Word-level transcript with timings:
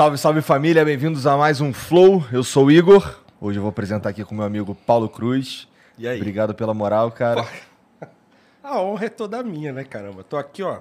Salve, 0.00 0.16
salve 0.16 0.40
família, 0.40 0.82
bem-vindos 0.82 1.26
a 1.26 1.36
mais 1.36 1.60
um 1.60 1.74
Flow. 1.74 2.24
Eu 2.32 2.42
sou 2.42 2.64
o 2.64 2.70
Igor. 2.70 3.20
Hoje 3.38 3.58
eu 3.58 3.62
vou 3.62 3.68
apresentar 3.68 4.08
aqui 4.08 4.24
com 4.24 4.34
meu 4.34 4.46
amigo 4.46 4.74
Paulo 4.74 5.10
Cruz. 5.10 5.68
E 5.98 6.08
aí? 6.08 6.16
Obrigado 6.16 6.54
pela 6.54 6.72
moral, 6.72 7.12
cara. 7.12 7.46
A 8.64 8.80
honra 8.80 9.04
é 9.04 9.08
toda 9.10 9.42
minha, 9.42 9.74
né, 9.74 9.84
caramba? 9.84 10.24
Tô 10.24 10.38
aqui, 10.38 10.62
ó, 10.62 10.78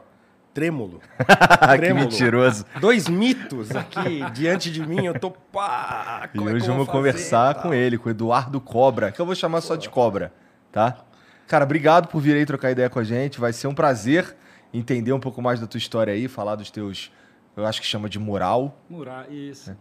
trêmulo. 0.53 1.01
que 1.19 1.77
Trêmulo. 1.77 2.05
mentiroso. 2.05 2.65
Dois 2.79 3.09
mitos 3.09 3.75
aqui 3.75 4.23
diante 4.31 4.71
de 4.71 4.87
mim, 4.87 5.05
eu 5.05 5.19
tô 5.19 5.31
pá. 5.31 6.29
E 6.33 6.37
é 6.37 6.41
que 6.41 6.47
hoje 6.47 6.63
eu 6.63 6.71
vamos 6.71 6.85
vou 6.85 6.95
conversar 6.95 7.55
fazer? 7.55 7.67
com 7.67 7.73
ele, 7.73 7.97
com 7.97 8.07
o 8.07 8.11
Eduardo 8.11 8.61
Cobra, 8.61 9.11
que 9.11 9.19
eu 9.19 9.25
vou 9.25 9.35
chamar 9.35 9.59
só 9.59 9.75
de 9.75 9.89
Cobra, 9.89 10.31
tá? 10.71 10.97
Cara, 11.45 11.65
obrigado 11.65 12.07
por 12.07 12.21
vir 12.21 12.37
aí 12.37 12.45
trocar 12.45 12.71
ideia 12.71 12.89
com 12.89 12.99
a 12.99 13.03
gente. 13.03 13.37
Vai 13.37 13.51
ser 13.51 13.67
um 13.67 13.75
prazer 13.75 14.33
entender 14.73 15.11
um 15.11 15.19
pouco 15.19 15.41
mais 15.41 15.59
da 15.59 15.67
tua 15.67 15.77
história 15.77 16.13
aí, 16.13 16.29
falar 16.29 16.55
dos 16.55 16.71
teus, 16.71 17.11
eu 17.59 17.65
acho 17.65 17.81
que 17.81 17.87
chama 17.87 18.09
de 18.09 18.17
mural. 18.17 18.77
Murar, 18.89 19.31
isso. 19.31 19.75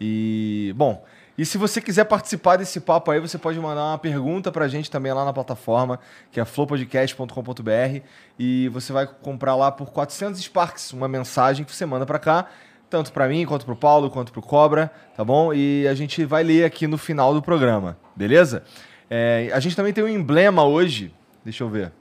E, 0.00 0.74
bom, 0.76 1.04
e 1.36 1.44
se 1.44 1.58
você 1.58 1.80
quiser 1.80 2.04
participar 2.04 2.56
desse 2.56 2.80
papo 2.80 3.10
aí, 3.10 3.18
você 3.18 3.38
pode 3.38 3.58
mandar 3.58 3.82
uma 3.90 3.98
pergunta 3.98 4.52
pra 4.52 4.68
gente 4.68 4.90
também 4.90 5.12
lá 5.12 5.24
na 5.24 5.32
plataforma, 5.32 5.98
que 6.30 6.40
é 6.40 6.44
flowpodcast.com.br, 6.44 8.00
e 8.38 8.68
você 8.68 8.92
vai 8.92 9.06
comprar 9.06 9.56
lá 9.56 9.72
por 9.72 9.90
400 9.90 10.40
Sparks 10.40 10.92
uma 10.92 11.08
mensagem 11.08 11.64
que 11.64 11.74
você 11.74 11.84
manda 11.84 12.06
pra 12.06 12.18
cá, 12.18 12.46
tanto 12.88 13.12
pra 13.12 13.28
mim, 13.28 13.44
quanto 13.46 13.66
pro 13.66 13.74
Paulo, 13.74 14.10
quanto 14.10 14.32
pro 14.32 14.42
Cobra, 14.42 14.92
tá 15.16 15.24
bom? 15.24 15.52
E 15.52 15.88
a 15.88 15.94
gente 15.94 16.24
vai 16.24 16.44
ler 16.44 16.64
aqui 16.64 16.86
no 16.86 16.96
final 16.96 17.34
do 17.34 17.42
programa, 17.42 17.96
beleza? 18.14 18.62
É, 19.10 19.50
a 19.52 19.58
gente 19.58 19.74
também 19.74 19.92
tem 19.92 20.04
um 20.04 20.08
emblema 20.08 20.64
hoje, 20.64 21.12
deixa 21.44 21.64
eu 21.64 21.68
ver. 21.68 21.92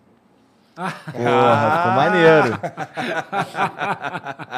Porra, 0.75 1.77
ficou 1.77 1.91
maneiro. 1.91 2.59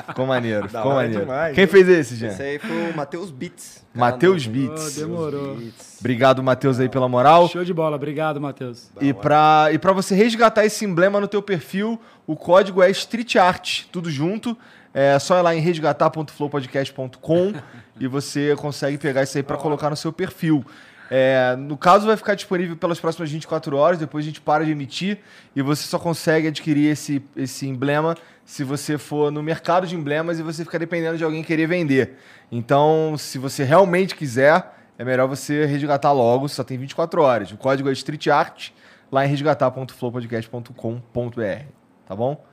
Ficou 0.08 0.26
maneiro, 0.26 0.70
ficou 0.70 0.94
maneiro. 0.94 1.20
demais, 1.22 1.56
Quem 1.56 1.68
fez 1.68 1.90
esse, 1.90 2.16
Jean? 2.16 2.30
Esse 2.30 2.42
aí 2.42 2.60
foi 2.60 2.92
o 2.92 2.96
Matheus 2.96 3.32
Beats. 3.32 3.84
Matheus 3.94 4.48
Beats. 4.48 4.98
Oh, 4.98 5.02
demorou. 5.02 5.56
Beats. 5.56 5.98
Obrigado, 6.00 6.42
Matheus, 6.42 6.80
aí 6.80 6.88
pela 6.88 7.10
moral. 7.10 7.50
Show 7.50 7.66
de 7.66 7.74
bola. 7.74 7.98
Obrigado, 7.98 8.40
Matheus. 8.40 8.90
E 9.02 9.14
pra, 9.14 9.68
e 9.74 9.78
pra 9.78 9.92
você 9.92 10.16
resgatar 10.16 10.66
esse 10.66 10.86
emblema 10.86 11.20
no 11.20 11.28
teu 11.28 11.42
perfil, 11.42 12.00
o 12.26 12.36
código 12.36 12.82
é 12.82 12.90
Street 12.92 13.36
Art, 13.36 13.84
tudo 13.92 14.10
junto. 14.10 14.58
É 14.94 15.20
só 15.20 15.38
ir 15.38 15.42
lá 15.42 15.54
em 15.54 15.60
resgatar.flowpodcast.com 15.60 17.54
e 18.00 18.08
você 18.08 18.56
consegue 18.56 18.98
pegar 18.98 19.24
isso 19.24 19.38
aí 19.38 19.44
pra 19.44 19.58
colocar 19.58 19.90
no 19.90 19.98
seu 19.98 20.14
perfil. 20.14 20.64
É, 21.10 21.56
no 21.58 21.78
caso, 21.78 22.06
vai 22.08 22.18
ficar 22.18 22.36
disponível 22.36 22.76
pelas 22.76 23.00
próximas 23.00 23.32
24 23.32 23.78
horas, 23.78 24.00
depois 24.00 24.26
a 24.26 24.28
gente 24.28 24.42
para 24.42 24.66
de 24.66 24.72
emitir 24.72 25.20
e 25.56 25.62
você 25.62 25.84
só 25.84 26.00
consegue 26.00 26.48
adquirir 26.48 26.92
esse, 26.92 27.24
esse 27.36 27.68
emblema 27.68 28.18
se 28.44 28.64
você 28.64 28.98
for 28.98 29.32
no 29.32 29.44
mercado 29.44 29.88
de 29.88 29.96
emblemas 29.96 30.40
e 30.40 30.44
você 30.44 30.64
ficar 30.64 30.78
dependendo 30.78 31.18
de 31.18 31.24
alguém 31.24 31.44
querer 31.44 31.68
vender. 31.68 32.18
Então, 32.52 33.16
se 33.18 33.38
você 33.38 33.64
realmente 33.64 34.16
quiser, 34.16 34.74
é 34.98 35.04
melhor 35.04 35.28
você 35.28 35.66
resgatar 35.66 36.12
logo, 36.12 36.48
só 36.48 36.64
tem 36.64 36.78
24 36.78 37.22
horas. 37.22 37.52
O 37.52 37.58
código 37.58 37.90
é 37.90 37.94
Street 37.94 38.28
Art, 38.28 38.70
lá 39.12 39.26
em 39.26 39.30
resgatar.flowpodcast.com.br. 39.30 41.66
Tá 42.06 42.16
bom? 42.16 42.46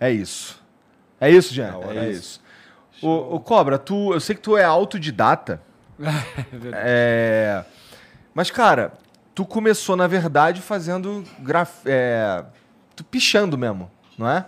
É 0.00 0.10
isso. 0.10 0.60
É 1.20 1.30
isso, 1.30 1.54
Jean? 1.54 1.76
Hora. 1.76 2.06
É 2.06 2.10
isso. 2.10 2.42
O, 3.02 3.36
o 3.36 3.40
Cobra, 3.40 3.78
tu, 3.78 4.12
eu 4.12 4.20
sei 4.20 4.34
que 4.34 4.42
tu 4.42 4.56
é 4.56 4.64
autodidata. 4.64 5.60
É 6.00 6.56
verdade. 6.56 6.84
É, 6.86 7.64
mas, 8.34 8.50
cara, 8.50 8.92
tu 9.34 9.44
começou, 9.44 9.96
na 9.96 10.06
verdade, 10.06 10.60
fazendo 10.60 11.24
graf... 11.40 11.86
é, 11.86 12.44
tu 12.96 13.04
pichando 13.04 13.56
mesmo, 13.56 13.90
não 14.18 14.28
é? 14.28 14.46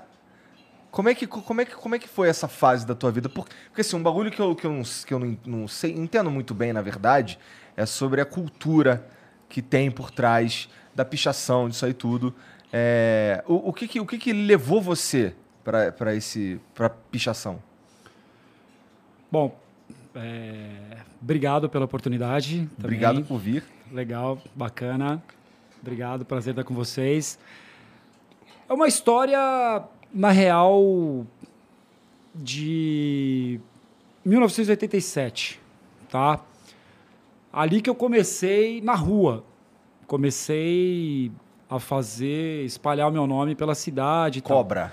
Como 0.91 1.09
é, 1.11 1.15
que, 1.15 1.27
como, 1.27 1.61
é 1.61 1.65
que, 1.67 1.75
como 1.75 1.95
é 1.95 1.99
que 1.99 2.09
foi 2.09 2.29
essa 2.29 2.49
fase 2.49 2.87
da 2.87 2.95
tua 2.95 3.11
vida? 3.13 3.29
Por- 3.29 3.47
Porque, 3.69 3.83
assim, 3.83 3.97
um 3.97 4.03
bagulho 4.03 4.31
que 4.31 4.41
eu, 4.41 4.55
que 4.57 4.67
eu, 4.67 4.73
não, 4.73 4.83
que 4.83 5.13
eu 5.13 5.19
não, 5.19 5.39
não 5.45 5.69
sei, 5.69 5.93
entendo 5.93 6.31
muito 6.31 6.55
bem, 6.55 6.73
na 6.73 6.81
verdade, 6.81 7.39
é 7.77 7.85
sobre 7.85 8.21
a 8.21 8.25
cultura 8.25 9.07
que 9.49 9.61
tem 9.61 9.91
por 9.91 10.11
trás 10.11 10.69
da 10.95 11.05
pichação, 11.05 11.69
disso 11.69 11.85
aí 11.85 11.93
tudo. 11.93 12.35
É, 12.73 13.45
o, 13.47 13.69
o, 13.69 13.73
que, 13.75 13.87
que, 13.87 14.01
o 14.01 14.07
que, 14.07 14.17
que 14.17 14.33
levou 14.33 14.81
você 14.81 15.35
pra 15.63 16.15
esse 16.15 16.59
pra 16.75 16.89
pichação? 16.89 17.63
Bom, 19.31 19.59
é, 20.15 20.99
obrigado 21.21 21.69
pela 21.69 21.85
oportunidade. 21.85 22.61
também. 22.61 22.71
Obrigado 22.79 23.23
por 23.25 23.39
vir. 23.39 23.65
Legal, 23.93 24.39
bacana. 24.55 25.23
Obrigado, 25.81 26.25
prazer 26.25 26.53
estar 26.53 26.65
com 26.65 26.75
vocês. 26.75 27.39
É 28.69 28.73
uma 28.73 28.89
história, 28.89 29.85
na 30.13 30.31
real, 30.31 31.25
de 32.35 33.61
1987, 34.25 35.61
tá? 36.11 36.41
Ali 37.53 37.81
que 37.81 37.89
eu 37.89 37.95
comecei 37.95 38.81
na 38.81 38.95
rua. 38.95 39.45
Comecei 40.07 41.31
a 41.71 41.79
fazer, 41.79 42.65
espalhar 42.65 43.09
o 43.09 43.13
meu 43.13 43.27
nome 43.27 43.55
pela 43.55 43.75
cidade. 43.75 44.41
e 44.41 44.43
tal. 44.43 44.59
Cobra. 44.59 44.93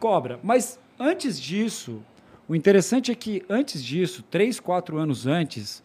Cobra. 0.00 0.40
Mas 0.42 0.78
antes 0.98 1.38
disso, 1.40 2.02
o 2.48 2.54
interessante 2.54 3.12
é 3.12 3.14
que 3.14 3.44
antes 3.48 3.84
disso, 3.84 4.22
três, 4.22 4.58
quatro 4.58 4.98
anos 4.98 5.26
antes, 5.26 5.82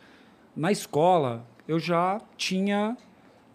na 0.56 0.72
escola, 0.72 1.46
eu 1.68 1.80
já 1.80 2.22
tinha 2.38 2.98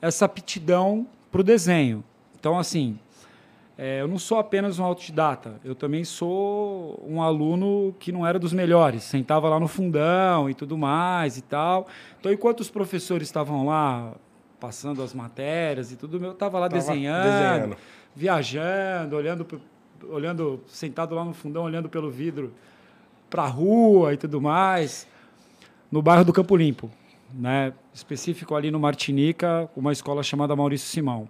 essa 0.00 0.24
aptidão 0.24 1.06
para 1.30 1.40
o 1.40 1.44
desenho. 1.44 2.04
Então, 2.38 2.58
assim, 2.58 2.98
é, 3.78 4.00
eu 4.00 4.08
não 4.08 4.18
sou 4.18 4.38
apenas 4.38 4.78
um 4.78 4.84
autodidata, 4.84 5.60
eu 5.64 5.74
também 5.74 6.04
sou 6.04 7.02
um 7.08 7.22
aluno 7.22 7.94
que 7.98 8.12
não 8.12 8.26
era 8.26 8.38
dos 8.38 8.52
melhores, 8.52 9.02
sentava 9.02 9.48
lá 9.48 9.58
no 9.58 9.66
fundão 9.66 10.50
e 10.50 10.54
tudo 10.54 10.76
mais 10.76 11.38
e 11.38 11.42
tal. 11.42 11.86
Então, 12.20 12.32
enquanto 12.32 12.60
os 12.60 12.70
professores 12.70 13.28
estavam 13.28 13.64
lá 13.66 14.12
passando 14.60 15.02
as 15.02 15.14
matérias 15.14 15.90
e 15.90 15.96
tudo, 15.96 16.24
eu 16.24 16.32
estava 16.32 16.58
lá 16.58 16.68
Tava 16.68 16.80
desenhando, 16.80 17.24
desenhando. 17.24 17.76
viajando, 18.14 19.16
olhando, 19.16 19.60
olhando, 20.08 20.60
sentado 20.66 21.14
lá 21.14 21.24
no 21.24 21.32
fundão, 21.32 21.64
olhando 21.64 21.88
pelo 21.88 22.10
vidro 22.10 22.52
para 23.28 23.44
a 23.44 23.48
rua 23.48 24.12
e 24.12 24.16
tudo 24.16 24.40
mais, 24.40 25.08
no 25.90 26.02
bairro 26.02 26.24
do 26.24 26.32
Campo 26.32 26.54
Limpo, 26.54 26.90
né? 27.34 27.72
Específico 27.92 28.54
ali 28.54 28.70
no 28.70 28.78
Martinica, 28.80 29.68
uma 29.76 29.92
escola 29.92 30.22
chamada 30.22 30.54
Maurício 30.56 30.88
Simão. 30.88 31.28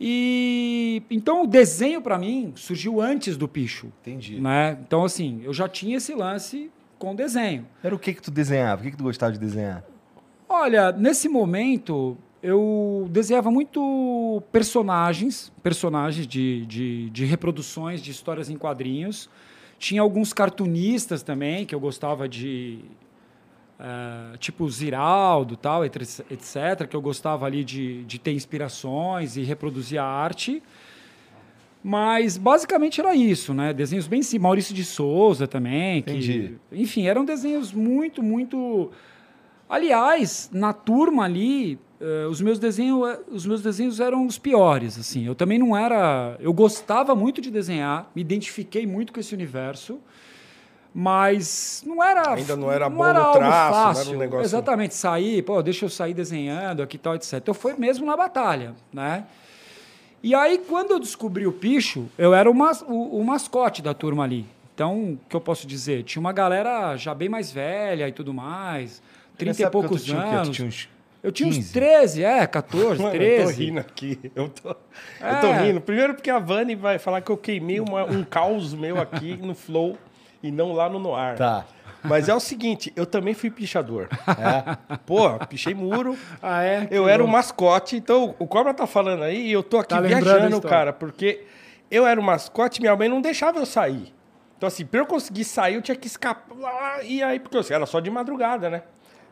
E 0.00 1.02
então 1.10 1.44
o 1.44 1.46
desenho 1.46 2.02
para 2.02 2.18
mim 2.18 2.52
surgiu 2.56 3.00
antes 3.00 3.36
do 3.36 3.46
picho, 3.46 3.92
Entendi. 4.00 4.40
né? 4.40 4.76
Então 4.84 5.04
assim, 5.04 5.40
eu 5.44 5.52
já 5.52 5.68
tinha 5.68 5.96
esse 5.96 6.14
lance 6.14 6.70
com 6.98 7.14
desenho. 7.14 7.66
Era 7.82 7.94
o 7.94 7.98
que 7.98 8.12
que 8.14 8.22
tu 8.22 8.30
desenhava? 8.30 8.80
O 8.80 8.84
que 8.84 8.90
que 8.90 8.96
tu 8.96 9.04
gostava 9.04 9.32
de 9.32 9.38
desenhar? 9.38 9.84
Olha, 10.48 10.92
nesse 10.92 11.28
momento 11.28 12.16
eu 12.42 13.06
desenhava 13.10 13.50
muito 13.50 14.42
personagens, 14.50 15.52
personagens 15.62 16.26
de, 16.26 16.66
de, 16.66 17.10
de 17.10 17.24
reproduções 17.24 18.02
de 18.02 18.10
histórias 18.10 18.50
em 18.50 18.56
quadrinhos. 18.56 19.30
Tinha 19.78 20.02
alguns 20.02 20.32
cartunistas 20.32 21.22
também 21.22 21.64
que 21.64 21.74
eu 21.74 21.80
gostava 21.80 22.28
de. 22.28 22.80
Eh, 23.78 24.36
tipo 24.38 24.68
Ziraldo, 24.70 25.56
tal, 25.56 25.84
etc, 25.84 26.86
que 26.88 26.94
eu 26.94 27.00
gostava 27.00 27.46
ali 27.46 27.64
de, 27.64 28.04
de 28.04 28.18
ter 28.18 28.32
inspirações 28.32 29.36
e 29.36 29.42
reproduzir 29.42 30.00
a 30.00 30.04
arte. 30.04 30.62
Mas 31.82 32.36
basicamente 32.36 33.00
era 33.00 33.14
isso, 33.14 33.52
né? 33.52 33.72
Desenhos 33.72 34.06
bem 34.06 34.22
simples. 34.22 34.42
Maurício 34.42 34.74
de 34.74 34.84
Souza 34.84 35.48
também. 35.48 36.00
Que, 36.02 36.10
Entendi. 36.10 36.54
Enfim, 36.70 37.06
eram 37.06 37.24
desenhos 37.24 37.72
muito, 37.72 38.22
muito. 38.22 38.90
Aliás, 39.68 40.48
na 40.52 40.72
turma 40.72 41.24
ali, 41.24 41.78
eh, 42.00 42.26
os, 42.26 42.40
meus 42.40 42.60
desenhos, 42.60 43.08
eh, 43.08 43.20
os 43.32 43.44
meus 43.44 43.62
desenhos 43.62 43.98
eram 43.98 44.26
os 44.26 44.38
piores. 44.38 44.96
Assim, 44.96 45.26
eu 45.26 45.34
também 45.34 45.58
não 45.58 45.76
era. 45.76 46.36
Eu 46.38 46.52
gostava 46.52 47.16
muito 47.16 47.40
de 47.40 47.50
desenhar, 47.50 48.08
me 48.14 48.22
identifiquei 48.22 48.86
muito 48.86 49.12
com 49.12 49.18
esse 49.18 49.34
universo. 49.34 49.98
Mas 50.94 51.82
não 51.86 52.02
era. 52.04 52.34
Ainda 52.34 52.54
não 52.56 52.70
era 52.70 52.88
bom 52.88 52.96
no 52.96 53.04
algo 53.04 53.38
traço, 53.38 53.40
não 53.40 53.46
era 53.46 53.68
um 53.70 53.94
fácil. 53.94 54.18
negócio- 54.18 54.44
Exatamente, 54.44 54.94
sair, 54.94 55.42
pô, 55.42 55.62
deixa 55.62 55.84
eu 55.86 55.88
sair 55.88 56.12
desenhando 56.14 56.82
aqui 56.82 56.96
e 56.96 56.98
tal, 56.98 57.14
etc. 57.14 57.34
Então 57.34 57.54
foi 57.54 57.74
mesmo 57.74 58.04
na 58.04 58.16
batalha, 58.16 58.74
né? 58.92 59.24
E 60.22 60.34
aí, 60.34 60.58
quando 60.68 60.92
eu 60.92 61.00
descobri 61.00 61.46
o 61.46 61.52
picho, 61.52 62.06
eu 62.16 62.32
era 62.34 62.48
o, 62.50 62.54
mas- 62.54 62.82
o- 62.82 63.18
o 63.18 63.24
mascote 63.24 63.80
da 63.82 63.92
turma 63.94 64.22
ali. 64.22 64.46
Então, 64.74 65.12
o 65.14 65.18
que 65.28 65.34
eu 65.34 65.40
posso 65.40 65.66
dizer? 65.66 66.02
Tinha 66.04 66.20
uma 66.20 66.32
galera 66.32 66.96
já 66.96 67.14
bem 67.14 67.28
mais 67.28 67.50
velha 67.50 68.06
e 68.08 68.12
tudo 68.12 68.32
mais, 68.32 69.02
30 69.36 69.50
Nessa 69.50 69.62
e 69.68 69.70
poucos 69.70 70.04
tinha 70.04 70.18
anos. 70.20 70.54
tinha 70.54 70.68
uns 70.68 70.88
Eu 71.22 71.30
tinha 71.32 71.48
15? 71.48 71.60
uns 71.60 71.70
13, 71.72 72.24
é, 72.24 72.46
14, 72.46 73.00
Mano, 73.02 73.14
13. 73.14 73.42
eu 73.42 73.46
tô 73.46 73.60
rindo 73.62 73.80
aqui. 73.80 74.32
Eu 74.34 74.48
tô, 74.48 74.68
eu 74.70 74.76
É. 75.26 75.34
tô 75.40 75.52
rindo. 75.52 75.80
Primeiro 75.80 76.14
porque 76.14 76.30
a 76.30 76.38
Vani 76.38 76.74
vai 76.74 76.98
falar 76.98 77.20
que 77.20 77.30
eu 77.30 77.36
queimei 77.36 77.80
uma- 77.80 78.04
um 78.04 78.22
caos 78.24 78.74
meu 78.74 79.00
aqui 79.00 79.36
no 79.36 79.54
Flow 79.54 79.96
e 80.42 80.50
não 80.50 80.72
lá 80.72 80.88
no 80.88 80.98
Noir. 80.98 81.36
Tá. 81.36 81.64
Mas 82.04 82.28
é 82.28 82.34
o 82.34 82.40
seguinte, 82.40 82.92
eu 82.96 83.06
também 83.06 83.32
fui 83.32 83.50
pichador. 83.50 84.08
É. 84.26 84.96
Pô, 85.06 85.38
pichei 85.46 85.72
muro. 85.72 86.16
Ah, 86.42 86.62
é? 86.62 86.88
Eu 86.90 87.08
era 87.08 87.22
um 87.22 87.26
louco. 87.26 87.32
mascote, 87.32 87.96
então 87.96 88.34
o 88.38 88.46
Cobra 88.46 88.74
tá 88.74 88.86
falando 88.86 89.22
aí 89.22 89.46
e 89.46 89.52
eu 89.52 89.62
tô 89.62 89.78
aqui 89.78 89.90
Tá 89.90 90.00
viajando, 90.00 90.60
cara, 90.60 90.92
porque 90.92 91.44
eu 91.90 92.06
era 92.06 92.18
o 92.20 92.22
mascote, 92.22 92.80
minha 92.80 92.96
mãe 92.96 93.08
não 93.08 93.20
deixava 93.20 93.58
eu 93.58 93.66
sair. 93.66 94.12
Então, 94.56 94.66
assim, 94.66 94.86
pra 94.86 95.00
eu 95.00 95.06
conseguir 95.06 95.44
sair, 95.44 95.74
eu 95.74 95.82
tinha 95.82 95.96
que 95.96 96.06
escapar. 96.06 97.04
E 97.04 97.22
aí, 97.22 97.38
porque 97.40 97.56
assim, 97.58 97.74
era 97.74 97.84
só 97.86 98.00
de 98.00 98.10
madrugada, 98.10 98.70
né? 98.70 98.82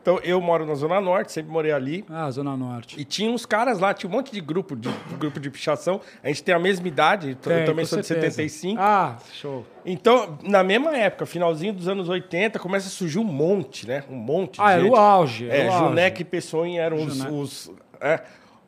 Então, 0.01 0.19
eu 0.23 0.41
moro 0.41 0.65
na 0.65 0.73
Zona 0.73 0.99
Norte, 0.99 1.31
sempre 1.31 1.51
morei 1.51 1.71
ali. 1.71 2.03
Ah, 2.09 2.29
Zona 2.31 2.57
Norte. 2.57 2.99
E 2.99 3.05
tinha 3.05 3.29
uns 3.29 3.45
caras 3.45 3.79
lá, 3.79 3.93
tinha 3.93 4.09
um 4.09 4.13
monte 4.13 4.31
de 4.31 4.41
grupo 4.41 4.75
de, 4.75 4.89
de 4.89 5.15
grupo 5.15 5.39
de 5.39 5.49
pichação. 5.51 6.01
A 6.23 6.27
gente 6.27 6.41
tem 6.43 6.55
a 6.55 6.59
mesma 6.59 6.87
idade, 6.87 7.29
eu 7.29 7.35
Tem, 7.35 7.65
também 7.65 7.85
com 7.85 7.89
sou 7.89 7.99
de 7.99 8.07
certeza. 8.07 8.37
75. 8.37 8.81
Ah, 8.81 9.17
show. 9.31 9.63
Então, 9.85 10.39
na 10.41 10.63
mesma 10.63 10.97
época, 10.97 11.27
finalzinho 11.27 11.71
dos 11.71 11.87
anos 11.87 12.09
80, 12.09 12.57
começa 12.57 12.87
a 12.87 12.89
surgir 12.89 13.19
um 13.19 13.23
monte, 13.23 13.87
né? 13.87 14.03
Um 14.09 14.15
monte 14.15 14.55
de 14.55 14.61
Ah, 14.61 14.71
era 14.71 14.81
gente. 14.81 14.91
o 14.91 14.95
auge. 14.95 15.45
Era 15.47 15.55
É, 15.63 15.67
o 15.69 15.71
auge. 15.71 15.85
Juneca 15.89 16.21
e 16.21 16.25
Pessoa 16.25 16.67
eram 16.67 16.97
os, 16.97 17.19
os- 17.25 17.71
é, 17.99 18.21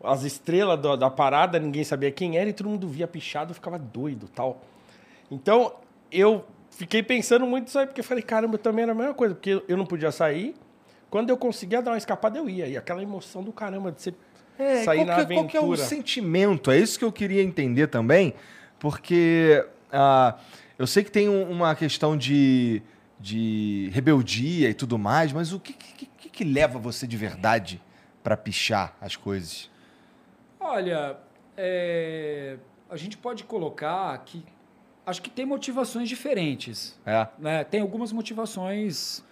as 0.03 0.21
estrelas 0.23 0.79
da, 0.79 0.95
da 0.95 1.09
parada, 1.09 1.57
ninguém 1.57 1.83
sabia 1.83 2.11
quem 2.11 2.37
era 2.37 2.47
e 2.47 2.53
todo 2.53 2.69
mundo 2.69 2.87
via 2.87 3.07
pichado, 3.07 3.55
ficava 3.55 3.79
doido 3.79 4.27
tal. 4.27 4.61
Então, 5.31 5.73
eu 6.11 6.45
fiquei 6.69 7.01
pensando 7.01 7.43
muito 7.47 7.63
nisso 7.65 7.79
aí, 7.79 7.87
porque 7.87 8.01
eu 8.01 8.05
falei, 8.05 8.21
caramba, 8.21 8.59
também 8.59 8.83
era 8.83 8.91
a 8.91 8.95
mesma 8.95 9.15
coisa, 9.15 9.33
porque 9.33 9.63
eu 9.67 9.75
não 9.75 9.85
podia 9.85 10.11
sair. 10.11 10.53
Quando 11.13 11.29
eu 11.29 11.37
conseguia 11.37 11.79
dar 11.79 11.91
uma 11.91 11.97
escapada, 11.99 12.39
eu 12.39 12.49
ia. 12.49 12.65
E 12.67 12.75
aquela 12.75 13.03
emoção 13.03 13.43
do 13.43 13.51
caramba 13.53 13.91
de 13.91 14.01
você 14.01 14.15
É, 14.57 14.83
sair 14.83 14.97
qual 14.97 15.05
na 15.05 15.13
que, 15.13 15.21
aventura. 15.21 15.35
qual 15.43 15.47
que 15.47 15.57
é 15.57 15.61
o 15.61 15.75
sentimento? 15.77 16.71
É 16.71 16.79
isso 16.79 16.97
que 16.97 17.05
eu 17.05 17.11
queria 17.11 17.43
entender 17.43 17.85
também, 17.85 18.33
porque 18.79 19.63
ah, 19.91 20.35
eu 20.75 20.87
sei 20.87 21.03
que 21.03 21.11
tem 21.11 21.29
um- 21.29 21.51
uma 21.51 21.75
questão 21.75 22.17
de, 22.17 22.81
de 23.19 23.91
rebeldia 23.93 24.71
e 24.71 24.73
tudo 24.73 24.97
mais, 24.97 25.31
mas 25.31 25.53
o 25.53 25.59
que, 25.59 25.73
que, 25.73 26.07
que- 26.07 26.29
que 26.29 26.43
leva 26.43 26.79
você 26.79 27.05
de 27.05 27.15
verdade 27.15 27.79
para 28.23 28.35
pichar 28.35 28.97
as 28.99 29.15
coisas? 29.15 29.69
Olha, 30.59 31.15
é, 31.55 32.57
a 32.89 32.97
gente 32.97 33.17
pode 33.17 33.43
colocar 33.43 34.17
que 34.25 34.43
acho 35.05 35.21
que 35.21 35.29
tem 35.29 35.45
motivações 35.45 36.09
diferentes. 36.09 36.99
É. 37.05 37.27
né? 37.37 37.63
Tem 37.63 37.81
algumas 37.81 38.11
motivações. 38.11 39.23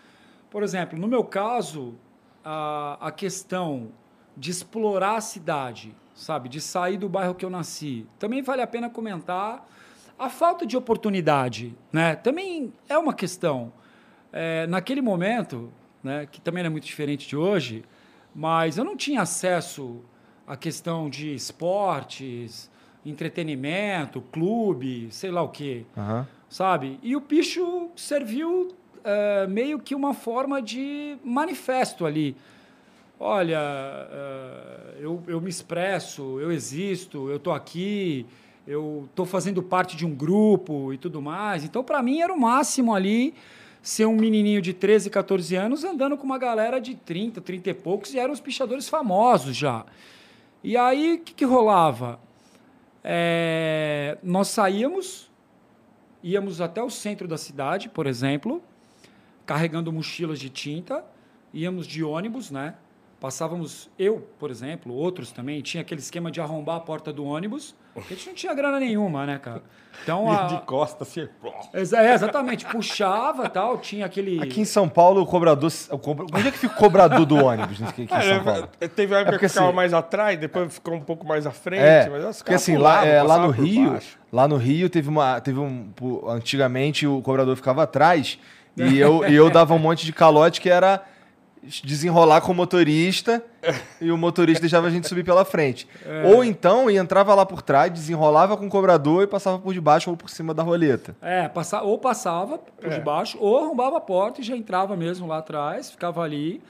Por 0.51 0.63
exemplo, 0.63 0.99
no 0.99 1.07
meu 1.07 1.23
caso, 1.23 1.95
a, 2.43 2.97
a 2.99 3.11
questão 3.11 3.93
de 4.35 4.51
explorar 4.51 5.15
a 5.15 5.21
cidade, 5.21 5.95
sabe? 6.13 6.49
De 6.49 6.59
sair 6.59 6.97
do 6.97 7.07
bairro 7.07 7.33
que 7.33 7.45
eu 7.45 7.49
nasci. 7.49 8.05
Também 8.19 8.41
vale 8.41 8.61
a 8.61 8.67
pena 8.67 8.89
comentar 8.89 9.65
a 10.19 10.29
falta 10.29 10.65
de 10.65 10.75
oportunidade, 10.75 11.73
né? 11.91 12.15
Também 12.17 12.73
é 12.89 12.97
uma 12.97 13.13
questão. 13.13 13.71
É, 14.33 14.67
naquele 14.67 15.01
momento, 15.01 15.71
né, 16.03 16.27
que 16.29 16.41
também 16.41 16.65
é 16.65 16.69
muito 16.69 16.85
diferente 16.85 17.27
de 17.27 17.37
hoje, 17.37 17.83
mas 18.35 18.77
eu 18.77 18.83
não 18.83 18.97
tinha 18.97 19.21
acesso 19.21 20.01
à 20.45 20.57
questão 20.57 21.09
de 21.09 21.33
esportes, 21.33 22.69
entretenimento, 23.05 24.21
clube, 24.21 25.07
sei 25.11 25.31
lá 25.31 25.41
o 25.41 25.49
quê 25.49 25.85
Aham. 25.97 26.27
sabe? 26.49 26.99
E 27.01 27.15
o 27.15 27.21
picho 27.21 27.89
serviu 27.95 28.75
eh, 29.03 29.47
meio 29.47 29.79
que 29.79 29.95
uma 29.95 30.13
forma 30.13 30.61
de 30.61 31.17
manifesto 31.23 32.05
ali. 32.05 32.35
Olha, 33.19 33.59
eh, 33.59 34.97
eu, 34.99 35.23
eu 35.27 35.39
me 35.39 35.49
expresso, 35.49 36.39
eu 36.39 36.51
existo, 36.51 37.29
eu 37.29 37.37
estou 37.37 37.53
aqui, 37.53 38.25
eu 38.67 39.07
estou 39.09 39.25
fazendo 39.25 39.61
parte 39.61 39.95
de 39.95 40.05
um 40.05 40.13
grupo 40.13 40.93
e 40.93 40.97
tudo 40.97 41.21
mais. 41.21 41.63
Então, 41.63 41.83
para 41.83 42.01
mim, 42.01 42.21
era 42.21 42.33
o 42.33 42.39
máximo 42.39 42.93
ali 42.93 43.33
ser 43.81 44.05
um 44.05 44.15
menininho 44.15 44.61
de 44.61 44.73
13, 44.73 45.09
14 45.09 45.55
anos 45.55 45.83
andando 45.83 46.15
com 46.17 46.23
uma 46.23 46.37
galera 46.37 46.79
de 46.79 46.95
30, 46.95 47.41
30 47.41 47.69
e 47.69 47.73
poucos, 47.73 48.13
e 48.13 48.19
eram 48.19 48.31
os 48.31 48.39
pichadores 48.39 48.87
famosos 48.87 49.55
já. 49.55 49.85
E 50.63 50.77
aí, 50.77 51.15
o 51.15 51.19
que, 51.19 51.33
que 51.33 51.45
rolava? 51.45 52.19
É, 53.03 54.17
nós 54.21 54.49
saíamos, 54.49 55.31
íamos 56.21 56.61
até 56.61 56.83
o 56.83 56.89
centro 56.89 57.27
da 57.27 57.37
cidade, 57.37 57.89
por 57.89 58.05
exemplo, 58.05 58.61
carregando 59.45 59.91
mochilas 59.91 60.39
de 60.39 60.49
tinta, 60.49 61.03
íamos 61.53 61.85
de 61.87 62.03
ônibus, 62.03 62.51
né? 62.51 62.75
Passávamos, 63.19 63.87
eu, 63.99 64.27
por 64.39 64.49
exemplo, 64.49 64.91
outros 64.95 65.31
também, 65.31 65.61
tinha 65.61 65.81
aquele 65.81 66.01
esquema 66.01 66.31
de 66.31 66.41
arrombar 66.41 66.77
a 66.77 66.79
porta 66.79 67.13
do 67.13 67.23
ônibus, 67.23 67.75
porque 67.93 68.15
a 68.15 68.17
gente 68.17 68.27
não 68.29 68.33
tinha 68.33 68.51
grana 68.51 68.79
nenhuma, 68.79 69.27
né, 69.27 69.37
cara? 69.37 69.61
Então, 70.01 70.25
a, 70.31 70.45
de 70.47 70.61
costa, 70.61 71.03
assim. 71.03 71.29
Exa- 71.71 72.01
é, 72.01 72.15
exatamente, 72.15 72.65
puxava 72.65 73.47
tal, 73.47 73.77
tinha 73.77 74.07
aquele... 74.07 74.41
Aqui 74.41 74.61
em 74.61 74.65
São 74.65 74.89
Paulo, 74.89 75.21
o 75.21 75.25
cobrador. 75.27 75.71
O 75.91 75.99
cobra- 75.99 76.25
Onde 76.33 76.47
é 76.47 76.51
que 76.51 76.57
fica 76.57 76.73
o 76.73 76.77
cobrador 76.77 77.23
do 77.27 77.35
ônibus 77.45 77.83
aqui 77.83 78.03
em 78.03 78.07
São 78.07 78.43
Paulo? 78.43 78.69
É, 78.79 78.87
teve 78.87 79.13
uma 79.13 79.19
época 79.19 79.33
porque, 79.33 79.45
que 79.45 79.49
ficava 79.49 79.67
assim, 79.67 79.75
mais 79.75 79.93
atrás, 79.93 80.39
depois 80.39 80.73
ficou 80.73 80.95
um 80.95 81.01
pouco 81.01 81.23
mais 81.27 81.45
à 81.45 81.51
frente. 81.51 81.83
É, 81.83 82.09
mas 82.09 82.37
porque 82.41 82.55
assim, 82.55 82.75
lá, 82.75 83.05
é, 83.05 83.21
lá 83.21 83.37
no 83.37 83.51
Rio, 83.51 83.91
baixo. 83.91 84.17
lá 84.31 84.47
no 84.47 84.57
Rio 84.57 84.89
teve 84.89 85.09
uma, 85.09 85.39
teve 85.39 85.59
um, 85.59 85.91
antigamente 86.27 87.05
o 87.05 87.21
cobrador 87.21 87.55
ficava 87.55 87.83
atrás 87.83 88.39
e 88.77 88.99
eu, 88.99 89.25
e 89.27 89.35
eu 89.35 89.49
dava 89.49 89.73
um 89.73 89.79
monte 89.79 90.05
de 90.05 90.13
calote 90.13 90.61
que 90.61 90.69
era 90.69 91.03
desenrolar 91.83 92.41
com 92.41 92.51
o 92.51 92.55
motorista 92.55 93.43
e 93.99 94.11
o 94.11 94.17
motorista 94.17 94.61
deixava 94.61 94.87
a 94.87 94.89
gente 94.89 95.07
subir 95.07 95.23
pela 95.23 95.45
frente. 95.45 95.87
Ou 96.25 96.43
então 96.43 96.89
e 96.89 96.97
entrava 96.97 97.35
lá 97.35 97.45
por 97.45 97.61
trás, 97.61 97.91
desenrolava 97.91 98.57
com 98.57 98.65
o 98.65 98.69
cobrador 98.69 99.23
e 99.23 99.27
passava 99.27 99.59
por 99.59 99.73
debaixo 99.73 100.09
ou 100.09 100.17
por 100.17 100.29
cima 100.29 100.53
da 100.53 100.63
roleta. 100.63 101.15
É, 101.21 101.47
passa, 101.47 101.81
ou 101.81 101.99
passava 101.99 102.57
por 102.57 102.89
debaixo, 102.89 103.37
ou 103.39 103.59
arrombava 103.59 103.97
a 103.97 104.01
porta 104.01 104.41
e 104.41 104.43
já 104.43 104.55
entrava 104.55 104.97
mesmo 104.97 105.27
lá 105.27 105.37
atrás, 105.37 105.91
ficava 105.91 106.23
ali, 106.23 106.61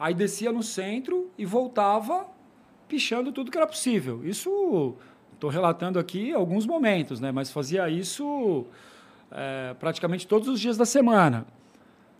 aí 0.00 0.14
descia 0.14 0.50
no 0.50 0.62
centro 0.62 1.30
e 1.36 1.44
voltava 1.44 2.26
pichando 2.88 3.30
tudo 3.32 3.50
que 3.50 3.58
era 3.58 3.66
possível. 3.66 4.22
Isso, 4.24 4.94
estou 5.34 5.50
relatando 5.50 5.98
aqui 5.98 6.32
alguns 6.32 6.64
momentos, 6.64 7.20
né? 7.20 7.30
Mas 7.30 7.50
fazia 7.50 7.88
isso 7.90 8.64
é, 9.30 9.74
praticamente 9.78 10.26
todos 10.26 10.48
os 10.48 10.60
dias 10.60 10.76
da 10.76 10.84
semana. 10.86 11.46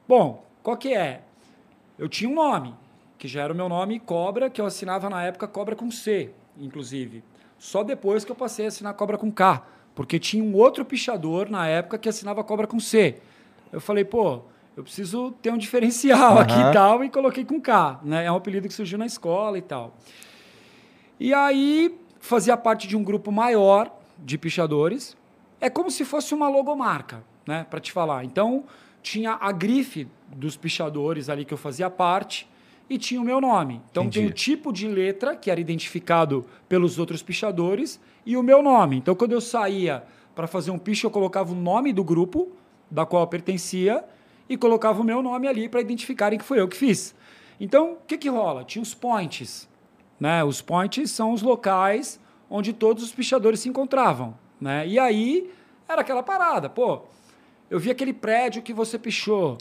Bom, 0.06 0.44
qual 0.62 0.76
que 0.76 0.94
é? 0.94 1.22
Eu 1.98 2.08
tinha 2.08 2.30
um 2.30 2.34
nome, 2.34 2.74
que 3.18 3.26
já 3.26 3.42
era 3.42 3.52
o 3.52 3.56
meu 3.56 3.68
nome 3.68 3.98
Cobra, 3.98 4.48
que 4.48 4.60
eu 4.60 4.66
assinava 4.66 5.10
na 5.10 5.22
época 5.24 5.48
Cobra 5.48 5.74
com 5.74 5.90
C, 5.90 6.30
inclusive. 6.58 7.22
Só 7.58 7.82
depois 7.82 8.24
que 8.24 8.30
eu 8.30 8.36
passei 8.36 8.66
a 8.66 8.68
assinar 8.68 8.94
Cobra 8.94 9.18
com 9.18 9.30
K, 9.32 9.66
porque 9.94 10.18
tinha 10.18 10.42
um 10.44 10.54
outro 10.54 10.84
pichador 10.84 11.50
na 11.50 11.66
época 11.66 11.98
que 11.98 12.08
assinava 12.08 12.44
Cobra 12.44 12.66
com 12.66 12.78
C. 12.78 13.16
Eu 13.72 13.80
falei, 13.80 14.04
pô, 14.04 14.42
eu 14.76 14.84
preciso 14.84 15.32
ter 15.42 15.52
um 15.52 15.58
diferencial 15.58 16.38
aqui 16.38 16.54
Aham. 16.54 16.70
e 16.70 16.72
tal, 16.72 17.04
e 17.04 17.10
coloquei 17.10 17.44
com 17.44 17.60
K, 17.60 18.00
né? 18.04 18.24
É 18.24 18.30
um 18.30 18.36
apelido 18.36 18.68
que 18.68 18.74
surgiu 18.74 18.96
na 18.96 19.06
escola 19.06 19.58
e 19.58 19.62
tal. 19.62 19.92
E 21.18 21.34
aí 21.34 21.98
fazia 22.20 22.56
parte 22.56 22.86
de 22.86 22.96
um 22.96 23.02
grupo 23.02 23.32
maior 23.32 23.92
de 24.16 24.38
pichadores. 24.38 25.16
É 25.60 25.68
como 25.68 25.90
se 25.90 26.04
fosse 26.04 26.34
uma 26.34 26.48
logomarca, 26.48 27.24
né, 27.46 27.66
para 27.68 27.80
te 27.80 27.92
falar. 27.92 28.24
Então, 28.24 28.64
tinha 29.02 29.38
a 29.40 29.50
grife 29.52 30.06
dos 30.28 30.56
pichadores 30.56 31.28
ali 31.28 31.44
que 31.44 31.54
eu 31.54 31.58
fazia 31.58 31.88
parte 31.90 32.48
e 32.88 32.98
tinha 32.98 33.20
o 33.20 33.24
meu 33.24 33.40
nome. 33.40 33.80
Então, 33.90 34.04
Entendi. 34.04 34.20
tem 34.20 34.28
o 34.28 34.32
tipo 34.32 34.72
de 34.72 34.88
letra 34.88 35.36
que 35.36 35.50
era 35.50 35.60
identificado 35.60 36.44
pelos 36.68 36.98
outros 36.98 37.22
pichadores 37.22 38.00
e 38.24 38.36
o 38.36 38.42
meu 38.42 38.62
nome. 38.62 38.96
Então, 38.96 39.14
quando 39.14 39.32
eu 39.32 39.40
saía 39.40 40.04
para 40.34 40.46
fazer 40.46 40.70
um 40.70 40.78
picho, 40.78 41.06
eu 41.06 41.10
colocava 41.10 41.52
o 41.52 41.56
nome 41.56 41.92
do 41.92 42.04
grupo 42.04 42.48
da 42.90 43.04
qual 43.04 43.22
eu 43.22 43.26
pertencia 43.26 44.04
e 44.48 44.56
colocava 44.56 45.00
o 45.00 45.04
meu 45.04 45.22
nome 45.22 45.46
ali 45.46 45.68
para 45.68 45.80
identificarem 45.80 46.38
que 46.38 46.44
foi 46.44 46.60
eu 46.60 46.68
que 46.68 46.76
fiz. 46.76 47.14
Então, 47.60 47.92
o 47.92 48.06
que, 48.06 48.16
que 48.16 48.28
rola? 48.28 48.64
Tinha 48.64 48.82
os 48.82 48.94
points. 48.94 49.68
Né? 50.18 50.42
Os 50.42 50.60
points 50.62 51.10
são 51.10 51.32
os 51.32 51.42
locais 51.42 52.20
onde 52.48 52.72
todos 52.72 53.02
os 53.02 53.12
pichadores 53.12 53.60
se 53.60 53.68
encontravam. 53.68 54.34
Né? 54.60 54.86
E 54.86 54.98
aí 54.98 55.50
era 55.88 56.00
aquela 56.00 56.22
parada. 56.22 56.68
Pô, 56.68 57.02
eu 57.70 57.78
vi 57.78 57.90
aquele 57.90 58.12
prédio 58.12 58.62
que 58.62 58.72
você 58.72 58.98
pichou. 58.98 59.58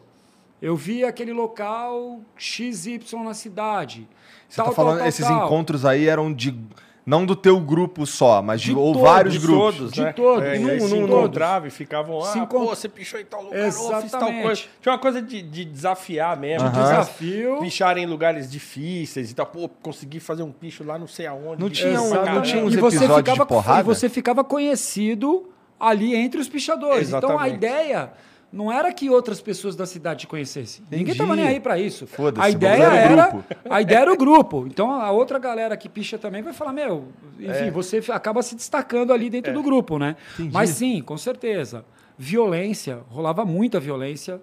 Eu 0.62 0.75
vi 0.75 1.04
aquele 1.04 1.32
local 1.32 2.22
XY 2.36 3.00
na 3.24 3.34
cidade. 3.34 4.08
Você 4.50 4.58
Tal, 4.58 4.68
tá 4.68 4.72
falando, 4.72 4.94
tal, 4.94 5.00
tal, 5.00 5.08
esses 5.08 5.30
encontros 5.30 5.86
aí 5.86 6.08
eram 6.08 6.34
de. 6.34 6.60
Não 7.07 7.25
do 7.25 7.37
teu 7.37 7.57
grupo 7.61 8.05
só, 8.05 8.41
mas 8.41 8.59
de, 8.59 8.71
De 8.71 8.75
ou 8.75 8.91
todos, 8.91 9.01
vários 9.01 9.33
de 9.35 9.39
grupos. 9.39 9.75
Todos, 9.77 9.91
De 9.93 10.01
né? 10.01 10.11
todos. 10.11 10.43
É, 10.43 10.57
e 10.57 10.59
Num- 10.59 10.69
aí 10.71 10.81
se 10.81 10.95
encontravam 10.97 11.65
e 11.69 11.71
ficavam, 11.71 12.19
ah, 12.19 12.25
Se 12.25 12.37
pô, 12.39 12.43
encont- 12.43 12.65
você 12.67 12.89
pichou 12.89 13.17
em 13.17 13.23
tal 13.23 13.43
lugar, 13.43 13.59
ô, 13.59 13.71
fiz 13.71 13.77
tal 13.87 14.01
Exatamente. 14.03 14.43
coisa. 14.43 14.61
Tinha 14.81 14.91
uma 14.91 14.99
coisa 14.99 15.21
de, 15.21 15.41
de 15.41 15.63
desafiar 15.63 16.35
mesmo. 16.35 16.69
Desafio. 16.69 17.59
Picharem 17.61 18.03
em 18.03 18.07
lugares 18.07 18.51
difíceis 18.51 19.31
e 19.31 19.33
tal. 19.33 19.45
Pô, 19.45 19.69
consegui 19.81 20.19
fazer 20.19 20.43
um 20.43 20.51
picho 20.51 20.83
lá 20.83 20.99
não 20.99 21.07
sei 21.07 21.27
aonde. 21.27 21.61
Não 21.61 21.69
tinha 21.69 22.01
um- 22.01 22.09
não 22.25 22.41
tinha 22.41 22.61
uns 22.65 22.73
e 22.73 22.77
você 22.77 22.97
episódios 22.97 23.23
de 23.23 23.31
ficava, 23.31 23.45
porrada? 23.45 23.79
E 23.79 23.83
você 23.83 24.09
ficava 24.09 24.43
conhecido 24.43 25.49
ali 25.79 26.13
entre 26.13 26.41
os 26.41 26.49
pichadores. 26.49 27.07
Então 27.07 27.39
a 27.39 27.47
Exatamente. 27.47 27.55
ideia 27.55 28.11
não 28.51 28.72
era 28.72 28.92
que 28.94 29.10
outras 29.10 29.42
pessoas 29.42 29.75
da 29.75 29.86
cidade 29.86 30.22
te 30.22 30.27
conhecessem. 30.27 30.84
Ninguém 30.89 31.01
Entendi. 31.04 31.18
tava 31.18 31.36
nem 31.36 31.48
aí 31.48 31.60
para 31.60 31.77
isso. 31.77 32.08
A 32.39 32.50
ideia 32.50 32.84
era 32.84 33.27
o 33.27 33.32
grupo. 33.32 33.44
a 33.70 33.82
ideia 33.82 34.00
era 34.00 34.13
o 34.13 34.18
grupo. 34.18 34.68
Então 34.68 34.92
a 34.92 35.12
outra 35.12 35.38
galera 35.38 35.75
que 35.75 35.89
picha 35.89 36.18
também 36.18 36.42
vai 36.42 36.54
falar, 36.54 36.72
meu, 36.72 37.10
enfim, 37.39 37.68
É. 37.68 37.72
você 37.72 38.01
acaba 38.10 38.42
se 38.42 38.56
destacando 38.56 39.12
ali 39.12 39.30
dentro 39.30 39.54
do 39.54 39.62
grupo, 39.62 40.00
né? 40.00 40.16
Entendi. 40.36 40.54
Mas 40.54 40.70
sim, 40.72 41.01
com 41.01 41.18
certeza. 41.18 41.84
Violência, 42.18 43.01
rolava 43.10 43.44
muita 43.46 43.80
violência 43.80 44.42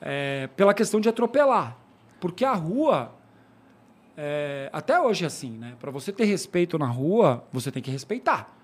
é, 0.00 0.48
pela 0.56 0.74
questão 0.74 1.00
de 1.00 1.08
atropelar. 1.08 1.76
Porque 2.20 2.44
a 2.44 2.52
rua, 2.52 3.12
é, 4.16 4.68
até 4.72 5.00
hoje 5.00 5.24
é 5.24 5.26
assim, 5.28 5.52
né? 5.52 5.74
Para 5.80 5.90
você 5.90 6.12
ter 6.12 6.24
respeito 6.24 6.78
na 6.78 6.86
rua, 6.86 7.44
você 7.52 7.70
tem 7.70 7.82
que 7.82 7.90
respeitar. 7.90 8.54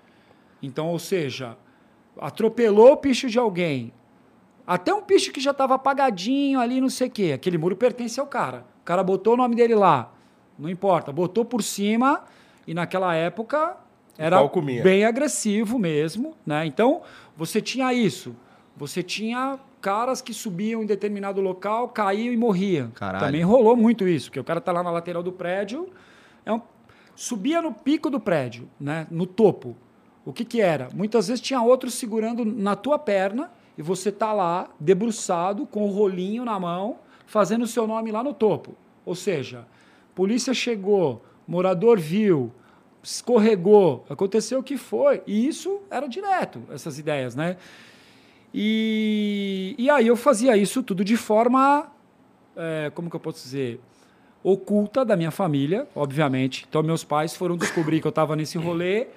Então, 0.61 0.87
ou 0.87 0.99
seja, 0.99 1.57
atropelou 2.19 2.91
o 2.93 2.97
picho 2.97 3.29
de 3.29 3.39
alguém, 3.39 3.91
Até 4.67 4.93
um 4.93 5.01
piche 5.01 5.31
que 5.31 5.39
já 5.39 5.51
estava 5.51 5.75
apagadinho 5.75 6.59
ali, 6.59 6.81
não 6.81 6.89
sei 6.89 7.07
o 7.07 7.11
quê. 7.11 7.31
Aquele 7.33 7.57
muro 7.57 7.75
pertence 7.77 8.19
ao 8.19 8.27
cara. 8.27 8.65
O 8.81 8.83
cara 8.83 9.01
botou 9.01 9.33
o 9.33 9.37
nome 9.37 9.55
dele 9.55 9.73
lá. 9.75 10.11
Não 10.59 10.69
importa. 10.69 11.09
Botou 11.13 11.45
por 11.45 11.63
cima 11.63 12.25
e 12.67 12.73
naquela 12.73 13.15
época 13.15 13.77
era 14.17 14.37
bem 14.83 15.05
agressivo 15.05 15.79
mesmo, 15.79 16.35
né? 16.45 16.65
Então, 16.65 17.01
você 17.37 17.61
tinha 17.61 17.93
isso. 17.93 18.35
Você 18.75 19.01
tinha 19.01 19.57
caras 19.79 20.21
que 20.21 20.33
subiam 20.33 20.83
em 20.83 20.85
determinado 20.85 21.39
local, 21.39 21.87
caíam 21.89 22.33
e 22.33 22.37
morriam. 22.37 22.89
Caralho. 22.91 23.25
Também 23.25 23.43
rolou 23.43 23.75
muito 23.77 24.05
isso, 24.07 24.25
porque 24.29 24.39
o 24.39 24.43
cara 24.43 24.59
tá 24.59 24.71
lá 24.73 24.83
na 24.83 24.91
lateral 24.91 25.23
do 25.23 25.31
prédio, 25.31 25.87
é 26.45 26.51
um- 26.51 26.61
subia 27.15 27.61
no 27.61 27.71
pico 27.73 28.09
do 28.09 28.19
prédio, 28.19 28.67
né? 28.79 29.07
No 29.09 29.25
topo. 29.25 29.77
O 30.25 30.33
que 30.33 30.43
que 30.43 30.59
era? 30.59 30.89
Muitas 30.93 31.27
vezes 31.29 31.39
tinha 31.41 31.61
outros 31.61 31.93
segurando 31.93 32.43
na 32.43 32.75
tua 32.75 32.99
perna 32.99 33.49
e 33.77 33.81
você 33.81 34.11
tá 34.11 34.33
lá 34.33 34.69
debruçado 34.79 35.65
com 35.65 35.83
o 35.83 35.91
rolinho 35.91 36.43
na 36.43 36.59
mão, 36.59 36.99
fazendo 37.25 37.63
o 37.63 37.67
seu 37.67 37.85
nome 37.85 38.11
lá 38.11 38.23
no 38.23 38.33
topo. 38.33 38.75
Ou 39.05 39.13
seja, 39.13 39.67
polícia 40.15 40.53
chegou, 40.53 41.23
morador 41.47 41.99
viu, 41.99 42.51
escorregou, 43.03 44.05
aconteceu 44.09 44.59
o 44.59 44.63
que 44.63 44.77
foi. 44.77 45.21
E 45.27 45.47
isso 45.47 45.81
era 45.89 46.07
direto, 46.07 46.63
essas 46.71 46.97
ideias, 46.97 47.35
né? 47.35 47.57
E, 48.53 49.75
e 49.77 49.89
aí 49.89 50.07
eu 50.07 50.15
fazia 50.15 50.57
isso 50.57 50.81
tudo 50.81 51.05
de 51.05 51.15
forma, 51.15 51.91
é, 52.55 52.91
como 52.95 53.09
que 53.09 53.15
eu 53.15 53.19
posso 53.19 53.43
dizer, 53.43 53.79
oculta 54.43 55.05
da 55.05 55.15
minha 55.15 55.31
família, 55.31 55.87
obviamente. 55.93 56.65
Então 56.67 56.81
meus 56.81 57.03
pais 57.03 57.35
foram 57.35 57.55
descobrir 57.55 58.01
que 58.01 58.07
eu 58.07 58.09
estava 58.09 58.35
nesse 58.35 58.57
rolê 58.57 59.07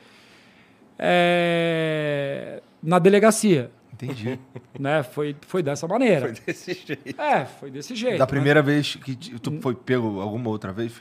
é, 0.98 2.62
na 2.82 2.98
delegacia, 2.98 3.70
Entendi. 4.02 4.38
né? 4.78 5.02
Foi, 5.02 5.36
foi 5.42 5.62
dessa 5.62 5.86
maneira. 5.86 6.34
Foi 6.34 6.44
desse 6.46 6.74
jeito. 6.74 7.20
É, 7.20 7.44
foi 7.44 7.70
desse 7.70 7.94
jeito. 7.94 8.18
Da 8.18 8.24
né? 8.24 8.30
primeira 8.30 8.62
vez 8.62 8.96
que 8.96 9.14
tu 9.14 9.60
foi 9.60 9.74
pego 9.74 10.20
alguma 10.20 10.48
outra 10.48 10.72
vez? 10.72 10.92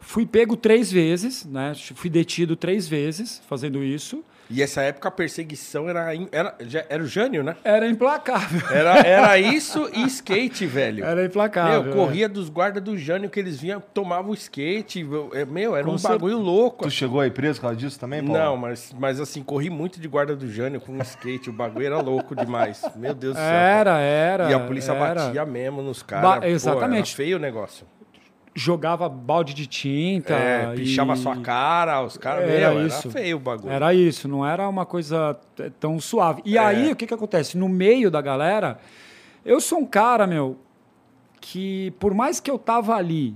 Fui 0.00 0.24
pego 0.26 0.56
três 0.56 0.90
vezes, 0.90 1.44
né? 1.44 1.72
Fui 1.94 2.10
detido 2.10 2.56
três 2.56 2.88
vezes 2.88 3.40
fazendo 3.48 3.82
isso. 3.84 4.24
E 4.52 4.60
essa 4.62 4.82
época 4.82 5.06
a 5.06 5.12
perseguição 5.12 5.88
era, 5.88 6.12
in- 6.12 6.26
era, 6.32 6.56
já- 6.62 6.84
era 6.88 7.00
o 7.00 7.06
Jânio, 7.06 7.44
né? 7.44 7.54
Era 7.62 7.88
implacável. 7.88 8.60
Era, 8.68 8.98
era 9.06 9.38
isso 9.38 9.88
e 9.94 10.02
skate, 10.06 10.66
velho. 10.66 11.04
Era 11.04 11.24
implacável. 11.24 11.84
Meu, 11.84 11.92
corria 11.92 12.28
dos 12.28 12.48
guardas 12.48 12.82
do 12.82 12.98
Jânio 12.98 13.30
que 13.30 13.38
eles 13.38 13.60
vinham, 13.60 13.80
tomavam 13.94 14.34
skate. 14.34 15.00
eu- 15.08 15.30
é, 15.34 15.44
Meu, 15.44 15.76
era 15.76 15.84
Com 15.84 15.92
um 15.92 15.96
bagulho 15.98 16.36
louco. 16.38 16.82
Tu 16.82 16.90
chegou 16.90 17.20
aí 17.20 17.30
preso 17.30 17.60
por 17.60 17.66
causa 17.68 17.76
disso 17.76 18.00
também, 18.00 18.24
Paulo? 18.24 18.36
Não, 18.42 18.56
mas, 18.56 18.92
mas 18.98 19.20
assim, 19.20 19.40
corri 19.40 19.70
muito 19.70 20.00
de 20.00 20.08
guarda 20.08 20.34
do 20.34 20.50
Jânio 20.50 20.80
com 20.80 20.96
skate. 21.02 21.48
O 21.48 21.52
bagulho 21.52 21.86
era 21.86 22.00
louco 22.00 22.34
demais. 22.34 22.82
Meu 22.96 23.14
Deus 23.14 23.34
do 23.34 23.38
céu. 23.38 23.46
Era, 23.46 24.00
era. 24.00 24.50
E 24.50 24.54
a 24.54 24.58
polícia 24.58 24.90
era. 24.92 25.26
batia 25.26 25.44
mesmo 25.46 25.80
nos 25.80 26.02
Ba- 26.02 26.06
caras. 26.08 26.40
Pô, 26.40 26.46
exatamente. 26.46 27.08
era 27.12 27.16
feio 27.16 27.36
o 27.36 27.40
negócio. 27.40 27.86
Jogava 28.62 29.08
balde 29.08 29.54
de 29.54 29.66
tinta. 29.66 30.34
É, 30.34 30.74
pichava 30.74 31.14
e- 31.14 31.16
sua 31.16 31.36
cara, 31.36 32.02
os 32.04 32.18
caras, 32.18 32.48
Era 32.50 32.74
meu, 32.74 32.86
isso. 32.86 33.08
era 33.08 33.10
feio 33.18 33.36
o 33.38 33.40
bagulho. 33.40 33.72
Era 33.72 33.94
isso, 33.94 34.28
não 34.28 34.44
era 34.46 34.68
uma 34.68 34.84
coisa 34.84 35.34
tão 35.78 35.98
suave. 35.98 36.42
E 36.44 36.58
É. 36.58 36.60
aí, 36.60 36.92
o 36.92 36.96
que 36.96 37.06
que 37.06 37.14
acontece? 37.14 37.56
No 37.56 37.68
meio 37.70 38.10
da 38.10 38.20
galera, 38.20 38.78
eu 39.46 39.60
sou 39.62 39.78
um 39.78 39.86
cara, 39.86 40.26
meu, 40.26 40.58
que 41.40 41.92
por 41.98 42.12
mais 42.12 42.38
que 42.38 42.50
eu 42.50 42.58
tava 42.58 42.94
ali 42.94 43.34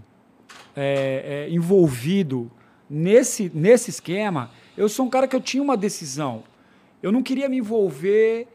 é, 0.77 1.47
é, 1.49 1.55
envolvido 1.55 2.51
nesse, 2.91 3.51
nesse 3.55 3.89
esquema, 3.89 4.51
eu 4.77 4.91
sou 4.91 5.07
um 5.07 5.09
cara 5.11 5.27
que 5.27 5.35
eu 5.35 5.41
tinha 5.41 5.63
uma 5.63 5.77
decisão. 5.77 6.43
Eu 7.03 7.11
não 7.11 7.23
queria 7.23 7.49
me 7.49 7.57
envolver 7.59 8.47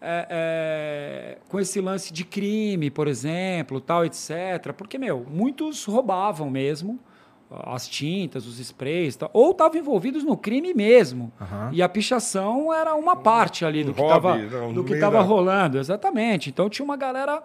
é, 0.00 0.26
é, 0.30 1.38
com 1.48 1.58
esse 1.58 1.80
lance 1.80 2.12
de 2.12 2.24
crime, 2.24 2.90
por 2.90 3.08
exemplo, 3.08 3.80
tal, 3.80 4.04
etc. 4.04 4.72
Porque, 4.76 4.98
meu, 4.98 5.26
muitos 5.28 5.84
roubavam 5.84 6.48
mesmo 6.50 6.98
as 7.50 7.88
tintas, 7.88 8.46
os 8.46 8.58
sprays, 8.58 9.16
tal, 9.16 9.30
ou 9.32 9.52
estavam 9.52 9.78
envolvidos 9.78 10.22
no 10.22 10.36
crime 10.36 10.74
mesmo. 10.74 11.32
Aham. 11.40 11.70
E 11.72 11.82
a 11.82 11.88
pichação 11.88 12.72
era 12.72 12.94
uma 12.94 13.16
parte 13.16 13.64
ali 13.64 13.82
do 13.82 13.92
Um 13.92 14.84
que 14.84 14.94
estava 14.94 15.20
rolando, 15.22 15.78
exatamente. 15.78 16.50
Então 16.50 16.68
tinha 16.68 16.84
uma 16.84 16.96
galera 16.96 17.42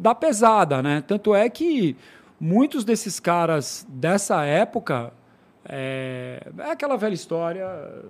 da 0.00 0.14
pesada, 0.14 0.82
né? 0.82 1.02
Tanto 1.06 1.34
é 1.34 1.48
que 1.50 1.96
muitos 2.40 2.84
desses 2.84 3.20
caras 3.20 3.86
dessa 3.88 4.44
época 4.44 5.12
é, 5.68 6.42
é 6.58 6.70
aquela 6.70 6.96
velha 6.96 7.14
história 7.14 7.66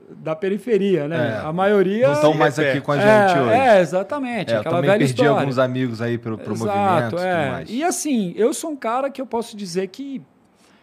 da 0.09 0.35
periferia, 0.35 1.06
né? 1.06 1.38
É. 1.38 1.47
A 1.47 1.52
maioria 1.52 2.09
Não 2.09 2.14
estão 2.14 2.35
mais 2.35 2.59
é, 2.59 2.71
aqui 2.71 2.80
com 2.80 2.92
a 2.92 2.97
é, 2.97 3.28
gente 3.28 3.38
hoje. 3.38 3.54
É, 3.54 3.80
exatamente. 3.80 4.50
É, 4.50 4.56
eu 4.56 4.61
aquela 4.61 4.76
também 4.76 4.90
velha 4.90 4.99
perdi 4.99 5.12
história. 5.12 5.40
alguns 5.40 5.59
amigos 5.59 6.00
aí 6.00 6.16
pro, 6.16 6.38
pro 6.38 6.56
movimento 6.56 6.76
Exato, 6.76 7.06
e 7.06 7.11
tudo 7.11 7.23
é. 7.23 7.50
mais. 7.50 7.71
E 7.71 7.85
assim, 7.85 8.32
eu 8.37 8.54
sou 8.54 8.71
um 8.71 8.76
cara 8.76 9.11
que 9.11 9.21
eu 9.21 9.26
posso 9.26 9.56
dizer 9.56 9.87
que 9.88 10.23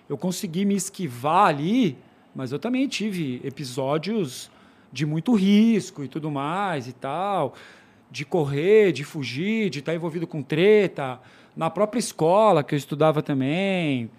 eu 0.07 0.17
consegui 0.17 0.63
me 0.63 0.75
esquivar 0.75 1.47
ali, 1.47 1.97
mas 2.35 2.51
eu 2.51 2.59
também 2.59 2.88
tive 2.88 3.41
episódios 3.43 4.51
de 4.91 5.05
muito 5.05 5.33
risco 5.33 6.03
e 6.03 6.07
tudo 6.07 6.29
mais 6.29 6.88
e 6.88 6.93
tal, 6.93 7.53
de 8.11 8.25
correr, 8.25 8.91
de 8.91 9.03
fugir, 9.03 9.69
de 9.69 9.79
estar 9.79 9.93
envolvido 9.93 10.27
com 10.27 10.41
treta. 10.41 11.19
Na 11.55 11.69
própria 11.69 11.99
escola 11.99 12.63
que 12.63 12.75
eu 12.75 12.77
estudava 12.77 13.21
também, 13.21 14.09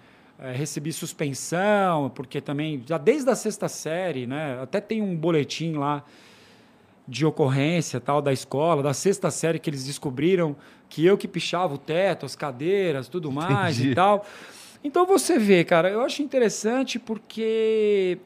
eh, 0.41 0.53
recebi 0.53 0.91
suspensão, 0.91 2.09
porque 2.09 2.41
também, 2.41 2.83
já 2.85 2.97
desde 2.97 3.29
a 3.29 3.35
sexta 3.35 3.67
série, 3.67 4.25
né? 4.25 4.59
Até 4.61 4.81
tem 4.81 4.99
um 4.99 5.15
boletim 5.15 5.73
lá 5.73 6.03
de 7.07 7.25
ocorrência 7.25 7.99
tal 7.99 8.21
da 8.21 8.33
escola, 8.33 8.81
da 8.81 8.93
sexta 8.93 9.29
série 9.29 9.59
que 9.59 9.69
eles 9.69 9.85
descobriram 9.85 10.55
que 10.89 11.05
eu 11.05 11.17
que 11.17 11.27
pichava 11.27 11.75
o 11.75 11.77
teto, 11.77 12.25
as 12.25 12.35
cadeiras, 12.35 13.07
tudo 13.07 13.31
mais 13.31 13.77
Entendi. 13.77 13.91
e 13.91 13.95
tal. 13.95 14.25
Então 14.83 15.05
você 15.05 15.37
vê, 15.37 15.63
cara, 15.63 15.89
eu 15.89 16.01
acho 16.01 16.23
interessante 16.23 16.97
porque 16.97 18.17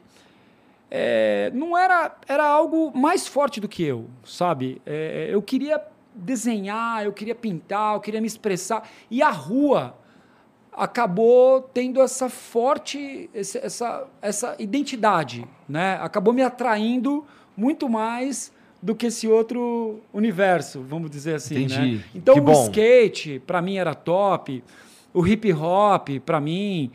é, 0.89 1.51
não 1.53 1.77
era 1.77 2.15
era 2.27 2.45
algo 2.47 2.95
mais 2.95 3.27
forte 3.27 3.59
do 3.59 3.67
que 3.67 3.83
eu, 3.83 4.07
sabe? 4.23 4.81
É, 4.85 5.27
eu 5.31 5.41
queria 5.41 5.81
desenhar, 6.13 7.03
eu 7.03 7.11
queria 7.11 7.35
pintar, 7.35 7.95
eu 7.95 7.99
queria 7.99 8.21
me 8.21 8.27
expressar 8.27 8.87
e 9.11 9.21
a 9.21 9.31
rua 9.31 9.97
acabou 10.75 11.61
tendo 11.73 12.01
essa 12.01 12.29
forte 12.29 13.29
essa, 13.33 14.07
essa 14.21 14.55
identidade, 14.59 15.45
né? 15.67 15.97
Acabou 16.01 16.33
me 16.33 16.41
atraindo 16.41 17.25
muito 17.55 17.87
mais 17.87 18.51
do 18.81 18.93
que 18.93 19.07
esse 19.07 19.27
outro 19.27 19.99
universo, 20.13 20.81
vamos 20.81 21.09
dizer 21.09 21.35
assim, 21.35 21.63
Entendi. 21.63 21.95
né? 21.97 22.03
Então 22.13 22.35
Que 22.35 22.39
o 22.39 22.43
bom. 22.43 22.65
skate 22.65 23.41
para 23.45 23.61
mim 23.61 23.77
era 23.77 23.95
top, 23.95 24.63
o 25.13 25.25
hip 25.25 25.51
hop 25.53 26.09
para 26.25 26.39
mim, 26.39 26.91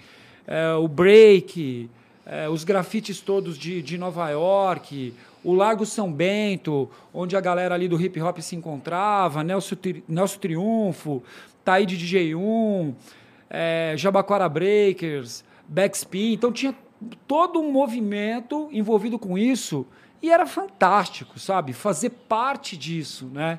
é, 0.46 0.74
o 0.74 0.86
break, 0.86 1.88
é, 2.26 2.48
os 2.48 2.62
grafites 2.64 3.20
todos 3.20 3.58
de, 3.58 3.82
de 3.82 3.98
Nova 3.98 4.28
York, 4.30 5.14
o 5.42 5.54
Largo 5.54 5.86
São 5.86 6.12
Bento, 6.12 6.88
onde 7.12 7.34
a 7.34 7.40
galera 7.40 7.74
ali 7.74 7.88
do 7.88 8.00
hip 8.00 8.20
hop 8.20 8.38
se 8.38 8.54
encontrava, 8.54 9.42
Nelson, 9.42 9.74
Nelson 10.06 10.38
Triunfo, 10.38 11.22
Taíde 11.64 11.96
DJ1, 11.96 12.94
é, 13.50 13.94
Jabaquara 13.96 14.48
Breakers, 14.48 15.44
Backspin. 15.68 16.32
Então 16.32 16.52
tinha 16.52 16.74
todo 17.26 17.60
um 17.60 17.70
movimento 17.72 18.68
envolvido 18.72 19.18
com 19.18 19.36
isso 19.36 19.86
e 20.22 20.30
era 20.30 20.46
fantástico, 20.46 21.38
sabe? 21.38 21.72
Fazer 21.72 22.10
parte 22.10 22.76
disso, 22.76 23.26
né? 23.32 23.58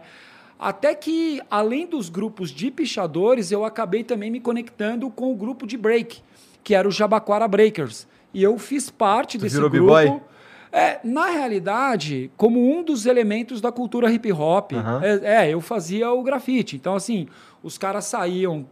Até 0.60 0.94
que, 0.94 1.42
além 1.50 1.88
dos 1.88 2.08
grupos 2.08 2.52
de 2.52 2.70
pichadores, 2.70 3.52
eu 3.52 3.66
acabei 3.66 4.04
também 4.04 4.30
me 4.30 4.40
conectando 4.40 5.10
com 5.10 5.32
o 5.32 5.36
grupo 5.36 5.66
de 5.66 5.76
break, 5.76 6.22
que 6.64 6.76
era 6.76 6.88
o 6.88 6.92
Jabaquara 6.92 7.48
Breakers. 7.48 8.08
E 8.32 8.44
eu 8.44 8.58
fiz 8.60 8.90
parte 8.90 9.40
Tu 9.40 9.42
desse 9.42 9.56
virou 9.56 9.72
grupo. 9.72 9.88
b-boy? 9.88 10.22
É, 10.72 11.00
na 11.04 11.32
realidade, 11.32 12.32
como 12.38 12.60
um 12.72 12.84
dos 12.84 13.08
elementos 13.08 13.60
da 13.60 13.72
cultura 13.72 14.10
hip 14.12 14.32
hop, 14.32 14.74
Aham. 14.74 15.02
é, 15.04 15.48
é, 15.48 15.54
eu 15.54 15.60
fazia 15.60 16.12
o 16.12 16.22
grafite. 16.24 16.76
Então, 16.76 16.94
assim, 16.96 17.28
os 17.64 17.78
caras 17.78 18.06
saíam 18.06 18.66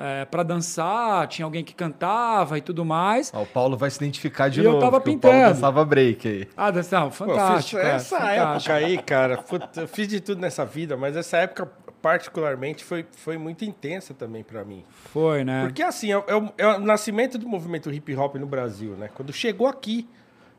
é, 0.00 0.24
para 0.26 0.44
dançar, 0.44 1.26
tinha 1.26 1.44
alguém 1.44 1.64
que 1.64 1.74
cantava 1.74 2.56
e 2.56 2.60
tudo 2.60 2.84
mais. 2.84 3.32
Ó, 3.34 3.42
o 3.42 3.46
Paulo 3.46 3.76
vai 3.76 3.90
se 3.90 3.96
identificar 3.96 4.48
de 4.48 4.60
E 4.60 4.64
eu 4.64 4.70
novo. 4.72 4.84
tava 4.84 5.00
porque 5.00 5.16
O 5.16 5.18
Paulo 5.18 5.36
pintando. 5.36 5.54
dançava 5.54 5.84
break 5.84 6.28
aí. 6.28 6.48
Ah, 6.56 6.70
dan- 6.70 6.82
não, 6.92 7.00
Pô, 7.10 7.24
eu 7.24 7.28
fantástico. 7.30 7.80
fiz 7.80 7.90
é, 7.90 7.94
essa 7.96 8.16
fantástico. 8.18 8.72
época 8.72 8.86
aí, 8.86 8.98
cara, 9.02 9.38
puta, 9.38 9.80
eu 9.80 9.88
fiz 9.88 10.06
de 10.06 10.20
tudo 10.20 10.40
nessa 10.40 10.64
vida, 10.64 10.96
mas 10.96 11.16
essa 11.16 11.38
época, 11.38 11.68
particularmente, 12.00 12.84
foi, 12.84 13.04
foi 13.16 13.36
muito 13.36 13.64
intensa 13.64 14.14
também 14.14 14.44
pra 14.44 14.64
mim. 14.64 14.84
Foi, 15.12 15.42
né? 15.42 15.64
Porque 15.64 15.82
assim, 15.82 16.12
é, 16.12 16.16
o- 16.16 16.24
é 16.28 16.36
o, 16.36 16.52
é 16.56 16.66
o 16.76 16.78
nascimento 16.80 17.36
do 17.36 17.48
movimento 17.48 17.90
hip 17.92 18.14
hop 18.14 18.36
no 18.36 18.46
Brasil, 18.46 18.92
né? 18.92 19.10
Quando 19.12 19.32
chegou 19.32 19.66
aqui, 19.66 20.08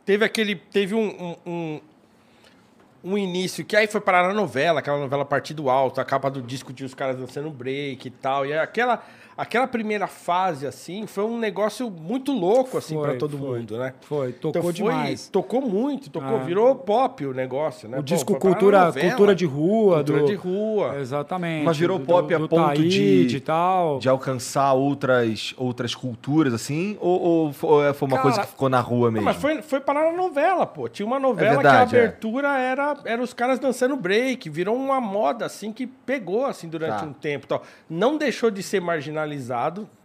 teve 0.03 0.25
aquele. 0.25 0.55
Teve 0.55 0.93
um, 0.95 1.07
um, 1.07 1.35
um, 1.49 1.81
um 3.01 3.17
início 3.17 3.63
que 3.63 3.77
aí 3.77 3.87
foi 3.87 4.01
parar 4.01 4.27
na 4.27 4.33
novela, 4.33 4.79
aquela 4.81 4.97
novela 4.99 5.23
Partido 5.23 5.69
Alto, 5.69 6.01
a 6.01 6.05
capa 6.05 6.29
do 6.29 6.41
disco 6.41 6.73
tinha 6.73 6.85
os 6.85 6.93
caras 6.93 7.15
dançando 7.15 7.49
break 7.49 8.05
e 8.07 8.11
tal. 8.11 8.45
E 8.45 8.51
aquela, 8.51 9.01
aquela 9.41 9.67
primeira 9.67 10.05
fase, 10.07 10.67
assim, 10.67 11.07
foi 11.07 11.23
um 11.23 11.37
negócio 11.39 11.89
muito 11.89 12.31
louco, 12.31 12.77
assim, 12.77 12.99
para 12.99 13.15
todo 13.15 13.37
foi. 13.37 13.59
mundo, 13.59 13.77
né? 13.77 13.93
Foi, 14.01 14.31
tocou 14.33 14.49
Então 14.49 14.61
foi- 14.63 14.73
demais. 14.73 15.27
Tocou 15.29 15.61
muito, 15.61 16.09
tocou, 16.09 16.35
Ah. 16.37 16.43
virou 16.43 16.75
pop 16.75 17.25
o 17.25 17.33
negócio, 17.33 17.87
né? 17.87 17.97
O 17.97 18.01
Pô, 18.01 18.03
disco 18.03 18.35
cultura, 18.35 18.91
cultura 18.91 19.35
de 19.35 19.45
rua. 19.45 19.95
Cultura 19.97 20.19
do... 20.19 20.25
de 20.27 20.35
rua. 20.35 20.95
Exatamente. 20.99 21.65
Mas 21.65 21.77
virou 21.77 21.97
do- 21.99 22.05
pop 22.05 22.33
a 22.33 22.37
do 22.37 22.49
ponto 22.49 22.65
Taíde 22.67 23.25
de- 23.27 23.37
e 23.37 23.39
tal. 23.39 23.99
De 23.99 24.09
alcançar 24.09 24.73
outras, 24.73 25.53
outras 25.57 25.95
culturas, 25.95 26.53
assim? 26.53 26.97
Ou, 26.99 27.21
ou 27.21 27.45
ou 27.61 27.93
foi 27.93 28.07
uma 28.07 28.17
Cara, 28.17 28.21
coisa 28.21 28.41
que 28.41 28.47
ficou 28.47 28.67
na 28.69 28.79
rua 28.79 29.07
Não, 29.07 29.13
mesmo? 29.13 29.25
mas 29.25 29.37
foi, 29.37 29.61
foi 29.61 29.79
parar 29.79 30.11
na 30.11 30.17
novela, 30.17 30.65
pô. 30.65 30.87
Tinha 30.89 31.05
uma 31.05 31.19
novela 31.19 31.53
verdade, 31.55 31.89
que 31.91 31.95
é. 31.95 31.99
a 31.99 32.03
abertura 32.03 32.47
era, 32.59 32.97
era 33.05 33.21
os 33.21 33.33
caras 33.33 33.57
dançando 33.59 33.95
break. 33.95 34.49
Virou 34.49 34.75
uma 34.75 34.99
moda, 34.99 35.45
assim, 35.45 35.71
que 35.71 35.87
pegou, 35.87 36.45
assim, 36.45 36.67
durante 36.67 36.99
Tá. 36.99 37.05
um 37.05 37.13
tempo. 37.13 37.45
e 37.45 37.47
Tal. 37.47 37.63
Não 37.89 38.17
deixou 38.17 38.51
de 38.51 38.61
ser 38.61 38.81
marginalizado, 38.81 39.28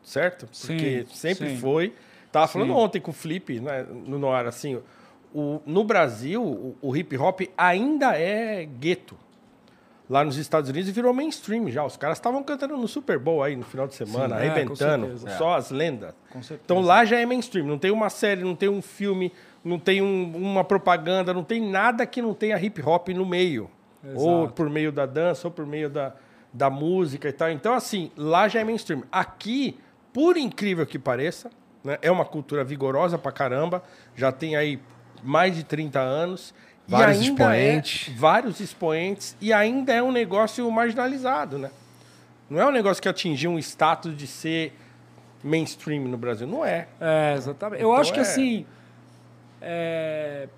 certo? 0.02 0.46
Porque 0.66 1.04
Sim, 1.08 1.14
sempre 1.14 1.50
sim. 1.50 1.56
foi. 1.58 1.92
Tava 2.32 2.46
falando 2.48 2.68
Sim. 2.72 2.78
ontem 2.78 3.00
com 3.00 3.10
o 3.10 3.14
Flip, 3.14 3.60
né, 3.60 3.86
no 3.90 4.18
Noir, 4.18 4.46
assim... 4.46 4.80
O, 5.36 5.60
no 5.66 5.82
Brasil, 5.82 6.40
o, 6.44 6.76
o 6.80 6.96
hip 6.96 7.16
hop 7.18 7.40
ainda 7.58 8.16
é 8.16 8.64
gueto. 8.64 9.16
Lá 10.08 10.22
nos 10.22 10.36
Estados 10.36 10.70
Unidos 10.70 10.90
virou 10.90 11.12
mainstream 11.12 11.68
já. 11.70 11.84
Os 11.84 11.96
caras 11.96 12.18
estavam 12.18 12.40
cantando 12.44 12.76
no 12.76 12.86
Super 12.86 13.18
Bowl 13.18 13.42
aí 13.42 13.56
no 13.56 13.64
final 13.64 13.88
de 13.88 13.94
semana, 13.96 14.36
Sim, 14.36 14.42
é, 14.44 14.48
arrebentando. 14.50 15.06
certeza. 15.06 15.36
só 15.36 15.54
as 15.54 15.70
lendas. 15.72 16.14
Então 16.64 16.80
lá 16.80 17.04
já 17.04 17.18
é 17.18 17.26
mainstream. 17.26 17.66
Não 17.66 17.78
tem 17.78 17.90
uma 17.90 18.10
série, 18.10 18.44
não 18.44 18.54
tem 18.54 18.68
um 18.68 18.80
filme, 18.80 19.32
não 19.64 19.76
tem 19.76 20.00
um- 20.02 20.36
uma 20.36 20.62
propaganda, 20.62 21.34
não 21.34 21.42
tem 21.42 21.60
nada 21.60 22.06
que 22.06 22.22
não 22.22 22.32
tenha 22.32 22.56
hip 22.60 22.80
hop 22.80 23.08
no 23.08 23.26
meio. 23.26 23.68
Ou 24.14 24.40
Exato. 24.42 24.52
por 24.54 24.70
meio 24.70 24.92
da 24.92 25.04
dança, 25.06 25.48
ou 25.48 25.50
por 25.50 25.66
meio 25.66 25.90
da, 25.90 26.14
da 26.54 26.70
música 26.70 27.28
e 27.28 27.32
tal. 27.32 27.50
Então, 27.50 27.74
assim, 27.74 28.10
lá 28.16 28.46
já 28.48 28.60
é 28.60 28.64
mainstream. 28.64 29.02
Aqui, 29.12 29.76
por 30.12 30.36
incrível 30.36 30.86
que 30.86 30.98
pareça, 30.98 31.50
né, 31.82 31.98
é 32.00 32.10
uma 32.10 32.24
cultura 32.24 32.62
vigorosa 32.64 33.18
pra 33.18 33.32
caramba. 33.32 33.82
Já 34.14 34.30
tem 34.30 34.54
aí 34.56 34.78
mais 35.22 35.54
de 35.56 35.64
30 35.64 35.98
anos. 36.00 36.54
Vários 36.86 37.18
ainda 37.18 37.30
expoentes. 37.32 38.08
É, 38.14 38.18
vários 38.18 38.60
expoentes. 38.60 39.36
E 39.40 39.52
ainda 39.52 39.92
é 39.92 40.02
um 40.02 40.12
negócio 40.12 40.70
marginalizado, 40.70 41.58
né? 41.58 41.70
Não 42.48 42.60
é 42.60 42.66
um 42.66 42.70
negócio 42.70 43.02
que 43.02 43.08
atingiu 43.08 43.50
um 43.50 43.58
status 43.58 44.16
de 44.16 44.26
ser 44.26 44.72
mainstream 45.42 46.04
no 46.04 46.16
Brasil. 46.16 46.46
Não 46.46 46.64
é. 46.64 46.86
É, 47.00 47.34
exatamente. 47.36 47.82
Eu 47.82 47.88
Então 47.88 48.00
acho 48.00 48.12
que 48.12 48.18
é- 48.20 48.22
assim. 48.22 48.66
é, 49.60 50.48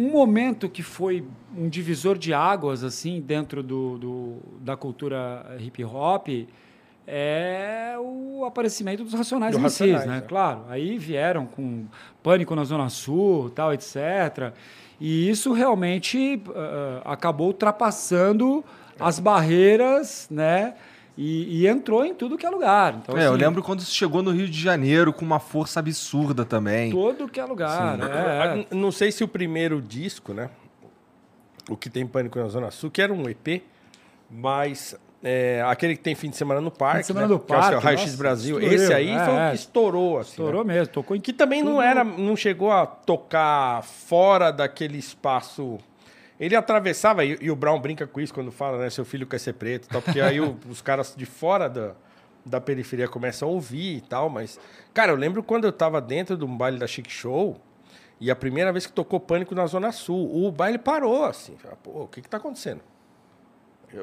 Um 0.00 0.10
momento 0.12 0.68
que 0.68 0.82
foi 0.82 1.24
um 1.56 1.68
divisor 1.68 2.16
de 2.16 2.32
águas 2.32 2.84
assim 2.84 3.20
dentro 3.20 3.62
do, 3.64 3.98
do- 3.98 4.36
da 4.60 4.76
cultura 4.76 5.56
hip 5.58 5.82
hop 5.84 6.28
é 7.06 7.96
o 7.98 8.44
aparecimento 8.44 9.02
dos 9.02 9.14
Racionais 9.14 9.56
Do 9.56 9.60
MCs, 9.60 9.80
Racionais, 9.80 10.06
né? 10.06 10.18
é. 10.18 10.20
Claro, 10.20 10.60
aí 10.68 10.98
vieram 10.98 11.46
com 11.46 11.86
Pânico 12.22 12.54
na 12.54 12.64
Zona 12.64 12.88
Sul, 12.90 13.50
tal, 13.50 13.72
etc. 13.72 14.52
E 15.00 15.28
isso 15.30 15.52
realmente 15.52 16.42
ah, 16.54 17.02
acabou 17.12 17.46
ultrapassando 17.48 18.64
as 19.00 19.18
barreiras, 19.18 20.28
né? 20.30 20.74
E, 21.20 21.62
e 21.62 21.66
entrou 21.66 22.04
em 22.04 22.14
tudo 22.14 22.38
que 22.38 22.46
é 22.46 22.48
lugar. 22.48 22.94
Então, 23.02 23.18
é, 23.18 23.26
eu 23.26 23.32
assim, 23.32 23.42
lembro 23.42 23.60
quando 23.60 23.80
isso 23.80 23.92
chegou 23.92 24.22
no 24.22 24.30
Rio 24.30 24.48
de 24.48 24.60
Janeiro 24.60 25.12
com 25.12 25.24
uma 25.24 25.40
força 25.40 25.80
absurda 25.80 26.44
também. 26.44 26.92
Todo 26.92 27.26
que 27.26 27.40
é 27.40 27.44
lugar. 27.44 27.98
É, 28.00 28.60
é. 28.60 28.74
Não 28.74 28.92
sei 28.92 29.10
se 29.10 29.24
o 29.24 29.28
primeiro 29.28 29.82
disco, 29.82 30.32
né? 30.32 30.48
O 31.68 31.76
que 31.76 31.90
tem 31.90 32.06
Pânico 32.06 32.38
na 32.38 32.46
Zona 32.46 32.70
Sul, 32.70 32.88
que 32.88 33.02
era 33.02 33.12
um 33.12 33.28
EP, 33.28 33.64
mas 34.30 34.96
é, 35.20 35.60
aquele 35.66 35.96
que 35.96 36.02
tem 36.04 36.14
fim 36.14 36.30
de 36.30 36.36
semana 36.36 36.60
no 36.60 36.70
parque. 36.70 36.98
Fim 36.98 37.00
de 37.00 37.06
semana 37.08 37.26
né, 37.26 37.34
do 37.34 37.40
que 37.40 37.52
eu 37.52 37.58
acho 37.58 37.68
que 37.68 37.74
é 37.74 37.78
o 37.78 37.82
Parque, 37.82 37.96
Raio 37.96 38.08
X 38.08 38.14
Brasil. 38.14 38.60
estourou, 38.60 38.84
Esse 38.84 38.94
aí 38.94 39.10
é, 39.10 39.24
foi 39.24 39.34
o 39.34 39.38
é. 39.38 39.50
que 39.50 39.56
estourou, 39.56 40.18
assim. 40.18 40.30
Estourou 40.30 40.64
né? 40.64 40.74
mesmo, 40.74 40.94
tocou 40.94 41.16
em 41.16 41.20
Que 41.20 41.32
também 41.32 41.64
não 41.64 41.82
era, 41.82 42.04
não 42.04 42.36
chegou 42.36 42.70
a 42.70 42.86
tocar 42.86 43.82
fora 43.82 44.52
daquele 44.52 44.98
espaço. 44.98 45.78
Ele 46.40 46.54
atravessava, 46.54 47.24
e, 47.24 47.36
e 47.40 47.50
o 47.50 47.56
Brown 47.56 47.80
brinca 47.80 48.06
com 48.06 48.20
isso 48.20 48.32
quando 48.32 48.50
fala, 48.52 48.78
né? 48.78 48.90
Seu 48.90 49.04
filho 49.04 49.26
quer 49.26 49.38
ser 49.40 49.54
preto 49.54 49.88
tal, 49.88 50.00
porque 50.02 50.20
aí 50.20 50.40
o- 50.40 50.56
os 50.70 50.80
caras 50.80 51.14
de 51.16 51.26
fora 51.26 51.68
da, 51.68 51.92
da 52.46 52.60
periferia 52.60 53.08
começam 53.08 53.48
a 53.48 53.52
ouvir 53.52 53.96
e 53.96 54.00
tal, 54.00 54.28
mas. 54.30 54.58
Cara, 54.94 55.12
eu 55.12 55.16
lembro 55.16 55.42
quando 55.42 55.64
eu 55.64 55.72
tava 55.72 56.00
dentro 56.00 56.36
de 56.36 56.44
um 56.44 56.56
baile 56.56 56.78
da 56.78 56.86
Chic 56.86 57.08
Show, 57.10 57.60
e 58.20 58.30
a 58.30 58.36
primeira 58.36 58.72
vez 58.72 58.86
que 58.86 58.92
tocou 58.92 59.18
pânico 59.20 59.54
na 59.54 59.66
Zona 59.66 59.92
Sul, 59.92 60.44
o 60.44 60.50
baile 60.52 60.78
parou, 60.78 61.24
assim. 61.24 61.56
Pô, 61.82 62.02
o 62.04 62.08
que 62.08 62.20
que 62.22 62.28
tá 62.28 62.36
acontecendo? 62.36 62.80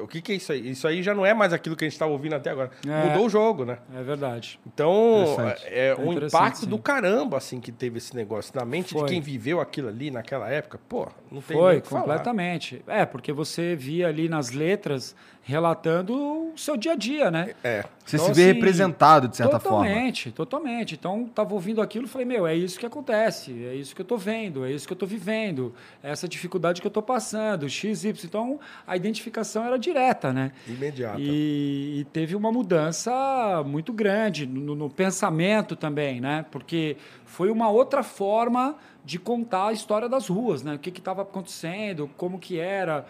O 0.02 0.06
que 0.06 0.20
que 0.20 0.32
é 0.32 0.34
isso 0.34 0.52
aí? 0.52 0.70
Isso 0.70 0.86
aí 0.88 1.02
já 1.02 1.14
não 1.14 1.24
é 1.24 1.32
mais 1.32 1.52
aquilo 1.52 1.76
que 1.76 1.84
a 1.84 1.88
gente 1.88 1.98
tava 1.98 2.10
ouvindo 2.12 2.34
até 2.34 2.50
agora. 2.50 2.70
É. 2.86 3.08
Mudou 3.08 3.26
o 3.26 3.28
jogo, 3.28 3.64
né? 3.64 3.78
É 3.94 4.02
verdade. 4.02 4.58
Então, 4.66 5.22
Interessante. 5.22 5.62
é, 5.66 5.88
É 5.88 5.94
um 5.96 6.12
impacto 6.12 6.60
sim. 6.60 6.66
do 6.66 6.78
caramba, 6.78 7.36
assim, 7.36 7.60
que 7.60 7.70
teve 7.70 7.98
esse 7.98 8.14
negócio. 8.14 8.52
Na 8.54 8.64
mente 8.64 8.92
Foi. 8.92 9.02
de 9.04 9.12
quem 9.12 9.20
viveu 9.20 9.60
aquilo 9.60 9.88
ali 9.88 10.10
naquela 10.10 10.48
época, 10.48 10.78
pô, 10.88 11.08
não 11.30 11.40
tem 11.40 11.56
Foi, 11.56 11.80
completamente. 11.80 12.82
É, 12.86 13.04
porque 13.06 13.32
você 13.32 13.76
via 13.76 14.08
ali 14.08 14.28
nas 14.28 14.50
letras 14.50 15.14
relatando 15.46 16.12
o 16.52 16.58
seu 16.58 16.76
dia 16.76 16.92
a 16.92 16.96
dia, 16.96 17.30
né? 17.30 17.54
É. 17.62 17.84
Você 18.04 18.16
Então, 18.16 18.26
se 18.26 18.34
vê 18.34 18.42
assim, 18.42 18.52
representado, 18.54 19.28
de 19.28 19.36
certa 19.36 19.60
forma. 19.60 19.84
Totalmente, 19.86 20.32
totalmente. 20.32 20.94
Então, 20.94 21.30
tava 21.32 21.54
ouvindo 21.54 21.80
aquilo 21.80 22.06
e 22.06 22.08
falei, 22.08 22.26
meu, 22.26 22.44
é 22.48 22.54
isso 22.54 22.80
que 22.80 22.84
acontece, 22.84 23.52
é 23.64 23.72
isso 23.72 23.94
que 23.94 24.00
eu 24.00 24.04
tô 24.04 24.16
vendo, 24.16 24.64
é 24.64 24.72
isso 24.72 24.88
que 24.88 24.92
eu 24.92 24.96
tô 24.96 25.06
vivendo, 25.06 25.72
é 26.02 26.10
essa 26.10 26.26
dificuldade 26.26 26.80
que 26.80 26.86
eu 26.86 26.90
tô 26.90 27.00
passando, 27.00 27.68
X, 27.68 28.04
Y. 28.04 28.26
Então, 28.26 28.58
a 28.84 28.96
identificação 28.96 29.64
era 29.64 29.78
direta, 29.78 30.32
né? 30.32 30.50
Imediata. 30.66 31.20
E, 31.20 32.00
e 32.00 32.04
teve 32.12 32.34
uma 32.34 32.50
mudança 32.50 33.62
muito 33.64 33.92
grande 33.92 34.46
no, 34.46 34.74
no 34.74 34.90
pensamento 34.90 35.76
também, 35.76 36.20
né? 36.20 36.44
Porque 36.50 36.96
foi 37.24 37.52
uma 37.52 37.70
outra 37.70 38.02
forma 38.02 38.76
de 39.04 39.16
contar 39.16 39.68
a 39.68 39.72
história 39.72 40.08
das 40.08 40.26
ruas, 40.26 40.64
né? 40.64 40.74
O 40.74 40.78
que 40.80 40.90
estava 40.90 41.22
acontecendo, 41.22 42.10
como 42.16 42.40
que 42.40 42.58
era, 42.58 43.06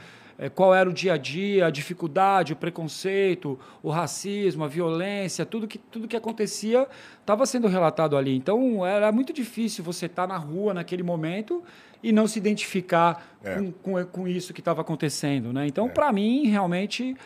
qual 0.55 0.75
era 0.75 0.89
o 0.89 0.93
dia 0.93 1.15
a 1.15 1.17
dia, 1.17 1.67
a 1.67 1.71
dificuldade, 1.71 2.53
o 2.53 2.57
preconceito, 2.57 3.59
o 3.83 3.89
racismo, 3.91 4.65
a 4.65 4.69
violência, 4.69 5.47
tudo 5.47 5.67
que, 5.67 5.79
tudo 5.79 6.07
que 6.07 6.17
acontecia 6.17 6.87
estava 7.21 7.47
sendo 7.47 7.69
relatado 7.69 8.17
ali. 8.17 8.37
Então 8.37 8.85
era 8.85 9.11
muito 9.11 9.33
difícil 9.33 9.83
você 9.83 10.07
estar 10.07 10.27
na 10.27 10.37
rua 10.37 10.75
naquele 10.75 11.03
momento 11.03 11.63
e 12.03 12.13
não 12.13 12.27
se 12.27 12.39
identificar 12.39 13.27
É. 13.43 13.55
com, 13.55 13.73
com, 13.73 14.05
com 14.05 14.29
isso 14.29 14.53
que 14.53 14.61
estava 14.61 14.81
acontecendo, 14.83 15.53
né? 15.53 15.67
Então, 15.67 15.89
para 15.89 16.13
mim, 16.13 16.47
realmente 16.47 17.17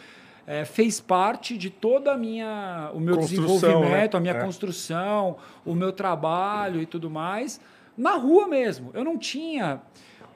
é, 0.46 0.64
fez 0.64 1.01
parte 1.01 1.57
de 1.59 1.68
toda 1.70 2.12
a 2.12 2.16
minha, 2.16 2.90
o 2.94 3.01
meu 3.01 3.16
Construção, 3.16 3.55
desenvolvimento, 3.55 4.12
né? 4.14 4.18
a 4.18 4.20
minha 4.20 4.35
É. 4.35 4.44
construção, 4.44 5.37
o 5.66 5.75
meu 5.75 5.92
trabalho 5.92 6.81
e 6.81 6.87
tudo 6.87 7.11
mais, 7.11 7.61
na 7.96 8.16
rua 8.16 8.46
mesmo. 8.49 8.90
Eu 8.94 9.05
não 9.05 9.18
tinha 9.18 9.81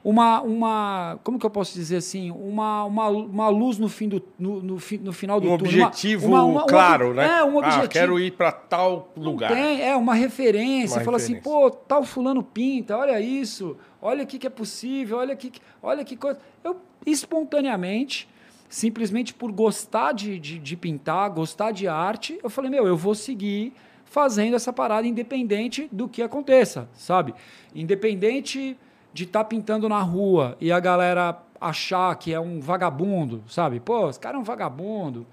uma, 0.07 0.39
uma 0.41 1.19
como 1.23 1.39
que 1.39 1.45
eu 1.47 1.49
posso 1.49 1.73
dizer 1.73 1.95
assim, 1.97 2.29
uma, 2.29 2.83
uma, 2.83 3.07
uma 3.09 3.49
luz 3.49 3.79
no 3.79 3.89
fim 3.89 4.07
do 4.07 4.21
no, 4.37 4.61
no, 4.61 4.75
no 5.01 5.11
final 5.13 5.41
do 5.41 5.51
Um 5.51 5.57
túnel. 5.57 5.73
Uma- 5.77 5.87
objetivo 5.87 6.27
uma- 6.27 6.43
uma- 6.43 6.63
um 6.63 6.67
claro, 6.67 7.11
né? 7.15 7.39
É, 7.39 7.43
um 7.43 7.57
objetivo. 7.57 7.83
Ah, 7.85 7.87
quero 7.87 8.19
ir 8.19 8.31
para 8.33 8.51
tal 8.51 9.11
lugar. 9.17 9.51
Tem, 9.51 9.81
é 9.81 9.95
uma 9.95 10.13
referência. 10.13 10.97
Uma 10.99 11.03
fala 11.05 11.17
assim, 11.17 11.33
referência. 11.33 11.59
pô, 11.59 11.71
tal 11.71 12.03
fulano 12.03 12.43
pinta, 12.43 12.95
olha 12.95 13.19
isso, 13.19 13.75
olha 13.99 14.23
o 14.23 14.27
que 14.27 14.37
que 14.37 14.45
é 14.45 14.49
possível, 14.51 15.17
olha 15.17 15.35
que, 15.35 15.51
olha 15.81 16.05
que 16.05 16.15
coisa. 16.15 16.39
Eu, 16.63 16.77
espontaneamente, 17.03 18.29
simplesmente 18.69 19.33
por 19.33 19.51
gostar 19.51 20.11
de, 20.11 20.37
de, 20.39 20.59
de 20.59 20.77
pintar, 20.77 21.29
gostar 21.31 21.71
de 21.71 21.87
arte, 21.87 22.37
eu 22.43 22.49
falei, 22.51 22.69
meu, 22.69 22.85
eu 22.85 22.95
vou 22.95 23.15
seguir 23.15 23.73
fazendo 24.05 24.55
essa 24.55 24.71
parada 24.71 25.07
independente 25.07 25.89
do 25.91 26.07
que 26.07 26.21
aconteça, 26.21 26.87
sabe? 26.93 27.33
Independente 27.73 28.77
de 29.15 29.23
estar 29.23 29.45
pintando 29.45 29.87
na 29.87 30.01
rua 30.01 30.57
e 30.59 30.73
a 30.73 30.79
galera 30.81 31.37
achar 31.59 32.13
que 32.17 32.33
é 32.33 32.39
um 32.39 32.59
vagabundo, 32.59 33.41
sabe? 33.47 33.79
Pô, 33.79 34.09
esse 34.09 34.19
cara 34.19 34.35
é 34.35 34.39
um 34.39 34.43
vagabundo. 34.43 35.25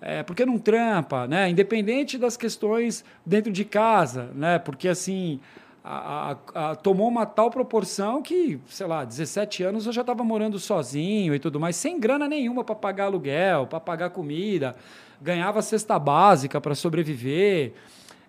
É, 0.00 0.22
porque 0.22 0.46
não 0.46 0.56
trampa, 0.56 1.26
né? 1.26 1.50
Independente 1.50 2.16
das 2.16 2.36
questões 2.36 3.04
dentro 3.26 3.50
de 3.50 3.64
casa, 3.64 4.30
né? 4.36 4.56
Porque 4.60 4.86
assim 4.86 5.40
a- 5.82 6.36
a- 6.54 6.70
a- 6.70 6.76
tomou 6.76 7.08
uma 7.08 7.26
tal 7.26 7.50
proporção 7.50 8.22
que, 8.22 8.60
sei 8.68 8.86
lá, 8.86 9.04
17 9.04 9.64
anos 9.64 9.84
eu 9.86 9.92
já 9.92 10.02
estava 10.02 10.22
morando 10.22 10.56
sozinho 10.60 11.34
e 11.34 11.40
tudo 11.40 11.58
mais, 11.58 11.74
sem 11.74 11.98
grana 11.98 12.28
nenhuma 12.28 12.62
para 12.62 12.76
pagar 12.76 13.06
aluguel, 13.06 13.66
para 13.66 13.80
pagar 13.80 14.10
comida, 14.10 14.76
ganhava 15.20 15.60
cesta 15.60 15.98
básica 15.98 16.60
para 16.60 16.76
sobreviver, 16.76 17.72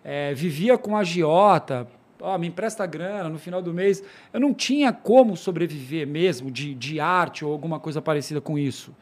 é, 0.03 0.33
vivia 0.33 0.79
com 0.79 0.97
agiota, 0.97 1.85
ó, 2.21 2.37
me 2.37 2.47
empresta 2.47 2.85
grana 2.85 3.29
no 3.29 3.39
final 3.39 3.61
do 3.61 3.73
mês. 3.73 4.03
Eu 4.33 4.39
não 4.39 4.53
tinha 4.53 4.91
como 4.91 5.35
sobreviver 5.37 6.07
mesmo 6.07 6.51
de, 6.51 6.73
de 6.75 6.99
arte 6.99 7.43
ou 7.45 7.51
alguma 7.51 7.79
coisa 7.79 8.01
parecida 8.01 8.39
com 8.41 8.57
isso. 8.57 8.93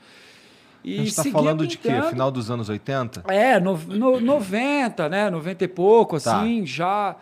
E 0.83 0.95
A 0.99 1.03
gente 1.03 1.15
tá 1.15 1.23
seguia 1.23 1.39
falando 1.39 1.67
de 1.67 1.77
quê? 1.77 2.01
Final 2.09 2.31
dos 2.31 2.49
anos 2.49 2.69
80? 2.69 3.23
É, 3.27 3.59
no, 3.59 3.77
no, 3.77 4.21
90, 4.21 5.09
né? 5.09 5.29
90 5.29 5.63
e 5.63 5.67
pouco, 5.67 6.19
Tá. 6.21 6.39
assim, 6.39 6.65
já 6.65 7.15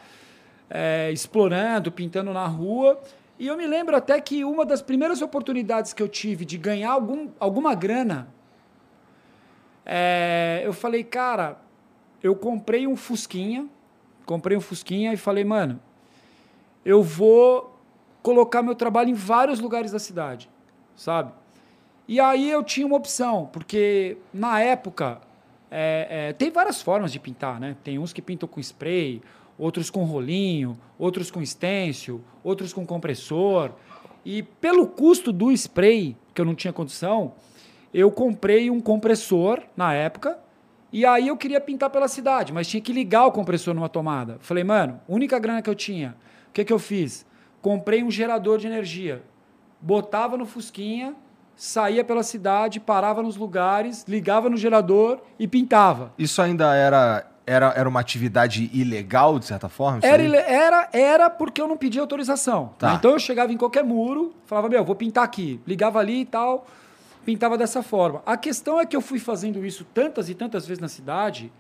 é, 0.69 1.11
explorando, 1.11 1.91
pintando 1.91 2.31
na 2.33 2.45
rua. 2.45 2.99
E 3.39 3.47
eu 3.47 3.57
me 3.57 3.65
lembro 3.65 3.95
até 3.95 4.19
que 4.21 4.45
uma 4.45 4.65
das 4.65 4.81
primeiras 4.81 5.21
oportunidades 5.21 5.93
que 5.93 6.03
eu 6.03 6.07
tive 6.07 6.45
de 6.45 6.57
ganhar 6.57 6.91
algum, 6.91 7.29
alguma 7.39 7.73
grana, 7.73 8.27
é, 9.85 10.61
eu 10.63 10.73
falei, 10.73 11.03
cara, 11.03 11.57
eu 12.23 12.35
comprei 12.35 12.87
um 12.87 12.95
Fusquinha, 12.95 13.67
comprei 14.25 14.57
um 14.57 14.61
Fusquinha 14.61 15.13
e 15.13 15.17
falei, 15.17 15.43
mano, 15.43 15.79
eu 16.85 17.01
vou 17.01 17.77
colocar 18.21 18.61
meu 18.61 18.75
trabalho 18.75 19.09
em 19.09 19.13
vários 19.13 19.59
lugares 19.59 19.91
da 19.91 19.99
cidade, 19.99 20.49
sabe? 20.95 21.33
E 22.07 22.19
aí 22.19 22.49
eu 22.49 22.63
tinha 22.63 22.85
uma 22.85 22.95
opção, 22.95 23.49
porque 23.51 24.17
na 24.31 24.61
época 24.61 25.19
é, 25.71 26.07
é, 26.09 26.33
tem 26.33 26.51
várias 26.51 26.81
formas 26.81 27.11
de 27.11 27.19
pintar, 27.19 27.59
né? 27.59 27.75
Tem 27.83 27.97
uns 27.97 28.13
que 28.13 28.21
pintam 28.21 28.47
com 28.47 28.59
spray, 28.59 29.21
outros 29.57 29.89
com 29.89 30.03
rolinho, 30.03 30.77
outros 30.99 31.31
com 31.31 31.43
stencil, 31.43 32.21
outros 32.43 32.71
com 32.71 32.85
compressor. 32.85 33.71
E 34.23 34.43
pelo 34.43 34.87
custo 34.87 35.31
do 35.31 35.51
spray, 35.51 36.15
que 36.33 36.41
eu 36.41 36.45
não 36.45 36.55
tinha 36.55 36.71
condição, 36.71 37.33
eu 37.93 38.11
comprei 38.11 38.69
um 38.69 38.79
compressor 38.79 39.63
na 39.75 39.93
época. 39.93 40.37
E 40.93 41.05
aí 41.05 41.27
eu 41.27 41.35
queria 41.35 41.59
pintar 41.59 41.89
pela 41.89 42.07
cidade, 42.07 42.53
mas 42.53 42.67
tinha 42.67 42.79
que 42.79 42.93
ligar 42.93 43.25
o 43.25 43.31
compressor 43.31 43.73
numa 43.73 43.89
tomada. 43.89 44.37
Falei, 44.39 44.63
mano, 44.63 45.01
única 45.09 45.37
grana 45.39 45.61
que 45.61 45.69
eu 45.69 45.75
tinha. 45.75 46.15
O 46.55 46.61
que, 46.63 46.63
que 46.63 46.71
eu 46.71 46.79
fiz? 46.79 47.25
Comprei 47.61 48.01
um 48.01 48.09
gerador 48.09 48.57
de 48.57 48.65
energia. 48.65 49.21
Botava 49.81 50.37
no 50.37 50.45
Fusquinha, 50.45 51.13
saía 51.53 52.01
pela 52.01 52.23
cidade, 52.23 52.79
parava 52.79 53.21
nos 53.21 53.35
lugares, 53.35 54.05
ligava 54.07 54.49
no 54.49 54.55
gerador 54.55 55.19
e 55.37 55.49
pintava. 55.49 56.13
Isso 56.17 56.41
ainda 56.41 56.73
era, 56.73 57.29
era, 57.45 57.73
era 57.75 57.89
uma 57.89 57.99
atividade 57.99 58.69
ilegal, 58.73 59.37
de 59.37 59.47
certa 59.47 59.67
forma? 59.67 59.99
Era, 60.01 60.23
era, 60.23 60.89
era 60.93 61.29
porque 61.29 61.61
eu 61.61 61.67
não 61.67 61.75
pedia 61.75 61.99
autorização. 61.99 62.73
Tá. 62.79 62.93
Então 62.93 63.11
eu 63.11 63.19
chegava 63.19 63.51
em 63.51 63.57
qualquer 63.57 63.83
muro, 63.83 64.33
falava, 64.45 64.69
meu, 64.69 64.85
vou 64.85 64.95
pintar 64.95 65.25
aqui. 65.25 65.59
Ligava 65.67 65.99
ali 65.99 66.21
e 66.21 66.25
tal, 66.25 66.65
pintava 67.25 67.57
dessa 67.57 67.83
forma. 67.83 68.23
A 68.25 68.37
questão 68.37 68.79
é 68.79 68.85
que 68.85 68.95
eu 68.95 69.01
fui 69.01 69.19
fazendo 69.19 69.65
isso 69.65 69.85
tantas 69.93 70.29
e 70.29 70.33
tantas 70.33 70.65
vezes 70.65 70.79
na 70.79 70.87
cidade 70.87 71.51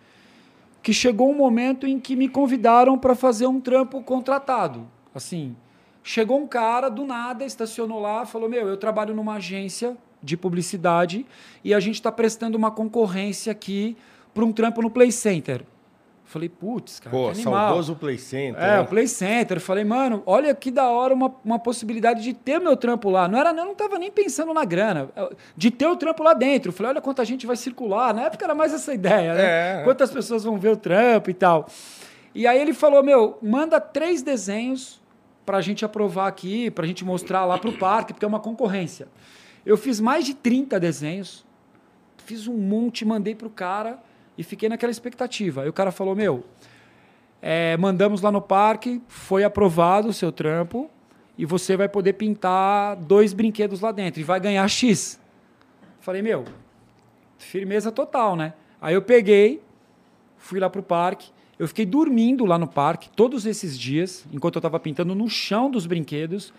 que 0.85 0.93
chegou 0.93 1.31
um 1.31 1.35
momento 1.35 1.87
em 1.87 1.99
que 1.99 2.15
me 2.15 2.29
convidaram 2.29 2.95
para 2.95 3.15
fazer 3.15 3.47
um 3.47 3.59
trampo 3.59 4.03
contratado. 4.03 4.87
Assim, 5.15 5.55
chegou 6.03 6.39
um 6.39 6.45
cara 6.45 6.89
do 6.89 7.03
nada, 7.03 7.43
estacionou 7.43 7.99
lá, 7.99 8.23
falou: 8.23 8.47
Meu, 8.47 8.67
eu 8.67 8.77
trabalho 8.77 9.15
numa 9.15 9.37
agência 9.37 9.97
de 10.21 10.37
publicidade 10.37 11.25
e 11.63 11.73
a 11.73 11.79
gente 11.79 11.95
está 11.95 12.11
prestando 12.11 12.55
uma 12.55 12.69
concorrência 12.69 13.51
aqui 13.51 13.97
para 14.31 14.45
um 14.45 14.51
trampo 14.51 14.79
no 14.79 14.91
Play 14.91 15.11
Center. 15.11 15.65
Falei, 16.25 16.49
putz, 16.49 16.99
cara, 16.99 17.15
Pô, 17.15 17.25
que 17.31 17.41
animal. 17.41 17.67
saudoso 17.67 17.95
Play 17.95 18.17
Center. 18.17 18.61
É, 18.61 18.77
né? 18.77 18.81
o 18.81 18.87
Play 18.87 19.07
Center. 19.07 19.59
Falei, 19.59 19.85
mano, 19.85 20.23
olha 20.25 20.55
que 20.55 20.71
da 20.71 20.89
hora 20.89 21.13
uma, 21.13 21.33
uma 21.45 21.59
possibilidade 21.59 22.23
de 22.23 22.33
ter 22.33 22.59
meu 22.59 22.75
trampo 22.75 23.11
lá. 23.11 23.27
Não 23.27 23.37
era, 23.37 23.51
eu 23.51 23.65
não 23.65 23.75
tava 23.75 23.99
nem 23.99 24.11
pensando 24.11 24.51
na 24.51 24.65
grana, 24.65 25.09
de 25.55 25.69
ter 25.69 25.85
o 25.85 25.95
trampo 25.95 26.23
lá 26.23 26.33
dentro. 26.33 26.71
Falei, 26.71 26.93
olha 26.93 27.01
quanta 27.01 27.23
gente 27.23 27.45
vai 27.45 27.55
circular. 27.55 28.11
Na 28.11 28.23
época 28.23 28.43
era 28.43 28.55
mais 28.55 28.73
essa 28.73 28.91
ideia, 28.91 29.35
né? 29.35 29.43
É. 29.43 29.83
Quantas 29.83 30.09
pessoas 30.09 30.43
vão 30.43 30.57
ver 30.57 30.69
o 30.69 30.77
trampo 30.77 31.29
e 31.29 31.33
tal. 31.33 31.67
E 32.33 32.47
aí 32.47 32.59
ele 32.59 32.73
falou, 32.73 33.03
meu, 33.03 33.37
manda 33.41 33.79
três 33.79 34.23
desenhos 34.23 34.99
pra 35.45 35.61
gente 35.61 35.85
aprovar 35.85 36.27
aqui, 36.27 36.71
pra 36.71 36.87
gente 36.87 37.05
mostrar 37.05 37.45
lá 37.45 37.59
pro 37.59 37.71
parque, 37.77 38.13
porque 38.13 38.25
é 38.25 38.27
uma 38.27 38.39
concorrência. 38.39 39.07
Eu 39.63 39.77
fiz 39.77 39.99
mais 39.99 40.25
de 40.25 40.33
30 40.33 40.79
desenhos, 40.79 41.45
fiz 42.17 42.47
um 42.47 42.57
monte, 42.57 43.05
mandei 43.05 43.35
pro 43.35 43.49
cara 43.49 43.99
e 44.37 44.43
fiquei 44.43 44.69
naquela 44.69 44.91
expectativa. 44.91 45.63
Aí 45.63 45.69
o 45.69 45.73
cara 45.73 45.91
falou, 45.91 46.15
meu, 46.15 46.43
é, 47.41 47.77
mandamos 47.77 48.21
lá 48.21 48.31
no 48.31 48.41
parque, 48.41 49.01
foi 49.07 49.43
aprovado 49.43 50.09
o 50.09 50.13
seu 50.13 50.31
trampo 50.31 50.89
e 51.37 51.45
você 51.45 51.75
vai 51.75 51.87
poder 51.89 52.13
pintar 52.13 52.95
dois 52.95 53.33
brinquedos 53.33 53.81
lá 53.81 53.91
dentro 53.91 54.19
e 54.19 54.23
vai 54.23 54.39
ganhar 54.39 54.67
X. 54.67 55.19
Falei, 55.99 56.21
meu, 56.21 56.45
firmeza 57.37 57.91
total, 57.91 58.35
né? 58.35 58.53
Aí 58.81 58.93
eu 58.93 59.01
peguei, 59.01 59.61
fui 60.37 60.59
lá 60.59 60.69
pro 60.69 60.83
parque, 60.83 61.31
eu 61.57 61.67
fiquei 61.67 61.85
dormindo 61.85 62.45
lá 62.45 62.57
no 62.57 62.67
parque 62.67 63.09
todos 63.09 63.45
esses 63.45 63.77
dias, 63.77 64.25
enquanto 64.31 64.55
eu 64.55 64.59
estava 64.59 64.79
pintando 64.79 65.15
no 65.15 65.29
chão 65.29 65.69
dos 65.69 65.85
brinquedos, 65.85 66.53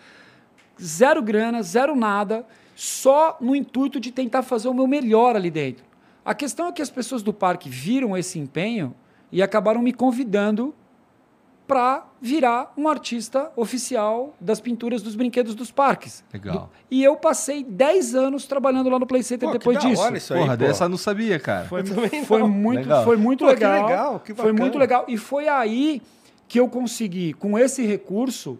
zero 0.82 1.22
grana, 1.22 1.62
zero 1.62 1.94
nada, 1.94 2.46
só 2.74 3.36
no 3.40 3.54
intuito 3.54 3.98
de 3.98 4.10
tentar 4.10 4.42
fazer 4.42 4.68
o 4.68 4.74
meu 4.74 4.86
melhor 4.86 5.36
ali 5.36 5.50
dentro. 5.50 5.86
A 6.26 6.34
questão 6.34 6.66
é 6.68 6.72
que 6.72 6.82
as 6.82 6.90
pessoas 6.90 7.22
do 7.22 7.32
parque 7.32 7.70
viram 7.70 8.16
esse 8.16 8.38
empenho 8.38 8.94
e 9.32 9.40
acabaram 9.42 9.80
me 9.80 9.92
convidando 9.92 10.74
para 11.66 12.06
virar 12.20 12.72
um 12.76 12.86
artista 12.88 13.50
oficial 13.56 14.34
das 14.40 14.60
pinturas 14.60 15.02
dos 15.02 15.16
brinquedos 15.16 15.54
dos 15.54 15.70
parques. 15.72 16.24
Legal. 16.32 16.54
Do- 16.58 16.70
e 16.90 17.02
eu 17.02 17.16
passei 17.16 17.64
10 17.64 18.14
anos 18.14 18.46
trabalhando 18.46 18.88
lá 18.88 18.98
no 19.00 19.06
Play 19.06 19.22
Center 19.24 19.48
Pô, 19.48 19.52
que 19.52 19.58
depois 19.58 19.78
da 19.78 19.88
disso. 19.88 20.02
hora 20.02 20.16
isso 20.16 20.32
aí, 20.34 20.40
Porra, 20.40 20.56
pô. 20.56 20.64
dessa 20.64 20.84
eu 20.84 20.88
não 20.88 20.96
sabia, 20.96 21.40
cara. 21.40 21.64
Foi, 21.66 21.82
foi 22.24 22.42
muito, 22.44 22.78
Legal. 22.80 23.04
foi 23.04 23.16
muito 23.16 23.40
Pô, 23.44 23.46
que 23.48 23.54
legal. 23.54 23.86
legal, 23.88 24.20
que 24.20 24.34
foi 24.34 24.52
muito 24.52 24.78
legal. 24.78 25.04
E 25.08 25.16
foi 25.16 25.48
aí 25.48 26.00
que 26.46 26.60
eu 26.60 26.68
consegui, 26.68 27.32
com 27.32 27.58
esse 27.58 27.84
recurso, 27.84 28.58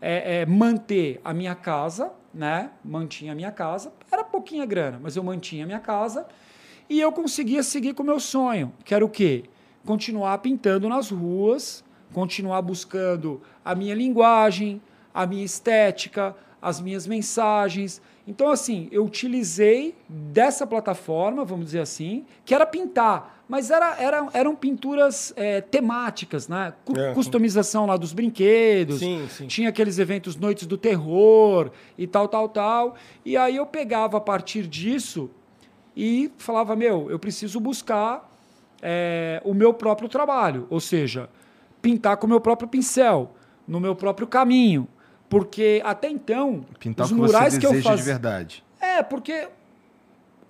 é, 0.00 0.42
é, 0.42 0.46
manter 0.46 1.20
a 1.24 1.34
minha 1.34 1.56
casa, 1.56 2.12
né? 2.32 2.70
Mantinha 2.84 3.32
a 3.32 3.34
minha 3.34 3.50
casa. 3.50 3.92
Era 4.10 4.22
pouquinha 4.22 4.64
grana, 4.64 5.00
mas 5.02 5.16
eu 5.16 5.24
mantinha 5.24 5.64
a 5.64 5.66
minha 5.66 5.80
casa. 5.80 6.26
E 6.90 7.00
eu 7.00 7.12
conseguia 7.12 7.62
seguir 7.62 7.94
com 7.94 8.02
o 8.02 8.06
meu 8.06 8.18
sonho, 8.20 8.72
que 8.84 8.92
era 8.92 9.04
o 9.04 9.08
quê? 9.08 9.44
Continuar 9.86 10.36
pintando 10.38 10.88
nas 10.88 11.08
ruas, 11.10 11.84
continuar 12.12 12.60
buscando 12.62 13.40
a 13.64 13.74
minha 13.76 13.94
linguagem, 13.94 14.82
a 15.14 15.24
minha 15.24 15.44
estética, 15.44 16.34
as 16.60 16.80
minhas 16.80 17.06
mensagens. 17.06 18.02
Então, 18.26 18.48
assim, 18.50 18.88
eu 18.90 19.04
utilizei 19.04 19.94
dessa 20.08 20.66
plataforma, 20.66 21.44
vamos 21.44 21.66
dizer 21.66 21.80
assim, 21.80 22.24
que 22.44 22.54
era 22.54 22.66
pintar, 22.66 23.44
mas 23.48 23.70
era, 23.70 23.96
era, 24.00 24.28
eram 24.34 24.54
pinturas 24.54 25.32
é, 25.36 25.60
temáticas, 25.60 26.46
né? 26.48 26.74
Cu- 26.84 26.98
É. 26.98 27.14
Customização 27.14 27.86
lá 27.86 27.96
dos 27.96 28.12
brinquedos, 28.12 28.98
Sim, 28.98 29.26
sim. 29.30 29.46
tinha 29.46 29.68
aqueles 29.70 29.98
eventos 29.98 30.36
Noites 30.36 30.66
do 30.66 30.76
Terror 30.76 31.70
e 31.96 32.06
tal, 32.06 32.28
tal, 32.28 32.48
tal. 32.48 32.94
E 33.24 33.36
aí 33.36 33.56
eu 33.56 33.66
pegava 33.66 34.18
a 34.18 34.20
partir 34.20 34.66
disso 34.66 35.30
e 35.96 36.30
falava, 36.38 36.74
meu, 36.76 37.10
eu 37.10 37.18
preciso 37.18 37.58
buscar 37.60 38.30
é, 38.82 39.40
o 39.44 39.52
meu 39.52 39.74
próprio 39.74 40.08
trabalho, 40.08 40.66
ou 40.70 40.80
seja, 40.80 41.28
pintar 41.82 42.16
com 42.16 42.26
o 42.26 42.30
meu 42.30 42.40
próprio 42.40 42.68
pincel, 42.68 43.34
no 43.66 43.80
meu 43.80 43.94
próprio 43.94 44.26
caminho. 44.26 44.88
Porque 45.28 45.80
até 45.84 46.08
então, 46.10 46.64
Pintar 46.78 47.06
os 47.06 47.12
o 47.12 47.14
que 47.14 47.20
murais 47.20 47.56
que 47.56 47.64
eu 47.64 47.70
deseja 47.70 47.90
de 47.90 47.96
fazia. 47.98 48.12
verdade. 48.14 48.64
É, 48.80 49.02
porque, 49.02 49.48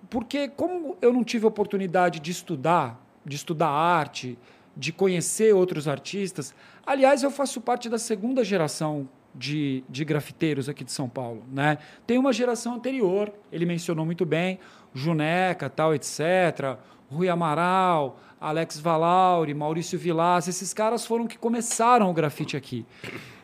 porque 0.09 0.49
como 0.49 0.97
eu 1.03 1.13
não 1.13 1.23
tive 1.23 1.45
oportunidade 1.45 2.19
de 2.19 2.31
estudar, 2.31 2.99
de 3.25 3.37
estudar 3.37 3.69
arte, 3.69 4.39
de 4.75 4.91
conhecer 4.93 5.55
outros 5.55 5.87
artistas, 5.87 6.55
aliás, 6.87 7.23
eu 7.23 7.31
faço 7.31 7.61
parte 7.61 7.91
da 7.91 7.99
segunda 7.99 8.43
geração 8.43 9.07
de, 9.35 9.85
de 9.89 10.05
grafiteiros 10.05 10.69
aqui 10.69 10.83
de 10.83 10.93
São 10.93 11.09
Paulo. 11.09 11.45
Né? 11.53 11.77
Tem 12.07 12.17
uma 12.17 12.33
geração 12.33 12.75
anterior, 12.75 13.33
ele 13.53 13.67
mencionou 13.67 14.07
muito 14.07 14.25
bem, 14.25 14.59
Juneca, 14.95 15.69
tal, 15.69 15.95
etc., 15.95 16.77
Rui 17.11 17.29
Amaral, 17.29 18.19
Alex 18.41 18.79
Valauri, 18.79 19.53
Maurício 19.53 19.99
Vilas, 19.99 20.49
esses 20.49 20.73
caras 20.73 21.05
foram 21.05 21.27
que 21.27 21.37
começaram 21.37 22.09
o 22.09 22.15
grafite 22.15 22.57
aqui. 22.57 22.87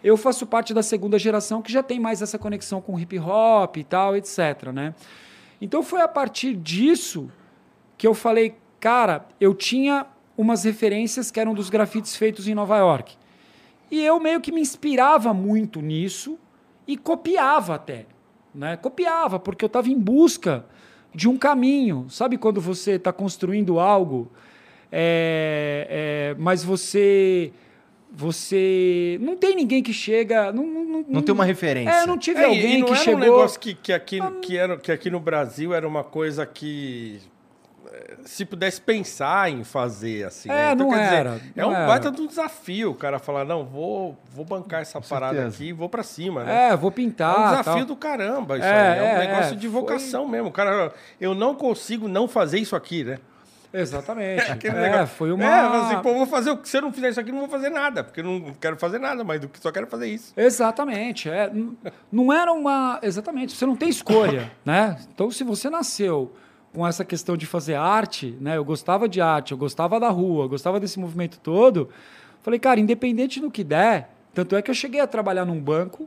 Eu 0.02 0.16
faço 0.16 0.46
parte 0.46 0.72
da 0.72 0.82
segunda 0.82 1.18
geração 1.18 1.61
que 1.61 1.70
já 1.70 1.82
tem 1.82 2.00
mais 2.00 2.22
essa 2.22 2.38
conexão 2.38 2.80
com 2.80 2.98
hip 2.98 3.18
hop 3.18 3.76
e 3.76 3.85
tal, 3.85 4.16
etc. 4.16 4.70
Né? 4.72 4.94
Então 5.61 5.82
foi 5.82 6.00
a 6.00 6.09
partir 6.09 6.54
disso 6.54 7.30
que 7.98 8.06
eu 8.06 8.14
falei, 8.14 8.56
cara, 8.80 9.26
eu 9.40 9.52
tinha 9.52 10.06
umas 10.37 10.64
referências 10.64 11.30
que 11.30 11.40
eram 11.40 11.54
dos 11.54 11.68
grafites 11.68 12.16
feitos 12.16 12.46
em 12.46 12.54
Nova 12.54 12.78
York. 12.78 13.16
E 13.90 14.02
eu 14.02 14.18
meio 14.18 14.40
que 14.40 14.52
me 14.52 14.61
inspirava 14.61 15.35
muito 15.35 15.80
nisso 15.80 16.38
e 16.87 16.96
copiava 16.96 17.74
até. 17.74 18.06
Né? 18.54 18.76
Copiava, 18.76 19.38
porque 19.38 19.64
eu 19.64 19.68
estava 19.68 19.88
em 19.88 19.98
busca 19.98 20.64
de 21.16 21.26
um 21.29 21.37
caminho. 21.38 22.07
Sabe 22.11 22.37
quando 22.37 22.61
você 22.61 22.92
está 22.92 23.11
construindo 23.11 23.81
algo, 23.81 24.31
é, 24.92 25.87
é, 25.90 26.37
mas 26.38 26.62
você. 26.62 27.50
Você. 28.12 29.18
Não 29.20 29.37
tem 29.37 29.57
ninguém 29.57 29.83
que 29.83 29.92
chega. 29.92 30.52
Não, 30.52 30.64
não, 30.66 31.05
Não 31.09 31.22
tem 31.22 31.35
uma 31.35 31.44
referência. 31.44 31.90
É, 31.90 32.07
não 32.07 32.16
tive 32.16 32.40
É, 32.40 32.44
alguém 32.44 32.76
e 32.76 32.79
não 32.79 32.87
que 32.87 32.92
era 32.92 33.02
chegou. 33.02 33.18
um 33.18 33.22
negócio 33.22 33.59
que, 33.59 33.74
que, 33.74 33.92
aqui, 33.92 34.18
que, 34.42 34.57
era, 34.57 34.76
que 34.76 34.92
aqui 34.92 35.11
no 35.11 35.18
Brasil 35.20 35.74
era 35.74 35.87
uma 35.88 36.05
coisa 36.05 36.46
que 36.46 37.18
se 38.27 38.45
pudesse 38.45 38.81
pensar 38.81 39.51
em 39.51 39.65
fazer 39.65 40.25
assim. 40.27 40.51
É, 40.51 40.69
né? 40.71 40.75
não 40.75 40.91
quer 40.91 41.03
dizer, 41.05 41.15
era, 41.17 41.41
é 41.57 41.61
não 41.62 41.71
um 41.71 41.75
era. 41.75 41.87
baita 41.87 42.11
de 42.11 42.21
um 42.21 42.27
desafio 42.27 42.91
o 42.91 42.95
cara 42.95 43.19
falar, 43.19 43.45
não, 43.45 43.65
vou, 43.65 44.19
vou 44.35 44.45
bancar 44.45 44.83
essa 44.83 45.01
parada 45.01 45.35
certeza. 45.35 45.57
aqui 45.57 45.65
e 45.69 45.73
vou 45.73 45.89
pra 45.89 46.03
cima, 46.03 46.45
né? 46.45 46.71
É, 46.71 46.77
vou 46.77 46.91
É 46.91 46.93
pintar. 46.93 47.39
um 47.39 47.51
desafio 47.51 47.75
tal. 47.79 47.85
do 47.87 47.97
caramba 47.97 48.57
isso 48.59 48.67
É, 48.67 48.89
aí. 48.93 48.99
É 48.99 49.03
um 49.03 49.07
é, 49.07 49.27
negócio 49.29 49.53
é, 49.55 49.57
de 49.57 49.69
foi- 49.69 49.81
vocação 49.81 50.27
mesmo. 50.29 50.49
O 50.49 50.53
cara, 50.53 50.93
eu 51.21 51.35
não 51.35 51.55
consigo 51.55 52.09
não 52.09 52.29
fazer 52.29 52.59
isso 52.59 52.75
aqui, 52.77 53.05
né? 53.05 53.19
Exatamente. 53.73 54.43
Aquele 54.51 54.77
é, 54.77 54.81
negócio. 54.91 55.07
foi 55.17 55.33
uma. 55.33 55.45
É, 55.45 55.61
assim, 55.61 56.03
pô, 56.03 56.15
vou 56.15 56.27
fazer. 56.27 56.51
o- 56.51 56.61
Se 56.65 56.77
eu 56.79 56.83
não 56.83 56.93
fizer 56.93 57.11
isso 57.11 57.21
aqui, 57.21 57.31
não 57.31 57.41
vou 57.41 57.49
fazer 57.49 57.69
nada. 57.69 58.03
Porque 58.03 58.21
eu 58.21 58.25
não 58.25 58.55
quero 58.55 58.77
fazer 58.77 58.99
nada, 58.99 59.23
mas 59.23 59.41
do 59.41 59.49
que 59.49 59.59
só 59.61 59.71
quero 59.71 59.87
fazer 59.87 60.09
isso. 60.09 60.33
Exatamente. 60.37 61.29
É, 61.29 61.51
não 62.11 62.33
era 62.33 62.53
uma. 62.53 62.99
Exatamente. 63.03 63.53
Você 63.55 63.67
não 63.67 63.77
tem 63.77 63.89
escolha, 63.89 64.51
né? 64.65 64.97
Então, 65.12 65.31
se 65.31 65.45
você 65.45 65.69
nasceu 65.69 66.33
com 66.77 66.87
essa 66.87 67.07
questão 67.07 67.39
de 67.39 67.47
fazer 67.47 67.75
arte, 67.75 68.37
né? 68.39 68.59
Eu 68.59 68.65
gostava 68.65 69.09
de 69.09 69.19
arte, 69.19 69.53
eu 69.53 69.57
gostava 69.57 69.99
da 69.99 70.11
rua, 70.11 70.45
eu 70.45 70.49
gostava 70.51 70.79
desse 70.79 71.01
movimento 71.01 71.41
todo. 71.43 71.89
Falei, 72.43 72.61
cara, 72.61 72.79
independente 72.79 73.41
do 73.41 73.51
que 73.51 73.65
der, 73.65 74.11
tanto 74.35 74.55
é 74.55 74.61
que 74.61 74.71
eu 74.71 74.75
cheguei 74.75 75.01
a 75.01 75.07
trabalhar 75.07 75.47
num 75.47 75.59
banco, 75.59 76.07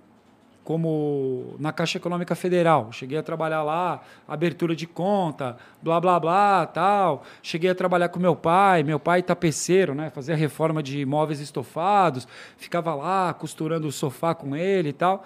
como 0.64 1.56
na 1.58 1.74
Caixa 1.74 1.98
Econômica 1.98 2.36
Federal. 2.36 2.92
Cheguei 2.92 3.18
a 3.18 3.24
trabalhar 3.24 3.64
lá, 3.64 4.02
abertura 4.28 4.76
de 4.76 4.86
conta, 4.86 5.58
blá 5.82 6.00
blá 6.00 6.20
blá, 6.20 6.68
tal. 6.68 7.24
Cheguei 7.42 7.72
a 7.72 7.74
trabalhar 7.74 8.10
com 8.10 8.20
meu 8.20 8.36
pai, 8.36 8.84
meu 8.84 9.00
pai 9.00 9.24
tapeceiro, 9.24 9.96
né? 9.96 10.12
Fazia 10.12 10.36
reforma 10.36 10.84
de 10.84 11.04
móveis 11.04 11.40
estofados, 11.40 12.28
ficava 12.58 12.94
lá 12.94 13.34
costurando 13.34 13.88
o 13.88 13.92
sofá 13.92 14.36
com 14.36 14.56
ele 14.56 14.90
e 14.90 14.94
tal. 14.94 15.26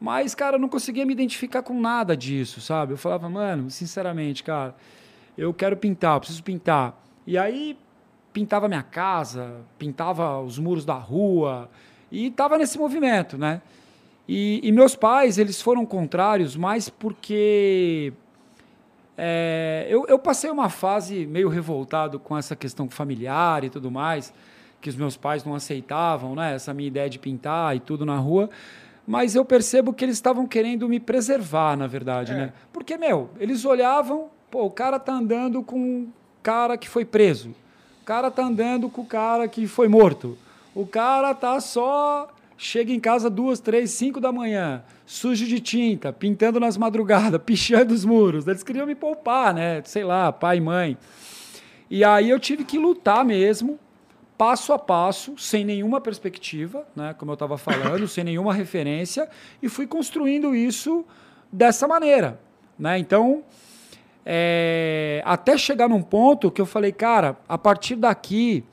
Mas, 0.00 0.34
cara, 0.34 0.56
eu 0.56 0.60
não 0.60 0.68
conseguia 0.68 1.04
me 1.04 1.12
identificar 1.12 1.62
com 1.62 1.78
nada 1.78 2.16
disso, 2.16 2.60
sabe? 2.60 2.94
Eu 2.94 2.96
falava, 2.96 3.28
mano, 3.28 3.70
sinceramente, 3.70 4.42
cara, 4.42 4.74
eu 5.36 5.52
quero 5.52 5.76
pintar, 5.76 6.16
eu 6.16 6.20
preciso 6.20 6.42
pintar. 6.42 6.98
E 7.26 7.36
aí 7.36 7.76
pintava 8.32 8.66
minha 8.66 8.82
casa, 8.82 9.60
pintava 9.78 10.40
os 10.40 10.58
muros 10.58 10.84
da 10.84 10.94
rua 10.94 11.68
e 12.10 12.28
estava 12.28 12.56
nesse 12.56 12.78
movimento, 12.78 13.36
né? 13.36 13.60
E, 14.26 14.60
e, 14.62 14.72
meus 14.72 14.94
pais, 14.94 15.38
eles 15.38 15.60
foram 15.60 15.84
contrários, 15.84 16.56
mais 16.56 16.88
porque 16.88 18.12
é, 19.18 19.86
eu, 19.90 20.06
eu, 20.06 20.18
passei 20.18 20.48
uma 20.50 20.68
fase 20.68 21.26
meio 21.26 21.48
revoltado 21.48 22.18
com 22.18 22.38
essa 22.38 22.54
questão 22.54 22.88
familiar 22.88 23.64
e 23.64 23.70
tudo 23.70 23.90
mais, 23.90 24.32
que 24.80 24.88
os 24.88 24.96
meus 24.96 25.16
pais 25.16 25.44
não 25.44 25.54
aceitavam, 25.54 26.34
né? 26.34 26.54
Essa 26.54 26.72
minha 26.72 26.86
ideia 26.86 27.10
de 27.10 27.18
pintar 27.18 27.76
e 27.76 27.80
tudo 27.80 28.06
na 28.06 28.16
rua. 28.16 28.48
Mas 29.06 29.34
eu 29.34 29.44
percebo 29.44 29.92
que 29.92 30.04
eles 30.04 30.16
estavam 30.16 30.46
querendo 30.46 30.88
me 30.88 31.00
preservar, 31.00 31.76
na 31.76 31.86
verdade, 31.86 32.32
é. 32.32 32.36
né? 32.36 32.52
Porque, 32.72 32.96
meu, 32.96 33.30
eles 33.38 33.64
olhavam, 33.64 34.28
pô, 34.50 34.64
o 34.64 34.70
cara 34.70 34.98
tá 34.98 35.12
andando 35.12 35.62
com 35.62 35.78
um 35.78 36.08
cara 36.42 36.76
que 36.76 36.88
foi 36.88 37.04
preso. 37.04 37.54
O 38.02 38.04
cara 38.04 38.30
tá 38.30 38.44
andando 38.44 38.88
com 38.88 39.02
o 39.02 39.06
cara 39.06 39.48
que 39.48 39.66
foi 39.66 39.88
morto. 39.88 40.36
O 40.74 40.86
cara 40.86 41.34
tá 41.34 41.60
só 41.60 42.28
chega 42.60 42.92
em 42.92 43.00
casa 43.00 43.30
duas, 43.30 43.58
três, 43.58 43.90
cinco 43.90 44.20
da 44.20 44.30
manhã, 44.30 44.82
sujo 45.06 45.46
de 45.46 45.60
tinta, 45.60 46.12
pintando 46.12 46.60
nas 46.60 46.76
madrugadas, 46.76 47.40
pichando 47.44 47.94
os 47.94 48.04
muros. 48.04 48.46
Eles 48.46 48.62
queriam 48.62 48.86
me 48.86 48.94
poupar, 48.94 49.54
né? 49.54 49.82
Sei 49.84 50.04
lá, 50.04 50.30
pai 50.30 50.58
e 50.58 50.60
mãe. 50.60 50.98
E 51.88 52.04
aí 52.04 52.28
eu 52.28 52.38
tive 52.38 52.62
que 52.62 52.78
lutar 52.78 53.24
mesmo, 53.24 53.78
passo 54.40 54.72
a 54.72 54.78
passo, 54.78 55.36
sem 55.36 55.66
nenhuma 55.66 56.00
perspectiva, 56.00 56.88
né? 56.96 57.12
Como 57.12 57.30
eu 57.30 57.34
estava 57.34 57.58
falando, 57.58 58.08
sem 58.08 58.24
nenhuma 58.24 58.54
referência, 58.54 59.28
e 59.62 59.68
fui 59.68 59.86
construindo 59.86 60.54
isso 60.54 61.04
dessa 61.52 61.86
maneira, 61.86 62.40
né? 62.78 62.98
Então, 62.98 63.44
é, 64.24 65.20
até 65.26 65.58
chegar 65.58 65.90
num 65.90 66.00
ponto 66.00 66.50
que 66.50 66.58
eu 66.58 66.64
falei, 66.64 66.90
cara, 66.90 67.36
a 67.46 67.58
partir 67.58 67.96
daqui 67.96 68.64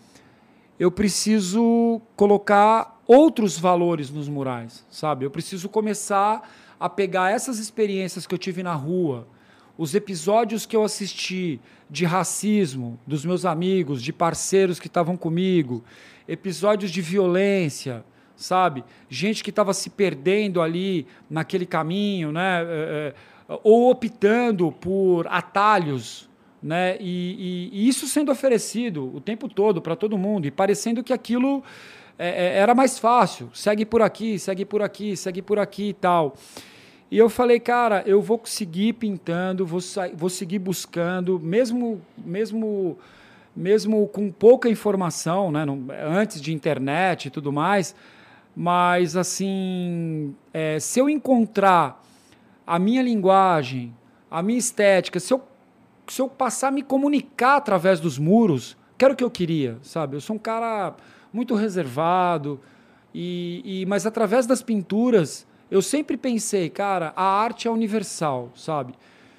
eu 0.80 0.90
preciso 0.90 2.02
colocar 2.16 3.02
outros 3.06 3.60
valores 3.60 4.10
nos 4.10 4.30
murais, 4.30 4.86
sabe? 4.90 5.26
Eu 5.26 5.32
preciso 5.32 5.68
começar 5.68 6.50
a 6.80 6.88
pegar 6.88 7.32
essas 7.32 7.60
experiências 7.60 8.26
que 8.26 8.34
eu 8.34 8.40
tive 8.40 8.64
na 8.64 8.74
rua, 8.74 9.28
os 9.78 9.94
episódios 9.94 10.66
que 10.66 10.76
eu 10.76 10.84
assisti 10.84 11.60
de 11.90 12.06
racismo 12.06 13.00
dos 13.06 13.24
meus 13.24 13.46
amigos, 13.46 14.02
de 14.02 14.12
parceiros 14.12 14.80
que 14.80 14.88
estavam 14.88 15.16
comigo, 15.16 15.84
episódios 16.28 16.92
de 16.92 17.02
violência, 17.02 18.04
sabe? 18.36 18.84
Gente 19.10 19.44
que 19.44 19.50
estava 19.50 19.74
se 19.74 19.90
perdendo 19.90 20.62
ali 20.62 21.08
naquele 21.30 21.66
caminho, 21.66 22.32
né? 22.32 22.62
É, 22.64 23.14
é, 23.50 23.60
ou 23.64 23.90
optando 23.90 24.72
por 24.72 25.28
atalhos, 25.28 26.30
né? 26.62 26.98
E, 27.00 27.70
e, 27.72 27.86
e 27.86 27.88
isso 27.88 28.08
sendo 28.08 28.32
oferecido 28.32 29.16
o 29.16 29.22
tempo 29.22 29.48
todo 29.48 29.82
para 29.82 29.96
todo 29.96 30.18
mundo 30.18 30.46
e 30.46 30.52
parecendo 30.52 31.04
que 31.04 31.14
aquilo 31.14 31.64
é, 32.18 32.30
é, 32.30 32.58
era 32.58 32.74
mais 32.76 33.00
fácil. 33.00 33.50
Segue 33.54 33.86
por 33.86 34.02
aqui, 34.02 34.38
segue 34.40 34.66
por 34.66 34.82
aqui, 34.82 35.16
segue 35.16 35.42
por 35.42 35.60
aqui 35.60 35.90
e 35.90 35.94
tal. 35.94 36.36
E 37.10 37.18
eu 37.18 37.30
falei, 37.30 37.60
cara, 37.60 38.04
eu 38.06 38.22
vou 38.22 38.42
seguir 38.44 38.94
pintando, 38.94 39.66
vou, 39.66 39.80
vou 40.14 40.30
seguir 40.30 40.60
buscando, 40.60 41.40
mesmo, 41.40 42.02
mesmo, 42.18 42.98
mesmo 43.56 44.08
com 44.10 44.30
pouca 44.30 44.68
informação, 44.68 45.50
né? 45.50 45.66
Antes 46.06 46.42
de 46.42 46.54
internet 46.54 47.28
e 47.28 47.30
tudo 47.30 47.52
mais. 47.52 47.96
Mas, 48.54 49.16
assim, 49.16 50.36
é, 50.54 50.80
se 50.80 51.00
eu 51.00 51.10
encontrar 51.10 52.04
a 52.66 52.78
minha 52.78 53.02
linguagem, 53.02 53.96
a 54.30 54.42
minha 54.42 54.60
estética, 54.60 55.20
se 55.20 55.34
eu, 55.34 55.42
se 56.08 56.22
eu 56.22 56.28
passar 56.28 56.68
a 56.68 56.72
me 56.72 56.84
comunicar 56.84 57.56
através 57.56 58.02
dos 58.02 58.18
muros, 58.18 58.76
que 58.98 59.06
era 59.06 59.14
o 59.14 59.18
que 59.18 59.24
eu 59.24 59.32
queria, 59.32 59.78
sabe? 59.82 60.18
Eu 60.18 60.22
sou 60.22 60.36
um 60.36 60.40
cara 60.40 60.96
muito 61.32 61.56
reservado. 61.56 62.60
E, 63.14 63.62
e, 63.64 63.86
mas 63.86 64.06
através 64.06 64.46
das 64.46 64.62
pinturas, 64.62 65.48
eu 65.70 65.82
sempre 65.82 66.18
pensei, 66.18 66.70
cara, 66.70 67.14
a 67.16 67.24
arte 67.24 67.68
é 67.68 67.72
universal, 67.72 68.52
sabe? 68.56 68.94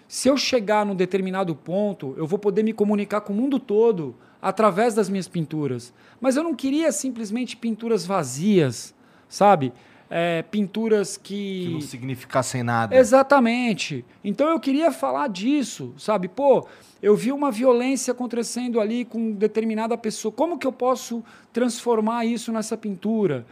Se 0.07 0.29
eu 0.29 0.37
chegar 0.37 0.87
num 0.87 0.95
determinado 0.95 1.55
ponto, 1.55 2.15
eu 2.17 2.27
vou 2.27 2.39
poder 2.39 2.63
me 2.63 2.73
comunicar 2.73 3.21
com 3.21 3.33
o 3.33 3.37
mundo 3.37 3.59
todo 3.59 4.17
através 4.41 4.95
das 4.95 5.09
minhas 5.09 5.29
pinturas. 5.29 5.93
Mas 6.21 6.37
eu 6.37 6.43
não 6.43 6.55
queria 6.55 6.91
simplesmente 6.93 7.57
pinturas 7.57 8.07
vazias, 8.07 8.95
sabe? 9.29 9.73
É, 10.11 10.43
pinturas 10.43 11.19
que. 11.19 11.65
Que 11.67 11.73
não 11.73 11.81
significassem 11.83 12.63
nada. 12.63 12.97
Exatamente. 12.97 14.03
Então 14.25 14.49
eu 14.49 14.59
queria 14.59 14.91
falar 14.91 15.29
disso, 15.29 15.93
sabe? 15.99 16.29
Pô, 16.29 16.67
eu 17.03 17.15
vi 17.15 17.31
uma 17.31 17.51
violência 17.51 18.13
acontecendo 18.13 18.81
ali 18.81 19.05
com 19.05 19.33
determinada 19.33 19.99
pessoa. 19.99 20.33
Como 20.33 20.59
que 20.59 20.67
eu 20.67 20.73
posso 20.73 21.23
transformar 21.53 22.25
isso 22.25 22.51
nessa 22.51 22.77
pintura? 22.77 23.45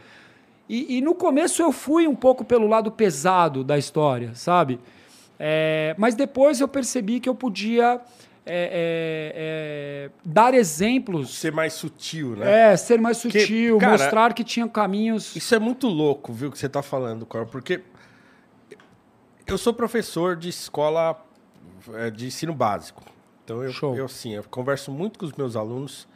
E, 0.69 0.97
e 0.97 1.01
no 1.01 1.15
começo 1.15 1.61
eu 1.61 1.71
fui 1.71 2.07
um 2.07 2.15
pouco 2.15 2.43
pelo 2.43 2.67
lado 2.67 2.91
pesado 2.91 3.63
da 3.63 3.77
história, 3.77 4.33
sabe? 4.35 4.79
É, 5.39 5.95
mas 5.97 6.15
depois 6.15 6.59
eu 6.59 6.67
percebi 6.67 7.19
que 7.19 7.29
eu 7.29 7.35
podia 7.35 8.01
é, 8.45 8.49
é, 8.49 9.33
é 9.35 10.09
dar 10.25 10.53
exemplos. 10.53 11.37
Ser 11.37 11.51
mais 11.51 11.73
sutil, 11.73 12.35
né? 12.35 12.71
É, 12.71 12.77
ser 12.77 12.99
mais 12.99 13.17
sutil, 13.17 13.77
cara, 13.77 13.91
mostrar 13.93 14.33
que 14.33 14.43
tinha 14.43 14.67
caminhos. 14.67 15.35
Isso 15.35 15.53
é 15.53 15.59
muito 15.59 15.87
louco, 15.87 16.33
viu, 16.33 16.51
que 16.51 16.57
você 16.57 16.65
está 16.65 16.81
falando, 16.81 17.25
Cor, 17.25 17.45
porque 17.45 17.81
eu 19.45 19.57
sou 19.57 19.73
professor 19.73 20.35
de 20.35 20.49
escola 20.49 21.23
é, 21.93 22.09
de 22.09 22.27
ensino 22.27 22.53
básico. 22.53 23.03
Então 23.43 23.63
eu, 23.63 23.71
Show. 23.71 23.95
eu 23.95 24.07
sim, 24.09 24.33
eu 24.33 24.43
converso 24.43 24.91
muito 24.91 25.19
com 25.19 25.25
os 25.25 25.31
meus 25.33 25.55
alunos 25.55 26.07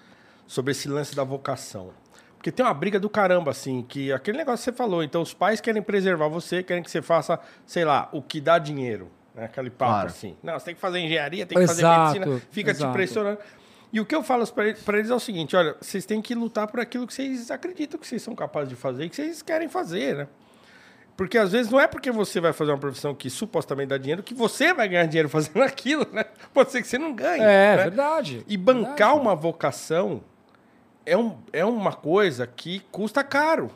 sobre 0.46 0.72
esse 0.72 0.90
lance 0.90 1.16
da 1.16 1.24
vocação. 1.24 1.92
Porque 2.42 2.52
tem 2.52 2.66
uma 2.66 2.74
briga 2.74 3.00
do 3.00 3.08
caramba, 3.08 3.52
assim, 3.52 3.86
que 3.88 4.12
aquele 4.12 4.40
negócio 4.40 4.66
que 4.66 4.72
você 4.72 4.76
falou. 4.76 5.04
Então, 5.04 5.22
os 5.22 5.32
pais 5.32 5.62
querem 5.62 5.80
preservar 5.80 6.28
você, 6.28 6.64
querem 6.64 6.82
que 6.82 6.90
você 6.90 7.00
faça, 7.00 7.40
sei 7.68 7.86
lá, 7.86 8.10
o 8.12 8.20
que 8.20 8.42
dá 8.42 8.58
dinheiro. 8.58 9.12
Né? 9.36 9.46
Aquele 9.46 9.70
papo 9.70 9.92
claro. 9.92 10.08
assim. 10.08 10.36
Não, 10.42 10.58
você 10.58 10.66
tem 10.66 10.74
que 10.74 10.82
fazer 10.82 10.98
engenharia, 10.98 11.46
tem 11.46 11.56
que 11.56 11.64
exato, 11.64 11.78
fazer 11.78 12.20
medicina, 12.20 12.42
fica 12.50 12.72
exato. 12.72 12.92
te 12.92 12.94
pressionando. 12.96 13.38
E 13.94 14.00
o 14.00 14.06
que 14.08 14.16
eu 14.16 14.24
falo 14.24 14.44
para 14.48 14.98
eles 14.98 15.12
é 15.12 15.14
o 15.14 15.20
seguinte: 15.20 15.56
olha, 15.56 15.76
vocês 15.80 16.04
têm 16.04 16.20
que 16.20 16.34
lutar 16.34 16.66
por 16.66 16.80
aquilo 16.80 17.06
que 17.06 17.14
vocês 17.14 17.52
acreditam 17.52 18.00
que 18.00 18.08
vocês 18.08 18.24
são 18.24 18.34
capazes 18.34 18.70
de 18.70 18.76
fazer 18.76 19.06
e 19.06 19.10
que 19.10 19.16
vocês 19.16 19.44
querem 19.44 19.70
fazer, 19.70 20.16
né? 20.16 20.28
Porque 21.16 21.38
às 21.38 21.52
vezes 21.52 21.72
não 21.72 21.80
é 21.80 21.86
porque 21.86 22.10
você 22.10 22.42
vai 22.42 22.54
fazer 22.54 22.72
uma 22.72 22.80
profissão 22.80 23.14
que 23.14 23.30
supostamente 23.30 23.90
dá 23.90 24.00
dinheiro 24.00 24.24
que 24.24 24.34
você 24.34 24.74
vai 24.74 24.90
ganhar 24.90 25.06
dinheiro 25.06 25.30
fazendo 25.30 25.62
aquilo, 25.62 26.08
né? 26.12 26.26
Pode 26.52 26.72
ser 26.72 26.82
que 26.82 26.88
você 26.88 26.98
não 26.98 27.14
ganhe. 27.14 27.44
É, 27.44 27.46
né? 27.46 27.78
verdade. 27.78 28.44
E 28.48 28.58
bancar 28.58 29.10
verdade. 29.10 29.20
uma 29.20 29.36
vocação 29.36 30.24
é, 31.06 31.18
um, 31.18 31.38
é 31.52 31.66
uma 31.66 31.94
coisa 31.94 32.46
que 32.48 32.80
custa 32.92 33.24
caro. 33.24 33.72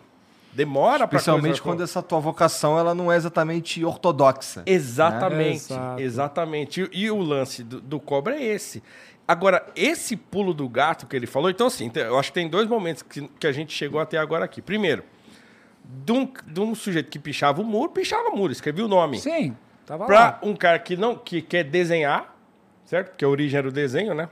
Demora 0.56 1.06
para 1.06 1.18
Especialmente 1.18 1.62
quando 1.62 1.84
essa 1.84 2.02
tua 2.02 2.20
vocação 2.20 2.80
ela 2.80 2.96
não 2.96 3.12
é 3.12 3.18
exatamente 3.18 3.84
ortodoxa. 3.84 4.62
Né? 4.62 4.66
Exatamente, 4.68 5.74
né? 5.74 5.96
exatamente. 6.00 6.90
E, 6.94 7.04
e, 7.04 7.12
o 7.12 7.22
lance 7.22 7.62
do, 7.62 7.82
do 7.82 8.00
cobra 8.00 8.38
é 8.38 8.44
esse. 8.44 8.82
Agora, 9.28 9.66
esse 9.76 10.16
pulo 10.16 10.54
do 10.54 10.70
gato 10.70 11.08
que 11.08 11.16
ele 11.16 11.28
falou, 11.28 11.50
então 11.50 11.68
assim, 11.68 11.92
eu 11.94 12.18
acho 12.18 12.30
que 12.30 12.36
tem 12.36 12.48
dois 12.48 12.70
momentos 12.70 13.04
que, 13.04 13.28
que 13.40 13.46
a 13.46 13.52
gente 13.52 13.74
chegou 13.74 14.00
até 14.00 14.18
agora 14.18 14.46
aqui. 14.46 14.62
Primeiro, 14.62 15.04
de 15.84 16.14
um, 16.14 16.32
de 16.48 16.60
um 16.62 16.74
sujeito 16.74 17.10
que 17.10 17.20
pichava 17.20 17.62
o 17.62 17.66
muro, 17.66 17.92
pichava 17.92 18.30
o 18.30 18.38
muro, 18.38 18.54
escrevia 18.54 18.86
o 18.86 18.88
nome. 18.88 19.20
Sim, 19.20 19.58
tava 19.86 20.06
pra 20.06 20.20
lá. 20.20 20.40
um 20.42 20.56
cara 20.56 20.80
que 20.80 20.96
não 20.96 21.18
que 21.18 21.42
quer 21.42 21.66
desenhar, 21.66 22.34
certo? 22.86 23.10
Porque 23.10 23.26
a 23.26 23.28
origem 23.28 23.58
era 23.58 23.68
o 23.68 23.72
desenho, 23.72 24.14
né? 24.14 24.30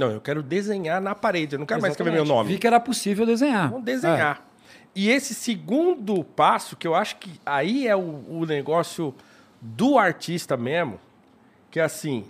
Não, 0.00 0.10
eu 0.10 0.20
quero 0.20 0.42
desenhar 0.42 0.98
na 0.98 1.14
parede, 1.14 1.54
eu 1.54 1.58
não 1.58 1.66
quero 1.66 1.78
Exatamente. 1.78 1.98
mais 1.98 2.08
escrever 2.08 2.12
meu 2.12 2.24
nome. 2.24 2.54
Vi 2.54 2.58
que 2.58 2.66
era 2.66 2.80
possível 2.80 3.26
desenhar. 3.26 3.68
Vamos 3.68 3.84
desenhar. 3.84 4.42
É. 4.46 4.50
E 4.94 5.10
esse 5.10 5.34
segundo 5.34 6.24
passo, 6.24 6.74
que 6.74 6.88
eu 6.88 6.94
acho 6.94 7.16
que 7.16 7.38
aí 7.44 7.86
é 7.86 7.94
o, 7.94 8.24
o 8.26 8.46
negócio 8.46 9.14
do 9.60 9.98
artista 9.98 10.56
mesmo, 10.56 10.98
que 11.70 11.78
é 11.78 11.82
assim, 11.82 12.24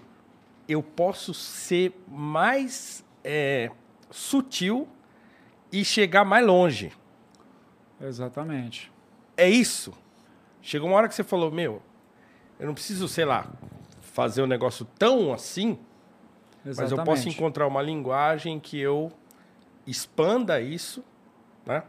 eu 0.69 0.83
posso 0.83 1.33
ser 1.33 1.95
mais 2.09 3.05
é, 3.23 3.71
sutil 4.11 4.89
e 5.71 5.85
chegar 5.85 6.25
mais 6.25 6.45
longe. 6.45 6.91
Exatamente. 8.01 8.91
É 9.37 9.49
isso. 9.49 9.93
Chegou 10.61 10.89
uma 10.89 10.97
hora 10.97 11.09
que 11.09 11.15
você 11.15 11.23
falou, 11.23 11.53
meu, 11.53 11.81
eu 12.59 12.67
não 12.67 12.75
preciso, 12.75 13.07
sei 13.07 13.25
lá, 13.25 13.47
fazer 14.01 14.43
um 14.43 14.47
negócio 14.49 14.85
tão 14.99 15.33
assim, 15.33 15.79
mas 16.65 16.79
eu 16.79 16.85
posso 16.85 16.93
Exatamente. 16.95 17.29
encontrar 17.29 17.67
uma 17.67 17.83
linguagem 17.83 18.61
que 18.61 18.79
eu 18.79 19.11
expanda 19.87 20.61
isso, 20.61 21.03
né? 21.65 21.83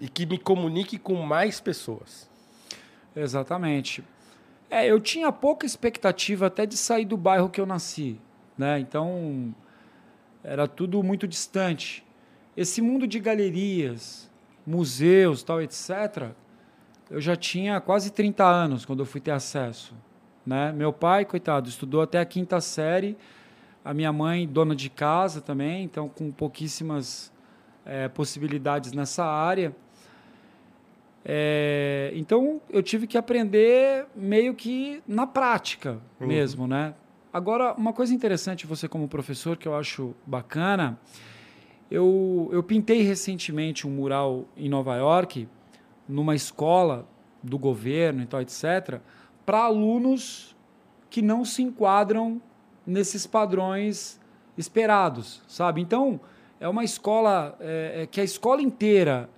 E 0.00 0.08
que 0.08 0.26
me 0.26 0.38
comunique 0.38 0.98
com 0.98 1.14
mais 1.16 1.60
pessoas. 1.60 2.30
Exatamente. 3.14 4.04
É, 4.70 4.86
eu 4.86 4.98
tinha 5.00 5.30
pouca 5.30 5.66
expectativa 5.66 6.46
até 6.46 6.64
de 6.64 6.76
sair 6.76 7.04
do 7.04 7.16
bairro 7.16 7.48
que 7.48 7.60
eu 7.60 7.66
nasci, 7.66 8.18
né? 8.56 8.78
Então 8.78 9.54
era 10.42 10.66
tudo 10.66 11.02
muito 11.02 11.28
distante. 11.28 12.04
Esse 12.56 12.80
mundo 12.82 13.06
de 13.06 13.20
galerias, 13.20 14.30
museus, 14.66 15.42
tal, 15.42 15.60
etc. 15.60 16.30
Eu 17.10 17.20
já 17.20 17.36
tinha 17.36 17.80
quase 17.80 18.10
30 18.10 18.44
anos 18.44 18.84
quando 18.84 19.00
eu 19.00 19.06
fui 19.06 19.20
ter 19.20 19.30
acesso, 19.30 19.94
né? 20.44 20.72
Meu 20.72 20.92
pai, 20.92 21.24
coitado, 21.24 21.68
estudou 21.68 22.00
até 22.00 22.18
a 22.18 22.24
quinta 22.24 22.60
série. 22.60 23.16
A 23.84 23.92
minha 23.92 24.12
mãe, 24.12 24.46
dona 24.46 24.76
de 24.76 24.88
casa 24.88 25.40
também, 25.40 25.84
então 25.84 26.08
com 26.08 26.30
pouquíssimas 26.30 27.32
eh, 27.84 28.08
possibilidades 28.08 28.92
nessa 28.92 29.24
área. 29.24 29.74
É, 31.24 32.12
então 32.14 32.60
eu 32.68 32.82
tive 32.82 33.06
que 33.06 33.16
aprender 33.16 34.06
meio 34.14 34.54
que 34.54 35.02
na 35.06 35.26
prática 35.26 36.00
mesmo, 36.20 36.66
né? 36.66 36.94
Agora, 37.32 37.74
uma 37.74 37.92
coisa 37.92 38.12
interessante 38.12 38.66
você 38.66 38.88
como 38.88 39.08
professor 39.08 39.56
que 39.56 39.66
eu 39.66 39.74
acho 39.74 40.14
bacana, 40.26 40.98
eu, 41.90 42.50
eu 42.52 42.62
pintei 42.62 43.02
recentemente 43.02 43.86
um 43.86 43.90
mural 43.90 44.44
em 44.56 44.68
Nova 44.68 44.96
York, 44.96 45.48
numa 46.08 46.34
escola 46.34 47.06
do 47.42 47.58
governo 47.58 48.22
e 48.22 48.26
tal, 48.26 48.40
etc., 48.40 49.00
para 49.46 49.64
alunos 49.64 50.56
que 51.08 51.22
não 51.22 51.44
se 51.44 51.62
enquadram 51.62 52.40
nesses 52.86 53.26
padrões 53.26 54.20
esperados, 54.56 55.42
sabe? 55.48 55.80
Então, 55.80 56.20
é 56.60 56.68
uma 56.68 56.84
escola 56.84 57.56
é, 57.60 58.02
é, 58.02 58.06
que 58.06 58.20
a 58.20 58.24
escola 58.24 58.62
inteira 58.62 59.28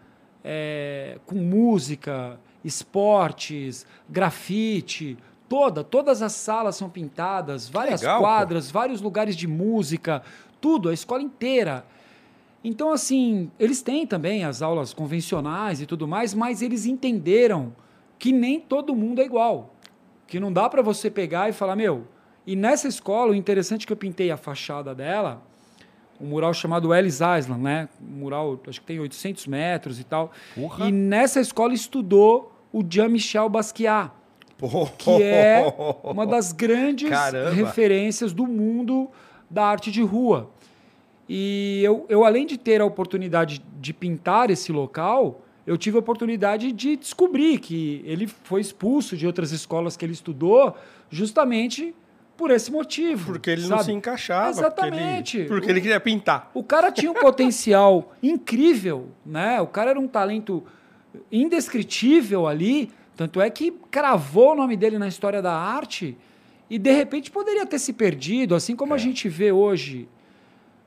é, 0.42 1.18
com 1.24 1.36
música, 1.36 2.38
esportes, 2.64 3.86
grafite, 4.08 5.16
toda, 5.48 5.84
todas 5.84 6.22
as 6.22 6.32
salas 6.32 6.76
são 6.76 6.88
pintadas, 6.90 7.68
várias 7.68 8.00
legal, 8.00 8.18
pô. 8.18 8.24
quadras, 8.24 8.70
vários 8.70 9.00
lugares 9.00 9.36
de 9.36 9.46
música, 9.46 10.22
tudo, 10.60 10.88
a 10.88 10.92
escola 10.92 11.22
inteira. 11.22 11.84
Então, 12.62 12.90
assim, 12.90 13.50
eles 13.58 13.82
têm 13.82 14.06
também 14.06 14.44
as 14.44 14.62
aulas 14.62 14.94
convencionais 14.94 15.80
e 15.80 15.86
tudo 15.86 16.08
mais, 16.08 16.32
mas 16.32 16.62
eles 16.62 16.86
entenderam 16.86 17.74
que 18.18 18.32
nem 18.32 18.58
todo 18.58 18.94
mundo 18.94 19.20
é 19.20 19.24
igual. 19.24 19.74
Que 20.26 20.40
não 20.40 20.50
dá 20.50 20.68
para 20.68 20.80
você 20.80 21.10
pegar 21.10 21.48
e 21.50 21.52
falar, 21.52 21.76
meu. 21.76 22.06
E 22.46 22.54
nessa 22.54 22.88
escola, 22.88 23.32
o 23.32 23.34
interessante 23.34 23.84
é 23.84 23.86
que 23.86 23.92
eu 23.92 23.96
pintei 23.96 24.30
a 24.30 24.36
fachada 24.36 24.94
dela, 24.94 25.42
um 26.20 26.26
mural 26.26 26.52
chamado 26.52 26.94
Ellis 26.94 27.20
Island, 27.20 27.62
né? 27.62 27.88
Um 28.00 28.18
mural, 28.18 28.60
acho 28.68 28.80
que 28.80 28.86
tem 28.86 29.00
800 29.00 29.46
metros 29.46 29.98
e 29.98 30.04
tal. 30.04 30.30
Porra. 30.54 30.86
E 30.86 30.92
nessa 30.92 31.40
escola 31.40 31.74
estudou 31.74 32.52
o 32.72 32.84
Jean-Michel 32.88 33.48
Basquiat, 33.48 34.10
que 34.98 35.22
é 35.22 35.64
uma 36.02 36.26
das 36.26 36.52
grandes 36.52 37.08
Caramba. 37.08 37.50
referências 37.50 38.32
do 38.32 38.46
mundo 38.46 39.10
da 39.48 39.64
arte 39.64 39.90
de 39.90 40.02
rua. 40.02 40.50
E 41.28 41.80
eu, 41.82 42.04
eu, 42.08 42.24
além 42.24 42.46
de 42.46 42.58
ter 42.58 42.80
a 42.80 42.84
oportunidade 42.84 43.62
de 43.80 43.92
pintar 43.92 44.50
esse 44.50 44.70
local, 44.70 45.40
eu 45.66 45.78
tive 45.78 45.96
a 45.96 46.00
oportunidade 46.00 46.70
de 46.72 46.96
descobrir 46.96 47.58
que 47.58 48.02
ele 48.04 48.26
foi 48.26 48.60
expulso 48.60 49.16
de 49.16 49.26
outras 49.26 49.50
escolas 49.50 49.96
que 49.96 50.04
ele 50.04 50.12
estudou 50.12 50.76
justamente 51.10 51.94
por 52.36 52.50
esse 52.50 52.70
motivo. 52.70 53.32
Porque 53.32 53.50
ele 53.50 53.62
não 53.62 53.78
sabe? 53.78 53.84
se 53.84 53.92
encaixava. 53.92 54.50
Exatamente. 54.50 55.38
Porque 55.38 55.38
ele, 55.38 55.48
porque 55.48 55.70
ele 55.70 55.80
queria 55.80 56.00
pintar. 56.00 56.50
O 56.54 56.62
cara 56.62 56.90
tinha 56.90 57.10
um 57.10 57.14
potencial 57.14 58.12
incrível, 58.22 59.08
né? 59.24 59.60
O 59.60 59.66
cara 59.66 59.90
era 59.90 60.00
um 60.00 60.08
talento 60.08 60.62
indescritível 61.30 62.46
ali, 62.46 62.90
tanto 63.16 63.40
é 63.40 63.48
que 63.48 63.70
cravou 63.90 64.52
o 64.52 64.54
nome 64.56 64.76
dele 64.76 64.98
na 64.98 65.06
história 65.06 65.40
da 65.40 65.52
arte 65.52 66.16
e 66.68 66.78
de 66.78 66.92
repente 66.92 67.30
poderia 67.30 67.64
ter 67.66 67.78
se 67.78 67.92
perdido, 67.92 68.54
assim 68.54 68.74
como 68.74 68.94
a 68.94 68.98
gente 68.98 69.28
vê 69.28 69.52
hoje 69.52 70.08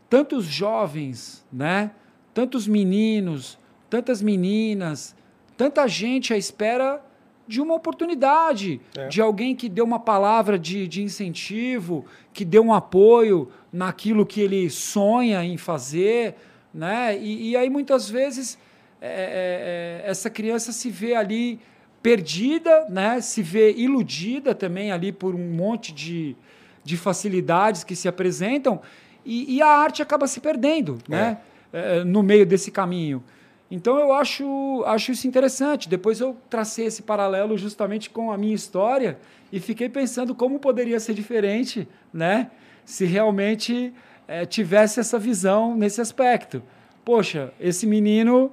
tantos 0.09 0.45
jovens, 0.45 1.45
né? 1.51 1.91
Tantos 2.33 2.67
meninos, 2.67 3.57
tantas 3.89 4.21
meninas, 4.21 5.15
tanta 5.55 5.87
gente 5.87 6.33
à 6.33 6.37
espera 6.37 7.01
de 7.47 7.61
uma 7.61 7.73
oportunidade, 7.73 8.81
É. 8.97 9.07
de 9.07 9.21
alguém 9.21 9.55
que 9.55 9.69
deu 9.69 9.85
uma 9.85 9.99
palavra 9.99 10.59
de, 10.59 10.87
de 10.87 11.01
incentivo, 11.01 12.05
que 12.33 12.43
deu 12.43 12.63
um 12.63 12.73
apoio 12.73 13.49
naquilo 13.71 14.25
que 14.25 14.41
ele 14.41 14.69
sonha 14.69 15.43
em 15.43 15.57
fazer, 15.57 16.35
né? 16.73 17.17
E, 17.17 17.51
e 17.51 17.57
aí 17.57 17.69
muitas 17.69 18.09
vezes 18.09 18.57
é, 19.01 19.07
é, 19.07 20.03
é, 20.05 20.09
essa 20.09 20.29
criança 20.29 20.71
se 20.71 20.89
vê 20.89 21.15
ali 21.15 21.59
perdida, 22.01 22.85
né? 22.89 23.21
Se 23.21 23.41
vê 23.41 23.71
iludida 23.73 24.53
também 24.53 24.91
ali 24.91 25.11
por 25.11 25.33
um 25.35 25.51
monte 25.51 25.93
de, 25.93 26.35
de 26.83 26.97
facilidades 26.97 27.83
que 27.83 27.95
se 27.95 28.07
apresentam 28.07 28.81
e, 29.25 29.55
e 29.55 29.61
a 29.61 29.67
arte 29.67 30.01
acaba 30.01 30.27
se 30.27 30.39
perdendo, 30.39 30.99
né? 31.07 31.37
É, 31.73 32.03
no 32.03 32.23
meio 32.23 32.45
desse 32.45 32.71
caminho. 32.71 33.21
Então 33.69 33.97
eu 33.99 34.13
acho, 34.13 34.83
acho 34.85 35.11
isso 35.11 35.27
interessante. 35.27 35.89
Depois 35.89 36.19
eu 36.21 36.37
tracei 36.49 36.85
esse 36.85 37.01
paralelo 37.01 37.57
justamente 37.57 38.09
com 38.09 38.31
a 38.31 38.37
minha 38.37 38.55
história 38.55 39.17
e 39.51 39.59
fiquei 39.59 39.89
pensando 39.89 40.33
como 40.33 40.57
poderia 40.59 40.99
ser 40.99 41.13
diferente, 41.13 41.87
né? 42.13 42.49
Se 42.85 43.05
realmente 43.05 43.93
eh, 44.27 44.45
tivesse 44.45 44.99
essa 45.01 45.19
visão 45.19 45.75
nesse 45.75 45.99
aspecto. 45.99 46.63
Poxa, 47.03 47.51
esse 47.59 47.85
menino 47.85 48.51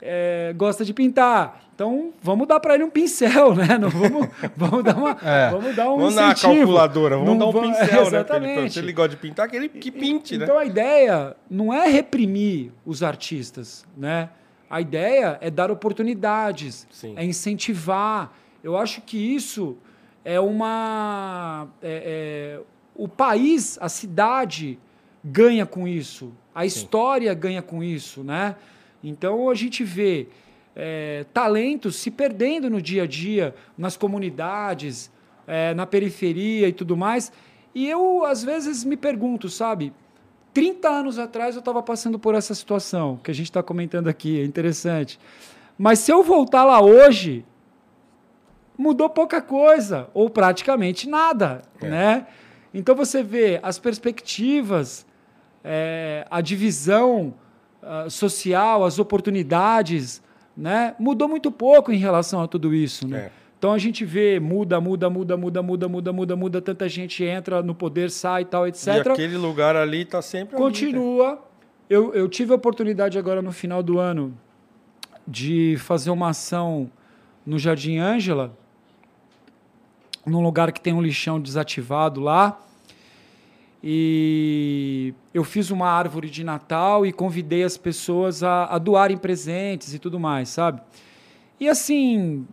eh, 0.00 0.54
gosta 0.56 0.84
de 0.84 0.94
pintar. 0.94 1.60
Então 1.74 2.12
vamos 2.22 2.46
dar 2.46 2.60
para 2.60 2.74
ele 2.74 2.84
um 2.84 2.90
pincel, 2.90 3.54
né? 3.54 3.76
Não 3.78 3.90
vamos, 3.90 4.28
vamos 4.56 4.84
dar 4.84 4.96
uma, 4.96 5.10
É. 5.22 5.50
vamos 5.50 5.74
dar 5.76 5.90
um 5.90 5.96
Vamos 5.98 6.14
dar 6.14 6.22
uma 6.22 6.32
incentivo. 6.32 6.54
calculadora, 6.56 7.16
vamos 7.16 7.30
Não 7.30 7.38
dar 7.38 7.46
um 7.46 7.52
pincel, 7.62 7.86
né? 7.86 7.86
pra 7.86 7.98
ele- 7.98 8.06
Exatamente. 8.06 8.72
Se 8.72 8.78
ele 8.78 8.92
gosta 8.94 9.08
de 9.10 9.16
pintar, 9.18 9.48
que 9.50 9.56
ele 9.56 9.68
que 9.68 9.90
pinte, 9.90 10.38
né? 10.38 10.44
Então 10.44 10.56
a 10.58 10.64
ideia 10.64 11.36
não 11.50 11.74
é 11.74 11.86
reprimir 11.88 12.70
os 12.86 13.02
artistas, 13.02 13.84
né? 13.96 14.30
A 14.74 14.80
ideia 14.80 15.38
é 15.40 15.52
dar 15.52 15.70
oportunidades, 15.70 16.84
Sim. 16.90 17.14
é 17.16 17.24
incentivar. 17.24 18.36
Eu 18.60 18.76
acho 18.76 19.02
que 19.02 19.16
isso 19.16 19.76
é 20.24 20.40
uma. 20.40 21.68
é- 21.80 22.58
é- 22.58 22.60
o 22.92 23.06
país, 23.06 23.78
a 23.80 23.88
cidade 23.88 24.76
ganha 25.24 25.64
com 25.64 25.86
isso, 25.86 26.32
a 26.52 26.66
história 26.66 27.32
ganha 27.34 27.62
com 27.62 27.84
isso, 27.84 28.24
né? 28.24 28.56
Então 29.00 29.48
a 29.48 29.54
gente 29.54 29.84
vê 29.84 30.26
é, 30.74 31.24
talentos 31.32 31.94
se 31.94 32.10
perdendo 32.10 32.68
no 32.68 32.82
dia 32.82 33.04
a 33.04 33.06
dia, 33.06 33.54
nas 33.78 33.96
comunidades, 33.96 35.08
é, 35.46 35.72
na 35.72 35.86
periferia 35.86 36.66
e 36.66 36.72
tudo 36.72 36.96
mais. 36.96 37.30
E 37.72 37.88
eu, 37.88 38.24
às 38.24 38.42
vezes, 38.42 38.82
me 38.82 38.96
pergunto, 38.96 39.48
sabe? 39.48 39.92
30 40.54 40.88
anos 40.88 41.18
atrás 41.18 41.56
eu 41.56 41.58
estava 41.58 41.82
passando 41.82 42.18
por 42.18 42.34
essa 42.34 42.54
situação 42.54 43.18
que 43.22 43.30
a 43.30 43.34
gente 43.34 43.50
está 43.50 43.62
comentando 43.62 44.08
aqui, 44.08 44.40
é 44.40 44.44
interessante. 44.44 45.18
Mas 45.76 45.98
se 45.98 46.12
eu 46.12 46.22
voltar 46.22 46.64
lá 46.64 46.80
hoje, 46.80 47.44
mudou 48.78 49.10
pouca 49.10 49.42
coisa, 49.42 50.08
ou 50.14 50.30
praticamente 50.30 51.08
nada, 51.08 51.62
É. 51.82 51.88
né? 51.88 52.26
Então 52.72 52.94
você 52.94 53.22
vê 53.22 53.60
as 53.62 53.78
perspectivas, 53.78 55.04
é, 55.62 56.26
a 56.30 56.40
divisão 56.40 57.34
ah, 57.82 58.08
social, 58.08 58.84
as 58.84 58.98
oportunidades, 58.98 60.22
né? 60.56 60.94
Mudou 60.98 61.28
muito 61.28 61.50
pouco 61.52 61.92
em 61.92 61.98
relação 61.98 62.40
a 62.40 62.48
tudo 62.48 62.74
isso, 62.74 63.06
né? 63.06 63.18
É. 63.18 63.43
Então 63.64 63.72
a 63.72 63.78
gente 63.78 64.04
vê, 64.04 64.38
muda, 64.38 64.78
muda, 64.78 65.08
muda, 65.08 65.38
muda, 65.38 65.62
muda, 65.62 65.88
muda, 65.88 66.12
muda, 66.12 66.36
muda, 66.36 66.60
tanta 66.60 66.86
gente 66.86 67.24
entra 67.24 67.62
no 67.62 67.74
poder, 67.74 68.10
sai 68.10 68.42
e 68.42 68.44
tal, 68.44 68.68
etc. 68.68 68.88
E 68.88 69.00
aquele 69.08 69.38
lugar 69.38 69.74
ali 69.74 70.04
tá 70.04 70.20
sempre 70.20 70.54
ali? 70.54 70.62
Continua. 70.62 71.42
Eu, 71.88 72.12
eu 72.12 72.28
tive 72.28 72.52
a 72.52 72.56
oportunidade 72.56 73.18
agora 73.18 73.40
no 73.40 73.52
final 73.52 73.82
do 73.82 73.98
ano 73.98 74.36
de 75.26 75.76
fazer 75.78 76.10
uma 76.10 76.28
ação 76.28 76.90
no 77.46 77.58
Jardim 77.58 77.96
Ângela, 77.96 78.54
num 80.26 80.42
lugar 80.42 80.70
que 80.70 80.78
tem 80.78 80.92
um 80.92 81.00
lixão 81.00 81.40
desativado 81.40 82.20
lá. 82.20 82.60
E 83.82 85.14
eu 85.32 85.42
fiz 85.42 85.70
uma 85.70 85.88
árvore 85.88 86.28
de 86.28 86.44
Natal 86.44 87.06
e 87.06 87.12
convidei 87.14 87.64
as 87.64 87.78
pessoas 87.78 88.42
a, 88.42 88.66
a 88.66 88.76
doarem 88.76 89.16
presentes 89.16 89.94
e 89.94 89.98
tudo 89.98 90.20
mais, 90.20 90.50
sabe? 90.50 90.82
E 91.58 91.66
assim, 91.66 92.46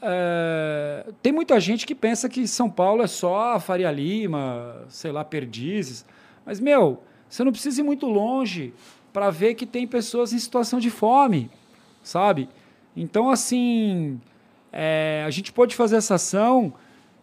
é, 0.00 1.06
tem 1.22 1.32
muita 1.32 1.58
gente 1.58 1.86
que 1.86 1.94
pensa 1.94 2.28
que 2.28 2.46
São 2.46 2.70
Paulo 2.70 3.02
é 3.02 3.06
só 3.06 3.58
Faria 3.60 3.90
Lima, 3.90 4.84
sei 4.88 5.10
lá, 5.12 5.24
Perdizes. 5.24 6.04
Mas, 6.44 6.60
meu, 6.60 7.02
você 7.28 7.42
não 7.44 7.52
precisa 7.52 7.80
ir 7.80 7.84
muito 7.84 8.06
longe 8.06 8.72
para 9.12 9.30
ver 9.30 9.54
que 9.54 9.66
tem 9.66 9.86
pessoas 9.86 10.32
em 10.32 10.38
situação 10.38 10.78
de 10.78 10.90
fome, 10.90 11.50
sabe? 12.02 12.48
Então, 12.96 13.30
assim, 13.30 14.20
é, 14.72 15.24
a 15.26 15.30
gente 15.30 15.52
pode 15.52 15.74
fazer 15.74 15.96
essa 15.96 16.14
ação 16.14 16.72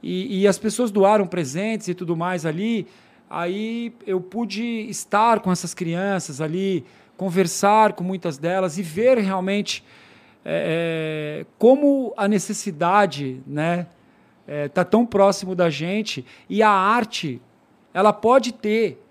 E, 0.04 0.42
e 0.42 0.48
as 0.48 0.60
pessoas 0.60 0.92
doaram 0.92 1.26
presentes 1.26 1.88
e 1.88 1.96
tudo 1.96 2.16
mais 2.16 2.46
ali. 2.46 2.86
Aí 3.28 3.92
eu 4.06 4.22
pude 4.22 4.88
estar 4.88 5.40
com 5.40 5.52
essas 5.52 5.74
crianças 5.74 6.40
ali, 6.42 6.86
conversar 7.18 7.94
com 7.94 8.04
muitas 8.04 8.38
delas 8.38 8.78
e 8.78 8.84
ver 8.84 9.18
realmente 9.18 9.84
é, 10.46 11.42
é, 11.42 11.46
como 11.58 12.14
a 12.16 12.28
necessidade 12.28 13.42
né, 13.48 13.88
é, 14.48 14.68
tá 14.68 14.84
tão 14.86 15.06
próximo 15.06 15.56
da 15.56 15.70
gente 15.70 16.24
e 16.50 16.62
a 16.62 16.70
arte 16.70 17.42
ela 17.94 18.14
pode 18.14 18.52
ter 18.54 19.02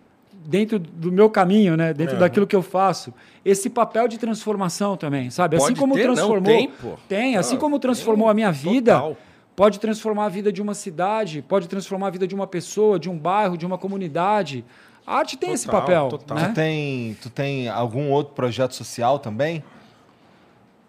dentro 0.47 0.78
do 0.78 1.11
meu 1.11 1.30
caminho, 1.30 1.76
né, 1.76 1.93
dentro 1.95 2.14
Uhum. 2.14 2.20
daquilo 2.20 2.47
que 2.47 2.55
eu 2.55 2.62
faço, 2.62 3.12
esse 3.45 3.70
papel 3.70 4.07
de 4.07 4.18
transformação 4.18 4.97
também, 4.97 5.30
sabe? 5.30 5.57
assim 5.57 5.66
Pode 5.68 5.80
como 5.80 5.95
ter, 5.95 6.07
não, 6.07 6.14
transformou, 6.14 6.45
tem, 6.45 6.68
pô. 6.68 6.93
tem, 7.09 7.37
assim 7.37 7.57
Ah, 7.57 7.59
como 7.59 7.78
transformou 7.78 8.26
tem, 8.26 8.30
a 8.30 8.35
minha 8.35 8.53
vida, 8.53 8.93
total. 8.95 9.16
pode 9.57 9.80
transformar 9.80 10.26
a 10.26 10.28
vida 10.28 10.53
de 10.53 10.61
uma 10.61 10.74
cidade, 10.74 11.41
pode 11.43 11.66
transformar 11.66 12.09
a 12.09 12.11
vida 12.11 12.26
de 12.26 12.35
uma 12.35 12.47
pessoa, 12.47 12.99
de 12.99 13.09
um 13.09 13.16
bairro, 13.18 13.57
de 13.57 13.64
uma 13.64 13.78
comunidade. 13.78 14.64
A 15.07 15.16
arte 15.18 15.37
tem 15.37 15.53
esse 15.53 15.64
Total, 15.66 15.80
papel, 15.80 16.09
total. 16.09 16.37
né? 16.39 16.49
Tu, 16.49 16.55
tem, 16.55 17.16
tu 17.22 17.30
tem 17.30 17.68
algum 17.68 18.11
outro 18.11 18.35
projeto 18.35 18.74
social 18.74 19.18
também? 19.18 19.62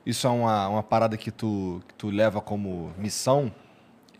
Isso 0.06 0.28
é 0.28 0.30
uma, 0.30 0.68
uma 0.68 0.84
parada 0.84 1.18
que 1.18 1.32
tu, 1.32 1.82
que 1.88 1.94
tu 1.96 2.10
leva 2.10 2.40
como 2.40 2.94
missão? 2.98 3.52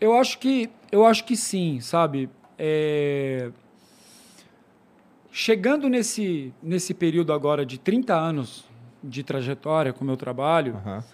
Eu 0.00 0.14
acho 0.14 0.38
que 0.38 0.68
eu 0.90 1.04
acho 1.04 1.24
que 1.24 1.36
sim, 1.36 1.80
sabe? 1.80 2.28
É, 2.58 3.50
Chegando 5.38 5.86
nesse, 5.90 6.50
nesse 6.62 6.94
período 6.94 7.30
agora 7.30 7.66
de 7.66 7.78
30 7.78 8.14
anos 8.14 8.64
de 9.04 9.22
trajetória 9.22 9.92
com 9.92 10.02
o 10.02 10.06
meu 10.06 10.16
trabalho, 10.16 10.76
Aham. 10.76 11.04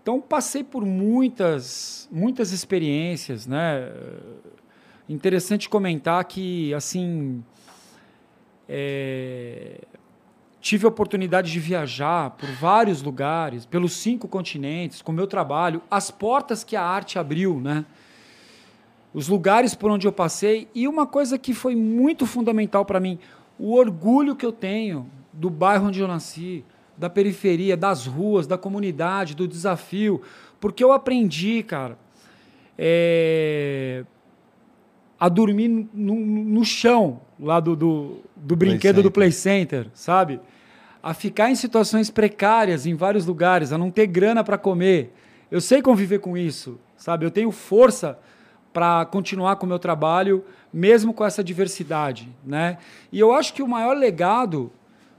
então 0.00 0.20
passei 0.22 0.64
por 0.64 0.86
muitas 0.86 2.08
muitas 2.10 2.50
experiências, 2.50 3.46
né? 3.46 3.92
Interessante 5.06 5.68
comentar 5.68 6.24
que 6.24 6.72
assim 6.72 7.44
é, 8.66 9.82
tive 10.60 10.84
a 10.84 10.88
oportunidade 10.88 11.50
de 11.52 11.60
viajar 11.60 12.30
por 12.30 12.48
vários 12.50 13.02
lugares, 13.02 13.64
pelos 13.64 13.92
cinco 13.92 14.26
continentes, 14.26 15.00
com 15.02 15.12
o 15.12 15.14
meu 15.14 15.26
trabalho, 15.26 15.80
as 15.90 16.10
portas 16.10 16.64
que 16.64 16.74
a 16.74 16.82
arte 16.82 17.18
abriu, 17.18 17.60
né? 17.60 17.84
Os 19.14 19.28
lugares 19.28 19.74
por 19.74 19.90
onde 19.90 20.06
eu 20.06 20.12
passei 20.12 20.68
e 20.74 20.86
uma 20.86 21.06
coisa 21.06 21.38
que 21.38 21.54
foi 21.54 21.74
muito 21.74 22.26
fundamental 22.26 22.84
para 22.84 23.00
mim, 23.00 23.18
o 23.58 23.74
orgulho 23.74 24.36
que 24.36 24.44
eu 24.44 24.52
tenho 24.52 25.06
do 25.32 25.48
bairro 25.48 25.86
onde 25.88 26.00
eu 26.00 26.08
nasci, 26.08 26.64
da 26.96 27.08
periferia, 27.08 27.76
das 27.76 28.06
ruas, 28.06 28.46
da 28.46 28.58
comunidade, 28.58 29.34
do 29.34 29.46
desafio, 29.46 30.20
porque 30.60 30.82
eu 30.82 30.92
aprendi, 30.92 31.62
cara, 31.62 31.96
é, 32.76 34.04
a 35.18 35.28
dormir 35.28 35.68
no, 35.92 36.14
no- 36.14 36.64
chão 36.64 37.20
lá 37.40 37.60
do, 37.60 37.74
do, 37.74 38.16
do 38.40 38.56
brinquedo 38.56 38.96
do 38.96 39.02
Center. 39.02 39.12
Play 39.12 39.32
Center, 39.32 39.86
sabe? 39.94 40.40
A 41.02 41.14
ficar 41.14 41.50
em 41.50 41.54
situações 41.54 42.10
precárias 42.10 42.86
em 42.86 42.94
vários 42.94 43.26
lugares, 43.26 43.72
a 43.72 43.78
não 43.78 43.90
ter 43.90 44.06
grana 44.06 44.42
para 44.42 44.58
comer. 44.58 45.12
Eu 45.50 45.60
sei 45.60 45.80
conviver 45.80 46.18
com 46.18 46.36
isso, 46.36 46.78
sabe? 46.96 47.24
Eu 47.24 47.30
tenho 47.30 47.50
força 47.50 48.18
para 48.72 49.04
continuar 49.06 49.56
com 49.56 49.66
o 49.66 49.68
meu 49.68 49.78
trabalho, 49.78 50.44
mesmo 50.72 51.14
com 51.14 51.24
essa 51.24 51.42
diversidade, 51.42 52.28
né? 52.44 52.78
E 53.10 53.18
eu 53.18 53.32
acho 53.32 53.54
que 53.54 53.62
o 53.62 53.68
maior 53.68 53.96
legado 53.96 54.70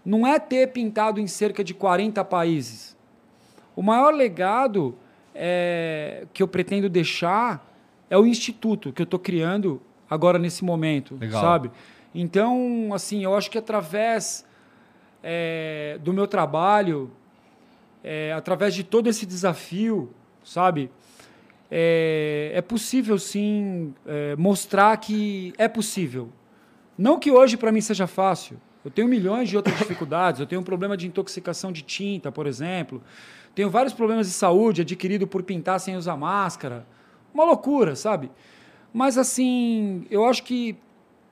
não 0.05 0.25
é 0.25 0.39
ter 0.39 0.67
pintado 0.67 1.19
em 1.19 1.27
cerca 1.27 1.63
de 1.63 1.73
40 1.73 2.23
países. 2.23 2.95
O 3.75 3.81
maior 3.81 4.13
legado 4.13 4.95
é, 5.33 6.25
que 6.33 6.43
eu 6.43 6.47
pretendo 6.47 6.89
deixar 6.89 7.65
é 8.09 8.17
o 8.17 8.25
instituto 8.25 8.91
que 8.91 9.01
eu 9.01 9.05
estou 9.05 9.19
criando 9.19 9.81
agora 10.09 10.39
nesse 10.39 10.63
momento, 10.63 11.17
Legal. 11.19 11.41
sabe? 11.41 11.71
Então, 12.13 12.89
assim, 12.93 13.23
eu 13.23 13.35
acho 13.35 13.51
que 13.51 13.57
através 13.57 14.45
é, 15.23 15.99
do 16.01 16.11
meu 16.11 16.27
trabalho, 16.27 17.11
é, 18.03 18.33
através 18.33 18.73
de 18.73 18.83
todo 18.83 19.07
esse 19.07 19.25
desafio, 19.25 20.11
sabe? 20.43 20.89
É, 21.69 22.51
é 22.55 22.61
possível 22.61 23.19
sim 23.19 23.93
é, 24.05 24.35
mostrar 24.35 24.97
que 24.97 25.53
é 25.57 25.67
possível. 25.67 26.29
Não 26.97 27.19
que 27.19 27.31
hoje 27.31 27.55
para 27.57 27.71
mim 27.71 27.81
seja 27.81 28.07
fácil. 28.07 28.59
Eu 28.83 28.89
tenho 28.89 29.07
milhões 29.07 29.49
de 29.49 29.57
outras 29.57 29.77
dificuldades. 29.77 30.39
Eu 30.39 30.47
tenho 30.47 30.61
um 30.61 30.63
problema 30.63 30.97
de 30.97 31.05
intoxicação 31.05 31.71
de 31.71 31.81
tinta, 31.81 32.31
por 32.31 32.47
exemplo. 32.47 33.03
Tenho 33.53 33.69
vários 33.69 33.93
problemas 33.93 34.27
de 34.27 34.33
saúde 34.33 34.81
adquirido 34.81 35.27
por 35.27 35.43
pintar 35.43 35.79
sem 35.79 35.95
usar 35.95 36.15
máscara. 36.15 36.87
Uma 37.33 37.43
loucura, 37.43 37.95
sabe? 37.95 38.31
Mas 38.91 39.17
assim, 39.17 40.07
eu 40.09 40.25
acho 40.25 40.43
que 40.43 40.75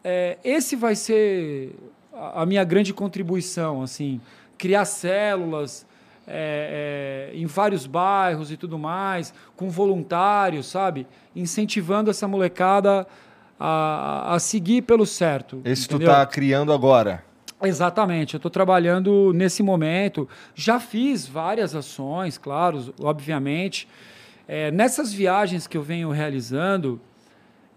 é, 0.09 0.37
esse 0.41 0.73
vai 0.77 0.95
ser 0.95 1.75
a, 2.13 2.43
a 2.43 2.45
minha 2.45 2.63
grande 2.63 2.93
contribuição, 2.93 3.81
assim, 3.81 4.21
criar 4.57 4.85
células 4.85 5.85
é, 6.25 7.29
é, 7.33 7.37
em 7.37 7.45
vários 7.45 7.85
bairros 7.85 8.49
e 8.49 8.55
tudo 8.55 8.79
mais, 8.79 9.33
com 9.57 9.69
voluntários, 9.69 10.67
sabe, 10.67 11.05
incentivando 11.35 12.09
essa 12.09 12.25
molecada 12.25 13.05
a, 13.59 14.33
a 14.33 14.39
seguir 14.39 14.83
pelo 14.83 15.05
certo. 15.05 15.61
Esse 15.65 15.89
tu 15.89 15.95
entendeu? 15.95 16.13
tá 16.13 16.25
criando 16.25 16.71
agora. 16.71 17.21
Exatamente, 17.61 18.35
eu 18.35 18.37
estou 18.37 18.51
trabalhando 18.51 19.33
nesse 19.33 19.61
momento. 19.61 20.29
Já 20.55 20.79
fiz 20.79 21.27
várias 21.27 21.75
ações, 21.75 22.37
claro, 22.37 22.93
obviamente. 23.01 23.89
É, 24.47 24.71
nessas 24.71 25.11
viagens 25.11 25.67
que 25.67 25.75
eu 25.75 25.81
venho 25.81 26.11
realizando, 26.11 27.01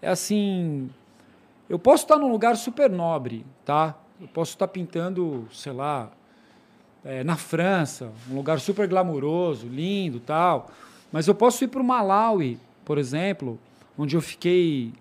é 0.01 0.07
assim, 0.07 0.89
eu 1.71 1.79
posso 1.79 2.03
estar 2.03 2.17
num 2.17 2.29
lugar 2.29 2.57
super 2.57 2.89
nobre, 2.89 3.45
tá? 3.63 3.97
Eu 4.19 4.27
posso 4.27 4.51
estar 4.51 4.67
pintando, 4.67 5.47
sei 5.53 5.71
lá, 5.71 6.11
é, 7.01 7.23
na 7.23 7.37
França, 7.37 8.11
um 8.29 8.35
lugar 8.35 8.59
super 8.59 8.89
glamuroso, 8.89 9.67
lindo, 9.67 10.19
tal. 10.19 10.69
Mas 11.13 11.29
eu 11.29 11.33
posso 11.33 11.63
ir 11.63 11.69
para 11.69 11.79
o 11.79 11.83
Malawi, 11.85 12.59
por 12.83 12.97
exemplo, 12.97 13.57
onde 13.97 14.17
eu 14.17 14.21
fiquei 14.21 14.91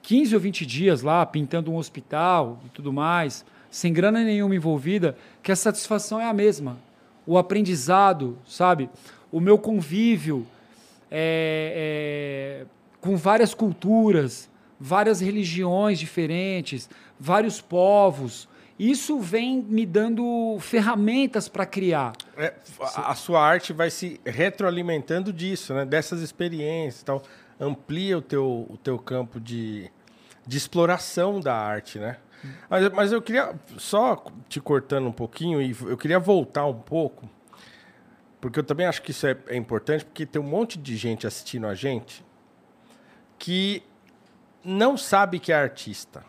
15 0.00 0.36
ou 0.36 0.40
20 0.40 0.64
dias 0.64 1.02
lá 1.02 1.26
pintando 1.26 1.70
um 1.70 1.76
hospital 1.76 2.58
e 2.64 2.70
tudo 2.70 2.90
mais, 2.90 3.44
sem 3.70 3.92
grana 3.92 4.24
nenhuma 4.24 4.56
envolvida, 4.56 5.18
que 5.42 5.52
a 5.52 5.56
satisfação 5.56 6.18
é 6.18 6.24
a 6.24 6.32
mesma. 6.32 6.78
O 7.26 7.36
aprendizado, 7.36 8.38
sabe? 8.46 8.88
O 9.30 9.38
meu 9.38 9.58
convívio 9.58 10.46
é, 11.10 12.64
é, 12.64 12.66
com 13.02 13.18
várias 13.18 13.52
culturas, 13.52 14.48
várias 14.78 15.20
religiões 15.20 15.98
diferentes, 15.98 16.88
vários 17.18 17.60
povos. 17.60 18.48
Isso 18.78 19.18
vem 19.18 19.60
me 19.60 19.84
dando 19.84 20.56
ferramentas 20.60 21.48
para 21.48 21.66
criar. 21.66 22.12
É, 22.36 22.54
a, 22.80 23.10
a 23.10 23.14
sua 23.14 23.44
arte 23.44 23.72
vai 23.72 23.90
se 23.90 24.20
retroalimentando 24.24 25.32
disso, 25.32 25.74
né? 25.74 25.84
Dessas 25.84 26.20
experiências 26.20 27.02
tal. 27.02 27.22
Amplia 27.60 28.18
o 28.18 28.22
teu, 28.22 28.66
o 28.70 28.76
teu 28.76 28.96
campo 28.96 29.40
de, 29.40 29.90
de 30.46 30.56
exploração 30.56 31.40
da 31.40 31.56
arte, 31.56 31.98
né? 31.98 32.18
Mas, 32.70 32.88
mas 32.90 33.12
eu 33.12 33.20
queria, 33.20 33.54
só 33.76 34.24
te 34.48 34.60
cortando 34.60 35.08
um 35.08 35.12
pouquinho, 35.12 35.60
e 35.60 35.74
eu 35.82 35.96
queria 35.96 36.20
voltar 36.20 36.66
um 36.66 36.78
pouco, 36.78 37.28
porque 38.40 38.60
eu 38.60 38.64
também 38.64 38.86
acho 38.86 39.02
que 39.02 39.10
isso 39.10 39.26
é, 39.26 39.36
é 39.48 39.56
importante, 39.56 40.04
porque 40.04 40.24
tem 40.24 40.40
um 40.40 40.46
monte 40.46 40.78
de 40.78 40.96
gente 40.96 41.26
assistindo 41.26 41.66
a 41.66 41.74
gente 41.74 42.24
que 43.38 43.82
não 44.64 44.96
sabe 44.96 45.38
que 45.38 45.52
é 45.52 45.56
artista. 45.56 46.24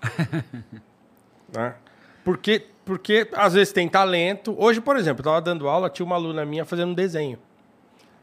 né? 1.52 1.76
Porque, 2.24 2.68
porque 2.86 3.28
às 3.34 3.54
vezes 3.54 3.74
tem 3.74 3.88
talento. 3.88 4.56
Hoje, 4.58 4.82
por 4.82 4.98
exemplo, 4.98 5.20
eu 5.20 5.24
estava 5.24 5.42
dando 5.42 5.68
aula, 5.68 5.90
tinha 5.90 6.06
uma 6.06 6.16
aluna 6.16 6.46
minha 6.46 6.66
fazendo 6.66 6.90
um 6.92 6.94
desenho. 6.94 7.40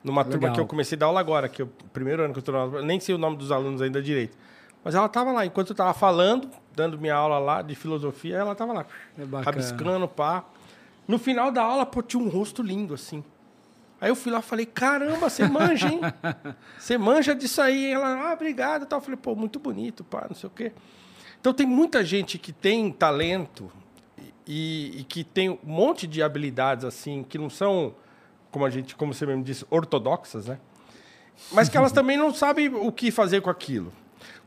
Numa 0.03 0.23
turma 0.23 0.39
Legal. 0.39 0.55
que 0.55 0.61
eu 0.61 0.67
comecei 0.67 0.97
a 0.97 0.99
dar 1.01 1.07
aula 1.07 1.19
agora, 1.19 1.49
que 1.49 1.61
é 1.61 1.65
o 1.65 1.69
primeiro 1.93 2.23
ano 2.23 2.33
que 2.33 2.39
eu 2.39 2.41
estou 2.41 2.55
dando 2.55 2.75
aula, 2.77 2.83
nem 2.87 3.01
sei 3.01 3.15
o 3.15 3.19
nome 3.19 3.37
dos 3.37 3.51
alunos 3.51 3.83
ainda 3.83 4.01
direito. 4.01 4.39
Mas 4.85 4.95
ela 4.95 5.07
estava 5.07 5.33
lá, 5.33 5.45
enquanto 5.45 5.71
eu 5.71 5.75
estava 5.75 5.93
falando, 5.93 6.49
dando 6.73 6.97
minha 6.97 7.15
aula 7.15 7.41
lá 7.41 7.61
de 7.61 7.75
filosofia, 7.75 8.37
ela 8.37 8.53
estava 8.53 8.73
lá, 8.73 8.87
É 9.19 9.45
rabiscando, 9.45 10.07
pá. 10.07 10.45
No 11.09 11.19
final 11.19 11.51
da 11.51 11.63
aula, 11.63 11.85
pô, 11.85 12.03
tinha 12.03 12.23
um 12.23 12.29
rosto 12.29 12.63
lindo, 12.63 12.95
assim. 12.95 13.25
Aí 14.01 14.11
eu 14.11 14.17
fui 14.17 14.31
lá 14.31 14.41
e 14.41 14.43
falei, 14.43 14.67
caramba, 14.67 15.31
você 15.31 15.47
manja, 15.49 15.89
hein? 15.89 16.01
Você 16.79 16.99
manja 16.99 17.35
disso 17.35 17.63
aí. 17.63 17.93
Ela, 17.93 18.29
ah, 18.29 18.33
obrigado. 18.35 18.83
e 18.83 18.87
Tal. 18.87 18.99
Eu 18.99 19.03
falei, 19.03 19.17
pô, 19.17 19.35
muito 19.35 19.59
bonito, 19.59 20.05
pá, 20.05 20.27
não 20.29 20.37
sei 20.37 20.47
o 20.49 20.51
quê. 20.51 20.73
Então 21.41 21.55
tem 21.55 21.67
muita 21.67 22.05
gente 22.05 22.39
que 22.39 22.53
tem 22.53 22.91
talento 22.91 23.71
e, 24.47 25.01
e 25.01 25.05
que 25.05 25.25
tem 25.25 25.51
um 25.51 25.59
monte 25.63 26.07
de 26.07 26.23
habilidades, 26.23 26.85
assim, 26.85 27.25
que 27.27 27.39
não 27.39 27.49
são, 27.49 27.95
como 28.51 28.65
a 28.65 28.71
gente, 28.71 28.95
como 28.95 29.15
você 29.15 29.25
mesmo 29.25 29.43
disse, 29.43 29.67
ortodoxas, 29.71 30.47
né? 30.47 30.59
Mas 31.53 31.69
que 31.69 31.77
elas 31.77 31.93
também 31.93 32.17
não 32.17 32.35
sabem 32.35 32.69
o 32.69 32.93
que 32.93 33.11
fazer 33.11 33.41
com 33.41 33.51
aquilo. 33.51 33.93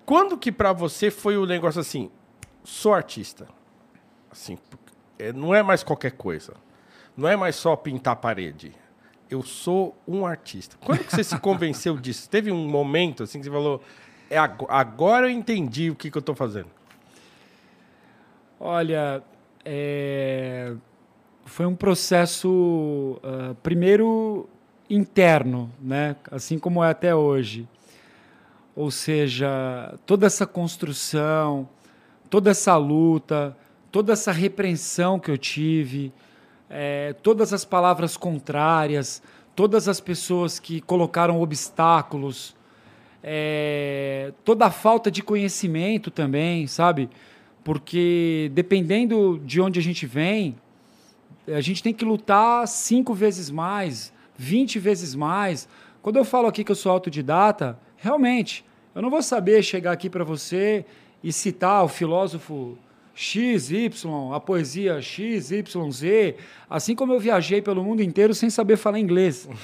Quando 0.05 0.37
que 0.37 0.51
pra 0.51 0.73
você 0.73 1.09
foi 1.11 1.37
o 1.37 1.45
negócio 1.45 1.81
assim, 1.81 2.11
sou 2.63 2.93
artista? 2.93 3.47
Assim, 4.31 4.57
é, 5.17 5.33
não 5.33 5.53
é 5.53 5.61
mais 5.63 5.83
qualquer 5.83 6.11
coisa. 6.11 6.53
Não 7.15 7.27
é 7.27 7.35
mais 7.35 7.55
só 7.55 7.75
pintar 7.75 8.13
a 8.13 8.15
parede. 8.15 8.73
Eu 9.29 9.43
sou 9.43 9.95
um 10.07 10.25
artista. 10.25 10.75
Quando 10.83 11.03
que 11.03 11.11
você 11.11 11.23
se 11.23 11.37
convenceu 11.39 11.95
disso? 11.99 12.29
Teve 12.29 12.51
um 12.51 12.67
momento 12.67 13.23
assim 13.23 13.39
que 13.39 13.45
você 13.45 13.51
falou, 13.51 13.81
é 14.29 14.37
ag- 14.37 14.65
agora 14.69 15.27
eu 15.27 15.29
entendi 15.29 15.89
o 15.91 15.95
que, 15.95 16.09
que 16.09 16.17
eu 16.17 16.21
tô 16.21 16.33
fazendo. 16.33 16.67
Olha, 18.59 19.23
é, 19.63 20.73
foi 21.45 21.65
um 21.65 21.75
processo, 21.75 23.19
ah, 23.23 23.55
primeiro, 23.63 24.49
interno, 24.89 25.71
né? 25.79 26.15
assim 26.31 26.57
como 26.57 26.83
é 26.83 26.89
até 26.89 27.13
hoje. 27.15 27.67
Ou 28.75 28.89
seja, 28.91 29.95
toda 30.05 30.25
essa 30.25 30.45
construção, 30.47 31.67
toda 32.29 32.49
essa 32.51 32.75
luta, 32.77 33.55
toda 33.91 34.13
essa 34.13 34.31
repreensão 34.31 35.19
que 35.19 35.29
eu 35.29 35.37
tive, 35.37 36.11
eh, 36.69 37.15
todas 37.23 37.53
as 37.53 37.65
palavras 37.65 38.15
contrárias, 38.15 39.21
todas 39.55 39.87
as 39.87 39.99
pessoas 39.99 40.59
que 40.59 40.79
colocaram 40.81 41.41
obstáculos, 41.41 42.55
eh, 43.23 44.31
toda 44.45 44.67
a 44.67 44.71
falta 44.71 45.09
de 45.09 45.21
conhecimento 45.23 46.11
também, 46.11 46.67
sabe? 46.67 47.09
Porque 47.63 48.51
dependendo 48.53 49.41
de 49.43 49.59
onde 49.59 49.79
a 49.79 49.83
gente 49.83 50.05
vem, 50.05 50.55
a 51.47 51.61
gente 51.61 51.81
tem 51.81 51.93
que 51.93 52.05
lutar 52.05 52.67
cinco 52.67 53.13
vezes 53.13 53.49
mais, 53.49 54.13
20 54.37 54.79
vezes 54.79 55.15
mais. 55.15 55.67
Quando 56.01 56.17
eu 56.17 56.25
falo 56.25 56.47
aqui 56.47 56.63
que 56.63 56.71
eu 56.71 56.75
sou 56.75 56.91
autodidata, 56.91 57.77
realmente, 57.97 58.63
eu 58.95 59.01
não 59.01 59.09
vou 59.09 59.21
saber 59.21 59.63
chegar 59.63 59.91
aqui 59.91 60.09
para 60.09 60.23
você 60.23 60.85
e 61.23 61.33
citar 61.33 61.83
o 61.83 61.87
filósofo 61.87 62.77
X, 63.21 63.69
Y, 63.69 64.33
a 64.33 64.39
poesia 64.39 65.01
X, 65.01 65.51
Y, 65.51 65.91
Z, 65.91 66.35
assim 66.69 66.95
como 66.95 67.11
eu 67.11 67.19
viajei 67.19 67.61
pelo 67.61 67.83
mundo 67.83 68.01
inteiro 68.01 68.33
sem 68.33 68.49
saber 68.49 68.77
falar 68.77 68.97
inglês. 68.97 69.47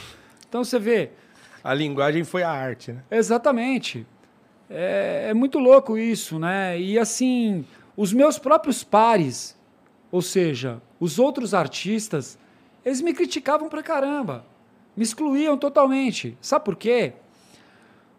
Então 0.47 0.63
você 0.63 0.79
vê, 0.79 1.09
A 1.61 1.73
linguagem 1.73 2.23
foi 2.23 2.43
a 2.43 2.49
arte, 2.49 2.93
né? 2.93 3.03
Exatamente. 3.11 4.05
É, 4.69 5.27
é 5.29 5.33
muito 5.33 5.59
louco 5.59 5.97
isso, 5.97 6.39
né? 6.39 6.79
E 6.79 6.97
assim, 6.97 7.65
os 7.97 8.13
meus 8.13 8.37
próprios 8.37 8.81
pares, 8.81 9.57
ou 10.09 10.21
seja, 10.21 10.81
os 10.97 11.19
outros 11.19 11.53
artistas, 11.53 12.37
eles 12.85 13.01
me 13.01 13.13
criticavam 13.13 13.67
pra 13.67 13.83
caramba. 13.83 14.45
Me 14.95 15.03
excluíam 15.03 15.57
totalmente. 15.57 16.37
Sabe 16.39 16.63
por 16.63 16.75
quê? 16.77 17.13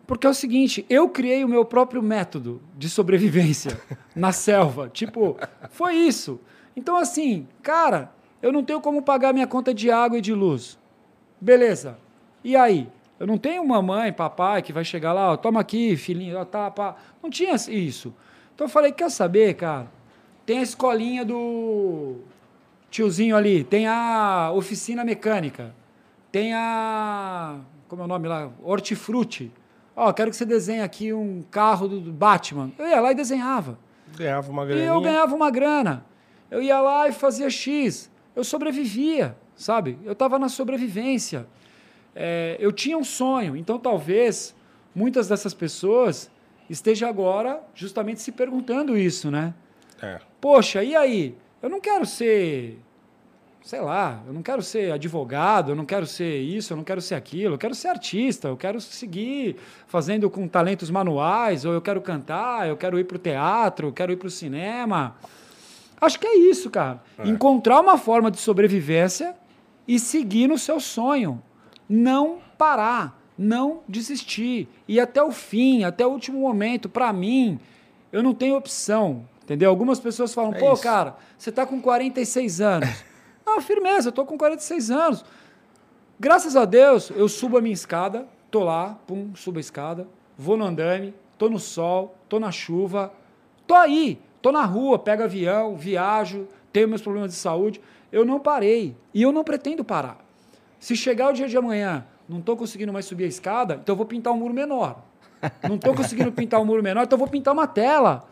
Porque 0.06 0.26
é 0.26 0.30
o 0.30 0.34
seguinte, 0.34 0.86
eu 0.88 1.08
criei 1.08 1.44
o 1.44 1.48
meu 1.48 1.64
próprio 1.64 2.02
método 2.02 2.62
de 2.76 2.88
sobrevivência 2.88 3.80
na 4.14 4.30
selva. 4.30 4.88
Tipo, 4.88 5.36
foi 5.70 5.94
isso. 5.94 6.40
Então, 6.76 6.96
assim, 6.96 7.48
cara, 7.62 8.12
eu 8.40 8.52
não 8.52 8.62
tenho 8.62 8.80
como 8.80 9.02
pagar 9.02 9.32
minha 9.32 9.46
conta 9.46 9.74
de 9.74 9.90
água 9.90 10.18
e 10.18 10.20
de 10.20 10.32
luz. 10.32 10.78
Beleza. 11.40 11.98
E 12.44 12.54
aí? 12.54 12.88
Eu 13.18 13.26
não 13.26 13.38
tenho 13.38 13.66
mamãe, 13.66 14.12
papai 14.12 14.60
que 14.62 14.72
vai 14.72 14.84
chegar 14.84 15.12
lá, 15.12 15.32
ó, 15.32 15.36
toma 15.36 15.58
aqui, 15.60 15.96
filhinho, 15.96 16.38
ó, 16.38 16.44
tá, 16.44 16.70
pá. 16.70 16.96
Não 17.22 17.30
tinha 17.30 17.54
isso. 17.54 18.14
Então 18.54 18.66
eu 18.66 18.70
falei, 18.70 18.92
quer 18.92 19.10
saber, 19.10 19.54
cara? 19.54 19.90
Tem 20.44 20.58
a 20.58 20.62
escolinha 20.62 21.24
do 21.24 22.18
tiozinho 22.90 23.34
ali, 23.34 23.64
tem 23.64 23.86
a 23.86 24.52
oficina 24.54 25.04
mecânica, 25.04 25.74
tem 26.30 26.54
a. 26.54 27.58
Como 27.88 28.02
é 28.02 28.04
o 28.04 28.08
nome 28.08 28.28
lá? 28.28 28.50
Hortifruti. 28.62 29.50
Ó, 29.96 30.12
quero 30.12 30.30
que 30.30 30.36
você 30.36 30.44
desenhe 30.44 30.82
aqui 30.82 31.12
um 31.12 31.42
carro 31.50 31.88
do 31.88 32.12
Batman. 32.12 32.70
Eu 32.78 32.86
ia 32.86 33.00
lá 33.00 33.12
e 33.12 33.14
desenhava. 33.14 33.78
Ganhava 34.16 34.50
uma 34.52 34.62
E 34.64 34.66
graninha. 34.66 34.86
eu 34.88 35.00
ganhava 35.00 35.34
uma 35.34 35.50
grana. 35.50 36.04
Eu 36.50 36.62
ia 36.62 36.78
lá 36.80 37.08
e 37.08 37.12
fazia 37.12 37.48
X. 37.48 38.10
Eu 38.34 38.44
sobrevivia, 38.44 39.36
sabe? 39.56 39.98
Eu 40.04 40.12
estava 40.12 40.38
na 40.38 40.48
sobrevivência. 40.50 41.46
É, 42.14 42.56
eu 42.60 42.70
tinha 42.72 42.96
um 42.98 43.04
sonho. 43.04 43.56
Então, 43.56 43.78
talvez, 43.78 44.54
muitas 44.94 45.28
dessas 45.28 45.54
pessoas 45.54 46.30
estejam 46.68 47.08
agora 47.08 47.60
justamente 47.74 48.20
se 48.20 48.32
perguntando 48.32 48.96
isso, 48.98 49.30
né? 49.30 49.54
É. 50.02 50.20
Poxa, 50.40 50.84
e 50.84 50.94
aí? 50.94 51.34
Eu 51.62 51.70
não 51.70 51.80
quero 51.80 52.04
ser, 52.04 52.78
sei 53.66 53.80
lá, 53.80 54.22
eu 54.24 54.32
não 54.32 54.42
quero 54.42 54.62
ser 54.62 54.92
advogado, 54.92 55.72
eu 55.72 55.74
não 55.74 55.84
quero 55.84 56.06
ser 56.06 56.38
isso, 56.40 56.72
eu 56.72 56.76
não 56.76 56.84
quero 56.84 57.00
ser 57.00 57.16
aquilo, 57.16 57.54
eu 57.54 57.58
quero 57.58 57.74
ser 57.74 57.88
artista, 57.88 58.46
eu 58.46 58.56
quero 58.56 58.80
seguir 58.80 59.56
fazendo 59.88 60.30
com 60.30 60.46
talentos 60.46 60.88
manuais, 60.88 61.64
ou 61.64 61.72
eu 61.72 61.82
quero 61.82 62.00
cantar, 62.00 62.68
eu 62.68 62.76
quero 62.76 62.96
ir 62.96 63.02
para 63.02 63.16
o 63.16 63.18
teatro, 63.18 63.88
eu 63.88 63.92
quero 63.92 64.12
ir 64.12 64.16
para 64.18 64.28
o 64.28 64.30
cinema. 64.30 65.16
Acho 66.00 66.20
que 66.20 66.28
é 66.28 66.36
isso, 66.36 66.70
cara. 66.70 67.02
Encontrar 67.24 67.80
uma 67.80 67.98
forma 67.98 68.30
de 68.30 68.36
sobrevivência 68.38 69.34
e 69.88 69.98
seguir 69.98 70.46
no 70.46 70.56
seu 70.56 70.78
sonho. 70.78 71.42
Não 71.88 72.38
parar, 72.56 73.20
não 73.36 73.80
desistir. 73.88 74.68
E 74.86 75.00
até 75.00 75.20
o 75.20 75.32
fim, 75.32 75.82
até 75.82 76.06
o 76.06 76.10
último 76.10 76.38
momento. 76.38 76.88
Para 76.88 77.12
mim, 77.12 77.58
eu 78.12 78.22
não 78.22 78.32
tenho 78.32 78.56
opção. 78.56 79.24
Entendeu? 79.42 79.70
Algumas 79.70 79.98
pessoas 79.98 80.32
falam, 80.32 80.54
É 80.54 80.58
pô, 80.60 80.72
isso. 80.72 80.82
cara, 80.84 81.16
você 81.36 81.50
tá 81.50 81.66
com 81.66 81.80
46 81.80 82.60
anos. 82.60 83.15
Não, 83.46 83.60
firmeza, 83.60 84.08
eu 84.08 84.12
tô 84.12 84.26
com 84.26 84.36
46 84.36 84.90
anos. 84.90 85.24
Graças 86.18 86.56
a 86.56 86.64
Deus, 86.64 87.10
eu 87.10 87.28
subo 87.28 87.56
a 87.56 87.60
minha 87.60 87.72
escada, 87.72 88.26
tô 88.50 88.64
lá, 88.64 88.98
pum, 89.06 89.34
subo 89.36 89.58
a 89.58 89.60
escada, 89.60 90.08
vou 90.36 90.56
no 90.56 90.64
andame, 90.64 91.14
tô 91.38 91.48
no 91.48 91.58
sol, 91.58 92.16
tô 92.28 92.40
na 92.40 92.50
chuva, 92.50 93.12
tô 93.66 93.74
aí, 93.74 94.18
tô 94.42 94.50
na 94.50 94.64
rua, 94.64 94.98
pego 94.98 95.22
avião, 95.22 95.76
viajo, 95.76 96.48
tenho 96.72 96.88
meus 96.88 97.02
problemas 97.02 97.30
de 97.30 97.36
saúde. 97.36 97.80
Eu 98.10 98.24
não 98.24 98.40
parei 98.40 98.96
e 99.14 99.22
eu 99.22 99.30
não 99.30 99.44
pretendo 99.44 99.84
parar. 99.84 100.18
Se 100.78 100.96
chegar 100.96 101.30
o 101.30 101.32
dia 101.32 101.48
de 101.48 101.56
amanhã, 101.56 102.04
não 102.28 102.40
tô 102.40 102.56
conseguindo 102.56 102.92
mais 102.92 103.04
subir 103.04 103.24
a 103.24 103.28
escada, 103.28 103.78
então 103.82 103.92
eu 103.92 103.96
vou 103.96 104.06
pintar 104.06 104.32
um 104.32 104.36
muro 104.36 104.54
menor. 104.54 105.02
Não 105.68 105.78
tô 105.78 105.94
conseguindo 105.94 106.32
pintar 106.32 106.60
um 106.60 106.64
muro 106.64 106.82
menor, 106.82 107.04
então 107.04 107.16
eu 107.16 107.18
vou 107.18 107.28
pintar 107.28 107.54
uma 107.54 107.66
tela. 107.66 108.28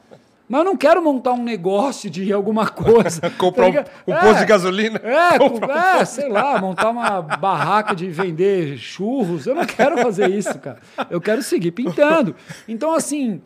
Mas 0.47 0.59
eu 0.59 0.64
não 0.64 0.76
quero 0.76 1.03
montar 1.03 1.32
um 1.32 1.42
negócio 1.42 2.11
de 2.11 2.30
alguma 2.32 2.68
coisa. 2.68 3.30
Comprar 3.38 3.62
tá 3.62 3.66
um, 3.66 3.70
ligado? 3.70 3.90
um 4.07 4.12
É. 4.14 4.20
posto 4.20 4.38
de 4.40 4.45
gasolina. 4.47 5.01
É, 5.03 5.38
com- 5.40 5.64
é, 5.72 6.05
sei 6.05 6.28
lá, 6.28 6.61
montar 6.61 6.90
uma 6.90 7.22
barraca 7.22 7.95
de 7.95 8.09
vender 8.11 8.76
churros. 8.76 9.47
Eu 9.47 9.55
não 9.55 9.64
quero 9.64 9.97
fazer 9.99 10.28
isso, 10.30 10.59
cara. 10.59 10.78
Eu 11.09 11.20
quero 11.20 11.42
seguir 11.42 11.70
pintando. 11.70 12.36
Então, 12.68 12.92
assim, 12.95 13.40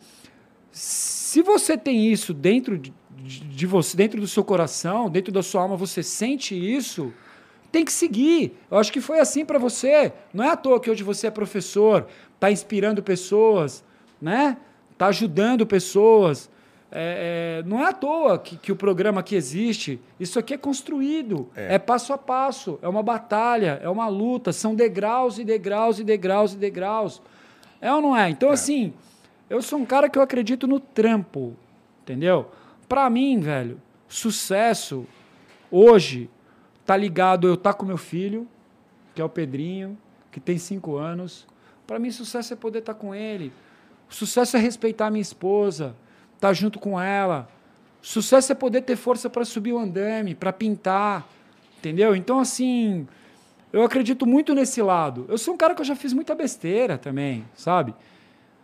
se 0.71 1.41
você 1.41 1.77
tem 1.77 2.11
isso 2.11 2.33
dentro 2.33 2.77
de, 2.77 2.93
de- 3.23 3.39
de 3.45 3.65
você, 3.65 3.95
dentro 3.95 4.19
do 4.19 4.27
seu 4.27 4.43
coração, 4.43 5.09
dentro 5.09 5.31
da 5.31 5.41
sua 5.41 5.61
alma, 5.61 5.77
você 5.77 6.03
sente 6.03 6.53
isso, 6.53 7.13
tem 7.71 7.85
que 7.85 7.91
seguir. 7.93 8.57
Eu 8.69 8.77
acho 8.77 8.91
que 8.91 8.99
foi 8.99 9.19
assim 9.19 9.45
para 9.45 9.57
você. 9.57 10.11
Não 10.33 10.43
é 10.43 10.49
à 10.49 10.55
toa 10.57 10.79
que 10.79 10.89
hoje 10.91 11.03
você 11.03 11.27
é 11.27 11.31
professor, 11.31 12.07
está 12.35 12.51
inspirando 12.51 13.01
pessoas, 13.01 13.83
né? 14.21 14.57
Está 14.91 15.07
ajudando 15.07 15.65
pessoas. 15.65 16.49
É, 16.91 17.61
é, 17.61 17.67
não 17.67 17.79
é 17.79 17.89
à 17.89 17.93
toa 17.93 18.39
que, 18.39 18.57
que 18.57 18.71
o 18.71 18.75
programa 18.75 19.19
aqui 19.19 19.35
existe. 19.35 19.99
Isso 20.19 20.39
aqui 20.39 20.53
é 20.53 20.57
construído. 20.57 21.49
É. 21.55 21.77
passo 21.77 22.13
a 22.13 22.17
passo. 22.17 22.79
É 22.81 22.87
uma 22.87 23.03
batalha, 23.03 23.79
é 23.83 23.89
uma 23.89 24.07
luta. 24.07 24.51
São 24.51 24.73
degraus 24.73 25.37
e 25.37 25.43
degraus 25.43 25.99
e 25.99 26.03
degraus 26.03 26.53
e 26.53 26.57
degraus. 26.57 27.21
É 27.79 27.93
ou 27.93 28.01
não 28.01 28.17
é? 28.17 28.29
Então, 28.29 28.49
assim, 28.49 28.93
eu 29.49 29.61
sou 29.61 29.79
um 29.79 29.85
cara 29.85 30.09
que 30.09 30.17
eu 30.17 30.23
acredito 30.23 30.67
no 30.67 30.79
trampo. 30.79 31.55
Entendeu? 32.01 32.49
Para 32.87 33.09
mim, 33.09 33.39
velho, 33.39 33.79
sucesso 34.07 35.05
hoje 35.71 36.29
tá 36.85 36.97
ligado 36.97 37.47
eu 37.47 37.53
estar 37.53 37.75
com 37.75 37.85
meu 37.85 37.97
filho, 37.97 38.47
que 39.13 39.21
é 39.21 39.23
o 39.23 39.29
Pedrinho, 39.29 39.95
que 40.31 40.39
tem 40.39 40.57
cinco 40.57 40.97
anos. 40.97 41.47
Para 41.85 41.99
mim, 41.99 42.09
sucesso 42.09 42.53
é 42.53 42.55
poder 42.55 42.79
estar 42.79 42.95
com 42.95 43.13
ele. 43.13 43.53
Sucesso 44.09 44.57
é 44.57 44.59
respeitar 44.59 45.07
a 45.07 45.11
minha 45.11 45.21
esposa, 45.21 45.95
estar 46.39 46.53
junto 46.53 46.79
com 46.79 46.99
ela. 46.99 47.49
Sucesso 48.01 48.51
é 48.53 48.55
poder 48.55 48.81
ter 48.81 48.95
força 48.95 49.29
para 49.29 49.43
subir 49.43 49.73
o 49.73 49.77
andame, 49.77 50.33
para 50.33 50.53
pintar, 50.53 51.27
entendeu? 51.77 52.15
Então, 52.15 52.39
assim, 52.39 53.05
eu 53.73 53.83
acredito 53.83 54.25
muito 54.25 54.55
nesse 54.55 54.81
lado. 54.81 55.25
Eu 55.27 55.37
sou 55.37 55.53
um 55.53 55.57
cara 55.57 55.75
que 55.75 55.81
eu 55.81 55.85
já 55.85 55.95
fiz 55.97 56.13
muita 56.13 56.33
besteira 56.33 56.97
também, 56.97 57.43
sabe? 57.53 57.93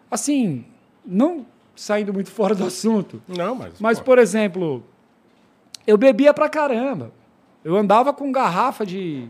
Assim, 0.09 0.65
não 1.05 1.45
saindo 1.75 2.13
muito 2.13 2.31
fora 2.31 2.55
do 2.55 2.65
assunto, 2.65 3.21
Não, 3.27 3.55
mas. 3.55 3.79
mas, 3.81 3.99
por 3.99 4.17
exemplo, 4.17 4.81
eu 5.85 5.97
bebia 5.97 6.33
pra 6.33 6.47
caramba. 6.47 7.11
Eu 7.63 7.75
andava 7.75 8.13
com 8.13 8.31
garrafa 8.31 8.85
de, 8.85 9.27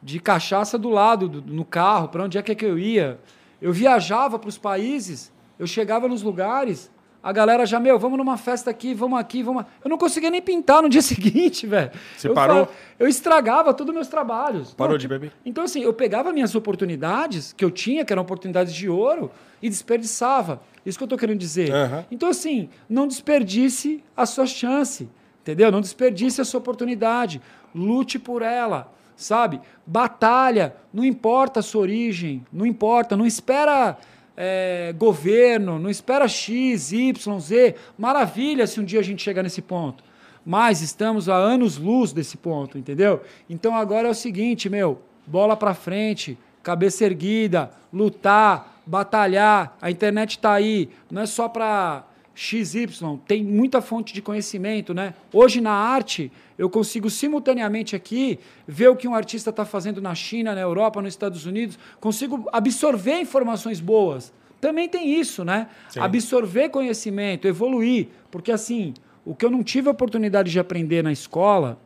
de 0.00 0.20
cachaça 0.20 0.78
do 0.78 0.88
lado, 0.90 1.28
do- 1.28 1.42
no 1.52 1.64
carro, 1.64 2.08
para 2.10 2.22
onde 2.22 2.38
é 2.38 2.42
que, 2.42 2.52
é 2.52 2.54
que 2.54 2.64
eu 2.64 2.78
ia. 2.78 3.18
Eu 3.60 3.72
viajava 3.72 4.38
para 4.38 4.48
os 4.48 4.58
países, 4.58 5.32
eu 5.58 5.66
chegava 5.66 6.06
nos 6.06 6.22
lugares, 6.22 6.90
a 7.26 7.32
galera 7.32 7.66
já, 7.66 7.80
meu, 7.80 7.98
vamos 7.98 8.16
numa 8.16 8.36
festa 8.36 8.70
aqui, 8.70 8.94
vamos 8.94 9.18
aqui, 9.18 9.42
vamos. 9.42 9.64
Eu 9.82 9.90
não 9.90 9.98
conseguia 9.98 10.30
nem 10.30 10.40
pintar 10.40 10.80
no 10.80 10.88
dia 10.88 11.02
seguinte, 11.02 11.66
velho. 11.66 11.90
Você 12.16 12.28
eu 12.28 12.34
parou? 12.34 12.68
Eu 13.00 13.08
estragava 13.08 13.74
todos 13.74 13.90
os 13.90 13.94
meus 13.96 14.06
trabalhos. 14.06 14.72
Parou 14.74 14.92
Não, 14.92 14.98
de 14.98 15.08
beber? 15.08 15.32
Então, 15.44 15.64
assim, 15.64 15.82
eu 15.82 15.92
pegava 15.92 16.32
minhas 16.32 16.54
oportunidades 16.54 17.52
que 17.52 17.64
eu 17.64 17.70
tinha, 17.72 18.04
que 18.04 18.12
eram 18.12 18.22
oportunidades 18.22 18.72
de 18.72 18.88
ouro, 18.88 19.28
e 19.60 19.68
desperdiçava. 19.68 20.62
Isso 20.84 20.96
que 20.96 21.02
eu 21.02 21.08
tô 21.08 21.16
querendo 21.16 21.40
dizer. 21.40 21.72
Aham. 21.72 22.04
Então, 22.12 22.28
assim, 22.28 22.68
não 22.88 23.08
desperdice 23.08 24.04
a 24.16 24.24
sua 24.24 24.46
chance, 24.46 25.08
entendeu? 25.42 25.72
Não 25.72 25.80
desperdice 25.80 26.40
a 26.40 26.44
sua 26.44 26.58
oportunidade. 26.58 27.42
Lute 27.74 28.20
por 28.20 28.40
ela, 28.40 28.92
sabe? 29.16 29.60
Batalha, 29.84 30.76
não 30.94 31.04
importa 31.04 31.58
a 31.58 31.62
sua 31.64 31.80
origem, 31.80 32.46
não 32.52 32.64
importa, 32.64 33.16
não 33.16 33.26
espera 33.26 33.98
é, 34.36 34.94
governo, 34.96 35.78
não 35.78 35.88
espera 35.88 36.28
X, 36.28 36.92
Y, 36.92 37.40
Z. 37.40 37.74
Maravilha 37.96 38.66
se 38.66 38.78
um 38.78 38.84
dia 38.84 39.00
a 39.00 39.02
gente 39.02 39.22
chegar 39.22 39.42
nesse 39.42 39.62
ponto. 39.62 40.04
Mas 40.44 40.80
estamos 40.82 41.28
a 41.28 41.34
anos-luz 41.34 42.12
desse 42.12 42.36
ponto, 42.36 42.78
entendeu? 42.78 43.22
Então 43.48 43.74
agora 43.74 44.08
é 44.08 44.10
o 44.10 44.14
seguinte, 44.14 44.68
meu, 44.68 45.00
bola 45.26 45.56
para 45.56 45.74
frente, 45.74 46.38
cabeça 46.62 47.04
erguida, 47.04 47.70
lutar, 47.92 48.80
batalhar. 48.86 49.76
A 49.80 49.90
internet 49.90 50.32
está 50.32 50.52
aí, 50.52 50.90
não 51.10 51.22
é 51.22 51.26
só 51.26 51.48
para 51.48 52.04
XY, 52.38 52.86
tem 53.26 53.42
muita 53.42 53.80
fonte 53.80 54.12
de 54.12 54.20
conhecimento, 54.20 54.92
né? 54.92 55.14
Hoje 55.32 55.58
na 55.58 55.72
arte, 55.72 56.30
eu 56.58 56.68
consigo 56.68 57.08
simultaneamente 57.08 57.96
aqui 57.96 58.38
ver 58.68 58.88
o 58.88 58.94
que 58.94 59.08
um 59.08 59.14
artista 59.14 59.48
está 59.48 59.64
fazendo 59.64 60.02
na 60.02 60.14
China, 60.14 60.54
na 60.54 60.60
Europa, 60.60 61.00
nos 61.00 61.14
Estados 61.14 61.46
Unidos, 61.46 61.78
consigo 61.98 62.46
absorver 62.52 63.18
informações 63.18 63.80
boas. 63.80 64.34
Também 64.60 64.86
tem 64.86 65.18
isso, 65.18 65.46
né? 65.46 65.68
Sim. 65.88 66.00
Absorver 66.00 66.68
conhecimento, 66.68 67.48
evoluir, 67.48 68.08
porque 68.30 68.52
assim, 68.52 68.92
o 69.24 69.34
que 69.34 69.46
eu 69.46 69.50
não 69.50 69.62
tive 69.62 69.88
a 69.88 69.92
oportunidade 69.92 70.50
de 70.50 70.60
aprender 70.60 71.02
na 71.02 71.12
escola, 71.12 71.80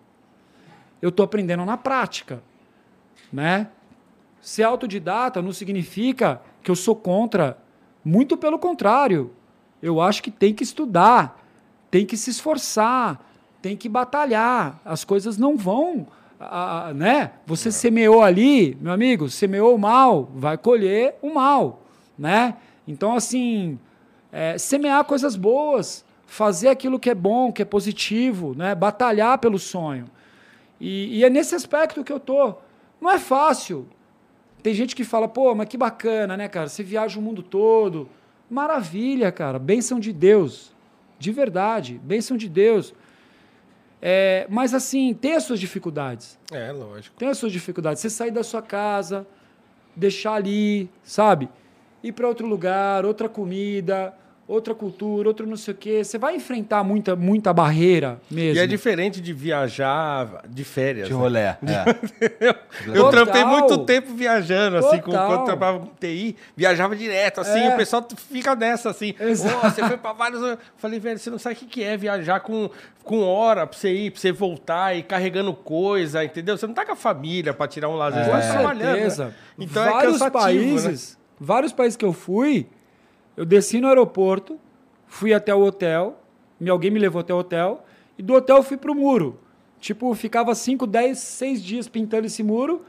eu 1.00 1.10
estou 1.10 1.22
aprendendo 1.22 1.64
na 1.64 1.76
prática, 1.76 2.42
né? 3.32 3.68
Ser 4.40 4.64
autodidata 4.64 5.40
não 5.40 5.52
significa 5.52 6.42
que 6.60 6.72
eu 6.72 6.76
sou 6.76 6.96
contra, 6.96 7.56
muito 8.04 8.36
pelo 8.36 8.58
contrário. 8.58 9.30
Eu 9.82 10.00
acho 10.00 10.22
que 10.22 10.30
tem 10.30 10.52
que 10.54 10.62
estudar, 10.62 11.40
tem 11.90 12.04
que 12.04 12.16
se 12.16 12.30
esforçar, 12.30 13.20
tem 13.62 13.76
que 13.76 13.88
batalhar. 13.88 14.80
As 14.84 15.04
coisas 15.04 15.38
não 15.38 15.56
vão, 15.56 16.06
ah, 16.38 16.92
né? 16.94 17.32
Você 17.46 17.70
semeou 17.70 18.22
ali, 18.22 18.76
meu 18.80 18.92
amigo, 18.92 19.28
semeou 19.28 19.74
o 19.74 19.78
mal, 19.78 20.30
vai 20.34 20.56
colher 20.56 21.16
o 21.20 21.32
mal, 21.32 21.82
né? 22.18 22.56
Então, 22.86 23.14
assim, 23.14 23.78
é, 24.32 24.56
semear 24.56 25.04
coisas 25.04 25.36
boas, 25.36 26.04
fazer 26.26 26.68
aquilo 26.68 26.98
que 26.98 27.10
é 27.10 27.14
bom, 27.14 27.52
que 27.52 27.62
é 27.62 27.64
positivo, 27.64 28.54
né? 28.56 28.74
Batalhar 28.74 29.38
pelo 29.38 29.58
sonho. 29.58 30.06
E, 30.80 31.18
e 31.18 31.24
é 31.24 31.30
nesse 31.30 31.54
aspecto 31.54 32.02
que 32.02 32.12
eu 32.12 32.18
tô. 32.18 32.54
Não 33.00 33.10
é 33.10 33.18
fácil. 33.18 33.86
Tem 34.62 34.72
gente 34.72 34.94
que 34.94 35.04
fala, 35.04 35.28
pô, 35.28 35.54
mas 35.54 35.68
que 35.68 35.76
bacana, 35.76 36.36
né, 36.36 36.48
cara? 36.48 36.68
Você 36.68 36.82
viaja 36.82 37.18
o 37.18 37.22
mundo 37.22 37.42
todo. 37.42 38.08
Maravilha, 38.50 39.30
cara. 39.30 39.58
Bênção 39.58 40.00
de 40.00 40.12
Deus. 40.12 40.74
De 41.18 41.30
verdade. 41.30 42.00
Bênção 42.02 42.36
de 42.36 42.48
Deus. 42.48 42.92
É, 44.02 44.46
mas 44.50 44.74
assim, 44.74 45.14
tem 45.14 45.34
as 45.34 45.44
suas 45.44 45.60
dificuldades. 45.60 46.38
É, 46.50 46.72
lógico. 46.72 47.16
Tem 47.16 47.28
as 47.28 47.38
suas 47.38 47.52
dificuldades. 47.52 48.02
Você 48.02 48.10
sair 48.10 48.30
da 48.30 48.42
sua 48.42 48.60
casa, 48.60 49.26
deixar 49.94 50.34
ali, 50.34 50.90
sabe? 51.04 51.48
Ir 52.02 52.12
para 52.12 52.26
outro 52.26 52.46
lugar, 52.46 53.04
outra 53.04 53.28
comida, 53.28 54.14
outra 54.50 54.74
cultura, 54.74 55.28
outro 55.28 55.46
não 55.46 55.56
sei 55.56 55.72
o 55.72 55.76
quê. 55.76 56.02
Você 56.04 56.18
vai 56.18 56.34
enfrentar 56.36 56.82
muita, 56.82 57.14
muita 57.14 57.52
barreira 57.52 58.20
mesmo. 58.30 58.56
E 58.56 58.58
é 58.58 58.66
diferente 58.66 59.20
de 59.20 59.32
viajar 59.32 60.42
de 60.48 60.64
férias. 60.64 61.06
De 61.08 61.14
né? 61.14 61.18
rolé. 61.20 61.58
É. 62.40 62.54
Eu 62.86 62.94
Total. 62.94 63.10
trampei 63.10 63.44
muito 63.44 63.78
tempo 63.84 64.12
viajando, 64.14 64.76
assim, 64.78 64.98
com, 64.98 65.10
Total. 65.10 65.26
quando 65.28 65.38
eu 65.40 65.44
trabalhava 65.46 65.78
com 65.80 65.86
TI, 66.00 66.36
viajava 66.56 66.96
direto, 66.96 67.40
assim, 67.40 67.60
É. 67.60 67.74
o 67.74 67.76
pessoal 67.76 68.06
fica 68.16 68.54
nessa, 68.54 68.90
assim. 68.90 69.14
Exato. 69.20 69.70
Você 69.70 69.86
foi 69.86 69.96
pra 69.96 70.12
vários. 70.12 70.42
Eu 70.42 70.58
Falei, 70.76 70.98
velho, 70.98 71.18
você 71.18 71.30
não 71.30 71.38
sabe 71.38 71.54
o 71.54 71.58
que 71.58 71.66
que 71.66 71.84
é 71.84 71.96
viajar 71.96 72.40
com, 72.40 72.68
com 73.04 73.22
hora 73.22 73.66
pra 73.66 73.78
você 73.78 73.92
ir, 73.92 74.10
pra 74.10 74.20
você 74.20 74.32
voltar 74.32 74.96
e 74.96 75.02
carregando 75.02 75.52
coisa, 75.54 76.24
entendeu? 76.24 76.56
Você 76.56 76.66
não 76.66 76.74
tá 76.74 76.84
com 76.84 76.92
a 76.92 76.96
família 76.96 77.52
pra 77.54 77.68
tirar 77.68 77.88
um 77.88 77.94
lazer, 77.96 78.24
você 78.24 78.30
Com 78.30 78.40
tá 78.40 78.52
trabalhando. 78.52 79.18
né? 79.18 79.32
Então 79.58 79.82
é 79.84 79.90
vários 79.90 80.12
cansativo, 80.14 80.40
países, 80.42 81.18
vários 81.38 81.72
países 81.72 81.96
que 81.96 82.04
eu 82.04 82.12
fui, 82.12 82.66
eu 83.40 83.46
desci 83.46 83.80
no 83.80 83.88
aeroporto, 83.88 84.58
fui 85.06 85.32
até 85.32 85.54
o 85.54 85.62
hotel, 85.62 86.20
me- 86.60 86.68
alguém 86.68 86.90
me 86.90 86.98
levou 86.98 87.20
até 87.20 87.32
o 87.32 87.38
hotel, 87.38 87.82
e 88.18 88.22
do 88.22 88.34
hotel 88.34 88.56
eu 88.58 88.62
fui 88.62 88.76
pro 88.76 88.94
muro. 88.94 89.40
Tipo, 89.80 90.14
ficava 90.14 90.54
5, 90.54 90.86
10, 90.86 91.16
6 91.18 91.62
dias 91.64 91.88
pintando 91.88 92.26
esse 92.26 92.42
muro. 92.42 92.82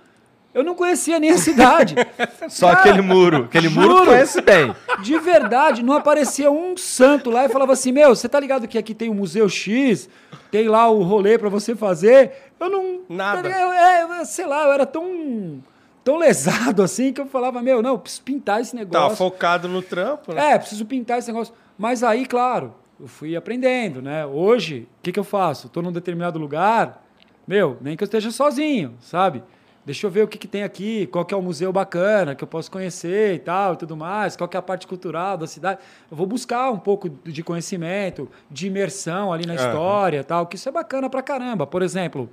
Eu 0.54 0.62
não 0.66 0.76
conhecia 0.76 1.18
nem 1.18 1.30
a 1.32 1.38
cidade. 1.38 1.96
Só 2.50 2.68
Cara, 2.68 2.80
aquele 2.82 3.02
muro. 3.02 3.46
Aquele 3.46 3.70
muro 3.70 3.88
juro. 4.00 4.06
conhece 4.08 4.42
bem. 4.42 4.76
De 5.02 5.18
verdade, 5.18 5.82
não 5.82 5.94
aparecia 5.94 6.52
um 6.52 6.76
santo 6.76 7.30
lá 7.30 7.46
e 7.46 7.50
falava 7.50 7.72
assim: 7.72 7.94
Meu, 7.94 8.14
você 8.14 8.28
tá 8.28 8.38
ligado 8.38 8.68
que 8.68 8.78
aqui 8.78 8.94
tem 8.94 9.08
o 9.10 9.14
Museu 9.14 9.48
X, 9.48 10.10
tem 10.52 10.68
lá 10.68 10.90
o 10.90 11.02
rolê 11.04 11.38
pra 11.38 11.48
você 11.48 11.74
fazer? 11.74 12.34
Eu 12.60 12.70
não. 12.70 13.00
Nada. 13.08 13.48
Eu, 13.48 13.72
é, 13.72 14.04
eu- 14.20 14.26
sei 14.26 14.46
lá, 14.46 14.66
eu 14.66 14.74
era 14.74 14.86
tão. 14.86 15.64
Tão 16.04 16.18
lesado 16.18 16.82
assim 16.84 17.14
que 17.14 17.22
eu 17.22 17.26
falava: 17.26 17.62
Meu, 17.62 17.82
não, 17.82 17.92
eu 17.92 18.00
preciso 18.00 18.24
pintar 18.24 18.62
esse 18.62 18.72
Tava 18.72 18.86
negócio. 18.86 19.18
focado 19.18 19.68
no 19.68 19.82
trampo, 19.82 20.34
né? 20.34 20.52
É, 20.52 20.60
preciso 20.60 20.86
pintar 20.86 21.20
esse 21.20 21.28
negócio. 21.28 21.54
Mas 21.78 22.04
aí, 22.04 22.26
claro, 22.26 22.74
eu 23.00 23.08
fui 23.08 23.36
aprendendo, 23.36 24.02
né? 24.02 24.26
Hoje, 24.26 24.88
o 25.00 25.04
que, 25.04 25.12
que 25.12 25.20
eu 25.20 25.24
faço? 25.24 25.68
Estou 25.68 25.82
num 25.82 25.92
determinado 25.92 26.38
lugar, 26.38 27.04
meu, 27.48 27.78
nem 27.82 27.98
que 27.98 28.04
eu 28.04 28.06
esteja 28.06 28.32
sozinho, 28.32 28.96
sabe? 29.00 29.44
Deixa 29.84 30.06
eu 30.06 30.12
ver 30.12 30.24
o 30.24 30.28
que, 30.28 30.38
que 30.38 30.48
tem 30.48 30.62
aqui, 30.62 31.08
qual 31.08 31.26
que 31.26 31.34
é 31.34 31.38
o 31.38 31.42
museu 31.42 31.74
bacana 31.74 32.36
que 32.36 32.44
eu 32.44 32.48
posso 32.48 32.70
conhecer 32.70 33.34
e 33.34 33.40
tal, 33.40 33.74
e 33.74 33.78
tudo 33.78 33.98
mais, 33.98 34.36
qual 34.36 34.48
que 34.48 34.56
é 34.56 34.60
a 34.60 34.62
parte 34.62 34.86
cultural 34.86 35.36
da 35.38 35.48
cidade. 35.48 35.80
Eu 36.10 36.16
vou 36.16 36.28
buscar 36.28 36.70
um 36.70 36.78
pouco 36.78 37.10
de 37.10 37.42
conhecimento, 37.44 38.30
de 38.50 38.68
imersão 38.68 39.34
ali 39.34 39.48
na 39.48 39.56
história 39.56 40.20
e 40.20 40.24
tal, 40.24 40.46
que 40.46 40.56
isso 40.56 40.70
é 40.70 40.72
bacana 40.72 41.10
pra 41.10 41.24
caramba. 41.24 41.66
Por 41.66 41.82
exemplo, 41.82 42.30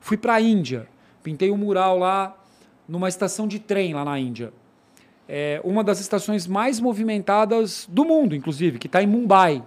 fui 0.00 0.16
pra 0.16 0.40
Índia, 0.40 0.88
pintei 1.22 1.50
um 1.50 1.58
mural 1.58 1.98
lá 1.98 2.34
numa 2.88 3.08
estação 3.08 3.46
de 3.46 3.58
trem 3.58 3.92
lá 3.94 4.04
na 4.04 4.18
Índia 4.18 4.52
é 5.28 5.60
uma 5.62 5.84
das 5.84 6.00
estações 6.00 6.46
mais 6.46 6.80
movimentadas 6.80 7.86
do 7.90 8.02
mundo, 8.04 8.34
inclusive, 8.34 8.78
que 8.78 8.86
está 8.86 9.02
em 9.02 9.06
Mumbai. 9.06 9.62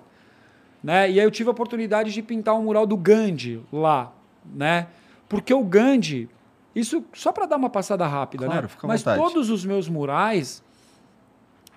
Né? 0.83 1.11
E 1.11 1.19
aí 1.19 1.25
eu 1.25 1.29
tive 1.29 1.49
a 1.49 1.51
oportunidade 1.51 2.11
de 2.11 2.21
pintar 2.23 2.55
um 2.55 2.63
mural 2.63 2.87
do 2.87 2.97
Gandhi 2.97 3.61
lá, 3.71 4.11
né? 4.43 4.87
Porque 5.29 5.53
o 5.53 5.63
Gandhi, 5.63 6.27
isso 6.75 7.05
só 7.13 7.31
para 7.31 7.45
dar 7.45 7.57
uma 7.57 7.69
passada 7.69 8.07
rápida, 8.07 8.45
Claro, 8.47 8.63
né? 8.63 8.67
fica 8.67 8.87
à 8.87 8.89
Mas 8.89 9.01
vontade. 9.01 9.21
todos 9.21 9.51
os 9.51 9.63
meus 9.63 9.87
murais 9.87 10.63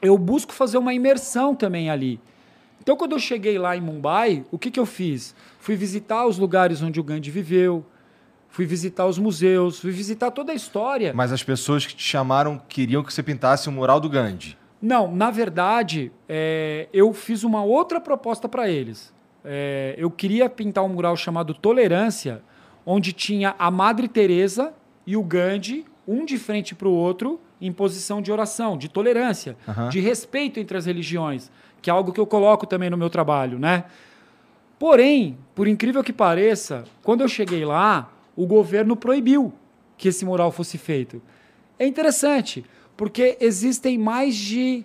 eu 0.00 0.16
busco 0.16 0.52
fazer 0.52 0.78
uma 0.78 0.94
imersão 0.94 1.54
também 1.54 1.90
ali. 1.90 2.18
Então, 2.80 2.96
quando 2.96 3.12
eu 3.12 3.18
cheguei 3.18 3.58
lá 3.58 3.76
em 3.76 3.80
Mumbai, 3.80 4.44
o 4.50 4.58
que, 4.58 4.70
que 4.70 4.80
eu 4.80 4.86
fiz? 4.86 5.34
Fui 5.58 5.76
visitar 5.76 6.26
os 6.26 6.38
lugares 6.38 6.82
onde 6.82 6.98
o 6.98 7.02
Gandhi 7.04 7.30
viveu, 7.30 7.84
fui 8.54 8.66
visitar 8.66 9.04
os 9.04 9.18
museus, 9.18 9.80
fui 9.80 9.90
visitar 9.90 10.30
toda 10.30 10.52
a 10.52 10.54
história. 10.54 11.12
Mas 11.12 11.32
as 11.32 11.42
pessoas 11.42 11.84
que 11.84 11.92
te 11.92 12.04
chamaram 12.04 12.56
queriam 12.68 13.02
que 13.02 13.12
você 13.12 13.20
pintasse 13.20 13.68
o 13.68 13.72
mural 13.72 13.98
do 13.98 14.08
Gandhi. 14.08 14.56
Não, 14.80 15.12
na 15.12 15.28
verdade, 15.28 16.12
é, 16.28 16.88
eu 16.92 17.12
fiz 17.12 17.42
uma 17.42 17.64
outra 17.64 18.00
proposta 18.00 18.48
para 18.48 18.70
eles. 18.70 19.12
É, 19.44 19.96
eu 19.98 20.08
queria 20.08 20.48
pintar 20.48 20.84
um 20.84 20.88
mural 20.88 21.16
chamado 21.16 21.52
Tolerância, 21.52 22.42
onde 22.86 23.12
tinha 23.12 23.56
a 23.58 23.72
Madre 23.72 24.06
Teresa 24.06 24.72
e 25.04 25.16
o 25.16 25.22
Gandhi, 25.24 25.84
um 26.06 26.24
de 26.24 26.38
frente 26.38 26.76
para 26.76 26.86
o 26.86 26.92
outro, 26.92 27.40
em 27.60 27.72
posição 27.72 28.22
de 28.22 28.30
oração, 28.30 28.78
de 28.78 28.88
tolerância, 28.88 29.56
Aham. 29.68 29.88
de 29.88 29.98
respeito 29.98 30.60
entre 30.60 30.76
as 30.78 30.86
religiões, 30.86 31.50
que 31.82 31.90
é 31.90 31.92
algo 31.92 32.12
que 32.12 32.20
eu 32.20 32.26
coloco 32.26 32.68
também 32.68 32.88
no 32.88 32.96
meu 32.96 33.10
trabalho, 33.10 33.58
né? 33.58 33.86
Porém, 34.78 35.36
por 35.56 35.66
incrível 35.66 36.04
que 36.04 36.12
pareça, 36.12 36.84
quando 37.02 37.22
eu 37.22 37.28
cheguei 37.28 37.64
lá, 37.64 38.10
o 38.36 38.46
governo 38.46 38.96
proibiu 38.96 39.52
que 39.96 40.08
esse 40.08 40.24
mural 40.24 40.50
fosse 40.50 40.76
feito. 40.78 41.22
É 41.78 41.86
interessante, 41.86 42.64
porque 42.96 43.36
existem 43.40 43.98
mais 43.98 44.34
de. 44.34 44.84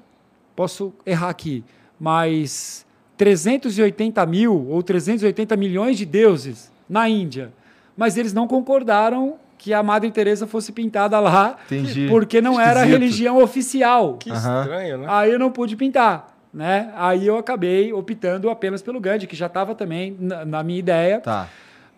Posso 0.55 0.93
errar 1.05 1.29
aqui, 1.29 1.63
mas 1.99 2.85
380 3.17 4.25
mil 4.25 4.67
ou 4.69 4.81
380 4.83 5.55
milhões 5.55 5.97
de 5.97 6.05
deuses 6.05 6.71
na 6.89 7.07
Índia. 7.07 7.51
Mas 7.95 8.17
eles 8.17 8.33
não 8.33 8.47
concordaram 8.47 9.35
que 9.57 9.73
a 9.73 9.83
Madre 9.83 10.09
Teresa 10.09 10.47
fosse 10.47 10.71
pintada 10.71 11.19
lá, 11.19 11.57
Entendi. 11.65 12.07
porque 12.07 12.39
não 12.41 12.59
era 12.59 12.79
a 12.79 12.83
Esquisito. 12.83 12.91
religião 12.99 13.43
oficial. 13.43 14.17
Que 14.17 14.31
estranho, 14.31 14.99
né? 14.99 15.05
Aí 15.09 15.31
eu 15.31 15.37
não 15.37 15.51
pude 15.51 15.75
pintar, 15.75 16.33
né? 16.53 16.91
Aí 16.95 17.27
eu 17.27 17.37
acabei 17.37 17.91
optando 17.91 18.49
apenas 18.49 18.81
pelo 18.81 19.01
Gandhi, 19.01 19.27
que 19.27 19.35
já 19.35 19.47
estava 19.47 19.75
também 19.75 20.15
na, 20.17 20.45
na 20.45 20.63
minha 20.63 20.79
ideia. 20.79 21.19
Tá. 21.19 21.49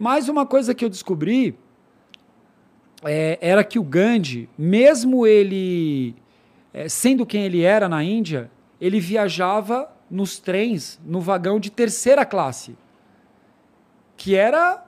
Mas 0.02 0.28
uma 0.28 0.48
coisa 0.48 0.74
que 0.74 0.84
eu 0.84 0.90
descobri 0.90 1.56
é, 3.04 3.38
era 3.40 3.64
que 3.64 3.78
o 3.78 3.84
Gandhi, 3.84 4.50
mesmo 4.58 5.28
ele 5.28 6.16
é, 6.74 6.90
sendo 6.90 7.24
quem 7.24 7.44
ele 7.44 7.62
era 7.62 7.88
na 7.88 8.04
Índia, 8.04 8.50
ele 8.82 9.00
viajava 9.00 9.96
nos 10.10 10.40
trens 10.40 11.00
no 11.06 11.22
vagão 11.22 11.60
de 11.60 11.70
terceira 11.70 12.26
classe, 12.26 12.76
que 14.18 14.36
era 14.36 14.84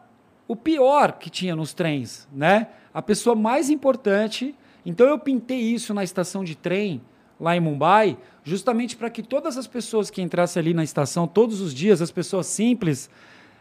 o 0.48 0.56
pior 0.56 1.12
que 1.20 1.30
tinha 1.30 1.56
nos 1.56 1.76
trens, 1.76 2.28
né? 2.34 2.70
A 2.92 3.00
pessoa 3.00 3.36
mais 3.36 3.70
importante. 3.70 4.56
Então 4.84 5.06
eu 5.06 5.20
pintei 5.20 5.60
isso 5.60 5.94
na 5.94 6.04
estação 6.04 6.44
de 6.44 6.56
trem 6.56 7.04
lá 7.40 7.56
em 7.56 7.60
Mumbai, 7.60 8.18
justamente 8.44 8.98
para 8.98 9.12
que 9.12 9.22
todas 9.22 9.60
as 9.60 9.68
pessoas 9.68 10.10
que 10.10 10.24
entrassem 10.24 10.60
ali 10.60 10.74
na 10.74 10.84
estação 10.84 11.28
todos 11.28 11.62
os 11.62 11.72
dias, 11.72 12.02
as 12.02 12.10
pessoas 12.10 12.48
simples, 12.48 13.12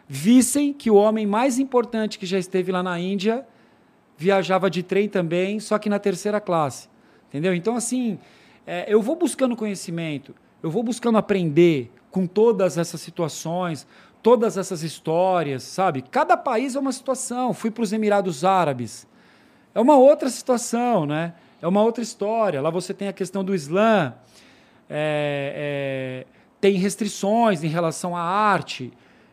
vissem 0.08 0.72
que 0.72 0.90
o 0.90 0.94
homem 0.94 1.26
mais 1.26 1.58
importante 1.58 2.18
que 2.18 2.26
já 2.26 2.38
esteve 2.38 2.70
lá 2.72 2.82
na 2.82 2.98
Índia 2.98 3.46
viajava 4.16 4.70
de 4.70 4.82
trem 4.82 5.08
também, 5.08 5.58
só 5.58 5.78
que 5.78 5.88
na 5.88 5.98
terceira 5.98 6.40
classe. 6.40 6.88
Entendeu? 7.28 7.54
Então, 7.54 7.76
assim, 7.76 8.18
é, 8.66 8.84
eu 8.86 9.00
vou 9.00 9.16
buscando 9.16 9.56
conhecimento, 9.56 10.34
eu 10.62 10.70
vou 10.70 10.82
buscando 10.82 11.18
aprender 11.18 11.90
com 12.10 12.26
todas 12.26 12.76
essas 12.78 13.00
situações, 13.00 13.86
todas 14.22 14.56
essas 14.56 14.82
histórias, 14.82 15.62
sabe? 15.62 16.02
Cada 16.02 16.36
país 16.36 16.76
é 16.76 16.78
uma 16.78 16.92
situação. 16.92 17.52
Fui 17.52 17.70
para 17.70 17.82
os 17.82 17.92
Emirados 17.92 18.44
Árabes, 18.44 19.08
é 19.74 19.80
uma 19.80 19.96
outra 19.96 20.28
situação, 20.28 21.06
né? 21.06 21.34
É 21.60 21.66
uma 21.66 21.82
outra 21.82 22.02
história. 22.02 22.60
Lá 22.60 22.70
você 22.70 22.92
tem 22.92 23.08
a 23.08 23.12
questão 23.12 23.42
do 23.42 23.54
Islã, 23.54 24.14
é, 24.88 26.24
é, 26.24 26.26
tem 26.60 26.74
restrições 26.74 27.64
em 27.64 27.68
relação 27.68 28.16
à 28.16 28.20
arte. 28.20 28.92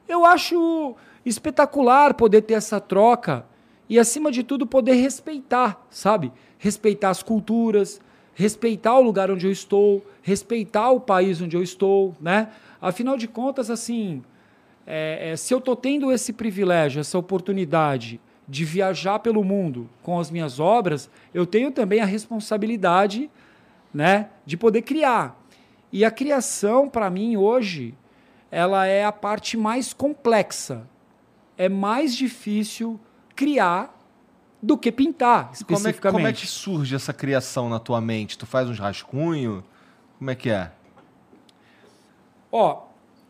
Eu 0.09 0.25
acho 0.25 0.95
espetacular 1.23 2.15
poder 2.15 2.41
ter 2.41 2.55
essa 2.55 2.81
troca 2.81 3.45
e, 3.87 3.99
acima 3.99 4.31
de 4.31 4.43
tudo, 4.43 4.65
poder 4.65 4.95
respeitar, 4.95 5.85
sabe? 5.91 6.31
Respeitar 6.57 7.11
as 7.11 7.21
culturas, 7.21 8.01
respeitar 8.33 8.97
o 8.97 9.03
lugar 9.03 9.29
onde 9.29 9.45
eu 9.45 9.51
estou, 9.51 10.03
respeitar 10.23 10.89
o 10.89 10.99
país 10.99 11.39
onde 11.39 11.55
eu 11.55 11.61
estou, 11.61 12.15
né? 12.19 12.49
Afinal 12.81 13.17
de 13.17 13.27
contas, 13.27 13.69
assim, 13.69 14.23
é, 14.87 15.29
é, 15.29 15.35
se 15.35 15.53
eu 15.53 15.59
estou 15.59 15.75
tendo 15.75 16.11
esse 16.11 16.33
privilégio, 16.33 16.99
essa 16.99 17.17
oportunidade 17.17 18.19
de 18.47 18.65
viajar 18.65 19.19
pelo 19.19 19.43
mundo 19.43 19.87
com 20.01 20.19
as 20.19 20.31
minhas 20.31 20.59
obras, 20.59 21.07
eu 21.31 21.45
tenho 21.45 21.69
também 21.69 21.99
a 21.99 22.05
responsabilidade 22.05 23.29
né, 23.93 24.29
de 24.43 24.57
poder 24.57 24.81
criar. 24.81 25.39
E 25.93 26.03
a 26.03 26.09
criação, 26.09 26.89
para 26.89 27.09
mim, 27.11 27.37
hoje, 27.37 27.93
ela 28.51 28.85
é 28.85 29.05
a 29.05 29.11
parte 29.11 29.57
mais 29.57 29.93
complexa. 29.93 30.87
É 31.57 31.67
mais 31.67 32.15
difícil 32.15 32.99
criar 33.35 33.95
do 34.61 34.77
que 34.77 34.91
pintar, 34.91 35.51
especificamente. 35.53 36.01
Como 36.01 36.17
é, 36.19 36.21
como 36.21 36.27
é 36.27 36.33
que 36.33 36.47
surge 36.47 36.95
essa 36.95 37.13
criação 37.13 37.69
na 37.69 37.79
tua 37.79 38.01
mente? 38.01 38.37
Tu 38.37 38.45
faz 38.45 38.69
uns 38.69 38.79
rascunhos? 38.79 39.63
Como 40.17 40.29
é 40.29 40.35
que 40.35 40.49
é? 40.49 40.71
Ó, 42.51 42.83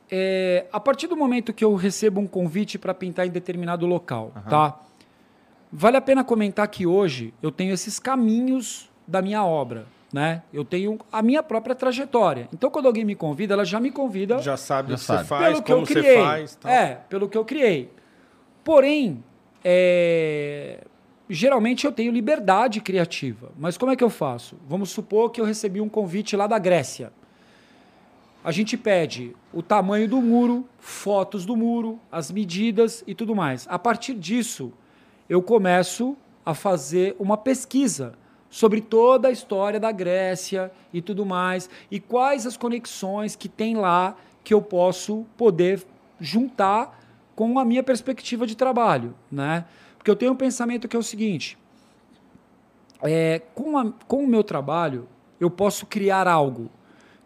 é, 0.09 0.65
a 0.72 0.80
partir 0.80 1.07
do 1.07 1.15
momento 1.15 1.53
que 1.53 1.63
eu 1.63 1.76
recebo 1.76 2.20
um 2.20 2.28
convite 2.28 2.80
para 2.80 2.93
pintar 2.93 3.28
em 3.28 3.30
determinado 3.30 3.86
local, 3.86 4.32
uhum. 4.36 4.41
tá? 4.49 4.80
Vale 5.72 5.97
a 5.97 6.01
pena 6.01 6.24
comentar 6.24 6.67
que 6.67 6.88
hoje 6.88 7.34
eu 7.43 7.51
tenho 7.51 7.74
esses 7.74 7.99
caminhos 7.99 8.89
da 9.07 9.22
minha 9.22 9.43
obra, 9.43 9.86
né? 10.12 10.43
Eu 10.51 10.66
tenho 10.66 10.97
a 11.12 11.22
minha 11.22 11.43
própria 11.43 11.76
trajetória. 11.76 12.49
Então, 12.53 12.70
quando 12.70 12.88
alguém 12.88 13.05
me 13.05 13.16
convida, 13.16 13.53
ela 13.53 13.66
já 13.66 13.80
me 13.80 13.91
convida. 13.91 14.39
Já 14.39 14.57
sabe 14.57 14.89
já 14.89 14.95
o 14.95 14.97
que 14.97 15.03
sabe. 15.03 15.20
você 15.20 15.26
faz, 15.26 15.43
pelo 15.43 15.64
que 15.64 15.72
eu 15.72 15.84
criei. 15.84 16.18
Faz, 16.18 16.55
tá. 16.55 16.72
É, 16.72 16.95
pelo 17.10 17.30
que 17.30 17.38
eu 17.38 17.45
criei. 17.45 17.91
Porém, 18.64 19.24
é, 19.64 20.84
geralmente 21.30 21.86
eu 21.86 21.91
tenho 21.91 22.12
liberdade 22.12 22.82
criativa. 22.82 23.51
Mas 23.57 23.78
como 23.78 23.91
é 23.91 23.95
que 23.95 24.03
eu 24.03 24.10
faço? 24.10 24.57
Vamos 24.68 24.89
supor 24.89 25.32
que 25.32 25.39
eu 25.39 25.45
recebi 25.45 25.80
um 25.82 25.89
convite 25.89 26.36
lá 26.36 26.47
da 26.47 26.57
Grécia 26.57 27.12
a 28.43 28.51
gente 28.51 28.78
pede 28.78 29.36
o 29.53 29.62
tamanho 29.62 30.07
do 30.07 30.22
muro, 30.22 30.68
fotos 30.78 31.45
do 31.45 31.55
muro, 31.57 31.99
as 32.12 32.32
medidas 32.32 33.03
e 33.05 33.14
tudo 33.14 33.36
mais. 33.36 33.68
A 33.70 33.78
partir 33.78 34.14
disso, 34.14 34.72
eu 35.28 35.41
começo 35.41 36.16
a 36.45 36.53
fazer 36.53 37.16
uma 37.20 37.38
pesquisa 37.38 38.14
sobre 38.50 38.82
toda 38.82 39.28
a 39.28 39.32
história 39.32 39.80
da 39.80 39.91
Grécia 39.91 40.72
e 40.93 41.02
tudo 41.02 41.26
mais, 41.26 41.70
e 41.91 42.00
quais 42.00 42.47
as 42.47 42.58
conexões 42.58 43.36
que 43.36 43.47
tem 43.47 43.76
lá 43.76 44.16
que 44.43 44.54
eu 44.54 44.62
posso 44.62 45.26
poder 45.38 45.86
juntar 46.20 47.00
com 47.36 47.60
a 47.60 47.66
minha 47.66 47.84
perspectiva 47.84 48.45
de 48.47 48.56
trabalho, 48.56 49.14
né? 49.32 49.66
Porque 49.97 50.10
eu 50.10 50.16
tenho 50.16 50.32
um 50.32 50.36
pensamento 50.36 50.88
que 50.88 50.95
é 50.95 51.00
o 51.00 51.04
seguinte: 51.04 51.58
é, 53.02 53.41
com, 53.54 53.78
a, 53.78 53.91
com 54.08 54.24
o 54.24 54.28
meu 54.28 54.43
trabalho, 54.43 55.08
eu 55.39 55.50
posso 55.50 55.86
criar 55.86 56.28
algo 56.28 56.70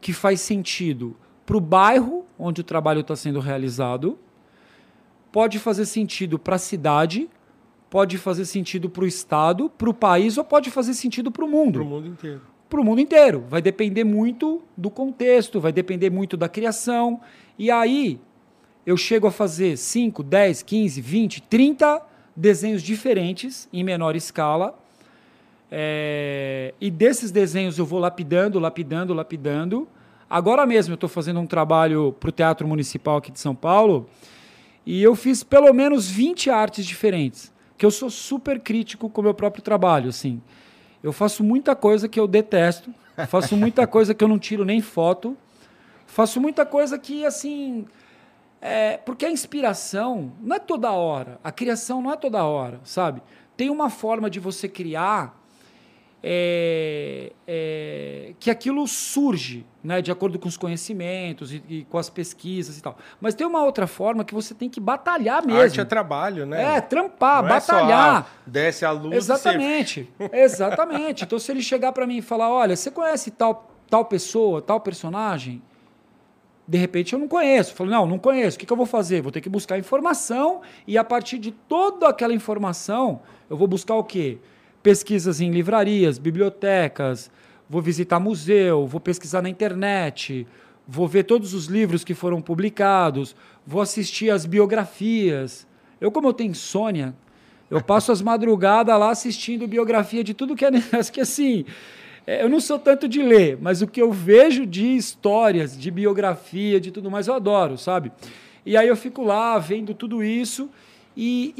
que 0.01 0.11
faz 0.11 0.41
sentido 0.41 1.15
para 1.45 1.57
o 1.57 1.61
bairro 1.61 2.25
onde 2.37 2.61
o 2.61 2.63
trabalho 2.63 3.01
está 3.01 3.15
sendo 3.15 3.39
realizado, 3.39 4.19
pode 5.31 5.59
fazer 5.59 5.85
sentido 5.85 6.37
para 6.37 6.55
a 6.55 6.59
cidade, 6.59 7.29
pode 7.93 8.17
fazer 8.17 8.45
sentido 8.45 8.89
para 8.89 9.03
o 9.03 9.05
estado, 9.05 9.69
para 9.69 9.87
o 9.87 9.93
país 9.93 10.35
ou 10.39 10.43
pode 10.43 10.71
fazer 10.71 10.95
sentido 10.95 11.29
para 11.29 11.45
o 11.45 11.47
mundo. 11.47 11.73
Para 11.73 11.83
o 11.83 11.89
mundo 11.89 12.07
inteiro. 12.07 12.41
Para 12.67 12.81
o 12.81 12.83
mundo 12.83 13.01
inteiro. 13.01 13.45
Vai 13.47 13.61
depender 13.61 14.03
muito 14.03 14.63
do 14.75 14.89
contexto, 14.89 15.59
vai 15.59 15.71
depender 15.71 16.09
muito 16.09 16.35
da 16.35 16.49
criação. 16.49 17.21
E 17.55 17.69
aí 17.69 18.19
eu 18.83 18.97
chego 18.97 19.27
a 19.27 19.31
fazer 19.31 19.77
5, 19.77 20.23
10, 20.23 20.63
15, 20.63 21.01
20, 21.01 21.41
30 21.43 22.01
desenhos 22.35 22.81
diferentes 22.81 23.69
em 23.71 23.83
menor 23.83 24.15
escala 24.15 24.75
é, 25.71 26.73
e 26.81 26.89
desses 26.89 27.29
desenhos 27.29 27.77
eu 27.77 27.85
vou 27.85 27.99
lapidando, 27.99 28.57
lapidando, 28.57 29.13
lapidando. 29.13 29.87
Agora 30.27 30.65
mesmo 30.65 30.93
eu 30.93 30.95
estou 30.95 31.07
fazendo 31.07 31.39
um 31.39 31.45
trabalho 31.45 32.11
para 32.19 32.29
o 32.29 32.31
Teatro 32.31 32.67
Municipal 32.67 33.17
aqui 33.17 33.31
de 33.31 33.39
São 33.39 33.53
Paulo 33.53 34.09
e 34.83 35.03
eu 35.03 35.15
fiz 35.15 35.43
pelo 35.43 35.71
menos 35.71 36.09
20 36.09 36.49
artes 36.49 36.87
diferentes, 36.87 37.52
que 37.83 37.85
eu 37.85 37.91
sou 37.91 38.09
super 38.09 38.61
crítico 38.61 39.09
com 39.09 39.19
o 39.19 39.23
meu 39.25 39.33
próprio 39.33 39.61
trabalho, 39.61 40.07
assim. 40.07 40.41
Eu 41.03 41.11
faço 41.11 41.43
muita 41.43 41.75
coisa 41.75 42.07
que 42.07 42.17
eu 42.17 42.25
detesto, 42.25 42.93
faço 43.27 43.57
muita 43.57 43.85
coisa 43.85 44.13
que 44.13 44.23
eu 44.23 44.27
não 44.29 44.39
tiro 44.39 44.63
nem 44.63 44.79
foto, 44.79 45.35
faço 46.07 46.39
muita 46.39 46.65
coisa 46.65 46.97
que, 46.97 47.25
assim... 47.25 47.85
É, 48.61 48.95
porque 48.95 49.25
a 49.25 49.29
inspiração 49.29 50.31
não 50.39 50.55
é 50.55 50.59
toda 50.59 50.93
hora, 50.93 51.37
a 51.43 51.51
criação 51.51 52.01
não 52.01 52.13
é 52.13 52.15
toda 52.15 52.45
hora, 52.45 52.79
sabe? 52.85 53.21
Tem 53.57 53.69
uma 53.69 53.89
forma 53.89 54.29
de 54.29 54.39
você 54.39 54.69
criar 54.69 55.37
é, 56.25 57.33
é, 57.45 58.33
que 58.39 58.49
aquilo 58.49 58.87
surge, 58.87 59.65
né, 59.83 60.01
de 60.01 60.09
acordo 60.09 60.39
com 60.39 60.47
os 60.47 60.55
conhecimentos 60.55 61.51
e, 61.51 61.61
e, 61.67 61.83
com 61.83 61.97
as 61.97 62.09
pesquisas 62.09 62.77
e 62.77 62.81
tal. 62.81 62.97
Mas 63.19 63.35
tem 63.35 63.45
uma 63.45 63.61
outra 63.65 63.85
forma 63.87 64.23
que 64.23 64.33
você 64.33 64.53
tem 64.53 64.69
que 64.69 64.79
batalhar 64.79 65.45
mesmo. 65.45 65.61
arte 65.61 65.81
é 65.81 65.85
trabalho, 65.85 66.45
né? 66.45 66.77
É, 66.77 66.81
trampar, 66.81 67.41
Não 67.41 67.49
batalhar. 67.49 68.15
É 68.15 68.19
ah, 68.19 68.25
desce 68.47 68.85
a 68.85 68.91
luz. 68.91 69.13
Exatamente, 69.17 70.09
você... 70.17 70.29
exatamente. 70.37 71.25
Então, 71.25 71.37
se 71.37 71.51
ele 71.51 71.61
chegar 71.61 71.91
para 71.91 72.07
mim 72.07 72.17
e 72.17 72.21
falar, 72.21 72.49
olha, 72.49 72.77
você 72.77 72.89
conhece 72.89 73.29
tal, 73.29 73.69
tal 73.89 74.05
pessoa, 74.05 74.61
tal 74.61 74.79
personagem? 74.79 75.61
De 76.65 76.77
repente 76.77 77.11
eu 77.11 77.19
não 77.19 77.27
conheço. 77.27 77.71
Eu 77.71 77.75
falo, 77.75 77.89
não, 77.89 78.05
não 78.05 78.17
conheço. 78.17 78.55
O 78.55 78.59
que, 78.61 78.65
que 78.65 78.71
eu 78.71 78.77
vou 78.77 78.85
fazer? 78.85 79.21
Vou 79.21 79.33
ter 79.33 79.41
que 79.41 79.49
buscar 79.49 79.77
informação 79.77 80.61
e 80.87 80.97
a 80.97 81.03
partir 81.03 81.37
de 81.37 81.51
toda 81.51 82.07
aquela 82.07 82.33
informação, 82.33 83.19
eu 83.49 83.57
vou 83.57 83.67
buscar 83.67 83.95
o 83.95 84.03
quê? 84.05 84.39
Pesquisas 84.83 85.39
em 85.39 85.49
livrarias, 85.49 86.19
bibliotecas, 86.19 87.31
vou 87.69 87.81
visitar 87.81 88.19
museu, 88.19 88.85
vou 88.85 88.99
pesquisar 88.99 89.41
na 89.41 89.49
internet, 89.49 90.45
vou 90.85 91.07
ver 91.07 91.23
todos 91.23 91.53
os 91.53 91.67
livros 91.67 92.03
que 92.03 92.13
foram 92.13 92.41
publicados, 92.41 93.35
vou 93.65 93.81
assistir 93.81 94.29
as 94.29 94.45
biografias. 94.45 95.65
Eu, 95.99 96.11
como 96.11 96.27
eu 96.27 96.33
tenho 96.33 96.51
insônia, 96.51 97.15
eu 97.71 97.81
passo 97.81 98.11
as 98.11 98.21
madrugadas 98.21 98.99
lá 98.99 99.09
assistindo 99.09 99.67
biografia 99.67 100.23
de 100.23 100.33
tudo 100.33 100.55
que 100.55 100.65
é. 100.65 100.69
Acho 100.91 101.11
que 101.11 101.21
assim. 101.21 101.65
É, 102.25 102.41
eu 102.41 102.47
não 102.47 102.61
sou 102.61 102.79
tanto 102.79 103.05
de 103.05 103.21
ler, 103.21 103.57
mas 103.59 103.81
o 103.81 103.87
que 103.87 104.01
eu 104.01 104.09
vejo 104.09 104.65
de 104.65 104.95
histórias, 104.95 105.77
de 105.77 105.91
biografia, 105.91 106.79
de 106.79 106.89
tudo 106.89 107.11
mais, 107.11 107.27
eu 107.27 107.33
adoro, 107.33 107.77
sabe? 107.77 108.13
E 108.65 108.77
aí 108.77 108.87
eu 108.87 108.95
fico 108.95 109.23
lá 109.23 109.57
vendo 109.59 109.93
tudo 109.93 110.23
isso 110.23 110.69
e, 111.15 111.53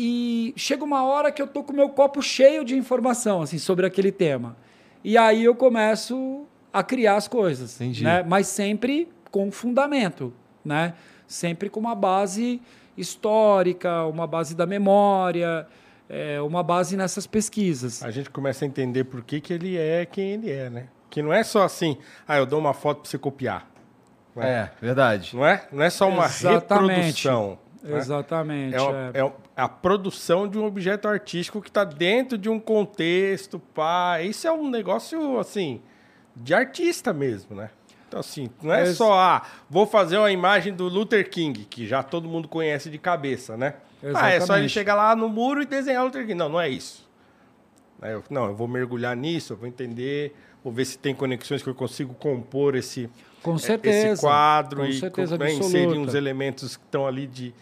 e, 0.56 0.60
chega 0.60 0.84
uma 0.84 1.04
hora 1.06 1.32
que 1.32 1.42
eu 1.42 1.48
tô 1.48 1.64
com 1.64 1.74
o 1.74 1.76
meu 1.76 1.90
copo 1.90 2.22
cheio 2.22 2.66
de 2.66 2.76
informação 2.76 3.42
assim 3.42 3.58
sobre 3.58 3.86
aquele 3.86 4.12
tema. 4.12 4.56
E 5.04 5.18
aí 5.18 5.44
eu 5.44 5.54
começo 5.54 6.46
a 6.72 6.82
criar 6.82 7.18
as 7.18 7.28
coisas, 7.28 7.80
Entendi. 7.80 8.04
né? 8.04 8.24
Mas 8.24 8.48
sempre 8.48 9.10
com 9.30 9.52
fundamento, 9.52 10.34
né? 10.66 10.94
Sempre 11.28 11.70
com 11.70 11.80
uma 11.80 11.94
base 11.96 12.62
histórica, 12.98 14.06
uma 14.06 14.26
base 14.26 14.56
da 14.56 14.66
memória, 14.66 15.68
é, 16.10 16.42
uma 16.42 16.64
base 16.64 16.96
nessas 16.96 17.28
pesquisas. 17.28 18.04
A 18.04 18.12
gente 18.12 18.30
começa 18.30 18.66
a 18.66 18.68
entender 18.68 19.04
por 19.04 19.24
que, 19.24 19.40
que 19.40 19.54
ele 19.54 19.78
é 19.78 20.06
quem 20.06 20.32
ele 20.32 20.52
é, 20.52 20.70
né? 20.70 20.88
Que 21.10 21.22
não 21.22 21.34
é 21.34 21.44
só 21.44 21.64
assim, 21.64 21.98
ah, 22.28 22.38
eu 22.38 22.46
dou 22.46 22.60
uma 22.60 22.74
foto 22.74 23.02
para 23.02 23.10
você 23.10 23.18
copiar. 23.18 23.70
É? 24.36 24.48
é? 24.48 24.72
verdade. 24.82 25.36
Não 25.36 25.46
é? 25.46 25.68
Não 25.72 25.84
é 25.84 25.90
só 25.90 26.10
uma 26.10 26.26
Exatamente. 26.26 26.90
reprodução. 26.90 27.60
Né? 27.84 27.98
Exatamente. 27.98 28.76
É, 28.76 28.82
uma, 28.82 29.12
é. 29.14 29.20
é, 29.20 29.32
a 29.58 29.68
produção 29.68 30.48
de 30.48 30.58
um 30.58 30.66
objeto 30.66 31.08
artístico 31.08 31.62
que 31.62 31.70
está 31.70 31.84
dentro 31.84 32.38
de 32.38 32.50
um 32.50 32.60
contexto, 32.60 33.60
pá. 33.60 34.22
Isso 34.22 34.48
é 34.48 34.52
um 34.52 34.70
negócio, 34.70 35.38
assim, 35.38 35.82
de 36.36 36.54
artista 36.54 37.12
mesmo, 37.12 37.56
né? 37.56 37.70
Então, 38.08 38.20
assim, 38.20 38.50
não 38.62 38.74
é 38.74 38.86
só, 38.94 39.14
ah, 39.14 39.42
vou 39.70 39.86
fazer 39.88 40.18
uma 40.18 40.32
imagem 40.32 40.72
do 40.74 40.88
Luther 40.88 41.30
King, 41.30 41.66
que 41.66 41.86
já 41.86 42.04
todo 42.04 42.30
mundo 42.30 42.48
conhece 42.48 42.90
de 42.90 43.00
cabeça, 43.00 43.58
né? 43.58 43.74
Exatamente. 44.02 44.34
Ah, 44.34 44.36
é 44.36 44.40
só 44.40 44.58
ele 44.58 44.70
chegar 44.70 44.96
lá 44.96 45.16
no 45.16 45.28
muro 45.28 45.62
e 45.62 45.66
desenhar 45.66 46.04
o 46.04 46.06
Luther 46.06 46.22
King. 46.22 46.36
Não, 46.36 46.48
não 46.48 46.62
é 46.62 46.70
isso. 46.70 47.10
É, 48.02 48.14
eu, 48.14 48.24
não, 48.30 48.46
eu 48.46 48.56
vou 48.56 48.68
mergulhar 48.68 49.16
nisso, 49.16 49.54
eu 49.54 49.58
vou 49.58 49.68
entender, 49.68 50.36
vou 50.64 50.72
ver 50.72 50.86
se 50.86 50.98
tem 50.98 51.16
conexões 51.16 51.64
que 51.64 51.70
eu 51.70 51.76
consigo 51.76 52.14
compor 52.14 52.76
esse, 52.76 53.10
com 53.42 53.58
certeza, 53.58 54.10
esse 54.10 54.22
quadro 54.22 54.82
com 54.82 54.86
e 54.86 55.00
certeza 55.00 55.38
com, 55.38 55.44
né, 55.44 55.54
inserir 55.54 55.98
uns 55.98 56.14
elementos 56.14 56.78
que 56.78 56.84
estão 56.84 57.08
ali 57.08 57.26
de, 57.26 57.54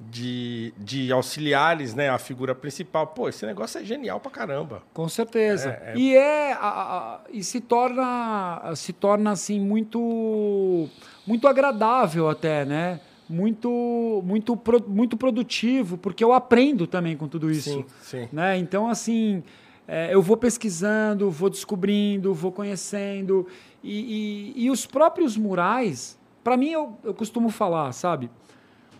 de, 0.00 0.72
de 0.78 1.10
auxiliares, 1.12 1.94
né? 1.94 2.08
A 2.08 2.18
figura 2.18 2.54
principal. 2.54 3.06
Pô, 3.08 3.28
esse 3.28 3.44
negócio 3.44 3.80
é 3.80 3.84
genial 3.84 4.20
pra 4.20 4.30
caramba. 4.30 4.82
Com 4.94 5.08
certeza. 5.08 5.70
É, 5.82 5.92
é- 5.92 5.98
E 5.98 6.14
é 6.16 6.52
a- 6.52 6.58
a- 6.60 7.20
e 7.32 7.42
se 7.42 7.60
torna 7.60 8.72
se 8.76 8.92
torna 8.92 9.32
assim 9.32 9.60
muito 9.60 10.88
muito 11.26 11.46
agradável 11.48 12.28
até, 12.28 12.64
né? 12.64 13.00
Muito 13.28 14.22
muito 14.24 14.56
pro- 14.56 14.84
muito 14.88 15.16
produtivo, 15.16 15.98
porque 15.98 16.22
eu 16.24 16.32
aprendo 16.32 16.86
também 16.86 17.16
com 17.16 17.28
tudo 17.28 17.50
isso. 17.50 17.70
Sim, 17.70 17.84
sim. 18.00 18.28
né? 18.32 18.56
Então, 18.56 18.88
assim, 18.88 19.42
é, 19.86 20.14
eu 20.14 20.22
vou 20.22 20.36
pesquisando, 20.36 21.30
vou 21.30 21.50
descobrindo, 21.50 22.32
vou 22.32 22.52
conhecendo. 22.52 23.46
E, 23.82 24.52
e- 24.56 24.64
e 24.64 24.70
os 24.70 24.86
próprios 24.86 25.36
murais, 25.36 26.18
para 26.42 26.56
mim, 26.56 26.70
eu, 26.70 26.96
eu 27.04 27.12
costumo 27.12 27.50
falar, 27.50 27.92
sabe? 27.92 28.30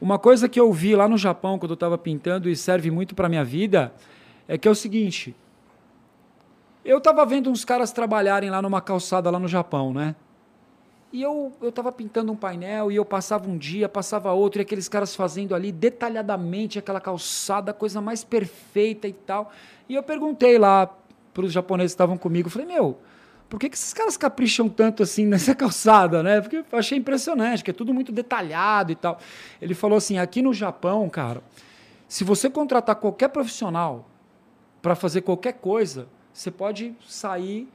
Uma 0.01 0.19
coisa 0.19 0.49
que 0.49 0.61
eu 0.61 0.73
vi 0.73 0.95
lá 0.95 1.09
no 1.09 1.19
Japão, 1.19 1.59
quando 1.59 1.73
eu 1.73 1.75
estava 1.75 1.99
pintando, 1.99 2.49
e 2.49 2.55
serve 2.55 2.91
muito 2.91 3.15
para 3.15 3.29
minha 3.29 3.45
vida, 3.45 3.93
é 4.47 4.57
que 4.57 4.69
é 4.69 4.71
o 4.71 4.75
seguinte. 4.75 5.35
Eu 6.85 6.99
estava 6.99 7.27
vendo 7.27 7.51
uns 7.51 7.65
caras 7.65 7.93
trabalharem 7.93 8.49
lá 8.49 8.63
numa 8.63 8.81
calçada 8.81 9.31
lá 9.31 9.39
no 9.39 9.49
Japão, 9.49 9.93
né? 9.93 10.15
E 11.13 11.23
eu, 11.23 11.53
eu 11.61 11.73
tava 11.73 11.91
pintando 11.91 12.31
um 12.31 12.37
painel 12.37 12.93
e 12.93 12.97
eu 12.97 13.05
passava 13.05 13.49
um 13.49 13.57
dia, 13.57 13.89
passava 13.89 14.33
outro, 14.33 14.61
e 14.61 14.63
aqueles 14.63 14.89
caras 14.89 15.17
fazendo 15.17 15.55
ali 15.55 15.73
detalhadamente 15.73 16.79
aquela 16.79 17.01
calçada, 17.01 17.73
coisa 17.73 18.01
mais 18.01 18.23
perfeita 18.23 19.09
e 19.09 19.13
tal. 19.13 19.51
E 19.89 19.95
eu 19.95 20.03
perguntei 20.03 20.59
lá 20.59 20.89
para 21.35 21.45
os 21.45 21.53
japoneses 21.53 21.93
que 21.93 21.95
estavam 21.95 22.19
comigo, 22.19 22.51
falei, 22.51 22.69
meu, 22.69 22.99
por 23.49 23.59
que, 23.59 23.69
que 23.69 23.77
esses 23.77 23.95
caras 23.95 24.17
capricham 24.17 24.69
tanto 24.69 25.03
assim 25.03 25.25
nessa 25.29 25.55
calçada, 25.55 26.23
né? 26.23 26.41
Porque 26.41 26.57
eu 26.57 26.79
achei 26.79 26.99
impressionante, 26.99 27.65
que 27.65 27.71
é 27.71 27.75
tudo 27.75 27.95
muito 27.95 28.13
detalhado 28.13 28.93
e 28.93 28.95
tal. 28.95 29.19
Ele 29.61 29.75
falou 29.75 29.99
assim, 29.99 30.19
aqui 30.19 30.43
no 30.43 30.53
Japão, 30.53 31.09
cara, 31.09 31.43
se 32.07 32.25
você 32.25 32.49
contratar 32.51 32.97
qualquer 32.97 33.29
profissional 33.29 34.09
para 34.83 34.95
fazer 34.95 35.23
qualquer 35.23 35.55
coisa, 35.55 36.07
você 36.33 36.51
pode 36.51 36.95
sair 37.07 37.69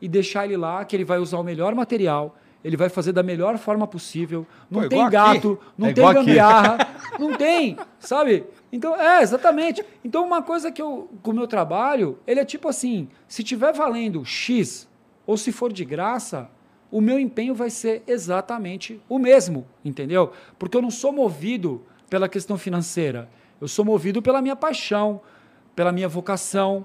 e 0.00 0.08
deixar 0.08 0.44
ele 0.44 0.56
lá, 0.56 0.84
que 0.84 0.94
ele 0.94 1.04
vai 1.04 1.18
usar 1.18 1.38
o 1.38 1.42
melhor 1.42 1.74
material, 1.74 2.36
ele 2.64 2.76
vai 2.76 2.88
fazer 2.88 3.12
da 3.12 3.22
melhor 3.22 3.56
forma 3.58 3.86
possível. 3.86 4.46
Não 4.70 4.82
Pô, 4.82 4.88
tem 4.88 4.98
igual 4.98 5.10
gato, 5.10 5.58
não 5.78 5.88
É 5.88 5.92
tem 5.92 6.04
aqui. 6.04 6.14
gambiarra, 6.14 6.78
não 7.18 7.36
tem, 7.36 7.76
sabe? 8.00 8.44
Então, 8.72 8.94
é, 9.00 9.22
exatamente. 9.22 9.84
Então, 10.04 10.26
uma 10.26 10.42
coisa 10.42 10.72
que 10.72 10.82
eu, 10.82 11.08
com 11.22 11.30
o 11.30 11.34
meu 11.34 11.46
trabalho, 11.46 12.18
ele 12.26 12.40
é 12.40 12.44
tipo 12.44 12.68
assim: 12.68 13.08
se 13.28 13.42
tiver 13.42 13.72
valendo 13.72 14.24
X, 14.24 14.88
ou 15.26 15.36
se 15.36 15.52
for 15.52 15.72
de 15.72 15.84
graça, 15.84 16.50
o 16.90 17.00
meu 17.00 17.18
empenho 17.18 17.54
vai 17.54 17.70
ser 17.70 18.02
exatamente 18.06 19.00
o 19.08 19.18
mesmo, 19.18 19.66
entendeu? 19.84 20.32
Porque 20.58 20.76
eu 20.76 20.82
não 20.82 20.90
sou 20.90 21.12
movido 21.12 21.82
pela 22.08 22.28
questão 22.28 22.56
financeira. 22.56 23.28
Eu 23.60 23.68
sou 23.68 23.84
movido 23.84 24.20
pela 24.22 24.42
minha 24.42 24.54
paixão, 24.54 25.20
pela 25.74 25.90
minha 25.90 26.08
vocação, 26.08 26.84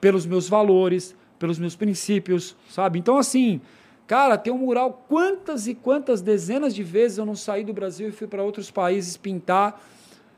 pelos 0.00 0.26
meus 0.26 0.48
valores, 0.48 1.16
pelos 1.38 1.58
meus 1.58 1.74
princípios, 1.74 2.56
sabe? 2.68 2.98
Então, 2.98 3.16
assim, 3.16 3.60
cara, 4.06 4.36
tem 4.36 4.52
um 4.52 4.58
mural. 4.58 5.04
Quantas 5.08 5.66
e 5.66 5.74
quantas 5.74 6.20
dezenas 6.20 6.74
de 6.74 6.82
vezes 6.82 7.18
eu 7.18 7.26
não 7.26 7.34
saí 7.34 7.64
do 7.64 7.72
Brasil 7.72 8.08
e 8.08 8.12
fui 8.12 8.26
para 8.26 8.42
outros 8.42 8.70
países 8.70 9.16
pintar 9.16 9.82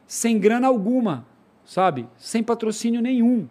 sem 0.07 0.38
grana 0.38 0.68
alguma, 0.68 1.26
sabe? 1.64 2.09
Sem 2.16 2.42
patrocínio 2.42 3.00
nenhum, 3.00 3.48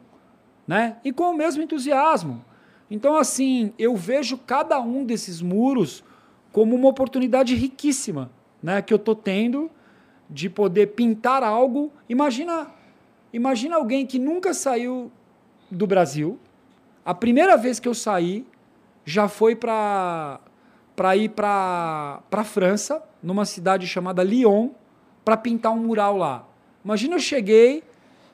né? 0.67 0.97
E 1.03 1.11
com 1.11 1.31
o 1.31 1.37
mesmo 1.37 1.63
entusiasmo. 1.63 2.43
Então, 2.89 3.15
assim, 3.15 3.73
eu 3.79 3.95
vejo 3.95 4.37
cada 4.37 4.79
um 4.79 5.05
desses 5.05 5.41
muros 5.41 6.03
como 6.51 6.75
uma 6.75 6.89
oportunidade 6.89 7.55
riquíssima, 7.55 8.29
né? 8.61 8.81
Que 8.81 8.93
eu 8.93 8.99
tô 8.99 9.15
tendo 9.15 9.71
de 10.29 10.49
poder 10.49 10.87
pintar 10.87 11.43
algo. 11.43 11.91
Imagina, 12.09 12.67
imagina 13.31 13.75
alguém 13.75 14.05
que 14.05 14.19
nunca 14.19 14.53
saiu 14.53 15.11
do 15.69 15.87
Brasil. 15.87 16.37
A 17.05 17.13
primeira 17.13 17.57
vez 17.57 17.79
que 17.79 17.87
eu 17.87 17.93
saí 17.93 18.45
já 19.05 19.27
foi 19.27 19.55
para 19.55 20.39
para 20.95 21.15
ir 21.15 21.29
para 21.29 22.21
para 22.29 22.43
França, 22.43 23.01
numa 23.23 23.45
cidade 23.45 23.87
chamada 23.87 24.23
Lyon, 24.23 24.69
para 25.23 25.37
pintar 25.37 25.71
um 25.71 25.77
mural 25.77 26.17
lá. 26.17 26.47
Imagina 26.83 27.15
eu 27.15 27.19
cheguei 27.19 27.83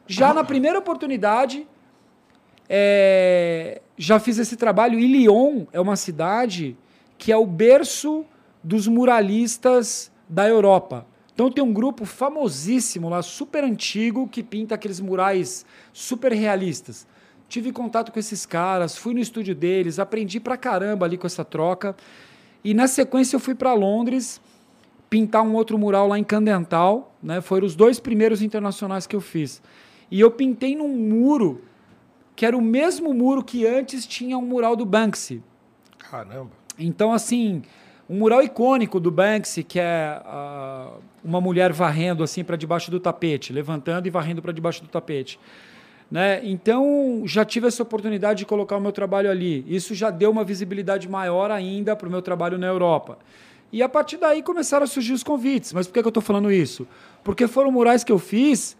já 0.07 0.33
na 0.33 0.43
primeira 0.43 0.79
oportunidade 0.79 1.67
é, 2.69 3.81
já 3.97 4.19
fiz 4.19 4.37
esse 4.37 4.55
trabalho. 4.55 4.99
E 4.99 5.07
Lyon 5.07 5.65
é 5.71 5.79
uma 5.79 5.95
cidade 5.95 6.77
que 7.17 7.31
é 7.31 7.37
o 7.37 7.45
berço 7.45 8.25
dos 8.63 8.87
muralistas 8.87 10.11
da 10.27 10.47
Europa. 10.47 11.05
Então 11.33 11.51
tem 11.51 11.63
um 11.63 11.73
grupo 11.73 12.03
famosíssimo 12.05 13.09
lá, 13.09 13.21
super 13.21 13.63
antigo, 13.63 14.27
que 14.27 14.41
pinta 14.41 14.75
aqueles 14.75 14.99
murais 14.99 15.65
super 15.93 16.31
realistas. 16.31 17.05
Tive 17.47 17.71
contato 17.71 18.11
com 18.11 18.19
esses 18.19 18.45
caras, 18.45 18.97
fui 18.97 19.13
no 19.13 19.19
estúdio 19.19 19.55
deles, 19.55 19.99
aprendi 19.99 20.39
pra 20.39 20.57
caramba 20.57 21.05
ali 21.05 21.17
com 21.17 21.27
essa 21.27 21.45
troca. 21.45 21.95
E 22.63 22.73
na 22.73 22.87
sequência 22.87 23.35
eu 23.35 23.39
fui 23.39 23.55
para 23.55 23.73
Londres 23.73 24.41
pintar 25.09 25.43
um 25.43 25.53
outro 25.53 25.77
mural 25.77 26.07
lá 26.07 26.19
em 26.19 26.23
Candental, 26.23 27.15
né? 27.21 27.41
Foram 27.41 27.65
os 27.65 27.75
dois 27.75 27.99
primeiros 27.99 28.41
internacionais 28.41 29.07
que 29.07 29.15
eu 29.15 29.21
fiz. 29.21 29.61
E 30.09 30.19
eu 30.19 30.31
pintei 30.31 30.75
num 30.75 30.89
muro 30.89 31.61
que 32.35 32.45
era 32.45 32.55
o 32.55 32.61
mesmo 32.61 33.13
muro 33.13 33.43
que 33.43 33.65
antes 33.65 34.05
tinha 34.05 34.37
um 34.37 34.43
mural 34.43 34.75
do 34.75 34.85
Banksy. 34.85 35.41
Caramba. 35.97 36.51
Então, 36.77 37.11
assim, 37.11 37.63
um 38.07 38.17
mural 38.19 38.43
icônico 38.43 38.99
do 38.99 39.09
Banksy, 39.09 39.63
que 39.63 39.79
é 39.79 40.21
ah, 40.23 40.91
uma 41.23 41.41
mulher 41.41 41.73
varrendo 41.73 42.23
assim 42.23 42.43
para 42.43 42.55
debaixo 42.55 42.91
do 42.91 42.99
tapete, 42.99 43.51
levantando 43.51 44.05
e 44.05 44.11
varrendo 44.11 44.41
para 44.41 44.51
debaixo 44.51 44.83
do 44.83 44.87
tapete. 44.87 45.39
Né? 46.09 46.39
Então, 46.43 47.23
já 47.25 47.43
tive 47.43 47.67
essa 47.67 47.83
oportunidade 47.83 48.39
de 48.39 48.45
colocar 48.45 48.77
o 48.77 48.81
meu 48.81 48.91
trabalho 48.91 49.29
ali. 49.29 49.65
Isso 49.67 49.95
já 49.95 50.09
deu 50.09 50.29
uma 50.29 50.43
visibilidade 50.43 51.09
maior 51.09 51.49
ainda 51.49 51.95
para 51.95 52.07
o 52.07 52.11
meu 52.11 52.21
trabalho 52.21 52.57
na 52.57 52.67
Europa. 52.67 53.17
E 53.71 53.83
a 53.83 53.89
partir 53.89 54.17
daí 54.17 54.41
começaram 54.41 54.83
a 54.83 54.87
surgir 54.87 55.13
os 55.13 55.23
convites. 55.23 55.73
Mas 55.73 55.87
por 55.87 55.93
que, 55.93 56.01
que 56.01 56.07
eu 56.07 56.09
estou 56.09 56.23
falando 56.23 56.51
isso? 56.51 56.87
Porque 57.23 57.47
foram 57.47 57.71
murais 57.71 58.03
que 58.03 58.11
eu 58.11 58.19
fiz 58.19 58.77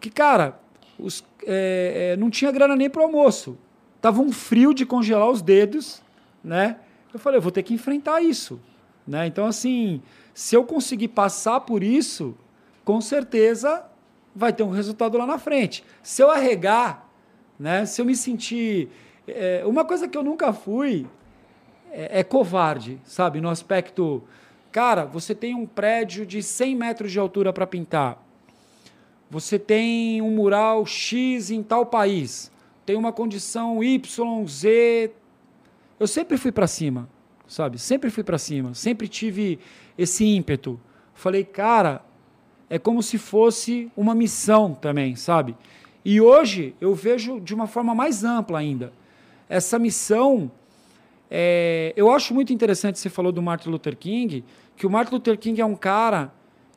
que, 0.00 0.10
cara, 0.10 0.60
os, 0.98 1.24
é, 1.44 2.12
é, 2.12 2.16
não 2.16 2.30
tinha 2.30 2.52
grana 2.52 2.76
nem 2.76 2.88
para 2.88 3.02
almoço. 3.02 3.58
Tava 4.00 4.20
um 4.20 4.30
frio 4.30 4.72
de 4.72 4.86
congelar 4.86 5.28
os 5.28 5.42
dedos, 5.42 6.00
né? 6.42 6.76
Eu 7.12 7.18
falei, 7.18 7.38
eu 7.38 7.42
vou 7.42 7.50
ter 7.50 7.64
que 7.64 7.74
enfrentar 7.74 8.20
isso, 8.22 8.60
né? 9.06 9.26
Então, 9.26 9.44
assim, 9.44 10.00
se 10.32 10.54
eu 10.54 10.62
conseguir 10.62 11.08
passar 11.08 11.60
por 11.60 11.82
isso, 11.82 12.36
com 12.84 13.00
certeza 13.00 13.84
vai 14.34 14.52
ter 14.52 14.62
um 14.62 14.70
resultado 14.70 15.18
lá 15.18 15.26
na 15.26 15.38
frente. 15.38 15.82
Se 16.00 16.22
eu 16.22 16.30
arregar, 16.30 17.08
né? 17.58 17.84
Se 17.86 18.00
eu 18.00 18.04
me 18.04 18.14
sentir... 18.14 18.88
é, 19.26 19.62
uma 19.66 19.84
coisa 19.84 20.06
que 20.06 20.16
eu 20.16 20.22
nunca 20.22 20.52
fui 20.52 21.06
é, 21.92 22.20
é 22.20 22.24
covarde, 22.24 23.00
sabe? 23.04 23.40
No 23.40 23.48
aspecto... 23.48 24.22
Cara, 24.70 25.06
você 25.06 25.34
tem 25.34 25.54
um 25.54 25.66
prédio 25.66 26.26
de 26.26 26.42
100 26.42 26.76
metros 26.76 27.10
de 27.10 27.18
altura 27.18 27.52
para 27.52 27.66
pintar. 27.66 28.22
Você 29.30 29.58
tem 29.58 30.22
um 30.22 30.30
mural 30.30 30.86
X 30.86 31.50
em 31.50 31.62
tal 31.62 31.86
país. 31.86 32.50
Tem 32.84 32.96
uma 32.96 33.12
condição 33.12 33.82
Y, 33.82 34.46
Z. 34.46 35.10
Eu 35.98 36.06
sempre 36.06 36.36
fui 36.36 36.52
para 36.52 36.66
cima, 36.66 37.08
sabe? 37.46 37.78
Sempre 37.78 38.10
fui 38.10 38.22
para 38.22 38.38
cima. 38.38 38.74
Sempre 38.74 39.08
tive 39.08 39.58
esse 39.96 40.24
ímpeto. 40.24 40.80
Falei, 41.14 41.44
cara, 41.44 42.02
é 42.70 42.78
como 42.78 43.02
se 43.02 43.18
fosse 43.18 43.90
uma 43.96 44.14
missão 44.14 44.74
também, 44.74 45.16
sabe? 45.16 45.56
E 46.04 46.20
hoje 46.20 46.74
eu 46.80 46.94
vejo 46.94 47.40
de 47.40 47.54
uma 47.54 47.66
forma 47.66 47.94
mais 47.94 48.22
ampla 48.22 48.58
ainda. 48.58 48.92
Essa 49.48 49.78
missão, 49.78 50.50
é, 51.30 51.92
eu 51.96 52.10
acho 52.10 52.32
muito 52.32 52.52
interessante, 52.52 52.98
você 52.98 53.10
falou 53.10 53.30
do 53.30 53.42
Martin 53.42 53.68
Luther 53.68 53.96
King, 53.96 54.44
que 54.76 54.86
o 54.86 54.90
Martin 54.90 55.14
Luther 55.14 55.38
King 55.38 55.60
é 55.60 55.64
um 55.64 55.74
cara 55.74 56.32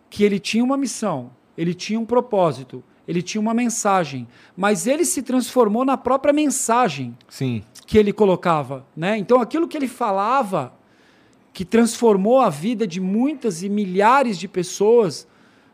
que 0.10 0.24
ele 0.24 0.40
tinha 0.40 0.64
uma 0.64 0.76
missão, 0.76 1.32
ele 1.58 1.74
tinha 1.74 2.00
um 2.00 2.06
propósito, 2.06 2.84
ele 3.08 3.22
tinha 3.22 3.42
uma 3.42 3.54
mensagem, 3.54 4.28
mas 4.56 4.88
ele 4.88 5.06
se 5.06 5.22
transformou 5.22 5.86
na 5.86 5.98
própria 5.98 6.34
mensagem 6.34 7.18
Sim. 7.30 7.64
que 7.86 7.98
ele 7.98 8.12
colocava, 8.12 8.86
né? 8.96 9.18
Então 9.18 9.40
aquilo 9.40 9.68
que 9.68 9.78
ele 9.78 9.88
falava, 9.88 10.74
que 11.54 11.66
transformou 11.66 12.40
a 12.40 12.50
vida 12.50 12.86
de 12.86 13.00
muitas 13.00 13.64
e 13.64 13.70
milhares 13.70 14.38
de 14.38 14.48
pessoas, 14.48 15.28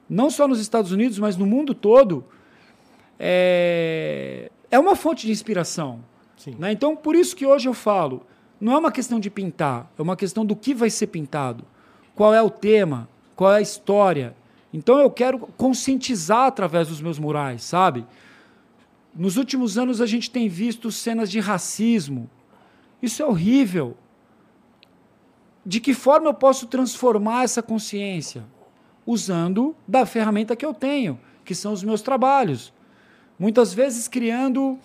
não 0.09 0.29
só 0.29 0.47
nos 0.47 0.59
Estados 0.59 0.91
Unidos, 0.91 1.19
mas 1.19 1.35
no 1.35 1.45
mundo 1.45 1.73
todo, 1.73 2.23
é, 3.19 4.49
é 4.69 4.79
uma 4.79 4.95
fonte 4.95 5.25
de 5.25 5.31
inspiração. 5.31 6.03
Né? 6.57 6.71
Então, 6.71 6.95
por 6.95 7.15
isso 7.15 7.35
que 7.35 7.45
hoje 7.45 7.67
eu 7.67 7.73
falo, 7.73 8.25
não 8.59 8.73
é 8.73 8.77
uma 8.77 8.91
questão 8.91 9.19
de 9.19 9.29
pintar, 9.29 9.91
é 9.97 10.01
uma 10.01 10.15
questão 10.15 10.45
do 10.45 10.55
que 10.55 10.73
vai 10.73 10.89
ser 10.89 11.07
pintado, 11.07 11.63
qual 12.15 12.33
é 12.33 12.41
o 12.41 12.49
tema, 12.49 13.07
qual 13.35 13.53
é 13.53 13.57
a 13.57 13.61
história. 13.61 14.35
Então, 14.73 14.99
eu 14.99 15.09
quero 15.09 15.39
conscientizar 15.57 16.45
através 16.45 16.87
dos 16.87 17.01
meus 17.01 17.19
murais, 17.19 17.63
sabe? 17.63 18.05
Nos 19.15 19.37
últimos 19.37 19.77
anos, 19.77 20.01
a 20.01 20.05
gente 20.05 20.29
tem 20.29 20.47
visto 20.49 20.91
cenas 20.91 21.29
de 21.29 21.39
racismo. 21.39 22.29
Isso 23.01 23.21
é 23.21 23.25
horrível. 23.25 23.95
De 25.65 25.79
que 25.79 25.93
forma 25.93 26.27
eu 26.27 26.33
posso 26.33 26.67
transformar 26.67 27.43
essa 27.43 27.61
consciência? 27.61 28.43
usando 29.07 29.73
da 29.87 30.05
ferramenta 30.05 30.53
que 30.53 30.65
eu 30.65 30.73
tenho, 30.73 31.17
que 31.45 31.55
são 31.55 31.71
os 31.71 31.81
meus 31.81 32.01
trabalhos. 32.01 32.73
Muitas 33.39 33.73
vezes 33.73 34.09
criando 34.09 34.77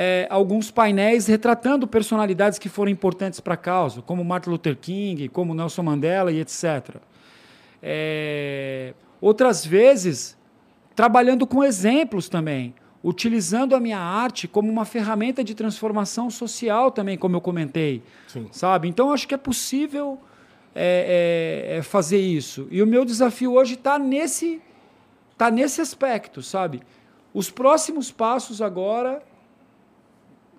é, 0.00 0.28
alguns 0.30 0.70
painéis 0.70 1.26
retratando 1.26 1.84
personalidades 1.84 2.56
que 2.56 2.68
foram 2.68 2.88
importantes 2.88 3.40
para 3.40 3.54
a 3.54 3.56
causa, 3.56 4.00
como 4.00 4.24
Martin 4.24 4.50
Luther 4.50 4.76
King, 4.76 5.28
como 5.28 5.52
Nelson 5.52 5.82
Mandela 5.82 6.30
e 6.30 6.38
etc. 6.38 6.98
É, 7.82 8.94
outras 9.20 9.66
vezes, 9.66 10.38
trabalhando 10.94 11.48
com 11.48 11.64
exemplos 11.64 12.28
também, 12.28 12.76
utilizando 13.02 13.74
a 13.74 13.80
minha 13.80 13.98
arte 13.98 14.46
como 14.46 14.70
uma 14.70 14.84
ferramenta 14.84 15.42
de 15.42 15.52
transformação 15.52 16.30
social 16.30 16.92
também, 16.92 17.18
como 17.18 17.34
eu 17.34 17.40
comentei, 17.40 18.00
Sim. 18.28 18.46
sabe? 18.52 18.86
Então 18.86 19.12
acho 19.12 19.26
que 19.26 19.34
é 19.34 19.38
possível 19.38 20.16
é, 20.76 21.66
é, 21.72 21.78
é 21.78 21.82
fazer 21.82 22.20
isso. 22.20 22.68
E 22.70 22.80
o 22.80 22.86
meu 22.86 23.04
desafio 23.04 23.54
hoje 23.54 23.74
está 23.74 23.98
nesse, 23.98 24.62
tá 25.36 25.50
nesse 25.50 25.80
aspecto, 25.80 26.40
sabe? 26.40 26.82
Os 27.34 27.50
próximos 27.50 28.12
passos 28.12 28.62
agora 28.62 29.26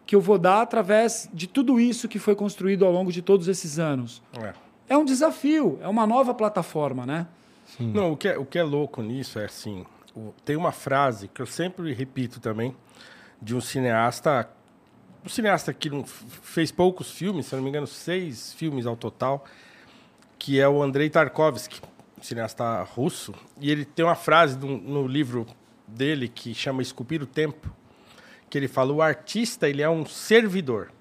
que 0.10 0.16
eu 0.16 0.22
vou 0.22 0.40
dar 0.40 0.64
através 0.64 1.30
de 1.32 1.46
tudo 1.46 1.80
isso 1.80 2.08
que 2.08 2.18
foi 2.18 2.36
construído 2.36 2.84
ao 2.84 2.92
longo 2.92 3.12
de 3.12 3.22
todos 3.22 3.48
esses 3.48 3.78
anos. 3.78 4.24
É. 4.42 4.54
É 4.90 4.98
um 4.98 5.06
desafio, 5.06 5.78
é 5.84 5.88
uma 5.88 6.08
nova 6.08 6.34
plataforma, 6.34 7.06
né? 7.06 7.28
Não, 7.80 8.14
o 8.14 8.18
que, 8.18 8.28
é, 8.28 8.36
o 8.36 8.44
que 8.44 8.58
é 8.58 8.64
louco 8.64 9.04
nisso 9.04 9.38
é 9.38 9.46
assim: 9.46 9.86
o- 10.16 10.34
tem 10.44 10.56
uma 10.56 10.72
frase 10.72 11.28
que 11.28 11.40
eu 11.40 11.46
sempre 11.46 11.94
repito 11.94 12.40
também, 12.40 12.76
de 13.40 13.54
um 13.56 13.62
cineasta. 13.62 14.50
Um 15.24 15.30
cineasta 15.30 15.72
que 15.76 15.92
não 15.92 16.04
fez 16.04 16.72
poucos 16.72 17.12
filmes, 17.12 17.46
se 17.46 17.56
não 17.56 17.62
me 17.62 17.70
engano, 17.70 17.86
seis 17.86 18.52
filmes 18.54 18.88
ao 18.88 18.96
total, 18.98 19.46
que 20.40 20.60
é 20.60 20.68
o 20.68 20.82
Andrei 20.82 21.08
Tarkovsky, 21.12 21.82
um 22.20 22.24
cineasta 22.24 22.82
russo. 22.82 23.32
E 23.62 23.70
ele 23.70 23.86
tem 23.86 24.04
uma 24.04 24.16
frase 24.16 24.58
no, 24.58 24.76
no 24.76 25.08
livro 25.08 25.46
dele 25.88 26.28
que 26.28 26.56
chama 26.56 26.82
Esculpir 26.82 27.22
o 27.22 27.28
Tempo, 27.28 27.70
que 28.50 28.58
ele 28.58 28.68
fala: 28.68 28.92
o 28.92 29.02
artista 29.02 29.70
ele 29.70 29.82
é 29.82 29.90
um 29.90 30.06
servidor. 30.06 30.92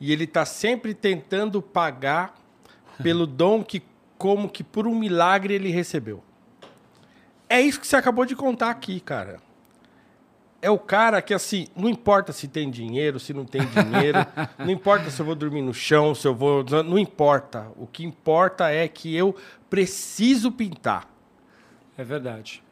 E 0.00 0.12
ele 0.12 0.24
está 0.24 0.44
sempre 0.44 0.94
tentando 0.94 1.60
pagar 1.60 2.34
pelo 3.02 3.26
dom 3.26 3.62
que, 3.62 3.82
como 4.16 4.48
que 4.48 4.64
por 4.64 4.86
um 4.86 4.94
milagre 4.94 5.54
ele 5.54 5.70
recebeu. 5.70 6.22
É 7.48 7.60
isso 7.60 7.80
que 7.80 7.86
você 7.86 7.96
acabou 7.96 8.24
de 8.24 8.36
contar 8.36 8.70
aqui, 8.70 9.00
cara. 9.00 9.40
É 10.60 10.68
o 10.68 10.78
cara 10.78 11.22
que, 11.22 11.32
assim, 11.32 11.68
não 11.74 11.88
importa 11.88 12.32
se 12.32 12.48
tem 12.48 12.68
dinheiro, 12.68 13.20
se 13.20 13.32
não 13.32 13.44
tem 13.44 13.62
dinheiro, 13.64 14.18
não 14.58 14.70
importa 14.70 15.08
se 15.08 15.20
eu 15.20 15.24
vou 15.24 15.36
dormir 15.36 15.62
no 15.62 15.72
chão, 15.72 16.14
se 16.14 16.26
eu 16.26 16.34
vou. 16.34 16.64
Não 16.84 16.98
importa. 16.98 17.68
O 17.76 17.86
que 17.86 18.04
importa 18.04 18.68
é 18.68 18.86
que 18.88 19.14
eu 19.14 19.36
preciso 19.70 20.50
pintar. 20.50 21.08
É 21.96 22.04
verdade. 22.04 22.62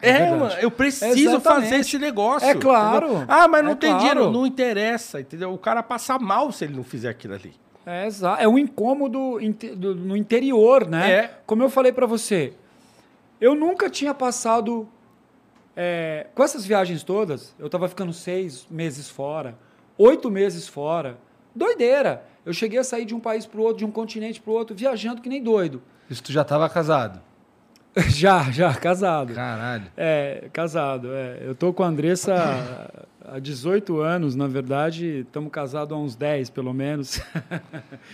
É, 0.00 0.12
verdade. 0.12 0.38
mano, 0.38 0.52
eu 0.60 0.70
preciso 0.70 1.18
Exatamente. 1.18 1.42
fazer 1.64 1.76
esse 1.76 1.98
negócio. 1.98 2.48
É 2.48 2.54
claro. 2.54 3.06
entendeu? 3.06 3.24
Ah, 3.28 3.48
mas 3.48 3.64
não 3.64 3.72
É 3.72 3.74
tem 3.74 3.90
claro. 3.90 4.00
dinheiro. 4.08 4.30
Não 4.30 4.46
interessa, 4.46 5.20
entendeu? 5.20 5.52
O 5.52 5.58
cara 5.58 5.82
passa 5.82 6.18
mal 6.18 6.50
se 6.52 6.64
ele 6.64 6.74
não 6.76 6.84
fizer 6.84 7.08
aquilo 7.08 7.34
ali. 7.34 7.54
É, 7.86 8.08
é 8.38 8.48
um 8.48 8.58
incômodo 8.58 9.38
no 9.96 10.16
interior, 10.16 10.86
né? 10.86 11.10
É. 11.12 11.38
Como 11.46 11.62
eu 11.62 11.70
falei 11.70 11.92
para 11.92 12.06
você, 12.06 12.52
eu 13.40 13.54
nunca 13.54 13.88
tinha 13.90 14.14
passado 14.14 14.86
é, 15.76 16.26
com 16.34 16.42
essas 16.42 16.64
viagens 16.64 17.02
todas. 17.02 17.54
Eu 17.58 17.68
tava 17.68 17.88
ficando 17.88 18.12
seis 18.12 18.66
meses 18.70 19.08
fora, 19.08 19.56
oito 19.98 20.30
meses 20.30 20.68
fora, 20.68 21.18
doideira. 21.54 22.24
Eu 22.44 22.52
cheguei 22.52 22.78
a 22.78 22.84
sair 22.84 23.04
de 23.04 23.14
um 23.14 23.20
país 23.20 23.44
para 23.46 23.60
outro, 23.60 23.78
de 23.78 23.84
um 23.84 23.90
continente 23.90 24.40
para 24.40 24.52
outro, 24.52 24.74
viajando 24.76 25.20
que 25.20 25.28
nem 25.28 25.42
doido. 25.42 25.82
Isso 26.08 26.22
tu 26.22 26.32
já 26.32 26.44
tava 26.44 26.68
casado. 26.68 27.20
já, 28.08 28.50
já 28.50 28.72
casado. 28.74 29.34
Caralho. 29.34 29.84
É, 29.96 30.48
casado. 30.52 31.12
É. 31.12 31.38
Eu 31.42 31.54
tô 31.54 31.72
com 31.72 31.82
a 31.82 31.86
Andressa 31.86 32.88
há 33.24 33.38
18 33.38 34.00
anos, 34.00 34.34
na 34.34 34.46
verdade, 34.46 35.20
estamos 35.20 35.50
casados 35.52 35.96
há 35.96 36.00
uns 36.00 36.16
10, 36.16 36.50
pelo 36.50 36.72
menos. 36.72 37.20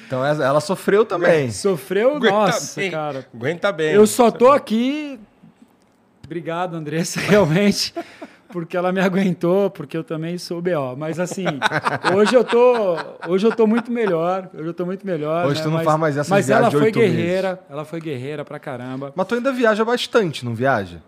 Então 0.07 0.24
ela 0.24 0.61
sofreu 0.61 1.05
também. 1.05 1.51
Sofreu, 1.51 2.16
Aguenta 2.16 2.33
nossa, 2.33 2.81
bem. 2.81 2.91
cara. 2.91 3.27
Aguenta 3.35 3.72
bem. 3.72 3.93
Eu 3.93 4.07
só 4.07 4.31
tô 4.31 4.53
aqui. 4.53 5.18
Obrigado, 6.24 6.77
Andressa, 6.77 7.18
realmente, 7.29 7.93
porque 8.57 8.74
ela 8.74 8.90
me 8.90 9.00
aguentou, 9.04 9.68
porque 9.68 9.94
eu 9.94 10.02
também 10.02 10.38
sou 10.38 10.62
BO. 10.62 10.96
Mas 10.96 11.20
assim, 11.20 11.44
hoje 12.16 12.34
eu 12.34 12.42
tô, 12.42 12.96
hoje 13.28 13.46
eu 13.46 13.54
tô 13.54 13.66
muito 13.66 13.92
melhor. 13.92 14.48
Hoje 14.54 14.68
eu 14.68 14.72
tô 14.72 14.86
muito 14.86 15.07
melhor. 15.07 15.44
Hoje 15.44 15.57
né? 15.59 15.62
tu 15.64 15.68
não 15.68 15.76
mas, 15.76 15.84
faz 15.84 16.00
mais 16.00 16.16
essas 16.16 16.30
Mas 16.30 16.48
ela 16.48 16.70
de 16.70 16.76
foi 16.76 16.86
oito 16.86 16.98
meses. 16.98 17.14
guerreira, 17.14 17.61
ela 17.68 17.84
foi 17.84 18.00
guerreira 18.00 18.46
pra 18.46 18.59
caramba. 18.59 19.12
Mas 19.14 19.26
tu 19.26 19.34
ainda 19.34 19.52
viaja 19.52 19.84
bastante, 19.84 20.42
não 20.42 20.54
viaja? 20.54 21.02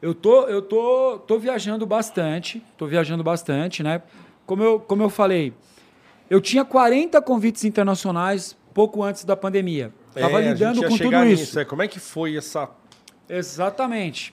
Eu 0.00 0.14
tô, 0.14 0.42
eu 0.42 0.62
tô, 0.62 1.18
tô 1.26 1.36
viajando 1.36 1.84
bastante, 1.84 2.62
tô 2.78 2.86
viajando 2.86 3.24
bastante, 3.24 3.82
né? 3.82 4.00
Como 4.46 4.62
eu, 4.62 4.78
como 4.78 5.02
eu 5.02 5.10
falei, 5.10 5.52
eu 6.30 6.40
tinha 6.40 6.64
40 6.64 7.20
convites 7.22 7.64
internacionais 7.64 8.56
pouco 8.72 9.02
antes 9.02 9.24
da 9.24 9.34
pandemia. 9.34 9.92
Tava 10.14 10.40
É, 10.40 10.48
a 10.48 10.52
lidando 10.52 10.74
gente 10.76 10.82
ia 10.84 10.88
com 10.90 10.96
tudo 10.96 11.04
chegar 11.10 11.26
isso. 11.26 11.42
nisso, 11.42 11.58
é. 11.58 11.64
Como 11.64 11.82
é 11.82 11.88
que 11.88 11.98
foi 11.98 12.36
essa 12.36 12.70
Exatamente. 13.28 14.32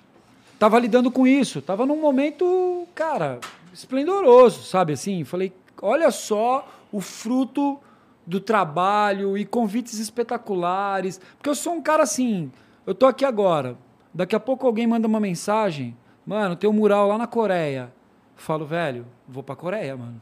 Tava 0.61 0.77
lidando 0.77 1.09
com 1.09 1.25
isso. 1.25 1.59
Tava 1.59 1.87
num 1.87 1.99
momento, 1.99 2.87
cara, 2.93 3.39
esplendoroso, 3.73 4.61
sabe 4.61 4.93
assim? 4.93 5.23
Falei, 5.23 5.51
olha 5.81 6.11
só 6.11 6.67
o 6.91 7.01
fruto 7.01 7.79
do 8.27 8.39
trabalho 8.39 9.35
e 9.35 9.43
convites 9.43 9.97
espetaculares. 9.97 11.19
Porque 11.35 11.49
eu 11.49 11.55
sou 11.55 11.73
um 11.73 11.81
cara 11.81 12.03
assim, 12.03 12.51
eu 12.85 12.93
tô 12.93 13.07
aqui 13.07 13.25
agora. 13.25 13.75
Daqui 14.13 14.35
a 14.35 14.39
pouco 14.39 14.67
alguém 14.67 14.85
manda 14.85 15.07
uma 15.07 15.19
mensagem. 15.19 15.97
Mano, 16.23 16.55
tem 16.55 16.69
um 16.69 16.73
mural 16.73 17.07
lá 17.07 17.17
na 17.17 17.25
Coreia. 17.25 17.91
Falo, 18.35 18.63
velho, 18.63 19.07
vou 19.27 19.41
pra 19.41 19.55
Coreia, 19.55 19.97
mano. 19.97 20.21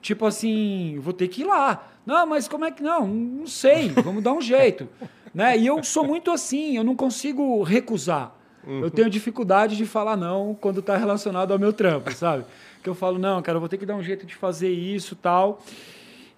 Tipo 0.00 0.24
assim, 0.24 0.98
vou 0.98 1.12
ter 1.12 1.28
que 1.28 1.42
ir 1.42 1.44
lá. 1.44 1.86
Não, 2.06 2.26
mas 2.26 2.48
como 2.48 2.64
é 2.64 2.70
que 2.70 2.82
não? 2.82 3.06
Não 3.06 3.46
sei, 3.46 3.90
vamos 3.90 4.22
dar 4.22 4.32
um 4.32 4.40
jeito. 4.40 4.88
né? 5.34 5.58
E 5.58 5.66
eu 5.66 5.84
sou 5.84 6.06
muito 6.06 6.30
assim, 6.30 6.74
eu 6.78 6.84
não 6.84 6.96
consigo 6.96 7.62
recusar. 7.62 8.37
Eu 8.68 8.90
tenho 8.90 9.08
dificuldade 9.08 9.76
de 9.76 9.86
falar 9.86 10.16
não 10.16 10.54
quando 10.54 10.80
está 10.80 10.96
relacionado 10.96 11.52
ao 11.52 11.58
meu 11.58 11.72
trampo, 11.72 12.12
sabe? 12.14 12.44
Que 12.82 12.88
eu 12.88 12.94
falo, 12.94 13.18
não, 13.18 13.40
cara, 13.40 13.56
eu 13.56 13.60
vou 13.60 13.68
ter 13.68 13.78
que 13.78 13.86
dar 13.86 13.94
um 13.94 14.02
jeito 14.02 14.26
de 14.26 14.34
fazer 14.34 14.70
isso 14.70 15.16
tal. 15.16 15.60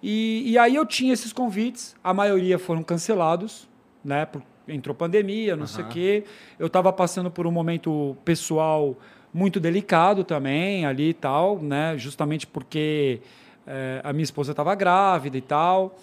E, 0.01 0.43
e 0.51 0.57
aí 0.57 0.75
eu 0.75 0.85
tinha 0.85 1.13
esses 1.13 1.31
convites, 1.33 1.95
a 2.03 2.13
maioria 2.13 2.57
foram 2.57 2.83
cancelados, 2.83 3.67
né? 4.03 4.25
Por, 4.25 4.41
entrou 4.67 4.95
pandemia, 4.95 5.55
não 5.55 5.67
sei 5.67 5.83
o 5.83 5.87
quê. 5.87 6.23
Eu 6.57 6.67
estava 6.67 6.91
passando 6.93 7.29
por 7.29 7.45
um 7.45 7.51
momento 7.51 8.15
pessoal 8.23 8.97
muito 9.33 9.59
delicado 9.59 10.23
também 10.23 10.85
ali 10.85 11.09
e 11.09 11.13
tal, 11.13 11.59
né? 11.59 11.97
Justamente 11.97 12.47
porque 12.47 13.21
eh, 13.65 14.01
a 14.03 14.11
minha 14.13 14.23
esposa 14.23 14.51
estava 14.51 14.73
grávida 14.75 15.37
e 15.37 15.41
tal. 15.41 15.97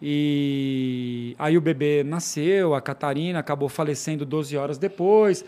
E 0.00 1.34
aí 1.38 1.56
o 1.56 1.60
bebê 1.60 2.02
nasceu, 2.04 2.74
a 2.74 2.80
Catarina 2.80 3.38
acabou 3.38 3.68
falecendo 3.68 4.24
12 4.24 4.56
horas 4.56 4.78
depois. 4.78 5.44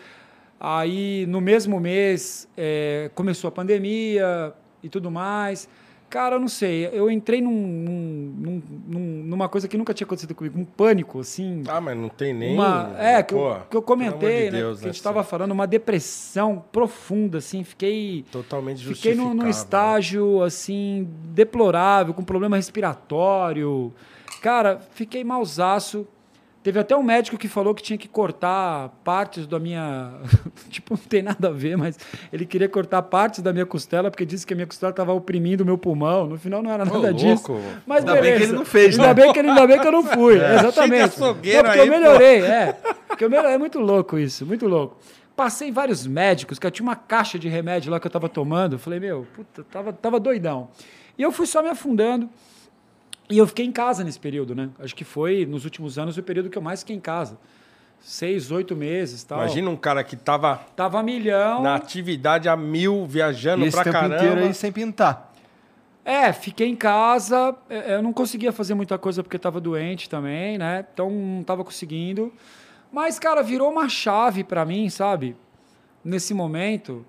Aí 0.59 1.25
no 1.27 1.41
mesmo 1.41 1.79
mês 1.79 2.47
eh, 2.57 3.09
começou 3.15 3.47
a 3.47 3.51
pandemia 3.51 4.53
e 4.83 4.89
tudo 4.89 5.09
mais. 5.09 5.67
Cara, 6.09 6.35
eu 6.35 6.41
não 6.41 6.49
sei, 6.49 6.89
eu 6.91 7.09
entrei 7.09 7.39
num, 7.41 7.49
num- 7.51 8.33
num- 8.37 8.61
num- 8.85 9.23
numa 9.27 9.47
coisa 9.47 9.65
que 9.65 9.77
nunca 9.77 9.93
tinha 9.93 10.05
acontecido 10.05 10.35
comigo, 10.35 10.59
um 10.59 10.65
pânico, 10.65 11.21
assim. 11.21 11.63
Ah, 11.69 11.79
mas 11.79 11.95
não 11.97 12.09
tem 12.09 12.33
nem. 12.33 12.53
Uma, 12.53 12.93
é, 12.99 13.23
que, 13.23 13.33
Pô, 13.33 13.53
eu, 13.53 13.61
que 13.69 13.77
eu 13.77 13.81
comentei, 13.81 14.45
de 14.47 14.51
né? 14.51 14.57
Deus, 14.57 14.79
que 14.79 14.83
a 14.83 14.87
gente 14.89 14.95
né, 14.95 14.99
estava 14.99 15.23
falando, 15.23 15.51
uma 15.53 15.65
depressão 15.65 16.61
profunda, 16.69 17.37
assim, 17.37 17.63
fiquei. 17.63 18.25
Totalmente 18.29 18.85
Fiquei 18.85 19.15
num, 19.15 19.33
num 19.33 19.43
né? 19.45 19.49
estágio, 19.51 20.43
assim, 20.43 21.07
deplorável, 21.33 22.13
com 22.13 22.25
problema 22.25 22.57
respiratório. 22.57 23.93
Cara, 24.41 24.79
fiquei 24.93 25.23
mausaço. 25.23 26.07
Teve 26.63 26.77
até 26.79 26.95
um 26.95 27.01
médico 27.01 27.39
que 27.39 27.47
falou 27.47 27.73
que 27.73 27.81
tinha 27.81 27.97
que 27.97 28.07
cortar 28.07 28.89
partes 29.03 29.47
da 29.47 29.57
minha. 29.59 30.11
tipo, 30.69 30.93
não 30.93 31.01
tem 31.01 31.23
nada 31.23 31.47
a 31.47 31.51
ver, 31.51 31.75
mas 31.75 31.97
ele 32.31 32.45
queria 32.45 32.69
cortar 32.69 33.01
partes 33.01 33.41
da 33.41 33.51
minha 33.51 33.65
costela, 33.65 34.11
porque 34.11 34.23
disse 34.25 34.45
que 34.45 34.53
a 34.53 34.55
minha 34.55 34.67
costela 34.67 34.91
estava 34.91 35.11
oprimindo 35.11 35.63
o 35.63 35.65
meu 35.65 35.75
pulmão. 35.75 36.27
No 36.27 36.37
final 36.37 36.61
não 36.61 36.69
era 36.71 36.85
nada 36.85 37.09
Ô, 37.09 37.13
disso. 37.13 37.51
louco. 37.51 37.59
Mas 37.85 37.99
Ainda 37.99 38.13
bem 38.13 38.21
beleza. 38.21 38.37
que 38.39 38.43
ele 38.45 38.53
não 38.53 38.65
fez, 38.65 38.93
ainda 38.99 39.07
né? 39.07 39.13
Bem 39.15 39.33
que 39.33 39.39
ele, 39.39 39.49
ainda 39.49 39.67
bem 39.67 39.79
que 39.79 39.87
eu 39.87 39.91
não 39.91 40.03
fui. 40.03 40.35
Exatamente. 40.53 40.97
De 40.97 41.01
açougueiro 41.23 41.63
Não, 41.63 41.73
porque 41.73 41.79
eu 41.79 41.83
aí, 41.83 41.89
pô. 41.89 41.95
melhorei, 41.97 42.41
é. 42.41 42.77
Porque 43.07 43.25
eu 43.25 43.29
melhorei. 43.29 43.53
É 43.53 43.57
muito 43.57 43.79
louco 43.79 44.19
isso, 44.19 44.45
muito 44.45 44.67
louco. 44.67 44.97
Passei 45.35 45.71
vários 45.71 46.05
médicos, 46.05 46.59
que 46.59 46.67
eu 46.67 46.71
tinha 46.71 46.83
uma 46.87 46.95
caixa 46.95 47.39
de 47.39 47.49
remédio 47.49 47.91
lá 47.91 47.99
que 47.99 48.05
eu 48.05 48.11
tava 48.11 48.29
tomando. 48.29 48.73
Eu 48.73 48.79
falei, 48.79 48.99
meu, 48.99 49.25
puta, 49.33 49.63
tava, 49.63 49.91
tava 49.91 50.19
doidão. 50.19 50.69
E 51.17 51.23
eu 51.23 51.31
fui 51.31 51.47
só 51.47 51.63
me 51.63 51.69
afundando. 51.69 52.29
E 53.31 53.37
eu 53.37 53.47
fiquei 53.47 53.65
em 53.65 53.71
casa 53.71 54.03
nesse 54.03 54.19
período, 54.19 54.53
né? 54.53 54.69
Acho 54.79 54.93
que 54.95 55.03
foi, 55.03 55.45
nos 55.45 55.63
últimos 55.65 55.97
anos, 55.97 56.17
o 56.17 56.23
período 56.23 56.49
que 56.49 56.57
eu 56.57 56.61
mais 56.61 56.81
fiquei 56.81 56.95
em 56.95 56.99
casa. 56.99 57.37
Seis, 57.99 58.51
oito 58.51 58.75
meses 58.75 59.23
tal. 59.23 59.37
Imagina 59.39 59.69
um 59.69 59.75
cara 59.75 60.03
que 60.03 60.15
tava 60.15 60.57
Tava 60.75 60.99
a 60.99 61.03
milhão. 61.03 61.61
na 61.61 61.75
atividade 61.75 62.49
a 62.49 62.57
mil, 62.57 63.05
viajando 63.05 63.63
E 63.63 63.67
esse 63.67 63.75
pra 63.75 63.83
tempo 63.83 63.93
caramba. 63.95 64.15
inteiro 64.15 64.41
aí 64.45 64.53
sem 64.53 64.71
pintar. 64.71 65.31
É, 66.03 66.33
fiquei 66.33 66.67
em 66.67 66.75
casa. 66.75 67.55
é, 67.69 67.95
Eu 67.95 68.01
não 68.01 68.11
conseguia 68.11 68.51
fazer 68.51 68.73
muita 68.73 68.97
coisa 68.97 69.21
porque 69.21 69.37
estava 69.37 69.61
doente 69.61 70.09
também, 70.09 70.57
né? 70.57 70.83
Então 70.91 71.11
não 71.11 71.41
estava 71.41 71.63
conseguindo. 71.63 72.33
Mas, 72.91 73.19
cara, 73.19 73.43
virou 73.43 73.71
uma 73.71 73.87
chave 73.87 74.43
para 74.43 74.65
mim, 74.65 74.89
sabe? 74.89 75.35
Nesse 76.03 76.33
momento. 76.33 77.05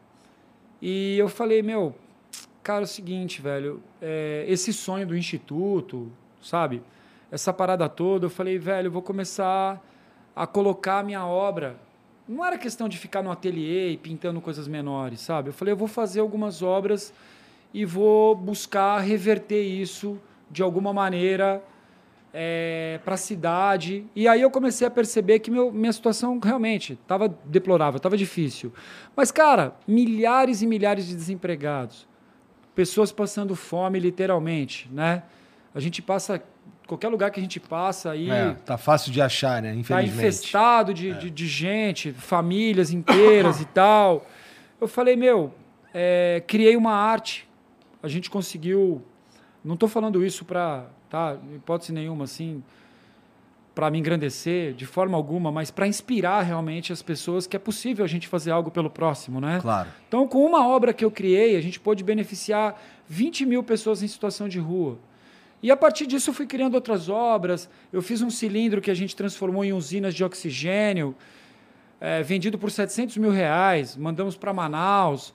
E 0.80 1.16
eu 1.18 1.28
falei, 1.30 1.62
meu, 1.62 1.94
cara, 2.62 2.80
é 2.80 2.84
o 2.84 2.86
seguinte, 2.86 3.42
velho, 3.42 3.82
é, 4.00 4.44
esse 4.48 4.72
sonho 4.72 5.06
do 5.06 5.16
instituto, 5.16 6.10
sabe? 6.40 6.82
Essa 7.30 7.52
parada 7.52 7.88
toda, 7.88 8.26
eu 8.26 8.30
falei, 8.30 8.58
velho, 8.58 8.86
eu 8.86 8.90
vou 8.90 9.02
começar 9.02 9.82
a 10.34 10.46
colocar 10.46 11.00
a 11.00 11.02
minha 11.02 11.26
obra. 11.26 11.76
Não 12.28 12.44
era 12.44 12.56
questão 12.56 12.88
de 12.88 12.98
ficar 12.98 13.22
no 13.22 13.30
ateliê 13.30 13.90
e 13.90 13.96
pintando 13.96 14.40
coisas 14.40 14.68
menores, 14.68 15.20
sabe? 15.20 15.48
Eu 15.48 15.52
falei, 15.52 15.72
eu 15.72 15.76
vou 15.76 15.88
fazer 15.88 16.20
algumas 16.20 16.62
obras 16.62 17.12
e 17.74 17.84
vou 17.84 18.34
buscar 18.34 18.98
reverter 19.00 19.62
isso 19.62 20.18
de 20.50 20.62
alguma 20.62 20.92
maneira 20.92 21.62
é, 22.32 23.00
para 23.04 23.14
a 23.14 23.18
cidade. 23.18 24.06
E 24.14 24.28
aí 24.28 24.40
eu 24.40 24.50
comecei 24.50 24.86
a 24.86 24.90
perceber 24.90 25.40
que 25.40 25.50
meu, 25.50 25.72
minha 25.72 25.92
situação 25.92 26.38
realmente 26.38 26.94
estava 26.94 27.28
deplorável, 27.44 27.96
estava 27.96 28.16
difícil. 28.16 28.72
Mas, 29.16 29.30
cara, 29.30 29.74
milhares 29.86 30.62
e 30.62 30.66
milhares 30.66 31.06
de 31.06 31.14
desempregados, 31.14 32.06
pessoas 32.74 33.12
passando 33.12 33.54
fome, 33.54 33.98
literalmente, 33.98 34.88
né? 34.92 35.22
A 35.74 35.80
gente 35.80 36.02
passa 36.02 36.42
qualquer 36.86 37.08
lugar 37.08 37.30
que 37.30 37.40
a 37.40 37.42
gente 37.42 37.58
passa 37.58 38.10
aí 38.10 38.30
É, 38.30 38.54
tá 38.66 38.76
fácil 38.76 39.10
de 39.12 39.20
achar, 39.22 39.62
né? 39.62 39.70
tá 39.70 39.76
Infelizmente. 39.76 40.18
infestado 40.18 40.92
de, 40.92 41.14
de, 41.14 41.30
de 41.30 41.46
gente, 41.46 42.12
famílias 42.12 42.90
inteiras 42.90 43.60
e 43.60 43.64
tal. 43.64 44.26
Eu 44.80 44.88
falei, 44.88 45.16
meu, 45.16 45.54
é, 45.94 46.42
criei 46.46 46.76
uma 46.76 46.92
arte. 46.92 47.48
A 48.02 48.08
gente 48.08 48.28
conseguiu. 48.28 49.02
Não 49.64 49.74
estou 49.74 49.88
falando 49.88 50.24
isso 50.24 50.44
para, 50.44 50.86
tá, 51.08 51.36
hipótese 51.54 51.92
nenhuma, 51.92 52.24
assim, 52.24 52.62
para 53.74 53.90
me 53.90 53.98
engrandecer 53.98 54.74
de 54.74 54.84
forma 54.84 55.16
alguma, 55.16 55.50
mas 55.50 55.70
para 55.70 55.86
inspirar 55.86 56.42
realmente 56.42 56.92
as 56.92 57.00
pessoas 57.02 57.46
que 57.46 57.56
é 57.56 57.58
possível 57.58 58.04
a 58.04 58.08
gente 58.08 58.28
fazer 58.28 58.50
algo 58.50 58.70
pelo 58.70 58.90
próximo, 58.90 59.40
né? 59.40 59.58
Claro. 59.62 59.88
Então, 60.08 60.28
com 60.28 60.44
uma 60.44 60.66
obra 60.68 60.92
que 60.92 61.04
eu 61.04 61.10
criei, 61.10 61.56
a 61.56 61.60
gente 61.60 61.80
pôde 61.80 62.04
beneficiar 62.04 62.80
20 63.08 63.46
mil 63.46 63.62
pessoas 63.62 64.02
em 64.02 64.08
situação 64.08 64.48
de 64.48 64.58
rua. 64.58 64.98
E 65.62 65.70
a 65.70 65.76
partir 65.76 66.06
disso 66.06 66.30
eu 66.30 66.34
fui 66.34 66.44
criando 66.44 66.74
outras 66.74 67.08
obras. 67.08 67.70
Eu 67.92 68.02
fiz 68.02 68.20
um 68.20 68.30
cilindro 68.30 68.80
que 68.80 68.90
a 68.90 68.94
gente 68.94 69.14
transformou 69.14 69.64
em 69.64 69.72
usinas 69.72 70.12
de 70.12 70.24
oxigênio, 70.24 71.14
é, 72.00 72.22
vendido 72.22 72.58
por 72.58 72.70
700 72.70 73.16
mil 73.16 73.30
reais. 73.30 73.96
Mandamos 73.96 74.36
para 74.36 74.52
Manaus. 74.52 75.32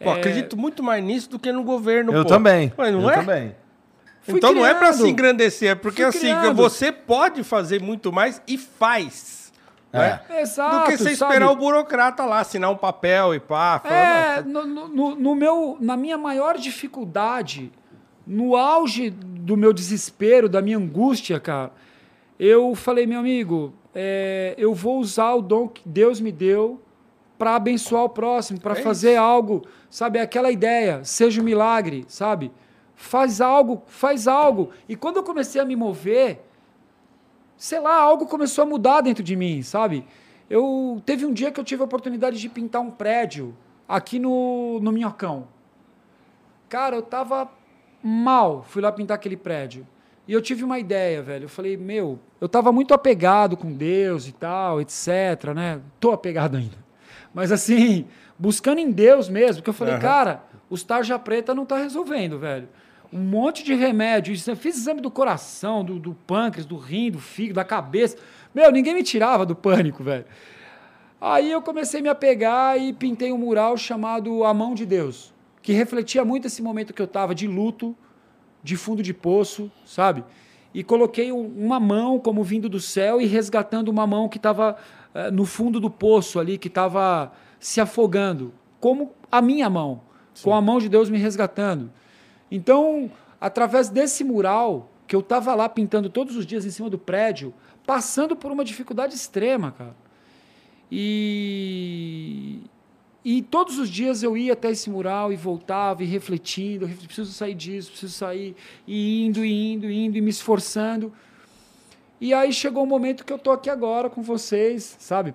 Pô, 0.00 0.10
É, 0.10 0.12
acredito 0.14 0.56
muito 0.56 0.82
mais 0.82 1.04
nisso 1.04 1.28
do 1.30 1.38
que 1.38 1.52
no 1.52 1.62
governo, 1.62 2.12
Eu 2.12 2.22
pô. 2.22 2.28
também. 2.28 2.72
Mas 2.76 2.92
não 2.92 3.02
eu 3.02 3.10
é? 3.10 3.14
também. 3.16 3.54
Fui 4.26 4.36
então 4.38 4.52
não 4.52 4.66
é 4.66 4.74
pra 4.74 4.88
criando. 4.88 5.02
se 5.04 5.08
engrandecer, 5.08 5.70
é 5.70 5.74
porque 5.74 6.02
Fui 6.10 6.30
assim, 6.30 6.52
você 6.54 6.90
pode 6.92 7.42
fazer 7.44 7.80
muito 7.80 8.12
mais 8.12 8.40
e 8.46 8.58
faz. 8.58 9.52
É. 9.92 9.98
né? 9.98 10.20
Exato. 10.40 10.78
Do 10.80 10.84
que 10.84 10.98
você 10.98 11.14
sabe? 11.16 11.32
esperar 11.32 11.50
o 11.50 11.56
burocrata 11.56 12.24
lá, 12.26 12.40
assinar 12.40 12.70
um 12.70 12.76
papel 12.76 13.34
e 13.34 13.40
pá. 13.40 13.78
falar, 13.78 13.94
É, 14.38 14.42
"Não, 14.42 14.66
no, 14.66 14.88
no- 14.88 15.14
no 15.14 15.34
meu, 15.34 15.76
na 15.80 15.96
minha 15.96 16.18
maior 16.18 16.58
dificuldade, 16.58 17.72
no 18.26 18.56
auge 18.56 19.10
do 19.10 19.56
meu 19.56 19.72
desespero, 19.72 20.48
da 20.48 20.60
minha 20.60 20.76
angústia, 20.76 21.38
cara, 21.40 21.70
eu 22.38 22.74
falei, 22.74 23.06
meu 23.06 23.20
amigo, 23.20 23.72
é, 23.94 24.54
eu 24.58 24.74
vou 24.74 24.98
usar 24.98 25.32
o 25.34 25.40
dom 25.40 25.68
que 25.68 25.82
Deus 25.86 26.20
me 26.20 26.32
deu 26.32 26.82
para 27.38 27.54
abençoar 27.54 28.02
o 28.04 28.08
próximo, 28.08 28.60
para 28.60 28.72
É 28.78 28.82
fazer 28.82 29.12
isso. 29.12 29.20
algo, 29.20 29.62
sabe? 29.88 30.18
Aquela 30.18 30.50
ideia, 30.50 31.00
seja 31.04 31.40
um 31.40 31.44
milagre, 31.44 32.04
sabe? 32.08 32.50
Faz 32.96 33.42
algo, 33.42 33.82
faz 33.86 34.26
algo. 34.26 34.70
E 34.88 34.96
quando 34.96 35.18
eu 35.18 35.22
comecei 35.22 35.60
a 35.60 35.64
me 35.64 35.76
mover, 35.76 36.42
sei 37.56 37.78
lá, 37.78 37.94
algo 37.94 38.26
começou 38.26 38.62
a 38.62 38.66
mudar 38.66 39.02
dentro 39.02 39.22
de 39.22 39.36
mim, 39.36 39.62
sabe? 39.62 40.04
Eu 40.48 41.00
teve 41.04 41.26
um 41.26 41.32
dia 41.32 41.52
que 41.52 41.60
eu 41.60 41.64
tive 41.64 41.82
a 41.82 41.84
oportunidade 41.84 42.40
de 42.40 42.48
pintar 42.48 42.80
um 42.80 42.90
prédio 42.90 43.54
aqui 43.86 44.18
no, 44.18 44.80
no 44.80 44.90
Minhocão. 44.90 45.46
Cara, 46.68 46.96
eu 46.96 47.02
tava 47.02 47.48
mal, 48.02 48.64
fui 48.66 48.80
lá 48.80 48.90
pintar 48.90 49.16
aquele 49.16 49.36
prédio. 49.36 49.86
E 50.26 50.32
eu 50.32 50.42
tive 50.42 50.64
uma 50.64 50.78
ideia, 50.78 51.22
velho. 51.22 51.44
Eu 51.44 51.48
falei, 51.48 51.76
meu, 51.76 52.18
eu 52.40 52.48
tava 52.48 52.72
muito 52.72 52.94
apegado 52.94 53.56
com 53.56 53.72
Deus 53.72 54.26
e 54.26 54.32
tal, 54.32 54.80
etc, 54.80 55.52
né? 55.54 55.80
Tô 56.00 56.12
apegado 56.12 56.56
ainda. 56.56 56.76
Mas 57.32 57.52
assim, 57.52 58.06
buscando 58.38 58.78
em 58.78 58.90
Deus 58.90 59.28
mesmo, 59.28 59.56
porque 59.56 59.70
eu 59.70 59.74
falei, 59.74 59.94
Aham. 59.94 60.02
cara, 60.02 60.42
os 60.68 60.82
tarja 60.82 61.18
preta 61.18 61.54
não 61.54 61.64
tá 61.64 61.76
resolvendo, 61.76 62.38
velho. 62.38 62.68
Um 63.12 63.20
monte 63.20 63.62
de 63.64 63.74
remédio. 63.74 64.34
Eu 64.46 64.56
fiz 64.56 64.76
exame 64.76 65.00
do 65.00 65.10
coração, 65.10 65.84
do, 65.84 65.98
do 65.98 66.14
pâncreas, 66.26 66.66
do 66.66 66.76
rim, 66.76 67.10
do 67.10 67.18
fígado, 67.18 67.54
da 67.54 67.64
cabeça. 67.64 68.16
Meu, 68.54 68.70
ninguém 68.72 68.94
me 68.94 69.02
tirava 69.02 69.46
do 69.46 69.54
pânico, 69.54 70.02
velho. 70.02 70.24
Aí 71.20 71.50
eu 71.50 71.62
comecei 71.62 72.00
a 72.00 72.02
me 72.02 72.08
apegar 72.08 72.78
e 72.78 72.92
pintei 72.92 73.32
um 73.32 73.38
mural 73.38 73.76
chamado 73.76 74.44
A 74.44 74.52
Mão 74.52 74.74
de 74.74 74.84
Deus, 74.84 75.32
que 75.62 75.72
refletia 75.72 76.24
muito 76.24 76.46
esse 76.46 76.60
momento 76.62 76.92
que 76.92 77.00
eu 77.00 77.06
tava 77.06 77.34
de 77.34 77.46
luto, 77.46 77.96
de 78.62 78.76
fundo 78.76 79.02
de 79.02 79.14
poço, 79.14 79.70
sabe? 79.84 80.22
E 80.74 80.84
coloquei 80.84 81.32
um- 81.32 81.46
uma 81.56 81.80
mão 81.80 82.18
como 82.18 82.42
vindo 82.42 82.68
do 82.68 82.80
céu 82.80 83.20
e 83.20 83.24
resgatando 83.26 83.88
uma 83.88 84.06
mão 84.06 84.28
que 84.28 84.36
estava 84.36 84.76
no 85.32 85.46
fundo 85.46 85.80
do 85.80 85.88
poço 85.88 86.38
ali, 86.38 86.58
que 86.58 86.68
estava 86.68 87.32
se 87.58 87.80
afogando, 87.80 88.52
como 88.78 89.12
a 89.32 89.40
minha 89.40 89.70
mão, 89.70 90.02
com 90.42 90.54
a 90.54 90.60
mão 90.60 90.78
de 90.78 90.90
Deus 90.90 91.08
me 91.08 91.16
resgatando. 91.16 91.90
Então, 92.56 93.10
através 93.38 93.90
desse 93.90 94.24
mural, 94.24 94.90
que 95.06 95.14
eu 95.14 95.20
estava 95.20 95.54
lá 95.54 95.68
pintando 95.68 96.08
todos 96.08 96.34
os 96.36 96.46
dias 96.46 96.64
em 96.64 96.70
cima 96.70 96.88
do 96.88 96.96
prédio, 96.96 97.52
passando 97.86 98.34
por 98.34 98.50
uma 98.50 98.64
dificuldade 98.64 99.14
extrema, 99.14 99.72
cara. 99.72 99.94
E, 100.90 102.60
e 103.22 103.42
todos 103.42 103.78
os 103.78 103.90
dias 103.90 104.22
eu 104.22 104.38
ia 104.38 104.54
até 104.54 104.70
esse 104.70 104.88
mural 104.88 105.30
e 105.30 105.36
voltava 105.36 106.02
e 106.02 106.06
refletindo, 106.06 106.88
preciso 106.88 107.30
sair 107.30 107.54
disso, 107.54 107.90
preciso 107.90 108.14
sair, 108.14 108.56
e 108.86 109.26
indo, 109.26 109.44
e 109.44 109.72
indo, 109.72 109.90
e 109.90 110.06
indo, 110.06 110.16
e 110.16 110.20
me 110.22 110.30
esforçando. 110.30 111.12
E 112.18 112.32
aí 112.32 112.54
chegou 112.54 112.84
o 112.84 112.86
momento 112.86 113.22
que 113.22 113.32
eu 113.34 113.38
tô 113.38 113.50
aqui 113.50 113.68
agora 113.68 114.08
com 114.08 114.22
vocês, 114.22 114.96
sabe? 114.98 115.34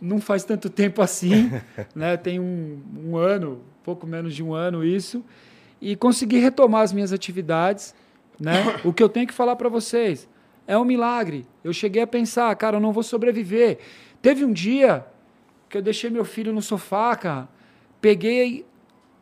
Não 0.00 0.20
faz 0.20 0.42
tanto 0.42 0.68
tempo 0.74 1.02
assim, 1.02 1.52
né? 1.94 2.16
Tem 2.16 2.40
um, 2.40 2.82
um 2.96 3.16
ano, 3.16 3.62
pouco 3.84 4.08
menos 4.08 4.34
de 4.34 4.42
um 4.42 4.52
ano 4.52 4.84
isso, 4.84 5.24
e 5.82 5.96
consegui 5.96 6.38
retomar 6.38 6.82
as 6.82 6.92
minhas 6.92 7.12
atividades, 7.12 7.94
né? 8.40 8.54
O 8.84 8.92
que 8.92 9.02
eu 9.02 9.08
tenho 9.08 9.26
que 9.26 9.34
falar 9.34 9.56
para 9.56 9.68
vocês 9.68 10.28
é 10.66 10.78
um 10.78 10.84
milagre. 10.84 11.44
Eu 11.64 11.72
cheguei 11.72 12.00
a 12.02 12.06
pensar, 12.06 12.54
cara, 12.56 12.76
eu 12.76 12.80
não 12.80 12.92
vou 12.92 13.02
sobreviver. 13.02 13.78
Teve 14.22 14.44
um 14.44 14.52
dia 14.52 15.04
que 15.68 15.76
eu 15.76 15.82
deixei 15.82 16.08
meu 16.08 16.24
filho 16.24 16.52
no 16.52 16.62
sofá, 16.62 17.16
cara, 17.16 17.48
peguei, 18.00 18.64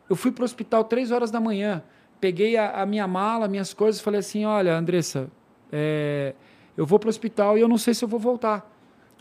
eu 0.09 0.15
fui 0.15 0.31
pro 0.31 0.43
hospital 0.45 0.83
três 0.83 1.11
horas 1.11 1.31
da 1.31 1.39
manhã, 1.39 1.81
peguei 2.19 2.57
a, 2.57 2.81
a 2.81 2.85
minha 2.85 3.07
mala, 3.07 3.47
minhas 3.47 3.73
coisas, 3.73 3.99
falei 4.01 4.19
assim, 4.19 4.45
olha, 4.45 4.75
Andressa, 4.77 5.29
é, 5.71 6.33
eu 6.77 6.85
vou 6.85 6.99
pro 6.99 7.09
hospital 7.09 7.57
e 7.57 7.61
eu 7.61 7.67
não 7.67 7.77
sei 7.77 7.93
se 7.93 8.03
eu 8.03 8.07
vou 8.07 8.19
voltar. 8.19 8.69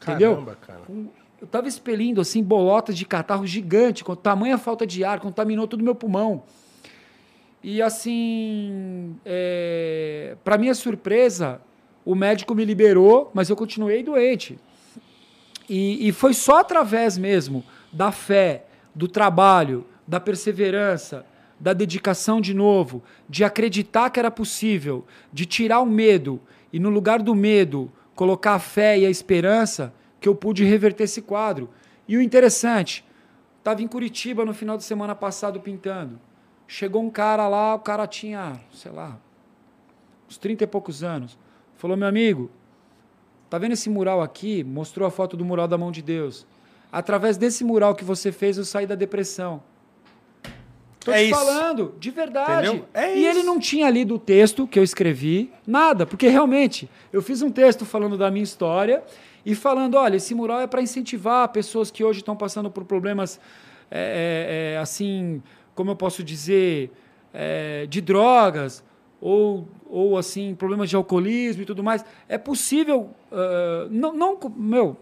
Entendeu? 0.03 0.33
Caramba, 0.35 0.57
cara. 0.61 0.81
Com- 0.87 1.09
Eu 1.41 1.47
tava 1.47 1.67
expelindo 1.69 2.21
assim 2.21 2.43
bolotas 2.43 2.95
de 2.97 3.07
catarro 3.07 3.47
gigante, 3.47 4.05
com 4.05 4.15
tamanha 4.15 4.59
falta 4.59 4.87
de 4.87 5.03
ar, 5.05 5.21
contaminou 5.21 5.67
todo 5.67 5.81
o 5.81 5.85
meu 5.85 5.95
pulmão. 5.95 6.43
E 7.63 7.83
assim, 7.83 9.17
é, 9.25 10.37
para 10.43 10.57
minha 10.57 10.75
surpresa, 10.75 11.61
o 12.05 12.15
médico 12.15 12.55
me 12.55 12.65
liberou, 12.65 13.31
mas 13.35 13.51
eu 13.51 13.57
continuei 13.57 14.03
doente. 14.03 14.59
E, 15.69 16.09
e 16.09 16.13
foi 16.13 16.33
só 16.33 16.61
através 16.61 17.19
mesmo 17.19 17.65
da 17.93 18.11
fé, 18.11 18.65
do 18.95 19.07
trabalho, 19.07 19.87
da 20.07 20.19
perseverança, 20.19 21.25
da 21.61 21.73
dedicação 21.73 22.41
de 22.41 22.55
novo, 22.55 23.03
de 23.29 23.45
acreditar 23.45 24.09
que 24.11 24.19
era 24.19 24.31
possível, 24.31 25.05
de 25.33 25.45
tirar 25.45 25.81
o 25.81 25.87
medo 25.87 26.41
e 26.73 26.81
no 26.81 26.89
lugar 26.89 27.23
do 27.23 27.35
medo 27.35 27.93
colocar 28.15 28.55
a 28.55 28.59
fé 28.59 28.99
e 28.99 29.07
a 29.07 29.11
esperança, 29.11 29.93
que 30.21 30.29
eu 30.29 30.35
pude 30.35 30.65
reverter 30.65 31.05
esse 31.05 31.23
quadro. 31.23 31.71
E 32.09 32.17
o 32.17 32.23
interessante, 32.23 33.05
estava 33.59 33.83
em 33.83 33.87
Curitiba 33.87 34.45
no 34.45 34.53
final 34.53 34.77
de 34.77 34.85
semana 34.85 35.15
passado 35.15 35.61
pintando. 35.61 36.19
Chegou 36.73 37.03
um 37.03 37.11
cara 37.11 37.49
lá, 37.49 37.75
o 37.75 37.81
cara 37.81 38.07
tinha, 38.07 38.61
sei 38.73 38.93
lá, 38.93 39.19
uns 40.29 40.39
30 40.39 40.63
e 40.63 40.67
poucos 40.69 41.03
anos. 41.03 41.37
Falou, 41.75 41.97
meu 41.97 42.07
amigo, 42.07 42.49
Tá 43.49 43.59
vendo 43.59 43.73
esse 43.73 43.91
mural 43.91 44.23
aqui? 44.23 44.63
Mostrou 44.63 45.09
a 45.09 45.11
foto 45.11 45.37
do 45.37 45.45
mural 45.45 45.67
da 45.67 45.77
mão 45.77 45.91
de 45.91 46.01
Deus. 46.01 46.47
Através 46.93 47.37
desse 47.37 47.65
mural 47.65 47.97
que 47.97 48.05
você 48.05 48.31
fez, 48.31 48.57
eu 48.57 48.65
saí 48.65 48.87
da 48.87 48.95
depressão. 48.95 49.61
Tô 51.01 51.11
É 51.11 51.17
te 51.19 51.31
isso. 51.31 51.35
falando, 51.35 51.93
de 51.99 52.13
verdade. 52.13 52.85
É 52.95 53.17
e 53.17 53.19
isso. 53.19 53.29
ele 53.29 53.43
não 53.43 53.59
tinha 53.59 53.91
lido 53.91 54.15
o 54.15 54.19
texto 54.21 54.69
que 54.69 54.79
eu 54.79 54.85
escrevi, 54.85 55.51
nada, 55.67 56.07
porque 56.07 56.29
realmente 56.29 56.89
eu 57.13 57.21
fiz 57.21 57.43
um 57.43 57.51
texto 57.51 57.85
falando 57.85 58.17
da 58.17 58.31
minha 58.31 58.45
história 58.45 59.03
e 59.45 59.53
falando, 59.57 59.97
olha, 59.97 60.15
esse 60.17 60.33
mural 60.33 60.61
é 60.61 60.69
para 60.69 60.81
incentivar 60.81 61.49
pessoas 61.49 61.91
que 61.91 62.05
hoje 62.05 62.21
estão 62.21 62.37
passando 62.37 62.71
por 62.71 62.85
problemas, 62.85 63.41
é, 63.91 64.75
é, 64.75 64.79
assim, 64.79 65.43
como 65.75 65.91
eu 65.91 65.97
posso 65.97 66.23
dizer, 66.23 66.91
é, 67.33 67.87
de 67.87 68.01
drogas 68.01 68.83
ou, 69.21 69.69
ou 69.89 70.17
assim 70.17 70.55
problemas 70.55 70.89
de 70.89 70.97
alcoolismo 70.97 71.63
e 71.63 71.67
tudo 71.67 71.83
mais. 71.83 72.05
É 72.29 72.39
possível, 72.39 73.11
ah, 73.31 73.87
não, 73.91 74.15
não, 74.15 74.39
meu, 74.57 74.97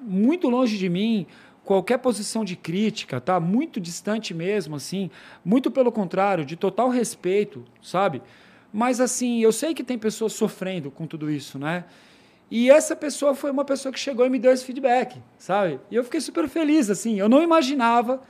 muito 0.00 0.48
longe 0.48 0.78
de 0.78 0.88
mim 0.88 1.26
qualquer 1.64 1.98
posição 1.98 2.46
de 2.46 2.56
crítica, 2.56 3.20
tá? 3.20 3.38
Muito 3.38 3.78
distante 3.78 4.32
mesmo, 4.32 4.76
assim. 4.76 5.10
Muito 5.44 5.70
pelo 5.70 5.92
contrário, 5.92 6.42
de 6.42 6.56
total 6.56 6.88
respeito, 6.88 7.62
sabe? 7.82 8.22
Mas 8.72 9.02
assim, 9.02 9.42
eu 9.42 9.52
sei 9.52 9.74
que 9.74 9.84
tem 9.84 9.98
pessoas 9.98 10.32
sofrendo 10.32 10.90
com 10.90 11.06
tudo 11.06 11.30
isso, 11.30 11.58
né? 11.58 11.84
E 12.50 12.70
essa 12.70 12.96
pessoa 12.96 13.34
foi 13.34 13.50
uma 13.50 13.66
pessoa 13.66 13.92
que 13.92 14.00
chegou 14.00 14.24
e 14.24 14.30
me 14.30 14.38
deu 14.38 14.50
esse 14.50 14.64
feedback, 14.64 15.20
sabe? 15.36 15.78
E 15.90 15.96
eu 15.96 16.02
fiquei 16.04 16.22
super 16.22 16.48
feliz, 16.48 16.88
assim. 16.88 17.18
Eu 17.18 17.28
não 17.28 17.42
imaginava 17.42 18.22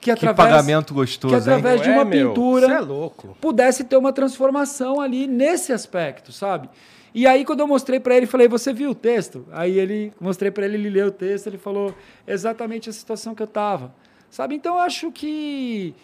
que 0.00 0.04
Que 0.04 0.10
através, 0.26 0.36
pagamento 0.36 0.94
gostoso, 0.94 1.34
que 1.34 1.40
através 1.40 1.80
hein? 1.80 1.82
de 1.84 1.90
uma 1.90 2.02
É, 2.02 2.04
meu, 2.04 2.28
pintura 2.28 2.66
Você 2.68 2.72
é 2.74 2.80
louco. 2.80 3.36
pudesse 3.40 3.84
ter 3.84 3.96
uma 3.96 4.12
transformação 4.12 5.00
ali 5.00 5.26
nesse 5.26 5.72
aspecto, 5.72 6.32
sabe? 6.32 6.68
E 7.14 7.26
aí 7.26 7.44
quando 7.44 7.60
eu 7.60 7.66
mostrei 7.68 7.98
para 7.98 8.16
ele, 8.16 8.26
falei: 8.26 8.46
"Você 8.48 8.72
viu 8.72 8.90
o 8.90 8.94
texto?" 8.94 9.46
Aí 9.50 9.78
ele 9.78 10.12
mostrei 10.20 10.50
para 10.50 10.64
ele, 10.64 10.76
ele 10.76 10.90
leu 10.90 11.06
o 11.08 11.10
texto, 11.10 11.46
ele 11.46 11.58
falou 11.58 11.94
exatamente 12.26 12.88
a 12.88 12.92
situação 12.92 13.34
que 13.34 13.42
eu 13.42 13.46
tava. 13.46 13.92
Sabe? 14.30 14.54
Então 14.54 14.74
eu 14.76 14.80
acho 14.82 15.10
que 15.10 15.94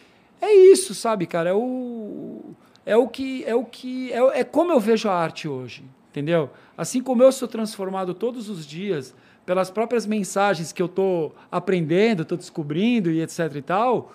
é 0.40 0.52
isso, 0.54 0.94
sabe, 0.94 1.26
cara? 1.26 1.50
É 1.50 1.54
o 1.54 2.40
é 2.86 2.96
o 2.96 3.06
que 3.08 3.44
é 3.46 3.54
o 3.54 3.64
que 3.64 4.12
é, 4.12 4.40
é 4.40 4.44
como 4.44 4.72
eu 4.72 4.80
vejo 4.80 5.08
a 5.08 5.14
arte 5.14 5.46
hoje, 5.46 5.84
entendeu? 6.10 6.50
Assim 6.76 7.02
como 7.02 7.22
eu 7.22 7.30
sou 7.30 7.46
transformado 7.46 8.12
todos 8.14 8.48
os 8.48 8.66
dias 8.66 9.14
pelas 9.44 9.70
próprias 9.70 10.06
mensagens 10.06 10.72
que 10.72 10.82
eu 10.82 10.88
tô 10.88 11.32
aprendendo, 11.50 12.24
tô 12.24 12.36
descobrindo 12.36 13.10
e 13.10 13.20
etc 13.20 13.54
e 13.54 13.62
tal, 13.62 14.12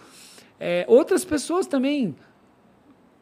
é, 0.60 0.86
outras 0.88 1.24
pessoas 1.24 1.68
também 1.68 2.16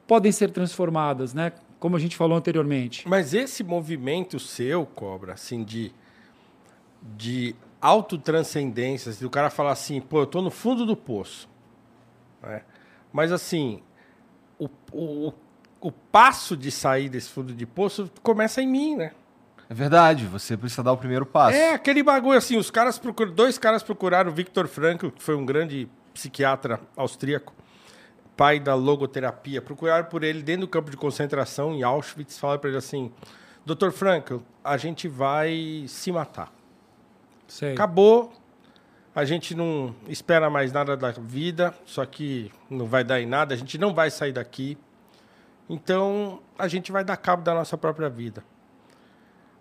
podem 0.07 0.31
ser 0.31 0.51
transformadas, 0.51 1.34
né? 1.34 1.51
Como 1.79 1.95
a 1.95 1.99
gente 1.99 2.15
falou 2.15 2.38
anteriormente. 2.38 3.07
Mas 3.07 3.34
esse 3.34 3.63
movimento 3.63 4.39
seu, 4.39 4.85
Cobra, 4.85 5.34
assim, 5.34 5.63
de, 5.63 5.91
de 7.15 7.55
autotranscendências, 7.79 9.19
do 9.19 9.29
cara 9.29 9.49
falar 9.49 9.71
assim, 9.71 10.01
pô, 10.01 10.21
eu 10.21 10.25
tô 10.25 10.41
no 10.41 10.49
fundo 10.49 10.85
do 10.85 10.95
poço. 10.95 11.47
né? 12.41 12.63
Mas 13.13 13.31
assim, 13.31 13.81
o, 14.57 14.67
o, 14.91 15.34
o 15.79 15.91
passo 15.91 16.57
de 16.57 16.71
sair 16.71 17.09
desse 17.09 17.29
fundo 17.29 17.53
de 17.53 17.65
poço 17.65 18.09
começa 18.23 18.61
em 18.61 18.67
mim, 18.67 18.95
né? 18.95 19.11
É 19.69 19.73
verdade, 19.73 20.26
você 20.26 20.56
precisa 20.56 20.81
dar 20.81 20.94
o 20.94 20.98
primeiro 20.98 21.26
passo. 21.26 21.57
É, 21.57 21.73
aquele 21.73 22.02
bagulho 22.02 22.38
assim, 22.38 22.57
os 22.57 22.72
caras 22.72 22.98
procuram, 22.98 23.34
dois 23.34 23.57
caras 23.57 23.84
procuraram 23.84 24.31
o 24.31 24.34
Viktor 24.34 24.68
Frankl, 24.68 25.10
que 25.10 25.22
foi 25.22 25.35
um 25.35 25.45
grande 25.45 25.89
psiquiatra 26.14 26.80
austríaco, 26.95 27.53
pai 28.35 28.60
da 28.60 28.76
logoterapia, 28.76 29.61
procuraram 29.61 30.06
por 30.06 30.23
ele 30.23 30.41
dentro 30.41 30.61
do 30.61 30.68
campo 30.68 30.89
de 30.89 30.95
concentração 30.95 31.73
em 31.73 31.84
Auschwitz, 31.84 32.39
falaram 32.39 32.61
para 32.61 32.69
ele 32.69 32.77
assim: 32.77 33.11
"Dr. 33.65 33.89
Frankl, 33.91 34.38
a 34.64 34.77
gente 34.77 35.07
vai 35.07 35.85
se 35.88 36.11
matar. 36.11 36.52
Sei. 37.48 37.73
Acabou. 37.73 38.31
A 39.14 39.26
gente 39.26 39.56
não 39.56 39.95
espera 40.07 40.48
mais 40.48 40.72
nada 40.72 40.95
da 40.95 41.10
vida, 41.11 41.73
só 41.85 42.06
que 42.06 42.52
não 42.69 42.85
vai 42.85 43.03
dar 43.03 43.19
em 43.19 43.26
nada, 43.26 43.56
a 43.56 43.57
gente 43.57 43.76
não 43.76 43.91
vai 43.91 44.11
sair 44.11 44.31
daqui. 44.31 44.77
Então, 45.68 46.39
a 46.57 46.68
gente 46.68 46.91
vai 46.91 47.03
dar 47.03 47.18
cabo 47.18 47.41
da 47.41 47.52
nossa 47.52 47.76
própria 47.76 48.10
vida. 48.10 48.44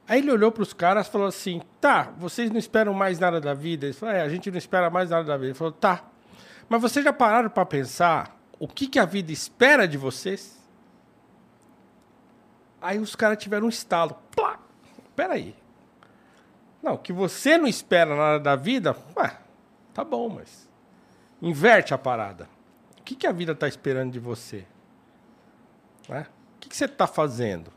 Aí 0.08 0.20
ele 0.20 0.30
olhou 0.30 0.52
para 0.52 0.62
os 0.62 0.72
caras 0.72 1.06
e 1.06 1.10
falou 1.10 1.26
assim: 1.26 1.60
tá, 1.80 2.12
vocês 2.16 2.50
não 2.50 2.58
esperam 2.58 2.94
mais 2.94 3.18
nada 3.18 3.40
da 3.40 3.54
vida? 3.54 3.86
Ele 3.86 3.94
falou: 3.94 4.14
é, 4.14 4.22
a 4.22 4.28
gente 4.28 4.50
não 4.50 4.58
espera 4.58 4.88
mais 4.88 5.10
nada 5.10 5.24
da 5.24 5.36
vida. 5.36 5.48
Ele 5.48 5.54
falou: 5.54 5.72
tá, 5.72 6.04
mas 6.68 6.80
vocês 6.80 7.04
já 7.04 7.12
pararam 7.12 7.50
para 7.50 7.66
pensar 7.66 8.36
o 8.58 8.66
que, 8.66 8.86
que 8.86 8.98
a 8.98 9.04
vida 9.04 9.32
espera 9.32 9.86
de 9.86 9.98
vocês? 9.98 10.56
Aí 12.80 12.98
os 12.98 13.16
caras 13.16 13.38
tiveram 13.38 13.66
um 13.66 13.70
estalo. 13.70 14.16
Plá! 14.34 14.58
Peraí. 15.14 15.54
Não, 16.82 16.96
que 16.96 17.12
você 17.12 17.58
não 17.58 17.66
espera 17.66 18.14
nada 18.14 18.38
da 18.38 18.54
vida, 18.54 18.96
ué, 19.16 19.36
tá 19.92 20.04
bom, 20.04 20.28
mas 20.28 20.68
inverte 21.42 21.92
a 21.92 21.98
parada. 21.98 22.48
O 22.98 23.02
que, 23.02 23.16
que 23.16 23.26
a 23.26 23.32
vida 23.32 23.52
está 23.52 23.66
esperando 23.66 24.12
de 24.12 24.20
você? 24.20 24.64
Né? 26.08 26.26
O 26.56 26.60
que, 26.60 26.68
que 26.68 26.76
você 26.76 26.84
está 26.84 27.06
fazendo? 27.06 27.72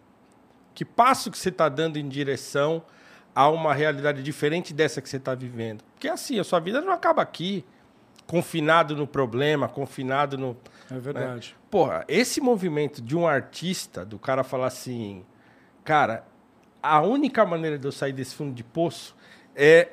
Que 0.80 0.86
passo 0.86 1.30
que 1.30 1.38
você 1.38 1.50
está 1.50 1.68
dando 1.68 2.00
em 2.00 2.08
direção 2.08 2.82
a 3.36 3.50
uma 3.50 3.74
realidade 3.74 4.24
diferente 4.24 4.74
dessa 4.74 5.02
que 5.02 5.10
você 5.10 5.18
está 5.18 5.36
vivendo? 5.36 5.84
Porque 5.94 6.08
assim, 6.08 6.40
a 6.40 6.44
sua 6.46 6.62
vida 6.62 6.80
não 6.80 6.94
acaba 6.94 7.22
aqui, 7.22 7.66
confinado 8.26 8.96
no 8.96 9.06
problema, 9.06 9.68
confinado 9.68 10.38
no. 10.38 10.56
É 10.90 10.98
verdade. 10.98 11.54
Porra, 11.70 12.06
esse 12.08 12.40
movimento 12.40 13.02
de 13.02 13.14
um 13.14 13.28
artista, 13.28 14.06
do 14.06 14.18
cara 14.18 14.42
falar 14.42 14.68
assim, 14.68 15.26
cara, 15.84 16.24
a 16.82 17.02
única 17.02 17.46
maneira 17.46 17.78
de 17.78 17.86
eu 17.86 17.92
sair 17.92 18.14
desse 18.14 18.34
fundo 18.34 18.54
de 18.54 18.64
poço 18.64 19.14
é. 19.54 19.90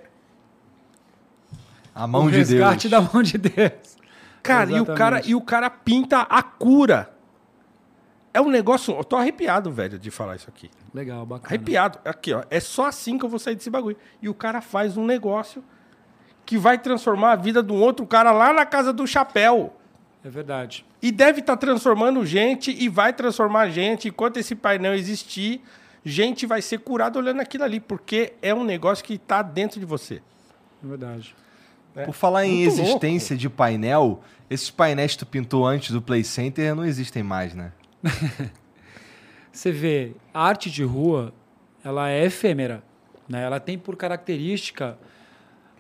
A 1.93 2.07
mão 2.07 2.27
o 2.27 2.31
de 2.31 2.37
Deus. 2.37 2.51
resgate 2.51 2.89
da 2.89 3.01
mão 3.01 3.25
de 3.25 3.37
Deus. 3.37 3.97
Cara, 4.41 4.71
e 4.71 4.81
o 4.81 4.87
cara, 4.87 5.21
e 5.27 5.35
o 5.35 5.41
cara 5.41 5.69
pinta 5.69 6.21
a 6.21 6.45
cura. 6.45 7.16
É 8.37 8.41
um 8.41 8.51
negócio. 8.51 8.95
Eu 8.95 9.03
tô 9.03 9.17
arrepiado, 9.17 9.73
velho, 9.73 9.99
de 9.99 10.11
falar 10.11 10.37
isso 10.37 10.47
aqui. 10.47 10.71
Legal, 10.93 11.25
bacana. 11.25 11.49
Arrepiado. 11.49 11.99
Aqui, 12.05 12.35
ó. 12.35 12.45
É 12.51 12.61
só 12.61 12.85
assim 12.85 13.17
que 13.17 13.25
eu 13.25 13.31
vou 13.31 13.39
sair 13.39 13.55
desse 13.55 13.71
bagulho. 13.71 13.97
E 14.21 14.29
o 14.29 14.35
cara 14.35 14.61
faz 14.61 14.99
um 14.99 15.07
negócio 15.07 15.65
que 16.45 16.59
vai 16.59 16.77
transformar 16.77 17.33
a 17.33 17.37
vida 17.37 17.63
de 17.63 17.73
um 17.73 17.81
outro 17.81 18.07
cara 18.07 18.33
lá 18.33 18.53
na 18.53 18.67
casa 18.67 18.93
do 18.93 19.07
chapéu. 19.07 19.75
É 20.23 20.29
verdade. 20.29 20.85
E 21.01 21.11
deve 21.11 21.41
estar 21.41 21.57
transformando 21.57 22.27
gente 22.27 22.71
e 22.71 22.91
vai 22.91 23.11
transformar 23.11 23.71
gente. 23.71 24.09
Enquanto 24.09 24.37
esse 24.37 24.55
painel 24.55 24.93
existir, 24.93 25.63
gente 26.05 26.45
vai 26.45 26.61
ser 26.61 26.81
curada 26.81 27.19
olhando 27.19 27.41
aquilo 27.41 27.65
ali, 27.65 27.81
porque 27.81 28.35
é 28.43 28.55
um 28.55 28.65
negócio 28.65 29.03
que 29.03 29.15
está 29.15 29.41
dentro 29.41 29.81
de 29.81 29.87
você. 29.87 30.17
É 30.85 30.87
verdade. 30.87 31.35
Por 32.05 32.13
falar 32.13 32.45
em 32.45 32.67
Muito 32.67 32.83
existência 32.83 33.35
de 33.35 33.49
painel, 33.49 34.23
esses 34.51 34.71
painéis 34.71 35.13
que 35.13 35.21
tu 35.21 35.27
pintou 35.27 35.67
antes 35.67 35.91
do 35.91 36.03
Play 36.03 36.23
Center 36.23 36.75
não 36.75 36.85
existem 36.85 37.23
mais, 37.23 37.55
né? 37.55 37.73
Você 39.53 39.73
vê, 39.73 40.13
a 40.35 40.47
arte 40.47 40.71
de 40.71 40.85
rua, 40.85 41.33
ela 41.83 42.11
é 42.11 42.25
efêmera. 42.25 42.83
Né? 43.29 43.43
Ela 43.43 43.59
tem 43.59 43.79
por 43.79 43.97
característica 43.97 44.99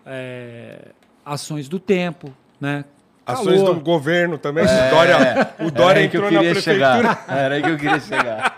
é, 0.04 0.88
ações 1.24 1.68
do 1.68 1.78
tempo, 1.78 2.32
né? 2.60 2.84
Ações 3.26 3.60
Calor. 3.60 3.74
do 3.74 3.80
governo 3.80 4.38
também. 4.38 4.64
O 4.64 4.90
Dória, 4.90 5.54
o 5.58 5.70
Dória 5.70 5.98
Era 5.98 6.00
aí 6.00 6.08
que 6.08 6.16
eu 6.16 6.20
entrou 6.20 6.32
na 6.32 6.38
queria 6.38 6.52
prefeitura. 6.52 7.02
chegar. 7.02 7.24
Era 7.28 7.54
aí 7.56 7.62
que 7.62 7.70
eu 7.70 7.76
queria 7.76 8.00
chegar. 8.00 8.56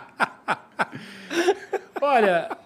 Olha, 2.00 2.56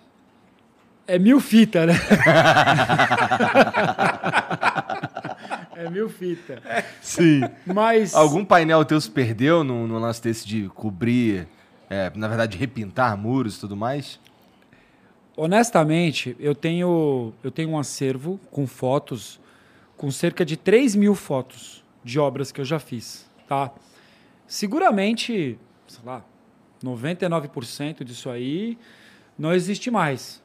é 1.06 1.18
mil 1.18 1.40
fita, 1.40 1.86
né? 1.86 1.94
é 5.76 5.90
mil 5.90 6.09
fita. 6.09 6.62
Sim. 7.01 7.42
Mas 7.66 8.14
Algum 8.14 8.44
painel 8.44 8.84
teu 8.84 9.01
se 9.01 9.10
perdeu 9.10 9.64
no, 9.64 9.86
no 9.86 9.98
lance 9.98 10.22
desse 10.22 10.46
de 10.46 10.68
cobrir, 10.70 11.46
é, 11.88 12.10
na 12.14 12.28
verdade, 12.28 12.56
repintar 12.56 13.16
muros 13.16 13.56
e 13.56 13.60
tudo 13.60 13.76
mais? 13.76 14.18
honestamente, 15.36 16.36
eu 16.38 16.55
tenho, 16.55 17.32
eu 17.42 17.51
tenho 17.51 17.70
um 17.70 17.78
acervo 17.78 18.38
com 18.51 18.66
fotos, 18.66 19.40
com 19.96 20.10
cerca 20.10 20.44
de 20.44 20.56
3 20.56 20.94
mil 20.94 21.14
fotos 21.14 21.84
de 22.02 22.18
obras 22.18 22.52
que 22.52 22.60
eu 22.60 22.64
já 22.64 22.78
fiz, 22.78 23.28
tá? 23.48 23.72
Seguramente, 24.46 25.59
sei 25.86 26.05
lá, 26.05 26.24
99% 26.82 28.05
disso 28.05 28.30
aí 28.30 28.78
não 29.38 29.52
existe 29.52 29.90
mais. 29.90 30.42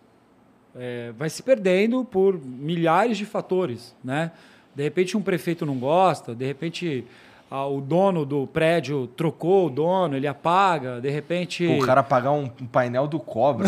É, 0.76 1.12
vai 1.18 1.30
se 1.30 1.44
perdendo 1.44 2.06
por 2.06 2.40
milhares 2.40 3.18
de 3.18 3.26
fatores, 3.26 3.96
né? 4.04 4.32
De 4.76 4.84
repente 4.84 5.18
um 5.18 5.22
prefeito 5.22 5.66
não 5.66 5.76
gosta, 5.78 6.34
de 6.36 6.46
repente 6.46 7.06
ah, 7.52 7.66
o 7.66 7.82
dono 7.82 8.26
do 8.26 8.46
prédio 8.46 9.08
trocou 9.08 9.66
o 9.66 9.70
dono, 9.72 10.16
ele 10.16 10.28
apaga, 10.28 11.02
de 11.02 11.10
repente... 11.10 11.66
Pô, 11.66 11.84
o 11.84 11.86
cara 11.86 12.04
pagar 12.04 12.32
um, 12.32 12.44
um 12.62 12.68
painel 12.68 13.08
do 13.08 13.20
Cobra 13.20 13.68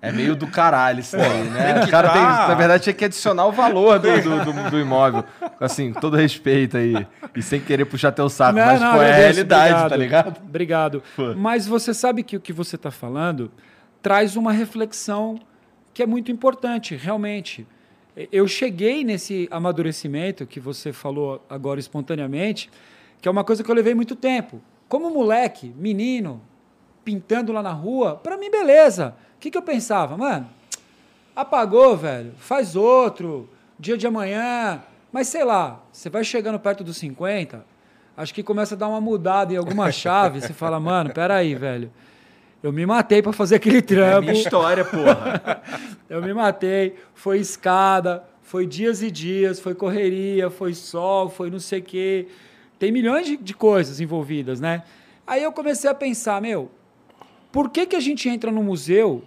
é 0.00 0.10
meio 0.10 0.34
do 0.34 0.46
caralho 0.46 1.00
isso 1.00 1.16
aí, 1.16 1.44
né? 1.50 1.84
O 1.84 1.90
cara 1.90 2.10
tem, 2.10 2.22
dar- 2.22 2.48
na 2.48 2.54
verdade, 2.54 2.84
tinha 2.84 2.94
que 2.94 3.04
adicionar 3.04 3.46
o 3.46 3.52
valor 3.52 3.98
do, 3.98 4.08
do, 4.22 4.44
do- 4.52 4.70
do 4.70 4.80
imóvel. 4.80 5.24
Assim, 5.60 5.92
com 5.92 6.00
todo 6.00 6.16
respeito 6.16 6.76
aí. 6.76 7.06
E 7.36 7.42
sem 7.42 7.60
querer 7.60 7.84
puxar 7.84 8.12
teu 8.12 8.28
saco. 8.28 8.58
Não, 8.58 8.64
mas, 8.66 8.80
não, 8.80 8.94
pô, 8.94 9.02
é 9.02 9.12
a 9.12 9.16
realidade, 9.16 9.68
obrigado. 9.74 9.90
tá 9.90 9.96
ligado? 9.96 10.40
Obrigado. 10.42 11.02
Pô. 11.16 11.34
Mas 11.36 11.66
você 11.66 11.92
sabe 11.92 12.22
que 12.22 12.36
o 12.36 12.40
que 12.40 12.52
você 12.52 12.76
está 12.76 12.90
falando 12.90 13.50
traz 14.00 14.34
uma 14.36 14.50
reflexão 14.52 15.38
que 15.92 16.02
é 16.02 16.06
muito 16.06 16.32
importante, 16.32 16.96
realmente. 16.96 17.66
Eu 18.32 18.46
cheguei 18.48 19.04
nesse 19.04 19.48
amadurecimento 19.50 20.46
que 20.46 20.58
você 20.58 20.92
falou 20.92 21.44
agora 21.48 21.78
espontaneamente, 21.78 22.70
que 23.20 23.28
é 23.28 23.30
uma 23.30 23.44
coisa 23.44 23.62
que 23.62 23.70
eu 23.70 23.74
levei 23.74 23.94
muito 23.94 24.16
tempo. 24.16 24.60
Como 24.88 25.10
moleque, 25.10 25.72
menino, 25.76 26.42
pintando 27.04 27.52
lá 27.52 27.62
na 27.62 27.72
rua, 27.72 28.16
para 28.16 28.36
mim, 28.36 28.50
beleza. 28.50 29.14
O 29.36 29.40
que, 29.40 29.50
que 29.50 29.56
eu 29.56 29.62
pensava? 29.62 30.16
Mano, 30.16 30.48
apagou, 31.34 31.96
velho, 31.96 32.32
faz 32.38 32.76
outro, 32.76 33.48
dia 33.78 33.96
de 33.96 34.06
amanhã. 34.06 34.82
Mas 35.12 35.28
sei 35.28 35.44
lá, 35.44 35.80
você 35.92 36.10
vai 36.10 36.24
chegando 36.24 36.58
perto 36.58 36.84
dos 36.84 36.96
50, 36.98 37.64
acho 38.16 38.34
que 38.34 38.42
começa 38.42 38.74
a 38.74 38.78
dar 38.78 38.88
uma 38.88 39.00
mudada 39.00 39.52
em 39.52 39.56
alguma 39.56 39.90
chave. 39.92 40.40
Você 40.40 40.52
fala, 40.52 40.78
mano, 40.78 41.12
peraí, 41.12 41.54
velho. 41.54 41.90
Eu 42.62 42.72
me 42.72 42.84
matei 42.84 43.22
para 43.22 43.32
fazer 43.32 43.56
aquele 43.56 43.78
É 43.78 43.82
trampo. 43.82 44.20
minha 44.28 44.32
história, 44.34 44.84
porra. 44.84 45.62
Eu 46.10 46.20
me 46.22 46.34
matei, 46.34 46.96
foi 47.14 47.38
escada, 47.38 48.22
foi 48.42 48.66
dias 48.66 49.02
e 49.02 49.10
dias, 49.10 49.60
foi 49.60 49.74
correria, 49.74 50.50
foi 50.50 50.74
sol, 50.74 51.28
foi 51.28 51.50
não 51.50 51.58
sei 51.60 51.78
o 51.78 51.82
quê. 51.82 52.26
Tem 52.78 52.90
milhões 52.90 53.26
de, 53.26 53.36
de 53.36 53.54
coisas 53.54 54.00
envolvidas, 54.00 54.60
né? 54.60 54.82
Aí 55.26 55.42
eu 55.42 55.52
comecei 55.52 55.88
a 55.88 55.94
pensar, 55.94 56.40
meu, 56.42 56.70
por 57.52 57.70
que, 57.70 57.86
que 57.86 57.94
a 57.96 58.00
gente 58.00 58.28
entra 58.28 58.50
no 58.50 58.62
museu 58.62 59.22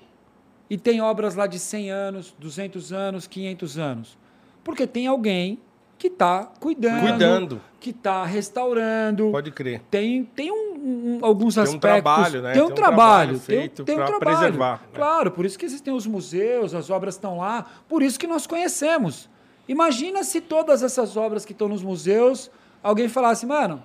e 0.70 0.78
tem 0.78 1.02
obras 1.02 1.36
lá 1.36 1.48
de 1.48 1.58
100 1.58 1.90
anos, 1.92 2.36
200 2.38 2.92
anos, 2.92 3.26
500 3.28 3.78
anos? 3.80 4.18
Porque 4.64 4.86
tem 4.86 5.08
alguém 5.08 5.58
que 5.98 6.08
está 6.08 6.44
cuidando, 6.60 7.00
Cuidando. 7.08 7.62
que 7.80 7.92
está 7.92 8.26
restaurando, 8.26 9.32
Pode 9.32 9.52
crer. 9.52 9.82
tem, 9.90 10.26
tem 10.26 10.52
um- 10.52 10.73
um- 10.86 11.20
alguns 11.26 11.56
Tem 11.56 11.62
um 11.62 11.64
aspectos. 11.66 11.80
trabalho, 12.04 12.42
né? 12.42 12.52
Tem 12.54 12.62
um 12.62 12.66
Tem 12.66 12.72
um 12.74 12.76
trabalho. 12.76 13.40
trabalho 13.40 13.40
tem, 13.40 13.58
um- 13.58 13.62
feito 13.62 13.84
tem 13.86 13.96
um 13.96 13.98
pra 14.00 14.08
trabalho. 14.08 14.38
preservar, 14.38 14.72
né? 14.74 14.88
Claro, 14.94 15.32
por 15.32 15.46
isso 15.46 15.58
que 15.58 15.66
existem 15.66 15.94
os 15.94 16.06
museus, 16.06 16.74
as 16.76 16.90
obras 16.90 17.16
estão 17.16 17.38
lá, 17.38 17.66
por 17.88 18.02
isso 18.04 18.20
que 18.20 18.28
nós 18.28 18.46
conhecemos. 18.46 19.30
Imagina 19.68 20.24
se 20.24 20.42
todas 20.42 20.84
essas 20.84 21.16
obras 21.16 21.46
que 21.46 21.54
estão 21.54 21.70
nos 21.70 21.82
museus, 21.82 22.52
alguém 22.84 23.08
falasse, 23.08 23.46
mano, 23.46 23.82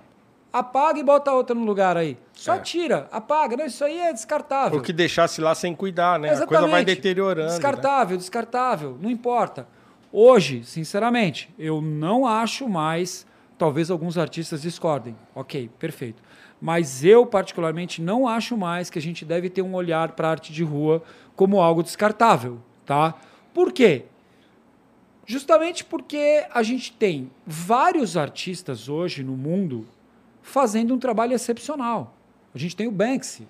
apaga 0.51 0.99
e 0.99 1.03
bota 1.03 1.31
outra 1.31 1.55
no 1.55 1.63
lugar 1.63 1.95
aí. 1.95 2.17
Só 2.33 2.55
É. 2.55 2.59
tira, 2.59 3.07
apaga. 3.11 3.55
Não, 3.55 3.65
isso 3.65 3.83
aí 3.85 3.97
é 3.99 4.11
descartável. 4.11 4.77
Ou 4.79 4.83
que 4.83 4.91
deixasse 4.91 5.39
lá 5.39 5.55
sem 5.55 5.73
cuidar, 5.75 6.19
né? 6.19 6.29
A 6.29 6.31
Exatamente. 6.33 6.59
coisa 6.61 6.67
vai 6.71 6.83
deteriorando. 6.83 7.47
né? 7.47 7.53
Descartável, 7.53 8.17
descartável, 8.17 8.97
não 8.99 9.09
importa. 9.09 9.67
Hoje, 10.11 10.63
sinceramente, 10.65 11.49
eu 11.57 11.81
não 11.81 12.25
acho 12.25 12.67
mais. 12.67 13.25
Talvez 13.59 13.91
alguns 13.91 14.17
artistas 14.17 14.61
discordem. 14.61 15.17
Ok, 15.35 15.69
perfeito. 15.77 16.23
Mas 16.61 17.03
eu, 17.03 17.25
particularmente, 17.25 18.01
não 18.01 18.25
acho 18.25 18.55
mais 18.55 18.89
que 18.89 18.97
a 18.97 19.01
gente 19.01 19.25
deve 19.25 19.49
ter 19.49 19.61
um 19.61 19.75
olhar 19.75 20.13
para 20.13 20.29
a 20.29 20.31
arte 20.31 20.53
de 20.53 20.63
rua 20.63 21.03
como 21.35 21.59
algo 21.59 21.83
descartável. 21.83 22.59
Tá? 22.85 23.15
Por 23.53 23.73
quê? 23.73 24.05
Justamente 25.25 25.83
porque 25.83 26.45
a 26.53 26.63
gente 26.63 26.93
tem 26.93 27.29
vários 27.45 28.15
artistas 28.15 28.87
hoje 28.87 29.23
no 29.23 29.35
mundo 29.35 29.85
fazendo 30.41 30.93
um 30.93 30.97
trabalho 30.97 31.33
excepcional. 31.33 32.15
A 32.55 32.57
gente 32.57 32.77
tem 32.77 32.87
o 32.87 32.91
Banksy, 32.91 33.45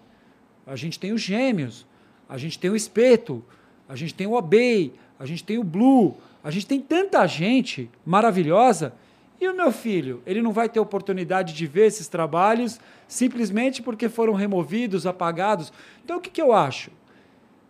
a 0.65 0.75
gente 0.75 0.99
tem 0.99 1.13
os 1.13 1.21
Gêmeos, 1.21 1.85
a 2.27 2.35
gente 2.35 2.57
tem 2.57 2.71
o 2.71 2.75
Espeto, 2.75 3.45
a 3.87 3.95
gente 3.95 4.15
tem 4.15 4.25
o 4.25 4.33
Obey, 4.33 4.91
a 5.19 5.25
gente 5.27 5.43
tem 5.43 5.59
o 5.59 5.63
Blue, 5.63 6.17
a 6.43 6.49
gente 6.49 6.65
tem 6.65 6.81
tanta 6.81 7.25
gente 7.27 7.91
maravilhosa. 8.03 8.93
E 9.41 9.47
o 9.47 9.55
meu 9.55 9.71
filho, 9.71 10.21
ele 10.25 10.41
não 10.41 10.51
vai 10.51 10.67
ter 10.67 10.79
oportunidade 10.79 11.53
de 11.53 11.65
ver 11.65 11.87
esses 11.87 12.07
trabalhos 12.07 12.79
simplesmente 13.07 13.81
porque 13.81 14.09
foram 14.09 14.33
removidos, 14.33 15.07
apagados. 15.07 15.71
Então 16.03 16.17
o 16.17 16.21
que, 16.21 16.29
que 16.29 16.41
eu 16.41 16.51
acho? 16.51 16.91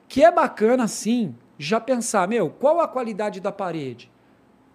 Que 0.07 0.23
é 0.23 0.31
bacana, 0.31 0.87
sim, 0.87 1.35
já 1.59 1.79
pensar, 1.79 2.27
meu, 2.27 2.49
qual 2.49 2.79
a 2.79 2.87
qualidade 2.87 3.39
da 3.39 3.51
parede? 3.51 4.09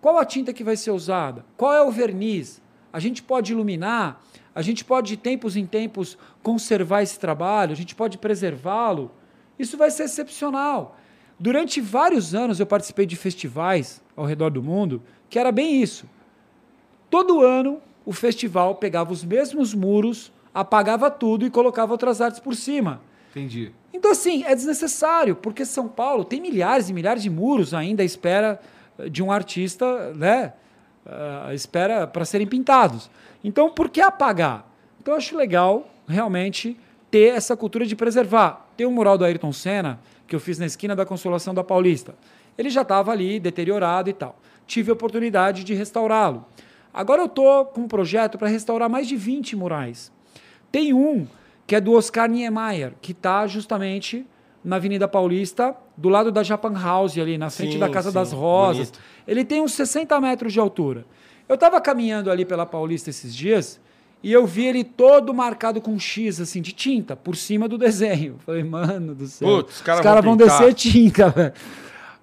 Qual 0.01 0.19
a 0.19 0.25
tinta 0.25 0.53
que 0.53 0.63
vai 0.63 0.77
ser 0.77 0.93
usada? 0.93 1.45
Qual 1.57 1.73
é 1.73 1.83
o 1.83 1.91
verniz? 1.91 2.63
A 2.93 3.01
gente 3.01 3.23
pode 3.23 3.53
iluminar, 3.53 4.23
a 4.55 4.63
gente 4.63 4.85
pode, 4.85 5.09
de 5.09 5.17
tempos 5.17 5.57
em 5.57 5.67
tempos, 5.67 6.17
conservar 6.43 7.03
esse 7.03 7.19
trabalho, 7.19 7.73
a 7.73 7.77
gente 7.77 7.95
pode 7.95 8.19
preservá-lo. 8.19 9.11
Isso 9.59 9.77
vai 9.77 9.91
ser 9.91 10.05
excepcional. 10.05 10.97
Durante 11.41 11.81
vários 11.81 12.35
anos 12.35 12.61
eu 12.61 12.67
participei 12.67 13.05
de 13.05 13.17
festivais 13.17 14.01
ao 14.15 14.25
redor 14.25 14.51
do 14.51 14.63
mundo 14.63 15.03
que 15.29 15.39
era 15.39 15.51
bem 15.51 15.83
isso. 15.83 16.07
Todo 17.15 17.43
ano 17.43 17.81
o 18.05 18.13
festival 18.13 18.75
pegava 18.75 19.13
os 19.13 19.23
mesmos 19.23 19.73
muros, 19.73 20.33
apagava 20.53 21.09
tudo 21.09 21.47
e 21.47 21.51
colocava 21.51 21.93
outras 21.93 22.21
artes 22.21 22.41
por 22.41 22.57
cima. 22.57 23.01
Entendi. 23.31 23.71
Então, 23.93 24.11
assim, 24.11 24.43
é 24.43 24.53
desnecessário, 24.53 25.37
porque 25.37 25.65
São 25.65 25.87
Paulo 25.87 26.25
tem 26.25 26.41
milhares 26.41 26.89
e 26.89 26.93
milhares 26.93 27.23
de 27.23 27.31
muros 27.31 27.73
ainda 27.73 28.03
à 28.03 28.05
espera 28.05 28.61
eh, 28.99 29.09
de 29.09 29.23
um 29.23 29.31
artista, 29.31 30.13
né? 30.13 30.55
ah, 31.07 31.51
à 31.51 31.55
espera 31.55 32.05
para 32.05 32.25
serem 32.25 32.49
pintados. 32.49 33.09
Então, 33.45 33.71
por 33.71 33.89
que 33.91 34.01
apagar? 34.01 34.69
Então, 35.01 35.15
eu 35.15 35.19
acho 35.19 35.37
legal, 35.37 35.89
realmente, 36.09 36.77
ter 37.13 37.33
essa 37.33 37.57
cultura 37.57 37.87
de 37.87 37.95
preservar. 37.95 38.67
Tem 38.77 38.89
um 38.89 38.91
mural 38.91 39.17
do 39.17 39.25
Ayrton 39.25 39.53
Senna, 39.53 40.01
que 40.27 40.35
eu 40.35 40.41
fiz 40.41 40.59
na 40.59 40.67
esquina 40.67 40.97
da 40.97 41.07
Consolação 41.07 41.55
da 41.55 41.63
Paulista. 41.63 42.17
Ele 42.59 42.71
já 42.71 42.83
estava 42.83 43.13
ali, 43.13 43.39
deteriorado 43.39 44.11
e 44.11 44.13
tal. 44.13 44.37
Tive 44.67 44.91
a 44.91 44.95
oportunidade 44.95 45.63
de 45.63 45.75
restaurá-lo. 45.75 46.45
Agora 46.95 47.21
eu 47.21 47.27
estou 47.27 47.65
com 47.67 47.83
um 47.83 47.89
projeto 47.89 48.39
para 48.39 48.47
restaurar 48.47 48.89
mais 48.89 49.09
de 49.09 49.17
20 49.17 49.57
murais. 49.57 50.13
Tem 50.71 50.95
um 50.95 51.27
que 51.67 51.75
é 51.75 51.81
do 51.81 51.93
Oscar 51.93 52.29
Niemeyer, 52.29 52.93
que 53.03 53.11
está 53.13 53.47
justamente 53.47 54.25
na 54.65 54.77
Avenida 54.77 55.09
Paulista, 55.09 55.77
do 55.97 56.09
lado 56.09 56.31
da 56.31 56.43
Japan 56.43 56.73
House, 56.73 57.19
ali 57.19 57.37
na 57.37 57.51
frente 57.51 57.73
Sim, 57.73 57.79
da 57.79 57.89
Casa 57.89 58.11
sim, 58.11 58.15
das 58.15 58.33
Rosas. 58.33 58.91
bonito. 58.91 59.01
Ele 59.27 59.45
tem 59.45 59.61
uns 59.61 59.73
60 59.73 60.19
metros 60.21 60.53
de 60.53 60.61
altura. 60.61 61.05
Eu 61.49 61.57
estava 61.57 61.81
caminhando 61.81 62.31
ali 62.31 62.45
pela 62.45 62.65
Paulista 62.65 63.11
esses 63.11 63.35
dias 63.35 63.81
e 64.23 64.33
eu 64.33 64.47
vi 64.47 64.65
ele 64.67 64.83
todo 64.83 65.35
marcado 65.35 65.83
com 65.83 65.99
X, 65.99 66.41
assim, 66.41 66.63
de 66.63 66.73
tinta, 66.73 67.15
por 67.15 67.37
cima 67.37 67.69
do 67.69 67.77
desenho. 67.77 68.37
Falei, 68.47 68.65
mano 68.65 69.15
do 69.15 69.27
céu. 69.27 69.49
Putz, 69.49 69.77
os 69.77 69.83
caras 69.83 70.01
os 70.01 70.05
caras 70.05 70.25
vão 70.25 70.37
vão 70.37 70.47
descer 70.47 70.73
tinta, 70.73 71.29
velho. 71.31 71.53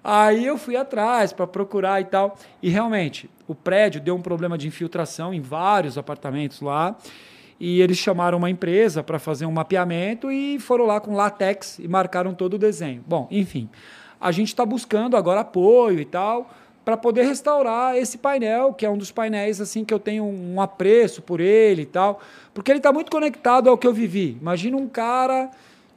Aí 0.04 0.44
eu 0.44 0.58
fui 0.58 0.76
atrás 0.76 1.32
para 1.32 1.46
procurar 1.46 2.00
e 2.00 2.04
tal. 2.04 2.36
E 2.62 2.68
realmente, 2.68 3.30
o 3.46 3.54
prédio 3.54 4.00
deu 4.00 4.16
um 4.16 4.22
problema 4.22 4.58
de 4.58 4.66
infiltração 4.66 5.32
em 5.32 5.40
vários 5.40 5.96
apartamentos 5.96 6.60
lá. 6.60 6.96
E 7.60 7.80
eles 7.80 7.96
chamaram 7.98 8.38
uma 8.38 8.50
empresa 8.50 9.02
para 9.02 9.18
fazer 9.18 9.46
um 9.46 9.52
mapeamento 9.52 10.32
e 10.32 10.58
foram 10.58 10.84
lá 10.84 11.00
com 11.00 11.14
látex 11.14 11.78
e 11.78 11.86
marcaram 11.86 12.34
todo 12.34 12.54
o 12.54 12.58
desenho. 12.58 13.04
Bom, 13.06 13.28
enfim, 13.30 13.68
a 14.20 14.32
gente 14.32 14.48
está 14.48 14.66
buscando 14.66 15.16
agora 15.16 15.40
apoio 15.40 16.00
e 16.00 16.04
tal 16.04 16.50
para 16.84 16.96
poder 16.96 17.22
restaurar 17.22 17.96
esse 17.96 18.18
painel, 18.18 18.72
que 18.72 18.84
é 18.84 18.90
um 18.90 18.98
dos 18.98 19.12
painéis 19.12 19.60
assim 19.60 19.84
que 19.84 19.94
eu 19.94 20.00
tenho 20.00 20.24
um 20.24 20.60
apreço 20.60 21.22
por 21.22 21.40
ele 21.40 21.82
e 21.82 21.86
tal, 21.86 22.20
porque 22.52 22.72
ele 22.72 22.78
está 22.78 22.92
muito 22.92 23.10
conectado 23.10 23.70
ao 23.70 23.78
que 23.78 23.86
eu 23.86 23.92
vivi. 23.92 24.36
Imagina 24.40 24.76
um 24.76 24.88
cara 24.88 25.50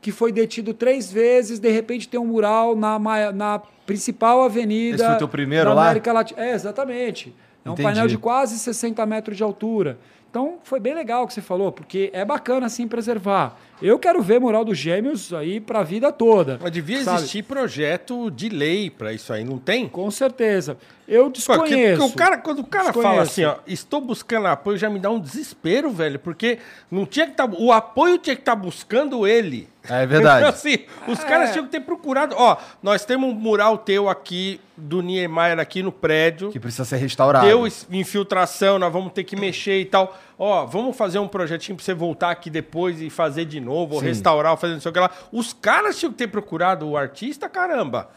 que 0.05 0.11
foi 0.11 0.31
detido 0.31 0.71
três 0.71 1.11
vezes, 1.11 1.57
de 1.57 1.71
repente 1.71 2.07
tem 2.07 2.19
um 2.19 2.27
mural 2.27 2.75
na, 2.75 2.99
na 3.33 3.59
principal 3.87 4.43
avenida 4.43 4.97
Esse 4.97 5.03
foi 5.03 5.15
teu 5.15 5.27
primeiro 5.27 5.65
da 5.65 5.73
lá? 5.73 5.85
América 5.85 6.13
Latina. 6.13 6.45
É, 6.45 6.53
exatamente. 6.53 7.33
É 7.65 7.69
um 7.71 7.73
Entendi. 7.73 7.87
painel 7.87 8.05
de 8.05 8.15
quase 8.15 8.59
60 8.59 9.03
metros 9.07 9.35
de 9.35 9.41
altura. 9.41 9.97
Então 10.29 10.59
foi 10.63 10.79
bem 10.79 10.93
legal 10.93 11.23
o 11.23 11.27
que 11.27 11.33
você 11.33 11.41
falou, 11.41 11.71
porque 11.71 12.11
é 12.13 12.23
bacana 12.23 12.67
assim 12.67 12.87
preservar. 12.87 13.57
Eu 13.81 13.97
quero 13.97 14.21
ver 14.21 14.39
mural 14.39 14.63
dos 14.63 14.77
Gêmeos 14.77 15.33
aí 15.33 15.59
para 15.59 15.79
a 15.79 15.83
vida 15.83 16.11
toda. 16.11 16.59
Mas 16.61 16.71
devia 16.71 17.03
sabe? 17.03 17.17
existir 17.17 17.41
projeto 17.41 18.29
de 18.29 18.47
lei 18.47 18.91
pra 18.91 19.11
isso 19.11 19.33
aí, 19.33 19.43
não 19.43 19.57
tem? 19.57 19.89
Com 19.89 20.11
certeza. 20.11 20.77
Eu 21.07 21.29
desconheço. 21.29 21.99
porque 22.01 22.13
o 22.13 22.15
cara, 22.15 22.37
quando 22.37 22.59
o 22.59 22.63
cara 22.65 22.85
Desconheço. 22.85 23.09
fala 23.11 23.21
assim, 23.21 23.45
ó, 23.45 23.57
estou 23.67 24.01
buscando 24.01 24.47
apoio, 24.47 24.75
já 24.77 24.89
me 24.89 24.99
dá 24.99 25.09
um 25.11 25.19
desespero, 25.19 25.91
velho, 25.91 26.17
porque 26.17 26.57
não 26.89 27.05
tinha 27.05 27.25
que 27.27 27.33
estar. 27.33 27.47
o 27.47 27.71
apoio 27.71 28.17
tinha 28.17 28.35
que 28.35 28.41
estar 28.41 28.55
buscando 28.55 29.27
ele. 29.27 29.69
É 29.87 30.03
verdade. 30.07 30.45
assim, 30.49 30.79
os 31.07 31.23
caras 31.23 31.51
tinham 31.51 31.65
que 31.65 31.71
ter 31.71 31.81
procurado. 31.81 32.33
Ó, 32.35 32.57
nós 32.81 33.05
temos 33.05 33.29
um 33.29 33.33
mural 33.33 33.77
teu 33.77 34.09
aqui, 34.09 34.59
do 34.75 35.01
Niemeyer, 35.03 35.59
aqui 35.59 35.83
no 35.83 35.91
prédio. 35.91 36.49
Que 36.49 36.59
precisa 36.59 36.83
ser 36.85 36.97
restaurado. 36.97 37.45
Deu 37.45 37.67
es- 37.67 37.87
infiltração, 37.91 38.79
nós 38.79 38.91
vamos 38.91 39.13
ter 39.13 39.23
que 39.23 39.35
mexer 39.35 39.79
e 39.79 39.85
tal. 39.85 40.17
Ó, 40.39 40.65
vamos 40.65 40.97
fazer 40.97 41.19
um 41.19 41.27
projetinho 41.27 41.75
pra 41.75 41.85
você 41.85 41.93
voltar 41.93 42.31
aqui 42.31 42.49
depois 42.49 42.99
e 42.99 43.11
fazer 43.11 43.45
de 43.45 43.59
novo, 43.59 43.93
ou 43.95 44.01
restaurar, 44.01 44.53
ou 44.53 44.57
fazer 44.57 44.73
não 44.73 44.81
sei 44.81 44.89
o 44.89 44.93
que 44.93 44.99
lá. 44.99 45.11
Os 45.31 45.53
caras 45.53 45.99
tinham 45.99 46.11
que 46.11 46.17
ter 46.17 46.27
procurado 46.27 46.87
o 46.89 46.97
artista, 46.97 47.47
caramba. 47.47 48.09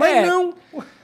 Mas 0.00 0.16
É. 0.16 0.26
não. 0.26 0.54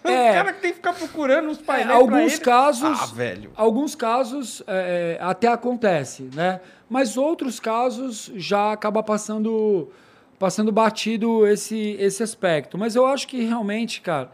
É. 0.05 0.31
O 0.31 0.35
cara 0.35 0.53
que 0.53 0.61
tem 0.61 0.71
que 0.71 0.77
ficar 0.77 0.93
procurando 0.93 1.51
os 1.51 1.59
É, 1.59 1.63
painéis. 1.63 1.87
pra 1.89 1.97
alguns 1.97 2.39
casos, 2.39 3.01
Ah, 3.03 3.07
velho. 3.15 3.51
alguns 3.57 3.95
casos 3.95 4.63
é, 4.67 5.19
é, 5.21 5.23
até 5.25 5.49
acontece, 5.49 6.31
né? 6.35 6.61
Mas 6.89 7.17
outros 7.17 7.59
casos 7.61 8.31
já 8.37 8.73
acaba 8.73 9.03
passando 9.03 9.91
passando 10.39 10.71
batido 10.71 11.47
esse 11.47 11.97
esse 11.99 12.23
aspecto. 12.23 12.77
Mas 12.79 12.95
eu 12.95 13.07
acho 13.07 13.27
que 13.27 13.43
realmente, 13.43 14.01
cara, 14.01 14.31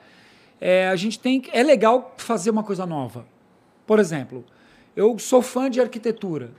é, 0.61 0.89
a 0.89 0.97
gente 0.97 1.19
tem 1.19 1.41
que- 1.41 1.51
é 1.57 1.63
legal 1.63 2.15
fazer 2.19 2.51
uma 2.51 2.63
coisa 2.63 2.85
nova. 2.85 3.25
Por 3.87 3.99
exemplo, 3.99 4.45
eu 4.95 5.19
sou 5.19 5.41
fã 5.41 5.71
de 5.71 5.81
arquitetura, 5.81 6.51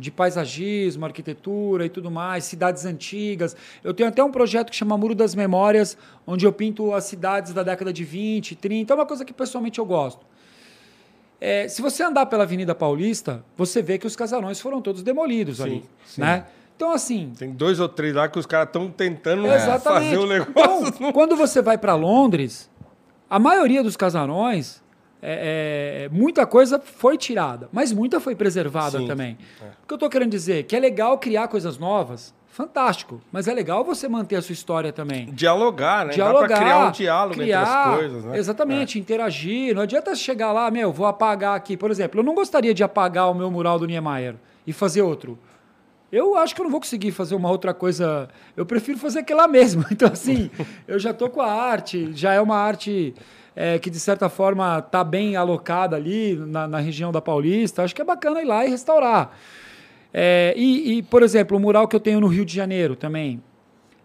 de 0.00 0.10
paisagismo, 0.10 1.04
arquitetura 1.04 1.84
e 1.84 1.90
tudo 1.90 2.10
mais, 2.10 2.44
cidades 2.44 2.86
antigas. 2.86 3.54
Eu 3.84 3.92
tenho 3.92 4.08
até 4.08 4.24
um 4.24 4.30
projeto 4.32 4.70
que 4.70 4.76
chama 4.76 4.96
Muro 4.96 5.14
das 5.14 5.34
Memórias, 5.34 5.96
onde 6.26 6.46
eu 6.46 6.52
pinto 6.52 6.94
as 6.94 7.04
cidades 7.04 7.52
da 7.52 7.62
década 7.62 7.92
de 7.92 8.02
20, 8.02 8.56
30. 8.56 8.92
É 8.92 8.96
uma 8.96 9.04
coisa 9.04 9.24
que 9.24 9.32
pessoalmente 9.32 9.78
eu 9.78 9.84
gosto. 9.84 10.24
É, 11.38 11.68
se 11.68 11.82
você 11.82 12.02
andar 12.02 12.26
pela 12.26 12.44
Avenida 12.44 12.74
Paulista, 12.74 13.44
você 13.56 13.82
vê 13.82 13.98
que 13.98 14.06
os 14.06 14.16
casarões 14.16 14.58
foram 14.58 14.80
todos 14.80 15.02
demolidos 15.02 15.58
Sim, 15.58 15.62
ali. 15.62 15.84
sim. 16.06 16.20
Né? 16.22 16.44
Então, 16.76 16.92
assim, 16.92 17.32
Tem 17.38 17.50
dois 17.50 17.78
ou 17.78 17.88
três 17.90 18.14
lá 18.14 18.26
que 18.26 18.38
os 18.38 18.46
caras 18.46 18.68
estão 18.68 18.90
tentando 18.90 19.46
Exatamente. 19.46 20.04
fazer 20.04 20.18
o 20.18 20.26
negócio. 20.26 20.88
Então, 20.88 21.12
quando 21.12 21.36
você 21.36 21.60
vai 21.60 21.76
para 21.76 21.94
Londres, 21.94 22.70
a 23.28 23.38
maioria 23.38 23.82
dos 23.82 23.98
casarões, 23.98 24.82
é, 25.22 26.04
é, 26.04 26.08
muita 26.08 26.46
coisa 26.46 26.80
foi 26.80 27.18
tirada, 27.18 27.68
mas 27.72 27.92
muita 27.92 28.18
foi 28.20 28.34
preservada 28.34 28.98
Sim, 28.98 29.06
também. 29.06 29.38
O 29.82 29.86
que 29.86 29.92
eu 29.92 29.96
estou 29.96 30.08
querendo 30.08 30.30
dizer? 30.30 30.64
Que 30.64 30.76
é 30.76 30.80
legal 30.80 31.18
criar 31.18 31.48
coisas 31.48 31.76
novas, 31.76 32.34
fantástico. 32.48 33.20
Mas 33.30 33.46
é 33.46 33.52
legal 33.52 33.84
você 33.84 34.08
manter 34.08 34.36
a 34.36 34.42
sua 34.42 34.52
história 34.52 34.92
também. 34.92 35.26
Dialogar, 35.26 36.06
né? 36.06 36.12
Dialogar, 36.12 36.48
Dá 36.48 36.54
pra 36.54 36.56
criar 36.56 36.86
um 36.86 36.90
diálogo 36.90 37.34
criar, 37.34 37.62
entre 37.62 37.74
as 37.74 37.96
coisas, 37.98 38.24
né? 38.24 38.38
Exatamente, 38.38 38.98
interagir. 38.98 39.74
Não 39.74 39.82
adianta 39.82 40.14
chegar 40.14 40.52
lá, 40.52 40.70
meu, 40.70 40.92
vou 40.92 41.06
apagar 41.06 41.54
aqui. 41.54 41.76
Por 41.76 41.90
exemplo, 41.90 42.20
eu 42.20 42.24
não 42.24 42.34
gostaria 42.34 42.72
de 42.72 42.82
apagar 42.82 43.30
o 43.30 43.34
meu 43.34 43.50
mural 43.50 43.78
do 43.78 43.86
Niemeyer 43.86 44.36
e 44.66 44.72
fazer 44.72 45.02
outro. 45.02 45.38
Eu 46.10 46.36
acho 46.36 46.54
que 46.54 46.60
eu 46.60 46.64
não 46.64 46.70
vou 46.70 46.80
conseguir 46.80 47.12
fazer 47.12 47.36
uma 47.36 47.48
outra 47.50 47.72
coisa. 47.72 48.28
Eu 48.56 48.66
prefiro 48.66 48.98
fazer 48.98 49.20
aquela 49.20 49.46
mesmo. 49.46 49.84
Então, 49.92 50.08
assim, 50.10 50.50
eu 50.88 50.98
já 50.98 51.12
tô 51.12 51.28
com 51.28 51.40
a 51.40 51.52
arte, 51.52 52.10
já 52.14 52.32
é 52.32 52.40
uma 52.40 52.56
arte 52.56 53.14
é, 53.62 53.78
que, 53.78 53.90
de 53.90 54.00
certa 54.00 54.30
forma, 54.30 54.78
está 54.78 55.04
bem 55.04 55.36
alocada 55.36 55.94
ali 55.94 56.34
na, 56.34 56.66
na 56.66 56.78
região 56.78 57.12
da 57.12 57.20
Paulista. 57.20 57.82
Acho 57.82 57.94
que 57.94 58.00
é 58.00 58.04
bacana 58.04 58.40
ir 58.40 58.46
lá 58.46 58.64
e 58.64 58.70
restaurar. 58.70 59.36
É, 60.14 60.54
e, 60.56 60.96
e, 60.96 61.02
por 61.02 61.22
exemplo, 61.22 61.58
o 61.58 61.60
mural 61.60 61.86
que 61.86 61.94
eu 61.94 62.00
tenho 62.00 62.20
no 62.20 62.26
Rio 62.26 62.44
de 62.46 62.54
Janeiro 62.54 62.96
também, 62.96 63.42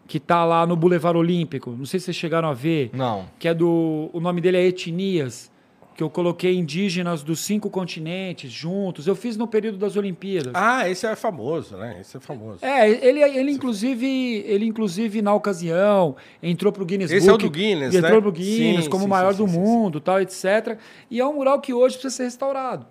que 0.07 0.17
está 0.17 0.43
lá 0.43 0.65
no 0.67 0.75
Boulevard 0.75 1.17
Olímpico, 1.17 1.71
não 1.71 1.85
sei 1.85 2.01
se 2.01 2.07
vocês 2.07 2.17
chegaram 2.17 2.49
a 2.49 2.53
ver, 2.53 2.89
Não. 2.91 3.27
que 3.39 3.47
é 3.47 3.53
do. 3.53 4.09
O 4.11 4.19
nome 4.19 4.41
dele 4.41 4.57
é 4.57 4.65
Etnias, 4.67 5.49
que 5.95 6.03
eu 6.03 6.09
coloquei 6.09 6.57
indígenas 6.57 7.23
dos 7.23 7.39
cinco 7.39 7.69
continentes 7.69 8.51
juntos. 8.51 9.07
Eu 9.07 9.15
fiz 9.15 9.37
no 9.37 9.47
período 9.47 9.77
das 9.77 9.95
Olimpíadas. 9.95 10.51
Ah, 10.53 10.89
esse 10.89 11.07
é 11.07 11.15
famoso, 11.15 11.77
né? 11.77 11.97
Esse 12.01 12.17
é 12.17 12.19
famoso. 12.19 12.59
É, 12.63 12.89
ele, 12.89 13.21
ele 13.21 13.51
inclusive, 13.51 14.05
ele 14.45 14.65
inclusive 14.65 15.21
na 15.21 15.33
ocasião 15.33 16.17
entrou 16.43 16.73
pro 16.73 16.85
Guinness 16.85 17.09
Esse 17.11 17.29
é 17.29 17.31
o 17.31 17.37
Book, 17.37 17.45
do 17.45 17.51
Guinness, 17.51 17.93
e 17.93 17.97
entrou 17.97 18.15
né? 18.15 18.21
pro 18.21 18.31
Guinness 18.31 18.83
Sim, 18.83 18.89
como 18.89 19.03
sim, 19.03 19.07
o 19.07 19.09
maior 19.09 19.31
sim, 19.31 19.37
do 19.37 19.47
mundo, 19.47 20.01
tal, 20.01 20.19
etc. 20.19 20.77
E 21.09 21.21
é 21.21 21.25
um 21.25 21.35
mural 21.35 21.61
que 21.61 21.73
hoje 21.73 21.95
precisa 21.95 22.13
ser 22.13 22.23
restaurado, 22.23 22.85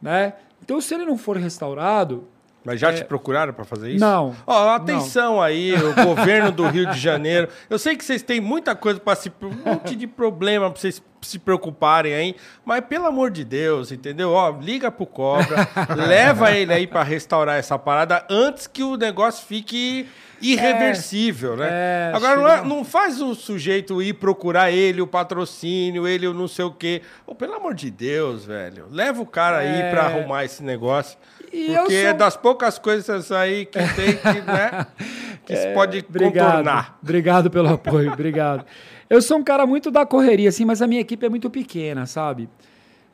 né? 0.00 0.34
Então, 0.62 0.80
se 0.80 0.94
ele 0.94 1.04
não 1.04 1.18
for 1.18 1.36
restaurado, 1.36 2.28
Mas 2.64 2.80
já 2.80 2.92
te 2.92 3.04
procuraram 3.04 3.52
para 3.52 3.64
fazer 3.64 3.90
isso? 3.90 4.04
É. 4.04 4.08
Não. 4.08 4.34
Ó, 4.46 4.70
atenção 4.70 5.40
aí, 5.40 5.74
o 5.74 5.94
governo 6.02 6.50
do 6.50 6.66
Rio 6.66 6.90
de 6.90 6.98
Janeiro. 6.98 7.48
Eu 7.68 7.78
sei 7.78 7.94
que 7.94 8.04
vocês 8.04 8.22
têm 8.22 8.40
muita 8.40 8.74
coisa 8.74 8.98
para 8.98 9.14
se. 9.14 9.30
um 9.42 9.70
monte 9.70 9.94
de 9.94 10.06
problema 10.06 10.70
para 10.70 10.80
vocês 10.80 11.02
se 11.20 11.38
preocuparem 11.38 12.14
aí, 12.14 12.36
mas 12.64 12.84
pelo 12.84 13.06
amor 13.06 13.30
de 13.30 13.44
Deus, 13.44 13.90
entendeu? 13.90 14.32
Ó, 14.32 14.56
liga 14.60 14.90
pro 14.90 15.06
Cobra, 15.06 15.68
leva 15.96 16.52
ele 16.52 16.72
aí 16.72 16.86
para 16.86 17.02
restaurar 17.02 17.58
essa 17.58 17.78
parada 17.78 18.26
antes 18.28 18.66
que 18.66 18.82
o 18.82 18.96
negócio 18.96 19.46
fique 19.46 20.06
irreversível, 20.40 21.56
né? 21.56 21.68
é, 21.70 22.12
Agora, 22.14 22.36
não, 22.36 22.48
é- 22.48 22.64
não 22.64 22.84
faz 22.84 23.20
o 23.20 23.34
sujeito 23.34 24.02
ir 24.02 24.14
procurar 24.14 24.70
ele, 24.70 25.00
o 25.00 25.06
patrocínio, 25.06 26.06
ele, 26.06 26.26
o 26.26 26.34
não 26.34 26.48
sei 26.48 26.64
o 26.64 26.70
quê. 26.70 27.02
Ô, 27.26 27.34
pelo 27.34 27.54
amor 27.54 27.74
de 27.74 27.90
Deus, 27.90 28.44
velho. 28.44 28.86
Leva 28.90 29.22
o 29.22 29.26
cara 29.26 29.58
aí 29.58 29.80
É. 29.82 29.90
para 29.90 30.02
arrumar 30.06 30.44
esse 30.44 30.62
negócio. 30.62 31.18
E 31.52 31.66
porque 31.74 32.00
sou- 32.00 32.08
é 32.10 32.12
das 32.12 32.36
poucas 32.36 32.78
coisas 32.78 33.30
aí 33.30 33.64
que 33.66 33.78
tem 33.78 34.16
que, 34.16 34.40
né? 34.50 34.86
Que 35.46 35.54
se 35.56 35.68
pode 35.74 35.98
É, 35.98 36.04
Obrigado. 36.08 36.46
contornar. 36.46 36.98
Obrigado 37.02 37.50
pelo 37.50 37.68
apoio, 37.68 38.10
obrigado. 38.10 38.64
Eu 39.10 39.20
sou 39.20 39.36
um 39.36 39.44
cara 39.44 39.66
muito 39.66 39.90
da 39.90 40.06
correria, 40.06 40.48
assim, 40.48 40.64
mas 40.64 40.80
a 40.80 40.86
minha 40.86 41.02
equipe 41.02 41.24
é 41.26 41.28
muito 41.28 41.50
pequena, 41.50 42.06
sabe? 42.06 42.48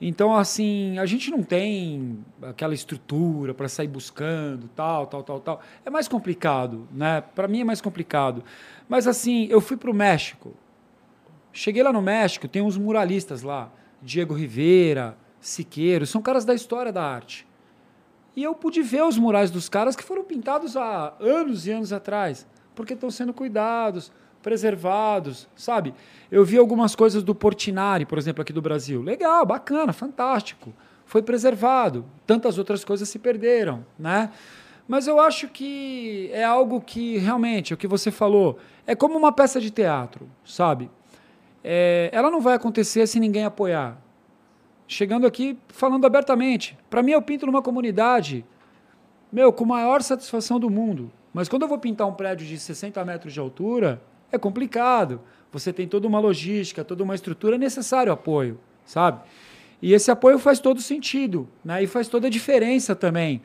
Então, 0.00 0.34
assim, 0.34 0.98
a 0.98 1.04
gente 1.04 1.30
não 1.30 1.42
tem 1.42 2.24
aquela 2.42 2.72
estrutura 2.72 3.52
para 3.52 3.68
sair 3.68 3.88
buscando, 3.88 4.66
tal, 4.74 5.06
tal, 5.06 5.22
tal, 5.22 5.40
tal. 5.40 5.60
É 5.84 5.90
mais 5.90 6.08
complicado, 6.08 6.88
né? 6.90 7.20
Para 7.20 7.46
mim 7.46 7.60
é 7.60 7.64
mais 7.64 7.82
complicado. 7.82 8.42
Mas, 8.88 9.06
assim, 9.06 9.46
eu 9.50 9.60
fui 9.60 9.76
para 9.76 9.90
o 9.90 9.94
México. 9.94 10.54
Cheguei 11.52 11.82
lá 11.82 11.92
no 11.92 12.00
México, 12.00 12.48
tem 12.48 12.62
uns 12.62 12.78
muralistas 12.78 13.42
lá. 13.42 13.70
Diego 14.00 14.32
Rivera, 14.32 15.18
Siqueiro, 15.38 16.06
são 16.06 16.22
caras 16.22 16.46
da 16.46 16.54
história 16.54 16.92
da 16.92 17.04
arte. 17.04 17.46
E 18.34 18.42
eu 18.42 18.54
pude 18.54 18.80
ver 18.80 19.02
os 19.02 19.18
murais 19.18 19.50
dos 19.50 19.68
caras 19.68 19.94
que 19.94 20.04
foram 20.04 20.24
pintados 20.24 20.76
há 20.76 21.12
anos 21.20 21.66
e 21.66 21.72
anos 21.72 21.92
atrás, 21.92 22.46
porque 22.74 22.94
estão 22.94 23.10
sendo 23.10 23.34
cuidados, 23.34 24.10
preservados, 24.42 25.48
sabe? 25.54 25.94
Eu 26.30 26.44
vi 26.44 26.58
algumas 26.58 26.94
coisas 26.94 27.22
do 27.22 27.34
Portinari, 27.34 28.06
por 28.06 28.18
exemplo, 28.18 28.42
aqui 28.42 28.52
do 28.52 28.62
Brasil. 28.62 29.02
Legal, 29.02 29.44
bacana, 29.44 29.92
fantástico. 29.92 30.72
Foi 31.04 31.22
preservado. 31.22 32.04
Tantas 32.26 32.58
outras 32.58 32.84
coisas 32.84 33.08
se 33.08 33.18
perderam, 33.18 33.84
né? 33.98 34.30
Mas 34.86 35.06
eu 35.06 35.20
acho 35.20 35.48
que 35.48 36.30
é 36.32 36.44
algo 36.44 36.80
que 36.80 37.18
realmente, 37.18 37.74
o 37.74 37.76
que 37.76 37.86
você 37.86 38.10
falou, 38.10 38.58
é 38.86 38.94
como 38.94 39.16
uma 39.16 39.32
peça 39.32 39.60
de 39.60 39.70
teatro, 39.70 40.28
sabe? 40.44 40.90
É, 41.62 42.10
ela 42.12 42.30
não 42.30 42.40
vai 42.40 42.54
acontecer 42.54 43.06
se 43.06 43.20
ninguém 43.20 43.44
apoiar 43.44 43.98
chegando 44.90 45.24
aqui 45.24 45.56
falando 45.68 46.04
abertamente. 46.04 46.76
Para 46.90 47.00
mim, 47.00 47.12
eu 47.12 47.22
pinto 47.22 47.46
numa 47.46 47.62
comunidade, 47.62 48.44
meu, 49.32 49.52
com 49.52 49.62
a 49.62 49.68
maior 49.68 50.02
satisfação 50.02 50.58
do 50.58 50.68
mundo. 50.68 51.12
Mas 51.32 51.48
quando 51.48 51.62
eu 51.62 51.68
vou 51.68 51.78
pintar 51.78 52.08
um 52.08 52.12
prédio 52.12 52.44
de 52.44 52.58
60 52.58 53.02
metros 53.04 53.32
de 53.32 53.38
altura, 53.38 54.02
é 54.32 54.38
complicado. 54.38 55.20
Você 55.52 55.72
tem 55.72 55.86
toda 55.88 56.06
uma 56.06 56.20
logística, 56.20 56.84
toda 56.84 57.02
uma 57.02 57.14
estrutura, 57.14 57.56
é 57.56 57.58
necessário 57.58 58.12
apoio, 58.12 58.58
sabe? 58.84 59.20
E 59.82 59.92
esse 59.94 60.10
apoio 60.10 60.38
faz 60.38 60.60
todo 60.60 60.80
sentido, 60.80 61.48
né? 61.64 61.82
E 61.82 61.86
faz 61.86 62.06
toda 62.08 62.26
a 62.26 62.30
diferença 62.30 62.94
também. 62.94 63.40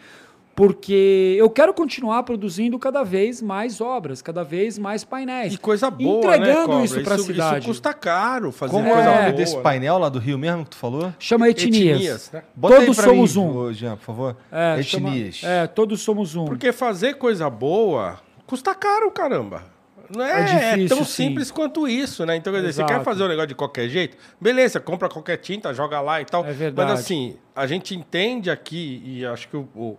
Porque 0.56 1.36
eu 1.38 1.49
quero 1.49 1.74
continuar 1.74 2.24
produzindo 2.24 2.80
cada 2.80 3.03
vez 3.03 3.41
mais 3.41 3.82
obras, 3.82 4.22
cada 4.22 4.41
vez 4.41 4.78
mais 4.80 5.03
painéis. 5.03 5.53
E 5.53 5.57
coisa 5.57 5.91
boa, 5.91 6.18
Entregando 6.38 6.78
né, 6.78 6.86
isso 6.86 7.02
pra 7.02 7.16
isso, 7.16 7.26
cidade. 7.26 7.60
Isso 7.60 7.68
custa 7.68 7.94
caro 7.94 8.53
fazer 8.53 8.72
Como 8.72 8.90
coisa 8.90 9.10
é 9.10 9.22
boa. 9.24 9.34
desse 9.34 9.57
né? 9.57 9.62
painel 9.62 9.98
lá 9.98 10.07
do 10.07 10.18
Rio 10.18 10.38
mesmo 10.38 10.64
que 10.64 10.70
tu 10.70 10.78
falou? 10.78 11.14
Chama 11.20 11.49
etnias. 11.49 11.98
Etnias, 11.99 12.32
né? 12.32 12.44
Bota 12.56 12.78
Todos 12.78 12.95
somos 12.95 13.36
mim, 13.36 13.41
um. 13.44 13.74
Jean, 13.74 13.98
por 13.98 14.06
favor. 14.06 14.38
É, 14.49 14.82
chama- 14.82 15.10
Etnias. 15.10 15.41
é, 15.44 15.68
todos 15.68 16.02
somos 16.02 16.36
um. 16.38 16.45
Porque 16.45 16.72
fazer 16.72 17.16
coisa 17.16 17.49
boa 17.49 18.18
custa 18.48 18.74
caro, 18.74 19.12
caramba. 19.12 19.74
Não 20.10 20.23
é, 20.23 20.41
É 20.41 20.44
difícil, 20.76 20.98
tão 20.98 21.06
sim. 21.06 21.27
simples 21.27 21.52
quanto 21.52 21.88
isso, 21.88 22.26
né? 22.26 22.36
Então, 22.36 22.52
quer 22.53 22.60
dizer, 22.60 22.73
você 22.73 22.82
Exato. 22.82 22.94
quer 22.99 23.03
fazer 23.03 23.23
um 23.23 23.27
negócio 23.27 23.48
de 23.48 23.56
qualquer 23.56 23.88
jeito? 23.90 24.18
Beleza, 24.40 24.80
compra 24.80 25.07
qualquer 25.10 25.38
tinta, 25.38 25.73
joga 25.73 26.02
lá 26.02 26.22
e 26.22 26.26
tal. 26.26 26.45
É 26.45 26.52
verdade. 26.53 26.91
Mas 26.91 26.99
assim, 26.99 27.38
a 27.56 27.65
gente 27.68 27.95
entende 27.95 28.49
aqui, 28.52 29.02
e 29.06 29.26
acho 29.26 29.48
que 29.48 29.57
o, 29.57 29.68
o, 29.76 29.98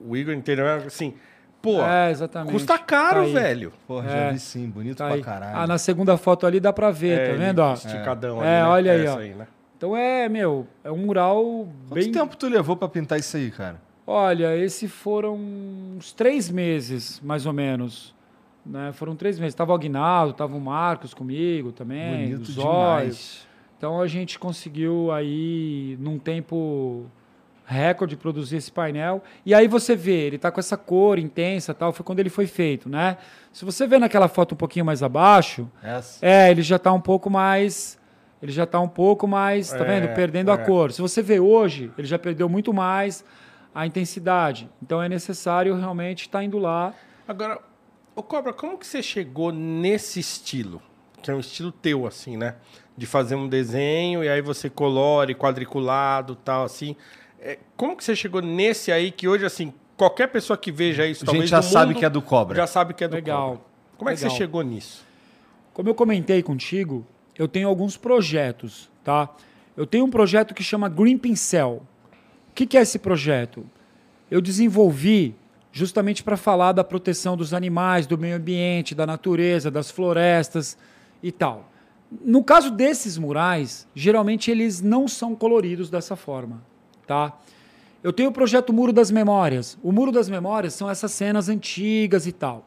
o 0.00 0.16
Igor 0.16 0.34
entendeu, 0.34 0.66
assim, 0.66 1.14
pô, 1.62 1.82
É, 1.82 2.10
exatamente. 2.10 2.52
custa 2.52 2.78
caro, 2.78 3.20
Tá 3.20 3.26
aí. 3.26 3.32
velho. 3.32 3.72
Porra, 3.86 4.10
É. 4.10 4.26
já 4.26 4.30
vi 4.32 4.38
sim, 4.38 4.68
bonito 4.68 4.96
Tá 4.98 5.06
pra 5.06 5.14
aí. 5.14 5.22
caralho. 5.22 5.56
Ah, 5.58 5.66
na 5.66 5.78
segunda 5.78 6.16
foto 6.16 6.46
ali 6.46 6.60
dá 6.60 6.72
pra 6.72 6.90
ver, 6.90 7.18
É, 7.18 7.30
tá 7.30 7.36
vendo? 7.36 7.58
ó? 7.60 7.74
Esticadão 7.74 8.42
É, 8.44 8.60
ali, 8.60 8.62
né? 8.62 8.64
olha 8.66 8.92
aí, 8.92 9.32
ó. 9.34 9.38
né? 9.38 9.46
Então 9.76 9.96
é, 9.96 10.28
meu, 10.28 10.66
é 10.82 10.90
um 10.90 10.96
mural 10.96 11.68
Quanto 11.88 11.94
bem. 12.02 12.10
tempo 12.12 12.36
tu 12.36 12.48
levou 12.48 12.76
pra 12.76 12.88
pintar 12.88 13.18
isso 13.18 13.36
aí, 13.36 13.50
cara? 13.50 13.76
Olha, 14.06 14.56
esse 14.56 14.86
foram 14.88 15.34
uns 15.34 16.12
três 16.12 16.50
meses, 16.50 17.20
mais 17.22 17.44
ou 17.46 17.52
menos. 17.52 18.13
Né? 18.64 18.92
Foram 18.92 19.14
três 19.14 19.38
meses. 19.38 19.54
Tava 19.54 19.72
o 19.72 19.74
Aguinaldo, 19.74 20.32
tava 20.32 20.56
o 20.56 20.60
Marcos 20.60 21.12
comigo 21.12 21.70
também, 21.72 22.28
bonito 22.30 22.48
o 22.48 22.52
Zóio. 22.52 22.66
demais. 22.68 23.46
Então 23.76 24.00
a 24.00 24.06
gente 24.06 24.38
conseguiu 24.38 25.12
aí, 25.12 25.96
num 26.00 26.18
tempo 26.18 27.04
recorde, 27.66 28.16
produzir 28.16 28.56
esse 28.56 28.70
painel. 28.70 29.22
E 29.44 29.54
aí 29.54 29.66
você 29.68 29.96
vê, 29.96 30.26
ele 30.26 30.38
tá 30.38 30.50
com 30.50 30.60
essa 30.60 30.76
cor 30.76 31.18
intensa 31.18 31.72
e 31.72 31.74
tal, 31.74 31.92
foi 31.92 32.04
quando 32.04 32.20
ele 32.20 32.28
foi 32.30 32.46
feito, 32.46 32.88
né? 32.88 33.16
Se 33.52 33.64
você 33.64 33.86
vê 33.86 33.98
naquela 33.98 34.28
foto 34.28 34.52
um 34.52 34.56
pouquinho 34.56 34.84
mais 34.84 35.02
abaixo, 35.02 35.68
Essa. 35.82 36.24
é, 36.24 36.50
ele 36.50 36.62
já 36.62 36.78
tá 36.78 36.92
um 36.92 37.00
pouco 37.00 37.28
mais. 37.30 37.98
Ele 38.42 38.52
já 38.52 38.66
tá 38.66 38.78
um 38.78 38.88
pouco 38.88 39.26
mais, 39.26 39.70
tá 39.70 39.78
É, 39.78 40.00
vendo? 40.00 40.14
Perdendo 40.14 40.50
a 40.50 40.54
é. 40.54 40.58
cor. 40.58 40.92
Se 40.92 41.00
você 41.00 41.22
vê 41.22 41.40
hoje, 41.40 41.90
ele 41.96 42.06
já 42.06 42.18
perdeu 42.18 42.46
muito 42.46 42.74
mais 42.74 43.24
a 43.74 43.86
intensidade. 43.86 44.68
Então 44.82 45.02
é 45.02 45.08
necessário 45.08 45.74
realmente 45.74 46.22
estar 46.22 46.44
indo 46.44 46.58
lá. 46.58 46.92
Agora, 47.26 47.58
ô 48.14 48.22
Cobra, 48.22 48.52
como 48.52 48.78
que 48.78 48.86
você 48.86 49.02
chegou 49.02 49.52
nesse 49.52 50.20
estilo? 50.20 50.80
Que 51.22 51.30
é 51.30 51.34
um 51.34 51.40
estilo 51.40 51.72
teu, 51.72 52.06
assim, 52.06 52.36
né? 52.36 52.56
De 52.96 53.06
fazer 53.06 53.34
um 53.34 53.48
desenho 53.48 54.22
e 54.22 54.28
aí 54.28 54.40
você 54.40 54.70
colore, 54.70 55.34
quadriculado 55.34 56.36
tal, 56.36 56.64
assim. 56.64 56.96
É, 57.40 57.58
como 57.76 57.96
que 57.96 58.04
você 58.04 58.14
chegou 58.14 58.40
nesse 58.40 58.92
aí 58.92 59.10
que 59.10 59.26
hoje, 59.26 59.44
assim, 59.44 59.72
qualquer 59.96 60.28
pessoa 60.28 60.56
que 60.56 60.70
veja 60.70 61.06
isso, 61.06 61.24
A 61.24 61.26
talvez 61.26 61.44
gente 61.44 61.50
já 61.50 61.60
do 61.60 61.66
sabe 61.66 61.86
mundo, 61.88 61.98
que 61.98 62.04
é 62.04 62.10
do 62.10 62.22
Cobra. 62.22 62.56
Já 62.56 62.66
sabe 62.66 62.94
que 62.94 63.04
é 63.04 63.08
do 63.08 63.14
Legal. 63.14 63.50
Cobra. 63.50 63.64
Como 63.96 64.10
é 64.10 64.14
que 64.14 64.20
você 64.20 64.30
chegou 64.30 64.62
nisso? 64.62 65.04
Como 65.72 65.88
eu 65.88 65.94
comentei 65.94 66.42
contigo, 66.42 67.06
eu 67.36 67.48
tenho 67.48 67.68
alguns 67.68 67.96
projetos, 67.96 68.90
tá? 69.02 69.28
Eu 69.76 69.86
tenho 69.86 70.04
um 70.04 70.10
projeto 70.10 70.54
que 70.54 70.62
chama 70.62 70.88
Green 70.88 71.18
Pincel. 71.18 71.82
O 72.50 72.54
que, 72.54 72.66
que 72.66 72.78
é 72.78 72.82
esse 72.82 72.98
projeto? 72.98 73.66
Eu 74.30 74.40
desenvolvi 74.40 75.34
justamente 75.74 76.22
para 76.22 76.36
falar 76.36 76.70
da 76.70 76.84
proteção 76.84 77.36
dos 77.36 77.52
animais, 77.52 78.06
do 78.06 78.16
meio 78.16 78.36
ambiente, 78.36 78.94
da 78.94 79.04
natureza, 79.04 79.72
das 79.72 79.90
florestas 79.90 80.78
e 81.20 81.32
tal. 81.32 81.68
No 82.24 82.44
caso 82.44 82.70
desses 82.70 83.18
murais, 83.18 83.84
geralmente 83.92 84.52
eles 84.52 84.80
não 84.80 85.08
são 85.08 85.34
coloridos 85.34 85.90
dessa 85.90 86.14
forma, 86.14 86.62
tá? 87.08 87.36
Eu 88.04 88.12
tenho 88.12 88.30
o 88.30 88.32
projeto 88.32 88.72
Muro 88.72 88.92
das 88.92 89.10
Memórias. 89.10 89.76
O 89.82 89.90
Muro 89.90 90.12
das 90.12 90.28
Memórias 90.28 90.74
são 90.74 90.88
essas 90.88 91.10
cenas 91.10 91.48
antigas 91.48 92.24
e 92.24 92.30
tal. 92.32 92.64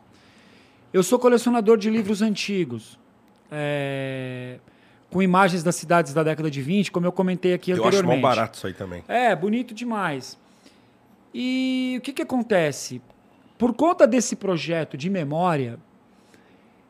Eu 0.92 1.02
sou 1.02 1.18
colecionador 1.18 1.78
de 1.78 1.90
livros 1.90 2.22
antigos, 2.22 3.00
é, 3.50 4.58
com 5.10 5.22
imagens 5.22 5.64
das 5.64 5.78
cidades 5.78 6.14
da 6.14 6.24
década 6.24 6.52
de 6.52 6.62
20, 6.62 6.92
como 6.92 7.06
eu 7.06 7.12
comentei 7.14 7.54
aqui 7.54 7.72
Eu 7.72 7.76
acho 7.76 7.88
anteriormente. 7.88 8.22
mal 8.22 8.36
barato 8.36 8.58
isso 8.58 8.68
aí 8.68 8.74
também. 8.74 9.02
É, 9.08 9.34
bonito 9.34 9.74
demais. 9.74 10.38
E 11.34 11.96
o 11.98 12.02
que, 12.02 12.14
que 12.14 12.22
acontece? 12.22 13.02
por 13.58 13.74
conta 13.74 14.06
desse 14.06 14.36
projeto 14.36 14.96
de 14.96 15.10
memória, 15.10 15.80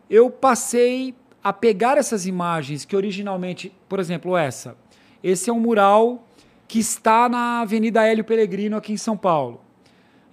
eu 0.09 0.29
passei 0.29 1.15
a 1.43 1.53
pegar 1.53 1.97
essas 1.97 2.25
imagens 2.25 2.83
que 2.83 2.95
originalmente, 2.95 3.73
por 3.87 3.99
exemplo, 3.99 4.35
essa. 4.35 4.75
Esse 5.23 5.49
é 5.49 5.53
um 5.53 5.59
mural 5.59 6.27
que 6.67 6.79
está 6.79 7.29
na 7.29 7.61
Avenida 7.61 8.05
Hélio 8.05 8.23
Pellegrino, 8.23 8.75
aqui 8.75 8.91
em 8.91 8.97
São 8.97 9.15
Paulo. 9.15 9.61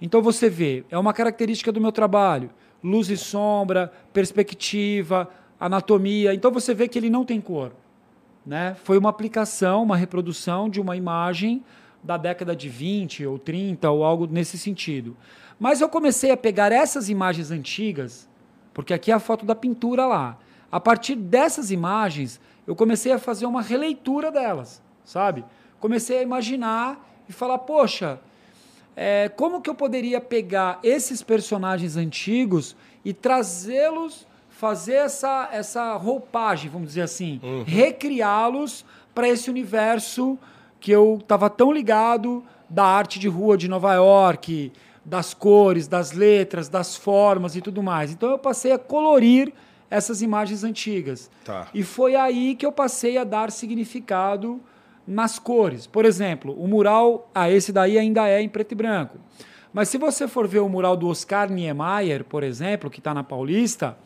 Então 0.01 0.21
você 0.21 0.49
vê, 0.49 0.83
é 0.89 0.97
uma 0.97 1.13
característica 1.13 1.71
do 1.71 1.79
meu 1.79 1.91
trabalho: 1.91 2.49
luz 2.83 3.09
e 3.09 3.15
sombra, 3.15 3.91
perspectiva, 4.11 5.29
anatomia. 5.57 6.33
Então 6.33 6.51
você 6.51 6.73
vê 6.73 6.87
que 6.87 6.99
ele 6.99 7.09
não 7.09 7.23
tem 7.23 7.39
cor. 7.39 7.71
Né? 8.45 8.75
Foi 8.83 8.97
uma 8.97 9.09
aplicação, 9.09 9.81
uma 9.81 9.95
reprodução 9.95 10.69
de 10.69 10.81
uma 10.81 10.97
imagem 10.97 11.63
da 12.05 12.17
década 12.17 12.55
de 12.55 12.69
20 12.69 13.25
ou 13.25 13.39
30 13.39 13.89
ou 13.89 14.03
algo 14.03 14.27
nesse 14.27 14.57
sentido. 14.57 15.17
Mas 15.59 15.81
eu 15.81 15.89
comecei 15.89 16.31
a 16.31 16.37
pegar 16.37 16.71
essas 16.71 17.09
imagens 17.09 17.49
antigas, 17.51 18.29
porque 18.73 18.93
aqui 18.93 19.11
é 19.11 19.15
a 19.15 19.19
foto 19.19 19.45
da 19.45 19.55
pintura 19.55 20.05
lá. 20.05 20.37
A 20.71 20.79
partir 20.79 21.15
dessas 21.15 21.71
imagens, 21.71 22.39
eu 22.67 22.75
comecei 22.75 23.11
a 23.11 23.17
fazer 23.19 23.45
uma 23.45 23.61
releitura 23.61 24.31
delas, 24.31 24.81
sabe? 25.03 25.43
Comecei 25.79 26.19
a 26.19 26.21
imaginar 26.23 27.03
e 27.27 27.33
falar, 27.33 27.57
poxa, 27.59 28.19
é, 28.95 29.29
como 29.29 29.61
que 29.61 29.69
eu 29.69 29.75
poderia 29.75 30.21
pegar 30.21 30.79
esses 30.83 31.23
personagens 31.23 31.95
antigos 31.97 32.75
e 33.03 33.13
trazê-los, 33.13 34.27
fazer 34.49 34.93
essa, 34.93 35.49
essa 35.51 35.95
roupagem, 35.95 36.69
vamos 36.69 36.89
dizer 36.89 37.01
assim, 37.01 37.39
Uhum. 37.43 37.63
recriá-los 37.63 38.85
para 39.13 39.27
esse 39.27 39.49
universo 39.49 40.37
que 40.85 40.91
eu 40.91 41.17
estava 41.19 41.49
tão 41.49 41.71
ligado 41.71 42.43
da 42.69 42.85
arte 42.85 43.17
de 43.17 43.27
rua 43.27 43.57
de 43.57 43.67
Nova 43.67 43.95
York, 43.95 44.71
das 45.03 45.33
cores, 45.33 45.87
das 45.87 46.11
letras, 46.11 46.69
das 46.69 46.95
formas 46.95 47.55
e 47.55 47.61
tudo 47.61 47.81
mais. 47.81 48.11
Então 48.11 48.29
eu 48.29 48.37
passei 48.37 48.71
a 48.71 48.77
colorir 48.77 49.51
essas 49.89 50.21
imagens 50.21 50.63
antigas. 50.63 51.31
Tá. 51.43 51.69
E 51.73 51.81
foi 51.81 52.15
aí 52.15 52.53
que 52.53 52.63
eu 52.63 52.71
passei 52.71 53.17
a 53.17 53.23
dar 53.23 53.49
significado 53.49 54.61
nas 55.07 55.39
cores. 55.39 55.87
Por 55.87 56.05
exemplo, 56.05 56.53
o 56.53 56.67
mural, 56.67 57.31
ah, 57.33 57.49
esse 57.49 57.71
daí 57.71 57.97
ainda 57.97 58.29
é 58.29 58.39
em 58.39 58.47
preto 58.47 58.73
e 58.73 58.75
branco. 58.75 59.17
Mas 59.73 59.89
se 59.89 59.97
você 59.97 60.27
for 60.27 60.47
ver 60.47 60.59
o 60.59 60.69
mural 60.69 60.95
do 60.95 61.07
Oscar 61.07 61.49
Niemeyer, 61.49 62.23
por 62.23 62.43
exemplo, 62.43 62.91
que 62.91 62.99
está 62.99 63.11
na 63.11 63.23
Paulista, 63.23 63.97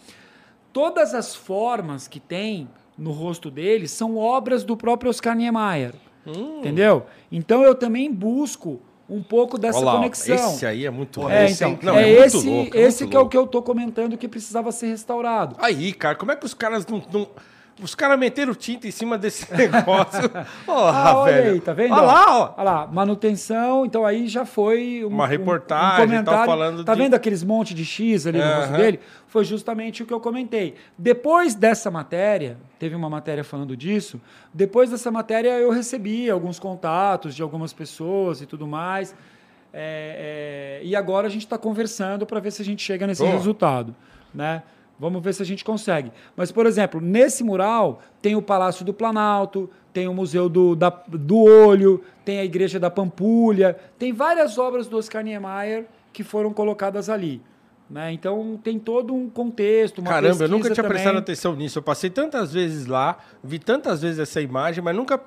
todas 0.72 1.14
as 1.14 1.36
formas 1.36 2.08
que 2.08 2.22
tem 2.22 2.70
no 2.98 3.12
rosto 3.12 3.52
dele 3.52 3.86
são 3.86 4.16
obras 4.16 4.64
do 4.64 4.78
próprio 4.78 5.10
Oscar 5.10 5.36
Niemeyer. 5.36 5.94
Entendeu? 6.26 7.06
Então 7.32 7.64
eu 7.64 7.74
também 7.76 8.12
busco 8.14 8.80
um 9.10 9.24
pouco 9.24 9.58
dessa 9.58 9.80
Olha 9.80 9.86
lá, 9.88 9.94
ó, 9.94 9.98
conexão. 9.98 10.36
Esse 10.36 10.66
aí 10.66 10.86
é 10.86 10.90
muito 10.92 11.28
É, 11.28 11.46
esse 11.46 11.64
é 11.64 11.68
então. 11.68 11.94
Não, 11.94 12.00
é, 12.00 12.10
é 12.10 12.26
esse, 12.26 12.48
louco, 12.48 12.78
é 12.78 12.82
esse 12.82 13.08
que 13.08 13.16
é 13.16 13.20
o 13.20 13.22
louco. 13.22 13.32
que 13.32 13.38
eu 13.38 13.48
tô 13.48 13.62
comentando 13.62 14.16
que 14.18 14.28
precisava 14.28 14.72
ser 14.72 14.88
restaurado. 14.88 15.56
Aí, 15.60 15.92
cara, 15.94 16.16
como 16.16 16.32
é 16.32 16.36
que 16.36 16.46
os 16.46 16.54
caras 16.54 16.86
não. 16.86 17.02
não- 17.12 17.28
os 17.82 17.96
caras 17.96 18.20
meteram 18.20 18.54
tinta 18.54 18.88
em 18.88 18.92
cima 18.92 19.18
desse 19.18 19.52
negócio. 19.56 20.30
Porra, 20.66 20.92
Ah, 21.10 21.18
olha 21.18 21.34
velho. 21.34 21.52
aí, 21.54 21.60
tá 21.62 21.74
vendo? 21.74 21.94
Olha 21.94 22.02
lá, 22.02 22.38
ó. 22.40 22.54
Olha 22.58 22.64
lá, 22.72 22.88
manutenção, 22.88 23.86
então 23.86 24.06
aí 24.06 24.28
já 24.28 24.46
foi 24.46 25.02
um, 25.04 25.08
Uma 25.08 25.24
um- 25.24 25.28
reportagem, 25.28 26.20
um 26.20 26.24
tal, 26.24 26.46
falando 26.46 26.84
Tá 26.84 26.94
de- 26.94 27.02
vendo 27.02 27.14
aqueles 27.14 27.44
monte 27.44 27.74
de 27.74 27.86
X 27.86 28.28
ali 28.28 28.40
no 28.40 28.54
rosto 28.56 28.74
dele? 28.74 29.00
Foi 29.28 29.44
justamente 29.46 30.02
o 30.04 30.06
que 30.06 30.14
eu 30.14 30.20
comentei. 30.20 30.76
Depois 30.98 31.56
dessa 31.56 31.90
matéria, 31.92 32.58
teve 32.80 32.96
uma 32.96 33.10
matéria 33.10 33.44
falando 33.44 33.78
disso, 33.78 34.20
depois 34.54 34.90
dessa 34.90 35.12
matéria 35.12 35.50
eu 35.60 35.72
recebi 35.72 36.30
alguns 36.30 36.60
contatos 36.60 37.36
de 37.36 37.42
algumas 37.42 37.72
pessoas 37.72 38.42
e 38.42 38.46
tudo 38.46 38.66
mais. 38.68 39.16
É, 39.72 40.80
é, 40.82 40.86
e 40.86 40.96
agora 40.96 41.28
a 41.28 41.30
gente 41.30 41.44
está 41.46 41.58
conversando 41.58 42.26
para 42.26 42.40
ver 42.40 42.52
se 42.52 42.62
a 42.62 42.66
gente 42.66 42.82
chega 42.82 43.06
nesse 43.06 43.24
resultado, 43.24 43.96
né? 44.34 44.64
Vamos 45.00 45.24
ver 45.24 45.34
se 45.34 45.42
a 45.42 45.46
gente 45.46 45.64
consegue. 45.64 46.12
Mas, 46.36 46.52
por 46.52 46.66
exemplo, 46.66 47.00
nesse 47.00 47.44
mural 47.44 48.02
tem 48.22 48.36
o 48.36 48.42
Palácio 48.42 48.84
do 48.84 48.94
Planalto, 48.94 49.70
tem 49.94 50.08
o 50.08 50.14
Museu 50.14 50.50
do, 50.50 50.76
da- 50.76 50.90
do 51.08 51.38
Olho, 51.40 52.04
tem 52.26 52.40
a 52.40 52.44
Igreja 52.46 52.80
da 52.80 52.90
Pampulha, 52.92 53.78
tem 53.98 54.12
várias 54.12 54.58
obras 54.58 54.88
do 54.88 54.98
Oscar 54.98 55.24
Niemeyer 55.24 55.86
que 56.12 56.24
foram 56.24 56.52
colocadas 56.52 57.10
ali. 57.10 57.42
Né? 57.90 58.12
Então 58.12 58.60
tem 58.64 58.78
todo 58.78 59.16
um 59.16 59.30
contexto, 59.30 60.00
uma 60.00 60.10
Caramba, 60.12 60.44
eu 60.44 60.50
nunca 60.50 60.66
tinha 60.66 60.76
também. 60.76 60.90
prestado 60.92 61.18
atenção 61.18 61.56
nisso. 61.56 61.80
Eu 61.80 61.84
passei 61.84 62.10
tantas 62.10 62.54
vezes 62.54 62.86
lá, 62.86 63.18
vi 63.44 63.58
tantas 63.58 64.02
vezes 64.02 64.20
essa 64.20 64.40
imagem, 64.42 64.84
mas 64.84 64.96
nunca 64.96 65.20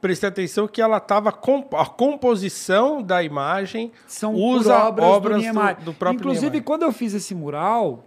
prestei 0.00 0.28
atenção 0.28 0.66
que 0.66 0.80
ela 0.82 0.96
estava. 0.96 1.30
Com, 1.30 1.68
a 1.74 1.84
composição 1.86 3.02
da 3.02 3.22
imagem 3.22 3.92
são 4.06 4.34
usa 4.34 4.74
por 4.92 5.04
obras, 5.04 5.42
do, 5.44 5.84
do 5.84 5.94
próprio 5.94 6.18
Inclusive, 6.18 6.46
Niemeyer. 6.46 6.64
quando 6.64 6.82
eu 6.82 6.90
fiz 6.92 7.14
esse 7.14 7.34
mural, 7.34 8.04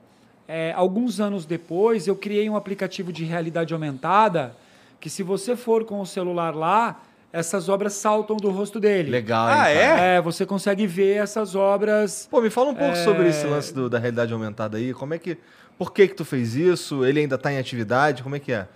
é, 0.47 0.73
alguns 0.75 1.19
anos 1.19 1.45
depois, 1.45 2.07
eu 2.07 2.15
criei 2.15 2.49
um 2.49 2.55
aplicativo 2.55 3.11
de 3.13 3.23
realidade 3.23 3.73
aumentada 3.73 4.55
que, 4.99 5.09
se 5.09 5.23
você 5.23 5.55
for 5.55 5.83
com 5.85 5.99
o 6.01 6.05
celular 6.05 6.55
lá, 6.55 7.01
essas 7.31 7.67
obras 7.67 7.93
saltam 7.93 8.37
do 8.37 8.49
rosto 8.51 8.79
dele. 8.79 9.09
Legal, 9.09 9.47
Ah, 9.47 9.69
é? 9.69 10.17
É, 10.17 10.21
você 10.21 10.45
consegue 10.45 10.85
ver 10.85 11.15
essas 11.17 11.55
obras. 11.55 12.27
Pô, 12.29 12.39
me 12.41 12.49
fala 12.49 12.69
um 12.69 12.75
pouco 12.75 12.93
É. 12.93 13.03
sobre 13.03 13.27
esse 13.29 13.45
lance 13.47 13.73
do- 13.73 13.89
da 13.89 13.97
realidade 13.97 14.31
aumentada 14.31 14.77
aí. 14.77 14.93
Como 14.93 15.13
é 15.13 15.17
que. 15.17 15.37
Por 15.77 15.91
que 15.91 16.07
que 16.07 16.13
tu 16.15 16.23
fez 16.23 16.53
isso? 16.55 17.03
Ele 17.03 17.21
ainda 17.21 17.37
tá 17.37 17.51
em 17.51 17.57
atividade? 17.57 18.21
Como 18.21 18.35
é 18.35 18.39
que 18.39 18.53
é? 18.53 18.67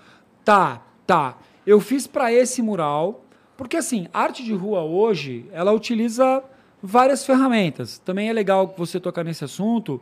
Tá, 0.43 0.81
tá. 1.05 1.37
Eu 1.65 1.79
fiz 1.79 2.07
para 2.07 2.33
esse 2.33 2.61
mural, 2.61 3.23
porque 3.55 3.77
assim, 3.77 4.07
arte 4.13 4.43
de 4.43 4.53
rua 4.53 4.81
hoje, 4.81 5.45
ela 5.51 5.71
utiliza 5.71 6.43
várias 6.81 7.23
ferramentas. 7.25 7.99
Também 7.99 8.29
é 8.29 8.33
legal 8.33 8.73
você 8.75 8.99
tocar 8.99 9.23
nesse 9.23 9.43
assunto, 9.45 10.01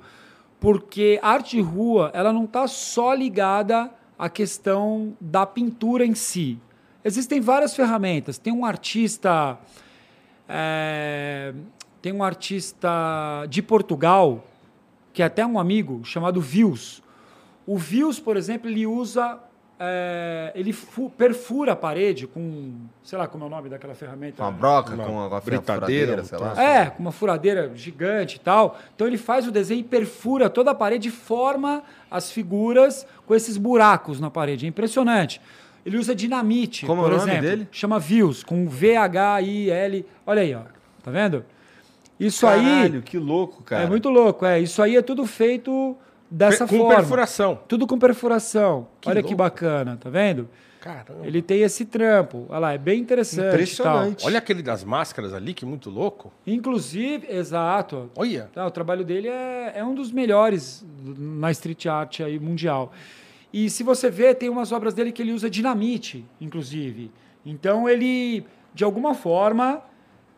porque 0.59 1.19
arte 1.21 1.59
rua, 1.61 2.11
ela 2.13 2.31
não 2.31 2.45
está 2.45 2.67
só 2.67 3.13
ligada 3.13 3.91
à 4.17 4.29
questão 4.29 5.15
da 5.19 5.45
pintura 5.45 6.05
em 6.05 6.15
si. 6.15 6.59
Existem 7.03 7.39
várias 7.39 7.75
ferramentas. 7.75 8.37
Tem 8.37 8.51
um 8.51 8.65
artista, 8.65 9.59
é, 10.49 11.53
tem 12.01 12.11
um 12.13 12.23
artista 12.23 13.45
de 13.49 13.61
Portugal 13.61 14.43
que 15.13 15.21
é 15.21 15.25
até 15.25 15.45
um 15.45 15.57
amigo 15.57 16.03
chamado 16.03 16.41
Vils. 16.41 17.01
O 17.65 17.77
Vils, 17.77 18.19
por 18.19 18.35
exemplo, 18.35 18.69
ele 18.69 18.85
usa. 18.85 19.39
É, 19.79 20.51
ele 20.55 20.71
fu- 20.71 21.09
perfura 21.09 21.73
a 21.73 21.75
parede 21.75 22.27
com. 22.27 22.73
Sei 23.03 23.17
lá 23.17 23.27
como 23.27 23.43
é 23.43 23.47
o 23.47 23.49
nome 23.49 23.67
daquela 23.69 23.93
ferramenta. 23.93 24.41
Uma 24.41 24.51
broca, 24.51 24.93
Uma 24.93 25.03
com 25.05 25.11
uma, 25.11 25.27
uma 25.27 25.37
um 25.37 26.23
sei 26.23 26.37
lá. 26.37 26.61
É, 26.63 26.85
com 26.89 26.99
uma 27.01 27.11
furadeira 27.11 27.71
gigante 27.75 28.37
e 28.37 28.39
tal. 28.39 28.79
Então 28.95 29.05
ele 29.05 29.17
faz 29.17 29.47
o 29.47 29.51
desenho 29.51 29.81
e 29.81 29.83
perfura 29.83 30.49
toda 30.49 30.71
a 30.71 30.75
parede 30.75 31.09
e 31.09 31.11
forma 31.11 31.83
as 32.09 32.31
figuras 32.31 33.05
com 33.25 33.35
esses 33.35 33.57
buracos 33.57 34.19
na 34.19 34.31
parede. 34.31 34.65
É 34.65 34.69
impressionante. 34.69 35.41
Ele 35.85 35.97
usa 35.97 36.15
dinamite, 36.15 36.85
Como 36.85 37.01
é 37.01 37.05
por 37.05 37.13
o 37.13 37.17
nome 37.17 37.29
exemplo. 37.31 37.47
dele? 37.47 37.67
Chama 37.71 37.99
Vils, 37.99 38.43
com 38.43 38.67
V-H-I-L. 38.67 40.05
Olha 40.25 40.41
aí, 40.41 40.55
ó. 40.55 40.61
Tá 41.03 41.11
vendo? 41.11 41.45
Isso 42.19 42.47
aí 42.47 42.63
Caralho, 42.63 43.01
que 43.01 43.17
louco, 43.19 43.61
cara. 43.61 43.83
é 43.83 43.87
muito 43.87 44.09
louco. 44.09 44.45
É, 44.45 44.59
isso 44.59 44.81
aí 44.81 44.95
é 44.95 45.01
tudo 45.01 45.25
feito 45.27 45.95
dessa 46.29 46.67
com 46.67 46.77
forma. 46.77 46.95
perfuração. 46.95 47.59
Tudo 47.67 47.87
com 47.87 47.97
perfuração. 47.97 48.87
Que 49.01 49.09
Olha 49.09 49.21
que 49.21 49.29
louco. 49.29 49.37
bacana, 49.37 49.97
tá 49.97 50.09
vendo? 50.09 50.49
Caramba. 50.85 51.25
Ele 51.25 51.41
tem 51.41 51.61
esse 51.61 51.83
trampo. 51.83 52.45
Olha 52.47 52.59
lá, 52.59 52.73
é 52.73 52.77
bem 52.77 52.99
interessante. 52.99 53.47
Impressionante. 53.47 54.19
tal. 54.19 54.27
Olha 54.27 54.37
aquele 54.37 54.61
das 54.61 54.83
máscaras 54.83 55.33
ali, 55.33 55.51
que 55.51 55.65
muito 55.65 55.89
louco. 55.89 56.31
Inclusive, 56.45 57.25
exato. 57.27 58.11
Olha. 58.15 58.51
Tá, 58.53 58.67
o 58.67 58.69
trabalho 58.69 59.03
dele 59.03 59.27
é, 59.27 59.73
é 59.77 59.83
um 59.83 59.95
dos 59.95 60.11
melhores 60.11 60.85
na 61.03 61.49
street 61.49 61.87
art 61.87 62.19
aí 62.19 62.39
mundial. 62.39 62.93
E 63.51 63.67
se 63.67 63.81
você 63.81 64.11
vê, 64.11 64.35
tem 64.35 64.47
umas 64.47 64.71
obras 64.71 64.93
dele 64.93 65.11
que 65.11 65.23
ele 65.23 65.31
usa 65.31 65.49
dinamite, 65.49 66.23
inclusive. 66.39 67.11
Então 67.43 67.89
ele, 67.89 68.45
de 68.73 68.83
alguma 68.83 69.15
forma, 69.15 69.81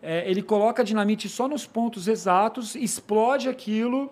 é, 0.02 0.30
ele 0.30 0.42
coloca 0.42 0.82
dinamite 0.82 1.28
só 1.28 1.46
nos 1.48 1.66
pontos 1.66 2.08
exatos, 2.08 2.74
explode 2.76 3.50
aquilo 3.50 4.10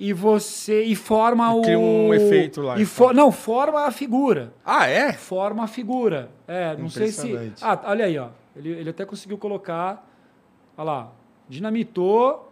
e 0.00 0.12
você 0.14 0.82
e 0.82 0.96
forma 0.96 1.46
E 1.52 1.58
o 1.58 1.60
cria 1.62 1.78
um 1.78 2.12
efeito 2.14 2.62
lá, 2.62 2.72
E 2.78 2.82
então. 2.82 2.86
fo- 2.86 3.12
não, 3.12 3.30
forma 3.30 3.86
a 3.86 3.90
figura. 3.90 4.52
Ah, 4.64 4.86
é? 4.88 5.12
Forma 5.12 5.62
a 5.64 5.66
figura. 5.68 6.30
É, 6.48 6.74
não 6.76 6.88
sei 6.88 7.08
se. 7.08 7.52
Ah, 7.60 7.78
olha 7.84 8.06
aí, 8.06 8.18
ó. 8.18 8.28
Ele, 8.56 8.70
ele 8.70 8.90
até 8.90 9.04
conseguiu 9.04 9.36
colocar. 9.38 10.04
Olha 10.76 10.84
lá. 10.90 11.12
Dinamitou. 11.48 12.50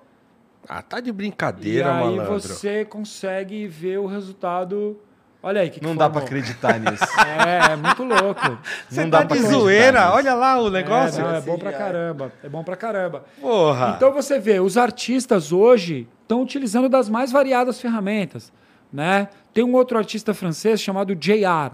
Ah, 0.69 0.83
tá 0.83 1.01
de 1.01 1.09
E 1.09 1.13
brincadeira, 1.13 1.91
aí 1.95 2.17
malandro. 2.17 2.39
você 2.39 2.85
consegue 2.85 3.67
ver 3.67 3.99
o 3.99 4.07
resultado. 4.07 5.01
Olha 5.43 5.61
aí, 5.63 5.71
que, 5.71 5.81
que 5.81 5.87
Não 5.87 5.97
dá 5.97 6.11
pra 6.11 6.21
formou. 6.21 6.27
acreditar 6.27 6.79
nisso. 6.81 7.05
É, 7.27 7.73
é 7.73 7.77
muito 7.77 8.05
louco. 8.05 8.59
Você 8.89 9.03
Não 9.05 9.11
tá 9.11 9.21
dá 9.21 9.27
pra 9.27 9.37
de 9.37 9.43
zoeira. 9.45 10.01
nisso. 10.03 10.13
Olha 10.15 10.35
lá 10.35 10.61
o 10.61 10.69
negócio. 10.71 11.21
É, 11.21 11.25
não, 11.25 11.35
é 11.37 11.41
bom 11.41 11.57
pra 11.59 11.73
caramba. 11.73 12.33
É 12.45 12.49
bom 12.49 12.63
pra 12.65 12.77
caramba. 12.77 13.25
Porra. 13.41 13.95
Então 13.97 14.13
você 14.13 14.39
vê, 14.39 14.61
os 14.61 14.77
artistas 14.77 15.53
hoje 15.53 16.07
estão 16.29 16.43
utilizando 16.43 16.89
das 16.89 17.09
mais 17.09 17.33
variadas 17.33 17.81
ferramentas, 17.81 18.53
né? 18.93 19.29
Tem 19.55 19.65
um 19.65 19.75
outro 19.75 19.97
artista 19.97 20.35
francês 20.35 20.81
chamado 20.81 21.15
J.R. 21.15 21.73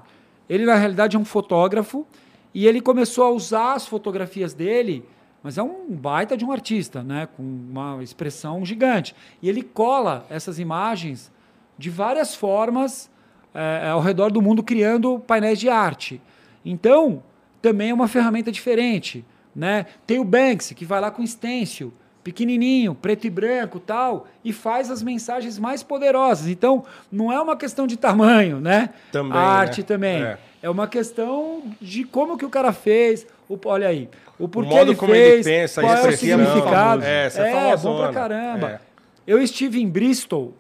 Ele 0.49 0.65
na 0.65 0.77
realidade 0.77 1.17
é 1.17 1.19
um 1.19 1.25
fotógrafo 1.25 2.07
e 2.55 2.67
ele 2.67 2.81
começou 2.81 3.25
a 3.25 3.31
usar 3.31 3.75
as 3.75 3.87
fotografias 3.87 4.55
dele 4.55 5.05
mas 5.45 5.59
é 5.59 5.63
um 5.63 5.91
baita 5.91 6.39
de 6.39 6.45
um 6.45 6.51
artista, 6.51 7.03
né? 7.03 7.29
Com 7.37 7.43
uma 7.43 8.03
expressão 8.03 8.65
gigante. 8.65 9.15
E 9.43 9.49
ele 9.51 9.63
cola 9.63 10.25
essas 10.31 10.59
imagens 10.59 11.31
de 11.77 11.91
várias 11.91 12.35
formas 12.35 13.11
é, 13.53 13.91
ao 13.91 14.01
redor 14.01 14.33
do 14.33 14.41
mundo, 14.41 14.63
criando 14.63 15.19
painéis 15.19 15.61
de 15.61 15.69
arte. 15.69 16.19
Então, 16.65 17.23
também 17.61 17.91
é 17.91 17.95
uma 17.95 18.09
ferramenta 18.09 18.51
diferente. 18.51 19.23
Né? 19.55 19.85
Tem 20.07 20.19
o 20.19 20.25
Banksy, 20.25 20.75
que 20.75 20.87
vai 20.87 20.99
lá 20.99 21.11
com 21.11 21.25
stencil, 21.27 21.93
pequenininho, 22.25 22.95
preto 22.95 23.27
e 23.27 23.31
branco 23.31 23.79
tal, 23.79 24.27
e 24.43 24.53
faz 24.53 24.91
as 24.91 25.03
mensagens 25.03 25.59
mais 25.59 25.83
poderosas. 25.83 26.49
Então, 26.49 26.85
não 27.13 27.31
é 27.31 27.39
uma 27.41 27.55
questão 27.55 27.87
de 27.87 27.99
tamanho, 27.99 28.61
né? 28.61 28.91
Também, 29.13 29.39
A 29.39 29.41
arte 29.41 29.83
né? 29.83 29.87
também. 29.87 30.23
É. 30.23 30.39
É. 30.63 30.71
uma 30.71 30.89
questão 30.89 31.63
de 31.81 32.03
como 32.05 32.39
que 32.39 32.45
o 32.47 32.51
cara 32.51 32.73
fez. 32.73 33.27
O, 33.47 33.59
olha 33.67 33.87
aí, 33.89 34.09
o 34.39 34.49
porquê 34.49 34.71
modo 34.71 34.91
ele 34.91 34.97
como 34.97 35.13
fez, 35.13 35.47
ele 35.47 35.61
pensa, 35.61 35.83
qual 35.83 35.95
é 35.95 36.09
o 36.09 36.17
significado. 36.17 37.05
é, 37.05 37.27
essa 37.27 37.47
é 37.47 37.71
é 37.71 37.77
bom 37.77 37.99
pra 37.99 38.13
caramba. 38.13 38.71
É. 38.71 38.81
Eu 39.27 39.43
estive 39.43 39.81
em 39.81 39.89
Bristol, 39.89 40.55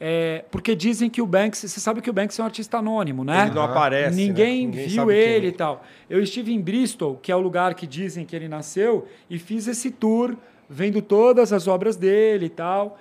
é, 0.00 0.44
porque 0.50 0.76
dizem 0.76 1.10
que 1.10 1.20
o 1.20 1.26
Banks, 1.26 1.60
você 1.60 1.80
sabe 1.80 2.00
que 2.00 2.10
o 2.10 2.12
Banks 2.12 2.38
é 2.38 2.42
um 2.42 2.46
artista 2.46 2.78
anônimo, 2.78 3.24
né? 3.24 3.46
Ele 3.46 3.54
não 3.54 3.62
aparece, 3.62 4.16
Ninguém, 4.16 4.66
né? 4.66 4.76
Ninguém 4.76 4.88
viu 4.88 5.10
ele 5.10 5.46
é. 5.46 5.48
e 5.50 5.52
tal. 5.52 5.84
Eu 6.08 6.22
estive 6.22 6.52
em 6.52 6.60
Bristol, 6.60 7.18
que 7.20 7.32
é 7.32 7.36
o 7.36 7.40
lugar 7.40 7.74
que 7.74 7.86
dizem 7.86 8.24
que 8.24 8.36
ele 8.36 8.46
nasceu, 8.48 9.08
e 9.28 9.38
fiz 9.38 9.66
esse 9.66 9.90
tour 9.90 10.36
vendo 10.68 11.02
todas 11.02 11.52
as 11.52 11.66
obras 11.66 11.96
dele 11.96 12.46
e 12.46 12.50
tal. 12.50 12.98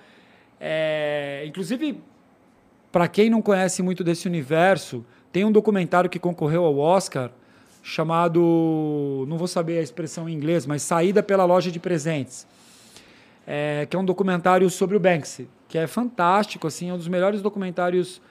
É, 0.59 1.43
inclusive, 1.45 2.01
para 2.91 3.07
quem 3.07 3.29
não 3.29 3.41
conhece 3.41 3.81
muito 3.81 4.03
desse 4.03 4.27
universo, 4.27 5.05
tem 5.31 5.43
um 5.43 5.51
documentário 5.51 6.09
que 6.09 6.19
concorreu 6.19 6.63
ao 6.63 6.77
Oscar 6.77 7.31
chamado, 7.81 9.25
não 9.27 9.37
vou 9.37 9.47
saber 9.47 9.79
a 9.79 9.81
expressão 9.81 10.29
em 10.29 10.33
inglês, 10.33 10.65
mas 10.65 10.81
Saída 10.83 11.21
pela 11.21 11.43
Loja 11.43 11.69
de 11.69 11.79
Presentes, 11.79 12.47
é, 13.45 13.85
que 13.89 13.95
é 13.95 13.99
um 13.99 14.05
documentário 14.05 14.69
sobre 14.69 14.95
o 14.95 14.99
Banksy, 14.99 15.49
que 15.67 15.77
é 15.77 15.85
fantástico, 15.85 16.65
assim, 16.65 16.89
é 16.89 16.93
um 16.93 16.97
dos 16.97 17.09
melhores 17.09 17.41
documentários 17.41 18.21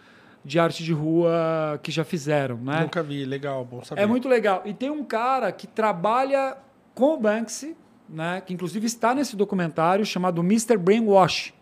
de 0.45 0.59
arte 0.59 0.83
de 0.83 0.93
rua 0.93 1.79
que 1.83 1.93
já 1.93 2.03
fizeram, 2.03 2.57
né? 2.57 2.81
Nunca 2.81 3.03
vi, 3.03 3.25
legal, 3.25 3.65
bom 3.65 3.85
saber. 3.85 4.01
É 4.01 4.07
muito 4.07 4.29
legal. 4.29 4.63
E 4.65 4.73
tem 4.73 4.91
um 4.91 5.05
cara 5.05 5.53
que 5.53 5.67
trabalha 5.67 6.57
com 6.95 7.15
o 7.15 7.17
Banksy, 7.19 7.77
né, 8.13 8.43
que 8.45 8.53
inclusive 8.53 8.87
está 8.87 9.15
nesse 9.15 9.35
documentário, 9.35 10.05
chamado 10.05 10.41
Mr. 10.43 10.77
Brainwash. 10.77 11.55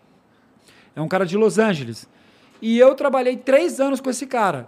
É 0.95 1.01
um 1.01 1.07
cara 1.07 1.25
de 1.25 1.37
Los 1.37 1.57
Angeles. 1.57 2.07
E 2.61 2.77
eu 2.77 2.93
trabalhei 2.93 3.37
três 3.37 3.79
anos 3.79 3.99
com 3.99 4.09
esse 4.09 4.27
cara. 4.27 4.67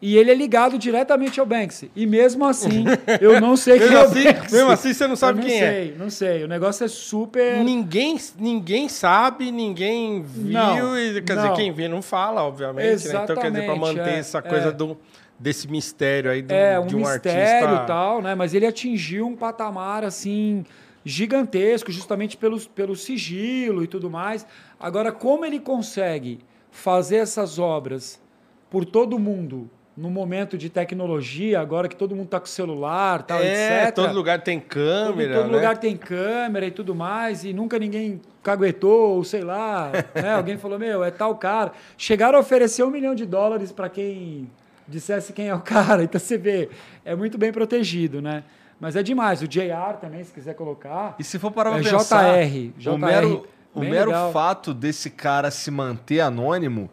E 0.00 0.18
ele 0.18 0.30
é 0.30 0.34
ligado 0.34 0.78
diretamente 0.78 1.40
ao 1.40 1.46
Banksy. 1.46 1.90
E 1.96 2.06
mesmo 2.06 2.44
assim, 2.44 2.84
eu 3.18 3.40
não 3.40 3.56
sei 3.56 3.78
quem 3.78 3.88
Mesmo 3.88 3.96
é 3.96 4.02
o 4.02 4.04
assim, 4.04 4.24
Banksy. 4.24 4.54
mesmo 4.54 4.70
assim, 4.70 4.92
você 4.92 5.06
não 5.06 5.16
sabe 5.16 5.40
Eu 5.40 5.46
quem 5.46 5.58
não 5.58 5.66
é. 5.66 5.70
sei, 5.70 5.94
não 5.98 6.10
sei. 6.10 6.44
O 6.44 6.48
negócio 6.48 6.84
é 6.84 6.88
super... 6.88 7.64
Ninguém, 7.64 8.18
ninguém 8.38 8.88
sabe, 8.90 9.50
ninguém 9.50 10.22
viu, 10.22 10.52
Não, 10.52 10.98
e, 10.98 11.22
quer 11.22 11.34
não. 11.34 11.42
dizer, 11.44 11.56
quem 11.56 11.72
vê 11.72 11.88
não 11.88 12.02
fala, 12.02 12.42
obviamente. 12.42 13.08
Né? 13.08 13.20
Então, 13.24 13.36
quer 13.36 13.50
dizer, 13.50 13.64
para 13.64 13.76
manter 13.76 14.08
é, 14.08 14.18
essa 14.18 14.42
coisa 14.42 14.68
é. 14.68 14.72
do, 14.72 14.98
desse 15.38 15.66
mistério 15.66 16.30
aí 16.30 16.42
do, 16.42 16.52
é 16.52 16.78
um 16.78 16.86
de 16.86 16.94
um 16.94 16.98
mistério 16.98 17.68
artista. 17.68 17.84
e 17.84 17.86
tal, 17.86 18.20
né? 18.20 18.34
Mas 18.34 18.52
ele 18.52 18.66
atingiu 18.66 19.26
um 19.26 19.34
patamar 19.34 20.04
assim 20.04 20.64
gigantesco, 21.08 21.92
justamente 21.92 22.36
pelo, 22.36 22.60
pelo 22.60 22.96
sigilo 22.96 23.84
e 23.84 23.86
tudo 23.86 24.10
mais. 24.10 24.44
Agora, 24.78 25.12
como 25.12 25.44
ele 25.44 25.60
consegue 25.60 26.40
fazer 26.70 27.16
essas 27.18 27.58
obras 27.60 28.20
por 28.68 28.84
todo 28.84 29.16
mundo 29.18 29.70
no 29.96 30.10
momento 30.10 30.58
de 30.58 30.68
tecnologia, 30.68 31.58
agora 31.60 31.88
que 31.88 31.96
todo 31.96 32.14
mundo 32.14 32.26
está 32.26 32.38
com 32.40 32.44
celular, 32.46 33.22
tal, 33.22 33.38
É, 33.40 33.84
etc. 33.84 33.94
todo 33.94 34.12
lugar 34.12 34.42
tem 34.42 34.58
Todo- 34.60 34.68
câmera, 34.68 35.34
todo 35.36 35.46
né? 35.46 35.52
lugar 35.54 35.78
tem 35.78 35.96
câmera 35.96 36.66
e 36.66 36.70
tudo 36.70 36.94
mais, 36.94 37.44
e 37.44 37.52
nunca 37.54 37.78
ninguém 37.78 38.20
caguetou, 38.42 39.14
ou 39.16 39.24
sei 39.24 39.40
lá, 39.42 39.90
né? 40.14 40.34
Alguém 40.34 40.58
falou, 40.58 40.78
meu, 40.78 41.02
é 41.02 41.10
tal 41.10 41.34
cara. 41.36 41.72
Chegaram 41.96 42.36
a 42.36 42.40
oferecer 42.42 42.82
um 42.82 42.90
milhão 42.90 43.14
de 43.14 43.24
dólares 43.24 43.72
para 43.72 43.88
quem 43.88 44.50
dissesse 44.86 45.32
quem 45.32 45.48
é 45.48 45.54
o 45.54 45.60
cara. 45.60 46.02
Então 46.04 46.20
você 46.20 46.36
vê, 46.36 46.68
é 47.04 47.14
muito 47.16 47.38
bem 47.38 47.50
protegido, 47.52 48.20
né? 48.20 48.42
Mas 48.80 48.94
é 48.96 49.02
demais. 49.02 49.40
O 49.42 49.48
JR 49.48 49.96
também, 50.00 50.22
se 50.24 50.32
quiser 50.32 50.54
colocar. 50.54 51.14
E 51.18 51.24
se 51.24 51.38
for 51.38 51.50
parar 51.50 51.70
pra 51.70 51.80
É 51.80 51.82
pensar, 51.82 52.24
JR, 52.46 52.90
o 52.90 52.98
mero, 52.98 53.46
o 53.74 53.80
mero 53.80 54.06
legal. 54.10 54.32
fato 54.32 54.74
desse 54.74 55.08
cara 55.10 55.50
se 55.50 55.70
manter 55.70 56.20
anônimo 56.20 56.90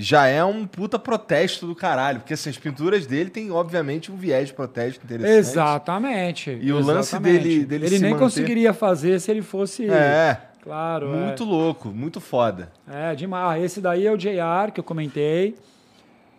já 0.00 0.26
é 0.26 0.42
um 0.44 0.64
puta 0.66 0.98
protesto 0.98 1.66
do 1.66 1.74
caralho. 1.74 2.20
Porque 2.20 2.32
assim, 2.34 2.48
as 2.50 2.56
pinturas 2.56 3.04
dele 3.06 3.28
têm, 3.30 3.50
obviamente, 3.50 4.10
um 4.12 4.16
viés 4.16 4.48
de 4.48 4.54
protesto 4.54 5.04
interessante. 5.04 5.36
Exatamente. 5.38 6.58
E 6.62 6.72
o 6.72 6.76
lance 6.76 7.10
exatamente. 7.10 7.42
dele- 7.42 7.64
dele 7.66 7.86
Ele 7.86 7.98
nem 7.98 8.10
manter- 8.12 8.22
conseguiria 8.24 8.72
fazer 8.72 9.20
se 9.20 9.30
ele 9.30 9.42
fosse. 9.42 9.90
É, 9.90 10.40
Claro. 10.62 11.12
é. 11.14 11.16
muito 11.26 11.44
louco, 11.44 11.88
muito 11.88 12.20
foda. 12.20 12.70
É, 12.90 13.14
demais. 13.14 13.60
Ah, 13.60 13.64
Esse 13.64 13.80
daí 13.80 14.06
é 14.06 14.12
o 14.12 14.16
JR 14.16 14.70
que 14.72 14.80
eu 14.80 14.84
comentei. 14.84 15.56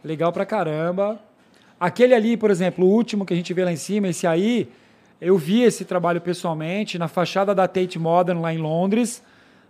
Legal 0.03 0.31
pra 0.31 0.45
caramba. 0.45 1.19
Aquele 1.79 2.13
ali, 2.13 2.35
por 2.35 2.51
exemplo, 2.51 2.85
o 2.85 2.89
último 2.89 3.25
que 3.25 3.33
a 3.33 3.37
gente 3.37 3.53
vê 3.53 3.63
lá 3.63 3.71
em 3.71 3.75
cima, 3.77 4.07
esse 4.09 4.27
aí, 4.27 4.69
eu 5.21 5.37
vi 5.37 5.61
esse 5.63 5.85
trabalho 5.85 6.19
pessoalmente 6.19 6.97
na 6.97 7.07
fachada 7.07 7.55
da 7.55 7.67
Tate 7.67 7.97
Modern 7.97 8.41
lá 8.41 8.53
em 8.53 8.57
Londres. 8.57 9.23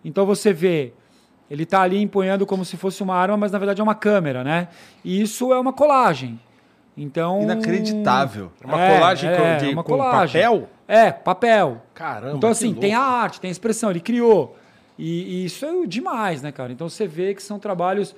Então 0.03 0.25
você 0.25 0.51
vê, 0.51 0.93
ele 1.49 1.65
tá 1.65 1.81
ali 1.81 2.01
empunhando 2.01 2.45
como 2.45 2.65
se 2.65 2.77
fosse 2.77 3.03
uma 3.03 3.15
arma, 3.15 3.37
mas 3.37 3.51
na 3.51 3.59
verdade 3.59 3.79
é 3.79 3.83
uma 3.83 3.95
câmera, 3.95 4.43
né? 4.43 4.69
E 5.03 5.21
isso 5.21 5.53
é 5.53 5.59
uma 5.59 5.73
colagem. 5.73 6.39
Então. 6.97 7.41
Inacreditável. 7.43 8.51
Uma 8.63 8.77
colagem 8.77 9.29
com- 9.29 9.65
de- 9.65 9.73
uma 9.73 9.83
com 9.83 9.93
colagem. 9.93 10.41
papel? 10.41 10.69
É, 10.87 11.11
papel. 11.11 11.81
Caramba, 11.93 12.37
Então, 12.37 12.49
que 12.49 12.51
assim, 12.51 12.65
louco. 12.67 12.81
tem 12.81 12.93
a 12.93 12.99
arte, 13.01 13.39
tem 13.39 13.47
a 13.49 13.51
expressão, 13.51 13.89
ele 13.91 13.99
criou. 13.99 14.57
E, 14.97 15.43
e 15.43 15.45
isso 15.45 15.65
é 15.65 15.85
demais, 15.87 16.41
né, 16.41 16.51
cara? 16.51 16.71
Então 16.73 16.89
você 16.89 17.07
vê 17.07 17.33
que 17.33 17.41
são 17.43 17.59
trabalhos. 17.59 18.15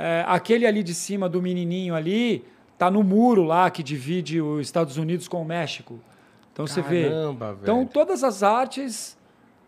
é, 0.00 0.24
aquele 0.28 0.64
ali 0.64 0.82
de 0.84 0.94
cima 0.94 1.28
do 1.28 1.42
menininho 1.42 1.92
ali, 1.94 2.44
tá 2.78 2.90
no 2.90 3.02
muro 3.02 3.42
lá 3.42 3.68
que 3.70 3.82
divide 3.82 4.40
os 4.40 4.60
Estados 4.66 4.96
Unidos 4.96 5.26
com 5.28 5.42
o 5.42 5.44
México. 5.44 5.98
Então 6.52 6.66
você 6.66 6.80
vê. 6.80 7.04
Caramba, 7.08 7.46
velho. 7.52 7.58
Então 7.62 7.84
todas 7.84 8.22
as 8.24 8.42
artes 8.42 9.18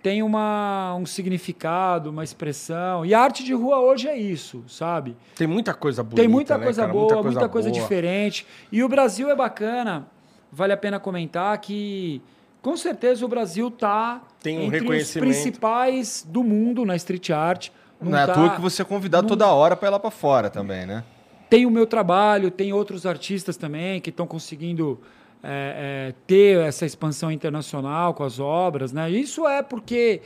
têm 0.03 0.23
uma, 0.23 0.95
um 0.95 1.05
significado, 1.05 2.09
uma 2.11 2.25
expressão. 2.25 3.05
E 3.05 3.13
a 3.13 3.21
arte 3.21 3.45
de 3.45 3.53
rua 3.53 3.81
hoje 3.81 4.09
é 4.09 4.17
isso, 4.17 4.65
sabe? 4.67 5.17
Tem 5.37 5.47
muita 5.47 5.75
coisa 5.75 6.03
bonita, 6.03 6.23
Tem 6.23 6.29
muita 6.29 6.57
né, 6.57 6.65
coisa 6.65 6.83
cara? 6.83 6.93
boa, 6.93 7.23
muita 7.23 7.49
coisa, 7.49 7.69
boa. 7.71 7.81
diferente. 7.81 8.47
E 8.73 8.83
o 8.83 8.89
Brasil 8.89 9.29
é 9.31 9.37
bacana, 9.37 10.07
vale 10.51 10.73
a 10.73 10.77
pena 10.77 10.99
comentar 10.99 11.57
que 11.59 12.23
com 12.63 12.77
certeza 12.77 13.25
o 13.25 13.29
Brasil 13.29 13.69
está 13.69 14.23
Tem 14.43 14.59
um 14.59 14.75
entre 14.75 14.97
os 14.97 15.13
principais 15.13 16.27
do 16.29 16.43
mundo 16.43 16.85
na 16.85 16.97
street 16.97 17.31
art. 17.31 17.69
Não, 18.01 18.17
é 18.19 18.23
à 18.23 18.27
tá- 18.27 18.35
toa 18.35 18.51
que 18.51 18.61
você 18.61 18.81
é 18.83 18.85
convidado 18.85 19.25
não- 19.25 19.29
toda 19.29 19.47
hora 19.49 19.77
pra 19.77 19.89
ir 19.89 19.93
lá 19.93 19.99
pra 20.01 20.11
fora 20.11 20.49
também, 20.49 20.87
né? 20.87 21.05
Tem 21.51 21.67
o 21.67 21.71
meu 21.71 21.85
trabalho, 21.85 22.49
tem 22.49 22.73
outros 22.73 23.05
artistas 23.05 23.57
também 23.57 24.01
que 24.01 24.11
estão 24.11 24.25
conseguindo 24.25 25.01
é, 25.43 26.13
é, 26.13 26.15
ter 26.25 26.61
essa 26.61 26.87
expansão 26.87 27.33
internacional 27.33 28.15
com 28.15 28.23
as 28.23 28.39
obras, 28.39 28.93
né? 28.93 29.11
Isso 29.11 29.49
é 29.49 29.61
porque 29.61 30.23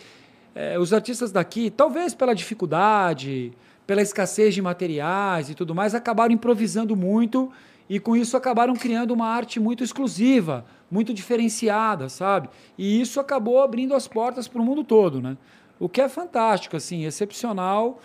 é, 0.54 0.78
os 0.78 0.92
artistas 0.92 1.32
daqui, 1.32 1.70
talvez 1.70 2.14
pela 2.14 2.34
dificuldade, 2.34 3.52
pela 3.86 4.02
escassez 4.02 4.54
de 4.54 4.60
materiais 4.60 5.48
e 5.48 5.54
tudo 5.54 5.74
mais, 5.74 5.94
acabaram 5.94 6.34
improvisando 6.34 6.94
muito 6.94 7.50
e 7.88 7.98
com 7.98 8.14
isso 8.14 8.36
acabaram 8.36 8.74
criando 8.74 9.12
uma 9.12 9.28
arte 9.28 9.58
muito 9.58 9.82
exclusiva, 9.82 10.66
muito 10.90 11.14
diferenciada, 11.14 12.10
sabe? 12.10 12.50
E 12.76 13.00
isso 13.00 13.18
acabou 13.18 13.62
abrindo 13.62 13.94
as 13.94 14.06
portas 14.06 14.46
para 14.46 14.60
o 14.60 14.64
mundo 14.64 14.84
todo, 14.84 15.22
né? 15.22 15.38
O 15.80 15.88
que 15.88 16.02
é 16.02 16.08
fantástico, 16.08 16.76
assim, 16.76 17.04
excepcional. 17.06 17.98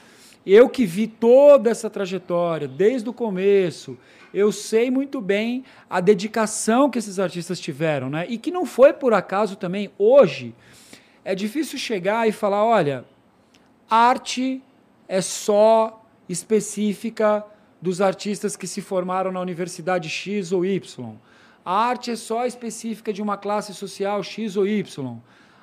Eu 0.46 0.70
que 0.70 0.86
vi 0.86 1.08
toda 1.08 1.70
essa 1.70 1.90
trajetória 1.90 2.68
desde 2.68 3.10
o 3.10 3.14
começo, 3.14 3.98
eu 4.34 4.52
sei 4.52 4.90
muito 4.90 5.20
bem 5.20 5.64
a 5.90 6.00
dedicação 6.00 6.90
que 6.90 6.98
esses 6.98 7.20
artistas 7.20 7.60
tiveram, 7.60 8.10
né? 8.10 8.26
E 8.30 8.38
que 8.38 8.52
não 8.52 8.66
foi 8.66 8.94
por 8.94 9.14
acaso 9.14 9.56
também 9.56 9.92
hoje. 9.98 10.56
É 11.26 11.36
difícil 11.36 11.78
chegar 11.78 12.28
e 12.28 12.32
falar, 12.32 12.64
olha, 12.64 13.06
arte 13.90 14.62
é 15.08 15.22
só 15.22 16.06
específica 16.28 17.44
dos 17.82 18.02
artistas 18.02 18.56
que 18.56 18.68
se 18.68 18.82
formaram 18.82 19.32
na 19.32 19.42
universidade 19.42 20.10
X 20.10 20.52
ou 20.52 20.66
Y. 20.66 21.16
A 21.66 21.74
arte 21.74 22.12
é 22.12 22.16
só 22.16 22.46
específica 22.46 23.12
de 23.12 23.22
uma 23.22 23.38
classe 23.38 23.74
social 23.74 24.22
X 24.24 24.56
ou 24.56 24.68
Y. 24.68 25.18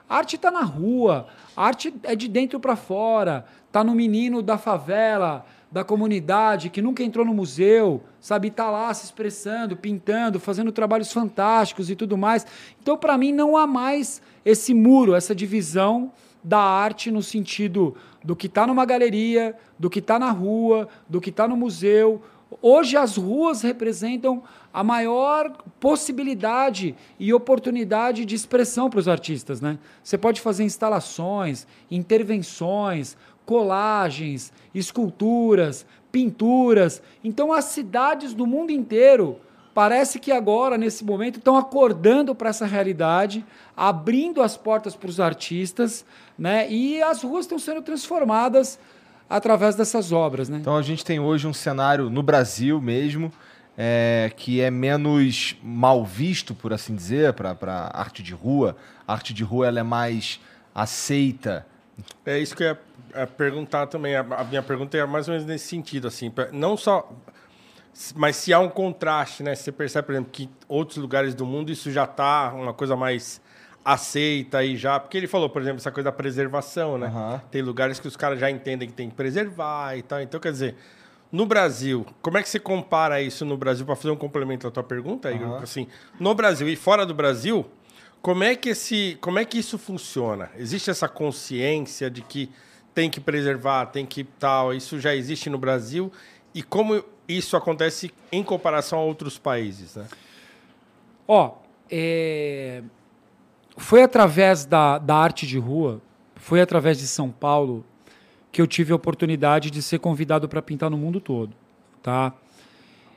A 0.08 0.18
arte 0.18 0.36
está 0.36 0.50
na 0.50 0.62
rua, 0.62 1.26
a 1.56 1.66
arte 1.66 1.92
é 2.02 2.14
de 2.14 2.28
dentro 2.28 2.60
para 2.60 2.76
fora, 2.76 3.44
está 3.76 3.84
no 3.84 3.94
menino 3.94 4.40
da 4.40 4.56
favela, 4.56 5.44
da 5.70 5.84
comunidade 5.84 6.70
que 6.70 6.80
nunca 6.80 7.02
entrou 7.02 7.26
no 7.26 7.34
museu, 7.34 8.02
sabe, 8.18 8.48
está 8.48 8.70
lá 8.70 8.94
se 8.94 9.04
expressando, 9.04 9.76
pintando, 9.76 10.40
fazendo 10.40 10.72
trabalhos 10.72 11.12
fantásticos 11.12 11.90
e 11.90 11.94
tudo 11.94 12.16
mais. 12.16 12.46
Então, 12.80 12.96
para 12.96 13.18
mim, 13.18 13.32
não 13.32 13.54
há 13.54 13.66
mais 13.66 14.22
esse 14.46 14.72
muro, 14.72 15.14
essa 15.14 15.34
divisão 15.34 16.10
da 16.42 16.58
arte 16.58 17.10
no 17.10 17.22
sentido 17.22 17.94
do 18.24 18.34
que 18.34 18.46
está 18.46 18.66
numa 18.66 18.86
galeria, 18.86 19.54
do 19.78 19.90
que 19.90 19.98
está 19.98 20.18
na 20.18 20.30
rua, 20.30 20.88
do 21.06 21.20
que 21.20 21.28
está 21.28 21.46
no 21.46 21.56
museu. 21.56 22.22
Hoje 22.62 22.96
as 22.96 23.16
ruas 23.16 23.60
representam 23.60 24.42
a 24.72 24.84
maior 24.84 25.50
possibilidade 25.80 26.94
e 27.18 27.34
oportunidade 27.34 28.24
de 28.24 28.34
expressão 28.34 28.88
para 28.88 29.00
os 29.00 29.08
artistas, 29.08 29.60
né? 29.60 29.78
Você 30.02 30.16
pode 30.16 30.40
fazer 30.40 30.64
instalações, 30.64 31.66
intervenções, 31.90 33.16
colagens, 33.46 34.52
esculturas, 34.74 35.86
pinturas. 36.12 37.02
Então 37.24 37.52
as 37.52 37.66
cidades 37.66 38.34
do 38.34 38.46
mundo 38.46 38.70
inteiro 38.70 39.38
parece 39.72 40.18
que 40.18 40.32
agora 40.32 40.76
nesse 40.76 41.04
momento 41.04 41.38
estão 41.38 41.56
acordando 41.56 42.34
para 42.34 42.50
essa 42.50 42.66
realidade, 42.66 43.44
abrindo 43.76 44.42
as 44.42 44.56
portas 44.56 44.96
para 44.96 45.08
os 45.08 45.20
artistas, 45.20 46.04
né? 46.38 46.70
E 46.70 47.00
as 47.02 47.22
ruas 47.22 47.44
estão 47.44 47.58
sendo 47.58 47.82
transformadas 47.82 48.78
através 49.28 49.76
dessas 49.76 50.12
obras, 50.12 50.48
né? 50.48 50.58
Então 50.58 50.76
a 50.76 50.82
gente 50.82 51.04
tem 51.04 51.20
hoje 51.20 51.46
um 51.46 51.52
cenário 51.52 52.10
no 52.10 52.22
Brasil 52.22 52.80
mesmo 52.80 53.32
é, 53.76 54.32
que 54.34 54.60
é 54.60 54.70
menos 54.70 55.56
mal 55.62 56.04
visto, 56.04 56.54
por 56.54 56.72
assim 56.72 56.94
dizer, 56.94 57.34
para 57.34 57.90
arte 57.92 58.22
de 58.22 58.32
rua. 58.32 58.76
A 59.06 59.12
arte 59.12 59.34
de 59.34 59.44
rua 59.44 59.66
ela 59.66 59.80
é 59.80 59.82
mais 59.82 60.40
aceita. 60.74 61.66
É 62.24 62.38
isso 62.38 62.56
que 62.56 62.62
eu 62.62 62.68
ia 62.68 62.80
é, 63.16 63.26
perguntar 63.26 63.86
também. 63.86 64.14
A, 64.16 64.20
a 64.20 64.44
minha 64.44 64.62
pergunta 64.62 64.96
é 64.96 65.04
mais 65.06 65.28
ou 65.28 65.32
menos 65.32 65.46
nesse 65.46 65.66
sentido, 65.68 66.06
assim, 66.08 66.30
pra- 66.30 66.48
não 66.52 66.76
só, 66.76 67.10
mas 68.14 68.36
se 68.36 68.52
há 68.52 68.58
um 68.60 68.68
contraste, 68.68 69.42
né? 69.42 69.54
Você 69.54 69.72
percebe, 69.72 70.06
por 70.06 70.12
exemplo, 70.12 70.30
que 70.32 70.48
outros 70.68 70.98
lugares 70.98 71.34
do 71.34 71.46
mundo 71.46 71.70
isso 71.72 71.90
já 71.90 72.04
está 72.04 72.52
uma 72.52 72.74
coisa 72.74 72.94
mais 72.96 73.40
aceita 73.84 74.58
aí 74.58 74.76
já, 74.76 74.98
porque 74.98 75.16
ele 75.16 75.28
falou, 75.28 75.48
por 75.48 75.62
exemplo, 75.62 75.78
essa 75.78 75.92
coisa 75.92 76.06
da 76.06 76.12
preservação, 76.12 76.98
né? 76.98 77.06
Aham. 77.06 77.40
Tem 77.50 77.62
lugares 77.62 78.00
que 78.00 78.08
os 78.08 78.16
caras 78.16 78.38
já 78.40 78.50
entendem 78.50 78.88
que 78.88 78.94
tem 78.94 79.08
que 79.08 79.14
preservar 79.14 79.96
e 79.96 80.02
tal. 80.02 80.20
Então, 80.20 80.40
quer 80.40 80.50
dizer, 80.50 80.74
no 81.30 81.46
Brasil, 81.46 82.04
como 82.20 82.36
é 82.36 82.42
que 82.42 82.48
você 82.48 82.58
compara 82.58 83.22
isso 83.22 83.44
no 83.44 83.56
Brasil 83.56 83.86
para 83.86 83.94
fazer 83.94 84.10
um 84.10 84.16
complemento 84.16 84.66
à 84.66 84.70
tua 84.72 84.82
pergunta, 84.82 85.30
Igor? 85.30 85.48
Aham. 85.48 85.62
Assim, 85.62 85.86
no 86.18 86.34
Brasil 86.34 86.68
e 86.68 86.74
fora 86.74 87.06
do 87.06 87.14
Brasil, 87.14 87.64
como 88.20 88.42
é 88.42 88.56
que 88.56 88.70
esse, 88.70 89.16
como 89.20 89.38
é 89.38 89.44
que 89.44 89.56
isso 89.58 89.78
funciona? 89.78 90.50
Existe 90.56 90.90
essa 90.90 91.08
consciência 91.08 92.10
de 92.10 92.22
que 92.22 92.50
tem 92.96 93.10
que 93.10 93.20
preservar, 93.20 93.84
tem 93.84 94.06
que 94.06 94.24
tal, 94.24 94.72
isso 94.72 94.98
já 94.98 95.14
existe 95.14 95.50
no 95.50 95.58
Brasil 95.58 96.10
e 96.54 96.62
como 96.62 97.04
isso 97.28 97.54
acontece 97.54 98.10
em 98.32 98.42
comparação 98.42 98.98
a 98.98 99.02
outros 99.02 99.38
países, 99.38 99.96
né? 99.96 100.06
Ó, 101.28 101.56
é, 101.90 102.82
foi 103.76 104.02
através 104.02 104.64
da, 104.64 104.96
da 104.96 105.14
arte 105.14 105.46
de 105.46 105.58
rua, 105.58 106.00
foi 106.36 106.62
através 106.62 106.98
de 106.98 107.06
São 107.06 107.30
Paulo 107.30 107.84
que 108.50 108.62
eu 108.62 108.66
tive 108.66 108.94
a 108.94 108.96
oportunidade 108.96 109.70
de 109.70 109.82
ser 109.82 109.98
convidado 109.98 110.48
para 110.48 110.62
pintar 110.62 110.88
no 110.88 110.96
mundo 110.96 111.20
todo, 111.20 111.54
tá? 112.02 112.32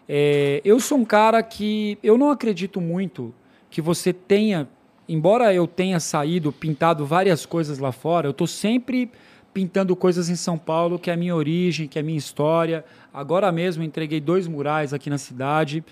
É, 0.09 0.59
eu 0.65 0.77
sou 0.81 0.97
um 0.97 1.05
cara 1.05 1.41
que 1.41 1.97
eu 2.03 2.17
não 2.17 2.31
acredito 2.31 2.81
muito 2.81 3.33
que 3.69 3.81
você 3.81 4.11
tenha, 4.11 4.67
embora 5.07 5.53
eu 5.53 5.65
tenha 5.65 6.01
saído 6.01 6.51
pintado 6.51 7.05
várias 7.05 7.45
coisas 7.45 7.79
lá 7.79 7.93
fora, 7.93 8.27
eu 8.27 8.31
estou 8.31 8.45
sempre 8.47 9.09
pintando 9.53 9.95
coisas 9.95 10.29
em 10.29 10.35
São 10.35 10.57
Paulo, 10.57 10.99
que 10.99 11.09
é 11.09 11.13
a 11.13 11.17
minha 11.17 11.35
origem, 11.35 11.87
que 11.87 11.97
é 11.97 12.01
a 12.01 12.05
minha 12.05 12.17
história. 12.17 12.85
Agora 13.13 13.51
mesmo 13.51 13.83
entreguei 13.83 14.19
dois 14.19 14.47
murais 14.47 14.93
aqui 14.93 15.09
na 15.09 15.17
cidade. 15.17 15.83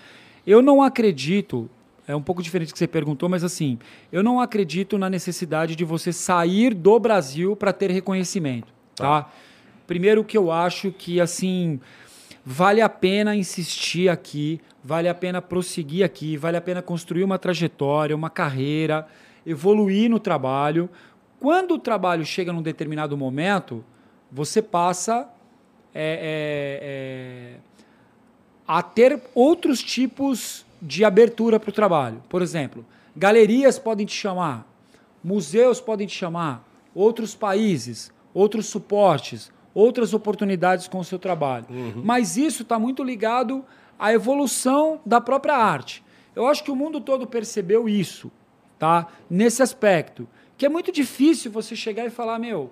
Eu 0.46 0.62
não 0.62 0.82
acredito, 0.82 1.68
é 2.06 2.14
um 2.14 2.22
pouco 2.22 2.42
diferente 2.42 2.68
do 2.68 2.72
que 2.72 2.78
você 2.78 2.86
perguntou, 2.86 3.28
mas 3.28 3.44
assim, 3.44 3.78
eu 4.10 4.22
não 4.22 4.40
acredito 4.40 4.96
na 4.96 5.10
necessidade 5.10 5.76
de 5.76 5.84
você 5.84 6.12
sair 6.12 6.72
do 6.72 6.98
Brasil 6.98 7.54
para 7.54 7.72
ter 7.72 7.90
reconhecimento, 7.90 8.68
tá? 8.94 9.30
Primeiro 9.86 10.24
que 10.24 10.36
eu 10.36 10.50
acho 10.50 10.92
que 10.92 11.20
assim, 11.20 11.80
vale 12.44 12.80
a 12.80 12.88
pena 12.88 13.34
insistir 13.34 14.08
aqui, 14.08 14.60
vale 14.82 15.08
a 15.08 15.14
pena 15.14 15.42
prosseguir 15.42 16.04
aqui, 16.04 16.36
vale 16.36 16.56
a 16.56 16.60
pena 16.60 16.80
construir 16.80 17.24
uma 17.24 17.38
trajetória, 17.38 18.16
uma 18.16 18.30
carreira, 18.30 19.06
evoluir 19.46 20.10
no 20.10 20.18
trabalho. 20.18 20.88
Quando 21.40 21.74
o 21.74 21.78
trabalho 21.78 22.24
chega 22.24 22.52
num 22.52 22.62
determinado 22.62 23.16
momento, 23.16 23.84
você 24.30 24.60
passa 24.60 25.28
é, 25.94 26.02
é, 26.02 26.80
é, 26.82 27.60
a 28.66 28.82
ter 28.82 29.20
outros 29.34 29.82
tipos 29.82 30.66
de 30.80 31.04
abertura 31.04 31.58
para 31.58 31.70
o 31.70 31.72
trabalho. 31.72 32.22
Por 32.28 32.42
exemplo, 32.42 32.84
galerias 33.16 33.78
podem 33.78 34.06
te 34.06 34.14
chamar, 34.14 34.66
museus 35.22 35.80
podem 35.80 36.06
te 36.06 36.16
chamar, 36.16 36.64
outros 36.94 37.34
países, 37.34 38.12
outros 38.34 38.66
suportes, 38.66 39.50
outras 39.74 40.12
oportunidades 40.12 40.88
com 40.88 40.98
o 40.98 41.04
seu 41.04 41.18
trabalho. 41.18 41.66
Mas 42.04 42.36
isso 42.36 42.62
está 42.62 42.78
muito 42.78 43.02
ligado 43.02 43.64
à 43.98 44.12
evolução 44.12 45.00
da 45.06 45.20
própria 45.20 45.56
arte. 45.56 46.04
Eu 46.34 46.46
acho 46.46 46.62
que 46.62 46.70
o 46.70 46.76
mundo 46.76 47.00
todo 47.00 47.26
percebeu 47.26 47.88
isso, 47.88 48.30
tá? 48.78 49.08
Nesse 49.28 49.62
aspecto, 49.62 50.28
que 50.58 50.66
é 50.66 50.68
muito 50.68 50.92
difícil 50.92 51.50
você 51.52 51.76
chegar 51.76 52.04
e 52.04 52.10
falar, 52.10 52.38
meu, 52.38 52.70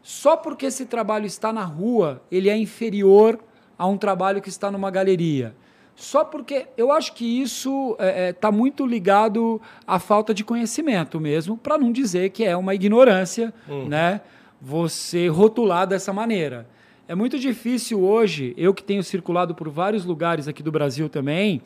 só 0.00 0.36
porque 0.36 0.66
esse 0.66 0.86
trabalho 0.86 1.26
está 1.26 1.52
na 1.52 1.64
rua, 1.64 2.22
ele 2.30 2.48
é 2.48 2.56
inferior 2.56 3.40
a 3.76 3.86
um 3.86 3.98
trabalho 3.98 4.40
que 4.40 4.48
está 4.48 4.70
numa 4.70 4.90
galeria. 4.90 5.54
Só 5.96 6.24
porque 6.24 6.68
eu 6.76 6.92
acho 6.92 7.12
que 7.14 7.42
isso 7.42 7.96
está 8.30 8.52
muito 8.52 8.86
ligado 8.86 9.60
à 9.84 9.98
falta 9.98 10.32
de 10.32 10.44
conhecimento 10.44 11.18
mesmo, 11.18 11.58
para 11.58 11.76
não 11.76 11.90
dizer 11.90 12.30
que 12.30 12.44
é 12.44 12.56
uma 12.56 12.72
ignorância, 12.72 13.52
né? 13.88 14.20
Você 14.62 15.26
rotular 15.26 15.88
dessa 15.88 16.12
maneira. 16.12 16.68
É 17.08 17.16
muito 17.16 17.36
difícil 17.36 18.00
hoje, 18.00 18.54
eu 18.56 18.72
que 18.72 18.82
tenho 18.82 19.02
circulado 19.02 19.56
por 19.56 19.68
vários 19.68 20.04
lugares 20.04 20.46
aqui 20.46 20.62
do 20.62 20.70
Brasil 20.70 21.08
também, 21.08 21.62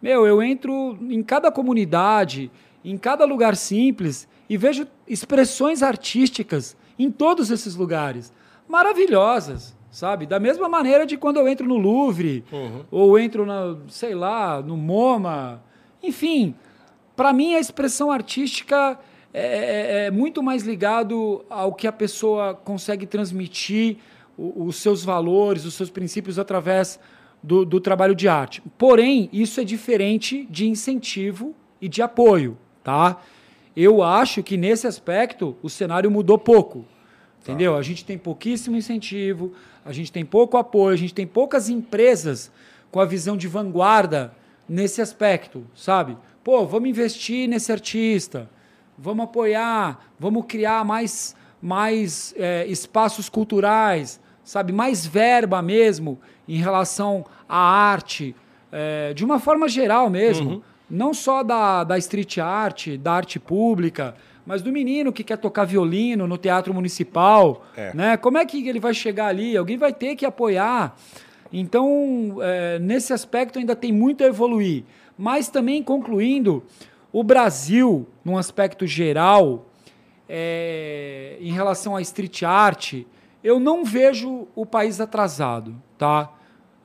meu, 0.00 0.26
eu 0.26 0.42
entro 0.42 0.96
em 1.02 1.22
cada 1.22 1.50
comunidade, 1.50 2.50
em 2.90 2.96
cada 2.96 3.24
lugar 3.24 3.56
simples 3.56 4.28
e 4.48 4.56
vejo 4.56 4.86
expressões 5.08 5.82
artísticas 5.82 6.76
em 6.98 7.10
todos 7.10 7.50
esses 7.50 7.74
lugares 7.74 8.32
maravilhosas, 8.68 9.74
sabe? 9.90 10.26
Da 10.26 10.38
mesma 10.38 10.68
maneira 10.68 11.04
de 11.06 11.16
quando 11.16 11.38
eu 11.38 11.48
entro 11.48 11.66
no 11.66 11.76
Louvre 11.76 12.44
ou 12.90 13.18
entro 13.18 13.44
na, 13.44 13.76
sei 13.88 14.14
lá, 14.14 14.60
no 14.62 14.76
MoMA, 14.76 15.62
enfim, 16.02 16.54
para 17.16 17.32
mim 17.32 17.54
a 17.54 17.58
expressão 17.60 18.10
artística 18.10 18.98
é, 19.34 19.40
é- 20.04 20.06
é 20.06 20.10
muito 20.10 20.42
mais 20.42 20.62
ligado 20.62 21.44
ao 21.50 21.74
que 21.74 21.86
a 21.86 21.92
pessoa 21.92 22.54
consegue 22.54 23.04
transmitir 23.06 23.96
o- 24.38 24.64
os 24.66 24.76
seus 24.76 25.02
valores, 25.04 25.64
os 25.64 25.74
seus 25.74 25.90
princípios 25.90 26.38
através 26.38 26.98
do, 27.42 27.64
do 27.64 27.80
trabalho 27.80 28.14
de 28.14 28.28
arte. 28.28 28.62
Porém, 28.78 29.28
isso 29.32 29.60
é 29.60 29.64
diferente 29.64 30.46
de 30.50 30.66
incentivo 30.68 31.54
e 31.80 31.88
de 31.88 32.00
apoio, 32.02 32.56
tá? 32.86 33.20
Eu 33.76 34.00
acho 34.00 34.44
que 34.44 34.56
nesse 34.56 34.86
aspecto 34.86 35.56
o 35.60 35.68
cenário 35.68 36.08
mudou 36.08 36.38
pouco. 36.38 36.84
Entendeu? 37.42 37.76
A 37.76 37.82
gente 37.82 38.04
tem 38.04 38.16
pouquíssimo 38.16 38.76
incentivo, 38.76 39.52
a 39.84 39.92
gente 39.92 40.12
tem 40.12 40.24
pouco 40.24 40.56
apoio, 40.56 40.94
a 40.94 40.96
gente 40.96 41.12
tem 41.12 41.26
poucas 41.26 41.68
empresas 41.68 42.50
com 42.90 43.00
a 43.00 43.04
visão 43.04 43.36
de 43.36 43.48
vanguarda 43.48 44.32
nesse 44.68 45.02
aspecto, 45.02 45.66
sabe? 45.74 46.16
Pô, 46.44 46.64
vamos 46.64 46.88
investir 46.88 47.48
nesse 47.48 47.72
artista, 47.72 48.48
vamos 48.96 49.24
apoiar, 49.24 50.12
vamos 50.18 50.44
criar 50.46 50.84
mais, 50.84 51.34
mais 51.60 52.34
é, 52.36 52.66
espaços 52.68 53.28
culturais, 53.28 54.20
sabe? 54.44 54.72
Mais 54.72 55.04
verba 55.04 55.60
mesmo 55.60 56.20
em 56.46 56.58
relação 56.58 57.24
à 57.48 57.58
arte, 57.58 58.34
é, 58.70 59.12
de 59.12 59.24
uma 59.24 59.40
forma 59.40 59.68
geral 59.68 60.08
mesmo. 60.08 60.62
Não 60.88 61.12
só 61.12 61.42
da, 61.42 61.84
da 61.84 61.98
street 61.98 62.38
art, 62.38 62.96
da 62.96 63.12
arte 63.12 63.38
pública, 63.40 64.14
mas 64.46 64.62
do 64.62 64.70
menino 64.70 65.12
que 65.12 65.24
quer 65.24 65.36
tocar 65.36 65.64
violino 65.64 66.26
no 66.26 66.38
teatro 66.38 66.72
municipal. 66.72 67.64
É. 67.76 67.92
Né? 67.92 68.16
Como 68.16 68.38
é 68.38 68.46
que 68.46 68.68
ele 68.68 68.78
vai 68.78 68.94
chegar 68.94 69.26
ali? 69.26 69.56
Alguém 69.56 69.76
vai 69.76 69.92
ter 69.92 70.14
que 70.14 70.24
apoiar. 70.24 70.96
Então, 71.52 72.36
é, 72.40 72.78
nesse 72.78 73.12
aspecto, 73.12 73.58
ainda 73.58 73.74
tem 73.74 73.92
muito 73.92 74.22
a 74.22 74.26
evoluir. 74.26 74.84
Mas 75.18 75.48
também, 75.48 75.82
concluindo, 75.82 76.62
o 77.12 77.24
Brasil, 77.24 78.06
num 78.24 78.38
aspecto 78.38 78.86
geral, 78.86 79.66
é, 80.28 81.36
em 81.40 81.52
relação 81.52 81.96
à 81.96 82.02
street 82.02 82.42
art, 82.42 82.94
eu 83.42 83.58
não 83.58 83.84
vejo 83.84 84.46
o 84.54 84.66
país 84.66 85.00
atrasado, 85.00 85.74
tá? 85.96 86.30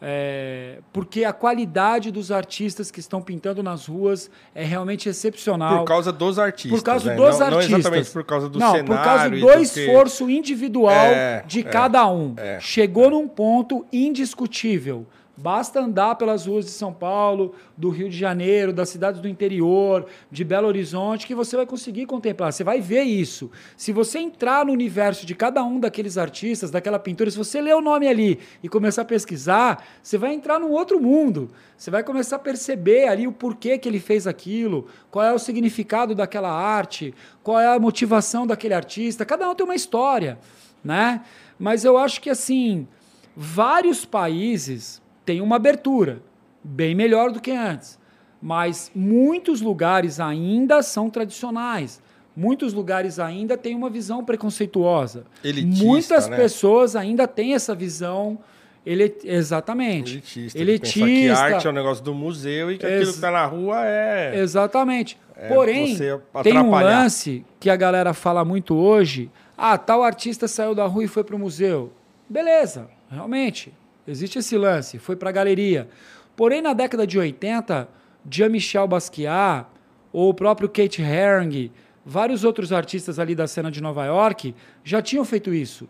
É, 0.03 0.79
porque 0.91 1.23
a 1.23 1.31
qualidade 1.31 2.09
dos 2.09 2.31
artistas 2.31 2.89
que 2.89 2.99
estão 2.99 3.21
pintando 3.21 3.61
nas 3.61 3.85
ruas 3.85 4.31
é 4.55 4.63
realmente 4.63 5.07
excepcional. 5.07 5.79
Por 5.79 5.85
causa 5.85 6.11
dos 6.11 6.39
artistas. 6.39 6.79
Por 6.79 6.83
causa 6.83 7.09
né? 7.11 7.15
dos 7.15 7.37
não, 7.37 7.45
artistas. 7.45 7.69
Não 7.69 7.77
exatamente 7.79 8.09
por 8.09 8.23
causa 8.23 8.49
do 8.49 8.57
Não, 8.57 8.71
cenário. 8.71 8.85
por 8.87 8.97
causa 9.03 9.29
do 9.29 9.47
que- 9.47 9.61
esforço 9.61 10.27
individual 10.27 10.91
É, 10.91 11.43
de 11.45 11.59
é, 11.59 11.63
cada 11.63 12.07
um. 12.09 12.33
é, 12.37 12.59
Chegou 12.59 13.11
num 13.11 13.27
ponto 13.27 13.85
indiscutível. 13.93 15.05
Basta 15.41 15.79
andar 15.79 16.17
pelas 16.17 16.45
ruas 16.45 16.65
de 16.65 16.71
São 16.71 16.93
Paulo, 16.93 17.55
do 17.75 17.89
Rio 17.89 18.07
de 18.07 18.15
Janeiro, 18.15 18.71
das 18.71 18.89
cidades 18.89 19.19
do 19.19 19.27
interior, 19.27 20.05
de 20.29 20.43
Belo 20.43 20.67
Horizonte, 20.67 21.25
que 21.25 21.33
você 21.33 21.55
vai 21.55 21.65
conseguir 21.65 22.05
contemplar. 22.05 22.53
Você 22.53 22.63
vai 22.63 22.79
ver 22.79 23.01
isso. 23.01 23.49
Se 23.75 23.91
você 23.91 24.19
entrar 24.19 24.63
no 24.63 24.71
universo 24.71 25.25
de 25.25 25.33
cada 25.33 25.63
um 25.63 25.79
daqueles 25.79 26.15
artistas, 26.15 26.69
daquela 26.69 26.99
pintura, 26.99 27.31
se 27.31 27.39
você 27.39 27.59
ler 27.59 27.73
o 27.73 27.81
nome 27.81 28.07
ali 28.07 28.37
e 28.61 28.69
começar 28.69 29.01
a 29.01 29.05
pesquisar, 29.05 29.83
você 30.03 30.15
vai 30.15 30.31
entrar 30.31 30.59
num 30.59 30.69
outro 30.69 31.01
mundo. 31.01 31.49
Você 31.75 31.89
vai 31.89 32.03
começar 32.03 32.35
a 32.35 32.39
perceber 32.39 33.07
ali 33.07 33.25
o 33.25 33.31
porquê 33.31 33.79
que 33.79 33.89
ele 33.89 33.99
fez 33.99 34.27
aquilo, 34.27 34.85
qual 35.09 35.25
é 35.25 35.33
o 35.33 35.39
significado 35.39 36.13
daquela 36.13 36.51
arte, 36.51 37.15
qual 37.41 37.59
é 37.59 37.65
a 37.65 37.79
motivação 37.79 38.45
daquele 38.45 38.75
artista. 38.75 39.25
Cada 39.25 39.49
um 39.49 39.55
tem 39.55 39.65
uma 39.65 39.73
história, 39.73 40.37
né? 40.83 41.23
Mas 41.57 41.83
eu 41.83 41.97
acho 41.97 42.21
que 42.21 42.29
assim, 42.29 42.87
vários 43.35 44.05
países 44.05 45.00
têm 45.31 45.39
uma 45.39 45.55
abertura 45.55 46.21
bem 46.61 46.93
melhor 46.93 47.31
do 47.31 47.39
que 47.39 47.51
antes, 47.51 47.97
mas 48.41 48.91
muitos 48.93 49.61
lugares 49.61 50.19
ainda 50.19 50.81
são 50.81 51.09
tradicionais. 51.09 52.01
Muitos 52.35 52.73
lugares 52.73 53.17
ainda 53.17 53.57
têm 53.57 53.75
uma 53.75 53.89
visão 53.89 54.25
preconceituosa. 54.25 55.25
Elitista, 55.43 55.85
Muitas 55.85 56.27
né? 56.27 56.35
pessoas 56.35 56.95
ainda 56.95 57.27
têm 57.27 57.53
essa 57.53 57.73
visão 57.73 58.39
ele 58.83 59.15
exatamente 59.23 60.15
Elitista. 60.15 60.59
elitista, 60.59 61.05
Pensa 61.05 61.45
que 61.45 61.53
arte 61.53 61.67
é 61.67 61.69
um 61.69 61.73
negócio 61.73 62.03
do 62.03 62.15
museu 62.15 62.71
e 62.71 62.77
que 62.79 62.85
aquilo 62.85 63.13
que 63.13 63.19
tá 63.19 63.29
na 63.29 63.45
rua 63.45 63.85
é. 63.85 64.39
Exatamente. 64.39 65.17
É 65.35 65.47
Porém, 65.47 65.95
tem 66.43 66.57
um 66.57 66.71
lance 66.71 67.45
que 67.59 67.69
a 67.69 67.75
galera 67.75 68.13
fala 68.13 68.43
muito 68.43 68.75
hoje. 68.75 69.29
Ah, 69.57 69.77
tal 69.77 70.03
artista 70.03 70.47
saiu 70.47 70.73
da 70.73 70.85
rua 70.87 71.03
e 71.03 71.07
foi 71.07 71.23
para 71.23 71.35
o 71.35 71.39
museu. 71.39 71.91
Beleza, 72.27 72.89
realmente. 73.09 73.71
Existe 74.07 74.39
esse 74.39 74.57
lance. 74.57 74.97
Foi 74.97 75.15
para 75.15 75.29
a 75.29 75.33
galeria. 75.33 75.87
Porém, 76.35 76.61
na 76.61 76.73
década 76.73 77.05
de 77.05 77.19
80, 77.19 77.87
Jean-Michel 78.29 78.87
Basquiat, 78.87 79.67
ou 80.11 80.29
o 80.29 80.33
próprio 80.33 80.67
Kate 80.67 81.01
Haring, 81.01 81.71
vários 82.05 82.43
outros 82.43 82.73
artistas 82.73 83.19
ali 83.19 83.35
da 83.35 83.47
cena 83.47 83.71
de 83.71 83.81
Nova 83.81 84.05
York 84.05 84.55
já 84.83 85.01
tinham 85.01 85.23
feito 85.23 85.53
isso. 85.53 85.87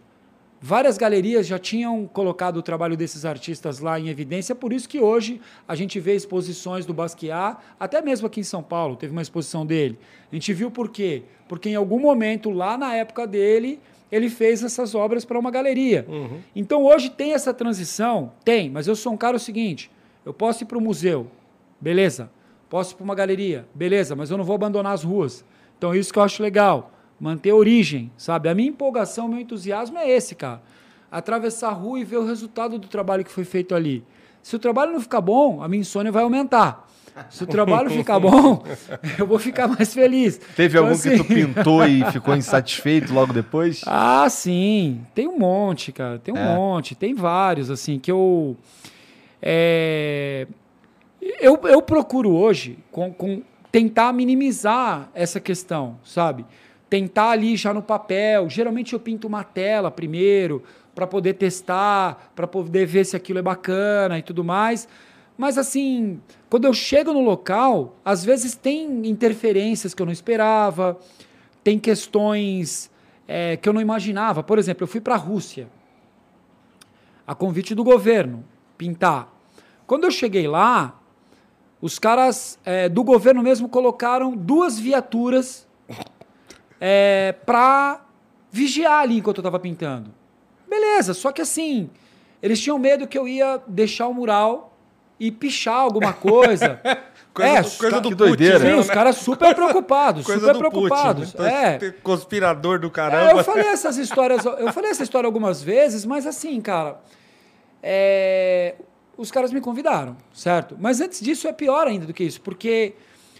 Várias 0.64 0.96
galerias 0.96 1.48
já 1.48 1.58
tinham 1.58 2.06
colocado 2.06 2.58
o 2.58 2.62
trabalho 2.62 2.96
desses 2.96 3.26
artistas 3.26 3.80
lá 3.80 4.00
em 4.00 4.10
evidência, 4.10 4.54
por 4.54 4.72
isso 4.72 4.88
que 4.88 5.00
hoje 5.00 5.42
a 5.68 5.74
gente 5.74 6.00
vê 6.00 6.14
exposições 6.14 6.86
do 6.86 6.94
Basquiat, 6.94 7.58
até 7.80 8.00
mesmo 8.00 8.28
aqui 8.28 8.42
em 8.42 8.44
São 8.44 8.62
Paulo, 8.62 8.96
teve 8.96 9.12
uma 9.12 9.24
exposição 9.24 9.66
dele. 9.66 9.98
A 10.32 10.36
gente 10.36 10.54
viu 10.54 10.70
por 10.70 10.90
quê? 10.90 11.24
Porque 11.48 11.70
em 11.70 11.76
algum 11.76 12.00
momento, 12.00 12.52
lá 12.52 12.78
na 12.78 12.94
época 12.94 13.26
dele, 13.26 13.80
ele 14.12 14.30
fez 14.30 14.64
essas 14.64 14.94
obras 14.94 15.24
para 15.24 15.40
uma 15.40 15.50
galeria. 15.50 16.06
Então 16.56 16.84
hoje 16.84 17.10
tem 17.10 17.34
essa 17.34 17.54
transição? 17.54 18.32
Tem, 18.44 18.70
mas 18.70 18.88
eu 18.88 18.96
sou 18.96 19.14
um 19.14 19.18
cara 19.18 19.38
o 19.38 19.40
seguinte: 19.40 19.90
eu 20.26 20.34
posso 20.34 20.64
ir 20.64 20.66
para 20.66 20.78
o 20.78 20.82
museu, 20.82 21.28
beleza. 21.80 22.30
Posso 22.70 22.94
ir 22.94 22.96
para 22.96 23.04
uma 23.04 23.16
galeria, 23.16 23.68
beleza, 23.76 24.16
mas 24.16 24.32
eu 24.32 24.38
não 24.38 24.46
vou 24.46 24.56
abandonar 24.56 24.94
as 24.94 25.04
ruas. 25.04 25.44
Então, 25.78 25.94
isso 25.94 26.14
que 26.14 26.18
eu 26.18 26.24
acho 26.24 26.42
legal. 26.42 26.92
Manter 27.20 27.50
a 27.50 27.56
origem, 27.56 28.10
sabe? 28.16 28.48
A 28.48 28.56
minha 28.56 28.70
empolgação, 28.70 29.28
meu 29.28 29.40
entusiasmo 29.40 29.98
é 29.98 30.10
esse, 30.10 30.36
cara. 30.36 30.62
Atravessar 31.12 31.68
a 31.68 31.74
rua 31.74 32.00
e 32.00 32.04
ver 32.06 32.18
o 32.18 32.26
resultado 32.26 32.80
do 32.80 32.88
trabalho 32.88 33.26
que 33.26 33.32
foi 33.32 33.44
feito 33.44 33.76
ali. 33.76 34.06
Se 34.42 34.56
o 34.56 34.60
trabalho 34.60 34.94
não 34.94 35.02
ficar 35.02 35.20
bom, 35.20 35.62
a 35.62 35.68
minha 35.68 35.82
insônia 35.82 36.12
vai 36.12 36.24
aumentar. 36.24 36.90
Se 37.30 37.44
o 37.44 37.48
trabalho 37.48 37.90
ficar 37.90 38.20
bom, 38.20 38.64
eu 39.18 39.28
vou 39.28 39.38
ficar 39.40 39.68
mais 39.68 39.94
feliz. 39.94 40.38
Teve 40.56 40.78
Então, 40.78 40.90
algum 40.90 41.00
que 41.02 41.10
tu 41.12 41.22
assim, 41.22 41.24
pintou 41.54 41.86
e 41.86 42.04
ficou 42.12 42.36
insatisfeito 42.36 43.14
logo 43.14 43.32
depois? 43.34 43.82
Ah, 43.86 44.28
sim. 44.30 45.02
Tem 45.14 45.28
um 45.28 45.38
monte, 45.38 45.92
cara. 45.92 46.20
Tem 46.20 46.34
um 46.34 46.38
É. 46.38 46.56
monte. 46.56 46.96
Tem 46.96 47.14
vários, 47.14 47.70
assim, 47.70 48.00
que 48.00 48.12
eu. 48.12 48.56
é, 49.42 50.48
Eu, 51.40 51.60
eu 51.64 51.82
procuro 51.82 52.32
hoje 52.32 52.78
com, 52.92 53.14
com 53.14 53.42
tentar 53.72 54.12
minimizar 54.12 55.10
essa 55.14 55.40
questão, 55.40 55.98
sabe? 56.04 56.46
Tentar 56.90 57.30
ali 57.32 57.56
já 57.56 57.74
no 57.74 57.82
papel. 57.82 58.50
Geralmente 58.50 58.94
eu 58.94 59.00
pinto 59.00 59.28
uma 59.28 59.44
tela 59.44 59.90
primeiro 59.92 60.64
para 60.94 61.08
poder 61.08 61.36
testar, 61.36 62.32
para 62.36 62.46
poder 62.48 62.86
ver 62.86 63.06
se 63.06 63.16
aquilo 63.16 63.40
é 63.40 63.42
bacana 63.42 64.18
e 64.20 64.22
tudo 64.22 64.44
mais. 64.44 64.88
Mas 65.42 65.58
assim, 65.58 66.22
quando 66.52 66.66
eu 66.66 66.74
chego 66.74 67.12
no 67.12 67.20
local, 67.20 67.96
às 68.06 68.24
vezes 68.24 68.54
tem 68.54 69.08
interferências 69.08 69.92
que 69.92 70.00
eu 70.00 70.06
não 70.06 70.14
esperava, 70.14 71.00
tem 71.64 71.80
questões 71.80 72.92
é, 73.28 73.58
que 73.58 73.68
eu 73.68 73.74
não 73.74 73.82
imaginava. 73.82 74.44
Por 74.44 74.60
exemplo, 74.60 74.84
eu 74.84 74.88
fui 74.88 75.02
para 75.02 75.16
a 75.16 75.18
Rússia, 75.18 75.68
a 77.26 77.34
convite 77.34 77.74
do 77.74 77.84
governo, 77.84 78.46
pintar. 78.78 79.34
Quando 79.88 80.04
eu 80.04 80.12
cheguei 80.12 80.48
lá, 80.48 81.02
os 81.82 81.98
caras 81.98 82.60
é, 82.64 82.88
do 82.88 83.04
governo 83.04 83.42
mesmo 83.42 83.68
colocaram 83.68 84.38
duas 84.38 84.78
viaturas 84.78 85.68
é, 86.80 87.34
para 87.48 88.06
vigiar 88.52 89.00
ali 89.00 89.18
enquanto 89.18 89.38
eu 89.38 89.42
estava 89.42 89.58
pintando. 89.58 90.14
Beleza, 90.70 91.16
só 91.16 91.32
que 91.32 91.42
assim, 91.42 91.90
eles 92.44 92.62
tinham 92.62 92.78
medo 92.78 93.08
que 93.08 93.18
eu 93.18 93.28
ia 93.28 93.60
deixar 93.66 94.08
o 94.08 94.14
mural 94.14 94.71
e 95.26 95.32
pichar 95.32 95.76
alguma 95.76 96.12
coisa. 96.14 96.80
Coisa 97.34 97.50
É, 97.50 97.62
do, 97.62 97.72
coisa 97.78 98.02
que 98.02 98.10
do 98.10 98.16
doideira. 98.18 98.56
Putin, 98.60 98.70
Sim, 98.72 98.76
né? 98.76 98.82
os 98.82 98.90
caras 98.90 99.16
super 99.16 99.56
preocupados, 99.56 100.26
Coisa 100.28 100.42
super 100.42 100.52
do 100.54 100.60
preocupados. 100.60 101.32
Putin. 101.32 101.44
né? 101.44 101.76
Então, 101.78 101.88
é. 101.88 101.92
Conspirador 102.04 102.78
do 102.78 102.88
É, 102.88 102.90
caramba. 102.90 103.32
eu 103.40 103.44
falei 103.46 103.68
essas 103.68 103.96
histórias, 103.98 104.44
eu 104.44 104.74
falei 104.74 104.92
essa 104.92 105.02
história 105.02 105.26
algumas 105.28 105.64
vezes, 105.64 106.04
mas 106.06 106.28
assim, 106.28 106.60
cara, 106.60 107.00
é, 107.82 108.76
os 109.18 109.32
caras 109.32 109.54
me 109.54 109.62
convidaram, 109.62 110.18
certo? 110.34 110.76
Mas 110.78 111.00
antes 111.00 111.22
disso 111.22 111.48
é 111.48 111.54
pior 111.54 111.88
ainda 111.88 112.06
do 112.06 112.14
que 112.14 112.24
isso, 112.24 112.42
porque 112.42 112.96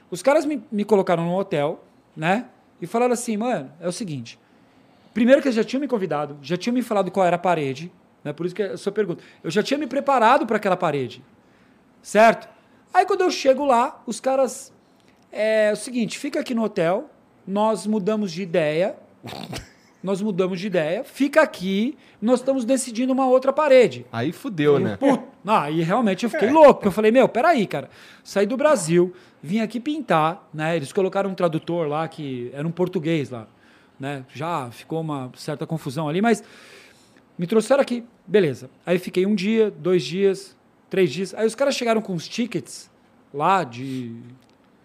os 0.10 0.22
caras 0.22 0.46
me, 0.46 0.64
me 0.72 0.86
colocaram 0.86 1.26
num 1.26 1.36
hotel, 1.36 1.84
né? 2.16 2.46
E 2.82 2.88
falaram 2.88 3.12
assim, 3.14 3.36
mano, 3.36 3.72
é 3.82 3.88
o 3.88 3.92
seguinte. 3.92 4.40
Primeiro 5.14 5.42
que 5.42 5.50
eles 5.50 5.56
já 5.58 5.64
tinham 5.66 5.82
me 5.82 5.88
convidado, 5.90 6.38
já 6.42 6.56
tinham 6.56 6.74
me 6.74 6.82
falado 6.82 7.12
qual 7.12 7.26
era 7.26 7.36
a 7.36 7.40
parede, 7.40 7.92
né? 8.24 8.32
Por 8.32 8.46
isso 8.46 8.56
que 8.56 8.64
é 8.64 8.68
a 8.72 8.78
sua 8.78 8.94
pergunta. 8.94 9.22
Eu 9.44 9.52
já 9.52 9.62
tinha 9.62 9.78
me 9.78 9.86
preparado 9.86 10.46
para 10.48 10.56
aquela 10.56 10.78
parede, 10.78 11.22
certo? 12.02 12.50
Aí 12.94 13.06
quando 13.06 13.22
eu 13.22 13.32
chego 13.32 13.66
lá, 13.66 14.02
os 14.06 14.20
caras 14.20 14.74
é 15.32 15.72
o 15.72 15.76
seguinte, 15.76 16.20
fica 16.20 16.40
aqui 16.40 16.54
no 16.54 16.64
hotel, 16.64 17.10
nós 17.48 17.88
mudamos 17.88 18.32
de 18.32 18.42
ideia, 18.42 18.96
nós 20.04 20.22
mudamos 20.22 20.60
de 20.60 20.68
ideia, 20.68 21.04
fica 21.04 21.42
aqui, 21.42 21.98
nós 22.22 22.40
estamos 22.40 22.66
decidindo 22.66 23.14
uma 23.14 23.28
outra 23.28 23.54
parede. 23.54 24.06
Aí 24.12 24.32
fudeu, 24.32 24.80
né? 24.80 24.98
Puto. 24.98 25.24
Não, 25.44 25.56
aí 25.56 25.82
realmente 25.82 26.24
eu 26.24 26.30
fiquei 26.30 26.50
louco. 26.50 26.76
porque 26.76 26.88
Eu 26.88 26.92
falei, 26.92 27.12
meu, 27.12 27.30
peraí, 27.30 27.66
cara. 27.66 27.90
Saí 28.24 28.46
do 28.46 28.58
Brasil, 28.58 29.14
vim 29.42 29.60
aqui 29.60 29.80
pintar, 29.80 30.48
né? 30.54 30.76
Eles 30.76 30.92
colocaram 30.92 31.30
um 31.30 31.36
tradutor 31.36 31.88
lá 31.88 32.08
que 32.08 32.50
era 32.54 32.68
um 32.68 32.72
português 32.72 33.30
lá, 33.30 33.48
né? 34.00 34.26
Já 34.34 34.70
ficou 34.72 35.02
uma 35.02 35.32
certa 35.36 35.66
confusão 35.66 36.10
ali, 36.10 36.22
mas 36.22 36.44
me 37.38 37.48
trouxeram 37.48 37.82
aqui, 37.82 38.04
beleza. 38.28 38.70
Aí 38.86 39.00
fiquei 39.00 39.26
um 39.26 39.34
dia, 39.34 39.72
dois 39.72 40.04
dias, 40.04 40.56
três 40.92 41.10
dias. 41.10 41.34
Aí 41.34 41.48
os 41.48 41.56
caras 41.56 41.74
chegaram 41.74 42.02
com 42.02 42.14
os 42.14 42.28
tickets 42.28 42.92
lá 43.34 43.64
de, 43.64 44.14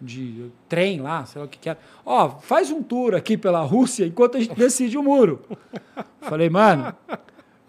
de 0.01 0.49
trem 0.67 1.01
lá, 1.01 1.25
sei 1.25 1.39
lá 1.39 1.45
o 1.45 1.49
que 1.49 1.59
que 1.59 1.69
era. 1.69 1.77
Ó, 2.03 2.29
faz 2.39 2.71
um 2.71 2.81
tour 2.81 3.13
aqui 3.13 3.37
pela 3.37 3.61
Rússia 3.61 4.05
enquanto 4.07 4.37
a 4.37 4.39
gente 4.39 4.55
decide 4.57 4.97
o 4.97 5.03
muro. 5.03 5.43
Falei, 6.21 6.49
mano, 6.49 6.95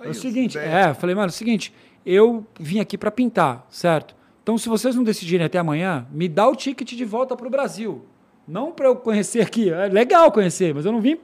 é 0.00 0.08
o 0.08 0.14
seguinte, 0.14 0.56
é, 0.56 0.94
falei, 0.94 1.14
mano, 1.14 1.26
é 1.26 1.30
o 1.30 1.32
seguinte, 1.32 1.74
eu 2.06 2.46
vim 2.58 2.78
aqui 2.78 2.96
para 2.96 3.10
pintar, 3.10 3.66
certo? 3.68 4.14
Então, 4.42 4.56
se 4.56 4.68
vocês 4.68 4.94
não 4.94 5.02
decidirem 5.02 5.44
até 5.44 5.58
amanhã, 5.58 6.06
me 6.10 6.28
dá 6.28 6.48
o 6.48 6.56
ticket 6.56 6.94
de 6.94 7.04
volta 7.04 7.36
pro 7.36 7.50
Brasil. 7.50 8.06
Não 8.46 8.72
para 8.72 8.86
eu 8.86 8.96
conhecer 8.96 9.42
aqui, 9.42 9.68
é 9.68 9.88
legal 9.88 10.32
conhecer, 10.32 10.72
mas 10.72 10.86
eu 10.86 10.92
não 10.92 11.02
vim 11.02 11.18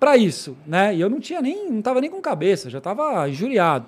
para 0.00 0.16
isso, 0.16 0.56
né? 0.66 0.94
E 0.94 1.00
eu 1.00 1.10
não 1.10 1.20
tinha 1.20 1.42
nem, 1.42 1.70
não 1.70 1.82
tava 1.82 2.00
nem 2.00 2.08
com 2.08 2.20
cabeça, 2.20 2.70
já 2.70 2.80
tava 2.80 3.28
injuriado. 3.28 3.86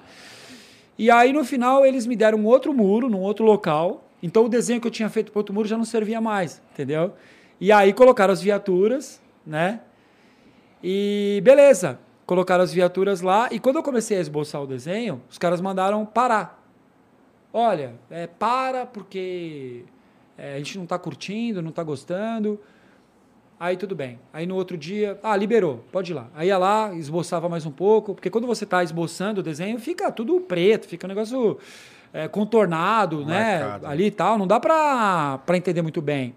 E 0.99 1.11
aí 1.11 1.33
no 1.33 1.45
final 1.45 1.85
eles 1.85 2.07
me 2.07 2.17
deram 2.17 2.39
um 2.39 2.47
outro 2.47 2.73
muro, 2.73 3.09
num 3.09 3.21
outro 3.21 3.45
local. 3.45 4.09
Então 4.23 4.45
o 4.45 4.49
desenho 4.49 4.81
que 4.81 4.87
eu 4.87 4.91
tinha 4.91 5.09
feito 5.09 5.33
para 5.33 5.41
outro 5.41 5.55
muro 5.55 5.69
já 5.69 5.77
não 5.77 5.85
servia 5.85 6.21
mais, 6.21 6.63
entendeu? 6.73 7.15
E 7.61 7.71
aí 7.73 7.93
colocaram 7.93 8.33
as 8.33 8.41
viaturas, 8.41 9.21
né? 9.47 9.81
E 10.83 11.41
beleza, 11.45 11.99
colocaram 12.27 12.63
as 12.63 12.73
viaturas 12.73 13.21
lá. 13.21 13.49
E 13.51 13.59
quando 13.59 13.77
eu 13.77 13.83
comecei 13.83 14.19
a 14.19 14.21
esboçar 14.21 14.63
o 14.63 14.67
desenho, 14.67 15.23
os 15.31 15.39
caras 15.39 15.61
mandaram 15.61 16.05
parar. 16.05 16.63
Olha, 17.53 17.95
é, 18.11 18.27
para 18.27 18.85
porque 18.85 19.85
é, 20.37 20.55
a 20.55 20.59
gente 20.59 20.77
não 20.77 20.85
está 20.85 20.99
curtindo, 20.99 21.63
não 21.63 21.71
está 21.71 21.83
gostando. 21.83 22.61
Aí 23.65 23.79
tudo 23.79 23.95
bem. 23.95 24.19
Aí 24.31 24.45
no 24.45 24.57
outro 24.57 24.77
dia, 24.77 25.19
ah, 25.23 25.35
liberou, 25.35 25.83
pode 25.91 26.13
ir 26.13 26.15
lá. 26.15 26.29
Aí 26.35 26.49
ia 26.49 26.59
lá, 26.59 26.95
esboçava 26.95 27.49
mais 27.49 27.65
um 27.65 27.71
pouco, 27.71 28.15
porque 28.15 28.29
quando 28.29 28.47
você 28.47 28.65
está 28.65 28.85
esboçando 28.85 29.41
o 29.41 29.43
desenho, 29.43 29.79
fica 29.79 30.13
tudo 30.13 30.39
preto, 30.39 30.87
fica 30.87 31.07
um 31.07 31.09
negócio 31.09 31.57
é, 32.13 32.29
contornado, 32.29 33.25
Marcado. 33.25 33.87
né? 33.87 33.91
Ali 33.91 34.05
e 34.05 34.11
tal, 34.11 34.37
não 34.37 34.47
dá 34.47 34.61
pra, 34.61 35.39
pra 35.47 35.57
entender 35.57 35.81
muito 35.81 36.03
bem. 36.03 36.35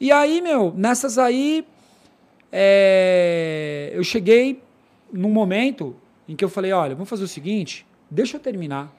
E 0.00 0.12
aí, 0.12 0.40
meu, 0.40 0.72
nessas 0.76 1.18
aí, 1.18 1.66
é, 2.52 3.90
eu 3.92 4.04
cheguei 4.04 4.62
num 5.12 5.30
momento 5.30 5.96
em 6.28 6.36
que 6.36 6.44
eu 6.44 6.48
falei, 6.48 6.70
olha, 6.70 6.94
vamos 6.94 7.08
fazer 7.08 7.24
o 7.24 7.28
seguinte, 7.28 7.84
deixa 8.08 8.36
eu 8.36 8.40
terminar. 8.40 8.94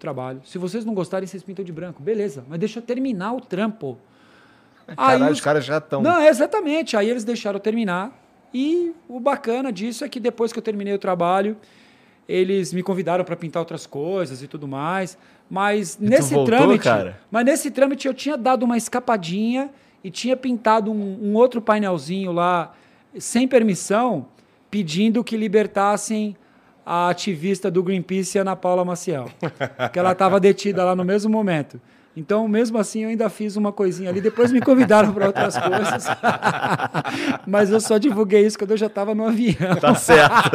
trabalho. 0.00 0.40
Se 0.44 0.58
vocês 0.58 0.84
não 0.84 0.92
gostarem, 0.92 1.24
vocês 1.24 1.44
pintam 1.44 1.64
de 1.64 1.70
branco. 1.72 2.02
Beleza, 2.02 2.44
mas 2.48 2.58
deixa 2.58 2.80
eu 2.80 2.82
terminar 2.82 3.32
o 3.32 3.40
trampo. 3.40 3.96
Caralho, 4.96 5.24
Aí 5.24 5.32
os 5.32 5.40
caras 5.40 5.64
já 5.64 5.78
estão. 5.78 6.02
Não, 6.02 6.22
exatamente. 6.22 6.96
Aí 6.96 7.08
eles 7.08 7.24
deixaram 7.24 7.56
eu 7.56 7.60
terminar. 7.60 8.12
E 8.52 8.92
o 9.08 9.18
bacana 9.18 9.72
disso 9.72 10.04
é 10.04 10.08
que 10.08 10.20
depois 10.20 10.52
que 10.52 10.58
eu 10.58 10.62
terminei 10.62 10.94
o 10.94 10.98
trabalho, 10.98 11.56
eles 12.28 12.72
me 12.72 12.82
convidaram 12.82 13.24
para 13.24 13.36
pintar 13.36 13.60
outras 13.60 13.86
coisas 13.86 14.42
e 14.42 14.46
tudo 14.46 14.68
mais. 14.68 15.18
Mas 15.50 15.98
nesse 15.98 16.34
voltou, 16.34 16.56
trâmite, 16.56 16.84
cara? 16.84 17.20
mas 17.30 17.44
nesse 17.44 17.70
trâmite 17.70 18.06
eu 18.06 18.14
tinha 18.14 18.36
dado 18.36 18.62
uma 18.62 18.76
escapadinha 18.76 19.70
e 20.02 20.10
tinha 20.10 20.36
pintado 20.36 20.90
um, 20.90 21.18
um 21.22 21.34
outro 21.34 21.60
painelzinho 21.60 22.32
lá 22.32 22.72
sem 23.18 23.46
permissão, 23.46 24.26
pedindo 24.70 25.22
que 25.22 25.36
libertassem 25.36 26.36
a 26.84 27.08
ativista 27.08 27.70
do 27.70 27.82
Greenpeace, 27.82 28.38
Ana 28.38 28.54
Paula 28.54 28.84
Maciel, 28.84 29.30
que 29.92 29.98
ela 29.98 30.12
estava 30.12 30.38
detida 30.38 30.84
lá 30.84 30.94
no 30.94 31.04
mesmo 31.04 31.30
momento. 31.30 31.80
Então, 32.16 32.46
mesmo 32.46 32.78
assim, 32.78 33.02
eu 33.02 33.08
ainda 33.08 33.28
fiz 33.28 33.56
uma 33.56 33.72
coisinha 33.72 34.08
ali. 34.08 34.20
Depois 34.20 34.52
me 34.52 34.60
convidaram 34.60 35.12
para 35.12 35.26
outras 35.26 35.58
coisas. 35.58 36.06
Mas 37.44 37.70
eu 37.70 37.80
só 37.80 37.98
divulguei 37.98 38.46
isso 38.46 38.56
quando 38.56 38.70
eu 38.70 38.76
já 38.76 38.86
estava 38.86 39.14
no 39.16 39.26
avião. 39.26 39.74
Tá 39.80 39.94
certo. 39.96 40.50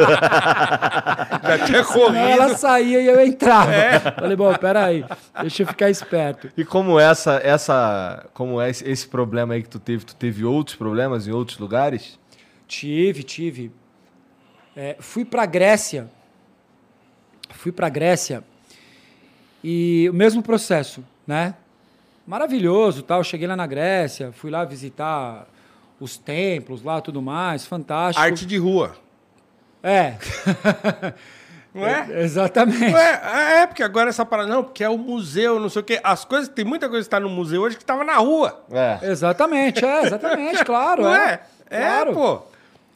Já 1.42 1.58
tinha 1.66 1.82
Senão 1.84 2.06
corrido. 2.06 2.16
ela 2.16 2.56
saía 2.56 3.00
e 3.00 3.06
eu 3.06 3.20
entrava. 3.20 3.72
Falei, 4.18 4.36
bom, 4.36 4.54
peraí, 4.54 5.04
deixa 5.40 5.62
eu 5.62 5.66
ficar 5.66 5.90
esperto. 5.90 6.48
E 6.56 6.64
como 6.64 6.98
essa, 6.98 7.40
essa, 7.42 8.26
como 8.32 8.60
é 8.60 8.70
esse, 8.70 8.88
esse 8.88 9.08
problema 9.08 9.54
aí 9.54 9.62
que 9.62 9.68
tu 9.68 9.80
teve, 9.80 10.04
tu 10.04 10.14
teve 10.14 10.44
outros 10.44 10.76
problemas 10.76 11.26
em 11.26 11.32
outros 11.32 11.58
lugares? 11.58 12.18
Tive, 12.68 13.22
tive. 13.24 13.72
É, 14.76 14.96
fui 15.00 15.24
para 15.24 15.44
Grécia. 15.44 16.08
Fui 17.50 17.72
para 17.72 17.88
Grécia 17.88 18.44
e 19.62 20.08
o 20.10 20.14
mesmo 20.14 20.42
processo, 20.42 21.04
né? 21.30 21.54
Maravilhoso, 22.26 23.04
tal. 23.04 23.22
Cheguei 23.22 23.46
lá 23.46 23.54
na 23.54 23.66
Grécia, 23.68 24.32
fui 24.32 24.50
lá 24.50 24.64
visitar 24.64 25.46
os 26.00 26.16
templos 26.16 26.82
lá, 26.82 27.00
tudo 27.00 27.22
mais, 27.22 27.64
fantástico. 27.64 28.24
Arte 28.24 28.44
de 28.44 28.58
rua. 28.58 28.96
É. 29.80 30.16
Não 31.72 31.86
é? 31.86 32.22
Exatamente. 32.24 32.90
Não 32.90 32.98
é? 32.98 33.60
É, 33.62 33.66
porque 33.66 33.80
agora 33.80 34.10
essa 34.10 34.26
parada. 34.26 34.48
Não, 34.48 34.64
porque 34.64 34.82
é 34.82 34.88
o 34.88 34.98
museu, 34.98 35.60
não 35.60 35.68
sei 35.68 35.82
o 35.82 35.84
quê. 35.84 36.00
As 36.02 36.24
coisas. 36.24 36.48
Tem 36.48 36.64
muita 36.64 36.88
coisa 36.88 37.04
que 37.04 37.06
está 37.06 37.20
no 37.20 37.28
museu 37.28 37.62
hoje 37.62 37.76
que 37.76 37.82
estava 37.84 38.02
na 38.02 38.16
rua. 38.16 38.64
É. 38.72 38.98
Exatamente, 39.02 39.84
é, 39.84 40.02
exatamente, 40.02 40.64
claro. 40.64 41.02
Não 41.06 41.14
é, 41.14 41.40
é? 41.70 41.78
Claro. 41.78 42.10
É, 42.10 42.12
pô. 42.12 42.42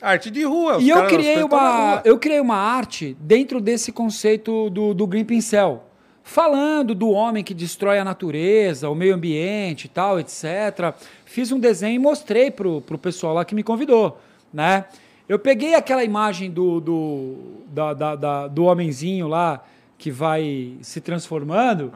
Arte 0.03 0.29
de 0.29 0.43
rua. 0.43 0.79
E 0.81 0.89
eu 0.89 1.07
criei, 1.07 1.41
uma, 1.45 1.91
rua. 1.91 2.03
eu 2.05 2.19
criei 2.19 2.41
uma 2.41 2.57
arte 2.57 3.17
dentro 3.21 3.61
desse 3.61 3.93
conceito 3.93 4.69
do, 4.71 4.93
do 4.93 5.07
Green 5.07 5.25
Pincel. 5.25 5.85
Falando 6.27 6.95
do 6.95 7.11
homem 7.11 7.45
que 7.45 7.53
destrói 7.53 7.99
a 7.99 8.05
natureza, 8.05 8.89
o 8.89 8.95
meio 8.95 9.15
ambiente 9.15 9.85
e 9.85 9.89
tal, 9.89 10.19
etc. 10.19 10.95
Fiz 11.27 11.53
um 11.53 11.61
desenho 11.61 11.97
e 11.97 11.99
mostrei 11.99 12.51
pro, 12.51 12.81
pro 12.81 12.97
pessoal 12.97 13.35
lá 13.35 13.45
que 13.45 13.55
me 13.55 13.63
convidou, 13.63 14.19
né? 14.53 14.87
Eu 15.29 15.39
peguei 15.39 15.75
aquela 15.75 16.03
imagem 16.03 16.51
do, 16.51 16.81
do, 16.81 17.35
da, 17.69 17.93
da- 17.93 18.17
da- 18.17 18.49
do 18.49 18.65
homenzinho 18.65 19.29
lá 19.29 19.63
que 19.99 20.11
vai 20.11 20.73
se 20.81 20.99
transformando, 21.01 21.93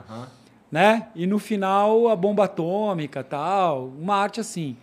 né? 0.70 1.09
E 1.14 1.26
no 1.26 1.38
final 1.38 2.06
a 2.09 2.14
bomba 2.14 2.44
atômica 2.44 3.24
tal, 3.24 3.90
uma 3.98 4.14
arte 4.16 4.40
assim. 4.40 4.76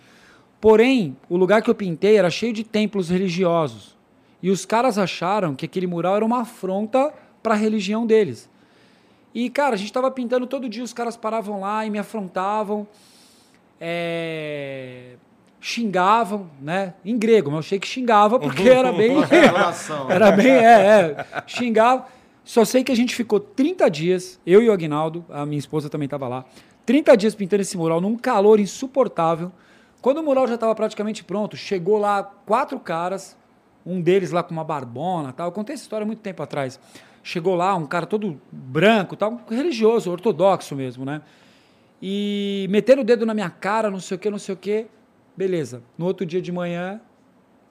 Porém, 0.60 1.16
o 1.30 1.38
lugar 1.38 1.62
que 1.62 1.70
eu 1.70 1.76
pintei 1.76 2.18
era 2.18 2.32
cheio 2.32 2.52
de 2.52 2.64
templos 2.64 3.10
religiosos. 3.10 3.96
E 4.42 4.50
os 4.50 4.66
caras 4.66 4.98
acharam 4.98 5.54
que 5.56 5.66
aquele 5.66 5.86
mural 5.86 6.16
era 6.16 6.26
uma 6.26 6.42
afronta 6.42 7.14
para 7.44 7.54
a 7.54 7.58
religião 7.58 8.08
deles. 8.08 8.50
E, 9.36 9.50
cara, 9.50 9.76
a 9.76 9.78
gente 9.78 9.88
estava 9.88 10.10
pintando 10.10 10.48
todo 10.48 10.70
dia, 10.70 10.82
os 10.82 10.94
caras 10.94 11.18
paravam 11.18 11.60
lá 11.60 11.86
e 11.86 11.90
me 11.90 12.00
afrontavam, 12.00 12.88
é, 13.82 15.16
xingavam, 15.60 16.50
né? 16.62 16.94
Em 17.04 17.18
grego, 17.18 17.52
mas 17.52 17.56
eu 17.56 17.60
achei 17.60 17.80
que 17.80 17.86
xingava 17.86 18.40
porque 18.40 18.70
era 18.70 18.94
bem. 18.94 19.18
Era 20.10 20.32
bem, 20.32 20.52
é, 20.52 21.18
é. 21.28 21.44
Xingava. 21.46 22.06
Só 22.46 22.64
sei 22.64 22.82
que 22.82 22.94
a 22.94 22.96
gente 22.96 23.14
ficou 23.14 23.40
30 23.42 23.90
dias, 23.90 24.40
eu 24.46 24.62
e 24.62 24.70
o 24.70 24.72
Agnaldo, 24.72 25.26
a 25.30 25.46
minha 25.46 25.60
esposa 25.60 25.90
também 25.90 26.06
estava 26.06 26.30
lá, 26.30 26.46
30 26.86 27.18
dias 27.18 27.36
pintando 27.36 27.62
esse 27.62 27.76
mural 27.76 28.00
num 28.00 28.16
calor 28.16 28.58
insuportável. 28.58 29.52
Quando 30.02 30.20
o 30.20 30.24
mural 30.24 30.48
já 30.48 30.56
estava 30.56 30.74
praticamente 30.74 31.26
pronto, 31.26 31.58
chegou 31.58 31.98
lá 31.98 32.24
quatro 32.24 32.80
caras, 32.80 33.36
um 33.86 34.00
deles 34.00 34.32
lá 34.32 34.42
com 34.42 34.54
uma 34.54 34.64
barbona 34.64 35.34
tal. 35.34 35.48
Eu 35.48 35.52
contei 35.52 35.74
essa 35.74 35.84
história 35.84 36.06
há 36.06 36.08
muito 36.08 36.20
tempo 36.20 36.42
atrás. 36.42 36.80
Chegou 37.28 37.56
lá, 37.56 37.76
um 37.76 37.88
cara 37.88 38.06
todo 38.06 38.40
branco, 38.52 39.16
tal, 39.16 39.42
religioso, 39.50 40.12
ortodoxo 40.12 40.76
mesmo, 40.76 41.04
né? 41.04 41.24
E 42.00 42.68
meteram 42.70 43.02
o 43.02 43.04
dedo 43.06 43.26
na 43.26 43.34
minha 43.34 43.50
cara, 43.50 43.90
não 43.90 44.00
sei 44.00 44.16
o 44.16 44.20
que, 44.20 44.30
não 44.30 44.38
sei 44.38 44.54
o 44.54 44.58
que. 44.58 44.86
Beleza. 45.36 45.82
No 45.98 46.06
outro 46.06 46.24
dia 46.24 46.40
de 46.40 46.52
manhã, 46.52 47.02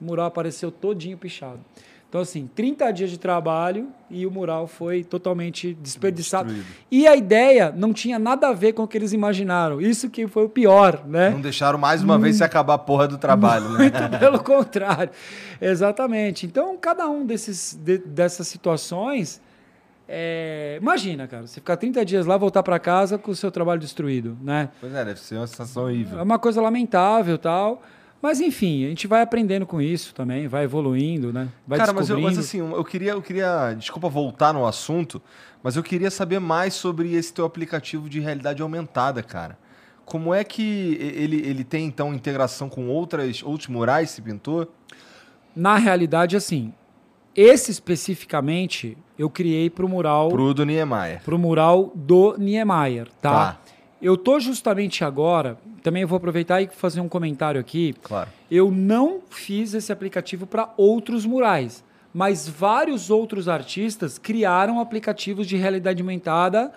o 0.01 0.03
mural 0.03 0.25
apareceu 0.25 0.69
todinho 0.69 1.17
pichado. 1.17 1.61
Então, 2.09 2.19
assim, 2.21 2.49
30 2.53 2.91
dias 2.91 3.09
de 3.09 3.17
trabalho 3.17 3.87
e 4.09 4.25
o 4.25 4.31
mural 4.31 4.67
foi 4.67 5.03
totalmente 5.05 5.73
desperdiçado. 5.73 6.47
Destruído. 6.53 6.75
E 6.91 7.07
a 7.07 7.15
ideia 7.15 7.73
não 7.75 7.93
tinha 7.93 8.19
nada 8.19 8.49
a 8.49 8.53
ver 8.53 8.73
com 8.73 8.83
o 8.83 8.87
que 8.87 8.97
eles 8.97 9.13
imaginaram. 9.13 9.79
Isso 9.81 10.09
que 10.09 10.27
foi 10.27 10.43
o 10.45 10.49
pior, 10.49 11.03
né? 11.07 11.29
Não 11.29 11.41
deixaram 11.41 11.77
mais 11.79 12.03
uma 12.03 12.17
vez 12.19 12.35
se 12.37 12.43
acabar 12.43 12.73
a 12.73 12.77
porra 12.77 13.07
do 13.07 13.17
trabalho, 13.17 13.69
né? 13.69 13.77
Muito 13.79 14.19
pelo 14.19 14.39
contrário. 14.43 15.11
Exatamente. 15.61 16.45
Então, 16.45 16.77
cada 16.77 17.07
um 17.09 17.25
desses, 17.25 17.73
de- 17.81 17.97
dessas 17.99 18.47
situações. 18.47 19.41
É, 20.07 20.77
Imagina, 20.81 21.27
cara, 21.27 21.47
você 21.47 21.55
ficar 21.59 21.77
30 21.77 22.05
dias 22.05 22.25
lá, 22.25 22.37
voltar 22.37 22.61
para 22.63 22.77
casa 22.79 23.17
com 23.17 23.31
o 23.31 23.35
seu 23.35 23.49
trabalho 23.51 23.79
destruído, 23.79 24.37
né? 24.41 24.69
Pois 24.79 24.93
é, 24.93 25.03
deve 25.05 25.19
ser 25.19 25.35
uma 25.37 25.47
sensação 25.47 25.83
É 25.83 25.85
horrível. 25.85 26.21
uma 26.23 26.37
coisa 26.39 26.61
lamentável 26.61 27.37
tal. 27.37 27.81
Mas, 28.21 28.39
enfim, 28.39 28.85
a 28.85 28.89
gente 28.89 29.05
vai 29.07 29.21
aprendendo 29.21 29.65
com 29.67 29.79
isso 29.79 30.13
também, 30.15 30.47
vai 30.47 30.63
evoluindo, 30.63 31.31
né? 31.31 31.47
Vai 31.67 31.77
Cara, 31.77 31.93
mas, 31.93 32.09
eu, 32.09 32.15
descobrindo. 32.15 32.37
mas 32.39 32.47
assim, 32.47 32.57
eu 32.59 32.83
queria, 32.83 33.11
eu 33.11 33.21
queria. 33.21 33.73
Desculpa 33.73 34.09
voltar 34.09 34.51
no 34.53 34.65
assunto, 34.65 35.21
mas 35.61 35.75
eu 35.75 35.83
queria 35.83 36.09
saber 36.09 36.39
mais 36.39 36.73
sobre 36.73 37.13
esse 37.13 37.31
teu 37.33 37.45
aplicativo 37.45 38.09
de 38.09 38.19
realidade 38.19 38.61
aumentada, 38.63 39.21
cara. 39.21 39.57
Como 40.05 40.33
é 40.33 40.43
que 40.43 40.97
ele, 41.01 41.37
ele 41.47 41.63
tem, 41.63 41.85
então, 41.85 42.13
integração 42.13 42.69
com 42.69 42.87
outras, 42.87 43.43
outros 43.43 43.67
murais, 43.67 44.11
esse 44.11 44.21
pintor? 44.21 44.69
Na 45.55 45.77
realidade, 45.77 46.35
assim, 46.35 46.73
esse 47.35 47.71
especificamente 47.71 48.97
eu 49.17 49.29
criei 49.29 49.69
para 49.69 49.85
o 49.85 49.89
mural, 49.89 50.29
Pro 50.29 50.53
do 50.53 50.65
Niemeyer. 50.65 51.21
pro 51.23 51.37
mural 51.37 51.91
do 51.93 52.35
Niemeyer, 52.37 53.07
tá? 53.21 53.31
Tá. 53.31 53.61
Eu 54.01 54.17
tô 54.17 54.39
justamente 54.39 55.03
agora, 55.03 55.57
também 55.81 56.03
eu 56.03 56.07
vou 56.07 56.17
aproveitar 56.17 56.61
e 56.61 56.67
fazer 56.67 57.01
um 57.01 57.09
comentário 57.09 57.59
aqui. 57.59 57.95
Claro. 58.03 58.29
Eu 58.51 58.69
não 58.69 59.21
fiz 59.29 59.73
esse 59.73 59.91
aplicativo 59.91 60.45
para 60.45 60.71
outros 60.77 61.25
murais, 61.25 61.83
mas 62.13 62.47
vários 62.47 63.09
outros 63.09 63.47
artistas 63.49 64.17
criaram 64.17 64.79
aplicativos 64.79 65.47
de 65.47 65.57
realidade 65.57 66.01
aumentada 66.01 66.71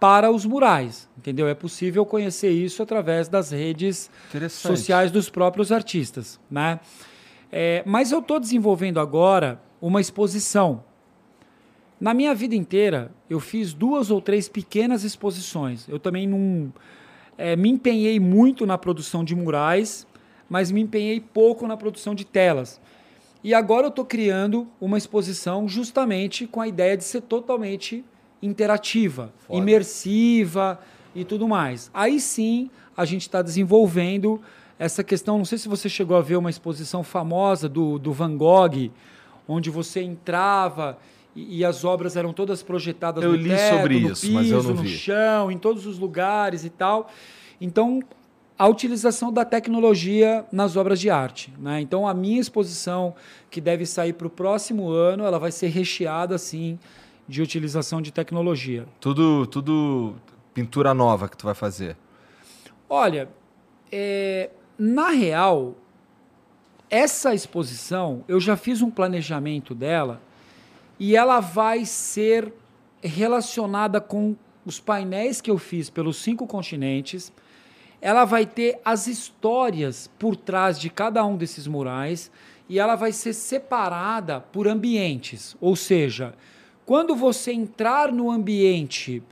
para 0.00 0.30
os 0.30 0.44
murais, 0.44 1.08
entendeu? 1.16 1.46
É 1.46 1.54
possível 1.54 2.04
conhecer 2.04 2.50
isso 2.50 2.82
através 2.82 3.28
das 3.28 3.52
redes 3.52 4.10
sociais 4.50 5.12
dos 5.12 5.30
próprios 5.30 5.70
artistas, 5.70 6.40
né? 6.50 6.80
É, 7.52 7.82
mas 7.86 8.10
eu 8.10 8.18
estou 8.18 8.40
desenvolvendo 8.40 8.98
agora 8.98 9.60
uma 9.82 10.00
exposição. 10.00 10.84
Na 12.00 12.14
minha 12.14 12.34
vida 12.34 12.54
inteira, 12.54 13.10
eu 13.28 13.40
fiz 13.40 13.74
duas 13.74 14.10
ou 14.10 14.20
três 14.20 14.48
pequenas 14.48 15.02
exposições. 15.02 15.88
Eu 15.88 15.98
também 15.98 16.26
não 16.26 16.72
é, 17.36 17.56
me 17.56 17.68
empenhei 17.68 18.20
muito 18.20 18.64
na 18.64 18.78
produção 18.78 19.24
de 19.24 19.34
murais, 19.34 20.06
mas 20.48 20.70
me 20.70 20.80
empenhei 20.80 21.20
pouco 21.20 21.66
na 21.66 21.76
produção 21.76 22.14
de 22.14 22.24
telas. 22.24 22.80
E 23.42 23.52
agora 23.52 23.86
eu 23.86 23.88
estou 23.88 24.04
criando 24.04 24.68
uma 24.80 24.96
exposição 24.96 25.66
justamente 25.66 26.46
com 26.46 26.60
a 26.60 26.68
ideia 26.68 26.96
de 26.96 27.02
ser 27.02 27.22
totalmente 27.22 28.04
interativa, 28.40 29.32
Foda. 29.46 29.58
imersiva 29.58 30.78
e 31.14 31.24
tudo 31.24 31.48
mais. 31.48 31.90
Aí 31.92 32.20
sim 32.20 32.70
a 32.96 33.04
gente 33.04 33.22
está 33.22 33.42
desenvolvendo 33.42 34.40
essa 34.78 35.02
questão. 35.02 35.38
Não 35.38 35.44
sei 35.44 35.58
se 35.58 35.68
você 35.68 35.88
chegou 35.88 36.16
a 36.16 36.20
ver 36.20 36.36
uma 36.36 36.50
exposição 36.50 37.02
famosa 37.02 37.68
do, 37.68 37.98
do 37.98 38.12
Van 38.12 38.36
Gogh, 38.36 38.90
onde 39.52 39.70
você 39.70 40.02
entrava 40.02 40.98
e, 41.34 41.58
e 41.58 41.64
as 41.64 41.84
obras 41.84 42.16
eram 42.16 42.32
todas 42.32 42.62
projetadas 42.62 43.22
Eu 43.22 43.30
no 43.30 43.36
li 43.36 43.48
teto, 43.50 43.76
sobre 43.76 44.00
no 44.00 44.12
isso, 44.12 44.30
mas 44.32 44.50
eu 44.50 44.58
piso, 44.58 44.68
não 44.68 44.76
no 44.76 44.82
vi. 44.82 44.88
chão, 44.88 45.50
em 45.50 45.58
todos 45.58 45.86
os 45.86 45.98
lugares 45.98 46.64
e 46.64 46.70
tal. 46.70 47.10
Então, 47.60 48.00
a 48.58 48.68
utilização 48.68 49.32
da 49.32 49.44
tecnologia 49.44 50.44
nas 50.52 50.76
obras 50.76 51.00
de 51.00 51.10
arte. 51.10 51.52
Né? 51.58 51.80
Então, 51.80 52.06
a 52.06 52.14
minha 52.14 52.40
exposição, 52.40 53.14
que 53.50 53.60
deve 53.60 53.86
sair 53.86 54.12
para 54.12 54.26
o 54.26 54.30
próximo 54.30 54.90
ano, 54.90 55.24
ela 55.24 55.38
vai 55.38 55.50
ser 55.50 55.68
recheada, 55.68 56.34
assim, 56.34 56.78
de 57.26 57.42
utilização 57.42 58.02
de 58.02 58.12
tecnologia. 58.12 58.86
Tudo, 59.00 59.46
tudo 59.46 60.14
pintura 60.52 60.92
nova 60.92 61.28
que 61.28 61.36
tu 61.36 61.44
vai 61.44 61.54
fazer. 61.54 61.96
Olha, 62.88 63.28
é, 63.90 64.50
na 64.78 65.10
real, 65.10 65.74
essa 66.92 67.34
exposição, 67.34 68.22
eu 68.28 68.38
já 68.38 68.54
fiz 68.54 68.82
um 68.82 68.90
planejamento 68.90 69.74
dela 69.74 70.20
e 71.00 71.16
ela 71.16 71.40
vai 71.40 71.86
ser 71.86 72.52
relacionada 73.02 73.98
com 73.98 74.36
os 74.66 74.78
painéis 74.78 75.40
que 75.40 75.50
eu 75.50 75.56
fiz 75.56 75.88
pelos 75.88 76.18
cinco 76.18 76.46
continentes. 76.46 77.32
Ela 77.98 78.26
vai 78.26 78.44
ter 78.44 78.78
as 78.84 79.06
histórias 79.06 80.10
por 80.18 80.36
trás 80.36 80.78
de 80.78 80.90
cada 80.90 81.24
um 81.24 81.34
desses 81.34 81.66
murais 81.66 82.30
e 82.68 82.78
ela 82.78 82.94
vai 82.94 83.10
ser 83.10 83.32
separada 83.32 84.40
por 84.40 84.68
ambientes. 84.68 85.56
Ou 85.62 85.74
seja, 85.74 86.34
quando 86.84 87.16
você 87.16 87.52
entrar 87.52 88.12
no 88.12 88.30
ambiente, 88.30 89.22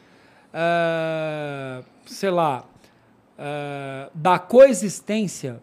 uh, 0.48 1.84
sei 2.06 2.30
lá, 2.30 2.64
uh, 3.38 4.10
da 4.14 4.38
coexistência 4.38 5.60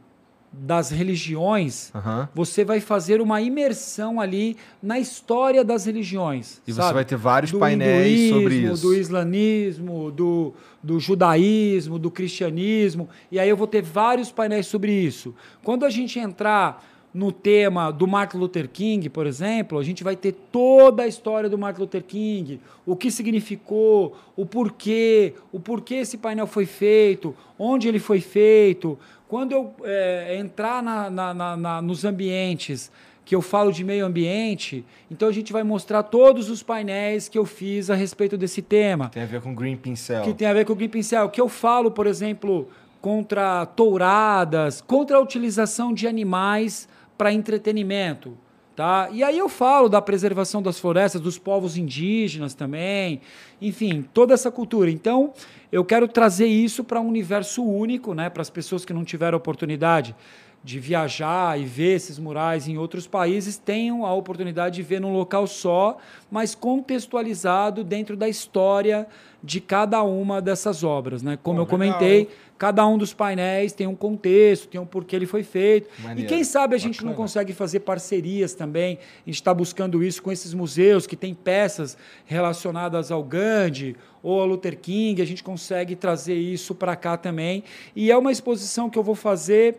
das 0.59 0.89
religiões, 0.89 1.91
Aham. 1.93 2.27
você 2.33 2.65
vai 2.65 2.79
fazer 2.79 3.21
uma 3.21 3.41
imersão 3.41 4.19
ali 4.19 4.57
na 4.81 4.99
história 4.99 5.63
das 5.63 5.85
religiões. 5.85 6.61
E 6.67 6.73
você 6.73 6.81
sabe? 6.81 6.93
vai 6.95 7.05
ter 7.05 7.15
vários 7.15 7.51
do 7.51 7.59
painéis 7.59 8.07
hinduísmo, 8.07 8.39
sobre 8.39 8.55
isso. 8.55 8.81
Do 8.81 8.95
islamismo, 8.95 10.11
do, 10.11 10.53
do 10.81 10.99
judaísmo, 10.99 11.99
do 11.99 12.09
cristianismo. 12.09 13.07
E 13.31 13.39
aí 13.39 13.49
eu 13.49 13.57
vou 13.57 13.67
ter 13.67 13.81
vários 13.81 14.31
painéis 14.31 14.67
sobre 14.67 14.91
isso. 14.91 15.35
Quando 15.63 15.85
a 15.85 15.89
gente 15.89 16.19
entrar 16.19 16.83
no 17.13 17.31
tema 17.31 17.89
do 17.89 18.05
Martin 18.05 18.37
Luther 18.37 18.69
King, 18.69 19.09
por 19.09 19.25
exemplo, 19.25 19.79
a 19.79 19.83
gente 19.83 20.03
vai 20.03 20.15
ter 20.15 20.33
toda 20.51 21.03
a 21.03 21.07
história 21.07 21.49
do 21.49 21.57
Martin 21.57 21.81
Luther 21.81 22.03
King, 22.03 22.59
o 22.85 22.95
que 22.95 23.09
significou, 23.09 24.15
o 24.35 24.45
porquê, 24.45 25.33
o 25.51 25.59
porquê 25.59 25.95
esse 25.95 26.17
painel 26.17 26.45
foi 26.45 26.65
feito, 26.65 27.35
onde 27.57 27.87
ele 27.87 27.97
foi 27.97 28.21
feito. 28.21 28.99
Quando 29.27 29.51
eu 29.51 29.73
é, 29.83 30.37
entrar 30.39 30.81
na- 30.81 31.09
na- 31.09 31.57
na- 31.57 31.81
nos 31.81 32.05
ambientes 32.05 32.91
que 33.25 33.35
eu 33.35 33.41
falo 33.41 33.73
de 33.73 33.83
meio 33.83 34.05
ambiente, 34.05 34.85
então 35.11 35.27
a 35.27 35.31
gente 35.33 35.51
vai 35.51 35.61
mostrar 35.63 36.01
todos 36.03 36.49
os 36.49 36.63
painéis 36.63 37.27
que 37.27 37.37
eu 37.37 37.45
fiz 37.45 37.89
a 37.89 37.95
respeito 37.95 38.37
desse 38.37 38.61
tema 38.61 39.09
Tem 39.09 39.23
a 39.23 39.25
ver 39.25 39.41
com 39.41 39.53
Green 39.53 39.75
Pincel. 39.75 40.23
que 40.23 40.33
tem 40.33 40.47
a 40.47 40.53
ver 40.53 40.63
com 40.65 40.71
o 40.71 40.75
Green 40.75 40.87
Pincel, 40.87 41.27
que 41.29 41.41
eu 41.41 41.49
falo, 41.49 41.91
por 41.91 42.07
exemplo, 42.07 42.69
contra 43.01 43.65
touradas, 43.65 44.79
contra 44.81 45.17
a 45.17 45.19
utilização 45.19 45.93
de 45.93 46.07
animais 46.07 46.87
para 47.17 47.33
entretenimento. 47.33 48.37
Tá? 48.77 49.09
E 49.11 49.23
aí 49.23 49.35
eu 49.35 49.49
falo 49.49 49.89
da 49.89 49.99
preservação 49.99 50.61
das 50.61 50.79
florestas, 50.79 51.19
dos 51.19 51.39
povos 51.39 51.77
indígenas 51.77 52.53
também, 52.53 53.21
enfim, 53.59 54.05
toda 54.13 54.35
essa 54.35 54.51
cultura. 54.51 54.91
Então, 54.91 55.33
eu 55.71 55.83
quero 55.83 56.07
trazer 56.07 56.45
isso 56.45 56.83
para 56.83 57.01
um 57.01 57.07
universo 57.07 57.65
único, 57.65 58.13
né, 58.13 58.29
para 58.29 58.43
as 58.43 58.51
pessoas 58.51 58.85
que 58.85 58.93
não 58.93 59.03
tiveram 59.03 59.35
oportunidade 59.35 60.15
de 60.63 60.79
viajar 60.79 61.59
e 61.59 61.63
ver 61.63 61.95
esses 61.95 62.19
murais 62.19 62.67
em 62.67 62.77
outros 62.77 63.07
países 63.07 63.57
tenham 63.57 64.05
a 64.05 64.13
oportunidade 64.13 64.75
de 64.75 64.83
ver 64.83 64.99
num 64.99 65.13
local 65.13 65.47
só, 65.47 65.97
mas 66.29 66.53
contextualizado 66.53 67.83
dentro 67.83 68.17
da 68.17 68.27
história 68.27 69.07
de 69.43 69.61
cada 69.61 70.03
uma 70.03 70.41
dessas 70.41 70.83
obras, 70.83 71.21
né? 71.21 71.37
Como 71.41 71.57
Pô, 71.57 71.61
eu 71.61 71.77
legal, 71.77 71.97
comentei, 71.97 72.19
hein? 72.21 72.27
cada 72.57 72.85
um 72.85 72.97
dos 72.97 73.13
painéis 73.13 73.71
tem 73.71 73.85
um 73.87 73.95
contexto, 73.95 74.67
tem 74.67 74.81
um 74.81 74.85
porquê 74.85 75.15
ele 75.15 75.27
foi 75.27 75.43
feito. 75.43 75.89
Maneiro. 76.01 76.21
E 76.21 76.25
quem 76.25 76.43
sabe 76.43 76.75
a 76.75 76.77
gente 76.77 77.01
não 77.01 77.11
Bacana. 77.11 77.23
consegue 77.23 77.53
fazer 77.53 77.81
parcerias 77.81 78.53
também. 78.53 78.97
A 78.97 79.29
gente 79.29 79.35
está 79.35 79.53
buscando 79.53 80.03
isso 80.03 80.21
com 80.21 80.31
esses 80.31 80.53
museus 80.53 81.05
que 81.05 81.15
têm 81.15 81.33
peças 81.33 81.97
relacionadas 82.25 83.11
ao 83.11 83.23
Gandhi 83.23 83.95
ou 84.23 84.41
ao 84.41 84.47
Luther 84.47 84.77
King. 84.77 85.21
A 85.21 85.25
gente 85.25 85.43
consegue 85.43 85.95
trazer 85.95 86.35
isso 86.35 86.73
para 86.73 86.95
cá 86.95 87.15
também. 87.15 87.63
E 87.95 88.11
é 88.11 88.17
uma 88.17 88.31
exposição 88.31 88.89
que 88.89 88.97
eu 88.97 89.03
vou 89.03 89.15
fazer. 89.15 89.77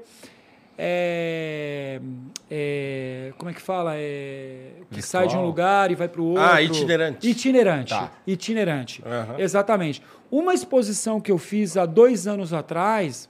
É, 0.80 2.00
é, 2.48 3.32
como 3.36 3.50
é 3.50 3.54
que 3.54 3.60
fala? 3.60 3.96
É, 3.96 4.74
que 4.88 4.94
Virtual? 4.96 5.02
sai 5.02 5.26
de 5.26 5.36
um 5.36 5.44
lugar 5.44 5.90
e 5.90 5.96
vai 5.96 6.06
para 6.08 6.22
o 6.22 6.26
outro. 6.26 6.42
Ah, 6.44 6.62
itinerante. 6.62 7.28
Itinerante. 7.28 7.90
Tá. 7.90 8.12
Itinerante. 8.24 9.02
Aham. 9.04 9.34
Exatamente. 9.38 10.00
Uma 10.30 10.54
exposição 10.54 11.20
que 11.20 11.32
eu 11.32 11.38
fiz 11.38 11.76
há 11.76 11.84
dois 11.84 12.28
anos 12.28 12.52
atrás 12.52 13.28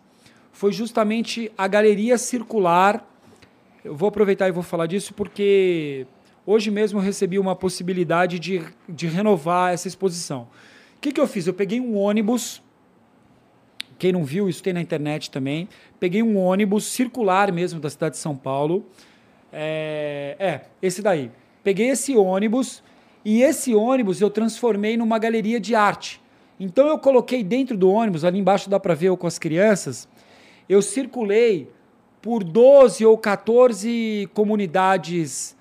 foi 0.53 0.73
justamente 0.73 1.51
a 1.57 1.67
Galeria 1.67 2.19
Circular. 2.19 3.03
Eu 3.83 3.97
vou 3.97 4.11
aproveitar 4.11 4.47
e 4.47 4.53
vou 4.53 4.63
falar 4.63 4.87
disso 4.87 5.15
porque 5.15 6.07
hoje 6.45 6.71
mesmo 6.71 6.99
eu 6.99 7.03
recebi 7.03 7.39
uma 7.39 7.57
possibilidade 7.57 8.39
de, 8.39 8.63
de 8.87 9.07
renovar 9.07 9.73
essa 9.73 9.89
exposição. 9.89 10.49
O 10.97 11.01
que, 11.01 11.13
que 11.13 11.21
eu 11.21 11.27
fiz? 11.27 11.47
Eu 11.47 11.55
peguei 11.55 11.81
um 11.81 11.97
ônibus. 11.97 12.61
Quem 13.99 14.13
não 14.13 14.25
viu, 14.25 14.49
isso 14.49 14.63
tem 14.63 14.73
na 14.73 14.81
internet 14.81 15.31
também. 15.31 15.69
Peguei 15.99 16.23
um 16.23 16.39
ônibus 16.39 16.85
circular 16.85 17.53
mesmo 17.53 17.81
da 17.81 17.91
cidade 17.91 18.15
de 18.15 18.21
São 18.21 18.37
Paulo. 18.37 18.87
É, 19.53 20.37
é, 20.39 20.61
esse 20.81 21.03
daí. 21.03 21.31
Peguei 21.65 21.89
esse 21.89 22.17
ônibus 22.17 22.83
e 23.25 23.43
esse 23.43 23.75
ônibus 23.75 24.21
eu 24.21 24.31
transformei 24.31 24.97
numa 24.97 25.19
galeria 25.19 25.59
de 25.59 25.75
arte. 25.75 26.21
Então 26.61 26.87
eu 26.87 26.99
coloquei 26.99 27.43
dentro 27.43 27.77
do 27.77 27.91
ônibus, 27.91 28.25
ali 28.25 28.39
embaixo 28.39 28.71
dá 28.71 28.81
para 28.81 28.95
ver 28.95 29.09
eu 29.09 29.17
com 29.17 29.27
as 29.27 29.39
crianças, 29.39 30.09
eu 30.69 30.81
circulei 30.83 31.69
por 32.23 32.43
12 32.43 33.05
ou 33.05 33.17
14 33.17 34.29
comunidades 34.35 35.57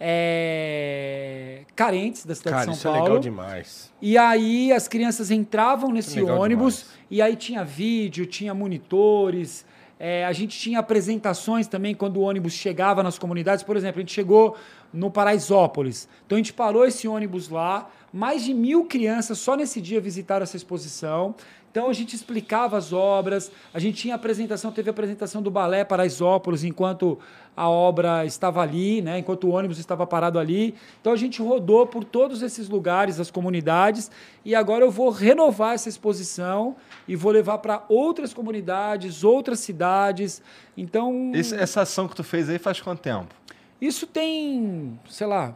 é, 0.00 1.62
carentes 1.74 2.24
da 2.24 2.34
cidade 2.34 2.54
Cara, 2.56 2.66
de 2.66 2.72
isso 2.72 2.82
São 2.82 2.92
é 2.92 2.94
Paulo. 2.94 3.08
legal 3.08 3.20
demais. 3.22 3.92
E 4.00 4.16
aí 4.16 4.72
as 4.72 4.86
crianças 4.88 5.30
entravam 5.30 5.90
nesse 5.90 6.20
Legal 6.20 6.40
ônibus 6.40 6.78
demais. 6.78 6.98
e 7.10 7.22
aí 7.22 7.36
tinha 7.36 7.64
vídeo, 7.64 8.26
tinha 8.26 8.54
monitores, 8.54 9.64
é, 9.98 10.24
a 10.24 10.32
gente 10.32 10.56
tinha 10.56 10.78
apresentações 10.78 11.66
também 11.66 11.94
quando 11.94 12.18
o 12.18 12.20
ônibus 12.20 12.52
chegava 12.52 13.02
nas 13.02 13.18
comunidades. 13.18 13.64
Por 13.64 13.76
exemplo, 13.76 13.98
a 13.98 14.02
gente 14.02 14.12
chegou 14.12 14.56
no 14.92 15.10
Paraisópolis. 15.10 16.08
Então 16.24 16.36
a 16.36 16.38
gente 16.38 16.52
parou 16.52 16.86
esse 16.86 17.08
ônibus 17.08 17.48
lá, 17.48 17.90
mais 18.12 18.44
de 18.44 18.54
mil 18.54 18.84
crianças 18.84 19.38
só 19.38 19.56
nesse 19.56 19.80
dia 19.80 20.00
visitaram 20.00 20.44
essa 20.44 20.56
exposição. 20.56 21.34
Então 21.70 21.88
a 21.88 21.92
gente 21.92 22.14
explicava 22.16 22.76
as 22.76 22.92
obras, 22.92 23.50
a 23.72 23.78
gente 23.78 23.98
tinha 23.98 24.14
apresentação, 24.14 24.72
teve 24.72 24.88
apresentação 24.90 25.40
do 25.42 25.50
balé 25.50 25.84
Paraisópolis 25.84 26.64
enquanto 26.64 27.18
a 27.56 27.68
obra 27.68 28.24
estava 28.24 28.62
ali, 28.62 29.02
né, 29.02 29.18
enquanto 29.18 29.44
o 29.44 29.50
ônibus 29.50 29.78
estava 29.78 30.06
parado 30.06 30.38
ali. 30.38 30.74
Então 31.00 31.12
a 31.12 31.16
gente 31.16 31.42
rodou 31.42 31.86
por 31.86 32.04
todos 32.04 32.40
esses 32.42 32.68
lugares, 32.68 33.20
as 33.20 33.30
comunidades, 33.30 34.10
e 34.44 34.54
agora 34.54 34.84
eu 34.84 34.90
vou 34.90 35.10
renovar 35.10 35.74
essa 35.74 35.88
exposição 35.88 36.74
e 37.06 37.14
vou 37.14 37.30
levar 37.32 37.58
para 37.58 37.84
outras 37.88 38.32
comunidades, 38.32 39.22
outras 39.22 39.60
cidades. 39.60 40.40
Então 40.76 41.32
Esse- 41.34 41.54
essa 41.54 41.82
ação 41.82 42.08
que 42.08 42.16
tu 42.16 42.24
fez 42.24 42.48
aí 42.48 42.58
faz 42.58 42.80
quanto 42.80 43.00
tempo? 43.00 43.34
isso 43.80 44.06
tem, 44.08 44.98
sei 45.08 45.26
lá, 45.26 45.54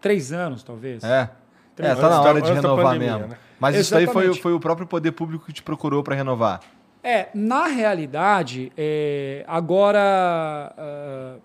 três 0.00 0.32
anos 0.32 0.62
talvez. 0.62 1.02
É. 1.04 1.30
É, 1.76 1.88
Antes 1.88 2.00
tá 2.00 2.08
na 2.08 2.20
da- 2.20 2.28
hora 2.28 2.40
de 2.42 2.52
renovar 2.52 2.84
pandemia, 2.86 3.12
mesmo. 3.18 3.28
né? 3.28 3.38
Mas 3.58 3.76
isso 3.76 3.94
aí 3.96 4.06
foi, 4.06 4.24
Exatamente. 4.24 4.42
foi 4.42 4.52
o 4.52 4.60
próprio 4.60 4.86
poder 4.86 5.12
público 5.12 5.46
que 5.46 5.52
te 5.52 5.62
procurou 5.62 6.02
para 6.02 6.14
renovar. 6.14 6.60
É, 7.02 7.28
na 7.34 7.66
realidade, 7.66 8.72
é, 8.76 9.44
agora 9.46 10.74
ah, 10.76 11.36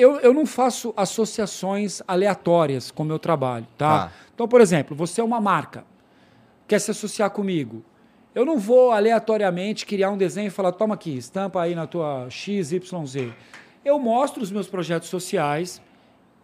eu, 0.00 0.18
eu 0.20 0.32
não 0.32 0.46
faço 0.46 0.94
associações 0.96 2.00
aleatórias 2.08 2.90
com 2.90 3.02
o 3.02 3.06
meu 3.06 3.18
trabalho, 3.18 3.66
tá? 3.76 4.06
Tá. 4.06 4.12
Então, 4.34 4.48
por 4.48 4.60
exemplo, 4.60 4.96
você 4.96 5.20
é 5.20 5.24
uma 5.24 5.40
marca, 5.40 5.84
quer 6.66 6.78
se 6.80 6.90
associar 6.90 7.30
comigo. 7.30 7.84
Eu 8.34 8.44
não 8.44 8.58
vou 8.58 8.92
aleatoriamente 8.92 9.84
criar 9.84 10.10
um 10.10 10.16
desenho 10.16 10.46
e 10.46 10.50
falar, 10.50 10.72
toma 10.72 10.94
aqui, 10.94 11.16
estampa 11.16 11.60
aí 11.60 11.74
na 11.74 11.86
tua 11.86 12.28
XYZ. 12.30 13.32
Eu 13.84 13.98
mostro 13.98 14.42
os 14.42 14.50
meus 14.50 14.68
projetos 14.68 15.08
sociais 15.08 15.82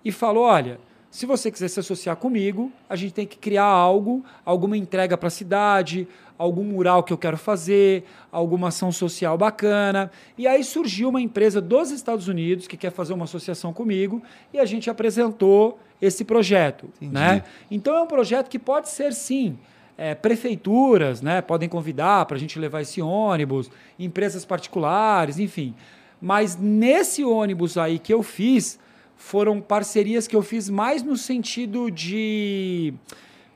e 0.05 0.13
falo, 0.13 0.41
olha, 0.41 0.79
se 1.17 1.25
você 1.25 1.51
quiser 1.51 1.69
se 1.69 1.81
associar 1.81 2.15
comigo, 2.15 2.71
a 2.91 2.95
gente 2.95 3.15
tem 3.15 3.27
que 3.27 3.39
criar 3.39 3.65
algo, 3.65 4.23
alguma 4.45 4.77
entrega 4.77 5.17
para 5.17 5.29
a 5.29 5.31
cidade, 5.31 6.07
algum 6.37 6.63
mural 6.63 7.03
que 7.03 7.11
eu 7.11 7.17
quero 7.17 7.39
fazer, 7.39 8.05
alguma 8.31 8.69
ação 8.69 8.93
social 8.93 9.39
bacana. 9.39 10.11
E 10.37 10.47
aí 10.47 10.63
surgiu 10.63 11.09
uma 11.09 11.19
empresa 11.19 11.59
dos 11.59 11.91
Estados 11.91 12.29
Unidos 12.29 12.69
que 12.69 12.77
quer 12.77 12.91
fazer 12.93 13.15
uma 13.15 13.25
associação 13.25 13.73
comigo 13.73 14.23
e 14.53 14.59
a 14.59 14.67
gente 14.67 14.91
apresentou 14.91 15.79
esse 16.03 16.23
projeto, 16.23 16.85
Entendi. 17.01 17.15
né? 17.15 17.43
Então 17.71 17.97
é 17.97 18.03
um 18.03 18.07
projeto 18.07 18.51
que 18.51 18.59
pode 18.59 18.91
ser 18.91 19.15
sim. 19.15 19.57
é, 19.97 20.15
prefeituras 20.15 21.23
né, 21.23 21.41
podem 21.41 21.67
convidar 21.67 22.27
para 22.27 22.37
a 22.37 22.39
gente 22.39 22.59
levar 22.59 22.83
esse 22.83 23.01
ônibus, 23.01 23.71
empresas 23.99 24.45
particulares, 24.45 25.39
enfim. 25.39 25.75
Mas 26.21 26.59
nesse 26.59 27.25
ônibus 27.25 27.79
aí 27.79 27.99
que 27.99 28.13
eu 28.13 28.23
fiz, 28.23 28.79
foram 29.17 29.61
parcerias 29.61 30.29
que 30.29 30.37
eu 30.37 30.43
fiz 30.43 30.69
mais 30.69 31.03
no 31.03 31.17
sentido 31.17 31.91
de, 31.91 32.95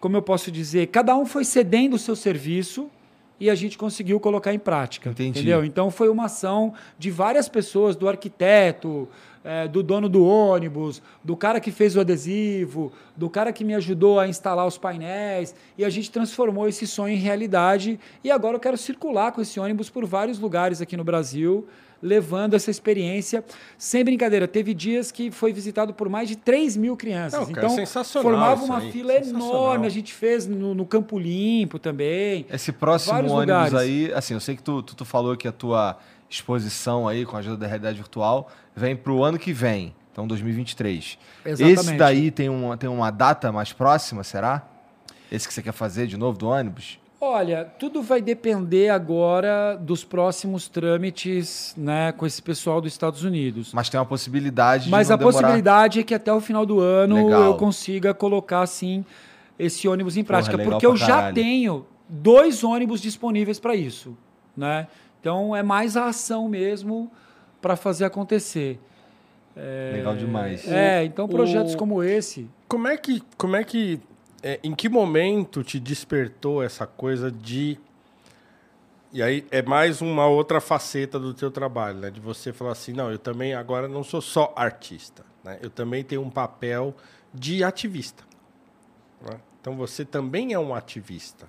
como 0.00 0.16
eu 0.16 0.22
posso 0.22 0.50
dizer, 0.50 0.88
cada 0.88 1.16
um 1.16 1.26
foi 1.26 1.44
cedendo 1.44 1.94
o 1.94 1.98
seu 1.98 2.16
serviço 2.16 2.90
e 3.38 3.48
a 3.48 3.54
gente 3.54 3.78
conseguiu 3.78 4.20
colocar 4.20 4.52
em 4.52 4.58
prática. 4.58 5.10
Entendi. 5.10 5.40
Entendeu? 5.40 5.64
Então 5.64 5.90
foi 5.90 6.08
uma 6.08 6.26
ação 6.26 6.74
de 6.98 7.10
várias 7.10 7.48
pessoas, 7.48 7.96
do 7.96 8.08
arquiteto, 8.08 9.08
é, 9.42 9.66
do 9.66 9.82
dono 9.82 10.08
do 10.08 10.24
ônibus, 10.24 11.02
do 11.24 11.34
cara 11.34 11.58
que 11.58 11.70
fez 11.70 11.96
o 11.96 12.00
adesivo, 12.00 12.92
do 13.16 13.30
cara 13.30 13.52
que 13.52 13.64
me 13.64 13.74
ajudou 13.74 14.20
a 14.20 14.28
instalar 14.28 14.66
os 14.66 14.76
painéis, 14.76 15.54
e 15.78 15.84
a 15.84 15.88
gente 15.88 16.10
transformou 16.10 16.68
esse 16.68 16.86
sonho 16.86 17.14
em 17.14 17.18
realidade. 17.18 17.98
E 18.22 18.30
agora 18.30 18.56
eu 18.56 18.60
quero 18.60 18.76
circular 18.76 19.32
com 19.32 19.40
esse 19.40 19.58
ônibus 19.58 19.88
por 19.88 20.04
vários 20.04 20.38
lugares 20.38 20.82
aqui 20.82 20.96
no 20.96 21.04
Brasil, 21.04 21.66
levando 22.02 22.54
essa 22.54 22.70
experiência. 22.70 23.44
Sem 23.76 24.04
brincadeira, 24.04 24.48
teve 24.48 24.74
dias 24.74 25.10
que 25.12 25.30
foi 25.30 25.52
visitado 25.52 25.92
por 25.92 26.08
mais 26.08 26.28
de 26.28 26.36
3 26.36 26.76
mil 26.76 26.96
crianças. 26.96 27.40
Não, 27.40 27.52
cara, 27.52 27.66
então, 27.66 27.76
sensacional 27.76 28.30
formava 28.30 28.64
uma 28.64 28.78
aí, 28.78 28.92
fila 28.92 29.14
enorme. 29.14 29.86
A 29.86 29.90
gente 29.90 30.12
fez 30.12 30.46
no, 30.46 30.74
no 30.74 30.86
Campo 30.86 31.18
Limpo 31.18 31.78
também. 31.78 32.46
Esse 32.50 32.72
próximo 32.72 33.14
ônibus 33.14 33.40
lugares. 33.40 33.74
aí, 33.74 34.12
assim, 34.14 34.34
eu 34.34 34.40
sei 34.40 34.56
que 34.56 34.62
tu, 34.62 34.82
tu, 34.82 34.94
tu 34.94 35.04
falou 35.04 35.36
que 35.36 35.48
a 35.48 35.52
tua 35.52 35.98
exposição 36.28 37.08
aí, 37.08 37.26
com 37.26 37.36
a 37.36 37.40
ajuda 37.40 37.56
da 37.56 37.66
realidade 37.66 37.98
virtual, 37.98 38.48
vem 38.74 38.94
pro 38.94 39.22
ano 39.24 39.38
que 39.38 39.52
vem, 39.52 39.94
então 40.12 40.26
2023. 40.26 41.18
Esse 41.44 41.64
Exatamente. 41.64 41.98
daí 41.98 42.30
tem 42.30 42.48
uma, 42.48 42.76
tem 42.76 42.88
uma 42.88 43.10
data 43.10 43.50
mais 43.50 43.72
próxima, 43.72 44.22
será? 44.22 44.64
Esse 45.30 45.46
que 45.48 45.54
você 45.54 45.62
quer 45.62 45.72
fazer 45.72 46.06
de 46.06 46.16
novo 46.16 46.38
do 46.38 46.46
ônibus? 46.48 46.99
Olha, 47.22 47.66
tudo 47.78 48.02
vai 48.02 48.22
depender 48.22 48.88
agora 48.88 49.76
dos 49.76 50.02
próximos 50.02 50.68
trâmites 50.68 51.74
né, 51.76 52.12
com 52.12 52.24
esse 52.24 52.40
pessoal 52.40 52.80
dos 52.80 52.90
Estados 52.92 53.22
Unidos. 53.22 53.74
Mas 53.74 53.90
tem 53.90 54.00
uma 54.00 54.06
possibilidade 54.06 54.88
Mas 54.88 55.08
de 55.08 55.10
não 55.10 55.14
a 55.14 55.18
demorar. 55.18 55.32
possibilidade 55.38 56.00
é 56.00 56.02
que 56.02 56.14
até 56.14 56.32
o 56.32 56.40
final 56.40 56.64
do 56.64 56.80
ano 56.80 57.16
Legal. 57.16 57.42
eu 57.42 57.54
consiga 57.56 58.14
colocar 58.14 58.66
sim 58.66 59.04
esse 59.58 59.86
ônibus 59.86 60.16
em 60.16 60.24
prática, 60.24 60.56
legal 60.56 60.70
porque 60.72 60.86
eu 60.86 60.96
já 60.96 61.30
tenho 61.30 61.84
dois 62.08 62.64
ônibus 62.64 63.02
disponíveis 63.02 63.60
para 63.60 63.74
isso, 63.76 64.16
né? 64.56 64.86
Então 65.20 65.54
é 65.54 65.62
mais 65.62 65.98
a 65.98 66.06
ação 66.06 66.48
mesmo 66.48 67.10
para 67.60 67.76
fazer 67.76 68.06
acontecer. 68.06 68.80
Legal 69.92 70.16
demais. 70.16 70.66
É, 70.66 71.04
então 71.04 71.28
projetos 71.28 71.74
o- 71.74 71.76
como 71.76 72.02
esse, 72.02 72.48
Como 72.66 72.88
é 72.88 72.96
que. 72.96 73.22
Como 73.36 73.56
é 73.56 73.62
que. 73.64 74.00
É, 74.42 74.58
em 74.62 74.74
que 74.74 74.88
momento 74.88 75.62
te 75.62 75.78
despertou 75.78 76.62
essa 76.62 76.86
coisa 76.86 77.30
de. 77.30 77.78
E 79.12 79.22
aí 79.22 79.44
é 79.50 79.60
mais 79.60 80.00
uma 80.00 80.26
outra 80.26 80.60
faceta 80.60 81.18
do 81.18 81.34
teu 81.34 81.50
trabalho, 81.50 81.98
né? 81.98 82.10
De 82.10 82.20
você 82.20 82.52
falar 82.52 82.72
assim, 82.72 82.92
não, 82.92 83.10
eu 83.10 83.18
também 83.18 83.54
agora 83.54 83.88
não 83.88 84.04
sou 84.04 84.20
só 84.20 84.52
artista, 84.56 85.24
né? 85.42 85.58
Eu 85.60 85.68
também 85.68 86.04
tenho 86.04 86.22
um 86.22 86.30
papel 86.30 86.94
de 87.34 87.64
ativista. 87.64 88.24
né? 89.20 89.40
Então 89.60 89.76
você 89.76 90.04
também 90.04 90.52
é 90.52 90.58
um 90.58 90.74
ativista. 90.74 91.48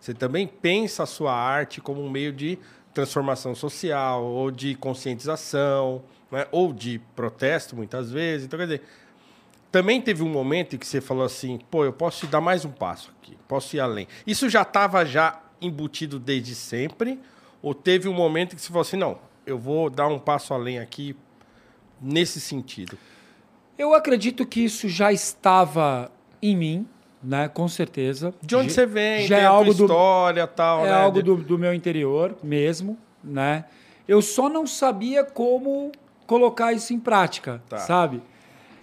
Você 0.00 0.12
também 0.12 0.46
pensa 0.46 1.02
a 1.02 1.06
sua 1.06 1.34
arte 1.34 1.80
como 1.80 2.02
um 2.02 2.10
meio 2.10 2.32
de 2.32 2.58
transformação 2.92 3.54
social, 3.54 4.24
ou 4.24 4.50
de 4.50 4.74
conscientização, 4.74 6.02
né? 6.30 6.46
ou 6.52 6.72
de 6.72 7.00
protesto, 7.16 7.74
muitas 7.74 8.10
vezes. 8.10 8.46
Então, 8.46 8.58
quer 8.58 8.66
dizer, 8.66 8.82
também 9.74 10.00
teve 10.00 10.22
um 10.22 10.28
momento 10.28 10.76
em 10.76 10.78
que 10.78 10.86
você 10.86 11.00
falou 11.00 11.24
assim, 11.24 11.58
pô, 11.68 11.84
eu 11.84 11.92
posso 11.92 12.28
dar 12.28 12.40
mais 12.40 12.64
um 12.64 12.70
passo 12.70 13.12
aqui, 13.20 13.36
posso 13.48 13.74
ir 13.74 13.80
além. 13.80 14.06
Isso 14.24 14.48
já 14.48 14.62
estava 14.62 15.04
já 15.04 15.40
embutido 15.60 16.16
desde 16.20 16.54
sempre? 16.54 17.18
Ou 17.60 17.74
teve 17.74 18.08
um 18.08 18.12
momento 18.12 18.52
em 18.52 18.56
que 18.56 18.62
você 18.62 18.68
falou 18.68 18.82
assim, 18.82 18.96
não, 18.96 19.18
eu 19.44 19.58
vou 19.58 19.90
dar 19.90 20.06
um 20.06 20.16
passo 20.20 20.54
além 20.54 20.78
aqui 20.78 21.16
nesse 22.00 22.40
sentido? 22.40 22.96
eu 23.76 23.92
acredito 23.92 24.46
que 24.46 24.60
isso 24.60 24.88
já 24.88 25.12
estava 25.12 26.08
em 26.40 26.56
mim, 26.56 26.86
né? 27.20 27.48
Com 27.48 27.66
certeza. 27.66 28.32
De 28.40 28.54
onde 28.54 28.68
Já- 28.68 28.74
você 28.74 28.86
vem, 28.86 29.26
já 29.26 29.38
é 29.38 29.44
algo 29.44 29.74
do, 29.74 29.82
história 29.86 30.46
tal, 30.46 30.86
É 30.86 30.90
né? 30.90 30.94
algo 31.02 31.20
do, 31.20 31.34
do 31.38 31.58
meu 31.58 31.74
interior 31.74 32.36
mesmo, 32.44 32.96
né? 33.24 33.64
Eu 34.06 34.22
só 34.22 34.48
não 34.48 34.64
sabia 34.68 35.24
como 35.24 35.90
colocar 36.28 36.72
isso 36.72 36.94
em 36.94 37.00
prática, 37.00 37.60
Tá. 37.68 37.78
sabe? 37.78 38.22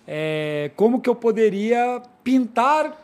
É, 0.07 0.71
como 0.75 0.99
que 0.99 1.09
eu 1.09 1.15
poderia 1.15 2.01
pintar, 2.23 2.97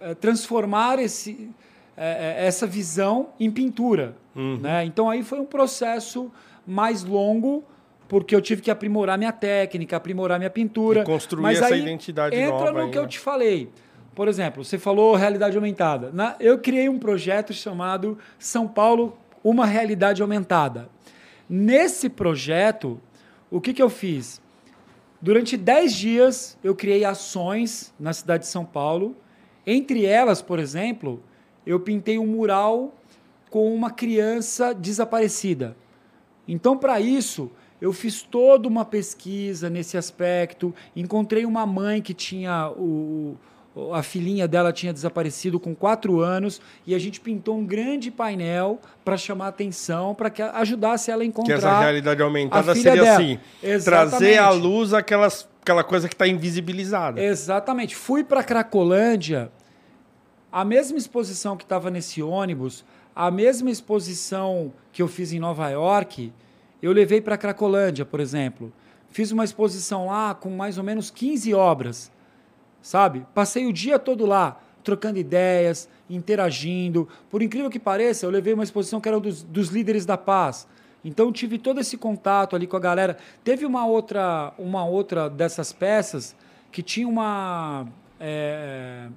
é, 0.00 0.14
transformar 0.14 0.98
esse, 0.98 1.50
é, 1.96 2.36
é, 2.42 2.46
essa 2.46 2.66
visão 2.66 3.28
em 3.40 3.50
pintura, 3.50 4.16
Uhum. 4.36 4.58
né? 4.60 4.84
Então 4.84 5.08
aí 5.08 5.22
foi 5.22 5.40
um 5.40 5.46
processo 5.46 6.30
mais 6.66 7.04
longo, 7.04 7.64
porque 8.08 8.34
eu 8.34 8.40
tive 8.40 8.60
que 8.62 8.70
aprimorar 8.70 9.16
minha 9.16 9.32
técnica, 9.32 9.96
aprimorar 9.96 10.38
minha 10.38 10.50
pintura. 10.50 11.00
E 11.00 11.04
construir 11.04 11.42
Mas 11.42 11.60
essa 11.60 11.74
aí 11.74 11.80
identidade 11.82 12.36
entra 12.36 12.58
nova 12.58 12.72
no 12.72 12.78
aí, 12.86 12.90
que 12.90 12.98
eu 12.98 13.02
né? 13.02 13.08
te 13.08 13.18
falei. 13.18 13.70
Por 14.14 14.28
exemplo, 14.28 14.62
você 14.64 14.78
falou 14.78 15.16
realidade 15.16 15.56
aumentada. 15.56 16.10
Na- 16.12 16.36
eu 16.38 16.58
criei 16.58 16.88
um 16.88 16.98
projeto 16.98 17.52
chamado 17.52 18.16
São 18.38 18.68
Paulo, 18.68 19.16
uma 19.42 19.66
realidade 19.66 20.22
aumentada. 20.22 20.88
Nesse 21.48 22.08
projeto, 22.08 23.00
o 23.50 23.60
que, 23.60 23.72
que 23.74 23.82
eu 23.82 23.90
fiz? 23.90 24.40
Durante 25.24 25.56
10 25.56 25.94
dias, 25.94 26.58
eu 26.62 26.74
criei 26.74 27.02
ações 27.02 27.94
na 27.98 28.12
cidade 28.12 28.42
de 28.42 28.50
São 28.50 28.62
Paulo. 28.62 29.16
Entre 29.66 30.04
elas, 30.04 30.42
por 30.42 30.58
exemplo, 30.58 31.22
eu 31.66 31.80
pintei 31.80 32.18
um 32.18 32.26
mural 32.26 32.94
com 33.48 33.74
uma 33.74 33.90
criança 33.90 34.74
desaparecida. 34.74 35.74
Então, 36.46 36.76
para 36.76 37.00
isso, 37.00 37.50
eu 37.80 37.90
fiz 37.90 38.20
toda 38.20 38.68
uma 38.68 38.84
pesquisa 38.84 39.70
nesse 39.70 39.96
aspecto. 39.96 40.74
Encontrei 40.94 41.46
uma 41.46 41.64
mãe 41.64 42.02
que 42.02 42.12
tinha 42.12 42.68
o, 42.72 43.38
a 43.92 44.02
filhinha 44.02 44.46
dela 44.46 44.72
tinha 44.72 44.92
desaparecido 44.92 45.58
com 45.58 45.74
quatro 45.74 46.20
anos 46.20 46.60
e 46.86 46.94
a 46.94 46.98
gente 46.98 47.20
pintou 47.20 47.56
um 47.58 47.64
grande 47.66 48.10
painel 48.10 48.78
para 49.04 49.16
chamar 49.16 49.48
atenção, 49.48 50.14
para 50.14 50.30
que 50.30 50.40
ajudasse 50.42 51.10
ela 51.10 51.22
a 51.22 51.24
Que 51.24 51.28
encontrar. 51.30 51.54
essa 51.56 51.78
realidade 51.80 52.22
aumentada 52.22 52.74
seria 52.74 53.02
dela. 53.02 53.16
assim, 53.16 53.38
Exatamente. 53.62 54.10
trazer 54.10 54.38
à 54.38 54.50
luz 54.50 54.94
aquelas, 54.94 55.48
aquela 55.60 55.82
coisa 55.82 56.08
que 56.08 56.14
está 56.14 56.26
invisibilizada. 56.28 57.20
Exatamente. 57.22 57.96
Fui 57.96 58.22
para 58.22 58.44
Cracolândia, 58.44 59.50
a 60.52 60.64
mesma 60.64 60.96
exposição 60.96 61.56
que 61.56 61.64
estava 61.64 61.90
nesse 61.90 62.22
ônibus, 62.22 62.84
a 63.14 63.30
mesma 63.30 63.70
exposição 63.70 64.72
que 64.92 65.02
eu 65.02 65.08
fiz 65.08 65.32
em 65.32 65.40
Nova 65.40 65.68
York, 65.70 66.32
eu 66.80 66.92
levei 66.92 67.20
para 67.20 67.36
Cracolândia, 67.36 68.04
por 68.04 68.20
exemplo. 68.20 68.72
Fiz 69.10 69.30
uma 69.32 69.44
exposição 69.44 70.06
lá 70.06 70.34
com 70.34 70.50
mais 70.50 70.78
ou 70.78 70.84
menos 70.84 71.10
15 71.10 71.54
obras, 71.54 72.10
sabe? 72.84 73.26
Passei 73.34 73.66
o 73.66 73.72
dia 73.72 73.98
todo 73.98 74.26
lá, 74.26 74.60
trocando 74.84 75.18
ideias, 75.18 75.88
interagindo. 76.08 77.08
Por 77.30 77.40
incrível 77.40 77.70
que 77.70 77.78
pareça, 77.78 78.26
eu 78.26 78.30
levei 78.30 78.52
uma 78.52 78.62
exposição 78.62 79.00
que 79.00 79.08
era 79.08 79.18
dos, 79.18 79.42
dos 79.42 79.68
líderes 79.68 80.04
da 80.04 80.18
paz. 80.18 80.68
Então 81.02 81.32
tive 81.32 81.58
todo 81.58 81.80
esse 81.80 81.96
contato 81.96 82.54
ali 82.54 82.66
com 82.66 82.76
a 82.76 82.80
galera. 82.80 83.16
Teve 83.42 83.64
uma 83.64 83.86
outra, 83.86 84.52
uma 84.58 84.84
outra 84.84 85.30
dessas 85.30 85.72
peças 85.72 86.36
que 86.70 86.82
tinha 86.82 87.08
uma, 87.08 87.86
é, 88.20 89.08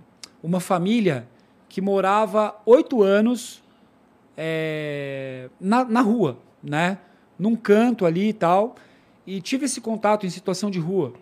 uma 0.41 0.61
família 0.61 1.27
que 1.68 1.81
morava 1.81 2.56
oito 2.65 3.03
anos 3.03 3.61
é, 4.38 5.49
na, 5.60 5.84
na 5.84 5.99
rua, 5.99 6.38
né? 6.64 6.99
Num 7.38 7.56
canto 7.56 8.06
ali 8.06 8.30
e 8.30 8.34
tal. 8.34 8.77
E 9.26 9.41
tive 9.41 9.65
esse 9.65 9.81
contato 9.81 10.26
em 10.26 10.30
situação 10.30 10.72
de 10.72 10.80
rua. 10.80 11.14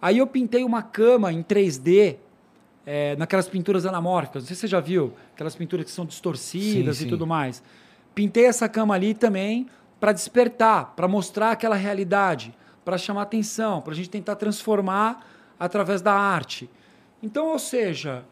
Aí 0.00 0.18
eu 0.18 0.26
pintei 0.26 0.64
uma 0.64 0.82
cama 0.82 1.32
em 1.32 1.42
3D, 1.42 2.16
é, 2.86 3.14
naquelas 3.16 3.48
pinturas 3.48 3.84
anamórficas. 3.84 4.42
Não 4.42 4.46
sei 4.48 4.56
se 4.56 4.62
você 4.62 4.66
já 4.66 4.80
viu, 4.80 5.12
aquelas 5.34 5.54
pinturas 5.54 5.84
que 5.84 5.92
são 5.92 6.06
distorcidas 6.06 6.96
Sim, 6.96 7.02
e 7.02 7.04
sim. 7.04 7.10
tudo 7.10 7.26
mais. 7.26 7.62
Pintei 8.14 8.46
essa 8.46 8.68
cama 8.68 8.94
ali 8.94 9.14
também 9.14 9.68
para 10.00 10.12
despertar, 10.12 10.94
para 10.96 11.06
mostrar 11.06 11.52
aquela 11.52 11.76
realidade, 11.76 12.54
para 12.84 12.96
chamar 12.96 13.22
atenção, 13.22 13.82
para 13.82 13.92
a 13.92 13.96
gente 13.96 14.08
tentar 14.08 14.36
transformar 14.36 15.26
através 15.58 16.00
da 16.00 16.14
arte. 16.14 16.68
Então, 17.22 17.48
ou 17.48 17.58
seja, 17.58 18.24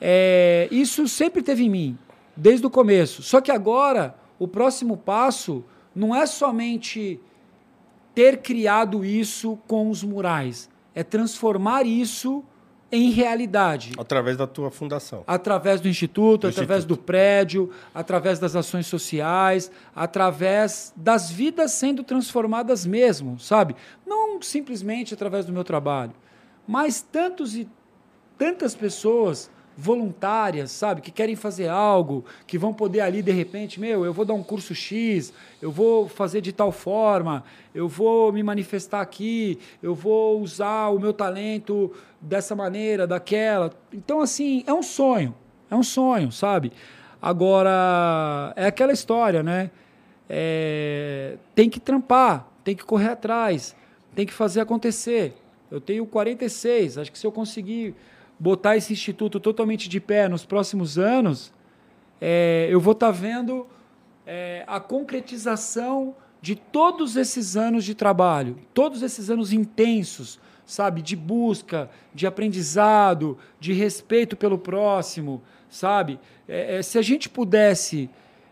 é, 0.00 0.68
isso 0.70 1.08
sempre 1.08 1.42
teve 1.42 1.64
em 1.64 1.68
mim, 1.68 1.98
desde 2.36 2.64
o 2.64 2.70
começo. 2.70 3.22
Só 3.22 3.40
que 3.40 3.50
agora, 3.50 4.14
o 4.38 4.46
próximo 4.46 4.96
passo 4.96 5.64
não 5.94 6.14
é 6.14 6.24
somente 6.26 7.20
ter 8.14 8.38
criado 8.38 9.04
isso 9.04 9.58
com 9.66 9.90
os 9.90 10.04
murais, 10.04 10.69
é 10.94 11.02
transformar 11.02 11.86
isso 11.86 12.44
em 12.92 13.10
realidade. 13.10 13.92
Através 13.98 14.36
da 14.36 14.46
tua 14.46 14.70
fundação. 14.70 15.22
Através 15.26 15.80
do 15.80 15.88
instituto, 15.88 16.42
Do 16.42 16.48
através 16.48 16.80
instituto. 16.80 16.98
do 16.98 17.04
prédio, 17.04 17.70
através 17.94 18.38
das 18.38 18.56
ações 18.56 18.86
sociais, 18.86 19.70
através 19.94 20.92
das 20.96 21.30
vidas 21.30 21.72
sendo 21.72 22.02
transformadas 22.02 22.84
mesmo, 22.84 23.38
sabe? 23.38 23.76
Não 24.04 24.42
simplesmente 24.42 25.14
através 25.14 25.46
do 25.46 25.52
meu 25.52 25.62
trabalho, 25.62 26.12
mas 26.66 27.00
tantos 27.00 27.54
e 27.54 27.68
tantas 28.36 28.74
pessoas 28.74 29.50
voluntárias, 29.80 30.70
sabe, 30.70 31.00
que 31.00 31.10
querem 31.10 31.34
fazer 31.34 31.68
algo, 31.68 32.24
que 32.46 32.58
vão 32.58 32.72
poder 32.72 33.00
ali 33.00 33.22
de 33.22 33.32
repente, 33.32 33.80
meu, 33.80 34.04
eu 34.04 34.12
vou 34.12 34.26
dar 34.26 34.34
um 34.34 34.42
curso 34.42 34.74
X, 34.74 35.32
eu 35.60 35.72
vou 35.72 36.06
fazer 36.06 36.42
de 36.42 36.52
tal 36.52 36.70
forma, 36.70 37.42
eu 37.74 37.88
vou 37.88 38.30
me 38.30 38.42
manifestar 38.42 39.00
aqui, 39.00 39.58
eu 39.82 39.94
vou 39.94 40.40
usar 40.40 40.88
o 40.88 40.98
meu 40.98 41.14
talento 41.14 41.90
dessa 42.20 42.54
maneira, 42.54 43.06
daquela. 43.06 43.72
Então 43.92 44.20
assim, 44.20 44.62
é 44.66 44.74
um 44.74 44.82
sonho, 44.82 45.34
é 45.70 45.74
um 45.74 45.82
sonho, 45.82 46.30
sabe? 46.30 46.72
Agora 47.20 48.52
é 48.56 48.66
aquela 48.66 48.92
história, 48.92 49.42
né? 49.42 49.70
É, 50.28 51.38
tem 51.54 51.70
que 51.70 51.80
trampar, 51.80 52.46
tem 52.62 52.76
que 52.76 52.84
correr 52.84 53.08
atrás. 53.08 53.74
tem 54.14 54.26
que 54.26 54.32
fazer 54.32 54.60
acontecer. 54.60 55.34
Eu 55.70 55.80
tenho 55.80 56.04
46, 56.04 56.98
acho 56.98 57.12
que 57.12 57.18
se 57.18 57.26
eu 57.26 57.30
conseguir 57.30 57.94
botar 58.40 58.76
esse 58.76 58.94
instituto 58.94 59.38
totalmente 59.38 59.86
de 59.88 60.00
pé 60.00 60.26
nos 60.26 60.46
próximos 60.46 60.98
anos, 60.98 61.52
é, 62.18 62.66
eu 62.70 62.80
vou 62.80 62.92
estar 62.92 63.08
tá 63.08 63.12
vendo 63.12 63.66
é, 64.26 64.64
a 64.66 64.80
concretização 64.80 66.16
de 66.40 66.56
todos 66.56 67.16
esses 67.16 67.54
anos 67.54 67.84
de 67.84 67.94
trabalho, 67.94 68.58
todos 68.72 69.02
esses 69.02 69.28
anos 69.28 69.52
intensos, 69.52 70.40
sabe, 70.64 71.02
de 71.02 71.14
busca, 71.14 71.90
de 72.14 72.26
aprendizado, 72.26 73.36
de 73.58 73.74
respeito 73.74 74.36
pelo 74.36 74.56
próximo, 74.56 75.42
sabe? 75.68 76.18
É, 76.48 76.76
é 76.76 76.82
se 76.82 76.96
a 76.96 77.02
gente 77.02 77.28
pudesse 77.28 78.08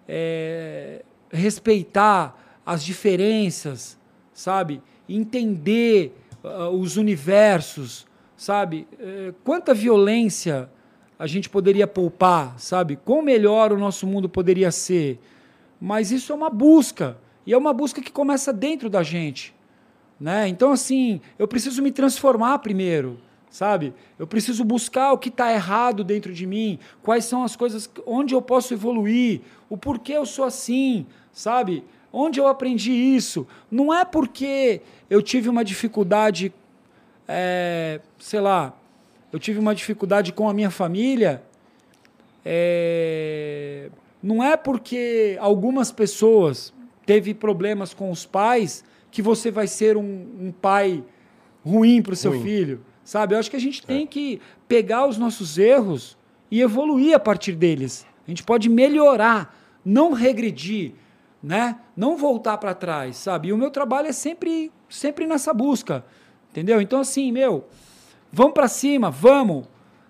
é, 0.07 1.03
respeitar 1.31 2.61
as 2.67 2.85
diferenças, 2.85 3.99
sabe, 4.35 4.83
entender 5.09 6.15
uh, 6.45 6.69
os 6.69 6.97
universos, 6.99 8.07
sabe? 8.39 8.87
Uh, 8.95 9.35
quanta 9.45 9.75
violência 9.75 10.71
a 11.19 11.27
gente 11.27 11.51
poderia 11.51 11.87
poupar, 11.87 12.59
sabe? 12.59 12.97
Quão 12.97 13.21
melhor 13.21 13.73
o 13.73 13.79
nosso 13.79 14.07
mundo 14.07 14.29
poderia 14.29 14.71
ser. 14.71 15.19
Mas 15.81 16.13
isso 16.13 16.33
é 16.33 16.35
uma 16.35 16.49
busca. 16.49 17.19
E 17.45 17.53
é 17.53 17.59
uma 17.59 17.73
busca 17.73 18.01
que 18.01 18.13
começa 18.13 18.53
dentro 18.53 18.89
da 18.89 19.03
gente. 19.03 19.53
Né? 20.21 20.47
Então, 20.49 20.71
assim, 20.71 21.21
eu 21.39 21.49
preciso 21.49 21.83
me 21.83 21.91
transformar 21.91 22.59
primeiro, 22.61 23.19
sabe? 23.51 23.93
Eu 24.19 24.27
preciso 24.27 24.65
buscar 24.65 25.13
o 25.13 25.19
que 25.19 25.29
está 25.29 25.53
errado 25.53 26.05
dentro 26.05 26.33
de 26.33 26.47
mim, 26.47 26.79
quais 27.03 27.25
são 27.25 27.43
as 27.43 27.57
coisas, 27.57 27.91
onde 28.07 28.35
eu 28.35 28.43
posso 28.43 28.75
evoluir, 28.75 29.41
o 29.69 29.77
porquê 29.77 30.13
eu 30.13 30.27
sou 30.27 30.45
assim, 30.45 31.07
sabe? 31.33 31.85
Onde 32.13 32.41
eu 32.41 32.49
aprendi 32.49 32.93
isso? 32.93 33.47
Não 33.71 33.95
é 33.95 34.05
porque 34.05 34.81
eu 35.09 35.23
tive 35.23 35.49
uma 35.49 35.65
dificuldade, 35.65 36.53
é, 37.29 38.01
sei 38.19 38.41
lá, 38.41 38.75
eu 39.31 39.39
tive 39.39 39.59
uma 39.59 39.75
dificuldade 39.75 40.33
com 40.33 40.49
a 40.49 40.55
minha 40.55 40.71
família. 40.71 41.43
É, 42.45 43.91
não 44.23 44.43
é 44.43 44.57
porque 44.57 45.37
algumas 45.39 45.93
pessoas 45.93 46.73
teve 47.05 47.35
problemas 47.35 47.93
com 47.93 48.11
os 48.11 48.25
pais 48.25 48.83
que 49.11 49.21
você 49.21 49.51
vai 49.51 49.67
ser 49.67 49.97
um, 49.97 50.27
um 50.41 50.53
pai 50.53 51.05
ruim 51.65 52.01
para 52.01 52.15
o 52.15 52.17
seu 52.17 52.33
ruim. 52.33 52.43
filho, 52.43 52.81
sabe? 53.05 53.35
Eu 53.35 53.39
acho 53.39 53.51
que 53.51 53.57
a 53.57 53.61
gente 53.61 53.83
é. 53.85 53.87
tem 53.87 54.07
que 54.07 54.41
pegar 54.67 55.07
os 55.07 55.19
nossos 55.19 55.59
erros 55.59 56.17
e 56.51 56.63
evoluir 56.63 57.15
a 57.15 57.21
partir 57.21 57.53
deles. 57.53 58.07
A 58.27 58.31
gente 58.31 58.43
pode 58.43 58.69
melhorar, 58.69 59.55
não 59.85 60.13
regredir 60.13 60.95
né? 61.43 61.79
Não 61.97 62.17
voltar 62.17 62.59
para 62.59 62.75
trás, 62.75 63.17
sabe? 63.17 63.49
E 63.49 63.53
o 63.53 63.57
meu 63.57 63.71
trabalho 63.71 64.09
é 64.09 64.13
sempre, 64.13 64.73
sempre 64.89 65.27
nessa 65.27 65.55
busca, 65.55 66.05
entendeu? 66.59 66.81
Então 66.81 67.01
assim, 67.01 67.31
meu, 67.31 67.67
vamos 68.33 68.53
para 68.53 68.69
cima, 68.69 69.11
vamos. 69.11 69.67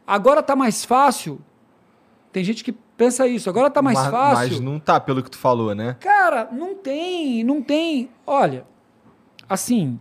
Agora 0.06 0.42
tá 0.42 0.56
mais 0.56 0.84
fácil. 0.84 1.40
Tem 2.32 2.42
gente 2.42 2.64
que 2.64 2.72
pensa 2.72 3.26
isso. 3.26 3.48
Agora 3.50 3.70
tá 3.70 3.82
mais 3.82 3.98
mas, 3.98 4.10
fácil. 4.10 4.48
Mas 4.48 4.60
não 4.60 4.80
tá 4.80 4.98
pelo 4.98 5.22
que 5.22 5.30
tu 5.30 5.38
falou, 5.38 5.74
né? 5.74 5.96
Cara, 6.00 6.48
não 6.50 6.74
tem, 6.74 7.44
não 7.44 7.62
tem. 7.62 8.08
Olha, 8.26 8.64
assim, 9.48 9.98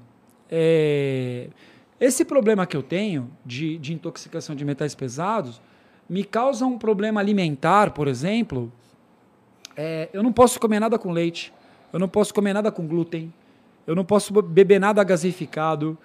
é... 0.50 1.50
esse 2.00 2.24
problema 2.24 2.66
que 2.66 2.76
eu 2.76 2.84
tenho 2.84 3.30
de, 3.46 3.78
de 3.78 3.94
intoxicação 3.94 4.56
de 4.56 4.64
metais 4.64 4.96
pesados 4.96 5.62
me 6.10 6.24
causa 6.24 6.66
um 6.66 6.78
problema 6.78 7.20
alimentar, 7.20 7.92
por 7.92 8.08
exemplo, 8.08 8.72
é, 9.76 10.10
eu 10.14 10.24
não 10.24 10.32
posso 10.32 10.60
comer 10.60 10.80
nada 10.80 10.98
com 10.98 11.12
leite, 11.12 11.54
eu 11.92 12.00
não 12.00 12.08
posso 12.08 12.34
comer 12.34 12.54
nada 12.54 12.72
com 12.72 12.88
glúten, 12.88 13.34
eu 13.86 13.96
não 13.96 14.04
posso 14.04 14.34
beber 14.42 14.80
nada 14.80 15.04
gasificado. 15.04 15.98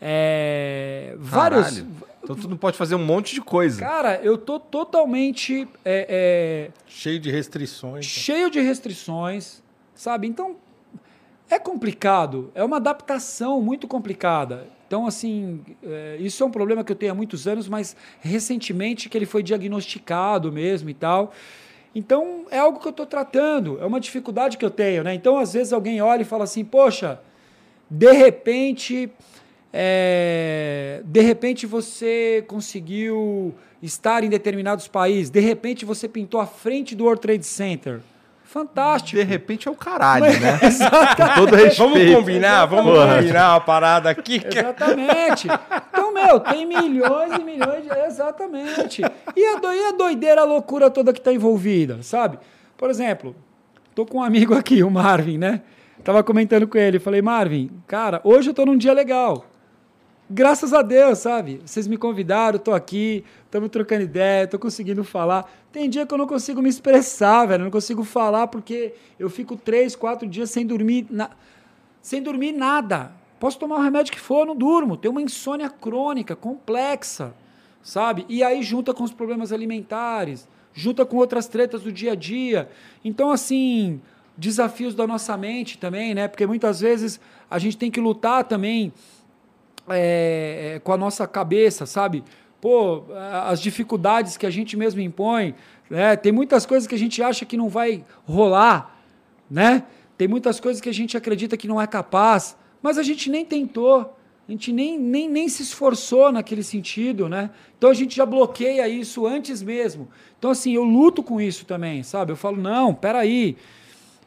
É, 0.00 1.14
vários. 1.18 1.84
Então 2.22 2.36
tu 2.36 2.48
não 2.48 2.56
pode 2.56 2.76
fazer 2.76 2.94
um 2.94 3.04
monte 3.04 3.34
de 3.34 3.40
coisa. 3.40 3.80
Cara, 3.80 4.20
eu 4.22 4.38
tô 4.38 4.58
totalmente. 4.58 5.66
É, 5.84 6.68
é, 6.68 6.70
cheio 6.86 7.18
de 7.18 7.30
restrições. 7.30 8.04
Cheio 8.04 8.50
de 8.50 8.60
restrições, 8.60 9.62
sabe? 9.94 10.26
Então, 10.26 10.56
é 11.50 11.58
complicado. 11.58 12.50
É 12.54 12.62
uma 12.62 12.76
adaptação 12.76 13.60
muito 13.60 13.88
complicada. 13.88 14.66
Então, 14.86 15.06
assim, 15.06 15.60
é, 15.82 16.16
isso 16.20 16.42
é 16.42 16.46
um 16.46 16.50
problema 16.50 16.82
que 16.82 16.92
eu 16.92 16.96
tenho 16.96 17.12
há 17.12 17.14
muitos 17.14 17.46
anos, 17.46 17.68
mas 17.68 17.96
recentemente 18.20 19.08
que 19.08 19.16
ele 19.16 19.26
foi 19.26 19.42
diagnosticado 19.42 20.52
mesmo 20.52 20.90
e 20.90 20.94
tal. 20.94 21.32
Então, 21.94 22.46
é 22.50 22.58
algo 22.58 22.78
que 22.78 22.86
eu 22.86 22.90
estou 22.90 23.06
tratando, 23.06 23.78
é 23.80 23.86
uma 23.86 23.98
dificuldade 23.98 24.56
que 24.56 24.64
eu 24.64 24.70
tenho. 24.70 25.02
Né? 25.02 25.14
Então, 25.14 25.38
às 25.38 25.52
vezes, 25.52 25.72
alguém 25.72 26.00
olha 26.00 26.22
e 26.22 26.24
fala 26.24 26.44
assim: 26.44 26.64
Poxa, 26.64 27.20
de 27.90 28.12
repente, 28.12 29.10
é, 29.72 31.00
de 31.04 31.20
repente 31.20 31.66
você 31.66 32.44
conseguiu 32.48 33.54
estar 33.82 34.24
em 34.24 34.28
determinados 34.28 34.88
países, 34.88 35.30
de 35.30 35.40
repente 35.40 35.84
você 35.84 36.08
pintou 36.08 36.40
a 36.40 36.46
frente 36.46 36.94
do 36.94 37.04
World 37.04 37.20
Trade 37.22 37.46
Center. 37.46 38.00
Fantástico. 38.44 39.16
De 39.16 39.22
repente 39.22 39.68
é 39.68 39.70
o 39.70 39.76
caralho, 39.76 40.24
né? 40.24 40.58
Com 41.16 41.34
todo 41.36 41.54
respeito. 41.54 41.88
Vamos 41.88 42.14
combinar, 42.16 42.66
vamos 42.66 42.92
Porra. 42.92 43.18
combinar 43.18 43.52
uma 43.52 43.60
parada 43.60 44.10
aqui. 44.10 44.42
Exatamente. 44.44 45.46
Então, 45.88 46.12
meu, 46.12 46.40
tem 46.40 46.66
milhões 46.66 47.32
e 47.38 47.44
milhões 47.44 47.84
de... 47.84 47.90
Exatamente. 48.06 49.02
E 49.36 49.46
a, 49.46 49.54
do... 49.60 49.72
e 49.72 49.84
a 49.84 49.92
doideira, 49.92 50.40
a 50.40 50.44
loucura 50.44 50.90
toda 50.90 51.12
que 51.12 51.20
está 51.20 51.32
envolvida, 51.32 52.02
sabe? 52.02 52.40
Por 52.76 52.90
exemplo, 52.90 53.36
tô 53.94 54.04
com 54.04 54.18
um 54.18 54.22
amigo 54.22 54.52
aqui, 54.52 54.82
o 54.82 54.90
Marvin, 54.90 55.38
né? 55.38 55.62
Tava 56.02 56.24
comentando 56.24 56.66
com 56.66 56.76
ele, 56.76 56.98
falei, 56.98 57.22
Marvin, 57.22 57.70
cara, 57.86 58.20
hoje 58.24 58.50
eu 58.50 58.54
tô 58.54 58.66
num 58.66 58.76
dia 58.76 58.92
legal 58.92 59.44
graças 60.30 60.72
a 60.72 60.80
Deus, 60.80 61.18
sabe? 61.18 61.60
Vocês 61.66 61.88
me 61.88 61.96
convidaram, 61.96 62.58
tô 62.58 62.72
aqui, 62.72 63.24
estamos 63.44 63.68
trocando 63.68 64.02
ideia, 64.02 64.46
tô 64.46 64.58
conseguindo 64.58 65.02
falar. 65.02 65.50
Tem 65.72 65.90
dia 65.90 66.06
que 66.06 66.14
eu 66.14 66.18
não 66.18 66.26
consigo 66.26 66.62
me 66.62 66.68
expressar, 66.68 67.46
velho, 67.46 67.64
não 67.64 67.70
consigo 67.70 68.04
falar 68.04 68.46
porque 68.46 68.94
eu 69.18 69.28
fico 69.28 69.56
três, 69.56 69.96
quatro 69.96 70.28
dias 70.28 70.50
sem 70.50 70.64
dormir, 70.64 71.06
na... 71.10 71.30
sem 72.00 72.22
dormir 72.22 72.52
nada. 72.52 73.12
Posso 73.40 73.58
tomar 73.58 73.76
o 73.76 73.82
remédio 73.82 74.12
que 74.12 74.20
for, 74.20 74.46
não 74.46 74.54
durmo. 74.54 74.96
Tenho 74.96 75.12
uma 75.12 75.22
insônia 75.22 75.68
crônica, 75.68 76.36
complexa, 76.36 77.34
sabe? 77.82 78.24
E 78.28 78.44
aí 78.44 78.62
junta 78.62 78.94
com 78.94 79.02
os 79.02 79.12
problemas 79.12 79.52
alimentares, 79.52 80.46
junta 80.72 81.04
com 81.04 81.16
outras 81.16 81.48
tretas 81.48 81.82
do 81.82 81.90
dia 81.90 82.12
a 82.12 82.14
dia. 82.14 82.68
Então, 83.04 83.30
assim, 83.32 84.00
desafios 84.36 84.94
da 84.94 85.06
nossa 85.06 85.36
mente 85.36 85.76
também, 85.78 86.14
né? 86.14 86.28
Porque 86.28 86.46
muitas 86.46 86.80
vezes 86.80 87.18
a 87.50 87.58
gente 87.58 87.76
tem 87.76 87.90
que 87.90 88.00
lutar 88.00 88.44
também 88.44 88.92
é, 89.90 90.74
é, 90.74 90.78
com 90.78 90.92
a 90.92 90.96
nossa 90.96 91.26
cabeça, 91.26 91.86
sabe? 91.86 92.24
Pô, 92.60 93.04
as 93.44 93.60
dificuldades 93.60 94.36
que 94.36 94.46
a 94.46 94.50
gente 94.50 94.76
mesmo 94.76 95.00
impõe, 95.00 95.54
né? 95.88 96.14
Tem 96.16 96.30
muitas 96.30 96.66
coisas 96.66 96.86
que 96.86 96.94
a 96.94 96.98
gente 96.98 97.22
acha 97.22 97.44
que 97.44 97.56
não 97.56 97.68
vai 97.68 98.04
rolar, 98.26 99.00
né? 99.50 99.84
Tem 100.16 100.28
muitas 100.28 100.60
coisas 100.60 100.80
que 100.80 100.88
a 100.88 100.94
gente 100.94 101.16
acredita 101.16 101.56
que 101.56 101.66
não 101.66 101.80
é 101.80 101.86
capaz, 101.86 102.56
mas 102.82 102.98
a 102.98 103.02
gente 103.02 103.30
nem 103.30 103.44
tentou, 103.44 104.16
a 104.46 104.50
gente 104.50 104.72
nem, 104.72 104.98
nem, 104.98 105.28
nem 105.28 105.48
se 105.48 105.62
esforçou 105.62 106.30
naquele 106.30 106.62
sentido, 106.62 107.28
né? 107.28 107.50
Então 107.78 107.88
a 107.88 107.94
gente 107.94 108.16
já 108.16 108.26
bloqueia 108.26 108.88
isso 108.88 109.26
antes 109.26 109.62
mesmo. 109.62 110.08
Então, 110.38 110.50
assim, 110.50 110.74
eu 110.74 110.84
luto 110.84 111.22
com 111.22 111.40
isso 111.40 111.64
também, 111.64 112.02
sabe? 112.02 112.32
Eu 112.32 112.36
falo, 112.36 112.56
não, 112.56 112.94
peraí, 112.94 113.56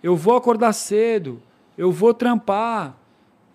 eu 0.01 0.15
vou 0.15 0.35
acordar 0.35 0.73
cedo, 0.73 1.41
eu 1.77 1.91
vou 1.91 2.13
trampar, 2.13 2.97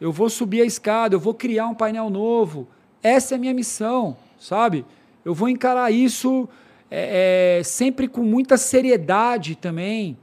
eu 0.01 0.13
vou 0.13 0.31
subir 0.31 0.63
a 0.63 0.65
escada, 0.65 1.15
eu 1.15 1.21
vou 1.21 1.35
criar 1.35 1.67
um 1.67 1.75
painel 1.75 2.09
novo. 2.09 2.69
Essa 3.03 3.35
é 3.35 3.37
a 3.37 3.39
minha 3.39 3.55
missão, 3.55 4.17
sabe? 4.39 4.85
Eu 5.25 5.35
vou 5.35 5.49
encarar 5.49 5.91
isso 5.91 6.49
é, 6.91 7.59
é, 7.59 7.63
sempre 7.63 8.09
com 8.09 8.23
muita 8.23 8.57
seriedade 8.57 9.57
também, 9.57 10.17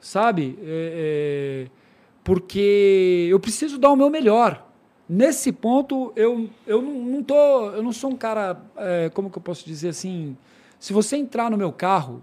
sabe? 0.00 0.58
É, 0.62 1.66
é, 1.66 1.70
porque 2.22 3.28
eu 3.30 3.38
preciso 3.38 3.78
dar 3.78 3.90
o 3.90 3.96
meu 3.96 4.08
melhor. 4.08 4.66
Nesse 5.08 5.52
ponto, 5.52 6.12
eu, 6.16 6.48
eu 6.66 6.80
não, 6.80 7.22
tô, 7.22 7.70
eu 7.70 7.82
não 7.82 7.92
sou 7.92 8.10
um 8.10 8.16
cara, 8.16 8.58
é, 8.76 9.10
como 9.10 9.28
que 9.28 9.36
eu 9.36 9.42
posso 9.42 9.66
dizer 9.66 9.90
assim? 9.90 10.36
Se 10.78 10.92
você 10.92 11.16
entrar 11.16 11.50
no 11.50 11.58
meu 11.58 11.70
carro, 11.70 12.22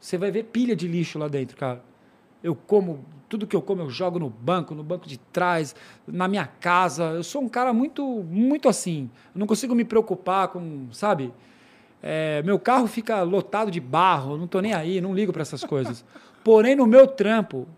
você 0.00 0.18
vai 0.18 0.30
ver 0.30 0.44
pilha 0.44 0.74
de 0.74 0.88
lixo 0.88 1.18
lá 1.18 1.28
dentro, 1.28 1.56
cara. 1.56 1.82
Eu 2.42 2.56
como 2.56 3.04
tudo 3.30 3.46
que 3.46 3.54
eu 3.54 3.62
como 3.62 3.80
eu 3.80 3.88
jogo 3.88 4.18
no 4.18 4.28
banco, 4.28 4.74
no 4.74 4.82
banco 4.82 5.08
de 5.08 5.16
trás, 5.16 5.74
na 6.04 6.26
minha 6.26 6.46
casa. 6.46 7.04
Eu 7.04 7.22
sou 7.22 7.40
um 7.40 7.48
cara 7.48 7.72
muito, 7.72 8.04
muito 8.24 8.68
assim. 8.68 9.08
Eu 9.32 9.38
não 9.38 9.46
consigo 9.46 9.72
me 9.72 9.84
preocupar 9.84 10.48
com, 10.48 10.88
sabe? 10.90 11.32
É, 12.02 12.42
meu 12.42 12.58
carro 12.58 12.88
fica 12.88 13.22
lotado 13.22 13.70
de 13.70 13.78
barro, 13.78 14.36
não 14.36 14.48
tô 14.48 14.60
nem 14.60 14.74
aí, 14.74 15.00
não 15.00 15.14
ligo 15.14 15.32
para 15.32 15.42
essas 15.42 15.62
coisas. 15.62 16.04
Porém, 16.42 16.74
no 16.74 16.86
meu 16.86 17.06
trampo 17.06 17.68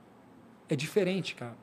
é 0.71 0.75
diferente, 0.75 1.35
cara. 1.35 1.55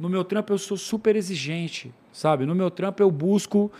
No 0.00 0.08
meu 0.08 0.24
trampo 0.24 0.52
eu 0.52 0.58
sou 0.58 0.76
super 0.76 1.14
exigente, 1.14 1.94
sabe? 2.12 2.44
No 2.44 2.56
meu 2.56 2.72
trampo 2.72 3.00
eu 3.02 3.10
busco 3.10 3.70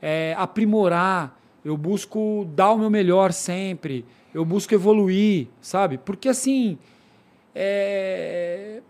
é, 0.00 0.34
aprimorar, 0.38 1.38
eu 1.62 1.76
busco 1.76 2.48
dar 2.54 2.70
o 2.70 2.78
meu 2.78 2.88
melhor 2.88 3.32
sempre, 3.32 4.04
eu 4.32 4.46
busco 4.46 4.72
evoluir, 4.72 5.48
sabe? 5.60 5.98
Porque 5.98 6.28
assim, 6.28 6.78
é, 7.54 8.82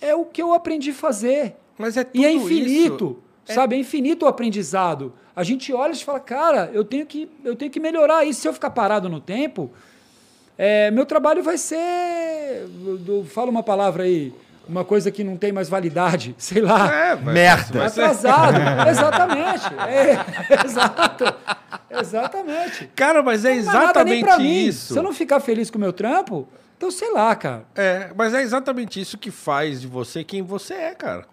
é 0.00 0.14
o 0.14 0.24
que 0.24 0.42
eu 0.42 0.52
aprendi 0.52 0.90
a 0.90 0.94
fazer. 0.94 1.56
Mas 1.78 1.96
é 1.96 2.04
tudo 2.04 2.20
E 2.20 2.24
é 2.24 2.32
infinito. 2.32 3.22
Isso. 3.46 3.54
Sabe? 3.54 3.76
É 3.76 3.78
infinito 3.78 4.24
o 4.24 4.28
aprendizado. 4.28 5.12
A 5.36 5.42
gente 5.42 5.72
olha 5.72 5.92
e 5.92 5.96
fala, 5.96 6.20
cara, 6.20 6.70
eu 6.72 6.84
tenho 6.84 7.04
que, 7.04 7.28
eu 7.44 7.56
tenho 7.56 7.70
que 7.70 7.80
melhorar 7.80 8.24
isso. 8.24 8.40
Se 8.40 8.48
eu 8.48 8.52
ficar 8.52 8.70
parado 8.70 9.08
no 9.08 9.20
tempo, 9.20 9.70
é, 10.56 10.90
meu 10.90 11.04
trabalho 11.04 11.42
vai 11.42 11.58
ser. 11.58 12.66
Fala 13.26 13.50
uma 13.50 13.62
palavra 13.62 14.04
aí. 14.04 14.32
Uma 14.66 14.82
coisa 14.82 15.10
que 15.10 15.22
não 15.22 15.36
tem 15.36 15.52
mais 15.52 15.68
validade, 15.68 16.34
sei 16.38 16.62
lá. 16.62 16.90
É, 16.90 17.16
merda. 17.16 17.84
Atrasado. 17.84 18.56
Exatamente. 18.88 19.66
É, 19.88 20.64
exato. 20.64 21.24
Exatamente. 21.90 22.90
Cara, 22.94 23.22
mas 23.22 23.44
é 23.44 23.54
exatamente 23.54 24.26
isso. 24.30 24.40
Mim. 24.40 24.72
Se 24.72 24.98
eu 24.98 25.02
não 25.02 25.12
ficar 25.12 25.38
feliz 25.40 25.70
com 25.70 25.76
o 25.76 25.80
meu 25.80 25.92
trampo, 25.92 26.48
então 26.84 26.90
sei 26.90 27.10
lá, 27.12 27.34
cara. 27.34 27.64
É, 27.74 28.12
mas 28.14 28.34
é 28.34 28.42
exatamente 28.42 29.00
isso 29.00 29.16
que 29.16 29.30
faz 29.30 29.80
de 29.80 29.86
você 29.86 30.22
quem 30.22 30.42
você 30.42 30.74
é, 30.74 30.94
cara. 30.94 31.26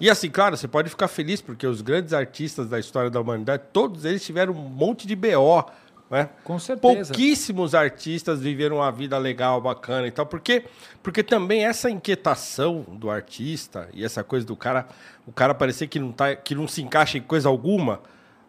E 0.00 0.08
assim, 0.08 0.30
claro, 0.30 0.56
você 0.56 0.68
pode 0.68 0.88
ficar 0.88 1.08
feliz 1.08 1.40
porque 1.40 1.66
os 1.66 1.80
grandes 1.80 2.12
artistas 2.12 2.68
da 2.68 2.78
história 2.78 3.10
da 3.10 3.20
humanidade, 3.20 3.64
todos 3.72 4.04
eles 4.04 4.24
tiveram 4.24 4.52
um 4.52 4.68
monte 4.68 5.04
de 5.06 5.16
BO, 5.16 5.64
né? 6.08 6.28
Com 6.44 6.58
certeza. 6.60 7.12
Pouquíssimos 7.12 7.74
artistas 7.74 8.40
viveram 8.40 8.76
uma 8.76 8.92
vida 8.92 9.18
legal, 9.18 9.60
bacana 9.60 10.06
e 10.06 10.12
tal, 10.12 10.26
porque 10.26 10.64
porque 11.02 11.24
também 11.24 11.64
essa 11.64 11.90
inquietação 11.90 12.84
do 12.86 13.10
artista 13.10 13.88
e 13.92 14.04
essa 14.04 14.22
coisa 14.22 14.46
do 14.46 14.54
cara, 14.54 14.86
o 15.26 15.32
cara 15.32 15.54
parecer 15.54 15.88
que 15.88 15.98
não 15.98 16.12
tá, 16.12 16.36
que 16.36 16.54
não 16.54 16.68
se 16.68 16.82
encaixa 16.82 17.18
em 17.18 17.22
coisa 17.22 17.48
alguma, 17.48 18.00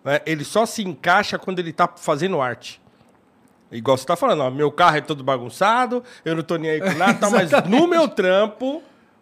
né? 0.03 0.21
Ele 0.27 0.43
só 0.43 0.63
se 0.65 0.83
encaixa 0.83 1.39
quando 1.39 1.57
ele 1.57 1.73
tá 1.73 1.87
fazendo 1.87 2.39
arte. 2.39 2.79
Igual 3.71 3.97
você 3.97 4.05
tá 4.05 4.15
falando, 4.15 4.43
ó, 4.43 4.49
meu 4.49 4.71
carro 4.71 4.97
é 4.97 5.01
todo 5.01 5.23
bagunçado, 5.23 6.03
eu 6.23 6.35
não 6.35 6.43
tô 6.43 6.55
nem 6.55 6.71
aí 6.71 6.79
com 6.79 6.93
nada, 6.93 7.15
tá, 7.15 7.29
mas 7.29 7.51
no 7.67 7.87
meu 7.87 8.07
trampo 8.07 8.81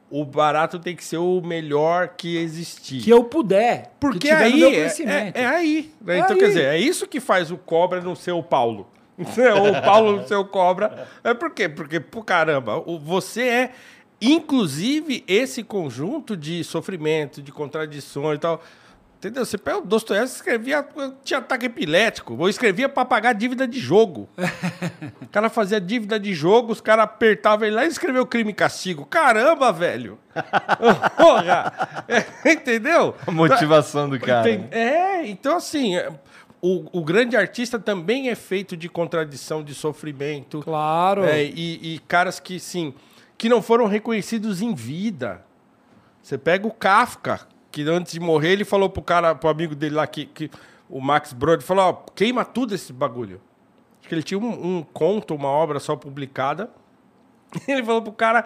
o 0.10 0.24
barato 0.24 0.78
tem 0.78 0.96
que 0.96 1.04
ser 1.04 1.18
o 1.18 1.42
melhor 1.42 2.10
que 2.16 2.38
existir. 2.38 3.02
Que 3.02 3.10
eu 3.10 3.24
puder. 3.24 3.92
Porque 4.00 4.30
aí 4.30 4.64
é, 4.64 4.88
é, 4.88 5.32
é, 5.34 5.46
aí. 5.46 5.92
Né? 6.00 6.16
É 6.16 6.20
então, 6.20 6.36
aí. 6.36 6.40
quer 6.40 6.48
dizer, 6.48 6.66
é 6.66 6.78
isso 6.78 7.08
que 7.08 7.20
faz 7.20 7.52
o 7.52 7.58
cobra 7.58 8.02
não 8.02 8.16
ser 8.16 8.32
o 8.32 8.44
Paulo. 8.44 8.88
Ou 9.18 9.72
o 9.72 9.82
Paulo 9.82 10.18
não 10.18 10.28
ser 10.28 10.36
o 10.36 10.46
cobra. 10.46 11.08
É 11.24 11.34
por 11.34 11.52
quê? 11.52 11.68
Porque, 11.68 12.00
por 12.00 12.24
caramba, 12.24 12.80
você 13.02 13.44
é, 13.44 13.72
inclusive, 14.22 15.24
esse 15.28 15.64
conjunto 15.64 16.38
de 16.38 16.64
sofrimento, 16.64 17.42
de 17.42 17.52
contradições 17.52 18.38
e 18.38 18.42
tal. 18.42 18.62
Entendeu? 19.18 19.46
Você 19.46 19.58
pega 19.58 19.80
o 19.80 19.86
Dostoiévski 19.86 20.38
escrevia, 20.38 20.88
tinha 21.24 21.40
ataque 21.40 21.66
epilético, 21.66 22.36
ou 22.38 22.48
escrevia 22.48 22.88
para 22.88 23.06
pagar 23.06 23.34
dívida 23.34 23.68
de 23.68 23.80
jogo. 23.80 24.30
o 25.22 25.28
cara 25.30 25.50
fazia 25.50 25.82
dívida 25.82 26.20
de 26.20 26.34
jogo, 26.34 26.72
os 26.72 26.82
caras 26.82 27.06
apertavam 27.06 27.66
ele 27.66 27.76
lá 27.76 27.86
e 27.86 27.88
escreveu 27.88 28.26
crime 28.26 28.52
e 28.52 28.54
castigo. 28.54 29.06
Caramba, 29.06 29.72
velho! 29.72 30.20
Porra! 31.18 32.06
É, 32.08 32.52
entendeu? 32.52 33.16
A 33.26 33.32
motivação 33.32 34.10
do 34.10 34.20
cara. 34.20 34.50
É, 34.72 35.26
então 35.26 35.58
assim, 35.58 35.96
é, 35.96 36.12
o, 36.62 37.00
o, 37.00 37.04
grande 37.04 37.38
artista 37.38 37.80
também 37.80 38.30
é 38.30 38.36
feito 38.36 38.76
de 38.76 38.90
contradição, 38.90 39.64
de 39.64 39.74
sofrimento. 39.74 40.62
Claro. 40.62 41.24
É, 41.24 41.44
e, 41.44 41.96
e 41.96 42.00
caras 42.08 42.40
que, 42.40 42.60
sim, 42.60 42.94
que 43.38 43.48
não 43.50 43.62
foram 43.62 43.88
reconhecidos 43.88 44.62
em 44.62 44.74
vida. 44.74 45.44
Você 46.22 46.38
pega 46.38 46.68
o 46.68 46.72
Kafka, 46.72 47.42
que 47.76 47.82
antes 47.90 48.14
de 48.14 48.22
morrer 48.22 48.54
ele 48.54 48.64
falou 48.64 48.90
pro 48.90 49.02
cara, 49.02 49.36
pro 49.36 49.50
amigo 49.50 49.76
dele 49.76 49.96
lá, 49.96 50.08
que, 50.08 50.26
que 50.28 50.50
o 50.90 51.02
Max 51.02 51.34
Brod, 51.34 51.62
falou, 51.62 51.84
ó, 51.84 51.94
queima 52.16 52.46
tudo 52.46 52.74
esse 52.74 52.94
bagulho. 52.94 53.42
Acho 54.00 54.08
que 54.08 54.16
ele 54.16 54.24
tinha 54.24 54.40
um, 54.40 54.78
um 54.78 54.82
conto, 54.82 55.36
uma 55.36 55.50
obra 55.50 55.78
só 55.82 55.94
publicada. 55.94 56.72
Ele 57.68 57.84
falou 57.84 58.02
pro 58.02 58.14
cara, 58.14 58.46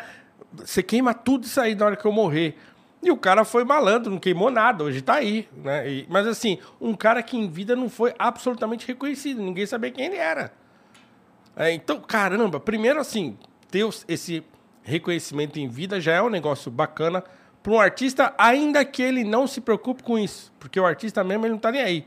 você 0.53 0.81
queima 0.81 1.13
tudo 1.13 1.43
isso 1.43 1.59
aí 1.61 1.75
na 1.75 1.85
hora 1.85 1.95
que 1.95 2.05
eu 2.05 2.11
morrer. 2.11 2.57
E 3.03 3.11
o 3.11 3.17
cara 3.17 3.45
foi 3.45 3.63
malandro, 3.63 4.09
não 4.09 4.19
queimou 4.19 4.49
nada, 4.49 4.83
hoje 4.83 5.01
tá 5.01 5.15
aí, 5.15 5.47
né? 5.57 5.87
E, 5.87 6.07
mas 6.09 6.25
assim, 6.25 6.57
um 6.81 6.95
cara 6.95 7.21
que 7.21 7.37
em 7.37 7.47
vida 7.49 7.75
não 7.75 7.89
foi 7.89 8.15
absolutamente 8.17 8.87
reconhecido, 8.87 9.41
ninguém 9.41 9.65
sabia 9.65 9.91
quem 9.91 10.05
ele 10.05 10.15
era. 10.15 10.51
É, 11.55 11.71
então, 11.71 11.99
caramba, 12.01 12.59
primeiro 12.59 12.99
assim, 12.99 13.37
ter 13.69 13.87
esse 14.07 14.43
reconhecimento 14.81 15.59
em 15.59 15.67
vida 15.67 15.99
já 16.01 16.13
é 16.13 16.21
um 16.21 16.29
negócio 16.29 16.71
bacana 16.71 17.23
para 17.61 17.73
um 17.73 17.79
artista, 17.79 18.33
ainda 18.37 18.83
que 18.85 19.01
ele 19.01 19.23
não 19.23 19.47
se 19.47 19.61
preocupe 19.61 20.03
com 20.03 20.17
isso. 20.17 20.51
Porque 20.59 20.79
o 20.79 20.85
artista 20.85 21.23
mesmo 21.23 21.45
ele 21.45 21.51
não 21.51 21.57
está 21.57 21.71
nem 21.71 21.81
aí. 21.81 22.05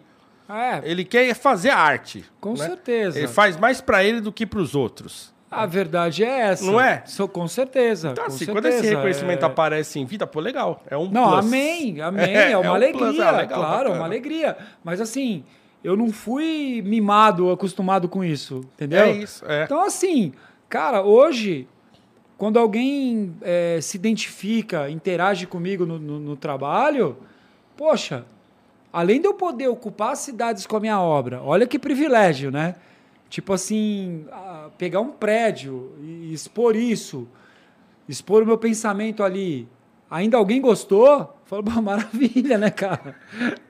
É. 0.48 0.80
Ele 0.84 1.04
quer 1.04 1.34
fazer 1.34 1.70
a 1.70 1.78
arte. 1.78 2.24
Com 2.40 2.50
né? 2.50 2.66
certeza. 2.66 3.18
Ele 3.18 3.28
faz 3.28 3.56
mais 3.56 3.80
para 3.80 4.04
ele 4.04 4.20
do 4.20 4.32
que 4.32 4.46
para 4.46 4.60
os 4.60 4.74
outros. 4.74 5.32
A 5.50 5.66
verdade 5.66 6.24
é 6.24 6.40
essa. 6.40 6.64
Não 6.64 6.80
é? 6.80 7.02
Sou, 7.04 7.28
com 7.28 7.46
certeza. 7.46 8.10
Então, 8.12 8.24
com 8.24 8.28
assim, 8.28 8.38
certeza. 8.38 8.58
quando 8.58 8.66
esse 8.66 8.86
reconhecimento 8.86 9.42
é... 9.42 9.46
aparece 9.46 10.00
em 10.00 10.06
vida, 10.06 10.26
pô, 10.26 10.40
legal. 10.40 10.82
É 10.88 10.96
um 10.96 11.10
Não, 11.10 11.30
plus. 11.30 11.46
amém, 11.46 12.00
amém. 12.02 12.34
É, 12.34 12.52
é 12.52 12.56
uma 12.56 12.66
é 12.66 12.70
um 12.70 12.74
alegria, 12.74 13.06
plus, 13.06 13.18
é 13.18 13.30
legal, 13.32 13.60
claro, 13.60 13.76
bacana. 13.76 13.96
uma 13.96 14.04
alegria. 14.06 14.56
Mas 14.82 14.98
assim, 14.98 15.44
eu 15.84 15.94
não 15.94 16.10
fui 16.10 16.82
mimado, 16.84 17.50
acostumado 17.50 18.08
com 18.08 18.24
isso, 18.24 18.64
entendeu? 18.74 19.02
É 19.02 19.12
isso, 19.12 19.44
é. 19.46 19.64
Então, 19.64 19.84
assim, 19.84 20.32
cara, 20.70 21.02
hoje 21.02 21.68
quando 22.42 22.58
alguém 22.58 23.36
é, 23.40 23.78
se 23.80 23.96
identifica, 23.96 24.90
interage 24.90 25.46
comigo 25.46 25.86
no, 25.86 25.96
no, 25.96 26.18
no, 26.18 26.36
trabalho, 26.36 27.16
poxa, 27.76 28.26
além 28.92 29.20
de 29.20 29.28
eu 29.28 29.34
poder 29.34 29.68
ocupar 29.68 30.16
cidades 30.16 30.66
com 30.66 30.76
a 30.76 30.80
minha 30.80 31.00
obra, 31.00 31.40
olha 31.40 31.68
que 31.68 31.78
privilégio, 31.78 32.50
né? 32.50 32.74
Tipo 33.30 33.52
assim, 33.52 34.26
pegar 34.76 34.98
um 34.98 35.10
prédio 35.10 35.92
e 36.02 36.34
expor 36.34 36.74
isso, 36.74 37.28
expor 38.08 38.42
o 38.42 38.46
meu 38.46 38.58
pensamento 38.58 39.22
ali. 39.22 39.68
Ainda 40.10 40.36
alguém 40.36 40.60
gostou? 40.60 41.36
Falou, 41.44 41.64
maravilha, 41.80 42.58
né, 42.58 42.70
cara? 42.70 43.14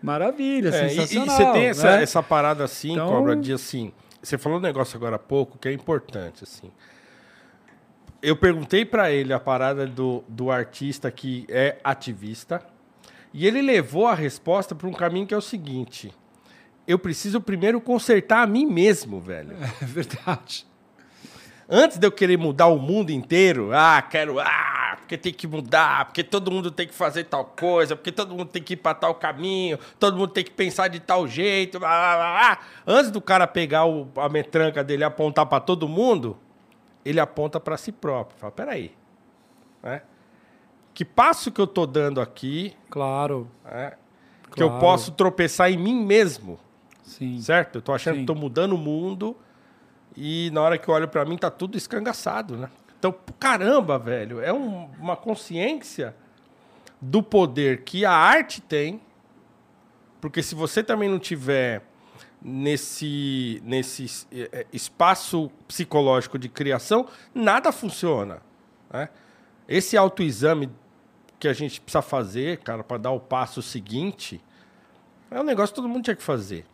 Maravilha, 0.02 0.70
é, 0.70 0.88
sensacional. 0.88 1.28
E, 1.28 1.28
e 1.28 1.36
você 1.36 1.52
tem 1.52 1.66
essa, 1.66 1.96
né? 1.98 2.02
essa 2.02 2.22
parada 2.22 2.64
assim, 2.64 2.92
então... 2.92 3.06
cobra, 3.06 3.36
de 3.36 3.52
assim. 3.52 3.92
Você 4.22 4.38
falou 4.38 4.56
um 4.56 4.62
negócio 4.62 4.96
agora 4.96 5.16
há 5.16 5.18
pouco 5.18 5.58
que 5.58 5.68
é 5.68 5.72
importante, 5.74 6.42
assim 6.42 6.70
eu 8.22 8.36
perguntei 8.36 8.84
para 8.84 9.10
ele 9.10 9.32
a 9.32 9.40
parada 9.40 9.84
do, 9.86 10.22
do 10.28 10.50
artista 10.50 11.10
que 11.10 11.44
é 11.48 11.78
ativista. 11.82 12.64
E 13.34 13.46
ele 13.46 13.60
levou 13.60 14.06
a 14.06 14.14
resposta 14.14 14.74
para 14.74 14.86
um 14.86 14.92
caminho 14.92 15.26
que 15.26 15.34
é 15.34 15.36
o 15.36 15.42
seguinte: 15.42 16.12
eu 16.86 16.98
preciso 16.98 17.40
primeiro 17.40 17.80
consertar 17.80 18.42
a 18.42 18.46
mim 18.46 18.64
mesmo, 18.64 19.20
velho. 19.20 19.56
É 19.80 19.84
verdade. 19.84 20.66
Antes 21.68 21.96
de 21.96 22.06
eu 22.06 22.12
querer 22.12 22.36
mudar 22.36 22.66
o 22.66 22.78
mundo 22.78 23.10
inteiro, 23.10 23.70
ah, 23.72 24.02
quero, 24.02 24.38
ah, 24.38 24.96
porque 24.98 25.16
tem 25.16 25.32
que 25.32 25.46
mudar, 25.46 26.04
porque 26.04 26.22
todo 26.22 26.50
mundo 26.50 26.70
tem 26.70 26.86
que 26.86 26.92
fazer 26.92 27.24
tal 27.24 27.46
coisa, 27.46 27.96
porque 27.96 28.12
todo 28.12 28.34
mundo 28.34 28.46
tem 28.46 28.62
que 28.62 28.74
ir 28.74 28.76
para 28.76 28.94
tal 28.94 29.14
caminho, 29.14 29.78
todo 29.98 30.16
mundo 30.18 30.32
tem 30.32 30.44
que 30.44 30.50
pensar 30.50 30.88
de 30.88 31.00
tal 31.00 31.26
jeito, 31.26 31.80
blá, 31.80 31.88
blá, 31.88 32.16
blá. 32.16 32.58
antes 32.86 33.10
do 33.10 33.22
cara 33.22 33.46
pegar 33.46 33.86
o, 33.86 34.06
a 34.16 34.28
metranca 34.28 34.84
dele 34.84 35.02
e 35.02 35.04
apontar 35.04 35.46
para 35.46 35.60
todo 35.60 35.88
mundo, 35.88 36.36
ele 37.04 37.20
aponta 37.20 37.58
para 37.58 37.76
si 37.76 37.92
próprio. 37.92 38.38
Fala, 38.38 38.52
peraí. 38.52 38.94
Né? 39.82 40.02
Que 40.94 41.04
passo 41.04 41.50
que 41.50 41.60
eu 41.60 41.64
estou 41.64 41.86
dando 41.86 42.20
aqui. 42.20 42.76
Claro. 42.90 43.50
Né? 43.64 43.92
Que 44.50 44.58
claro. 44.60 44.74
eu 44.74 44.78
posso 44.80 45.12
tropeçar 45.12 45.70
em 45.70 45.76
mim 45.76 46.04
mesmo. 46.04 46.58
Sim. 47.02 47.40
Certo? 47.40 47.76
Eu 47.76 47.78
estou 47.80 47.94
achando 47.94 48.14
Sim. 48.14 48.20
que 48.20 48.22
estou 48.24 48.36
mudando 48.36 48.72
o 48.72 48.78
mundo 48.78 49.36
e 50.16 50.50
na 50.52 50.60
hora 50.62 50.78
que 50.78 50.88
eu 50.88 50.94
olho 50.94 51.08
para 51.08 51.24
mim 51.24 51.36
tá 51.36 51.50
tudo 51.50 51.76
escangaçado, 51.76 52.56
né? 52.56 52.68
Então, 52.98 53.14
caramba, 53.38 53.98
velho, 53.98 54.40
é 54.40 54.52
um, 54.52 54.88
uma 55.00 55.16
consciência 55.16 56.14
do 57.00 57.22
poder 57.22 57.82
que 57.82 58.04
a 58.04 58.12
arte 58.12 58.60
tem. 58.60 59.00
Porque 60.20 60.42
se 60.42 60.54
você 60.54 60.84
também 60.84 61.08
não 61.08 61.18
tiver 61.18 61.82
nesse, 62.44 63.62
nesse 63.64 64.26
é, 64.32 64.48
é, 64.52 64.66
espaço 64.72 65.50
psicológico 65.68 66.38
de 66.38 66.48
criação, 66.48 67.06
nada 67.34 67.70
funciona. 67.70 68.42
Né? 68.92 69.08
Esse 69.68 69.96
autoexame 69.96 70.70
que 71.38 71.48
a 71.48 71.52
gente 71.52 71.80
precisa 71.80 72.02
fazer, 72.02 72.58
cara, 72.58 72.82
para 72.82 72.98
dar 72.98 73.10
o 73.10 73.20
passo 73.20 73.62
seguinte, 73.62 74.40
é 75.30 75.40
um 75.40 75.44
negócio 75.44 75.74
que 75.74 75.80
todo 75.80 75.88
mundo 75.88 76.04
tinha 76.04 76.16
que 76.16 76.22
fazer. 76.22 76.64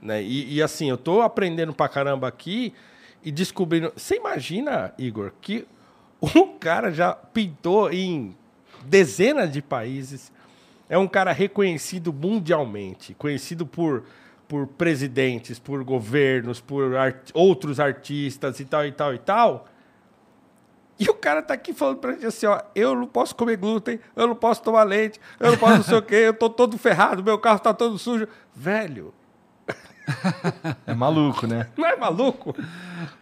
Né? 0.00 0.22
E, 0.22 0.54
e 0.54 0.62
assim, 0.62 0.88
eu 0.88 0.96
estou 0.96 1.22
aprendendo 1.22 1.72
pra 1.72 1.88
caramba 1.88 2.28
aqui 2.28 2.74
e 3.22 3.30
descobrindo. 3.30 3.92
Você 3.96 4.16
imagina, 4.16 4.92
Igor, 4.98 5.32
que 5.40 5.66
um 6.20 6.58
cara 6.58 6.90
já 6.90 7.14
pintou 7.14 7.90
em 7.92 8.36
dezenas 8.84 9.52
de 9.52 9.62
países. 9.62 10.32
É 10.88 10.98
um 10.98 11.08
cara 11.08 11.32
reconhecido 11.32 12.12
mundialmente, 12.12 13.14
conhecido 13.14 13.64
por 13.64 14.04
por 14.52 14.66
presidentes, 14.66 15.58
por 15.58 15.82
governos, 15.82 16.60
por 16.60 16.94
art 16.94 17.30
outros 17.32 17.80
artistas 17.80 18.60
e 18.60 18.66
tal, 18.66 18.84
e 18.84 18.92
tal, 18.92 19.14
e 19.14 19.18
tal. 19.18 19.66
E 20.98 21.08
o 21.08 21.14
cara 21.14 21.40
tá 21.40 21.54
aqui 21.54 21.72
falando 21.72 21.96
pra 21.96 22.12
gente 22.12 22.26
assim, 22.26 22.44
ó, 22.44 22.60
eu 22.74 22.94
não 22.94 23.06
posso 23.06 23.34
comer 23.34 23.56
glúten, 23.56 23.98
eu 24.14 24.26
não 24.26 24.34
posso 24.34 24.62
tomar 24.62 24.82
leite, 24.82 25.18
eu 25.40 25.52
não 25.52 25.56
posso 25.56 25.76
não 25.76 25.82
sei 25.82 25.96
o 25.96 26.02
quê, 26.02 26.16
eu 26.16 26.34
tô 26.34 26.50
todo 26.50 26.76
ferrado, 26.76 27.24
meu 27.24 27.38
carro 27.38 27.60
tá 27.60 27.72
todo 27.72 27.96
sujo. 27.96 28.28
Velho. 28.54 29.14
É 30.86 30.92
maluco, 30.92 31.46
né? 31.46 31.68
Não 31.74 31.86
é 31.86 31.96
maluco? 31.96 32.54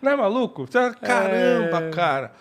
Não 0.03 0.11
é 0.11 0.17
maluco? 0.17 0.67
Caramba, 1.01 1.85
é... 1.85 1.91
cara. 1.91 2.33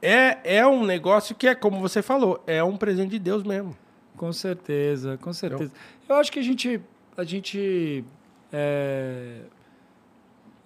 É, 0.00 0.38
é 0.56 0.66
um 0.66 0.86
negócio 0.86 1.34
que 1.34 1.48
é, 1.48 1.54
como 1.54 1.80
você 1.80 2.00
falou, 2.00 2.42
é 2.46 2.64
um 2.64 2.78
presente 2.78 3.10
de 3.10 3.18
Deus 3.18 3.42
mesmo. 3.42 3.76
Com 4.16 4.32
certeza, 4.32 5.18
com 5.18 5.34
certeza. 5.34 5.70
Eu 6.08 6.16
acho 6.16 6.32
que 6.32 6.38
a 6.38 6.42
gente, 6.42 6.80
a 7.14 7.24
gente, 7.24 8.04
é, 8.52 9.42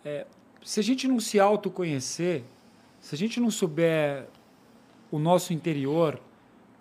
é, 0.04 0.26
se 0.64 0.80
a 0.80 0.82
gente 0.82 1.08
não 1.08 1.18
se 1.18 1.40
autoconhecer, 1.40 2.44
se 3.00 3.14
a 3.14 3.18
gente 3.18 3.40
não 3.40 3.50
souber 3.50 4.26
o 5.10 5.18
nosso 5.18 5.52
interior, 5.52 6.20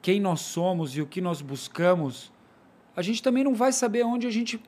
quem 0.01 0.19
nós 0.19 0.41
somos 0.41 0.95
e 0.95 1.01
o 1.01 1.05
que 1.05 1.21
nós 1.21 1.41
buscamos, 1.41 2.31
a 2.95 3.01
gente 3.01 3.21
também 3.21 3.43
não 3.43 3.53
vai 3.53 3.71
saber 3.71 4.03
onde 4.03 4.27
a 4.27 4.31
gente 4.31 4.61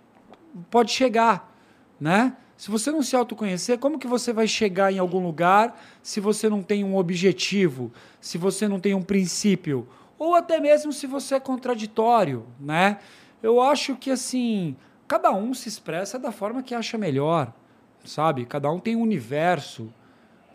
pode 0.69 0.91
chegar, 0.91 1.55
né? 1.99 2.35
Se 2.55 2.69
você 2.69 2.91
não 2.91 3.01
se 3.01 3.15
autoconhecer, 3.15 3.79
como 3.79 3.99
que 3.99 4.07
você 4.07 4.31
vai 4.31 4.47
chegar 4.47 4.93
em 4.93 4.99
algum 4.99 5.21
lugar 5.23 5.79
se 6.01 6.19
você 6.19 6.47
não 6.47 6.61
tem 6.61 6.83
um 6.83 6.95
objetivo, 6.95 7.91
se 8.21 8.37
você 8.37 8.67
não 8.67 8.79
tem 8.79 8.93
um 8.93 9.01
princípio, 9.01 9.87
ou 10.17 10.35
até 10.35 10.59
mesmo 10.59 10.93
se 10.93 11.07
você 11.07 11.35
é 11.35 11.39
contraditório, 11.39 12.45
né? 12.59 12.99
Eu 13.41 13.59
acho 13.59 13.95
que 13.95 14.09
assim, 14.09 14.75
cada 15.07 15.31
um 15.31 15.53
se 15.53 15.69
expressa 15.69 16.17
da 16.17 16.31
forma 16.31 16.63
que 16.63 16.73
acha 16.73 16.97
melhor, 16.97 17.53
sabe? 18.03 18.45
Cada 18.45 18.71
um 18.71 18.79
tem 18.79 18.95
um 18.95 19.01
universo, 19.01 19.91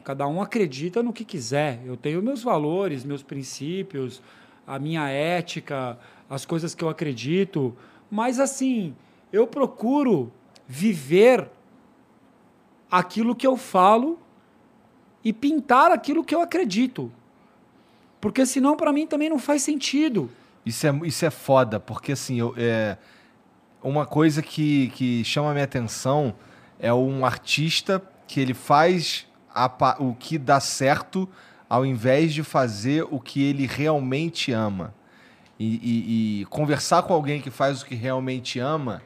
cada 0.05 0.27
um 0.27 0.41
acredita 0.41 1.03
no 1.03 1.13
que 1.13 1.25
quiser. 1.25 1.81
Eu 1.85 1.97
tenho 1.97 2.23
meus 2.23 2.43
valores, 2.43 3.05
meus 3.05 3.23
princípios, 3.23 4.23
a 4.67 4.79
minha 4.79 5.09
ética, 5.09 5.99
as 6.29 6.45
coisas 6.45 6.75
que 6.75 6.85
eu 6.85 6.89
acredito, 6.89 7.77
mas 8.11 8.39
assim, 8.39 8.95
eu 9.33 9.47
procuro 9.47 10.33
viver 10.67 11.49
aquilo 12.91 13.35
que 13.35 13.47
eu 13.47 13.57
falo 13.57 14.19
e 15.25 15.33
pintar 15.33 15.91
aquilo 15.91 16.25
que 16.25 16.35
eu 16.35 16.41
acredito. 16.41 17.11
Porque 18.21 18.45
senão, 18.45 18.77
para 18.77 18.93
mim, 18.93 19.07
também 19.07 19.29
não 19.29 19.39
faz 19.39 19.63
sentido. 19.63 20.31
Isso 20.65 20.87
é, 20.87 21.01
isso 21.05 21.25
é 21.25 21.31
foda, 21.31 21.81
porque 21.81 22.13
assim, 22.13 22.39
eu, 22.39 22.55
é, 22.57 22.99
uma 23.83 24.07
coisa 24.07 24.43
que, 24.43 24.89
que 24.95 25.25
chama 25.25 25.51
a 25.51 25.53
minha 25.53 25.65
atenção 25.65 26.35
é 26.79 26.93
um 26.93 27.25
artista 27.25 28.03
que 28.27 28.41
ele 28.41 28.55
faz 28.55 29.27
a, 29.55 29.97
o 29.99 30.15
que 30.15 30.39
dá 30.39 30.61
certo 30.61 31.29
ao 31.69 31.85
invés 31.85 32.33
de 32.33 32.43
fazer 32.43 33.07
o 33.11 33.21
que 33.21 33.43
ele 33.43 33.67
realmente 33.67 34.53
ama. 34.53 34.95
E, 35.59 35.67
e, 35.83 36.41
e 36.43 36.45
conversar 36.47 37.03
com 37.03 37.13
alguém 37.13 37.41
que 37.41 37.51
faz 37.51 37.83
o 37.83 37.87
que 37.87 37.95
realmente 37.95 38.61
ama 38.61 39.03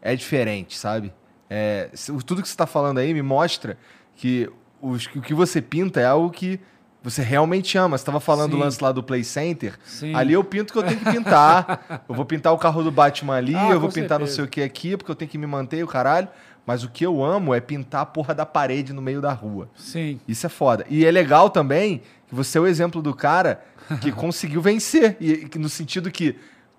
é 0.00 0.14
diferente, 0.14 0.78
sabe? 0.78 1.12
É, 1.50 1.90
tudo 2.24 2.40
que 2.40 2.48
você 2.48 2.54
está 2.54 2.66
falando 2.66 2.98
aí 2.98 3.12
me 3.12 3.22
mostra 3.22 3.76
que 4.14 4.48
o 4.80 4.96
que 4.96 5.34
você 5.34 5.60
pinta 5.60 6.00
é 6.00 6.06
algo 6.06 6.30
que 6.30 6.60
você 7.02 7.22
realmente 7.22 7.78
ama. 7.78 7.96
Você 7.96 8.02
estava 8.02 8.20
falando 8.20 8.50
Sim. 8.50 8.56
do 8.56 8.62
lance 8.62 8.82
lá 8.82 8.92
do 8.92 9.02
Play 9.02 9.24
Center. 9.24 9.78
Sim. 9.84 10.14
Ali 10.14 10.32
eu 10.32 10.42
pinto 10.42 10.72
que 10.72 10.78
eu 10.78 10.82
tenho 10.82 10.98
que 10.98 11.10
pintar. 11.10 12.02
eu 12.08 12.14
vou 12.14 12.24
pintar 12.24 12.52
o 12.52 12.58
carro 12.58 12.82
do 12.82 12.90
Batman 12.90 13.34
ali, 13.34 13.54
ah, 13.54 13.70
eu 13.70 13.80
vou 13.80 13.88
pintar 13.88 14.18
certeza. 14.18 14.18
não 14.18 14.26
sei 14.26 14.44
o 14.44 14.48
que 14.48 14.62
aqui, 14.62 14.96
porque 14.96 15.10
eu 15.10 15.14
tenho 15.16 15.30
que 15.30 15.38
me 15.38 15.46
manter 15.46 15.82
o 15.82 15.86
caralho. 15.86 16.28
Mas 16.66 16.84
o 16.84 16.88
que 16.90 17.04
eu 17.04 17.24
amo 17.24 17.54
é 17.54 17.60
pintar 17.60 18.02
a 18.02 18.06
porra 18.06 18.34
da 18.34 18.44
parede 18.44 18.92
no 18.92 19.00
meio 19.00 19.22
da 19.22 19.32
rua. 19.32 19.70
Sim. 19.74 20.20
Isso 20.28 20.44
é 20.44 20.50
foda. 20.50 20.84
E 20.90 21.04
é 21.06 21.10
legal 21.10 21.48
também 21.48 22.02
que 22.28 22.34
você 22.34 22.58
é 22.58 22.60
o 22.60 22.66
exemplo 22.66 23.00
do 23.00 23.14
cara 23.14 23.64
que 24.02 24.12
conseguiu 24.12 24.60
vencer. 24.60 25.16
E 25.18 25.48
no 25.56 25.68
sentido 25.68 26.10
que 26.10 26.36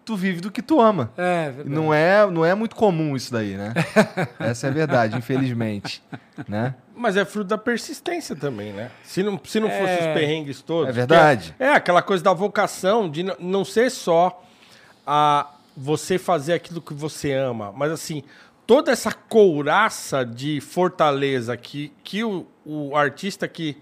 tu 0.09 0.15
vive 0.15 0.41
do 0.41 0.49
que 0.49 0.63
tu 0.63 0.81
ama. 0.81 1.11
É, 1.15 1.51
verdade. 1.51 1.69
Não 1.69 1.93
é, 1.93 2.25
não 2.25 2.43
é 2.43 2.55
muito 2.55 2.75
comum 2.75 3.15
isso 3.15 3.31
daí, 3.31 3.55
né? 3.55 3.75
Essa 4.39 4.65
é 4.65 4.69
a 4.71 4.73
verdade, 4.73 5.15
infelizmente, 5.15 6.01
né? 6.47 6.73
Mas 6.95 7.15
é 7.15 7.23
fruto 7.23 7.47
da 7.47 7.59
persistência 7.59 8.35
também, 8.35 8.73
né? 8.73 8.89
Se 9.03 9.21
não, 9.21 9.39
se 9.43 9.59
não 9.59 9.67
é... 9.67 9.79
fosse 9.79 10.07
os 10.07 10.13
perrengues 10.15 10.63
todos. 10.63 10.89
É 10.89 10.91
verdade. 10.91 11.53
É, 11.59 11.65
é, 11.67 11.73
aquela 11.75 12.01
coisa 12.01 12.23
da 12.23 12.33
vocação, 12.33 13.07
de 13.07 13.23
não 13.39 13.63
ser 13.63 13.91
só 13.91 14.43
a 15.05 15.51
você 15.77 16.17
fazer 16.17 16.53
aquilo 16.53 16.81
que 16.81 16.93
você 16.95 17.31
ama, 17.31 17.71
mas 17.71 17.91
assim, 17.91 18.23
toda 18.65 18.91
essa 18.91 19.13
couraça 19.13 20.25
de 20.25 20.59
fortaleza 20.59 21.55
que, 21.55 21.93
que 22.03 22.23
o, 22.23 22.47
o 22.65 22.97
artista 22.97 23.47
que 23.47 23.77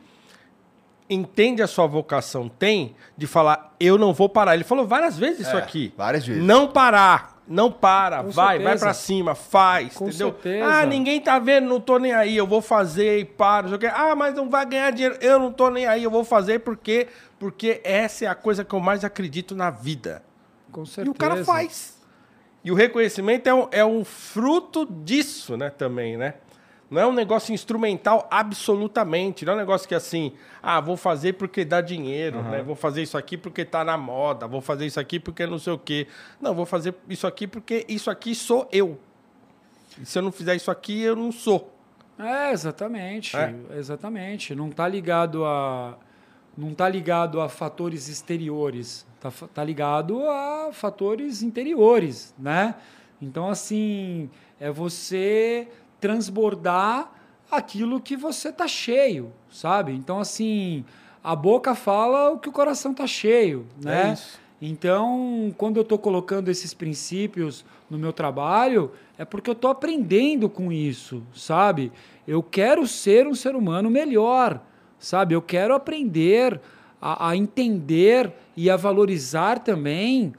entende 1.10 1.62
a 1.62 1.68
sua 1.68 1.88
vocação 1.88 2.50
tem 2.50 2.96
de 3.16 3.28
falar, 3.28 3.76
eu 3.80 3.98
não 3.98 4.14
vou 4.14 4.28
parar. 4.28 4.56
Ele 4.56 4.64
falou 4.64 4.86
várias 4.86 5.18
vezes 5.18 5.48
isso 5.48 5.56
é, 5.56 5.60
aqui. 5.60 5.94
Várias 5.98 6.26
vezes. 6.26 6.44
Não 6.44 6.68
parar. 6.68 7.38
Não 7.48 7.72
para, 7.72 8.24
Com 8.24 8.32
vai, 8.32 8.58
certeza. 8.58 8.70
vai 8.70 8.78
para 8.78 8.94
cima, 8.94 9.34
faz, 9.34 9.94
Com 9.94 10.10
entendeu? 10.10 10.32
Certeza. 10.34 10.66
Ah, 10.66 10.86
ninguém 10.86 11.22
tá 11.22 11.40
vendo, 11.40 11.70
não 11.70 11.80
tô 11.80 11.98
nem 11.98 12.12
aí, 12.12 12.36
eu 12.36 12.46
vou 12.46 12.62
fazer 12.62 13.20
e 13.20 13.24
paro. 13.24 13.70
Ah, 13.94 14.14
mas 14.18 14.36
não 14.36 14.50
vai 14.50 14.66
ganhar 14.66 14.92
dinheiro, 14.92 15.18
eu 15.22 15.40
não 15.40 15.50
tô 15.50 15.70
nem 15.70 15.86
aí, 15.86 16.04
eu 16.04 16.12
vou 16.12 16.26
fazer 16.26 16.60
porque 16.60 17.08
porque 17.40 17.80
essa 17.86 18.26
é 18.26 18.28
a 18.28 18.36
coisa 18.36 18.66
que 18.66 18.74
eu 18.74 18.82
mais 18.82 19.06
acredito 19.06 19.56
na 19.56 19.70
vida. 19.70 20.24
Com 20.72 20.86
certeza. 20.86 21.08
E 21.08 21.10
o 21.10 21.14
cara 21.14 21.44
faz. 21.46 21.98
E 22.64 22.72
o 22.72 22.76
reconhecimento 22.76 23.48
é 23.48 23.54
um, 23.54 23.68
é 23.72 23.86
um 23.86 24.04
fruto 24.04 24.86
disso, 24.86 25.56
né, 25.56 25.70
também, 25.70 26.18
né? 26.18 26.34
Não 26.90 27.02
é 27.02 27.06
um 27.06 27.12
negócio 27.12 27.54
instrumental 27.54 28.28
absolutamente. 28.32 29.44
Não 29.44 29.54
é 29.54 29.56
um 29.56 29.60
negócio 29.60 29.88
que 29.88 29.96
assim, 29.96 30.32
ah, 30.64 30.80
vou 30.80 30.96
fazer 30.96 31.34
porque 31.34 31.66
dá 31.66 31.82
dinheiro, 31.82 32.38
uhum. 32.38 32.50
né? 32.50 32.64
Vou 32.64 32.76
fazer 32.76 33.02
isso 33.02 33.18
aqui 33.18 33.38
porque 33.38 33.66
tá 33.66 33.84
na 33.84 33.98
moda, 33.98 34.48
vou 34.48 34.62
fazer 34.62 34.86
isso 34.86 35.00
aqui 35.00 35.20
porque 35.20 35.46
não 35.46 35.60
sei 35.60 35.74
o 35.74 35.78
quê. 35.78 36.08
Não, 36.40 36.56
vou 36.56 36.66
fazer 36.66 36.96
isso 37.10 37.28
aqui 37.28 37.46
porque 37.46 37.86
isso 37.90 38.10
aqui 38.10 38.34
sou 38.34 38.68
eu. 38.72 38.98
E 40.02 40.06
se 40.06 40.18
eu 40.18 40.22
não 40.22 40.32
fizer 40.32 40.56
isso 40.56 40.72
aqui, 40.72 41.02
eu 41.02 41.16
não 41.16 41.32
sou. 41.32 41.74
É, 42.18 42.52
exatamente. 42.52 43.36
É? 43.36 43.54
Exatamente. 43.78 44.56
Não 44.56 44.70
tá 44.70 44.88
ligado 44.88 45.46
a 45.46 45.98
não 46.58 46.74
tá 46.74 46.90
ligado 46.90 47.40
a 47.40 47.48
fatores 47.48 48.10
exteriores, 48.10 49.06
tá, 49.20 49.32
tá 49.54 49.64
ligado 49.64 50.28
a 50.28 50.70
fatores 50.74 51.44
interiores, 51.44 52.34
né? 52.38 52.74
Então 53.22 53.48
assim, 53.48 54.28
é 54.60 54.72
você 54.72 55.68
transbordar 56.08 57.12
aquilo 57.52 58.00
que 58.00 58.16
você 58.16 58.50
tá 58.50 58.66
cheio, 58.66 59.34
sabe? 59.52 59.92
Então, 59.92 60.20
assim, 60.20 60.86
a 61.22 61.36
boca 61.36 61.76
fala 61.76 62.32
o 62.32 62.40
que 62.40 62.48
o 62.48 62.52
coração 62.54 62.94
tá 62.94 63.06
cheio, 63.06 63.68
né? 63.84 64.14
É 64.14 64.48
então, 64.62 65.54
quando 65.58 65.78
eu 65.78 65.84
estou 65.84 66.00
colocando 66.00 66.50
esses 66.50 66.74
princípios 66.74 67.64
no 67.90 67.98
meu 67.98 68.12
trabalho, 68.12 68.92
é 69.18 69.26
porque 69.26 69.50
eu 69.50 69.54
estou 69.54 69.70
aprendendo 69.70 70.50
com 70.50 70.72
isso, 70.72 71.22
sabe? 71.36 71.92
Eu 72.26 72.42
quero 72.42 72.88
ser 72.88 73.28
um 73.28 73.36
ser 73.36 73.54
humano 73.54 73.90
melhor, 73.90 74.60
sabe? 74.98 75.36
Eu 75.36 75.42
quero 75.42 75.76
aprender 75.76 76.60
a, 77.00 77.30
a 77.30 77.36
entender 77.36 78.32
e 78.56 78.70
a 78.70 78.78
valorizar 78.78 79.60
também, 79.60 80.34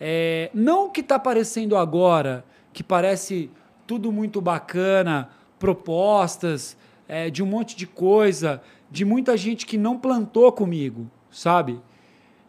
é, 0.00 0.48
não 0.54 0.86
o 0.86 0.90
que 0.90 1.00
está 1.00 1.16
aparecendo 1.16 1.76
agora, 1.76 2.44
que 2.72 2.82
parece 2.82 3.50
tudo 3.88 4.12
muito 4.12 4.38
bacana, 4.38 5.30
propostas 5.58 6.76
é, 7.08 7.30
de 7.30 7.42
um 7.42 7.46
monte 7.46 7.74
de 7.74 7.86
coisa, 7.86 8.62
de 8.90 9.02
muita 9.02 9.34
gente 9.34 9.64
que 9.64 9.78
não 9.78 9.98
plantou 9.98 10.52
comigo, 10.52 11.10
sabe? 11.30 11.80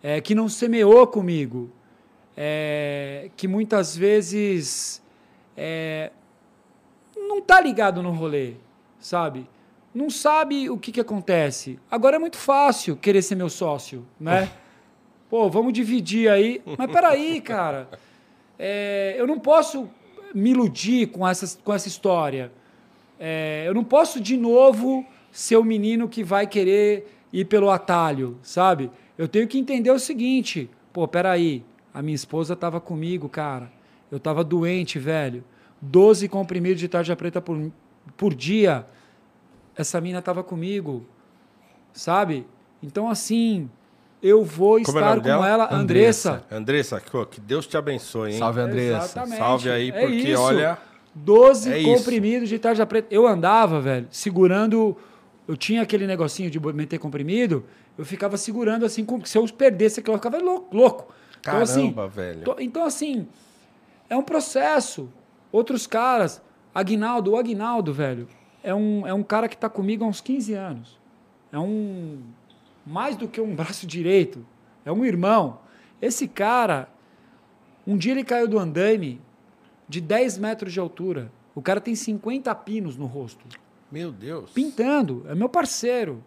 É, 0.03 0.19
que 0.19 0.35
não 0.35 0.49
semeou 0.49 1.07
comigo, 1.07 1.71
é, 2.35 3.31
que 3.37 3.47
muitas 3.47 3.95
vezes 3.95 5.01
é, 5.55 6.11
não 7.15 7.41
tá 7.41 7.61
ligado 7.61 8.03
no 8.03 8.11
rolê, 8.11 8.55
sabe? 8.99 9.47
Não 9.95 10.09
sabe 10.09 10.69
o 10.69 10.77
que, 10.77 10.91
que 10.91 10.99
acontece. 10.99 11.79
Agora 11.89 12.17
é 12.17 12.19
muito 12.19 12.37
fácil 12.37 12.97
querer 12.97 13.21
ser 13.21 13.35
meu 13.35 13.49
sócio, 13.49 14.05
né? 14.19 14.51
Pô, 15.29 15.49
vamos 15.49 15.71
dividir 15.71 16.29
aí. 16.29 16.61
Mas 16.77 16.91
peraí, 16.91 17.39
cara. 17.39 17.87
É, 18.57 19.15
eu 19.17 19.25
não 19.25 19.39
posso 19.39 19.89
me 20.33 20.51
iludir 20.51 21.07
com 21.07 21.27
essa, 21.27 21.57
com 21.63 21.73
essa 21.73 21.87
história. 21.87 22.51
É, 23.19 23.63
eu 23.67 23.73
não 23.73 23.83
posso 23.83 24.19
de 24.19 24.37
novo 24.37 25.05
ser 25.31 25.57
o 25.57 25.63
menino 25.63 26.07
que 26.07 26.23
vai 26.23 26.47
querer 26.47 27.19
ir 27.31 27.45
pelo 27.45 27.69
atalho, 27.69 28.37
sabe? 28.41 28.89
Eu 29.17 29.27
tenho 29.27 29.47
que 29.47 29.57
entender 29.57 29.91
o 29.91 29.99
seguinte: 29.99 30.69
pô, 30.93 31.07
peraí, 31.07 31.63
a 31.93 32.01
minha 32.01 32.15
esposa 32.15 32.53
estava 32.53 32.79
comigo, 32.79 33.27
cara. 33.27 33.71
Eu 34.11 34.17
estava 34.17 34.43
doente, 34.43 34.97
velho. 34.97 35.43
12 35.81 36.27
comprimidos 36.27 36.79
de 36.79 36.87
tarja 36.87 37.15
preta 37.15 37.41
por, 37.41 37.71
por 38.17 38.33
dia. 38.33 38.85
Essa 39.75 40.01
mina 40.01 40.19
estava 40.19 40.43
comigo, 40.43 41.05
sabe? 41.93 42.45
Então, 42.81 43.09
assim, 43.09 43.69
eu 44.21 44.43
vou 44.43 44.81
Como 44.83 44.97
é 44.97 45.01
estar 45.01 45.11
é 45.11 45.15
com 45.15 45.21
dela? 45.21 45.47
ela, 45.47 45.73
Andressa. 45.73 46.43
Andressa, 46.51 47.01
que 47.29 47.39
Deus 47.39 47.65
te 47.65 47.77
abençoe, 47.77 48.33
hein? 48.33 48.39
Salve, 48.39 48.59
Andressa. 48.59 49.05
Exatamente. 49.05 49.37
Salve 49.37 49.69
aí, 49.71 49.89
é 49.89 50.05
porque 50.07 50.31
é 50.31 50.37
olha. 50.37 50.77
12 51.15 51.73
é 51.73 51.83
comprimidos 51.83 52.43
isso. 52.43 52.53
de 52.53 52.59
tarja 52.59 52.85
preta. 52.85 53.07
Eu 53.13 53.27
andava, 53.27 53.81
velho, 53.81 54.07
segurando. 54.11 54.95
Eu 55.47 55.57
tinha 55.57 55.81
aquele 55.81 56.05
negocinho 56.05 56.49
de 56.49 56.59
meter 56.59 56.99
comprimido, 56.99 57.65
eu 57.97 58.05
ficava 58.05 58.37
segurando 58.37 58.85
assim, 58.85 59.05
se 59.25 59.35
eu 59.35 59.47
perdesse 59.47 59.99
aquilo, 59.99 60.13
eu 60.13 60.19
ficava 60.19 60.37
louco. 60.37 60.77
louco. 60.77 61.13
Caramba, 61.41 61.63
então, 61.63 62.03
assim, 62.03 62.09
velho. 62.13 62.41
Tô, 62.43 62.55
então, 62.59 62.85
assim, 62.85 63.27
é 64.09 64.15
um 64.15 64.21
processo. 64.21 65.09
Outros 65.51 65.87
caras, 65.87 66.39
Aguinaldo, 66.73 67.31
o 67.31 67.37
Aguinaldo, 67.37 67.91
velho, 67.91 68.27
é 68.63 68.75
um, 68.75 69.07
é 69.07 69.13
um 69.13 69.23
cara 69.23 69.47
que 69.49 69.55
está 69.55 69.67
comigo 69.67 70.05
há 70.05 70.07
uns 70.07 70.21
15 70.21 70.53
anos. 70.53 70.99
É 71.51 71.57
um 71.57 72.19
mais 72.89 73.15
do 73.15 73.27
que 73.27 73.39
um 73.39 73.55
braço 73.55 73.85
direito, 73.85 74.43
é 74.83 74.91
um 74.91 75.05
irmão. 75.05 75.59
Esse 76.01 76.27
cara, 76.27 76.89
Um 77.85 77.97
dia 77.97 78.11
ele 78.11 78.23
caiu 78.23 78.47
do 78.47 78.59
andaime 78.59 79.21
de 79.87 80.01
10 80.01 80.37
metros 80.37 80.73
de 80.73 80.79
altura. 80.79 81.31
O 81.55 81.61
cara 81.61 81.79
tem 81.79 81.95
50 81.95 82.53
pinos 82.55 82.97
no 82.97 83.05
rosto. 83.05 83.45
Meu 83.91 84.11
Deus. 84.11 84.51
Pintando. 84.51 85.25
É 85.27 85.33
meu 85.33 85.49
parceiro. 85.49 86.23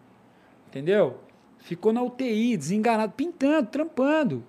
Entendeu? 0.69 1.19
Ficou 1.59 1.93
na 1.93 2.03
UTI, 2.03 2.57
desenganado, 2.57 3.13
pintando, 3.13 3.69
trampando. 3.69 4.45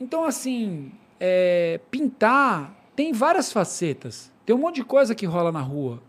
Então, 0.00 0.24
assim, 0.24 0.92
é, 1.20 1.80
pintar 1.90 2.74
tem 2.96 3.12
várias 3.12 3.52
facetas. 3.52 4.32
Tem 4.46 4.54
um 4.54 4.58
monte 4.58 4.76
de 4.76 4.84
coisa 4.84 5.14
que 5.14 5.26
rola 5.26 5.50
na 5.52 5.60
rua. 5.60 6.02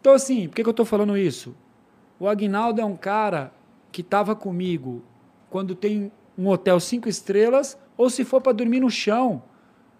Então, 0.00 0.12
assim, 0.12 0.48
por 0.48 0.56
que, 0.56 0.62
que 0.62 0.68
eu 0.68 0.72
estou 0.72 0.86
falando 0.86 1.16
isso? 1.16 1.54
O 2.18 2.28
Agnaldo 2.28 2.80
é 2.80 2.84
um 2.84 2.96
cara 2.96 3.52
que 3.90 4.00
estava 4.00 4.34
comigo 4.34 5.02
quando 5.48 5.74
tem 5.74 6.10
um 6.36 6.48
hotel 6.48 6.78
cinco 6.80 7.08
estrelas 7.08 7.78
ou 7.96 8.08
se 8.08 8.24
for 8.24 8.40
para 8.40 8.52
dormir 8.52 8.80
no 8.80 8.90
chão. 8.90 9.42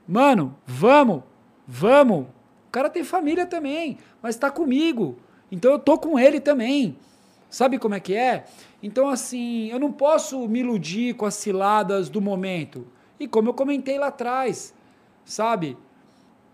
Mano, 0.06 0.56
vamos, 0.66 1.22
vamos. 1.66 2.26
O 2.68 2.70
cara 2.70 2.88
tem 2.88 3.04
família 3.04 3.46
também, 3.46 3.98
mas 4.22 4.34
está 4.34 4.50
comigo. 4.50 5.18
Então 5.50 5.72
eu 5.72 5.78
tô 5.78 5.98
com 5.98 6.18
ele 6.18 6.40
também. 6.40 6.96
Sabe 7.50 7.78
como 7.78 7.96
é 7.96 8.00
que 8.00 8.14
é? 8.14 8.46
Então, 8.80 9.08
assim, 9.08 9.68
eu 9.70 9.78
não 9.80 9.90
posso 9.92 10.46
me 10.46 10.60
iludir 10.60 11.14
com 11.14 11.26
as 11.26 11.34
ciladas 11.34 12.08
do 12.08 12.20
momento. 12.20 12.86
E 13.18 13.26
como 13.26 13.48
eu 13.48 13.54
comentei 13.54 13.98
lá 13.98 14.06
atrás, 14.06 14.72
sabe? 15.24 15.76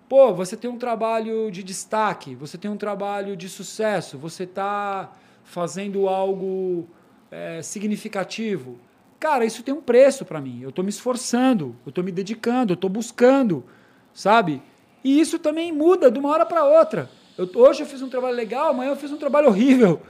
Pô, 0.08 0.32
você 0.32 0.56
tem 0.56 0.70
um 0.70 0.78
trabalho 0.78 1.50
de 1.50 1.62
destaque, 1.62 2.34
você 2.34 2.56
tem 2.56 2.70
um 2.70 2.76
trabalho 2.76 3.36
de 3.36 3.48
sucesso, 3.48 4.16
você 4.16 4.44
está 4.44 5.12
fazendo 5.44 6.08
algo 6.08 6.88
é, 7.30 7.62
significativo. 7.62 8.78
Cara, 9.18 9.44
isso 9.44 9.62
tem 9.62 9.74
um 9.74 9.80
preço 9.80 10.24
para 10.24 10.40
mim. 10.40 10.60
Eu 10.62 10.68
estou 10.68 10.84
me 10.84 10.90
esforçando, 10.90 11.74
eu 11.84 11.90
estou 11.90 12.04
me 12.04 12.12
dedicando, 12.12 12.72
eu 12.72 12.74
estou 12.74 12.90
buscando, 12.90 13.64
sabe? 14.12 14.62
E 15.02 15.20
isso 15.20 15.38
também 15.38 15.72
muda 15.72 16.10
de 16.10 16.18
uma 16.18 16.30
hora 16.30 16.44
para 16.44 16.64
outra. 16.64 17.08
Eu, 17.38 17.48
hoje 17.54 17.82
eu 17.82 17.86
fiz 17.86 18.02
um 18.02 18.08
trabalho 18.08 18.36
legal, 18.36 18.70
amanhã 18.70 18.90
eu 18.90 18.96
fiz 18.96 19.12
um 19.12 19.16
trabalho 19.16 19.48
horrível. 19.48 20.00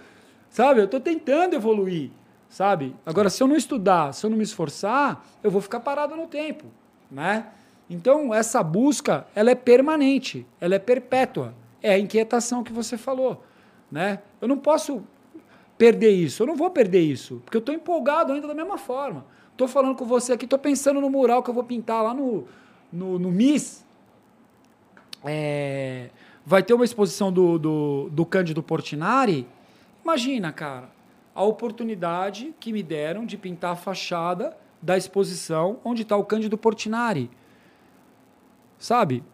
Sabe? 0.49 0.81
Eu 0.81 0.85
estou 0.87 1.01
tentando 1.01 1.55
evoluir. 1.55 2.11
Sabe? 2.49 2.95
Agora, 3.05 3.29
se 3.29 3.43
eu 3.43 3.49
não 3.49 3.57
estudar, 3.57 4.15
se 4.15 4.25
eu 4.25 4.31
não 4.31 4.37
me 4.37 4.45
esforçar, 4.45 5.25
eu 5.43 5.51
vou 5.51 5.61
ficar 5.61 5.81
parado 5.81 6.17
no 6.17 6.27
tempo. 6.27 6.65
Né? 7.11 7.47
Então, 7.91 8.33
essa 8.33 8.63
busca, 8.63 9.27
ela 9.35 9.51
é 9.51 9.55
permanente, 9.55 10.47
ela 10.61 10.75
é 10.75 10.79
perpétua. 10.79 11.55
É 11.83 11.93
a 11.93 11.99
inquietação 11.99 12.65
que 12.65 12.73
você 12.73 12.97
falou. 12.97 13.45
Né? 13.91 14.21
Eu 14.41 14.49
não 14.49 14.59
posso 14.59 15.05
perder 15.77 16.11
isso, 16.11 16.43
eu 16.43 16.47
não 16.47 16.57
vou 16.57 16.71
perder 16.71 17.01
isso, 17.01 17.41
porque 17.45 17.57
eu 17.57 17.61
estou 17.61 17.75
empolgado 17.75 18.33
ainda 18.33 18.49
da 18.49 18.55
mesma 18.55 18.79
forma. 18.79 19.25
Estou 19.53 19.69
falando 19.69 19.97
com 19.97 20.05
você 20.05 20.33
aqui, 20.33 20.45
estou 20.45 20.59
pensando 20.59 21.01
no 21.01 21.09
mural 21.09 21.43
que 21.43 21.51
eu 21.51 21.55
vou 21.55 21.65
pintar 21.65 22.03
lá 22.03 22.13
no, 22.13 22.47
no, 22.93 23.19
no 23.19 23.31
MIS. 23.31 23.85
É, 25.25 26.11
vai 26.45 26.63
ter 26.63 26.75
uma 26.75 26.85
exposição 26.85 27.33
do, 27.33 27.59
do, 27.59 28.09
do 28.11 28.27
Cândido 28.27 28.63
Portinari. 28.63 29.47
Imagina, 30.05 30.53
cara, 30.53 30.91
a 31.35 31.43
oportunidade 31.43 32.55
que 32.61 32.73
me 32.73 32.83
deram 32.83 33.27
de 33.27 33.37
pintar 33.37 33.73
a 33.73 33.77
fachada 33.77 34.57
da 34.81 34.97
exposição 34.97 35.79
onde 35.85 36.03
está 36.03 36.17
o 36.17 36.25
Cândido 36.25 36.57
Portinari. 36.57 37.31
Sabe? 38.79 39.25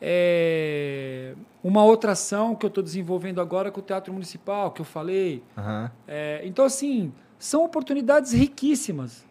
É 0.00 1.34
uma 1.62 1.84
outra 1.84 2.12
ação 2.12 2.54
que 2.54 2.64
eu 2.64 2.68
estou 2.68 2.82
desenvolvendo 2.82 3.40
agora 3.40 3.70
com 3.70 3.80
o 3.80 3.82
Teatro 3.82 4.12
Municipal, 4.12 4.70
que 4.70 4.80
eu 4.80 4.84
falei. 4.84 5.42
Aham. 5.56 5.90
É, 6.06 6.40
então, 6.44 6.64
assim, 6.64 7.12
são 7.38 7.64
oportunidades 7.64 8.32
riquíssimas. 8.32 9.26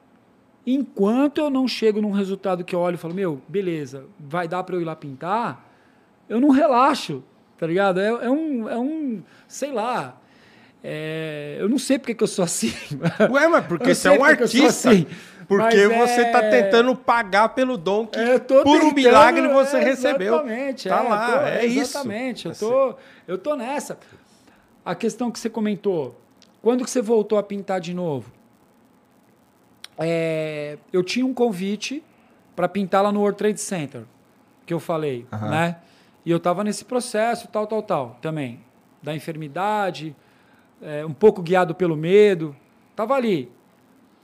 Enquanto 0.66 1.40
eu 1.40 1.50
não 1.50 1.68
chego 1.68 2.02
num 2.02 2.12
resultado 2.12 2.64
que 2.64 2.76
eu 2.76 2.80
olho 2.80 2.96
e 2.96 2.98
falo, 2.98 3.14
meu, 3.14 3.42
beleza, 3.48 4.06
vai 4.20 4.48
dar 4.48 4.64
para 4.64 4.76
eu 4.76 4.82
ir 4.82 4.86
lá 4.86 4.96
pintar, 4.96 5.66
eu 6.28 6.42
não 6.42 6.50
relaxo, 6.50 7.24
tá 7.58 7.66
ligado? 7.66 8.02
É, 8.02 8.08
é 8.08 8.30
um, 8.30 8.70
é 8.70 8.78
um, 8.78 9.24
sei 9.48 9.72
lá, 9.72 10.20
é, 10.84 11.56
eu 11.60 11.70
não 11.70 11.80
sei 11.80 11.98
porque 11.98 12.14
que 12.14 12.24
eu 12.24 12.28
sou 12.28 12.44
assim. 12.44 12.74
Ué, 13.32 13.48
mas 13.48 13.66
porque 13.66 13.96
você 13.96 14.10
é 14.10 14.12
um 14.12 14.24
artista. 14.24 14.90
Porque 15.48 15.88
mas 15.88 16.10
você 16.12 16.22
está 16.24 16.44
é- 16.44 16.50
tentando 16.50 16.96
pagar 16.96 17.50
pelo 17.50 17.78
dom 17.78 18.06
que, 18.06 18.20
É, 18.20 18.38
por 18.40 18.60
um 18.68 18.74
tentando, 18.80 18.94
milagre, 18.96 19.48
você 19.48 19.78
é, 19.78 19.84
recebeu. 19.84 20.34
Exatamente. 20.36 20.90
Tá 20.90 21.04
é, 21.04 21.08
lá, 21.10 21.32
tô- 21.40 21.46
é 21.46 21.66
isso. 21.66 21.80
Exatamente. 21.98 22.48
Eu 22.48 22.56
tô, 22.56 22.96
eu 23.28 23.38
tô 23.38 23.56
nessa. 23.56 23.98
A 24.86 24.94
questão 24.96 25.32
que 25.32 25.40
você 25.40 25.50
comentou, 25.50 26.20
quando 26.62 26.84
que 26.84 26.90
você 26.90 27.02
voltou 27.02 27.38
a 27.38 27.44
pintar 27.44 27.80
de 27.80 27.94
novo? 27.94 28.32
É, 29.98 30.78
eu 30.94 31.04
tinha 31.04 31.26
um 31.26 31.34
convite 31.34 32.04
para 32.56 32.68
pintar 32.68 33.04
lá 33.04 33.12
no 33.12 33.20
World 33.22 33.38
Trade 33.38 33.60
Center, 33.60 34.04
que 34.66 34.74
eu 34.74 34.80
falei, 34.80 35.26
Aham. 35.32 35.50
né? 35.50 35.76
E 36.26 36.32
eu 36.32 36.38
estava 36.38 36.64
nesse 36.64 36.84
processo, 36.86 37.48
tal, 37.48 37.66
tal, 37.66 37.82
tal, 37.82 38.18
também. 38.22 38.60
Da 39.02 39.16
enfermidade, 39.16 40.16
é, 40.82 41.06
um 41.06 41.14
pouco 41.14 41.42
guiado 41.42 41.74
pelo 41.74 41.96
medo. 41.96 42.56
Tava 42.96 43.16
ali. 43.16 43.50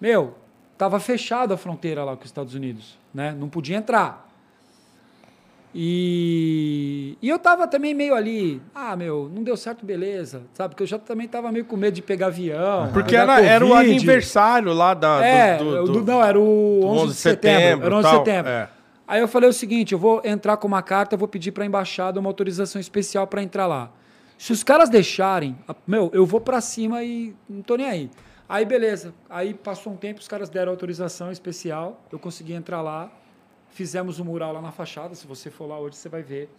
Meu, 0.02 0.36
tava 0.78 1.00
fechada 1.00 1.54
a 1.54 1.58
fronteira 1.58 2.04
lá 2.04 2.16
com 2.16 2.22
os 2.24 2.28
Estados 2.28 2.54
Unidos, 2.56 2.98
né? 3.14 3.36
Não 3.38 3.50
podia 3.50 3.78
entrar. 3.78 4.30
E, 5.76 7.18
e 7.20 7.28
eu 7.28 7.40
tava 7.40 7.68
também 7.68 7.96
meio 7.96 8.14
ali, 8.14 8.62
ah, 8.76 8.96
meu, 8.96 9.30
não 9.34 9.42
deu 9.42 9.58
certo, 9.58 9.84
beleza, 9.84 10.44
sabe? 10.54 10.70
Porque 10.70 10.84
eu 10.84 10.88
já 10.88 11.00
também 11.00 11.28
tava 11.28 11.52
meio 11.52 11.66
com 11.66 11.76
medo 11.76 11.96
de 11.96 12.02
pegar 12.04 12.28
avião. 12.28 12.92
Porque 12.94 13.16
era, 13.16 13.42
era 13.42 13.66
o 13.66 13.70
Covid. 13.70 13.90
aniversário 13.90 14.72
lá 14.72 14.94
da, 14.94 15.26
É, 15.26 15.58
do, 15.58 15.86
do- 15.86 15.94
do- 15.94 16.04
não, 16.12 16.24
era 16.24 16.40
o 16.40 16.44
11, 16.44 16.80
do 16.82 16.88
11 17.02 17.08
de 17.08 17.20
setembro. 17.20 17.86
Era 17.88 17.96
11 17.98 18.10
de 18.10 18.16
setembro. 18.18 18.52
é. 18.52 18.70
Aí 19.08 19.20
eu 19.20 19.28
falei 19.28 19.50
o 19.50 19.54
seguinte: 19.54 19.94
eu 19.94 20.00
vou 20.00 20.22
entrar 20.24 20.58
com 20.58 20.68
uma 20.68 20.82
carta, 20.84 21.16
eu 21.16 21.20
vou 21.20 21.28
pedir 21.28 21.52
para 21.52 21.64
a 21.64 21.68
embaixada 21.68 22.20
uma 22.20 22.30
autorização 22.30 22.80
especial 22.80 23.26
para 23.28 23.42
entrar 23.42 23.66
lá. 23.66 23.90
Se 24.38 24.52
os 24.54 24.64
caras 24.64 24.90
deixarem, 24.90 25.58
meu, 25.88 26.10
eu 26.14 26.26
vou 26.26 26.40
para 26.40 26.62
cima 26.62 27.04
e 27.04 27.34
não 27.50 27.62
tô 27.64 27.76
nem 27.76 27.88
aí. 27.88 28.12
Aí 28.54 28.66
beleza. 28.66 29.16
Aí 29.32 29.52
passou 29.52 29.94
um 29.94 29.98
tempo, 29.98 30.20
os 30.20 30.28
caras 30.28 30.48
deram 30.48 30.72
autorização 30.72 31.32
especial, 31.32 32.00
eu 32.12 32.20
consegui 32.20 32.54
entrar 32.54 32.84
lá, 32.84 33.12
fizemos 33.72 34.20
o 34.20 34.26
mural 34.26 34.54
lá 34.54 34.62
na 34.62 34.72
fachada. 34.72 35.16
Se 35.16 35.26
você 35.26 35.50
for 35.50 35.66
lá 35.66 35.80
hoje, 35.80 35.96
você 35.96 36.08
vai 36.08 36.22
ver. 36.22 36.52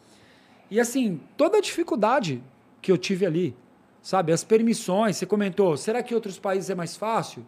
E 0.68 0.80
assim, 0.80 1.20
toda 1.36 1.58
a 1.58 1.60
dificuldade 1.60 2.42
que 2.82 2.90
eu 2.90 2.98
tive 2.98 3.24
ali, 3.24 3.56
sabe? 4.02 4.32
As 4.32 4.42
permissões, 4.42 5.18
você 5.18 5.24
comentou, 5.24 5.76
será 5.76 6.02
que 6.02 6.16
outros 6.16 6.36
países 6.36 6.68
é 6.68 6.74
mais 6.74 6.96
fácil? 6.96 7.46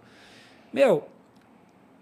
Meu, 0.73 1.09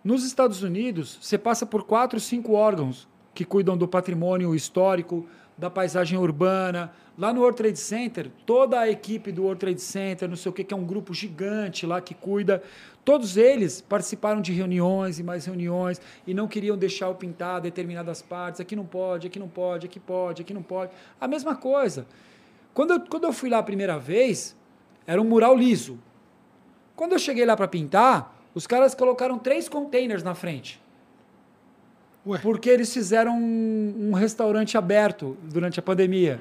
nos 0.05 0.23
Estados 0.23 0.63
Unidos, 0.63 1.19
você 1.23 1.39
passa 1.39 1.65
por 1.65 1.85
quatro, 1.85 2.21
cinco 2.21 2.53
órgãos 2.53 3.09
que 3.33 3.47
cuidam 3.47 3.75
do 3.75 3.89
patrimônio 3.89 4.55
histórico, 4.55 5.27
da 5.57 5.71
paisagem 5.71 6.19
urbana. 6.19 6.93
Lá 7.17 7.33
no 7.33 7.41
World 7.41 7.57
Trade 7.57 7.79
Center, 7.79 8.31
toda 8.45 8.81
a 8.81 8.91
equipe 8.91 9.31
do 9.31 9.43
World 9.43 9.61
Trade 9.61 9.81
Center, 9.81 10.29
não 10.29 10.37
sei 10.37 10.51
o 10.51 10.53
que, 10.53 10.65
que 10.65 10.75
é 10.75 10.77
um 10.77 10.85
grupo 10.85 11.15
gigante 11.15 11.87
lá 11.87 12.01
que 12.01 12.13
cuida, 12.13 12.61
todos 13.05 13.37
eles 13.37 13.81
participaram 13.81 14.41
de 14.41 14.53
reuniões 14.53 15.21
e 15.21 15.23
mais 15.23 15.45
reuniões 15.45 16.01
e 16.27 16.35
não 16.35 16.49
queriam 16.49 16.77
deixar 16.77 17.07
eu 17.07 17.15
pintar 17.15 17.61
determinadas 17.61 18.21
partes. 18.21 18.61
Aqui 18.61 18.75
não 18.75 18.85
pode, 18.85 19.29
aqui 19.29 19.39
não 19.39 19.49
pode, 19.49 19.87
aqui 19.87 20.01
pode, 20.01 20.43
aqui 20.43 20.53
não 20.53 20.63
pode. 20.63 20.91
A 21.21 21.29
mesma 21.29 21.55
coisa. 21.55 22.07
Quando 22.73 22.95
eu, 22.95 23.01
quando 23.03 23.25
eu 23.25 23.33
fui 23.33 23.49
lá 23.49 23.59
a 23.59 23.63
primeira 23.63 23.97
vez, 23.97 24.57
era 25.07 25.23
um 25.23 25.25
mural 25.25 25.57
liso. 25.57 25.99
Quando 26.97 27.13
eu 27.13 27.19
cheguei 27.19 27.45
lá 27.45 27.57
para 27.57 27.69
pintar, 27.69 28.37
os 28.55 28.67
caras 28.67 28.95
colocaram 28.95 29.39
três 29.39 29.69
containers 29.69 30.23
na 30.23 30.35
frente. 30.35 30.83
Ué. 32.27 32.39
Porque 32.43 32.71
eles 32.71 32.93
fizeram 32.93 33.37
um, 33.39 34.09
um 34.11 34.13
restaurante 34.13 34.77
aberto 34.79 35.37
durante 35.43 35.79
a 35.79 35.83
pandemia. 35.83 36.41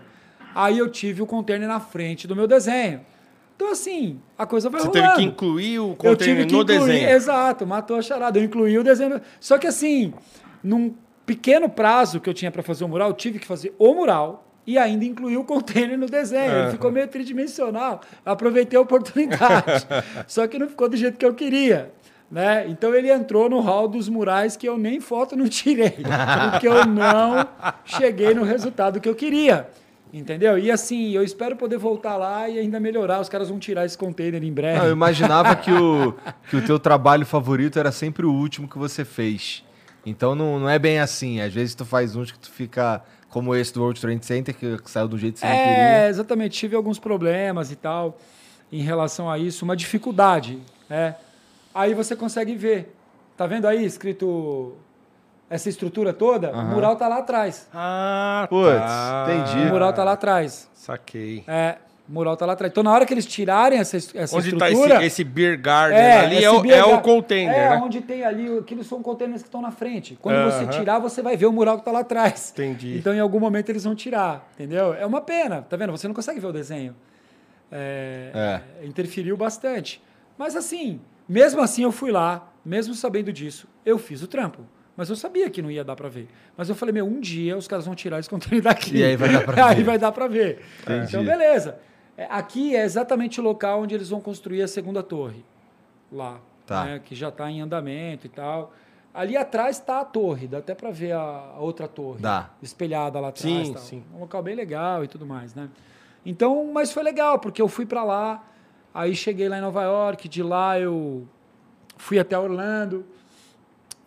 Aí 0.55 0.77
eu 0.77 0.89
tive 0.89 1.21
o 1.21 1.25
container 1.25 1.67
na 1.67 1.79
frente 1.79 2.27
do 2.27 2.35
meu 2.35 2.47
desenho. 2.47 3.01
Então, 3.55 3.71
assim, 3.71 4.19
a 4.37 4.45
coisa 4.45 4.69
vai 4.69 4.81
Você 4.81 4.87
rolando. 4.87 5.07
teve 5.15 5.17
que 5.27 5.33
incluir 5.33 5.79
o 5.79 5.89
Eu 5.91 5.95
container 5.95 6.17
tive 6.17 6.45
que 6.47 6.53
no 6.53 6.61
incluir, 6.63 6.79
desenho. 6.79 7.09
exato, 7.09 7.67
matou 7.67 7.97
a 7.97 8.01
charada. 8.01 8.39
Eu 8.39 8.43
incluí 8.43 8.77
o 8.77 8.83
desenho. 8.83 9.19
Só 9.39 9.57
que 9.57 9.67
assim, 9.67 10.13
num 10.63 10.93
pequeno 11.25 11.69
prazo 11.69 12.19
que 12.19 12.29
eu 12.29 12.33
tinha 12.33 12.51
para 12.51 12.63
fazer 12.63 12.83
o 12.83 12.87
mural, 12.87 13.09
eu 13.09 13.13
tive 13.13 13.39
que 13.39 13.45
fazer 13.45 13.73
o 13.77 13.93
mural 13.93 14.45
e 14.65 14.77
ainda 14.77 15.03
incluir 15.05 15.37
o 15.37 15.43
container 15.43 15.97
no 15.97 16.05
desenho. 16.07 16.51
Ele 16.51 16.61
Aham. 16.61 16.71
ficou 16.71 16.91
meio 16.91 17.07
tridimensional. 17.07 18.01
Eu 18.25 18.31
aproveitei 18.31 18.77
a 18.77 18.81
oportunidade. 18.81 19.85
Só 20.27 20.47
que 20.47 20.57
não 20.57 20.67
ficou 20.67 20.87
do 20.89 20.95
jeito 20.97 21.17
que 21.17 21.25
eu 21.25 21.33
queria. 21.33 21.91
Né? 22.31 22.65
Então 22.67 22.95
ele 22.95 23.11
entrou 23.11 23.47
no 23.49 23.59
hall 23.59 23.87
dos 23.87 24.09
murais 24.09 24.57
que 24.57 24.67
eu 24.67 24.77
nem 24.77 24.99
foto 24.99 25.35
não 25.35 25.47
tirei, 25.47 25.97
porque 26.51 26.67
eu 26.67 26.85
não 26.85 27.47
cheguei 27.85 28.33
no 28.33 28.43
resultado 28.43 28.99
que 28.99 29.07
eu 29.07 29.13
queria. 29.15 29.69
Entendeu? 30.11 30.59
E 30.59 30.69
assim, 30.69 31.11
eu 31.11 31.23
espero 31.23 31.55
poder 31.55 31.77
voltar 31.77 32.17
lá 32.17 32.47
e 32.47 32.59
ainda 32.59 32.79
melhorar. 32.79 33.19
Os 33.19 33.27
caras 33.29 33.49
vão 33.49 33.57
tirar 33.57 33.83
esse 33.85 33.97
container 33.97 34.43
em 34.43 34.53
breve. 34.53 34.77
Não, 34.79 34.85
eu 34.85 34.91
imaginava 34.91 35.55
que 35.55 35.71
o, 35.71 36.13
que 36.49 36.55
o 36.55 36.61
teu 36.63 36.77
trabalho 36.77 37.25
favorito 37.25 37.79
era 37.79 37.91
sempre 37.91 38.23
o 38.23 38.31
último 38.31 38.67
que 38.67 38.77
você 38.77 39.03
fez. 39.03 39.63
Então 40.05 40.35
não, 40.35 40.59
não 40.59 40.69
é 40.69 40.77
bem 40.77 40.99
assim. 40.99 41.41
Às 41.41 41.51
vezes 41.51 41.73
tu 41.73 41.83
faz 41.83 42.15
uns 42.15 42.31
que 42.31 42.37
tu 42.37 42.51
fica 42.51 43.01
como 43.29 43.55
esse 43.55 43.73
do 43.73 43.81
World 43.81 43.99
Trade 43.99 44.23
Center, 44.23 44.53
que, 44.53 44.77
saiu 44.85 45.07
do 45.07 45.17
jeito 45.17 45.33
que 45.35 45.39
você 45.39 45.47
não 45.47 45.53
É, 45.53 45.63
queria. 45.63 46.09
exatamente. 46.09 46.59
Tive 46.59 46.75
alguns 46.75 46.99
problemas 46.99 47.71
e 47.71 47.75
tal 47.75 48.19
em 48.71 48.81
relação 48.83 49.29
a 49.29 49.39
isso, 49.39 49.65
uma 49.65 49.75
dificuldade. 49.75 50.59
né? 50.87 51.15
Aí 51.73 51.93
você 51.93 52.15
consegue 52.15 52.55
ver. 52.55 52.95
Tá 53.35 53.47
vendo 53.47 53.67
aí 53.67 53.83
escrito 53.83 54.73
essa 55.49 55.69
estrutura 55.69 56.13
toda, 56.13 56.51
o 56.51 56.63
mural 56.65 56.95
tá 56.95 57.07
lá 57.07 57.17
atrás. 57.19 57.67
Ah, 57.73 58.45
Putz, 58.49 58.77
tá. 58.79 59.27
entendi. 59.27 59.67
O 59.67 59.71
mural 59.71 59.93
tá 59.93 60.03
lá 60.03 60.13
atrás. 60.13 60.69
Saquei. 60.73 61.43
É, 61.47 61.77
o 62.07 62.11
mural 62.13 62.35
tá 62.37 62.45
lá 62.45 62.53
atrás. 62.53 62.71
Então, 62.71 62.83
na 62.83 62.91
hora 62.91 63.05
que 63.05 63.13
eles 63.13 63.25
tirarem 63.25 63.79
essa, 63.79 63.97
es- 63.97 64.13
essa 64.15 64.35
Onde 64.37 64.55
tá 64.55 64.69
estrutura... 64.69 64.97
esse, 64.97 65.05
esse 65.07 65.23
beer 65.23 65.59
garden 65.59 65.99
É, 65.99 66.19
ali? 66.21 66.43
É, 66.43 66.49
o, 66.51 66.65
é 66.71 66.83
o 66.85 67.01
container, 67.01 67.55
É, 67.55 67.69
né? 67.71 67.81
onde 67.83 68.01
tem 68.01 68.23
ali, 68.23 68.57
aqueles 68.57 68.85
são 68.87 69.01
containers 69.01 69.41
que 69.41 69.47
estão 69.47 69.61
na 69.61 69.71
frente. 69.71 70.17
Quando 70.21 70.35
Aham. 70.37 70.51
você 70.51 70.67
tirar, 70.67 70.99
você 70.99 71.21
vai 71.21 71.35
ver 71.37 71.45
o 71.47 71.51
mural 71.51 71.77
que 71.79 71.85
tá 71.85 71.91
lá 71.91 71.99
atrás. 71.99 72.51
Entendi. 72.51 72.97
Então, 72.97 73.13
em 73.13 73.19
algum 73.19 73.39
momento, 73.39 73.69
eles 73.69 73.83
vão 73.83 73.95
tirar, 73.95 74.47
entendeu? 74.53 74.93
É 74.93 75.05
uma 75.05 75.21
pena, 75.21 75.61
tá 75.67 75.75
vendo? 75.77 75.91
Você 75.91 76.07
não 76.07 76.15
consegue 76.15 76.39
ver 76.39 76.47
o 76.47 76.53
desenho. 76.53 76.95
É, 77.71 78.59
Interferiu 78.83 79.35
bastante. 79.37 80.01
Mas 80.37 80.55
assim, 80.55 80.99
mesmo 81.27 81.61
assim 81.61 81.83
eu 81.83 81.91
fui 81.91 82.11
lá, 82.11 82.51
mesmo 82.65 82.93
sabendo 82.93 83.31
disso, 83.31 83.67
eu 83.85 83.97
fiz 83.97 84.21
o 84.21 84.27
trampo. 84.27 84.61
Mas 84.95 85.09
eu 85.09 85.15
sabia 85.15 85.49
que 85.49 85.61
não 85.61 85.71
ia 85.71 85.83
dar 85.83 85.95
pra 85.95 86.07
ver. 86.07 86.27
Mas 86.55 86.69
eu 86.69 86.75
falei, 86.75 86.93
meu, 86.93 87.05
um 87.05 87.19
dia 87.19 87.57
os 87.57 87.67
caras 87.67 87.85
vão 87.85 87.95
tirar 87.95 88.19
esse 88.19 88.29
conteúdo 88.29 88.61
daqui. 88.65 88.97
E 88.97 89.03
aí 89.03 89.15
vai 89.15 89.29
dar 89.29 89.43
aí 89.69 89.75
ver. 89.77 89.83
vai 89.83 89.97
dar 89.97 90.11
pra 90.11 90.27
ver. 90.27 90.63
Entendi. 90.83 91.07
Então, 91.07 91.25
beleza. 91.25 91.79
É, 92.15 92.27
Aqui 92.29 92.75
é 92.75 92.83
exatamente 92.83 93.39
o 93.41 93.43
local 93.43 93.81
onde 93.81 93.95
eles 93.95 94.09
vão 94.09 94.21
construir 94.21 94.61
a 94.61 94.67
segunda 94.67 95.01
torre. 95.01 95.43
Lá. 96.11 96.39
Tá. 96.65 96.85
né, 96.85 97.01
que 97.03 97.13
já 97.13 97.27
está 97.29 97.49
em 97.51 97.59
andamento 97.61 98.25
e 98.25 98.29
tal. 98.29 98.71
Ali 99.13 99.35
atrás 99.35 99.77
está 99.77 99.99
a 99.99 100.05
torre, 100.05 100.47
dá 100.47 100.59
até 100.59 100.73
para 100.73 100.89
ver 100.89 101.11
a, 101.11 101.55
outra 101.59 101.87
torre. 101.87 102.21
Dá. 102.21 102.49
Espelhada 102.61 103.19
lá 103.19 103.29
atrás. 103.29 103.67
Sim, 103.67 103.77
sim. 103.77 104.03
Um 104.15 104.19
local 104.21 104.41
bem 104.41 104.55
legal 104.55 105.03
e 105.03 105.07
tudo 105.07 105.25
mais, 105.25 105.53
né? 105.53 105.69
Então, 106.25 106.71
mas 106.73 106.91
foi 106.91 107.03
legal, 107.03 107.37
porque 107.37 107.61
eu 107.61 107.67
fui 107.67 107.85
para 107.85 108.03
lá, 108.03 108.43
aí 108.93 109.15
cheguei 109.15 109.49
lá 109.49 109.57
em 109.57 109.61
Nova 109.61 109.83
York, 109.83 110.27
de 110.29 110.43
lá 110.43 110.79
eu 110.79 111.27
fui 111.97 112.19
até 112.19 112.37
Orlando, 112.37 113.05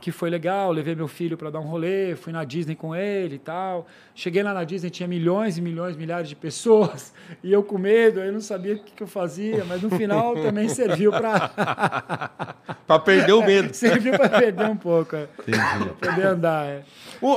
que 0.00 0.12
foi 0.12 0.28
legal, 0.28 0.70
levei 0.72 0.94
meu 0.94 1.08
filho 1.08 1.38
para 1.38 1.48
dar 1.50 1.58
um 1.58 1.64
rolê, 1.64 2.14
fui 2.14 2.30
na 2.32 2.44
Disney 2.44 2.76
com 2.76 2.94
ele 2.94 3.36
e 3.36 3.38
tal. 3.38 3.86
Cheguei 4.14 4.42
lá 4.42 4.52
na 4.52 4.62
Disney, 4.62 4.90
tinha 4.90 5.08
milhões 5.08 5.56
e 5.56 5.62
milhões, 5.62 5.96
milhares 5.96 6.28
de 6.28 6.36
pessoas, 6.36 7.14
e 7.42 7.50
eu 7.52 7.62
com 7.62 7.78
medo, 7.78 8.20
eu 8.20 8.32
não 8.32 8.40
sabia 8.40 8.74
o 8.74 8.78
que, 8.78 8.92
que 8.92 9.02
eu 9.02 9.06
fazia, 9.06 9.64
mas 9.64 9.80
no 9.80 9.90
final 9.90 10.34
também 10.42 10.68
serviu 10.68 11.10
para 11.10 11.50
Pra 12.86 12.98
perder 13.00 13.32
o 13.32 13.44
medo. 13.44 13.74
serviu 13.74 14.12
para 14.12 14.28
perder 14.28 14.66
um 14.66 14.76
pouco, 14.76 15.16
é. 15.16 15.26
Entendi. 15.40 15.94
Pra 15.98 16.10
poder 16.12 16.26
andar, 16.26 16.66
é. 16.66 16.84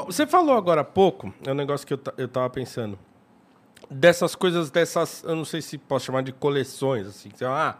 Você 0.05 0.27
falou 0.27 0.55
agora 0.55 0.81
há 0.81 0.85
pouco, 0.85 1.33
é 1.45 1.51
um 1.51 1.55
negócio 1.55 1.87
que 1.87 1.93
eu, 1.93 1.99
eu 2.17 2.27
tava 2.27 2.49
pensando. 2.49 2.99
Dessas 3.90 4.35
coisas, 4.35 4.69
dessas, 4.69 5.24
eu 5.24 5.35
não 5.35 5.45
sei 5.45 5.61
se 5.61 5.77
posso 5.77 6.06
chamar 6.06 6.22
de 6.22 6.32
coleções, 6.32 7.08
assim. 7.08 7.30
Você, 7.34 7.45
ah, 7.45 7.77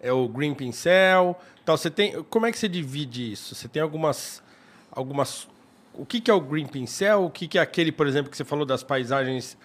é 0.00 0.12
o 0.12 0.28
Green 0.28 0.54
Pincel, 0.54 1.38
tal. 1.64 1.76
Você 1.76 1.90
tem, 1.90 2.22
como 2.24 2.46
é 2.46 2.52
que 2.52 2.58
você 2.58 2.68
divide 2.68 3.32
isso? 3.32 3.54
Você 3.54 3.68
tem 3.68 3.80
algumas, 3.80 4.42
algumas, 4.90 5.48
o 5.94 6.04
que 6.04 6.20
que 6.20 6.30
é 6.30 6.34
o 6.34 6.40
Green 6.40 6.66
Pincel? 6.66 7.24
O 7.24 7.30
que 7.30 7.46
que 7.46 7.58
é 7.58 7.60
aquele, 7.60 7.92
por 7.92 8.06
exemplo, 8.06 8.30
que 8.30 8.36
você 8.36 8.44
falou 8.44 8.66
das 8.66 8.82
paisagens 8.82 9.56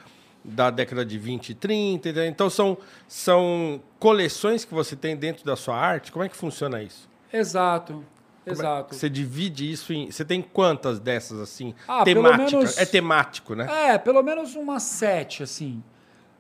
da 0.44 0.70
década 0.70 1.04
de 1.04 1.18
20 1.18 1.50
e 1.50 1.56
30? 1.56 2.10
entendeu? 2.10 2.26
Então 2.26 2.50
são, 2.50 2.78
são 3.08 3.82
coleções 4.00 4.64
que 4.64 4.74
você 4.74 4.96
tem 4.96 5.18
dentro 5.18 5.44
da 5.44 5.56
sua 5.56 5.76
arte? 5.76 6.12
Como 6.12 6.24
é 6.24 6.30
que 6.30 6.38
funciona 6.38 6.82
isso? 6.82 7.10
Exato, 7.34 8.06
exato. 8.52 8.96
Você 8.96 9.10
divide 9.10 9.70
isso 9.72 9.92
em. 9.94 10.10
Você 10.12 10.24
tem 10.26 10.42
quantas 10.42 11.00
dessas, 11.00 11.40
assim? 11.40 11.74
Ah, 11.88 12.04
temáticas? 12.04 12.52
menos- 12.54 12.78
É 12.78 12.86
temático, 12.86 13.56
né? 13.56 13.68
É, 13.92 13.98
pelo 13.98 14.22
menos 14.24 14.56
umas 14.56 14.84
sete, 14.84 15.44
assim. 15.44 15.84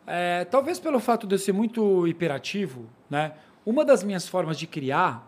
É, 0.05 0.45
talvez 0.45 0.79
pelo 0.79 0.99
fato 0.99 1.27
de 1.27 1.35
eu 1.35 1.39
ser 1.39 1.51
muito 1.51 2.07
hiperativo, 2.07 2.85
né? 3.09 3.33
Uma 3.65 3.83
das 3.83 4.03
minhas 4.03 4.27
formas 4.27 4.57
de 4.57 4.65
criar 4.65 5.27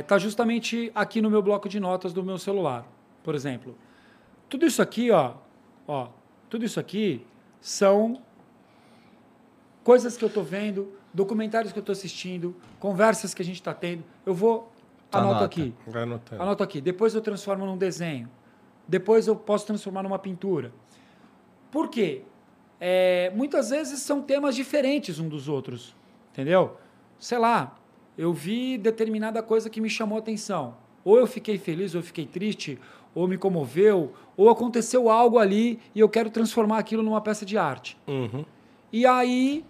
está 0.00 0.16
justamente 0.18 0.90
aqui 0.94 1.20
no 1.20 1.28
meu 1.30 1.42
bloco 1.42 1.68
de 1.68 1.78
notas 1.80 2.12
do 2.12 2.22
meu 2.22 2.38
celular, 2.38 2.84
por 3.22 3.34
exemplo. 3.34 3.76
Tudo 4.48 4.64
isso 4.66 4.80
aqui, 4.80 5.10
ó, 5.10 5.34
ó, 5.88 6.08
tudo 6.48 6.64
isso 6.64 6.78
aqui 6.78 7.26
são 7.60 8.20
coisas 9.82 10.16
que 10.16 10.24
eu 10.24 10.28
estou 10.28 10.42
vendo, 10.44 10.92
documentários 11.12 11.72
que 11.72 11.78
eu 11.78 11.80
estou 11.80 11.92
assistindo, 11.92 12.54
conversas 12.78 13.32
que 13.34 13.42
a 13.42 13.44
gente 13.44 13.56
está 13.56 13.72
tendo. 13.74 14.04
Eu 14.24 14.34
vou 14.34 14.70
anoto 15.18 15.30
anota. 15.30 15.44
aqui. 15.44 15.74
Vai 15.86 16.02
anotando. 16.02 16.42
Anoto 16.42 16.62
aqui. 16.62 16.80
Depois 16.80 17.14
eu 17.14 17.20
transformo 17.20 17.66
num 17.66 17.76
desenho. 17.76 18.28
Depois 18.86 19.26
eu 19.26 19.34
posso 19.34 19.66
transformar 19.66 20.02
numa 20.02 20.18
pintura. 20.18 20.72
Por 21.70 21.88
quê? 21.88 22.22
É, 22.80 23.32
muitas 23.34 23.70
vezes 23.70 24.00
são 24.00 24.22
temas 24.22 24.54
diferentes 24.54 25.18
um 25.18 25.28
dos 25.28 25.48
outros. 25.48 25.94
Entendeu? 26.32 26.76
Sei 27.18 27.38
lá, 27.38 27.76
eu 28.16 28.32
vi 28.32 28.78
determinada 28.78 29.42
coisa 29.42 29.68
que 29.68 29.80
me 29.80 29.90
chamou 29.90 30.16
a 30.16 30.20
atenção. 30.20 30.76
Ou 31.04 31.18
eu 31.18 31.26
fiquei 31.26 31.58
feliz, 31.58 31.94
ou 31.94 32.00
eu 32.00 32.04
fiquei 32.04 32.26
triste, 32.26 32.78
ou 33.14 33.26
me 33.26 33.38
comoveu, 33.38 34.12
ou 34.36 34.50
aconteceu 34.50 35.08
algo 35.08 35.38
ali 35.38 35.80
e 35.94 36.00
eu 36.00 36.08
quero 36.08 36.30
transformar 36.30 36.78
aquilo 36.78 37.02
numa 37.02 37.20
peça 37.20 37.46
de 37.46 37.56
arte. 37.56 37.96
Uhum. 38.06 38.44
E 38.92 39.06
aí, 39.06 39.64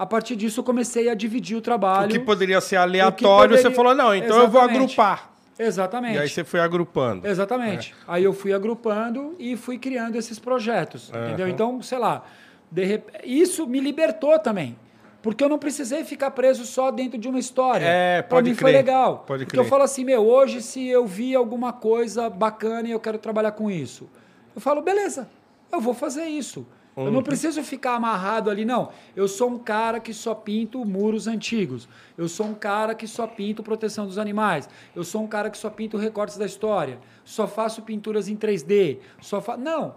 a 0.00 0.06
partir 0.06 0.34
disso, 0.34 0.60
eu 0.60 0.64
comecei 0.64 1.10
a 1.10 1.14
dividir 1.14 1.54
o 1.56 1.58
O 1.58 1.62
trabalho. 1.62 2.10
que 2.10 2.18
poderia 2.18 2.58
ser 2.62 2.76
aleatório, 2.76 3.50
poderia- 3.50 3.70
você 3.70 3.70
falou, 3.70 3.94
não, 3.94 4.14
então 4.14 4.38
eu 4.38 4.48
vou 4.48 4.60
Exatamente. 4.62 4.76
agrupar. 4.94 5.30
Exatamente. 5.58 6.14
E 6.16 6.18
aí 6.18 6.26
você 6.28 6.42
foi 6.42 6.58
agrupando. 6.58 7.26
Exatamente. 7.26 7.94
Aí 8.08 8.24
eu 8.24 8.32
fui 8.32 8.50
agrupando 8.54 9.36
e 9.38 9.56
fui 9.58 9.76
criando 9.76 10.16
esses 10.16 10.38
projetos, 10.38 11.10
entendeu? 11.10 11.44
Aham. 11.44 11.48
Então, 11.50 11.82
sei 11.82 11.98
lá, 11.98 12.24
de 12.72 13.02
isso 13.24 13.66
me 13.66 13.78
libertou 13.78 14.38
também. 14.38 14.74
Porque 15.20 15.44
eu 15.44 15.50
não 15.50 15.58
precisei 15.58 16.02
ficar 16.02 16.30
preso 16.30 16.64
só 16.64 16.90
dentro 16.90 17.18
de 17.18 17.28
uma 17.28 17.38
história. 17.38 17.84
É, 17.84 18.22
pra 18.22 18.38
pode 18.38 18.48
mim 18.48 18.56
foi 18.56 18.70
crer. 18.70 18.76
legal. 18.86 19.24
Pode 19.26 19.44
porque 19.44 19.54
crer. 19.58 19.66
eu 19.66 19.68
falo 19.68 19.82
assim, 19.82 20.02
meu, 20.02 20.26
hoje 20.26 20.62
se 20.62 20.88
eu 20.88 21.04
vi 21.06 21.34
alguma 21.34 21.74
coisa 21.74 22.30
bacana 22.30 22.88
e 22.88 22.92
eu 22.92 22.98
quero 22.98 23.18
trabalhar 23.18 23.52
com 23.52 23.70
isso, 23.70 24.08
eu 24.56 24.62
falo, 24.62 24.80
beleza, 24.80 25.28
eu 25.70 25.78
vou 25.78 25.92
fazer 25.92 26.24
isso. 26.24 26.66
Eu 26.96 27.04
Uhum. 27.04 27.10
não 27.12 27.22
preciso 27.22 27.62
ficar 27.62 27.94
amarrado 27.94 28.50
ali, 28.50 28.64
não. 28.64 28.90
Eu 29.14 29.28
sou 29.28 29.48
um 29.50 29.58
cara 29.58 30.00
que 30.00 30.12
só 30.12 30.34
pinto 30.34 30.84
muros 30.84 31.26
antigos. 31.26 31.88
Eu 32.18 32.28
sou 32.28 32.46
um 32.46 32.54
cara 32.54 32.94
que 32.94 33.06
só 33.06 33.26
pinto 33.26 33.62
proteção 33.62 34.06
dos 34.06 34.18
animais. 34.18 34.68
Eu 34.94 35.04
sou 35.04 35.22
um 35.22 35.26
cara 35.26 35.48
que 35.50 35.56
só 35.56 35.70
pinto 35.70 35.96
recortes 35.96 36.36
da 36.36 36.44
história. 36.44 36.98
Só 37.24 37.46
faço 37.46 37.82
pinturas 37.82 38.28
em 38.28 38.36
3D. 38.36 38.98
Só 39.20 39.40
fa... 39.40 39.56
Não. 39.56 39.94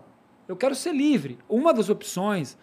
Eu 0.48 0.56
quero 0.56 0.76
ser 0.76 0.94
livre. 0.94 1.38
Uma 1.50 1.74
das 1.74 1.90
opções 1.90 2.58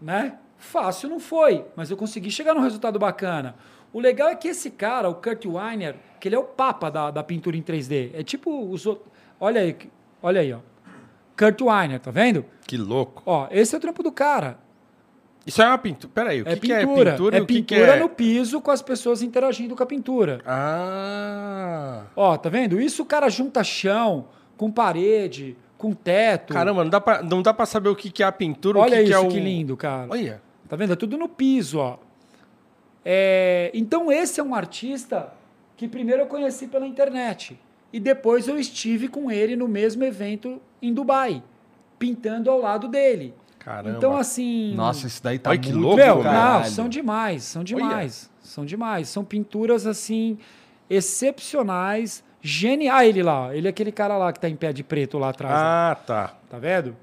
né? 0.02 0.38
Fácil 0.58 1.10
não 1.10 1.19
foi, 1.19 1.66
mas 1.76 1.92
eu 1.92 1.98
consegui 1.98 2.32
chegar 2.32 2.53
num 2.53 2.61
resultado 2.61 2.98
bacana. 2.98 3.56
O 3.94 4.00
legal 4.00 4.27
é 4.30 4.36
que 4.36 4.48
esse 4.48 4.72
cara, 4.72 5.10
o 5.10 5.16
Kurt 5.16 5.45
Weiner, 5.45 5.95
que 6.19 6.27
ele 6.27 6.36
é 6.36 6.40
o 6.40 6.44
papa 6.44 6.90
da, 6.90 7.11
da 7.11 7.24
pintura 7.24 7.56
em 7.56 7.61
3D. 7.61 8.11
É 8.14 8.24
tipo 8.24 8.69
os 8.72 8.86
outros. 8.86 9.08
Olha 9.40 9.61
aí, 9.61 9.77
olha 10.22 10.42
aí, 10.42 10.52
ó. 10.53 10.60
Kurt 11.38 11.61
Weiner, 11.61 12.00
tá 12.00 12.10
vendo? 12.11 12.44
Que 12.66 12.76
louco. 12.77 13.22
Ó, 13.26 13.48
esse 13.52 13.74
é 13.76 13.77
o 13.77 13.82
trampo 13.82 14.02
do 14.03 14.11
cara. 14.11 14.58
Isso 15.45 15.61
é 15.61 15.66
uma 15.68 15.77
pintura. 15.77 16.11
Peraí, 16.14 16.42
o 16.42 16.48
É 16.50 16.56
que, 16.56 16.68
que 16.68 16.74
é 16.74 16.80
pintura. 16.80 17.11
pintura 17.11 17.38
É 17.38 17.42
o 17.42 17.45
que, 17.45 17.61
que 17.61 17.76
pintura 17.76 17.95
é? 17.95 18.00
no 18.00 18.10
piso 18.10 18.60
com 18.60 18.72
as 18.72 18.82
pessoas 18.82 19.22
interagindo 19.22 19.76
com 19.76 19.84
a 19.84 19.86
pintura. 19.86 20.42
Ah. 20.45 22.03
Ó, 22.16 22.36
tá 22.38 22.50
vendo? 22.50 22.82
Isso 22.82 23.03
o 23.03 23.06
cara 23.06 23.30
junta 23.30 23.64
chão 23.64 24.27
com 24.58 24.69
parede, 24.72 25.56
com 25.78 25.94
teto. 25.94 26.54
Caramba, 26.54 26.84
não 26.84 26.90
dá 26.90 27.00
pra, 27.00 27.22
não 27.22 27.42
dá 27.42 27.54
pra 27.54 27.66
saber 27.66 27.90
o 27.90 27.96
que, 27.96 28.10
que 28.10 28.24
é 28.24 28.26
a 28.26 28.32
pintura, 28.32 28.80
Olha 28.80 28.94
o 28.94 28.96
que, 28.96 29.04
isso, 29.04 29.12
que 29.12 29.14
é 29.14 29.20
o... 29.20 29.28
que 29.28 29.40
lindo, 29.40 29.78
cara. 29.78 30.08
Olha. 30.10 30.42
Tá 30.68 30.76
vendo? 30.76 30.94
É 30.94 30.96
tudo 30.96 31.18
no 31.18 31.30
piso, 31.30 31.80
ó. 31.80 31.98
É, 33.06 33.72
então 33.74 34.12
esse 34.12 34.40
é 34.40 34.44
um 34.44 34.54
artista 34.54 35.32
que 35.78 35.88
primeiro 35.88 36.24
eu 36.24 36.28
conheci 36.28 36.68
pela 36.68 36.86
internet 36.86 37.58
e 37.94 38.00
depois 38.00 38.48
eu 38.48 38.60
estive 38.60 39.08
com 39.08 39.32
ele 39.32 39.56
no 39.56 39.68
mesmo 39.68 40.04
evento 40.04 40.62
em 40.82 40.94
Dubai, 40.94 41.42
pintando 41.98 42.52
ao 42.52 42.60
lado 42.60 42.90
dele. 42.90 43.34
Caramba. 43.60 43.98
Então 43.98 44.18
assim, 44.18 44.74
Nossa, 44.76 45.08
esse 45.08 45.24
daí 45.24 45.40
tá 45.40 45.52
Olha 45.52 45.60
que 45.60 45.72
muito 45.72 45.84
louco, 45.84 45.98
meu, 45.98 46.24
não, 46.24 46.64
são 46.66 46.90
demais, 46.90 47.44
são 47.44 47.64
demais, 47.64 48.30
são 48.42 48.66
demais, 48.66 49.08
são 49.08 49.24
pinturas 49.24 49.86
assim 49.86 50.38
excepcionais, 50.90 52.24
geniais. 52.48 53.00
Ah, 53.00 53.06
ele 53.06 53.22
lá, 53.24 53.48
ó, 53.48 53.51
ele 53.51 53.67
é 53.67 53.69
aquele 53.69 53.92
cara 53.92 54.17
lá 54.17 54.32
que 54.32 54.40
tá 54.40 54.48
em 54.50 54.56
pé 54.56 54.72
de 54.72 54.84
preto 54.84 55.17
lá 55.17 55.30
atrás. 55.30 55.53
ó. 55.53 55.58
Ah, 55.58 55.95
tá. 55.95 56.34
Tá 56.50 56.58
vendo? 56.58 56.95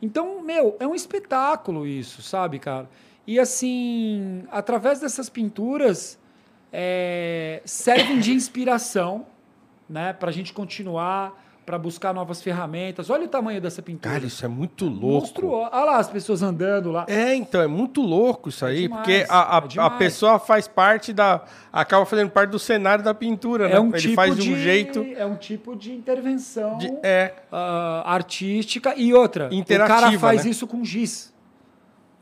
Então, 0.00 0.42
meu, 0.42 0.76
é 0.80 0.86
um 0.86 0.94
espetáculo 0.94 1.86
isso, 1.86 2.22
sabe, 2.22 2.58
cara? 2.58 2.88
E 3.26 3.38
assim, 3.38 4.44
através 4.50 5.00
dessas 5.00 5.28
pinturas, 5.28 6.18
é, 6.72 7.60
servem 7.64 8.18
de 8.20 8.32
inspiração, 8.32 9.26
né? 9.88 10.12
Pra 10.12 10.30
gente 10.30 10.52
continuar, 10.52 11.34
pra 11.68 11.78
buscar 11.78 12.14
novas 12.14 12.40
ferramentas. 12.40 13.10
Olha 13.10 13.26
o 13.26 13.28
tamanho 13.28 13.60
dessa 13.60 13.82
pintura. 13.82 14.14
Cara, 14.14 14.24
isso 14.24 14.42
é 14.42 14.48
muito 14.48 14.86
louco. 14.86 15.20
Monstruoso. 15.20 15.68
Olha 15.70 15.84
lá 15.84 15.98
as 15.98 16.08
pessoas 16.08 16.40
andando 16.42 16.90
lá. 16.90 17.04
É, 17.06 17.34
então, 17.34 17.60
é 17.60 17.66
muito 17.66 18.00
louco 18.00 18.48
isso 18.48 18.64
aí, 18.64 18.82
demais, 18.88 19.02
porque 19.02 19.26
a, 19.28 19.58
a, 19.58 19.62
é 19.76 19.80
a 19.80 19.90
pessoa 19.90 20.38
faz 20.38 20.66
parte 20.66 21.12
da. 21.12 21.42
acaba 21.70 22.06
fazendo 22.06 22.30
parte 22.30 22.48
do 22.48 22.58
cenário 22.58 23.04
da 23.04 23.12
pintura, 23.12 23.68
né? 23.68 23.74
É 23.74 23.80
um 23.80 23.88
Ele 23.90 23.98
tipo 23.98 24.14
faz 24.14 24.34
de 24.34 24.50
um 24.50 24.56
jeito. 24.56 25.06
É 25.14 25.26
um 25.26 25.36
tipo 25.36 25.76
de 25.76 25.92
intervenção 25.92 26.78
de- 26.78 26.90
é. 27.02 27.34
ah, 27.52 28.02
artística. 28.14 28.94
E 28.96 29.12
outra, 29.12 29.50
o 29.50 29.54
Interativa, 29.54 30.00
cara 30.00 30.18
faz 30.18 30.46
né? 30.46 30.50
isso 30.50 30.66
com 30.66 30.82
giz. 30.82 31.34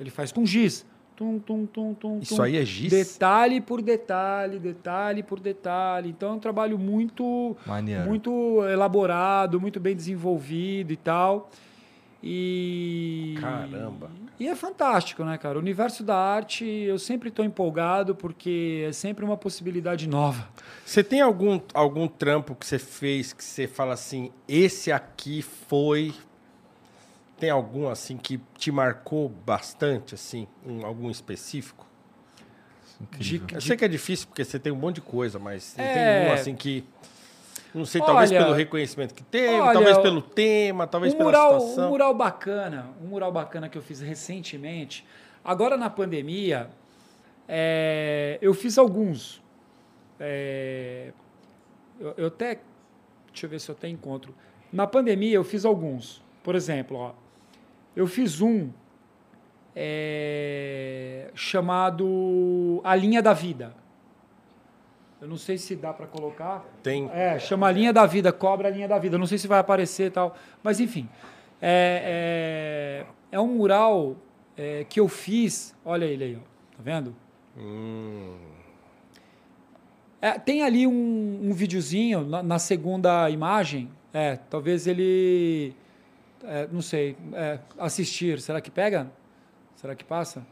Ele 0.00 0.10
faz 0.10 0.32
com 0.32 0.44
giz. 0.44 0.84
Tum, 1.16 1.38
tum, 1.38 1.64
tum, 1.64 1.94
tum, 1.94 2.18
Isso 2.20 2.36
tum. 2.36 2.42
aí 2.42 2.58
é 2.58 2.64
giz? 2.64 2.90
Detalhe 2.90 3.58
por 3.60 3.80
detalhe, 3.80 4.58
detalhe 4.58 5.22
por 5.22 5.40
detalhe. 5.40 6.10
Então 6.10 6.30
é 6.30 6.32
um 6.32 6.38
trabalho 6.38 6.78
muito, 6.78 7.56
Maneiro. 7.66 8.04
muito 8.04 8.62
elaborado, 8.70 9.58
muito 9.58 9.80
bem 9.80 9.96
desenvolvido 9.96 10.92
e 10.92 10.96
tal. 10.96 11.50
E. 12.22 13.34
Caramba. 13.40 14.10
E 14.38 14.46
é 14.46 14.54
fantástico, 14.54 15.24
né, 15.24 15.38
cara? 15.38 15.56
O 15.56 15.60
universo 15.60 16.02
da 16.04 16.16
arte, 16.16 16.64
eu 16.64 16.98
sempre 16.98 17.30
estou 17.30 17.44
empolgado 17.44 18.14
porque 18.14 18.84
é 18.88 18.92
sempre 18.92 19.24
uma 19.24 19.36
possibilidade 19.36 20.06
nova. 20.08 20.46
Você 20.84 21.02
tem 21.02 21.20
algum, 21.22 21.58
algum 21.72 22.06
trampo 22.06 22.54
que 22.54 22.66
você 22.66 22.78
fez 22.78 23.32
que 23.32 23.42
você 23.42 23.66
fala 23.66 23.94
assim, 23.94 24.30
esse 24.46 24.92
aqui 24.92 25.40
foi. 25.40 26.12
Tem 27.38 27.50
algum 27.50 27.88
assim 27.88 28.16
que 28.16 28.40
te 28.56 28.70
marcou 28.70 29.28
bastante, 29.28 30.14
assim? 30.14 30.46
Um, 30.66 30.84
algum 30.86 31.10
específico? 31.10 31.86
De, 33.18 33.36
Eu 33.36 33.58
de 33.58 33.64
sei 33.64 33.76
que 33.76 33.84
é 33.84 33.88
difícil 33.88 34.26
porque 34.26 34.42
você 34.42 34.58
tem 34.58 34.72
um 34.72 34.76
monte 34.76 34.96
de 34.96 35.00
coisa, 35.02 35.38
mas 35.38 35.74
não 35.76 35.84
É. 35.84 35.92
tem 36.22 36.28
um 36.30 36.32
assim 36.32 36.54
que. 36.54 36.82
Não 37.74 37.84
sei, 37.84 38.00
talvez 38.00 38.30
Olha- 38.30 38.42
pelo 38.42 38.54
reconhecimento 38.54 39.12
que 39.12 39.22
teve, 39.22 39.52
Olha, 39.52 39.74
talvez 39.74 39.98
pelo 39.98 40.22
tema, 40.22 40.86
talvez 40.86 41.12
um 41.12 41.18
pela 41.18 41.28
mural, 41.28 41.60
situação. 41.60 41.86
um 41.86 41.90
mural 41.90 42.14
bacana, 42.14 42.86
um 43.02 43.08
mural 43.08 43.30
bacana 43.30 43.68
que 43.68 43.76
eu 43.76 43.82
fiz 43.82 44.00
recentemente. 44.00 45.06
Agora 45.44 45.76
na 45.76 45.90
pandemia, 45.90 46.70
é, 47.46 48.38
eu 48.40 48.54
fiz 48.54 48.78
alguns. 48.78 49.42
É, 50.18 51.12
eu, 52.00 52.14
eu 52.16 52.26
até, 52.28 52.60
deixa 53.30 53.44
eu 53.44 53.50
ver 53.50 53.60
se 53.60 53.70
eu 53.70 53.74
até 53.74 53.88
encontro. 53.88 54.34
Na 54.72 54.86
pandemia 54.86 55.34
eu 55.34 55.44
fiz 55.44 55.66
alguns. 55.66 56.22
Por 56.42 56.54
exemplo, 56.54 56.96
ó, 56.96 57.12
eu 57.96 58.06
fiz 58.06 58.40
um 58.40 58.70
é, 59.74 61.30
chamado 61.34 62.80
A 62.84 62.94
Linha 62.94 63.22
da 63.22 63.32
Vida. 63.32 63.74
Eu 65.20 65.26
não 65.28 65.36
sei 65.36 65.56
se 65.56 65.74
dá 65.74 65.92
para 65.92 66.06
colocar. 66.06 66.64
Tem. 66.82 67.10
É, 67.12 67.38
chama 67.38 67.68
a 67.68 67.72
linha 67.72 67.92
da 67.92 68.04
vida, 68.04 68.30
cobra 68.32 68.68
a 68.68 68.70
linha 68.70 68.86
da 68.86 68.98
vida. 68.98 69.16
Eu 69.16 69.18
Não 69.18 69.26
sei 69.26 69.38
se 69.38 69.48
vai 69.48 69.58
aparecer 69.58 70.08
e 70.08 70.10
tal. 70.10 70.36
Mas 70.62 70.78
enfim. 70.78 71.08
É, 71.60 73.04
é, 73.32 73.36
é 73.36 73.40
um 73.40 73.46
mural 73.48 74.14
é, 74.56 74.84
que 74.84 75.00
eu 75.00 75.08
fiz. 75.08 75.74
Olha 75.84 76.04
ele 76.04 76.24
aí, 76.24 76.36
ó. 76.36 76.76
Tá 76.76 76.82
vendo? 76.82 77.16
Hum, 77.56 78.36
É, 80.20 80.32
tem 80.38 80.62
ali 80.62 80.86
um, 80.86 81.40
um 81.44 81.52
videozinho 81.54 82.20
na, 82.26 82.42
na 82.42 82.58
segunda 82.58 83.30
imagem. 83.30 83.90
É, 84.12 84.36
talvez 84.36 84.86
ele. 84.86 85.74
É, 86.46 86.68
não 86.70 86.82
sei. 86.82 87.16
é, 87.32 87.58
assistir. 87.78 88.40
Será 88.40 88.60
que 88.60 88.70
pega? 88.70 89.10
Será 89.76 89.94
que 89.94 90.04
passa? 90.04 90.46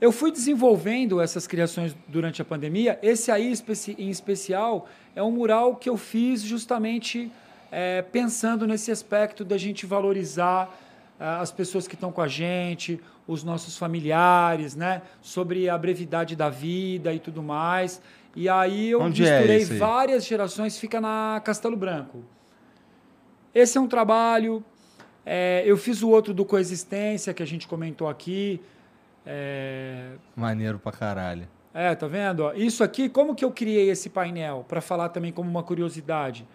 Eu 0.00 0.10
fui 0.10 0.32
desenvolvendo 0.32 1.20
essas 1.20 1.46
criações 1.46 1.94
durante 2.08 2.40
a 2.40 2.44
pandemia. 2.44 2.98
Esse 3.02 3.30
aí, 3.30 3.52
em 3.98 4.08
especial, 4.08 4.88
é 5.14 5.22
um 5.22 5.30
mural 5.30 5.76
que 5.76 5.90
eu 5.90 5.96
fiz 5.96 6.40
justamente 6.40 7.30
é, 7.70 8.00
pensando 8.00 8.66
nesse 8.66 8.90
aspecto 8.90 9.44
da 9.44 9.58
gente 9.58 9.84
valorizar 9.84 10.74
ah, 11.18 11.40
as 11.40 11.52
pessoas 11.52 11.86
que 11.86 11.94
estão 11.94 12.10
com 12.10 12.22
a 12.22 12.28
gente, 12.28 12.98
os 13.28 13.44
nossos 13.44 13.76
familiares, 13.76 14.74
né? 14.74 15.02
Sobre 15.20 15.68
a 15.68 15.76
brevidade 15.76 16.34
da 16.34 16.48
vida 16.48 17.12
e 17.12 17.18
tudo 17.18 17.42
mais. 17.42 18.00
E 18.34 18.48
aí 18.48 18.88
eu 18.90 19.02
Onde 19.02 19.26
é 19.26 19.38
misturei 19.38 19.58
aí? 19.58 19.78
várias 19.78 20.24
gerações, 20.24 20.78
fica 20.78 20.98
na 20.98 21.42
Castelo 21.44 21.76
Branco. 21.76 22.24
Esse 23.54 23.78
é 23.78 23.80
um 23.80 23.88
trabalho. 23.88 24.64
é, 25.26 25.62
eu 25.66 25.76
fiz 25.76 26.02
o 26.02 26.08
outro 26.08 26.32
do 26.32 26.44
Coexistência, 26.44 27.32
que 27.34 27.42
a 27.42 27.46
gente 27.46 27.66
comentou 27.68 28.08
aqui. 28.08 28.60
É, 29.26 30.12
Maneiro 30.34 30.78
pra 30.78 30.92
caralho. 30.92 31.46
é, 31.74 31.94
tá 31.94 32.06
vendo? 32.06 32.52
Isso 32.54 32.82
aqui, 32.82 33.08
como 33.08 33.34
que 33.34 33.44
eu 33.44 33.50
criei 33.52 33.90
esse 33.90 34.08
painel? 34.08 34.64
Para 34.68 34.80
falar 34.80 35.10
também 35.10 35.30
como 35.32 35.48
uma 35.50 35.62
curiosidade. 35.62 36.46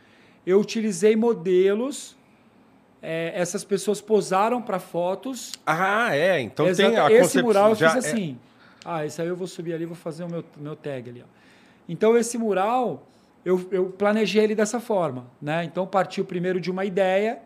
Eu 0.45 0.59
utilizei 0.59 1.15
modelos, 1.15 2.15
é, 3.01 3.32
essas 3.35 3.64
pessoas 3.64 4.01
posaram 4.01 4.61
para 4.61 4.80
fotos. 4.80 5.53
Ah, 5.65 6.15
é. 6.15 6.40
Então 6.41 6.67
Exata- 6.67 6.90
tem 6.90 6.99
a 6.99 7.11
esse 7.11 7.41
mural 7.41 7.69
eu 7.69 7.75
fiz 7.75 7.93
é- 7.95 7.98
assim. 7.99 8.38
Ah, 8.83 9.06
esse 9.06 9.22
aí 9.22 9.27
eu 9.27 9.35
vou 9.35 9.48
subir 9.48 9.74
ali, 9.74 9.85
vou 9.85 9.95
fazer 9.95 10.24
o 10.24 10.30
meu, 10.30 10.43
meu 10.57 10.75
tag 10.75 11.09
ali. 11.09 11.22
Ó. 11.24 11.25
Então, 11.90 12.15
esse 12.17 12.38
mural, 12.38 13.07
eu, 13.45 13.65
eu 13.72 13.85
planejei 13.91 14.43
ele 14.43 14.56
dessa 14.56 14.80
forma. 14.80 15.27
Né? 15.41 15.64
Então, 15.64 15.85
partiu 15.88 16.25
primeiro 16.25 16.59
de 16.59 16.69
uma 16.72 16.83
ideia 16.83 17.40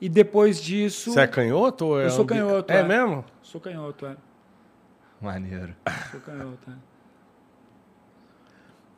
e 0.00 0.08
depois 0.08 0.60
disso... 0.60 1.12
Você 1.12 1.20
é 1.20 1.26
canhoto? 1.26 1.84
Ou 1.86 2.00
é 2.00 2.06
Eu 2.06 2.10
sou 2.10 2.24
canhoto, 2.24 2.72
É, 2.72 2.78
é. 2.78 2.82
mesmo? 2.82 3.24
Sou 3.42 3.60
canhoto, 3.60 4.06
é. 4.06 4.16
Maneiro. 5.20 5.74
Sou 6.10 6.20
canhoto, 6.20 6.70
é. 6.70 6.90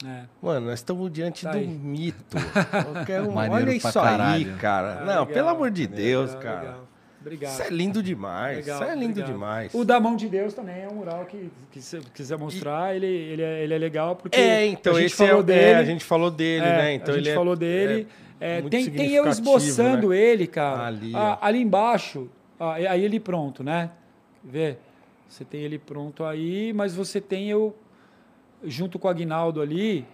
É. 0.05 0.25
Mano, 0.41 0.67
nós 0.67 0.81
estamos 0.81 1.11
diante 1.13 1.45
Tá 1.45 1.53
do 1.53 1.59
aí. 1.59 1.67
mito. 1.67 2.37
Quero- 3.07 3.33
Olha 3.33 3.73
isso 3.73 3.87
aí, 3.87 3.93
caralho. 4.05 4.57
cara. 4.59 4.93
Ah, 4.95 5.05
Não, 5.05 5.07
legal, 5.21 5.27
pelo 5.27 5.49
amor 5.49 5.71
de 5.71 5.87
Deus, 5.87 6.35
legal, 6.35 6.43
cara. 6.43 6.61
legal. 6.63 6.89
Obrigado. 7.23 7.53
Isso 7.53 7.63
é 7.63 7.71
lindo 7.71 8.03
demais. 8.03 8.57
Legal, 8.59 8.83
isso 8.83 8.91
é 8.91 8.95
lindo 8.95 9.11
obrigado. 9.13 9.33
demais. 9.33 9.75
O 9.75 9.85
da 9.85 9.99
mão 9.99 10.15
de 10.17 10.29
Deus 10.29 10.53
também 10.53 10.83
é 10.83 10.89
um 10.89 10.97
mural 10.97 11.25
que, 11.25 11.51
que 11.71 11.81
se 11.81 11.99
quiser 12.15 12.37
mostrar, 12.37 12.95
ele, 12.95 13.07
ele, 13.07 13.43
é, 13.43 13.63
ele 13.65 13.73
é 13.75 13.79
legal 13.79 14.17
porque 14.17 14.37
É, 14.39 14.67
então 14.67 14.95
a 14.97 15.01
gente 15.01 15.13
esse 15.13 15.23
é, 15.23 15.27
falou 15.29 15.41
o- 15.41 15.45
dele. 15.45 15.61
é, 15.61 15.75
a 15.77 15.85
gente 15.85 16.05
falou 16.05 16.31
dele, 16.31 16.65
É, 16.67 16.69
né? 16.77 16.95
Então 16.95 17.15
a 17.15 17.17
gente 17.17 17.27
ele 17.27 17.33
é- 17.33 17.35
falou 17.35 17.57
dele. 17.57 18.07
é 18.41 18.59
É, 18.59 18.61
tem, 18.63 18.71
tem 18.71 18.81
eu 18.81 18.85
significativo, 18.85 19.29
esboçando 19.31 20.09
né? 20.11 20.17
ele, 20.19 20.47
cara. 20.49 20.87
Ali, 20.87 21.13
Ah, 21.15 21.39
ali 21.41 21.61
embaixo, 21.63 22.29
ah, 22.59 22.81
e- 22.81 22.87
aí 22.87 23.05
ele 23.05 23.21
pronto, 23.21 23.63
né? 23.63 23.91
Vê? 24.43 24.77
Você 25.29 25.45
tem 25.45 25.61
ele 25.61 25.79
pronto 25.79 26.25
aí, 26.25 26.73
mas 26.75 26.95
você 26.95 27.21
tem 27.21 27.49
eu 27.49 27.75
junto 28.65 28.99
com 28.99 29.07
o 29.07 29.11
Agnaldo 29.11 29.61
ali. 29.63 30.05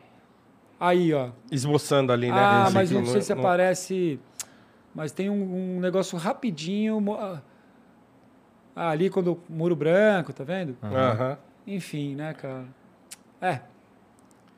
Aí, 0.78 1.12
ó. 1.12 1.30
Esboçando 1.50 2.12
ali, 2.12 2.28
né? 2.28 2.38
Ah, 2.38 2.70
mas 2.72 2.90
não 2.90 3.04
sei 3.06 3.20
se 3.22 3.32
aparece. 3.32 4.20
Mas 4.98 5.12
tem 5.12 5.30
um, 5.30 5.76
um 5.76 5.80
negócio 5.80 6.18
rapidinho. 6.18 7.00
mo- 7.00 7.16
ah, 7.16 7.40
ali 8.74 9.08
quando 9.08 9.34
o 9.34 9.40
muro 9.48 9.76
branco, 9.76 10.32
tá 10.32 10.42
vendo? 10.42 10.76
Aham. 10.82 11.38
Enfim, 11.64 12.16
né, 12.16 12.34
cara? 12.34 12.64
É. 13.40 13.60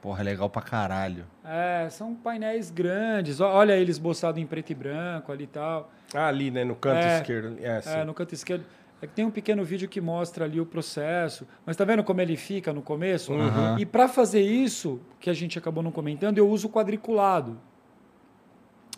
Porra, 0.00 0.22
é 0.22 0.24
legal 0.24 0.48
pra 0.48 0.62
caralho. 0.62 1.26
É, 1.44 1.88
são 1.90 2.14
painéis 2.14 2.70
grandes. 2.70 3.38
Olha 3.38 3.76
ele 3.76 3.90
esboçado 3.90 4.40
em 4.40 4.46
preto 4.46 4.70
e 4.70 4.74
branco 4.74 5.30
ali 5.30 5.44
e 5.44 5.46
tal. 5.46 5.90
Ah, 6.14 6.28
ali, 6.28 6.50
né? 6.50 6.64
No 6.64 6.74
canto 6.74 6.96
É. 7.04 7.18
esquerdo. 7.18 7.58
É. 7.60 7.82
É, 8.00 8.04
no 8.04 8.14
canto 8.14 8.32
esquerdo. 8.34 8.64
É 9.02 9.06
que 9.06 9.12
tem 9.12 9.26
um 9.26 9.30
pequeno 9.30 9.62
vídeo 9.62 9.90
que 9.90 10.00
mostra 10.00 10.46
ali 10.46 10.58
o 10.58 10.64
processo. 10.64 11.46
Mas 11.66 11.76
tá 11.76 11.84
vendo 11.84 12.02
como 12.02 12.18
ele 12.22 12.34
fica 12.36 12.72
no 12.72 12.80
começo? 12.80 13.30
Uhum. 13.34 13.78
E 13.78 13.84
para 13.84 14.08
fazer 14.08 14.40
isso, 14.40 15.02
que 15.18 15.28
a 15.28 15.34
gente 15.34 15.58
acabou 15.58 15.82
não 15.82 15.92
comentando, 15.92 16.38
eu 16.38 16.48
uso 16.48 16.66
quadriculado. 16.70 17.58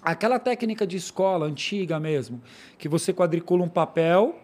Aquela 0.05 0.39
técnica 0.39 0.87
de 0.87 0.97
escola 0.97 1.47
antiga 1.47 2.01
mesmo, 2.01 2.41
que 2.79 2.89
você 2.89 3.13
quadricula 3.13 3.63
um 3.63 3.69
papel 3.69 4.37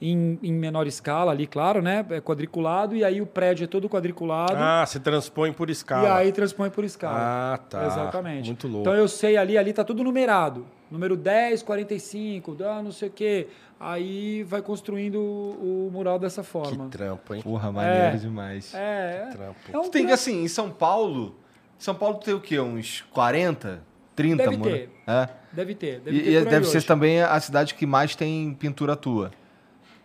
em, 0.00 0.38
em 0.40 0.52
menor 0.52 0.86
escala 0.86 1.32
ali, 1.32 1.46
claro, 1.48 1.82
né? 1.82 2.06
É 2.10 2.20
quadriculado 2.20 2.94
e 2.94 3.02
aí 3.02 3.20
o 3.20 3.26
prédio 3.26 3.64
é 3.64 3.66
todo 3.66 3.88
quadriculado 3.88 4.54
Ah, 4.56 4.86
você 4.86 5.00
transpõe 5.00 5.52
por 5.52 5.68
e 5.68 5.72
escala. 5.72 6.14
aí 6.16 6.30
transpõe 6.30 6.70
por 6.70 6.84
escala. 6.84 7.18
Ah, 7.54 7.58
tá. 7.58 7.86
Exatamente. 7.86 8.46
Muito 8.46 8.68
louco. 8.68 8.82
Então 8.82 8.94
eu 8.94 9.08
sei 9.08 9.36
ali, 9.36 9.58
ali 9.58 9.72
tá 9.72 9.82
tudo 9.82 10.04
numerado. 10.04 10.64
Número 10.88 11.16
10, 11.16 11.64
45, 11.64 12.56
ah, 12.64 12.80
não 12.80 12.92
sei 12.92 13.08
o 13.08 13.12
quê. 13.12 13.48
Aí 13.80 14.44
vai 14.44 14.62
construindo 14.62 15.16
o, 15.20 15.88
o 15.88 15.90
mural 15.92 16.18
dessa 16.20 16.42
Que 16.42 16.48
forma. 16.48 16.88
trampo, 16.88 17.34
hein? 17.34 17.42
Porra, 17.42 17.72
maneiro 17.72 18.14
É. 18.14 18.16
demais. 18.16 18.72
É, 18.74 19.26
é, 19.28 19.32
Trampo. 19.32 19.56
é 19.72 19.78
um 19.78 19.82
Tu 19.82 19.90
tem 19.90 20.02
que, 20.02 20.06
trampo. 20.08 20.14
assim, 20.14 20.44
em 20.44 20.48
São 20.48 20.70
Paulo. 20.70 21.34
São 21.76 21.94
Paulo 21.94 22.18
tem 22.18 22.32
o 22.34 22.40
quê? 22.40 22.58
Uns 22.60 23.02
40? 23.12 23.82
30, 24.18 24.36
Deve 24.50 24.56
ter. 24.58 24.90
É. 25.06 25.28
Deve 25.52 25.74
ter. 25.76 26.00
Deve 26.00 26.16
E, 26.18 26.22
ter 26.22 26.30
e 26.30 26.44
deve 26.44 26.66
ser 26.66 26.78
hoje. 26.78 26.86
também 26.86 27.22
a 27.22 27.38
cidade 27.38 27.74
que 27.74 27.86
mais 27.86 28.16
tem 28.16 28.52
pintura 28.52 28.96
tua. 28.96 29.30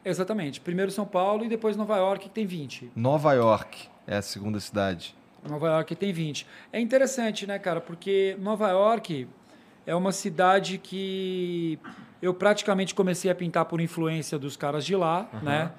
Exatamente. 0.06 0.61
Primeiro 0.61 0.92
São 0.92 1.06
Paulo 1.06 1.43
e 1.43 1.50
depois 1.50 1.75
Nova 1.75 1.98
York, 1.98 2.25
que 2.25 2.30
tem 2.30 2.45
20. 2.45 2.92
Nova 2.95 3.33
York 3.33 3.88
é 4.06 4.17
a 4.17 4.22
segunda 4.22 4.59
cidade. 4.59 5.16
Nova 5.50 5.67
York 5.67 5.95
tem 5.95 6.14
20. 6.14 6.45
É 6.72 6.80
interessante, 6.80 7.48
né, 7.48 7.58
cara? 7.58 7.82
Porque 7.82 8.38
Nova 8.40 8.69
York 8.69 9.27
é 9.88 9.95
uma 9.95 10.11
cidade 10.11 10.77
que 10.77 11.80
eu 12.22 12.33
praticamente 12.33 12.93
comecei 12.93 13.32
a 13.32 13.35
pintar 13.35 13.66
por 13.66 13.82
influência 13.82 14.38
dos 14.38 14.56
caras 14.56 14.85
de 14.85 14.95
lá, 14.95 15.27
né? 15.42 15.72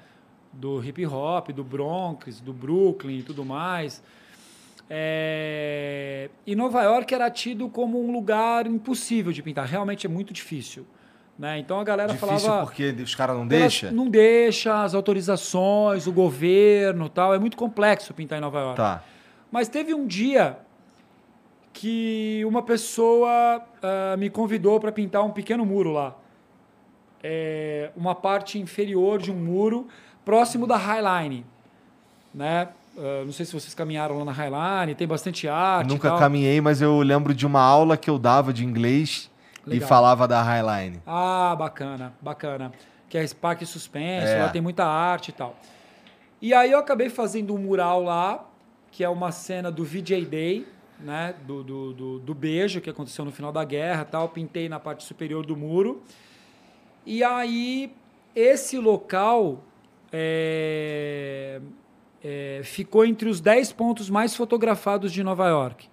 Do 0.51 0.83
hip 0.83 1.05
hop, 1.05 1.49
do 1.51 1.63
Bronx, 1.63 2.41
do 2.41 2.51
Brooklyn 2.53 3.19
e 3.19 3.23
tudo 3.23 3.45
mais. 3.45 4.03
É, 4.89 6.29
E 6.45 6.55
Nova 6.55 6.83
York 6.83 7.13
era 7.13 7.29
tido 7.29 7.69
como 7.69 8.03
um 8.03 8.11
lugar 8.11 8.67
impossível 8.67 9.31
de 9.31 9.41
pintar. 9.41 9.65
Realmente 9.65 10.05
é 10.05 10.09
muito 10.09 10.33
difícil. 10.33 10.85
Né? 11.37 11.59
Então 11.59 11.79
a 11.79 11.83
galera 11.83 12.13
Difícil 12.13 12.39
falava. 12.39 12.65
porque 12.65 12.95
os 13.03 13.13
caras 13.13 13.35
não 13.35 13.45
deixam? 13.45 13.91
Não 13.91 14.07
deixa, 14.09 14.83
as 14.83 14.93
autorizações, 14.93 16.07
o 16.07 16.13
governo 16.13 17.09
tal. 17.09 17.33
É 17.33 17.39
muito 17.39 17.57
complexo 17.57 18.13
pintar 18.13 18.37
em 18.37 18.41
Nova 18.41 18.59
York. 18.59 18.77
Tá. 18.77 19.03
Mas 19.51 19.67
teve 19.67 19.93
um 19.93 20.07
dia 20.07 20.57
que 21.73 22.41
uma 22.45 22.63
pessoa 22.63 23.61
ah, 23.83 24.15
me 24.17 24.29
convidou 24.29 24.79
para 24.79 24.93
pintar 24.93 25.23
um 25.23 25.31
pequeno 25.31 25.65
muro 25.65 25.91
lá. 25.91 26.15
É, 27.21 27.91
uma 27.97 28.15
parte 28.15 28.57
inferior 28.59 29.19
de 29.19 29.31
um 29.31 29.35
muro 29.35 29.87
próximo 30.23 30.65
da 30.65 30.77
Highline. 30.77 31.45
Né? 32.33 32.69
Ah, 32.97 33.23
não 33.25 33.31
sei 33.31 33.45
se 33.45 33.53
vocês 33.53 33.73
caminharam 33.73 34.17
lá 34.19 34.25
na 34.25 34.31
Highline, 34.31 34.95
tem 34.95 35.07
bastante 35.07 35.47
arte. 35.47 35.87
e 35.89 35.93
Nunca 35.93 36.17
caminhei, 36.17 36.61
mas 36.61 36.81
eu 36.81 36.99
lembro 37.01 37.33
de 37.33 37.45
uma 37.45 37.61
aula 37.61 37.97
que 37.97 38.09
eu 38.09 38.17
dava 38.17 38.53
de 38.53 38.63
inglês 38.65 39.29
e 39.65 39.71
Legal. 39.71 39.87
falava 39.89 40.27
da 40.27 40.41
Highline. 40.41 41.01
Ah, 41.05 41.55
bacana, 41.57 42.13
bacana. 42.21 42.71
Que 43.09 43.17
é 43.17 43.27
Parque 43.33 43.65
Suspense, 43.65 44.27
É. 44.27 44.41
lá 44.43 44.49
tem 44.49 44.61
muita 44.61 44.85
arte 44.85 45.29
e 45.29 45.31
tal. 45.33 45.55
E 46.41 46.53
aí 46.53 46.71
eu 46.71 46.79
acabei 46.79 47.09
fazendo 47.09 47.53
um 47.53 47.57
mural 47.57 48.03
lá, 48.03 48.45
que 48.91 49.03
é 49.03 49.09
uma 49.09 49.31
cena 49.31 49.71
do 49.71 49.83
VJ 49.83 50.25
Day, 50.25 50.67
né? 50.99 51.33
Do, 51.45 51.63
do, 51.63 51.93
do, 51.93 52.19
do 52.19 52.33
beijo 52.33 52.79
que 52.81 52.89
aconteceu 52.89 53.25
no 53.25 53.31
final 53.31 53.51
da 53.51 53.63
guerra 53.63 54.03
e 54.03 54.11
tal. 54.11 54.29
Pintei 54.29 54.69
na 54.69 54.79
parte 54.79 55.03
superior 55.03 55.45
do 55.45 55.55
muro. 55.55 56.01
E 57.05 57.23
aí, 57.23 57.91
esse 58.35 58.77
local 58.77 59.59
é, 60.11 61.59
é, 62.27 62.61
ficou 62.63 63.05
entre 63.05 63.29
os 63.29 63.39
10 63.39 63.71
pontos 63.73 64.09
mais 64.09 64.35
fotografados 64.35 65.13
de 65.13 65.23
Nova 65.23 65.47
York. 65.47 65.87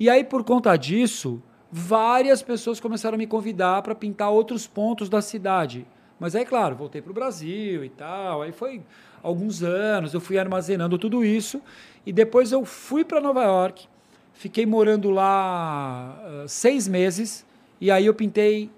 E 0.00 0.10
aí, 0.10 0.24
por 0.24 0.42
conta 0.42 0.74
disso, 0.76 1.40
várias 1.70 2.42
pessoas 2.42 2.80
começaram 2.80 3.14
a 3.14 3.18
me 3.18 3.26
convidar 3.26 3.80
para 3.82 3.94
pintar 3.94 4.30
outros 4.30 4.66
pontos 4.66 5.08
da 5.08 5.22
cidade. 5.22 5.86
Mas 6.18 6.34
aí, 6.34 6.44
claro, 6.44 6.74
voltei 6.74 7.00
para 7.00 7.12
o 7.12 7.14
Brasil 7.14 7.84
e 7.84 7.88
tal. 7.88 8.42
Aí 8.42 8.50
foi 8.50 8.82
alguns 9.22 9.62
anos, 9.62 10.12
eu 10.12 10.20
fui 10.20 10.38
armazenando 10.38 10.98
tudo 10.98 11.24
isso. 11.24 11.62
E 12.04 12.12
depois 12.12 12.50
eu 12.50 12.64
fui 12.64 13.04
para 13.04 13.20
Nova 13.20 13.44
York, 13.44 13.86
fiquei 14.34 14.66
morando 14.66 15.08
lá 15.08 16.20
ah, 16.20 16.48
seis 16.48 16.88
meses. 16.88 17.46
E 17.80 17.92
aí 17.92 18.06
eu 18.06 18.14
pintei, 18.14 18.68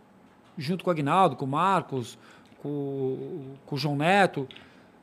junto 0.58 0.84
com 0.84 0.90
o 0.90 0.92
Agnaldo, 0.92 1.36
com 1.36 1.46
o 1.46 1.48
Marcos, 1.48 2.18
com, 2.60 3.56
com 3.64 3.76
o 3.76 3.78
João 3.78 3.96
Neto, 3.96 4.46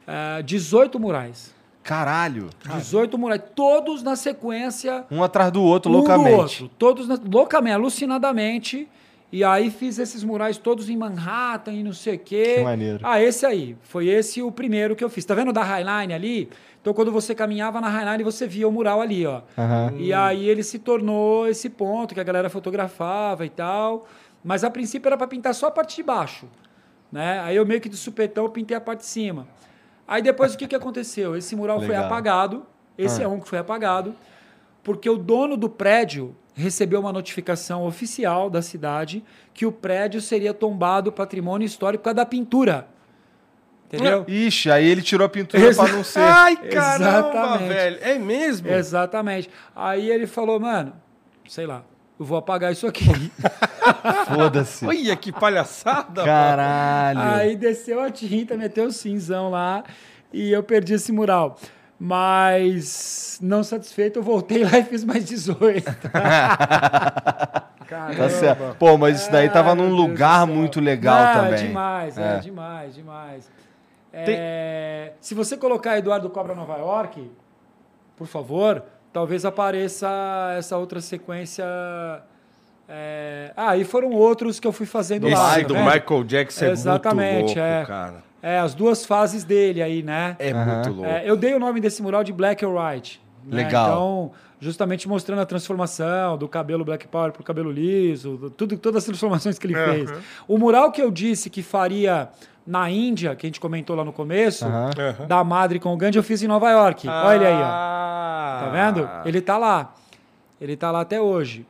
ah, 0.06 0.42
18 0.42 1.00
murais. 1.00 1.58
Caralho. 1.90 2.52
18 2.68 3.18
murais, 3.18 3.42
todos 3.56 4.04
na 4.04 4.16
sequência 4.16 5.06
Um 5.10 5.24
atrás 5.24 5.52
do 5.52 5.64
outro, 5.64 5.90
um 5.90 5.94
do 5.94 5.98
loucamente. 5.98 6.36
outro, 6.36 6.68
todos 6.78 7.08
na- 7.08 7.18
loucamente, 7.32 7.74
alucinadamente. 7.74 8.88
E 9.32 9.44
aí 9.44 9.72
fiz 9.72 9.98
esses 9.98 10.24
murais 10.24 10.58
todos 10.60 10.88
em 10.88 10.96
Manhattan 10.96 11.74
e 11.74 11.82
não 11.84 11.92
sei 11.94 12.16
o 12.16 12.20
quê. 12.20 12.56
Que 12.58 12.64
maneiro. 12.64 13.00
Ah, 13.02 13.20
esse 13.20 13.44
aí. 13.44 13.76
Foi 13.82 14.08
esse 14.08 14.40
o 14.40 14.52
primeiro 14.52 14.96
que 14.96 15.04
eu 15.04 15.10
fiz. 15.10 15.26
Tá 15.26 15.34
vendo 15.34 15.52
da 15.52 15.64
Highline 15.64 16.14
ali? 16.14 16.50
Então, 16.80 16.94
quando 16.94 17.12
você 17.12 17.34
caminhava 17.34 17.82
na 17.82 17.90
Highline, 17.90 18.24
você 18.24 18.46
via 18.46 18.68
o 18.68 18.72
mural 18.72 19.02
ali, 19.02 19.26
ó. 19.26 19.42
E 19.98 20.14
aí 20.14 20.48
ele 20.48 20.62
se 20.62 20.78
tornou 20.78 21.48
esse 21.48 21.70
ponto 21.72 22.14
que 22.14 22.20
a 22.20 22.24
galera 22.24 22.52
fotografava 22.52 23.48
e 23.48 23.50
tal. 23.50 24.06
Mas 24.44 24.64
a 24.64 24.70
princípio 24.70 25.10
era 25.10 25.18
para 25.18 25.26
pintar 25.28 25.56
só 25.56 25.68
a 25.68 25.72
parte 25.72 25.96
de 25.96 26.04
baixo. 26.04 26.46
Né? 27.12 27.40
Aí 27.40 27.56
eu 27.56 27.66
meio 27.66 27.82
que 27.82 27.90
de 27.90 27.98
supetão 27.98 28.48
pintei 28.50 28.78
a 28.78 28.82
parte 28.82 29.00
de 29.00 29.08
cima. 29.08 29.48
Aí 30.12 30.24
depois 30.24 30.56
o 30.56 30.58
que, 30.58 30.68
que 30.68 30.76
aconteceu? 30.76 31.36
Esse 31.38 31.56
mural 31.56 31.78
foi 31.78 31.90
Legal. 31.90 32.06
apagado. 32.06 32.66
Esse 32.98 33.22
Ah. 33.22 33.26
é 33.26 33.28
um 33.28 33.40
que 33.40 33.48
foi 33.48 33.60
apagado. 33.60 34.16
Porque 34.84 35.08
o 35.08 35.18
dono 35.18 35.56
do 35.56 35.70
prédio 35.70 36.36
recebeu 36.56 37.00
uma 37.00 37.14
notificação 37.14 37.86
oficial 37.86 38.50
da 38.50 38.62
cidade 38.62 39.24
que 39.54 39.68
o 39.68 39.72
prédio 39.72 40.20
seria 40.20 40.52
tombado 40.54 41.12
patrimônio 41.12 41.64
histórico 41.66 42.02
por 42.02 42.06
causa 42.06 42.16
da 42.16 42.26
pintura. 42.26 42.88
Entendeu? 43.86 44.26
Ixi, 44.28 44.70
aí 44.72 44.88
ele 44.88 45.02
tirou 45.02 45.26
a 45.26 45.30
pintura 45.30 45.64
Exa- 45.64 45.84
pra 45.84 45.94
não 45.94 46.04
ser. 46.04 46.20
Ai, 46.26 46.56
caramba, 46.56 47.30
Exatamente. 47.30 47.68
velho. 47.74 47.98
É 48.02 48.20
mesmo? 48.20 48.68
Exatamente. 48.70 49.50
Aí 49.76 50.10
ele 50.10 50.26
falou, 50.28 50.60
mano, 50.60 50.94
sei 51.48 51.66
lá, 51.68 51.84
eu 52.20 52.26
vou 52.26 52.38
apagar 52.38 52.72
isso 52.72 52.86
aqui. 52.86 53.06
Foda-se. 54.28 54.86
Olha 54.86 55.16
que 55.16 55.32
palhaçada. 55.32 56.24
Caralho. 56.24 57.20
Aí 57.22 57.56
desceu 57.56 58.02
a 58.02 58.10
tinta, 58.12 58.58
meteu 58.58 58.88
o 58.88 58.92
cinzão 58.92 59.50
lá 59.50 59.84
e 60.34 60.52
eu 60.52 60.62
perdi 60.62 60.94
esse 60.94 61.12
mural. 61.12 61.58
Mas 62.02 63.38
não 63.42 63.62
satisfeito, 63.64 64.20
eu 64.20 64.24
voltei 64.24 64.64
lá 64.68 64.78
e 64.80 64.84
fiz 64.84 65.04
mais 65.04 65.26
18. 65.26 65.84
Tá 67.90 68.30
certo. 68.30 68.76
Pô, 68.78 68.98
mas 68.98 69.22
isso 69.22 69.32
daí 69.32 69.50
tava 69.50 69.70
Ai, 69.72 69.76
num 69.76 69.90
lugar 69.94 70.46
muito 70.46 70.80
legal 70.80 71.24
Não, 71.26 71.34
também. 71.44 71.54
É 71.54 71.68
demais, 71.68 72.18
é, 72.18 72.36
É. 72.36 72.40
demais, 72.40 72.96
demais. 72.96 73.52
Tem- 74.12 74.36
É, 74.38 75.14
Se 75.20 75.34
você 75.34 75.58
colocar 75.58 75.98
Eduardo 75.98 76.30
Cobra 76.30 76.56
Nova 76.56 76.78
York, 76.78 77.30
por 78.16 78.28
favor, 78.28 78.84
talvez 79.14 79.46
apareça 79.46 80.08
essa 80.58 80.78
outra 80.78 81.02
sequência. 81.02 81.66
é, 82.88 83.52
Ah, 83.56 83.78
e 83.78 83.84
foram 83.84 84.12
outros 84.12 84.60
que 84.60 84.68
eu 84.68 84.72
fui 84.72 84.86
fazendo 84.86 85.28
lá. 85.30 85.58
Esse 85.58 85.66
do 85.68 85.74
vendo? 85.74 85.86
Michael 85.92 86.24
Jackson 86.24 86.66
é 86.66 86.72
Exatamente, 86.72 87.44
muito 87.46 87.48
louco, 87.58 87.60
é. 87.60 87.86
cara. 87.86 88.24
É, 88.42 88.60
as 88.60 88.74
duas 88.74 89.06
fases 89.06 89.44
dele 89.44 89.82
aí, 89.82 90.02
né? 90.02 90.36
É 90.40 90.52
Aham. 90.52 90.66
muito 90.76 90.90
louco. 90.92 91.06
É, 91.06 91.30
eu 91.30 91.36
dei 91.36 91.54
o 91.54 91.60
nome 91.60 91.80
desse 91.82 92.02
mural 92.02 92.24
de 92.24 92.32
Black 92.32 92.66
or 92.66 92.76
White. 92.82 93.22
né? 93.46 93.64
Legal. 93.64 93.88
Então, 93.90 94.32
justamente 94.62 95.08
mostrando 95.08 95.40
a 95.42 95.46
transformação 95.46 96.38
do 96.38 96.48
cabelo 96.48 96.84
Black 96.86 97.08
Power 97.08 97.32
para 97.32 97.42
o 97.42 97.44
cabelo 97.44 97.72
liso, 97.72 98.38
do- 98.38 98.50
tudo, 98.50 98.78
todas 98.78 99.00
as 99.04 99.06
transformações 99.06 99.58
que 99.60 99.68
ele 99.68 99.76
fez. 99.76 100.12
O 100.48 100.58
mural 100.58 100.92
que 100.92 101.02
eu 101.02 101.10
disse 101.12 101.50
que 101.50 101.62
faria 101.64 102.30
na 102.70 102.88
Índia, 102.88 103.36
que 103.36 103.48
a 103.48 103.50
gente 103.50 103.60
comentou 103.60 103.96
lá 103.96 104.06
no 104.06 104.14
começo, 104.14 104.64
da 105.28 105.44
Madre 105.44 105.80
com 105.80 105.92
o 105.92 105.98
Gandhi, 105.98 106.18
eu 106.20 106.24
fiz 106.24 106.44
em 106.44 106.48
Nova 106.48 106.70
York. 106.70 107.08
Olha 107.08 107.36
ele 107.36 107.46
aí, 107.48 107.56
ó. 107.56 107.66
Ah. 107.66 108.62
Tá 108.64 108.70
vendo? 108.70 109.10
Ele 109.26 109.42
tá 109.42 109.58
lá. 109.58 109.96
Ele 110.62 110.78
tá 110.78 110.92
lá 110.92 111.02
até 111.02 111.20
hoje. 111.20 111.66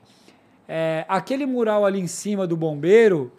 É, 0.67 1.05
aquele 1.07 1.45
mural 1.45 1.85
ali 1.85 2.01
em 2.01 2.07
cima 2.07 2.45
do 2.45 2.57
bombeiro, 2.57 3.31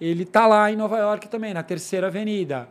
ele 0.00 0.24
tá 0.24 0.44
lá 0.48 0.72
em 0.72 0.74
Nova 0.74 0.98
York 0.98 1.28
também, 1.28 1.54
na 1.54 1.62
Terceira 1.62 2.08
Avenida. 2.08 2.68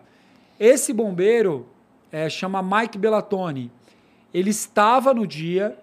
Esse 0.59 0.91
bombeiro 0.91 1.65
é, 2.11 2.27
chama 2.27 2.61
Mike 2.61 2.97
Bellatoni. 2.97 3.71
Ele 4.33 4.49
estava 4.49 5.13
no 5.13 5.25
dia 5.25 5.77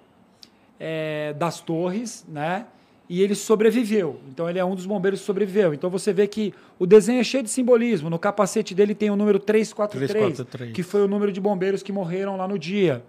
é, 0.79 1.33
das 1.33 1.61
torres, 1.61 2.27
né? 2.29 2.67
E 3.13 3.21
ele 3.23 3.35
sobreviveu. 3.35 4.21
Então 4.29 4.49
ele 4.49 4.61
é 4.61 4.65
um 4.65 4.75
dos 4.77 4.87
bombeiros 4.87 5.19
que 5.19 5.27
sobreviveu. 5.27 5.75
Então 5.75 5.91
você 5.91 6.13
vê 6.13 6.29
que 6.29 6.55
o 6.79 6.87
desenho 6.87 7.19
é 7.21 7.25
cheio 7.25 7.43
de 7.43 7.51
simbolismo. 7.51 8.09
No 8.09 8.21
capacete 8.21 8.73
dele 8.73 8.95
tem 8.95 9.11
o 9.11 9.17
número 9.17 9.41
343, 9.41 10.13
343. 10.13 10.73
que 10.73 10.83
foi 10.85 11.03
o 11.03 11.09
número 11.09 11.33
de 11.33 11.41
bombeiros 11.41 11.83
que 11.83 11.91
morreram 11.93 12.37
lá 12.37 12.47
no 12.47 12.57
dia. 12.57 13.03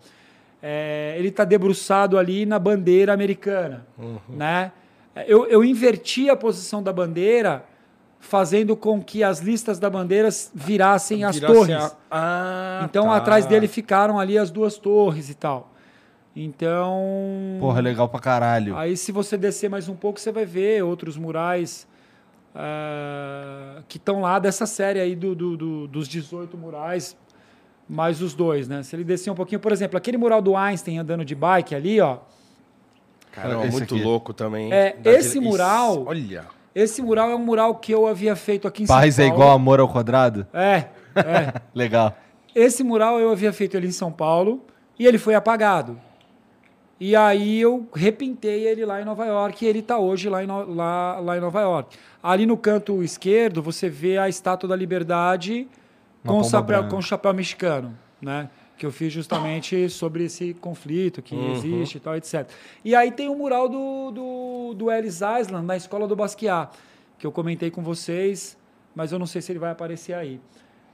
é, 0.63 1.15
ele 1.17 1.27
está 1.29 1.43
debruçado 1.43 2.17
ali 2.17 2.45
na 2.45 2.57
bandeira 2.59 3.13
americana, 3.13 3.85
né? 4.29 4.71
Eu, 5.27 5.45
eu 5.47 5.63
inverti 5.63 6.29
a 6.29 6.35
posição 6.35 6.81
da 6.83 6.93
bandeira, 6.93 7.65
fazendo 8.19 8.75
com 8.75 9.01
que 9.01 9.23
as 9.23 9.39
listas 9.39 9.79
da 9.79 9.89
bandeira 9.89 10.29
virassem 10.53 11.23
as 11.23 11.35
Virasse 11.35 11.53
torres. 11.55 11.75
a- 11.75 11.91
Ah, 12.11 12.81
Então, 12.89 13.05
tá. 13.05 13.15
atrás 13.17 13.45
dele 13.47 13.67
ficaram 13.67 14.19
ali 14.19 14.37
as 14.37 14.51
duas 14.51 14.77
torres 14.77 15.29
e 15.29 15.33
tal. 15.33 15.70
Então. 16.35 17.57
Porra, 17.59 17.81
legal 17.81 18.07
pra 18.07 18.19
caralho. 18.19 18.77
Aí, 18.77 18.95
se 18.95 19.11
você 19.11 19.37
descer 19.37 19.69
mais 19.69 19.89
um 19.89 19.95
pouco, 19.95 20.19
você 20.19 20.31
vai 20.31 20.45
ver 20.45 20.83
outros 20.83 21.17
murais 21.17 21.87
ah, 22.55 23.81
que 23.87 23.97
estão 23.97 24.21
lá 24.21 24.39
dessa 24.39 24.65
série 24.65 24.99
aí 24.99 25.15
do, 25.15 25.35
do- 25.35 25.57
do- 25.57 25.87
dos 25.87 26.07
18 26.07 26.57
murais, 26.57 27.17
mais 27.87 28.21
os 28.21 28.33
dois, 28.33 28.67
né? 28.67 28.83
Se 28.83 28.95
ele 28.95 29.03
descer 29.03 29.29
um 29.29 29.35
pouquinho, 29.35 29.59
por 29.59 29.71
exemplo, 29.71 29.97
aquele 29.97 30.17
mural 30.17 30.41
do 30.41 30.55
Einstein 30.55 30.99
andando 30.99 31.25
de 31.25 31.35
bike 31.35 31.75
ali, 31.75 31.99
ó. 31.99 32.17
Caramba, 33.31 33.65
Esse 33.65 33.71
muito 33.77 33.95
aqui. 33.95 34.03
louco 34.03 34.33
também. 34.33 34.65
hein? 34.67 34.73
É, 34.73 34.97
esse 35.05 35.39
dire- 35.39 35.45
mural- 35.45 35.91
Isso, 35.93 36.05
Olha. 36.07 36.45
Esse 36.73 37.01
mural 37.01 37.29
é 37.29 37.35
um 37.35 37.39
mural 37.45 37.75
que 37.75 37.91
eu 37.93 38.07
havia 38.07 38.33
feito 38.33 38.65
aqui 38.65 38.83
em 38.83 38.87
Paz 38.87 39.15
São 39.15 39.25
é 39.25 39.27
Paulo. 39.27 39.41
igual 39.43 39.55
amor 39.55 39.79
ao 39.81 39.89
quadrado? 39.89 40.47
É, 40.53 40.85
é. 41.15 41.61
Legal. 41.75 42.15
Esse 42.55 42.81
mural 42.81 43.19
eu 43.19 43.29
havia 43.29 43.51
feito 43.51 43.75
ele 43.75 43.87
em 43.87 43.91
São 43.91 44.09
Paulo 44.09 44.63
e 44.97 45.05
ele 45.05 45.17
foi 45.17 45.35
apagado. 45.35 45.99
E 47.03 47.15
aí 47.15 47.59
eu 47.59 47.87
repintei 47.95 48.67
ele 48.67 48.85
lá 48.85 49.01
em 49.01 49.05
Nova 49.05 49.25
York 49.25 49.65
e 49.65 49.67
ele 49.67 49.79
está 49.79 49.97
hoje 49.97 50.29
lá 50.29 50.43
em, 50.43 50.45
No- 50.45 50.71
lá, 50.75 51.19
lá 51.19 51.35
em 51.35 51.39
Nova 51.39 51.59
York. 51.59 51.97
Ali 52.21 52.45
no 52.45 52.55
canto 52.55 53.01
esquerdo 53.01 53.59
você 53.59 53.89
vê 53.89 54.19
a 54.19 54.29
Estátua 54.29 54.69
da 54.69 54.75
Liberdade 54.75 55.67
Uma 56.23 56.33
com 56.35 56.43
chapéu, 56.43 56.87
com 56.87 57.01
chapéu 57.01 57.33
mexicano, 57.33 57.97
né? 58.21 58.49
Que 58.77 58.85
eu 58.85 58.91
fiz 58.91 59.11
justamente 59.11 59.89
sobre 59.89 60.25
esse 60.25 60.53
conflito 60.53 61.23
que 61.23 61.33
Uhum. 61.33 61.53
existe 61.53 61.95
e 61.97 61.99
tal, 61.99 62.15
etc. 62.15 62.47
E 62.85 62.93
aí 62.93 63.11
tem 63.11 63.29
o 63.29 63.35
mural 63.35 63.67
do, 63.67 64.11
do, 64.11 64.73
do 64.75 64.91
Ellis 64.91 65.21
Island 65.21 65.65
na 65.65 65.75
Escola 65.75 66.07
do 66.07 66.15
Basquiat, 66.15 66.69
que 67.17 67.25
eu 67.25 67.31
comentei 67.31 67.71
com 67.71 67.81
vocês, 67.81 68.55
mas 68.93 69.11
eu 69.11 69.17
não 69.17 69.25
sei 69.25 69.41
se 69.41 69.51
ele 69.51 69.57
vai 69.59 69.71
aparecer 69.71 70.13
aí. 70.13 70.39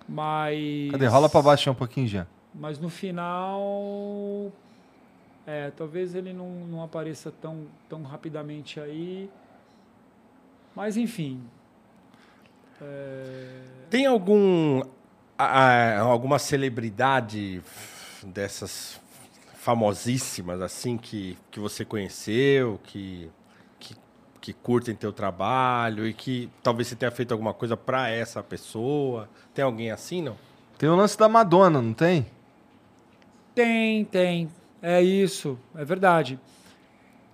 Mas... 0.08 0.90
Cadê? 0.92 1.06
Rola 1.08 1.28
pra 1.28 1.42
baixo 1.42 1.70
um 1.70 1.74
pouquinho 1.76 2.08
já. 2.08 2.26
Mas 2.56 2.80
no 2.80 2.90
final. 2.90 4.52
É, 5.48 5.72
talvez 5.72 6.14
ele 6.14 6.34
não, 6.34 6.50
não 6.68 6.84
apareça 6.84 7.32
tão, 7.32 7.68
tão 7.88 8.04
rapidamente 8.04 8.80
aí. 8.82 9.30
Mas 10.76 10.98
enfim. 10.98 11.42
É, 12.82 13.62
Tem 13.90 14.06
algum 14.06 14.82
a- 15.38 16.00
alguma 16.00 16.38
celebridade 16.38 17.62
dessas 18.24 19.00
famosíssimas 19.56 20.62
assim 20.62 20.98
que, 20.98 21.38
que 21.50 21.60
você 21.60 21.84
conheceu, 21.86 22.80
que, 22.84 23.30
que 23.80 23.96
que 24.40 24.54
curtem 24.54 24.96
teu 24.96 25.12
trabalho 25.12 26.08
e 26.08 26.14
que 26.14 26.50
talvez 26.64 26.88
você 26.88 26.96
tenha 26.96 27.12
feito 27.12 27.32
alguma 27.34 27.54
coisa 27.54 27.76
pra 27.76 28.10
essa 28.10 28.42
pessoa? 28.44 29.28
Tem 29.54 29.64
alguém 29.66 29.92
assim, 29.92 30.22
não? 30.22 30.38
Tem 30.78 30.88
o 30.88 30.96
lance 30.96 31.18
da 31.18 31.28
Madonna, 31.28 31.82
não 31.82 31.94
tem? 31.94 32.26
Tem, 33.56 34.06
tem. 34.06 34.50
É 34.90 35.02
isso, 35.02 35.60
é 35.76 35.84
verdade. 35.84 36.40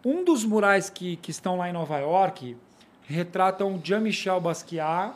Um 0.03 0.23
dos 0.23 0.43
murais 0.43 0.89
que, 0.89 1.17
que 1.17 1.29
estão 1.29 1.55
lá 1.55 1.69
em 1.69 1.71
Nova 1.71 1.99
York 1.99 2.57
retratam 3.03 3.79
Jean-Michel 3.83 4.41
Basquiat 4.41 5.13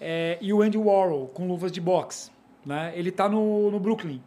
é, 0.00 0.38
e 0.40 0.52
o 0.52 0.62
Andy 0.62 0.78
Warhol 0.78 1.26
com 1.34 1.48
luvas 1.48 1.72
de 1.72 1.80
boxe. 1.80 2.30
Né? 2.64 2.92
Ele 2.94 3.08
está 3.08 3.28
no, 3.28 3.68
no 3.68 3.80
Brooklyn. 3.80 4.22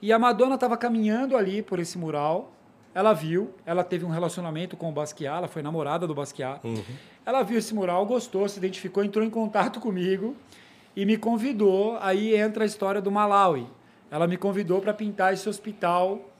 E 0.00 0.10
a 0.14 0.18
Madonna 0.18 0.54
estava 0.54 0.78
caminhando 0.78 1.36
ali 1.36 1.60
por 1.60 1.78
esse 1.78 1.98
mural. 1.98 2.50
Ela 2.94 3.12
viu, 3.12 3.50
ela 3.66 3.84
teve 3.84 4.06
um 4.06 4.10
relacionamento 4.10 4.78
com 4.78 4.88
o 4.88 4.92
Basquiat, 4.92 5.36
ela 5.36 5.48
foi 5.48 5.60
namorada 5.60 6.06
do 6.06 6.14
Basquiat. 6.14 6.62
Ela 7.26 7.42
viu 7.42 7.58
esse 7.58 7.74
mural, 7.74 8.06
gostou, 8.06 8.48
se 8.48 8.56
identificou, 8.56 9.04
entrou 9.04 9.22
em 9.22 9.28
contato 9.28 9.78
comigo 9.78 10.34
e 10.96 11.04
me 11.04 11.18
convidou. 11.18 11.98
Aí 12.00 12.34
entra 12.34 12.64
a 12.64 12.66
história 12.66 13.02
do 13.02 13.10
Malawi. 13.10 13.66
Ela 14.10 14.26
me 14.26 14.38
convidou 14.38 14.80
para 14.80 14.94
pintar 14.94 15.34
esse 15.34 15.46
hospital 15.46 16.32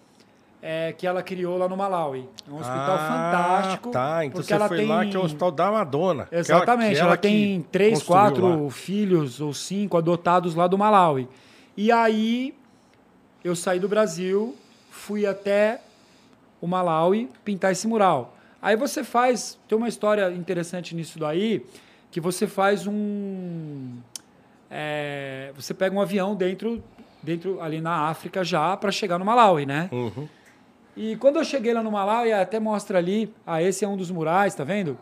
é, 0.68 0.92
que 0.92 1.06
ela 1.06 1.22
criou 1.22 1.56
lá 1.56 1.68
no 1.68 1.76
Malawi. 1.76 2.28
É 2.44 2.50
um 2.50 2.56
hospital 2.56 2.98
fantástico. 2.98 3.90
Tá, 3.92 4.24
então 4.24 4.32
porque 4.32 4.48
você 4.48 4.54
ela 4.54 4.66
foi 4.66 4.78
tem... 4.78 4.88
lá 4.88 5.06
que 5.06 5.16
é 5.16 5.20
o 5.20 5.22
hospital 5.22 5.52
da 5.52 5.70
Madonna. 5.70 6.26
Exatamente, 6.32 6.94
aquela 6.94 7.06
ela 7.06 7.16
que 7.16 7.28
tem 7.28 7.62
três, 7.70 8.02
quatro 8.02 8.64
lá. 8.64 8.70
filhos 8.72 9.40
ou 9.40 9.54
cinco 9.54 9.96
adotados 9.96 10.56
lá 10.56 10.66
do 10.66 10.76
Malawi. 10.76 11.28
E 11.76 11.92
aí 11.92 12.52
eu 13.44 13.54
saí 13.54 13.78
do 13.78 13.88
Brasil, 13.88 14.56
fui 14.90 15.24
até 15.24 15.80
o 16.60 16.66
Malawi 16.66 17.30
pintar 17.44 17.70
esse 17.70 17.86
mural. 17.86 18.36
Aí 18.60 18.74
você 18.74 19.04
faz, 19.04 19.56
tem 19.68 19.78
uma 19.78 19.88
história 19.88 20.32
interessante 20.32 20.96
nisso 20.96 21.16
daí, 21.16 21.64
que 22.10 22.20
você 22.20 22.48
faz 22.48 22.88
um, 22.88 23.92
é, 24.68 25.52
você 25.54 25.72
pega 25.72 25.94
um 25.94 26.00
avião 26.00 26.34
dentro, 26.34 26.82
dentro 27.22 27.60
ali 27.60 27.80
na 27.80 28.08
África 28.08 28.42
já 28.42 28.76
para 28.76 28.90
chegar 28.90 29.16
no 29.16 29.24
Malawi, 29.24 29.64
né? 29.64 29.88
Uhum. 29.92 30.26
E 30.96 31.16
quando 31.16 31.36
eu 31.36 31.44
cheguei 31.44 31.74
lá 31.74 31.82
no 31.82 31.90
Malawi, 31.90 32.32
até 32.32 32.58
mostra 32.58 32.98
ali, 32.98 33.32
ah, 33.46 33.62
esse 33.62 33.84
é 33.84 33.88
um 33.88 33.96
dos 33.96 34.10
murais, 34.10 34.54
tá 34.54 34.64
vendo? 34.64 34.96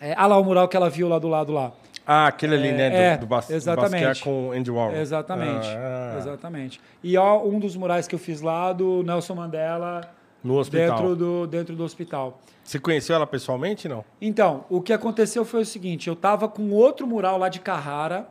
É, 0.00 0.14
ah 0.16 0.26
lá 0.26 0.36
o 0.38 0.44
mural 0.44 0.66
que 0.66 0.76
ela 0.76 0.90
viu 0.90 1.08
lá 1.08 1.18
do 1.18 1.28
lado 1.28 1.52
lá. 1.52 1.72
Ah, 2.06 2.26
aquele 2.26 2.54
ali, 2.56 2.68
É, 2.68 2.72
né? 2.72 2.90
Do, 2.90 2.96
é, 2.96 3.16
do 3.18 3.26
Bas 3.26 3.50
exatamente. 3.50 4.04
Basquiat 4.04 4.24
com 4.24 4.50
Andy 4.52 4.70
Warhol. 4.70 4.96
Exatamente. 4.96 5.68
Ah, 5.68 6.16
Exatamente. 6.18 6.80
E 7.04 7.16
ó, 7.16 7.40
um 7.44 7.60
dos 7.60 7.76
murais 7.76 8.08
que 8.08 8.14
eu 8.14 8.18
fiz 8.18 8.40
lá 8.40 8.72
do 8.72 9.02
Nelson 9.04 9.34
Mandela 9.34 10.00
No 10.42 10.56
hospital. 10.58 10.96
dentro 10.98 11.14
do, 11.16 11.46
dentro 11.46 11.76
do 11.76 11.84
hospital. 11.84 12.40
Você 12.64 12.78
conheceu 12.80 13.14
ela 13.14 13.26
pessoalmente, 13.26 13.86
não? 13.88 14.04
Então, 14.20 14.64
o 14.68 14.80
que 14.80 14.92
aconteceu 14.92 15.44
foi 15.44 15.60
o 15.60 15.66
seguinte: 15.66 16.08
eu 16.08 16.14
estava 16.14 16.48
com 16.48 16.70
outro 16.70 17.06
mural 17.06 17.38
lá 17.38 17.48
de 17.48 17.60
Carrara, 17.60 18.26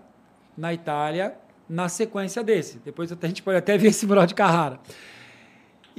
na 0.58 0.74
Itália, 0.74 1.36
na 1.70 1.88
sequência 1.88 2.44
desse. 2.44 2.80
Depois 2.80 3.12
até- 3.12 3.28
a 3.28 3.30
gente 3.30 3.44
pode 3.44 3.58
até 3.58 3.78
ver 3.78 3.90
esse 3.90 4.06
mural 4.06 4.26
de 4.26 4.34
Carrara. 4.34 4.80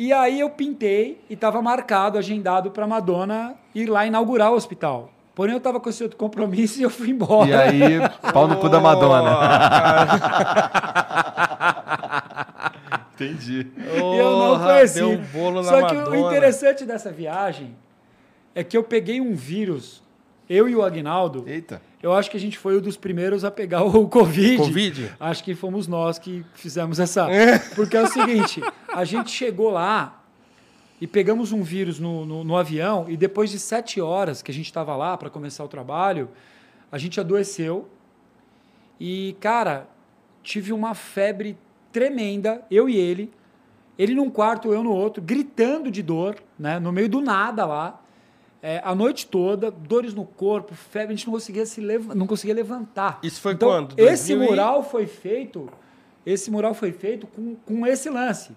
E 0.01 0.15
aí 0.15 0.41
eu 0.41 0.49
pintei 0.49 1.23
e 1.29 1.35
estava 1.35 1.61
marcado, 1.61 2.17
agendado 2.17 2.71
para 2.71 2.87
Madonna 2.87 3.55
ir 3.75 3.85
lá 3.85 4.07
inaugurar 4.07 4.51
o 4.51 4.55
hospital. 4.55 5.13
Porém, 5.35 5.53
eu 5.53 5.59
estava 5.59 5.79
com 5.79 5.91
esse 5.91 6.03
outro 6.03 6.17
compromisso 6.17 6.81
e 6.81 6.83
eu 6.83 6.89
fui 6.89 7.11
embora. 7.11 7.47
E 7.47 7.53
aí, 7.53 7.83
pau 8.33 8.49
no 8.49 8.57
cu 8.57 8.71
da 8.71 8.81
Madonna. 8.81 9.31
Entendi. 13.13 13.67
E 13.77 13.99
eu 13.99 14.39
não 14.39 14.59
conheci. 14.61 15.03
Um 15.03 15.19
bolo 15.19 15.61
na 15.61 15.69
Só 15.69 15.87
que 15.87 15.95
Madonna. 15.95 16.17
o 16.17 16.17
interessante 16.17 16.87
dessa 16.87 17.13
viagem 17.13 17.77
é 18.55 18.65
que 18.65 18.79
eu 18.79 18.83
peguei 18.83 19.21
um 19.21 19.35
vírus, 19.35 20.03
eu 20.49 20.67
e 20.67 20.75
o 20.75 20.83
Agnaldo. 20.83 21.45
Eita. 21.47 21.83
Eu 22.03 22.15
acho 22.15 22.31
que 22.31 22.37
a 22.37 22.41
gente 22.41 22.57
foi 22.57 22.79
um 22.79 22.81
dos 22.81 22.97
primeiros 22.97 23.45
a 23.45 23.51
pegar 23.51 23.83
o 23.83 24.09
Covid. 24.09 24.57
Covid? 24.57 25.13
Acho 25.21 25.45
que 25.45 25.55
fomos 25.55 25.87
nós 25.87 26.19
que 26.19 26.45
fizemos 26.55 26.99
essa. 26.99 27.29
Porque 27.75 27.97
é 27.97 28.03
o 28.03 28.07
seguinte: 28.07 28.61
a 28.89 29.05
gente 29.05 29.31
chegou 29.31 29.71
lá 29.71 30.23
e 31.01 31.07
pegamos 31.07 31.53
um 31.53 31.63
vírus 31.63 31.99
no, 31.99 32.27
no, 32.27 32.45
no 32.45 32.57
avião, 32.57 33.07
e 33.09 33.17
depois 33.17 33.51
de 33.51 33.59
sete 33.59 34.01
horas 34.01 34.43
que 34.43 34.51
a 34.51 34.55
gente 34.55 34.67
estava 34.67 34.95
lá 34.97 35.17
para 35.17 35.31
começar 35.31 35.65
o 35.65 35.69
trabalho, 35.69 36.29
a 36.93 36.99
gente 36.99 37.19
adoeceu. 37.19 37.89
E, 38.99 39.35
cara, 39.41 39.89
tive 40.43 40.73
uma 40.73 40.95
febre 40.95 41.57
tremenda, 41.91 42.63
eu 42.71 42.89
e 42.89 42.97
ele. 42.97 43.33
Ele 43.99 44.15
num 44.15 44.31
quarto, 44.31 44.73
eu 44.73 44.83
no 44.83 44.93
outro, 44.93 45.23
gritando 45.23 45.91
de 45.91 46.03
dor, 46.03 46.37
né? 46.59 46.79
No 46.79 46.93
meio 46.93 47.09
do 47.09 47.21
nada 47.21 47.67
lá. 47.67 48.01
É, 48.63 48.81
a 48.85 48.95
noite 48.95 49.27
toda, 49.27 49.71
dores 49.71 50.13
no 50.13 50.25
corpo, 50.25 50.75
febre, 50.75 51.15
a 51.15 51.17
gente 51.17 51.27
não 51.27 51.33
conseguia 51.33 51.65
se 51.65 51.81
leva- 51.81 52.15
não 52.15 52.27
conseguia 52.27 52.55
levantar. 52.55 53.19
Isso 53.23 53.41
foi 53.41 53.53
então, 53.55 53.69
quando? 53.69 53.93
Esse 53.99 54.35
2000 54.35 54.43
e- 54.45 54.51
mural 54.51 54.83
foi 54.83 55.07
feito, 55.07 55.69
esse 56.27 56.51
mural 56.51 56.75
foi 56.75 56.93
feito 56.93 57.27
com, 57.27 57.55
com 57.65 57.87
esse 57.87 58.11
lance. 58.11 58.53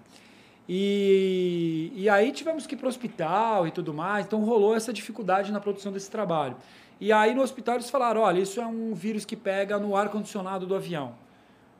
E, 0.68 1.92
e 1.94 2.08
aí 2.08 2.32
tivemos 2.32 2.66
que 2.66 2.74
ir 2.74 2.78
para 2.78 2.86
o 2.86 2.88
hospital 2.88 3.66
e 3.66 3.70
tudo 3.70 3.94
mais, 3.94 4.26
então 4.26 4.42
rolou 4.44 4.74
essa 4.74 4.92
dificuldade 4.92 5.52
na 5.52 5.60
produção 5.60 5.92
desse 5.92 6.10
trabalho. 6.10 6.56
E 7.00 7.12
aí 7.12 7.34
no 7.34 7.42
hospital 7.42 7.76
eles 7.76 7.88
falaram, 7.90 8.20
olha, 8.22 8.40
isso 8.40 8.60
é 8.60 8.66
um 8.66 8.94
vírus 8.94 9.24
que 9.24 9.36
pega 9.36 9.78
no 9.78 9.96
ar-condicionado 9.96 10.66
do 10.66 10.74
avião. 10.74 11.12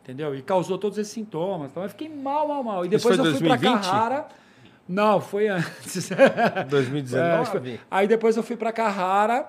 Entendeu? 0.03 0.35
E 0.35 0.43
causou 0.43 0.77
todos 0.77 0.99
esses 0.99 1.12
sintomas. 1.12 1.70
Então 1.70 1.83
eu 1.83 1.89
fiquei 1.89 2.09
mal, 2.11 2.47
mal, 2.49 2.62
mal. 2.62 2.85
E 2.85 2.89
depois 2.89 3.17
eu 3.19 3.25
fui 3.25 3.39
para 3.39 3.57
2020? 3.57 3.83
Carrara. 3.83 4.28
Não, 4.88 5.20
foi 5.20 5.48
antes. 5.48 6.10
2019? 6.68 7.70
É, 7.70 7.78
aí 7.90 8.06
depois 8.06 8.36
eu 8.36 8.42
fui 8.42 8.56
para 8.56 8.72
Carrara 8.72 9.48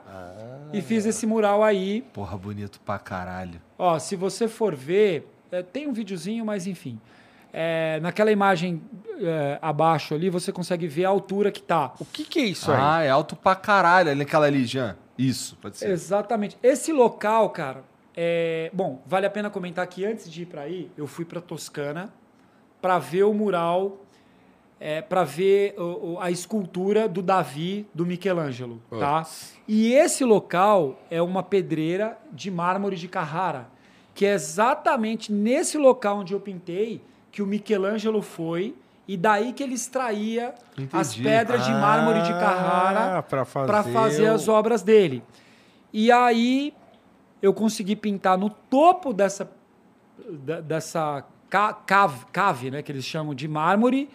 e 0.74 0.82
fiz 0.82 1.06
esse 1.06 1.26
mural 1.26 1.64
aí. 1.64 2.02
Porra, 2.14 2.38
bonito 2.38 2.80
pra 2.82 2.98
caralho. 2.98 3.62
Ó, 3.78 3.98
se 4.00 4.16
você 4.16 4.48
for 4.48 4.76
ver, 4.76 5.28
é, 5.52 5.62
tem 5.62 5.88
um 5.88 5.94
videozinho, 5.94 6.46
mas 6.46 6.68
enfim. 6.68 7.00
É, 7.52 8.00
naquela 8.02 8.32
imagem 8.32 8.82
é, 9.18 9.58
abaixo 9.62 10.14
ali, 10.14 10.30
você 10.30 10.52
consegue 10.52 10.88
ver 10.88 11.06
a 11.06 11.10
altura 11.10 11.52
que 11.52 11.62
tá. 11.62 11.94
O 12.00 12.06
que, 12.06 12.26
que 12.26 12.40
é 12.40 12.46
isso 12.46 12.72
aí? 12.72 12.78
Ah, 12.80 13.02
é 13.04 13.10
alto 13.10 13.36
pra 13.36 13.56
caralho. 13.56 14.10
Ali 14.10 14.20
naquela 14.20 14.46
ali, 14.46 14.66
Jean. 14.66 14.98
Isso, 15.18 15.58
pode 15.62 15.78
ser. 15.78 15.90
Exatamente. 15.90 16.58
Esse 16.62 16.92
local, 16.92 17.50
cara, 17.50 17.84
é... 18.16 18.70
bom, 18.74 19.02
vale 19.06 19.26
a 19.26 19.30
pena 19.30 19.50
comentar 19.50 19.88
que 19.88 20.06
antes 20.06 20.30
de 20.30 20.42
ir 20.42 20.46
para 20.46 20.64
aí, 20.64 20.92
eu 20.98 21.08
fui 21.08 21.24
para 21.24 21.40
Toscana 21.40 22.14
para 22.82 23.00
ver 23.00 23.24
o 23.24 23.34
mural 23.34 24.05
é, 24.80 25.02
para 25.02 25.24
ver 25.24 25.74
o- 25.80 26.18
a 26.20 26.30
escultura 26.30 27.08
do 27.08 27.22
Davi 27.22 27.88
do 27.94 28.06
Michelangelo, 28.06 28.82
tá? 28.90 29.26
E 29.68 29.94
esse 29.94 30.24
local 30.26 31.00
é 31.10 31.22
uma 31.22 31.42
pedreira 31.42 32.18
de 32.32 32.52
mármore 32.52 32.96
de 32.98 33.08
Carrara, 33.08 33.68
que 34.14 34.26
é 34.26 34.34
exatamente 34.34 35.32
nesse 35.32 35.78
local 35.78 36.20
onde 36.20 36.34
eu 36.34 36.40
pintei 36.40 37.02
que 37.32 37.42
o 37.42 37.46
Michelangelo 37.48 38.22
foi 38.22 38.76
e 39.08 39.16
daí 39.16 39.54
que 39.54 39.62
ele 39.64 39.76
extraía 39.76 40.54
as 40.92 41.12
Entendi. 41.12 41.24
pedras 41.24 41.66
de 41.66 41.72
mármore 41.72 42.22
de 42.24 42.32
Carrara 42.32 43.20
Ah, 43.20 43.22
fazer 43.24 43.68
para 43.68 43.84
fazer 43.84 44.30
o- 44.30 44.34
as 44.34 44.48
obras 44.48 44.82
dele. 44.84 45.24
E 45.94 46.12
aí 46.12 46.74
eu 47.42 47.54
consegui 47.54 47.96
pintar 47.96 48.38
no 48.38 48.50
topo 48.50 49.14
dessa 49.14 49.50
dessa 50.66 51.24
ca- 51.50 51.74
cave, 51.74 52.26
cave, 52.32 52.72
né, 52.72 52.82
que 52.82 52.92
eles 52.92 53.04
chamam 53.06 53.34
de 53.36 53.48
mármore, 53.48 54.10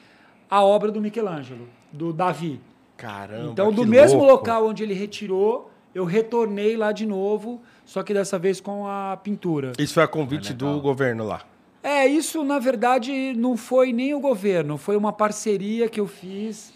a 0.51 0.63
obra 0.65 0.91
do 0.91 1.01
Michelangelo, 1.01 1.69
do 1.93 2.13
Davi. 2.13 2.61
Caramba. 2.97 3.51
Então, 3.53 3.73
do 3.73 3.87
mesmo 3.87 4.19
louco. 4.19 4.33
local 4.35 4.67
onde 4.67 4.83
ele 4.83 4.93
retirou, 4.95 5.71
eu 5.95 6.05
retornei 6.05 6.77
lá 6.77 6.93
de 6.93 7.07
novo, 7.07 7.63
só 7.87 8.03
que 8.03 8.13
dessa 8.13 8.39
vez 8.39 8.61
com 8.61 8.87
a 8.87 9.17
pintura. 9.23 9.73
Isso 9.79 9.95
foi 9.95 10.03
a 10.03 10.09
convite 10.09 10.53
do 10.53 10.81
governo 10.81 11.25
lá. 11.27 11.43
É, 11.83 12.07
isso 12.07 12.45
na 12.45 12.59
verdade 12.59 13.33
não 13.35 13.57
foi 13.57 13.91
nem 13.93 14.13
o 14.15 14.21
governo, 14.21 14.77
foi 14.77 14.97
uma 14.99 15.13
parceria 15.15 15.89
que 15.89 15.99
eu 15.99 16.07
fiz 16.07 16.75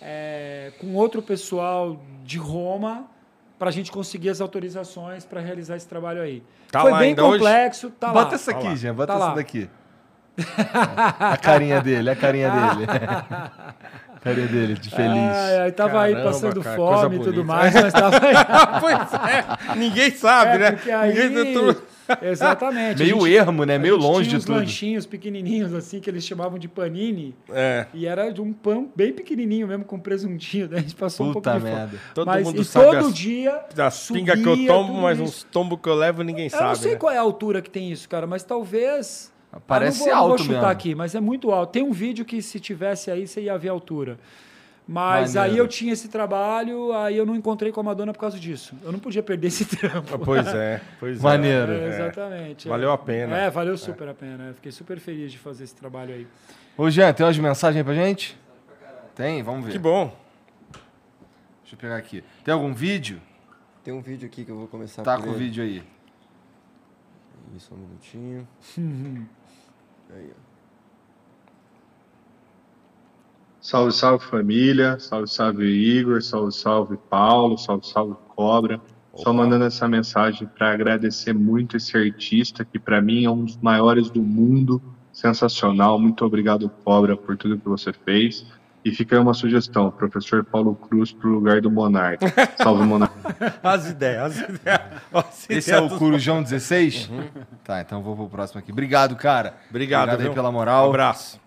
é, 0.00 0.72
com 0.80 0.94
outro 0.94 1.20
pessoal 1.20 2.00
de 2.24 2.38
Roma 2.38 3.04
para 3.58 3.68
a 3.68 3.72
gente 3.72 3.90
conseguir 3.92 4.30
as 4.30 4.40
autorizações 4.40 5.26
para 5.26 5.40
realizar 5.40 5.76
esse 5.76 5.86
trabalho 5.86 6.22
aí. 6.22 6.42
Tá 6.70 6.80
foi 6.80 6.92
lá 6.92 6.98
bem 6.98 7.08
ainda 7.10 7.24
hoje? 7.26 7.38
complexo, 7.40 7.90
tá 7.90 8.08
bota 8.12 8.28
lá. 8.30 8.34
essa 8.36 8.52
Tá 8.52 8.58
aqui, 8.58 8.68
lá. 8.68 8.74
Jean. 8.76 8.94
Bota 8.94 9.06
Tá 9.12 9.14
essa 9.18 9.28
lá. 9.28 9.34
daqui. 9.34 9.68
A 11.20 11.36
carinha 11.36 11.80
dele, 11.80 12.10
a 12.10 12.16
carinha 12.16 12.50
dele. 12.50 12.86
a 12.88 14.20
carinha 14.20 14.46
dele, 14.46 14.74
de 14.74 14.90
feliz. 14.90 15.12
Ai, 15.18 15.58
ai, 15.58 15.72
tava 15.72 16.02
aí 16.02 16.12
Caramba, 16.12 16.30
passando 16.32 16.60
cara, 16.62 16.76
fome 16.76 17.16
e 17.16 17.20
tudo 17.20 17.44
mais, 17.44 17.74
mas 17.74 17.92
tava 17.92 18.16
aí. 18.16 18.34
pois 18.80 19.14
é. 19.14 19.74
Ninguém 19.76 20.10
sabe, 20.10 20.50
É, 20.52 20.58
né? 20.58 20.78
aí... 20.94 21.28
Ninguém 21.28 21.76
Exatamente. 22.22 23.02
Meio 23.02 23.20
gente- 23.20 23.34
ermo, 23.36 23.64
né? 23.64 23.76
Meio 23.76 23.96
longe 23.96 24.22
tinha 24.28 24.30
de 24.30 24.36
uns 24.36 24.44
tudo. 24.46 24.56
lanchinhos 24.56 25.04
pequenininhos, 25.04 25.74
assim, 25.74 26.00
que 26.00 26.08
eles 26.08 26.24
chamavam 26.24 26.58
de 26.58 26.66
panini. 26.66 27.34
É. 27.50 27.84
E 27.92 28.06
era 28.06 28.30
de 28.32 28.40
um 28.40 28.50
pão 28.50 28.90
bem 28.96 29.12
pequenininho 29.12 29.68
mesmo, 29.68 29.84
com 29.84 29.98
presuntinho. 29.98 30.68
Né? 30.68 30.78
A 30.78 30.80
gente 30.80 30.94
passou 30.94 31.26
um 31.26 31.32
Puta 31.34 31.50
pouco 31.50 31.66
de 31.66 31.70
merda. 31.70 31.88
fome. 31.88 32.00
Todo 32.14 32.26
Mas, 32.26 32.44
mundo 32.46 32.62
e 32.62 32.64
sabe 32.64 32.86
todo 32.86 33.06
as- 33.08 33.14
dia 33.14 33.60
Das 33.74 34.08
pingas 34.10 34.40
que 34.40 34.48
eu 34.48 34.66
tomo, 34.66 35.02
mas 35.02 35.18
isso. 35.18 35.28
uns 35.28 35.42
tombos 35.44 35.78
que 35.82 35.88
eu 35.88 35.94
levo, 35.94 36.22
ninguém 36.22 36.44
Eu 36.46 36.50
sabe. 36.50 36.64
não 36.64 36.74
sei 36.76 36.92
né? 36.92 36.96
qual 36.96 37.12
é 37.12 37.18
a 37.18 37.20
altura 37.20 37.60
que 37.60 37.68
tem 37.68 37.92
isso, 37.92 38.08
cara, 38.08 38.26
mas 38.26 38.42
talvez... 38.42 39.30
Parece 39.66 40.02
Ah, 40.02 40.06
não 40.06 40.06
vou, 40.06 40.14
não 40.14 40.22
alto 40.22 40.28
vou 40.28 40.38
chutar 40.46 40.54
mesmo. 40.60 40.66
aqui, 40.72 40.94
mas 40.94 41.14
é 41.14 41.20
muito 41.20 41.50
alto. 41.50 41.70
Tem 41.72 41.82
um 41.82 41.92
vídeo 41.92 42.24
que 42.24 42.40
se 42.42 42.60
tivesse 42.60 43.10
aí, 43.10 43.26
você 43.26 43.42
ia 43.42 43.56
ver 43.58 43.68
a 43.70 43.72
altura. 43.72 44.18
Mas 44.90 45.36
aí 45.36 45.42
Maneiro. 45.48 45.64
eu 45.64 45.68
tinha 45.68 45.92
esse 45.92 46.08
trabalho, 46.08 46.94
aí 46.94 47.14
eu 47.16 47.26
não 47.26 47.34
encontrei 47.36 47.70
com 47.70 47.78
a 47.78 47.82
Madonna 47.82 48.10
por 48.12 48.20
causa 48.20 48.38
disso. 48.38 48.74
Eu 48.82 48.90
não 48.90 48.98
podia 48.98 49.22
perder 49.22 49.48
esse 49.48 49.64
trampo. 49.76 50.14
Ah, 50.14 50.18
Pois 50.18 50.46
é, 50.48 50.80
pois 50.98 51.20
Maneiro. 51.20 51.72
É, 51.72 51.78
é. 51.80 51.88
exatamente. 51.88 52.66
é. 52.68 52.70
Valeu 52.70 52.90
a 52.92 52.96
pena. 52.96 53.36
É, 53.36 53.50
valeu 53.50 53.76
super 53.76 54.08
a 54.08 54.14
pena. 54.14 54.48
Eu 54.48 54.54
Fiquei 54.54 54.72
super 54.72 54.98
feliz 54.98 55.30
de 55.32 55.38
fazer 55.38 55.64
esse 55.64 55.74
trabalho 55.74 56.14
aí. 56.14 56.26
Ô, 56.76 56.88
Jean, 56.88 57.12
tem 57.12 57.26
umas 57.26 57.36
mensagens 57.36 57.76
aí 57.78 57.84
pra 57.84 57.92
gente? 57.94 58.38
Tem? 59.14 59.42
Vamos 59.42 59.66
ver. 59.66 59.72
Que 59.72 59.78
bom. 59.78 60.06
Deixa 61.62 61.74
eu 61.74 61.78
pegar 61.78 61.96
aqui. 61.96 62.24
Tem 62.42 62.54
algum 62.54 62.72
vídeo? 62.72 63.20
Tem 63.84 63.92
um 63.92 64.00
vídeo 64.00 64.26
aqui 64.26 64.42
que 64.44 64.50
eu 64.50 64.56
vou 64.56 64.68
começar 64.68 65.02
Tá 65.02 65.18
com 65.20 65.28
o 65.28 65.34
vídeo 65.34 65.62
aí. 65.62 65.82
Isso, 67.54 67.74
um 67.74 67.78
minutinho. 67.78 68.48
Aí. 70.14 70.30
Salve, 73.60 73.92
salve 73.92 74.24
família, 74.24 74.98
salve, 74.98 75.28
salve 75.28 75.66
Igor, 75.66 76.22
salve, 76.22 76.52
salve 76.52 76.96
Paulo, 77.10 77.58
salve, 77.58 77.86
salve 77.86 78.16
Cobra. 78.28 78.80
Só 79.14 79.32
mandando 79.32 79.64
essa 79.64 79.88
mensagem 79.88 80.46
para 80.46 80.72
agradecer 80.72 81.32
muito 81.32 81.76
esse 81.76 81.96
artista 81.96 82.64
que 82.64 82.78
para 82.78 83.02
mim 83.02 83.24
é 83.24 83.30
um 83.30 83.44
dos 83.44 83.56
maiores 83.56 84.08
do 84.10 84.22
mundo, 84.22 84.80
sensacional. 85.12 85.98
Muito 85.98 86.24
obrigado 86.24 86.70
Cobra 86.84 87.16
por 87.16 87.36
tudo 87.36 87.58
que 87.58 87.68
você 87.68 87.92
fez. 87.92 88.46
E 88.88 88.94
fica 88.94 89.14
aí 89.14 89.20
uma 89.20 89.34
sugestão, 89.34 89.90
professor 89.90 90.42
Paulo 90.42 90.74
Cruz 90.74 91.12
pro 91.12 91.28
lugar 91.28 91.60
do 91.60 91.70
Monarca. 91.70 92.26
Salve 92.56 92.84
Monarca. 92.84 93.14
As 93.62 93.90
ideias, 93.90 94.22
as 94.22 94.48
ideias. 94.48 94.80
As 95.12 95.50
Esse 95.50 95.70
ideias 95.70 95.90
é 95.92 95.94
o 95.94 95.98
Corujão 95.98 96.42
16? 96.42 97.10
Tá, 97.62 97.82
então 97.82 98.02
vou 98.02 98.16
pro 98.16 98.28
próximo 98.30 98.60
aqui. 98.60 98.72
Obrigado, 98.72 99.14
cara. 99.14 99.56
Obrigado, 99.68 100.08
Obrigado 100.08 100.30
aí 100.30 100.34
pela 100.34 100.50
moral. 100.50 100.86
Um 100.86 100.88
abraço. 100.88 101.38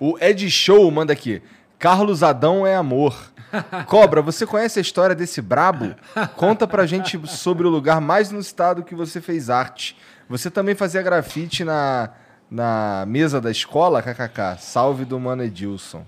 O 0.00 0.16
Ed 0.18 0.50
Show 0.50 0.90
manda 0.90 1.12
aqui. 1.12 1.42
Carlos 1.78 2.22
Adão 2.22 2.66
é 2.66 2.74
amor. 2.74 3.14
Cobra, 3.86 4.22
você 4.22 4.46
conhece 4.46 4.78
a 4.78 4.82
história 4.82 5.14
desse 5.14 5.42
brabo? 5.42 5.94
Conta 6.34 6.66
pra 6.66 6.86
gente 6.86 7.20
sobre 7.28 7.66
o 7.66 7.70
lugar 7.70 8.00
mais 8.00 8.30
inusitado 8.30 8.82
que 8.82 8.94
você 8.94 9.20
fez 9.20 9.50
arte. 9.50 9.98
Você 10.30 10.50
também 10.50 10.74
fazia 10.74 11.02
grafite 11.02 11.62
na, 11.62 12.08
na 12.50 13.04
mesa 13.06 13.38
da 13.38 13.50
escola? 13.50 14.00
KKK. 14.02 14.56
Salve 14.60 15.04
do 15.04 15.20
mano 15.20 15.42
Edilson. 15.42 16.06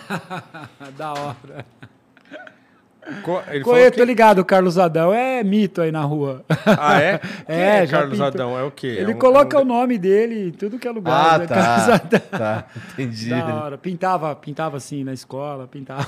da 0.96 1.12
hora. 1.12 1.66
Co- 3.24 3.42
Ele 3.48 3.64
Conhe- 3.64 3.78
falou 3.80 3.90
tô 3.90 3.96
que... 3.96 4.04
ligado, 4.04 4.38
o 4.40 4.44
Carlos 4.44 4.78
Adão 4.78 5.12
é 5.12 5.42
mito 5.42 5.80
aí 5.80 5.90
na 5.90 6.02
rua. 6.02 6.44
Ah, 6.78 7.00
é? 7.02 7.20
É, 7.48 7.78
é, 7.82 7.86
Carlos. 7.88 8.20
Adão? 8.20 8.56
É 8.56 8.62
o 8.62 8.70
quê? 8.70 8.86
Ele 8.86 9.10
É 9.10 9.14
um- 9.14 9.18
coloca 9.18 9.56
é 9.56 9.60
o 9.60 9.62
um- 9.62 9.66
nome 9.66 9.98
dele 9.98 10.48
em 10.48 10.50
tudo 10.52 10.78
que 10.78 10.86
é 10.86 10.90
lugar. 10.92 11.34
Ah, 11.34 11.38
né? 11.38 11.46
Carlos 11.48 11.86
tá. 11.86 11.94
Adão. 11.94 12.20
Tá, 12.30 12.64
entendi. 12.92 13.28
Da 13.30 13.54
hora. 13.64 13.76
Pintava, 13.78 14.34
pintava 14.36 14.76
assim 14.76 15.02
na 15.02 15.12
escola, 15.12 15.66
pintava. 15.66 16.06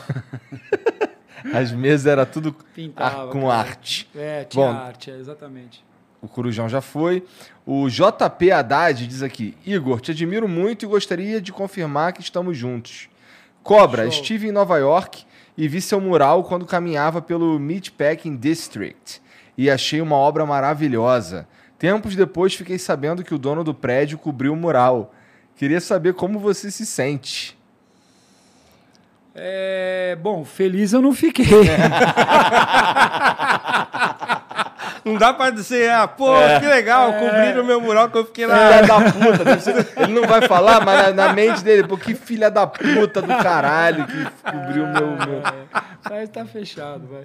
As 1.52 1.72
mesas 1.72 2.06
era 2.06 2.24
tudo 2.24 2.54
Pintava, 2.74 3.26
com 3.30 3.42
cara. 3.48 3.54
arte. 3.54 4.08
É, 4.14 4.44
tinha 4.44 4.64
Bom. 4.66 4.72
arte, 4.72 5.10
é, 5.10 5.16
exatamente. 5.18 5.84
O 6.22 6.28
Corujão 6.28 6.68
já 6.70 6.80
foi. 6.80 7.22
O 7.66 7.88
JP 7.90 8.50
Haddad 8.50 9.06
diz 9.06 9.20
aqui: 9.22 9.54
Igor, 9.66 10.00
te 10.00 10.12
admiro 10.12 10.48
muito 10.48 10.84
e 10.84 10.88
gostaria 10.88 11.40
de 11.40 11.52
confirmar 11.52 12.12
que 12.14 12.22
estamos 12.22 12.56
juntos. 12.56 13.08
Cobra, 13.64 14.02
Show. 14.02 14.10
estive 14.10 14.48
em 14.48 14.52
Nova 14.52 14.76
York 14.76 15.24
e 15.56 15.66
vi 15.66 15.80
seu 15.80 16.00
mural 16.00 16.44
quando 16.44 16.66
caminhava 16.66 17.22
pelo 17.22 17.58
Meatpacking 17.58 18.36
District 18.36 19.22
e 19.56 19.70
achei 19.70 20.02
uma 20.02 20.16
obra 20.16 20.44
maravilhosa. 20.44 21.48
Tempos 21.78 22.14
depois 22.14 22.54
fiquei 22.54 22.78
sabendo 22.78 23.24
que 23.24 23.34
o 23.34 23.38
dono 23.38 23.64
do 23.64 23.74
prédio 23.74 24.18
cobriu 24.18 24.52
o 24.52 24.56
mural. 24.56 25.14
Queria 25.56 25.80
saber 25.80 26.12
como 26.12 26.38
você 26.38 26.70
se 26.70 26.84
sente. 26.84 27.56
É, 29.34 30.16
bom, 30.20 30.44
feliz 30.44 30.92
eu 30.92 31.00
não 31.00 31.14
fiquei. 31.14 31.46
Não 35.04 35.16
dá 35.16 35.34
pra 35.34 35.50
dizer, 35.50 35.90
ah, 35.90 36.08
pô, 36.08 36.28
que 36.60 36.66
legal, 36.66 37.12
cobriram 37.12 37.62
o 37.62 37.66
meu 37.66 37.80
mural 37.80 38.08
que 38.10 38.16
eu 38.16 38.24
fiquei 38.24 38.46
lá. 38.46 38.56
Filha 38.56 38.82
da 38.86 39.00
puta, 39.12 40.02
ele 40.02 40.12
não 40.12 40.26
vai 40.26 40.40
falar, 40.48 40.82
mas 40.84 41.14
na, 41.14 41.26
na 41.26 41.32
mente 41.34 41.62
dele, 41.62 41.86
pô, 41.86 41.96
que 41.98 42.14
filha 42.14 42.50
da 42.50 42.66
puta 42.66 43.20
do 43.20 43.28
caralho 43.28 44.06
que 44.06 44.24
cobriu 44.50 44.84
o 44.84 44.88
meu, 44.88 45.06
meu, 45.08 45.42
Mas 46.08 46.28
tá 46.30 46.46
fechado, 46.46 47.06
vai. 47.06 47.24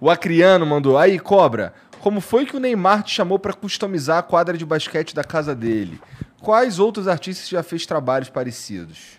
O 0.00 0.10
Acriano 0.10 0.66
mandou. 0.66 0.98
Aí, 0.98 1.18
Cobra, 1.18 1.72
como 2.00 2.20
foi 2.20 2.46
que 2.46 2.56
o 2.56 2.60
Neymar 2.60 3.02
te 3.02 3.14
chamou 3.14 3.38
pra 3.38 3.52
customizar 3.52 4.18
a 4.18 4.22
quadra 4.22 4.56
de 4.58 4.64
basquete 4.66 5.14
da 5.14 5.22
casa 5.22 5.54
dele? 5.54 6.00
Quais 6.40 6.78
outros 6.78 7.06
artistas 7.08 7.48
já 7.48 7.62
fez 7.62 7.84
trabalhos 7.86 8.28
parecidos? 8.28 9.18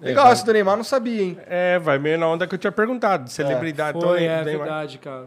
Legal, 0.00 0.30
essa 0.30 0.44
do 0.44 0.52
Neymar 0.52 0.76
não 0.76 0.84
sabia, 0.84 1.22
hein? 1.22 1.38
É, 1.46 1.78
vai 1.78 1.98
meio 1.98 2.18
na 2.18 2.26
onda 2.28 2.46
que 2.46 2.54
eu 2.54 2.58
tinha 2.58 2.70
perguntado, 2.72 3.24
de 3.24 3.32
celebridade. 3.32 3.98
Foi, 3.98 4.22
então, 4.22 4.34
é 4.34 4.44
Neymar- 4.44 4.66
verdade, 4.66 4.98
cara. 4.98 5.24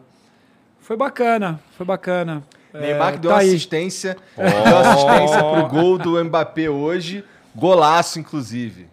Foi 0.89 0.97
bacana, 0.97 1.59
foi 1.77 1.85
bacana. 1.85 2.43
Neymar 2.73 3.09
É, 3.09 3.11
que 3.11 3.17
deu 3.19 3.29
tá 3.29 3.37
assistência, 3.37 4.17
deu 4.35 4.77
assistência 4.79 5.43
pro 5.43 5.67
gol 5.67 5.99
do 5.99 6.25
Mbappé 6.25 6.67
hoje. 6.67 7.23
Golaço, 7.53 8.19
inclusive. 8.19 8.87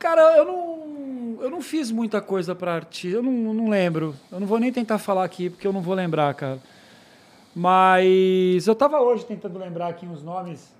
Cara, 0.00 0.36
eu 0.36 0.44
não, 0.44 1.38
eu 1.42 1.48
não 1.48 1.62
fiz 1.62 1.92
muita 1.92 2.20
coisa 2.20 2.56
pra 2.56 2.74
artista, 2.74 3.18
eu 3.18 3.22
não, 3.22 3.54
não 3.54 3.68
lembro. 3.68 4.16
Eu 4.32 4.40
não 4.40 4.48
vou 4.48 4.58
nem 4.58 4.72
tentar 4.72 4.98
falar 4.98 5.22
aqui, 5.22 5.48
porque 5.48 5.64
eu 5.64 5.72
não 5.72 5.80
vou 5.80 5.94
lembrar, 5.94 6.34
cara. 6.34 6.58
Mas 7.54 8.66
eu 8.66 8.74
tava 8.74 9.00
hoje 9.00 9.24
tentando 9.24 9.60
lembrar 9.60 9.86
aqui 9.90 10.04
uns 10.06 10.24
nomes. 10.24 10.74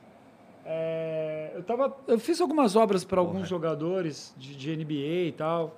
É, 0.67 1.53
eu, 1.55 1.63
tava, 1.63 1.97
eu 2.09 2.19
fiz 2.19 2.41
algumas 2.41 2.75
obras 2.75 3.05
para 3.05 3.21
alguns 3.21 3.47
jogadores 3.47 4.35
de, 4.37 4.57
de 4.57 4.77
NBA 4.77 5.29
e 5.29 5.35
tal. 5.39 5.77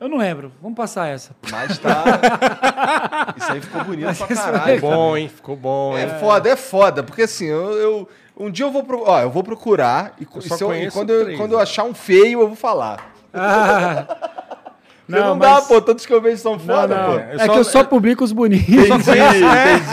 Eu 0.00 0.08
não 0.08 0.16
lembro, 0.18 0.52
vamos 0.62 0.76
passar 0.76 1.08
essa. 1.08 1.34
Mas 1.50 1.76
tá. 1.78 2.04
Isso 3.36 3.52
aí 3.52 3.60
ficou 3.60 3.84
bonito 3.84 4.14
pra 4.16 4.26
caralho. 4.28 4.74
Ficou 4.76 4.90
bom, 4.90 5.16
hein? 5.16 5.28
Ficou 5.28 5.56
bom, 5.56 5.98
hein? 5.98 6.04
É 6.04 6.08
foda, 6.20 6.48
é 6.48 6.56
foda, 6.56 7.02
porque 7.02 7.22
assim, 7.22 7.46
eu, 7.46 7.72
eu- 7.72 8.08
um 8.38 8.48
dia 8.50 8.64
eu 8.64 8.70
vou, 8.70 8.84
pro- 8.84 9.02
ó, 9.04 9.20
eu 9.20 9.30
vou 9.30 9.42
procurar 9.42 10.14
e, 10.20 10.26
Eu 10.32 10.40
se 10.40 10.62
eu- 10.62 10.72
e 10.72 10.88
quando, 10.92 11.10
eu, 11.10 11.24
três, 11.24 11.36
quando 11.38 11.50
né? 11.50 11.56
eu 11.56 11.60
achar 11.60 11.82
um 11.82 11.92
feio, 11.94 12.40
eu 12.40 12.46
vou 12.46 12.54
falar. 12.56 13.12
Ah, 13.34 14.06
não, 15.08 15.36
dá, 15.36 15.54
mas- 15.54 15.66
pô, 15.66 15.80
todos 15.82 16.06
que 16.06 16.12
eu 16.14 16.20
vejo 16.22 16.40
são 16.40 16.52
Não, 16.52 16.60
foda, 16.60 16.94
não. 16.96 17.04
pô. 17.06 17.12
Eu 17.14 17.18
É 17.18 17.38
só- 17.46 17.52
que 17.52 17.58
eu 17.58 17.64
só 17.64 17.82
publico 17.84 18.22
os 18.22 18.30
bonitos. 18.30 18.68
Entendi, 18.68 19.18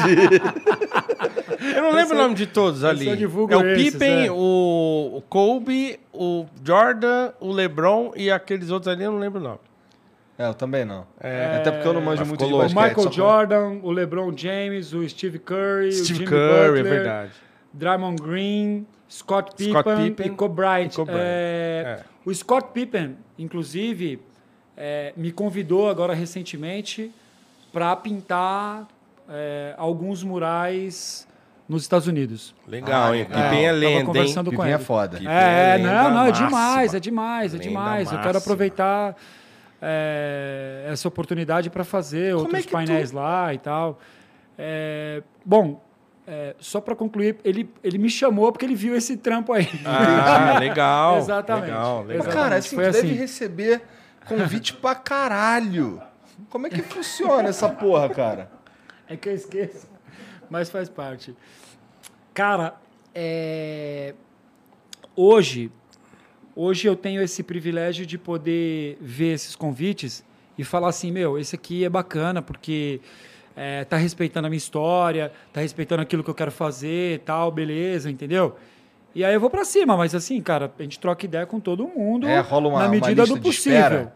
entendi. 0.05 1.75
Eu 1.75 1.81
não 1.81 1.93
lembro 1.93 2.13
o 2.15 2.17
nome 2.19 2.35
de 2.35 2.45
todos 2.45 2.83
ali. 2.83 3.05
só 3.05 3.15
divulgo 3.15 3.51
É 3.53 3.57
o 3.57 3.65
esses, 3.71 3.93
Pippen, 3.93 4.27
é. 4.27 4.31
o, 4.31 5.13
o 5.15 5.23
Kobe, 5.27 5.99
o 6.13 6.45
Jordan, 6.63 7.31
o 7.39 7.51
LeBron 7.51 8.11
e 8.15 8.29
aqueles 8.29 8.69
outros 8.69 8.93
ali, 8.93 9.03
eu 9.03 9.11
não 9.11 9.19
lembro 9.19 9.39
o 9.39 9.43
nome. 9.43 9.59
É, 10.37 10.47
eu 10.47 10.53
também 10.53 10.83
não. 10.83 11.05
Até 11.17 11.71
porque 11.71 11.87
eu 11.87 11.93
não 11.93 12.01
manjo 12.01 12.19
Mas 12.21 12.27
muito 12.27 12.45
de 12.45 12.51
louco. 12.51 12.69
O 12.69 12.73
basquete. 12.73 12.89
Michael 12.89 13.07
pra- 13.07 13.15
Jordan, 13.15 13.79
o 13.83 13.91
LeBron 13.91 14.33
James, 14.37 14.93
o 14.93 15.07
Steve 15.07 15.39
Curry, 15.39 15.87
o 15.89 15.91
Steve 15.93 16.13
Jimmy 16.19 16.25
Curry, 16.27 16.39
é 16.49 16.67
Butler, 16.67 16.83
verdade. 16.83 17.31
Draymond 17.73 18.21
Green, 18.21 18.85
Scott 19.09 19.51
Pippen, 19.55 19.71
Scott 19.81 19.95
Pippen 20.01 20.27
e 20.27 20.29
Kobe 20.31 20.55
Bryant. 20.55 20.91
É, 21.09 21.99
É. 22.01 22.03
O 22.25 22.33
Scott 22.33 22.67
Pippen, 22.73 23.15
inclusive, 23.39 24.19
é, 24.75 25.13
me 25.15 25.31
convidou 25.31 25.89
agora 25.89 26.13
recentemente 26.13 27.11
para 27.71 27.95
pintar 27.95 28.87
é, 29.29 29.73
alguns 29.77 30.21
murais 30.23 31.27
nos 31.67 31.81
Estados 31.81 32.07
Unidos. 32.07 32.53
Legal, 32.67 33.11
Ah, 33.11 33.17
hein? 33.17 33.25
Pippen 33.25 33.41
é 33.65 33.67
Tava 33.69 33.77
lenda, 33.79 33.99
hein? 33.99 34.05
conversando 34.05 34.45
com 34.51 34.57
Pippen 34.57 34.71
é 34.71 34.75
ele. 34.75 34.83
foda. 34.83 35.17
É, 35.25 35.75
é 35.75 35.77
não, 35.79 36.11
não, 36.11 36.25
é 36.25 36.31
demais, 36.31 36.93
é 36.93 36.99
demais, 36.99 37.53
é 37.53 37.57
Lenda 37.57 37.69
demais. 37.69 38.11
Eu 38.11 38.19
quero 38.19 38.37
aproveitar 38.37 39.15
é, 39.81 40.87
essa 40.89 41.07
oportunidade 41.07 41.69
para 41.69 41.83
fazer 41.83 42.33
Como 42.33 42.45
outros 42.45 42.65
é 42.65 42.69
painéis 42.69 43.11
lá 43.11 43.53
e 43.53 43.57
tal. 43.57 43.99
É, 44.57 45.21
bom, 45.45 45.83
é, 46.27 46.55
só 46.59 46.81
para 46.81 46.95
concluir, 46.95 47.37
ele, 47.43 47.69
ele 47.83 47.97
me 47.97 48.09
chamou 48.09 48.51
porque 48.51 48.65
ele 48.65 48.75
viu 48.75 48.95
esse 48.95 49.17
trampo 49.17 49.53
aí. 49.53 49.69
Ah, 49.85 50.57
legal. 50.59 51.17
Exatamente. 51.17 51.65
Legal, 51.67 52.03
legal. 52.03 52.25
Mas, 52.25 52.33
cara, 52.33 52.55
assim, 52.55 52.75
Foi 52.75 52.85
tu 52.85 52.91
deve 52.91 53.07
assim. 53.07 53.15
receber 53.15 53.81
convite 54.27 54.73
pra 54.73 54.95
caralho. 54.95 56.01
Como 56.49 56.67
é 56.67 56.69
que 56.69 56.81
funciona 56.81 57.49
essa 57.49 57.69
porra, 57.69 58.09
cara? 58.09 58.51
É 59.07 59.15
que 59.15 59.29
eu 59.29 59.33
esqueço, 59.33 59.87
mas 60.49 60.69
faz 60.69 60.89
parte. 60.89 61.35
Cara, 62.33 62.75
é, 63.13 64.15
hoje, 65.15 65.71
hoje 66.55 66.87
eu 66.87 66.95
tenho 66.95 67.21
esse 67.21 67.43
privilégio 67.43 68.05
de 68.05 68.17
poder 68.17 68.97
ver 69.01 69.33
esses 69.33 69.55
convites 69.55 70.23
e 70.57 70.63
falar 70.63 70.89
assim, 70.89 71.11
meu, 71.11 71.37
esse 71.37 71.55
aqui 71.55 71.83
é 71.83 71.89
bacana 71.89 72.41
porque 72.41 73.01
é, 73.55 73.83
tá 73.83 73.97
respeitando 73.97 74.47
a 74.47 74.49
minha 74.49 74.57
história, 74.57 75.31
tá 75.51 75.61
respeitando 75.61 76.01
aquilo 76.01 76.23
que 76.23 76.29
eu 76.29 76.35
quero 76.35 76.51
fazer, 76.51 77.19
tal, 77.19 77.51
beleza, 77.51 78.09
entendeu? 78.09 78.55
E 79.13 79.23
aí 79.23 79.33
eu 79.33 79.39
vou 79.39 79.49
pra 79.49 79.63
cima, 79.63 79.95
mas 79.95 80.13
assim, 80.13 80.41
cara, 80.41 80.71
a 80.77 80.83
gente 80.83 80.99
troca 80.99 81.25
ideia 81.25 81.45
com 81.45 81.59
todo 81.59 81.87
mundo 81.87 82.27
É, 82.27 82.39
rola 82.39 82.67
uma- 82.69 82.79
na 82.79 82.85
uma 82.85 82.91
medida 82.91 83.21
lista 83.23 83.35
do 83.35 83.41
possível. 83.41 84.11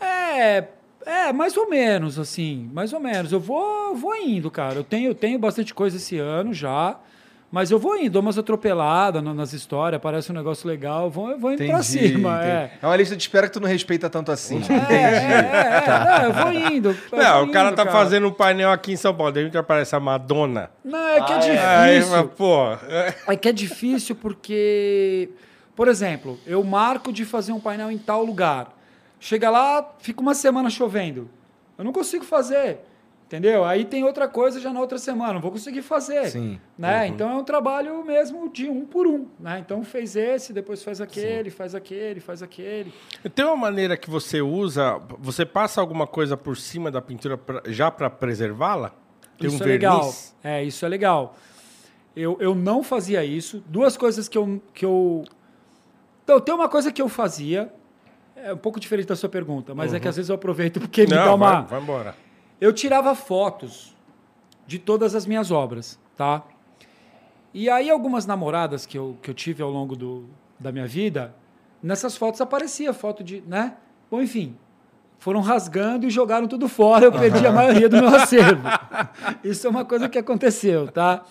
É, 0.00 0.64
é, 1.04 1.32
mais 1.32 1.56
ou 1.56 1.68
menos, 1.68 2.18
assim, 2.18 2.68
mais 2.72 2.92
ou 2.92 3.00
menos. 3.00 3.32
Eu 3.32 3.40
vou, 3.40 3.94
vou 3.96 4.14
indo, 4.16 4.50
cara. 4.50 4.76
Eu 4.76 4.84
tenho, 4.84 5.14
tenho 5.14 5.38
bastante 5.38 5.72
coisa 5.74 5.96
esse 5.96 6.18
ano 6.18 6.52
já, 6.52 6.98
mas 7.50 7.70
eu 7.70 7.78
vou 7.78 7.96
indo, 7.96 8.10
dou 8.10 8.22
umas 8.22 8.36
atropeladas 8.36 9.22
nas 9.22 9.52
histórias, 9.52 10.00
parece 10.02 10.30
um 10.30 10.34
negócio 10.34 10.68
legal, 10.68 11.08
vou, 11.08 11.30
eu 11.30 11.38
vou 11.38 11.52
indo 11.52 11.64
pra 11.64 11.82
cima, 11.82 12.36
entendi. 12.38 12.50
é. 12.50 12.70
É 12.82 12.86
uma 12.86 12.96
lista 12.96 13.16
de 13.16 13.22
espera 13.22 13.46
que 13.46 13.52
tu 13.54 13.60
não 13.60 13.68
respeita 13.68 14.10
tanto 14.10 14.30
assim. 14.32 14.60
É, 14.90 14.94
é, 14.94 15.84
é, 15.86 16.04
não, 16.04 16.24
eu 16.24 16.32
vou 16.32 16.52
indo. 16.52 16.96
eu 17.12 17.18
Não, 17.18 17.34
vou 17.40 17.48
o 17.48 17.52
cara 17.52 17.68
indo, 17.68 17.76
tá 17.76 17.86
fazendo 17.86 18.26
um 18.28 18.32
painel 18.32 18.70
aqui 18.70 18.92
em 18.92 18.96
São 18.96 19.14
Paulo, 19.14 19.32
de 19.32 19.40
repente 19.40 19.56
aparece 19.58 19.94
a 19.94 20.00
Madonna. 20.00 20.70
Não, 20.84 21.08
é 21.08 21.22
que 21.22 21.32
é 21.32 21.36
Aí, 21.66 21.94
difícil. 21.98 22.16
mas, 22.16 22.30
pô, 22.36 22.72
é- 22.88 23.14
É 23.28 23.36
que 23.36 23.48
é 23.48 23.52
difícil 23.52 24.16
porque, 24.16 25.30
por 25.74 25.88
exemplo, 25.88 26.38
eu 26.46 26.62
marco 26.64 27.12
de 27.12 27.24
fazer 27.24 27.52
um 27.52 27.60
painel 27.60 27.90
em 27.90 27.98
tal 27.98 28.24
lugar. 28.24 28.74
Chega 29.20 29.48
lá, 29.50 29.88
fica 30.00 30.20
uma 30.20 30.34
semana 30.34 30.68
chovendo. 30.68 31.30
Eu 31.78 31.84
não 31.84 31.92
consigo 31.92 32.24
fazer. 32.24 32.78
Entendeu? 33.26 33.64
Aí 33.64 33.84
tem 33.84 34.04
outra 34.04 34.28
coisa 34.28 34.60
já 34.60 34.72
na 34.72 34.78
outra 34.78 34.98
semana, 34.98 35.32
não 35.34 35.40
vou 35.40 35.50
conseguir 35.50 35.82
fazer. 35.82 36.28
Sim. 36.30 36.60
Né? 36.78 37.08
Então 37.08 37.28
é 37.28 37.34
um 37.34 37.42
trabalho 37.42 38.04
mesmo 38.04 38.48
de 38.48 38.68
um 38.68 38.86
por 38.86 39.04
um. 39.04 39.26
Né? 39.40 39.58
Então 39.58 39.82
fez 39.82 40.14
esse, 40.14 40.52
depois 40.52 40.80
faz 40.84 41.00
aquele, 41.00 41.50
faz 41.50 41.74
aquele, 41.74 42.20
faz 42.20 42.40
aquele. 42.40 42.94
Tem 43.34 43.44
uma 43.44 43.56
maneira 43.56 43.96
que 43.96 44.08
você 44.08 44.40
usa, 44.40 45.00
você 45.18 45.44
passa 45.44 45.80
alguma 45.80 46.06
coisa 46.06 46.36
por 46.36 46.56
cima 46.56 46.88
da 46.88 47.02
pintura 47.02 47.36
pra- 47.36 47.62
já 47.66 47.90
para 47.90 48.08
preservá-la? 48.08 48.92
Tem 49.36 49.48
isso 49.48 49.60
um 49.60 49.66
é 49.66 49.70
legal. 49.70 49.98
verniz? 50.02 50.36
É, 50.44 50.62
isso 50.62 50.86
é 50.86 50.88
legal. 50.88 51.34
Eu, 52.14 52.36
eu 52.40 52.54
não 52.54 52.80
fazia 52.84 53.24
isso. 53.24 53.60
Duas 53.66 53.96
coisas 53.96 54.28
que 54.28 54.38
eu, 54.38 54.62
que 54.72 54.84
eu. 54.86 55.24
Então, 56.22 56.40
tem 56.40 56.54
uma 56.54 56.68
coisa 56.68 56.92
que 56.92 57.02
eu 57.02 57.08
fazia. 57.08 57.72
É 58.36 58.52
um 58.54 58.56
pouco 58.56 58.78
diferente 58.78 59.06
da 59.08 59.16
sua 59.16 59.28
pergunta, 59.28 59.74
mas 59.74 59.92
é 59.92 59.98
que 59.98 60.06
às 60.06 60.14
vezes 60.14 60.28
eu 60.28 60.36
aproveito 60.36 60.78
porque 60.78 61.02
me 61.02 61.08
dá 61.08 61.26
Não, 61.26 61.34
uma. 61.34 61.62
vai, 61.62 61.64
vai 61.64 61.80
embora. 61.82 62.25
Eu 62.60 62.72
tirava 62.72 63.14
fotos 63.14 63.94
de 64.66 64.78
todas 64.78 65.14
as 65.14 65.26
minhas 65.26 65.50
obras, 65.50 65.98
tá? 66.16 66.42
E 67.54 67.68
aí 67.70 67.88
algumas 67.90 68.26
namoradas 68.26 68.84
que 68.86 68.98
eu, 68.98 69.16
que 69.22 69.30
eu 69.30 69.34
tive 69.34 69.62
ao 69.62 69.70
longo 69.70 69.94
do, 69.96 70.24
da 70.58 70.72
minha 70.72 70.86
vida, 70.86 71.34
nessas 71.82 72.16
fotos 72.16 72.40
aparecia 72.40 72.92
foto 72.92 73.22
de, 73.22 73.42
né? 73.46 73.76
Bom, 74.10 74.20
enfim, 74.20 74.56
foram 75.18 75.40
rasgando 75.40 76.06
e 76.06 76.10
jogaram 76.10 76.46
tudo 76.48 76.68
fora, 76.68 77.04
eu 77.06 77.12
perdi 77.12 77.46
a 77.46 77.52
maioria 77.52 77.88
do 77.88 77.96
meu 77.96 78.08
acervo. 78.08 78.62
Isso 79.44 79.66
é 79.66 79.70
uma 79.70 79.84
coisa 79.84 80.08
que 80.08 80.18
aconteceu, 80.18 80.88
tá? 80.90 81.24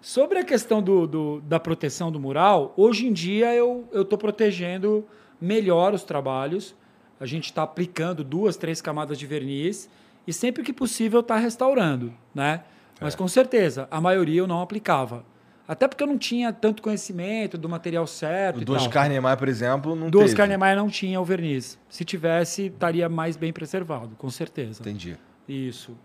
Sobre 0.00 0.38
a 0.38 0.44
questão 0.44 0.82
do, 0.82 1.06
do- 1.06 1.40
da 1.40 1.58
proteção 1.58 2.12
do 2.12 2.20
mural, 2.20 2.74
hoje 2.76 3.06
em 3.06 3.12
dia 3.12 3.54
eu 3.54 3.88
estou 3.92 4.18
protegendo 4.18 5.06
melhor 5.40 5.94
os 5.94 6.04
trabalhos. 6.04 6.74
A 7.18 7.26
gente 7.26 7.44
está 7.46 7.62
aplicando 7.62 8.22
duas, 8.22 8.56
três 8.56 8.82
camadas 8.82 9.18
de 9.18 9.26
verniz 9.26 9.88
e 10.26 10.32
sempre 10.32 10.62
que 10.62 10.72
possível 10.72 11.20
está 11.20 11.36
restaurando, 11.36 12.12
né? 12.34 12.62
Mas 13.00 13.14
com 13.14 13.26
certeza, 13.28 13.86
a 13.90 14.00
maioria 14.00 14.40
eu 14.40 14.46
não 14.46 14.60
aplicava. 14.62 15.24
Até 15.66 15.88
porque 15.88 16.02
eu 16.02 16.06
não 16.06 16.18
tinha 16.18 16.52
tanto 16.52 16.82
conhecimento 16.82 17.56
do 17.56 17.68
material 17.68 18.06
certo 18.06 18.58
O 18.58 18.62
e 18.62 18.64
do 18.64 18.74
tal. 18.74 18.82
Oscar 18.82 19.08
Niemeyer, 19.08 19.36
por 19.38 19.48
exemplo, 19.48 19.96
não 19.96 20.10
Do 20.10 20.18
teve. 20.18 20.30
Oscar 20.30 20.46
Niemeyer 20.46 20.76
não 20.76 20.88
tinha 20.88 21.18
o 21.20 21.24
verniz. 21.24 21.78
Se 21.88 22.04
tivesse, 22.04 22.66
estaria 22.66 23.08
mais 23.08 23.36
bem 23.36 23.52
preservado, 23.52 24.14
com 24.16 24.30
certeza. 24.30 24.82
Entendi. 24.82 25.16
Isso. 25.48 25.96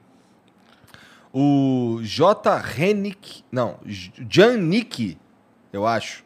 O 1.34 2.00
J. 2.02 2.58
Renick. 2.60 3.44
Não, 3.52 3.78
J- 3.86 4.26
Janik, 4.30 5.18
eu 5.72 5.86
acho. 5.86 6.24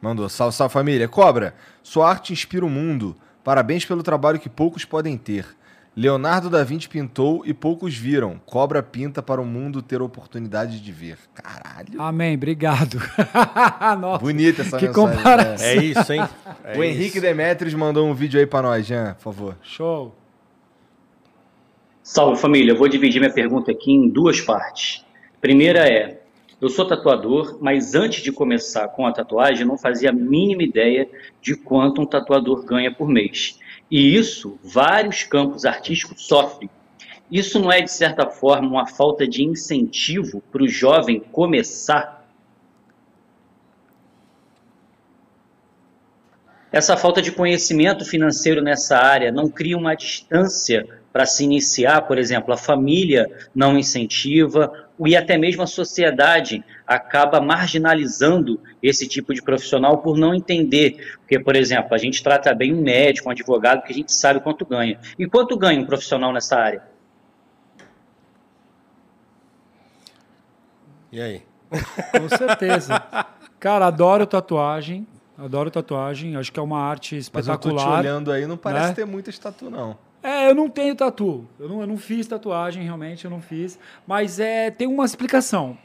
Mandou. 0.00 0.28
Salve, 0.28 0.54
salve 0.56 0.72
família. 0.72 1.08
Cobra, 1.08 1.54
sua 1.82 2.08
arte 2.08 2.32
inspira 2.32 2.64
o 2.64 2.70
mundo. 2.70 3.16
Parabéns 3.42 3.84
pelo 3.84 4.02
trabalho 4.02 4.38
que 4.38 4.48
poucos 4.48 4.84
podem 4.84 5.16
ter. 5.18 5.44
Leonardo 5.98 6.48
da 6.48 6.62
Vinci 6.62 6.88
pintou 6.88 7.42
e 7.44 7.52
poucos 7.52 7.96
viram. 7.96 8.40
Cobra 8.46 8.80
pinta 8.84 9.20
para 9.20 9.40
o 9.40 9.44
mundo 9.44 9.82
ter 9.82 10.00
oportunidade 10.00 10.80
de 10.80 10.92
ver. 10.92 11.18
Caralho. 11.34 12.00
Amém, 12.00 12.36
obrigado. 12.36 13.00
Nossa, 13.98 14.22
Bonita 14.22 14.62
essa 14.62 14.78
que 14.78 14.86
mensagem. 14.86 15.16
comparação. 15.16 15.66
É 15.66 15.74
isso, 15.74 16.12
hein? 16.12 16.22
É 16.62 16.78
o 16.78 16.84
Henrique 16.84 17.16
isso. 17.16 17.20
Demetrios 17.20 17.74
mandou 17.74 18.06
um 18.06 18.14
vídeo 18.14 18.38
aí 18.38 18.46
pra 18.46 18.62
nós, 18.62 18.86
Jean, 18.86 19.14
por 19.14 19.22
favor. 19.24 19.56
Show. 19.60 20.14
Salve 22.00 22.40
família, 22.40 22.70
eu 22.74 22.78
vou 22.78 22.86
dividir 22.86 23.18
minha 23.18 23.32
pergunta 23.32 23.72
aqui 23.72 23.90
em 23.90 24.08
duas 24.08 24.40
partes. 24.40 25.04
Primeira 25.40 25.80
é: 25.88 26.20
eu 26.60 26.68
sou 26.68 26.86
tatuador, 26.86 27.58
mas 27.60 27.96
antes 27.96 28.22
de 28.22 28.30
começar 28.30 28.86
com 28.86 29.04
a 29.04 29.10
tatuagem, 29.12 29.62
eu 29.62 29.66
não 29.66 29.76
fazia 29.76 30.10
a 30.10 30.12
mínima 30.12 30.62
ideia 30.62 31.08
de 31.42 31.56
quanto 31.56 32.00
um 32.00 32.06
tatuador 32.06 32.64
ganha 32.64 32.94
por 32.94 33.08
mês. 33.08 33.58
E 33.90 34.14
isso, 34.16 34.58
vários 34.62 35.22
campos 35.22 35.64
artísticos 35.64 36.26
sofrem. 36.26 36.68
Isso 37.30 37.58
não 37.58 37.70
é, 37.70 37.80
de 37.80 37.90
certa 37.90 38.26
forma, 38.26 38.68
uma 38.68 38.86
falta 38.86 39.26
de 39.26 39.44
incentivo 39.44 40.42
para 40.52 40.62
o 40.62 40.68
jovem 40.68 41.20
começar? 41.20 42.18
Essa 46.70 46.96
falta 46.96 47.22
de 47.22 47.32
conhecimento 47.32 48.04
financeiro 48.04 48.62
nessa 48.62 48.98
área 48.98 49.32
não 49.32 49.48
cria 49.48 49.76
uma 49.76 49.94
distância 49.94 50.86
para 51.12 51.24
se 51.24 51.42
iniciar, 51.42 52.02
por 52.02 52.18
exemplo, 52.18 52.52
a 52.52 52.58
família 52.58 53.26
não 53.54 53.78
incentiva 53.78 54.88
e 55.04 55.16
até 55.16 55.38
mesmo 55.38 55.62
a 55.62 55.66
sociedade 55.66 56.62
acaba 56.88 57.38
marginalizando 57.38 58.58
esse 58.82 59.06
tipo 59.06 59.34
de 59.34 59.42
profissional 59.42 59.98
por 59.98 60.16
não 60.16 60.34
entender. 60.34 61.18
Porque, 61.18 61.38
por 61.38 61.54
exemplo, 61.54 61.94
a 61.94 61.98
gente 61.98 62.22
trata 62.22 62.54
bem 62.54 62.72
um 62.72 62.80
médico, 62.80 63.28
um 63.28 63.32
advogado, 63.32 63.80
porque 63.80 63.92
a 63.92 63.96
gente 63.96 64.12
sabe 64.12 64.40
quanto 64.40 64.64
ganha. 64.64 64.98
E 65.18 65.26
quanto 65.26 65.54
ganha 65.54 65.78
um 65.78 65.84
profissional 65.84 66.32
nessa 66.32 66.56
área? 66.56 66.82
E 71.12 71.20
aí? 71.20 71.42
Com 72.12 72.28
certeza. 72.36 73.02
Cara, 73.60 73.86
adoro 73.86 74.26
tatuagem. 74.26 75.06
Adoro 75.36 75.70
tatuagem. 75.70 76.36
Acho 76.36 76.50
que 76.50 76.58
é 76.58 76.62
uma 76.62 76.80
arte 76.80 77.16
Mas 77.32 77.46
eu 77.46 77.58
tô 77.58 77.68
te 77.68 77.74
espetacular. 77.74 78.00
olhando 78.00 78.32
aí, 78.32 78.46
não 78.46 78.56
parece 78.56 78.88
né? 78.88 78.94
ter 78.94 79.04
muita 79.04 79.30
tatu, 79.32 79.68
não. 79.68 79.96
É, 80.22 80.50
eu 80.50 80.54
não 80.54 80.70
tenho 80.70 80.94
tatu. 80.94 81.46
Eu 81.60 81.68
não, 81.68 81.80
eu 81.82 81.86
não 81.86 81.96
fiz 81.98 82.26
tatuagem, 82.26 82.82
realmente, 82.82 83.26
eu 83.26 83.30
não 83.30 83.40
fiz. 83.40 83.78
Mas 84.06 84.40
é, 84.40 84.70
tem 84.70 84.88
uma 84.88 85.04
explicação. 85.04 85.76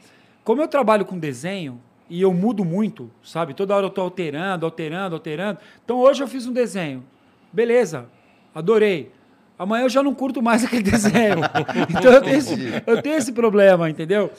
Como 0.44 0.60
eu 0.60 0.68
trabalho 0.68 1.06
com 1.06 1.18
desenho 1.18 1.80
e 2.08 2.20
eu 2.20 2.32
mudo 2.32 2.64
muito, 2.64 3.10
sabe? 3.22 3.54
Toda 3.54 3.74
hora 3.74 3.86
eu 3.86 3.90
tô 3.90 4.02
alterando, 4.02 4.66
alterando, 4.66 5.16
alterando. 5.16 5.58
Então 5.82 5.98
hoje 5.98 6.22
eu 6.22 6.28
fiz 6.28 6.46
um 6.46 6.52
desenho. 6.52 7.02
Beleza, 7.50 8.06
adorei. 8.54 9.10
Amanhã 9.58 9.84
eu 9.84 9.88
já 9.88 10.02
não 10.02 10.14
curto 10.14 10.42
mais 10.42 10.62
aquele 10.64 10.82
desenho. 10.82 11.38
então 11.88 12.12
eu 12.12 12.20
tenho, 12.20 12.36
esse, 12.36 12.82
eu 12.86 13.00
tenho 13.00 13.16
esse 13.16 13.32
problema, 13.32 13.88
entendeu? 13.88 14.30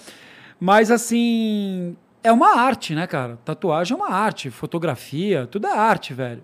Mas 0.60 0.92
assim, 0.92 1.98
é 2.24 2.32
uma 2.32 2.56
arte, 2.60 2.94
né, 2.94 3.08
cara? 3.08 3.40
Tatuagem 3.44 3.94
é 3.94 3.96
uma 3.96 4.12
arte, 4.12 4.52
fotografia, 4.52 5.48
tudo 5.48 5.68
é 5.68 5.72
arte, 5.76 6.14
velho. 6.14 6.44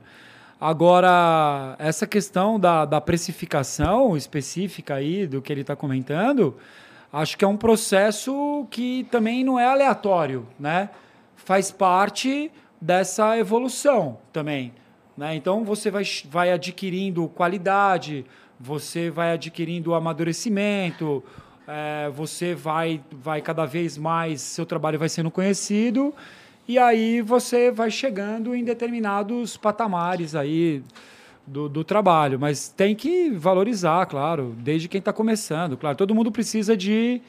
Agora, 0.59 1.75
essa 1.79 2.05
questão 2.05 2.59
da, 2.59 2.85
da 2.85 3.01
precificação 3.01 4.15
específica 4.15 4.95
aí 4.95 5.25
do 5.25 5.41
que 5.41 5.51
ele 5.51 5.61
está 5.61 5.75
comentando, 5.75 6.55
acho 7.11 7.37
que 7.37 7.45
é 7.45 7.47
um 7.47 7.57
processo 7.57 8.65
que 8.69 9.05
também 9.11 9.43
não 9.43 9.59
é 9.59 9.65
aleatório, 9.65 10.47
né? 10.59 10.89
Faz 11.35 11.71
parte 11.71 12.51
dessa 12.79 13.37
evolução 13.37 14.17
também. 14.31 14.73
Né? 15.17 15.35
Então 15.35 15.63
você 15.63 15.91
vai, 15.91 16.03
vai 16.29 16.51
adquirindo 16.51 17.27
qualidade, 17.27 18.25
você 18.59 19.09
vai 19.09 19.33
adquirindo 19.33 19.93
amadurecimento, 19.93 21.23
é, 21.67 22.09
você 22.09 22.55
vai, 22.55 23.01
vai 23.11 23.41
cada 23.41 23.65
vez 23.65 23.97
mais, 23.97 24.41
seu 24.41 24.65
trabalho 24.65 24.97
vai 24.97 25.09
sendo 25.09 25.29
conhecido, 25.29 26.13
e 26.67 26.77
aí 26.79 27.21
você 27.21 27.71
vai 27.71 27.91
chegando 27.91 28.55
em 28.55 28.63
determinados 28.63 29.57
patamares 29.57 30.35
aí 30.35 30.83
do, 31.45 31.67
do 31.69 31.83
trabalho. 31.83 32.39
Mas 32.39 32.69
tem 32.69 32.95
que 32.95 33.29
valorizar, 33.31 34.05
claro, 34.05 34.55
desde 34.59 34.87
quem 34.87 34.99
está 34.99 35.11
começando. 35.13 35.77
Claro, 35.77 35.95
todo 35.97 36.13
mundo 36.15 36.31
precisa 36.31 36.75
de 36.77 37.21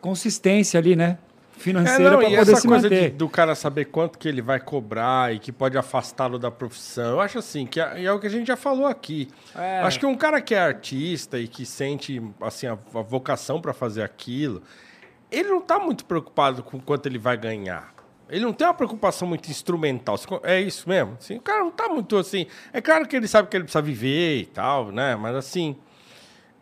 consistência 0.00 0.78
ali, 0.78 0.94
né? 0.96 1.18
financeira 1.58 2.04
é, 2.04 2.16
para 2.18 2.24
poder 2.24 2.36
essa 2.36 2.56
se 2.56 2.68
coisa 2.68 2.82
manter. 2.82 3.10
de- 3.12 3.16
do 3.16 3.28
cara 3.30 3.54
saber 3.54 3.86
quanto 3.86 4.18
que 4.18 4.28
ele 4.28 4.42
vai 4.42 4.60
cobrar 4.60 5.34
e 5.34 5.38
que 5.38 5.50
pode 5.50 5.76
afastá-lo 5.78 6.38
da 6.38 6.50
profissão. 6.50 7.12
Eu 7.12 7.20
acho 7.20 7.38
assim, 7.38 7.64
que 7.66 7.80
é, 7.80 8.04
é 8.04 8.12
o 8.12 8.18
que 8.20 8.26
a 8.26 8.30
gente 8.30 8.46
já 8.46 8.56
falou 8.58 8.86
aqui. 8.86 9.28
É. 9.54 9.80
Acho 9.80 9.98
que 9.98 10.04
um 10.04 10.14
cara 10.14 10.40
que 10.42 10.54
é 10.54 10.58
artista 10.60 11.38
e 11.38 11.48
que 11.48 11.64
sente 11.64 12.22
assim 12.42 12.66
a, 12.66 12.72
a 12.72 13.00
vocação 13.00 13.58
para 13.58 13.72
fazer 13.72 14.02
aquilo, 14.02 14.62
ele 15.30 15.48
não 15.48 15.62
tá 15.62 15.78
muito 15.78 16.04
preocupado 16.04 16.62
com 16.62 16.78
quanto 16.78 17.06
ele 17.06 17.18
vai 17.18 17.38
ganhar. 17.38 17.95
Ele 18.28 18.44
não 18.44 18.52
tem 18.52 18.66
uma 18.66 18.74
preocupação 18.74 19.26
muito 19.28 19.48
instrumental. 19.50 20.16
É 20.42 20.60
isso 20.60 20.88
mesmo? 20.88 21.16
Assim, 21.20 21.36
o 21.36 21.40
cara 21.40 21.60
não 21.60 21.70
tá 21.70 21.88
muito 21.88 22.16
assim. 22.16 22.46
É 22.72 22.80
claro 22.80 23.06
que 23.06 23.14
ele 23.16 23.28
sabe 23.28 23.48
que 23.48 23.56
ele 23.56 23.64
precisa 23.64 23.82
viver 23.82 24.38
e 24.40 24.46
tal, 24.46 24.90
né? 24.90 25.14
Mas 25.14 25.36
assim, 25.36 25.76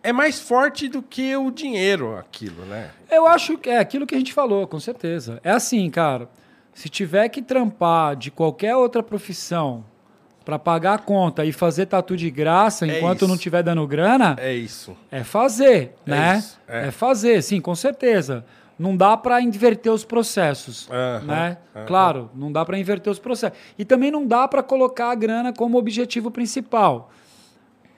é 0.02 0.12
mais 0.12 0.38
forte 0.40 0.88
do 0.88 1.00
que 1.02 1.34
o 1.36 1.50
dinheiro 1.50 2.16
aquilo, 2.18 2.64
né? 2.66 2.90
Eu 3.10 3.26
acho 3.26 3.56
que 3.56 3.70
é 3.70 3.78
aquilo 3.78 4.06
que 4.06 4.14
a 4.14 4.18
gente 4.18 4.32
falou, 4.34 4.66
com 4.66 4.78
certeza. 4.78 5.40
É 5.42 5.50
assim, 5.50 5.88
cara. 5.88 6.28
Se 6.74 6.88
tiver 6.88 7.28
que 7.28 7.40
trampar 7.40 8.16
de 8.16 8.30
qualquer 8.30 8.74
outra 8.76 9.02
profissão 9.02 9.84
para 10.44 10.58
pagar 10.58 10.94
a 10.94 10.98
conta 10.98 11.44
e 11.44 11.52
fazer 11.52 11.86
tatu 11.86 12.16
de 12.16 12.30
graça 12.30 12.84
É 12.86 12.98
enquanto 12.98 13.20
isso. 13.22 13.28
não 13.28 13.38
tiver 13.38 13.62
dando 13.62 13.86
grana, 13.86 14.36
É 14.38 14.52
isso. 14.52 14.94
é 15.10 15.24
fazer, 15.24 15.94
É 16.06 16.10
né? 16.10 16.36
isso, 16.38 16.60
é. 16.68 16.88
É. 16.88 16.90
fazer, 16.90 17.40
sim, 17.42 17.60
com 17.60 17.74
certeza. 17.74 18.44
Não 18.78 18.96
dá 18.96 19.16
para 19.16 19.40
inverter 19.40 19.92
os 19.92 20.04
processos, 20.04 20.88
Aham, 20.90 21.26
né? 21.26 21.58
aham. 21.74 21.86
Claro, 21.86 22.30
não 22.34 22.50
dá 22.50 22.64
para 22.64 22.78
inverter 22.78 23.10
os 23.10 23.18
processos. 23.18 23.56
E 23.78 23.84
também 23.84 24.10
não 24.10 24.26
dá 24.26 24.48
para 24.48 24.62
colocar 24.62 25.10
a 25.10 25.14
grana 25.14 25.52
como 25.52 25.78
objetivo 25.78 26.30
principal. 26.30 27.10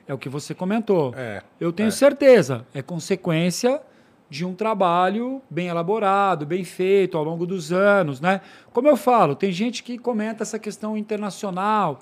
É 0.06 0.14
o 0.14 0.18
que 0.18 0.28
você 0.28 0.54
comentou. 0.54 1.14
É. 1.16 1.42
Eu 1.58 1.72
tenho 1.72 1.88
é. 1.88 1.92
certeza, 1.92 2.66
é 2.74 2.82
consequência 2.82 3.80
de 4.28 4.44
um 4.44 4.54
trabalho 4.54 5.40
bem 5.48 5.68
elaborado, 5.68 6.44
bem 6.44 6.64
feito 6.64 7.16
ao 7.16 7.24
longo 7.24 7.46
dos 7.46 7.72
anos, 7.72 8.20
né? 8.20 8.40
Como 8.72 8.88
eu 8.88 8.96
falo, 8.96 9.34
tem 9.34 9.52
gente 9.52 9.82
que 9.82 9.96
comenta 9.96 10.42
essa 10.42 10.58
questão 10.58 10.96
internacional. 10.96 12.00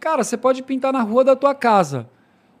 Cara, 0.00 0.24
você 0.24 0.36
pode 0.36 0.62
pintar 0.62 0.92
na 0.92 1.02
rua 1.02 1.22
da 1.22 1.36
tua 1.36 1.54
casa. 1.54 2.08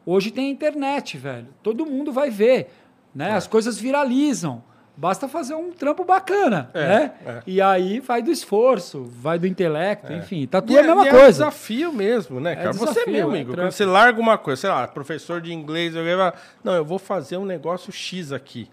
Hoje 0.04 0.30
tem 0.30 0.50
internet, 0.50 1.18
velho. 1.18 1.48
Todo 1.62 1.86
mundo 1.86 2.12
vai 2.12 2.30
ver, 2.30 2.70
né? 3.14 3.32
As 3.32 3.46
coisas 3.46 3.78
viralizam. 3.78 4.62
Basta 4.96 5.28
fazer 5.28 5.54
um 5.54 5.72
trampo 5.72 6.04
bacana, 6.04 6.70
É, 6.72 6.86
né? 6.86 7.12
é. 7.26 7.42
E 7.46 7.60
aí 7.60 8.00
vai 8.00 8.22
do 8.22 8.30
esforço, 8.30 9.04
vai 9.20 9.38
do 9.38 9.46
intelecto, 9.46 10.10
enfim. 10.10 10.46
Tatu 10.46 10.72
E 10.72 10.76
é 10.76 10.80
a 10.80 10.82
mesma 10.84 11.06
e 11.06 11.10
coisa. 11.10 11.20
É 11.20 11.26
um 11.26 11.30
desafio 11.50 11.92
mesmo, 11.92 12.40
né, 12.40 12.56
cara? 12.56 12.72
você 12.72 12.86
desafio, 12.86 13.12
mesmo, 13.12 13.36
é 13.36 13.40
Igor. 13.40 13.54
trampo. 13.54 13.68
Quando 13.68 13.72
você 13.72 13.84
larga 13.84 14.18
uma 14.20 14.38
coisa, 14.38 14.60
sei 14.62 14.70
lá, 14.70 14.88
professor 14.88 15.40
de 15.40 15.52
inglês, 15.52 15.94
eu 15.94 16.02
ia 16.02 16.32
não, 16.64 16.72
eu 16.74 16.84
vou 16.84 16.98
fazer 16.98 17.36
um 17.36 17.44
negócio 17.44 17.92
X 17.92 18.32
aqui. 18.32 18.70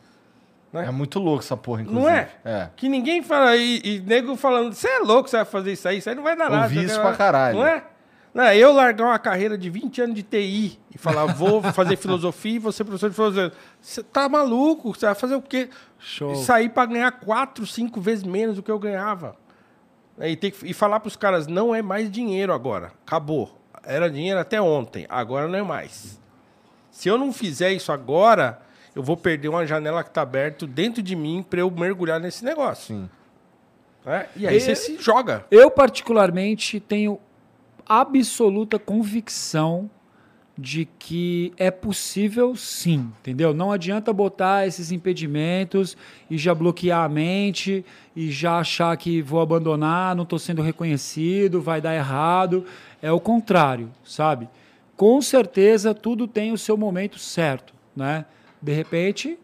É 0.74 0.90
muito 0.90 1.20
louco 1.20 1.44
essa 1.44 1.56
porra, 1.56 1.82
inclusive. 1.82 2.04
Não 2.04 2.10
é? 2.10 2.30
É. 2.44 2.70
Que 2.76 2.90
ninguém 2.90 3.22
fala, 3.22 3.56
e, 3.56 3.80
e 3.84 4.00
nego 4.00 4.36
falando, 4.36 4.74
você 4.74 4.88
é 4.88 5.00
louco, 5.00 5.30
você 5.30 5.38
vai 5.38 5.46
fazer 5.46 5.74
isso 5.74 5.88
aí, 5.88 5.98
isso 6.00 6.10
aí 6.10 6.16
não 6.16 6.24
vai 6.24 6.36
dar 6.36 6.50
nada. 6.50 6.64
Ouvi 6.64 6.76
você 6.78 6.86
isso 6.86 7.00
pra 7.00 7.14
caralho. 7.14 7.60
Não 7.60 7.68
é? 7.68 7.84
Não, 8.34 8.44
é 8.46 8.58
eu 8.58 8.74
largar 8.74 9.06
uma 9.06 9.20
carreira 9.20 9.56
de 9.58 9.70
20 9.70 10.02
anos 10.02 10.16
de 10.16 10.24
TI 10.24 10.80
e 10.94 10.98
falar, 10.98 11.26
vou 11.36 11.62
fazer 11.62 11.96
filosofia 11.98 12.56
e 12.56 12.60
vou 12.60 12.72
ser 12.72 12.84
professor 12.84 13.10
de 13.10 13.16
filosofia. 13.16 13.52
Você 13.80 14.02
tá 14.02 14.28
maluco? 14.28 14.94
Você 14.96 15.06
vai 15.06 15.14
fazer 15.14 15.36
o 15.36 15.42
quê? 15.42 15.70
Show. 16.00 16.36
Sair 16.36 16.70
pra 16.70 16.86
ganhar 16.88 17.12
quatro, 17.12 17.66
cinco 17.68 18.02
vezes 18.02 18.24
menos 18.24 18.56
do 18.56 18.64
que 18.64 18.72
eu 18.72 18.80
ganhava. 18.80 19.36
E, 20.20 20.36
ter 20.36 20.50
que- 20.52 20.66
e 20.68 20.74
falar 20.74 21.00
pros 21.00 21.16
caras, 21.16 21.46
não 21.48 21.76
é 21.76 21.82
mais 21.84 22.10
dinheiro 22.12 22.52
agora. 22.54 22.92
Acabou. 23.06 23.56
Era 23.84 24.10
dinheiro 24.10 24.40
até 24.40 24.60
ontem, 24.62 25.06
agora 25.10 25.48
não 25.48 25.60
é 25.60 25.64
mais. 25.64 26.20
Se 26.90 27.10
eu 27.10 27.18
não 27.18 27.32
fizer 27.34 27.72
isso 27.72 27.92
agora, 27.92 28.60
eu 28.96 29.04
vou 29.04 29.18
perder 29.18 29.50
uma 29.50 29.66
janela 29.66 30.04
que 30.04 30.10
tá 30.10 30.22
aberta 30.24 30.66
dentro 30.66 31.04
de 31.04 31.16
mim 31.16 31.46
pra 31.48 31.60
eu 31.60 31.70
mergulhar 31.70 32.20
nesse 32.20 32.44
negócio. 32.46 32.96
Sim. 32.96 33.10
É? 34.06 34.28
E 34.36 34.48
aí 34.48 34.58
E- 34.58 34.60
você 34.62 34.76
se 34.76 34.98
joga. 34.98 35.46
Eu, 35.52 35.70
particularmente, 35.72 36.80
tenho 36.80 37.20
absoluta 37.88 38.80
convicção 38.80 39.90
de 40.58 40.88
que 41.00 41.52
é 41.58 41.72
possível 41.72 42.56
sim, 42.56 43.12
entendeu? 43.20 43.54
Não 43.54 43.72
adianta 43.72 44.14
botar 44.14 44.68
esses 44.68 44.92
impedimentos 44.92 45.98
e 46.30 46.38
já 46.38 46.54
bloquear 46.54 47.04
a 47.04 47.10
mente 47.10 47.84
e 48.16 48.30
já 48.30 48.60
achar 48.60 48.96
que 48.96 49.22
vou 49.22 49.42
abandonar, 49.42 50.16
não 50.16 50.24
estou 50.24 50.38
sendo 50.38 50.62
reconhecido, 50.62 51.60
vai 51.60 51.82
dar 51.82 51.96
errado. 51.96 52.66
É 53.02 53.12
o 53.12 53.20
contrário, 53.20 53.92
sabe? 54.04 54.48
Com 54.96 55.22
certeza 55.22 55.94
tudo 55.94 56.28
tem 56.28 56.52
o 56.52 56.58
seu 56.58 56.78
momento 56.78 57.18
certo, 57.18 57.74
né? 57.96 58.26
De 58.62 58.72
repente, 58.72 59.40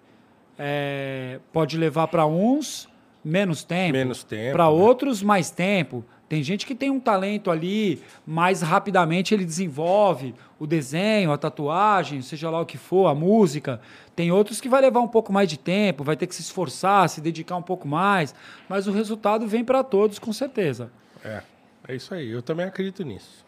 é, 0.58 1.40
pode 1.52 1.76
levar 1.76 2.08
para 2.08 2.26
uns 2.28 2.88
menos 3.24 3.64
tempo, 3.64 3.94
Menos 3.94 4.24
tempo, 4.24 4.54
para 4.54 4.66
né? 4.66 4.70
outros 4.70 5.24
mais 5.24 5.50
tempo. 5.50 6.06
Tem 6.30 6.44
gente 6.44 6.66
que 6.66 6.76
tem 6.76 6.92
um 6.92 7.00
talento 7.00 7.50
ali, 7.50 8.04
mais 8.26 8.62
rapidamente 8.62 9.34
ele 9.34 9.44
desenvolve 9.44 10.36
o 10.60 10.68
desenho, 10.68 11.32
a 11.32 11.38
tatuagem, 11.38 12.22
seja 12.22 12.50
lá 12.52 12.62
o 12.62 12.66
que 12.66 12.78
for, 12.78 13.08
a 13.08 13.16
música. 13.16 13.82
Tem 14.16 14.32
outros 14.32 14.62
que 14.62 14.70
vai 14.70 14.80
levar 14.80 15.00
um 15.00 15.08
pouco 15.08 15.34
mais 15.34 15.50
de 15.50 15.58
tempo, 15.58 16.04
vai 16.04 16.16
ter 16.16 16.28
que 16.28 16.36
se 16.36 16.42
esforçar, 16.42 17.10
se 17.10 17.20
dedicar 17.20 17.56
um 17.56 17.64
pouco 17.64 17.88
mais, 17.88 18.36
mas 18.70 18.86
o 18.86 18.92
resultado 18.92 19.48
vem 19.48 19.66
para 19.66 19.84
todos 19.84 20.20
com 20.20 20.32
certeza. 20.32 20.92
É. 21.26 21.42
É 21.88 21.96
isso 21.96 22.14
aí. 22.14 22.30
Eu 22.30 22.44
também 22.44 22.68
acredito 22.68 23.04
nisso. 23.04 23.44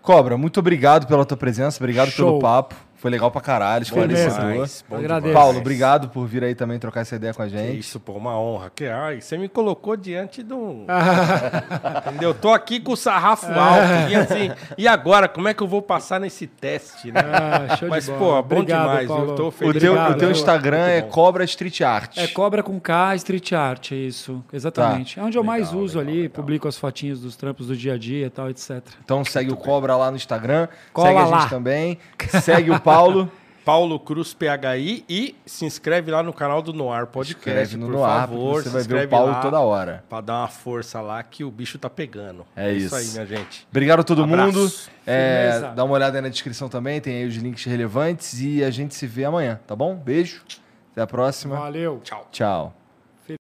Cobra, 0.00 0.38
muito 0.38 0.58
obrigado 0.58 1.06
pela 1.06 1.26
tua 1.26 1.36
presença, 1.36 1.78
obrigado 1.78 2.10
Show. 2.10 2.26
pelo 2.26 2.38
papo. 2.40 2.74
Foi 3.04 3.10
legal 3.10 3.30
pra 3.30 3.42
caralho, 3.42 3.82
esclarecedor. 3.82 4.66
Agradeço. 4.90 5.34
Paulo, 5.34 5.58
obrigado 5.58 6.08
por 6.08 6.26
vir 6.26 6.42
aí 6.42 6.54
também 6.54 6.78
trocar 6.78 7.02
essa 7.02 7.14
ideia 7.16 7.34
com 7.34 7.42
a 7.42 7.44
Que 7.44 7.50
gente. 7.50 7.78
isso, 7.80 8.00
pô, 8.00 8.12
uma 8.12 8.38
honra. 8.40 8.72
Que, 8.74 8.86
ai, 8.86 9.20
você 9.20 9.36
me 9.36 9.46
colocou 9.46 9.94
diante 9.94 10.42
de 10.42 10.54
um. 10.54 10.86
Entendeu? 12.08 12.32
Tô 12.32 12.48
aqui 12.50 12.80
com 12.80 12.92
o 12.92 12.96
sarrafo 12.96 13.44
alto. 13.52 14.10
E 14.10 14.14
assim, 14.16 14.50
e 14.78 14.88
agora, 14.88 15.28
como 15.28 15.48
é 15.48 15.52
que 15.52 15.62
eu 15.62 15.66
vou 15.68 15.82
passar 15.82 16.18
nesse 16.18 16.46
teste, 16.46 17.12
né? 17.12 17.20
Ah, 17.20 17.76
show 17.76 17.88
de 17.88 17.90
Mas, 17.90 18.08
bola. 18.08 18.18
pô, 18.18 18.24
bom 18.42 18.56
Obrigado, 18.60 18.88
demais. 18.88 19.06
Paulo. 19.08 19.30
Eu 19.32 19.34
tô 19.36 19.48
O 19.48 19.50
feliz. 19.50 19.82
teu, 19.82 19.92
Obrigado, 19.92 20.14
o 20.16 20.18
teu? 20.18 20.30
Instagram 20.30 20.86
é. 20.86 21.02
Cobra 21.02 21.44
Street 21.44 21.80
Art. 21.82 22.16
É 22.16 22.26
Cobra 22.26 22.62
com 22.62 22.80
K, 22.80 23.16
Street 23.16 23.52
Art, 23.52 23.92
é 23.92 23.96
isso. 23.96 24.42
Exatamente. 24.50 25.20
É 25.20 25.22
onde 25.22 25.36
eu 25.36 25.44
mais 25.44 25.68
Legal, 25.68 25.82
uso 25.84 25.98
legal, 25.98 26.10
ali, 26.12 26.22
legal. 26.22 26.34
publico 26.34 26.68
as 26.68 26.78
fotinhas 26.78 27.20
dos 27.20 27.36
trampos 27.36 27.66
do 27.66 27.76
dia 27.76 27.92
a 27.92 27.98
dia 27.98 28.26
e 28.26 28.30
tal, 28.30 28.48
etc. 28.48 28.80
Então 29.04 29.22
segue 29.26 29.52
o 29.52 29.56
Cobra 29.56 29.94
lá 29.94 30.10
no 30.10 30.16
Instagram. 30.16 30.68
Cola 30.90 31.08
segue 31.08 31.20
a 31.20 31.24
lá. 31.26 31.40
gente 31.40 31.50
também. 31.50 31.98
Segue 32.42 32.70
o 32.70 32.80
Paulo. 32.80 32.93
Paulo 33.64 33.98
Cruz 33.98 34.34
PHI 34.34 35.04
e 35.08 35.34
se 35.46 35.64
inscreve 35.64 36.10
lá 36.10 36.22
no 36.22 36.34
canal 36.34 36.60
do 36.60 36.70
Noir 36.74 37.06
Podcast, 37.06 37.48
Escreve 37.48 37.76
no 37.78 37.86
por 37.86 37.92
Noir, 37.94 38.20
favor. 38.20 38.62
você 38.62 38.68
vai 38.68 38.72
ver 38.72 38.76
o 38.78 38.80
inscreve 38.82 39.06
Paulo 39.08 39.32
lá 39.32 39.40
toda 39.40 39.58
hora. 39.60 40.04
Pra 40.06 40.20
dar 40.20 40.40
uma 40.40 40.48
força 40.48 41.00
lá 41.00 41.22
que 41.22 41.42
o 41.42 41.50
bicho 41.50 41.78
tá 41.78 41.88
pegando. 41.88 42.44
É 42.54 42.70
isso. 42.72 42.94
aí, 42.94 43.06
minha 43.06 43.24
gente. 43.24 43.66
Obrigado 43.70 44.00
a 44.00 44.02
todo 44.04 44.22
Abraço. 44.22 44.58
mundo. 44.58 44.72
É, 45.06 45.72
dá 45.74 45.82
uma 45.82 45.94
olhada 45.94 46.18
aí 46.18 46.22
na 46.22 46.28
descrição 46.28 46.68
também, 46.68 47.00
tem 47.00 47.16
aí 47.16 47.26
os 47.26 47.36
links 47.36 47.64
relevantes 47.64 48.38
e 48.38 48.62
a 48.62 48.70
gente 48.70 48.94
se 48.94 49.06
vê 49.06 49.24
amanhã, 49.24 49.58
tá 49.66 49.74
bom? 49.74 49.94
Beijo. 49.96 50.42
Até 50.92 51.00
a 51.00 51.06
próxima. 51.06 51.56
Valeu. 51.56 52.00
Tchau. 52.04 52.28
Tchau. 52.30 52.83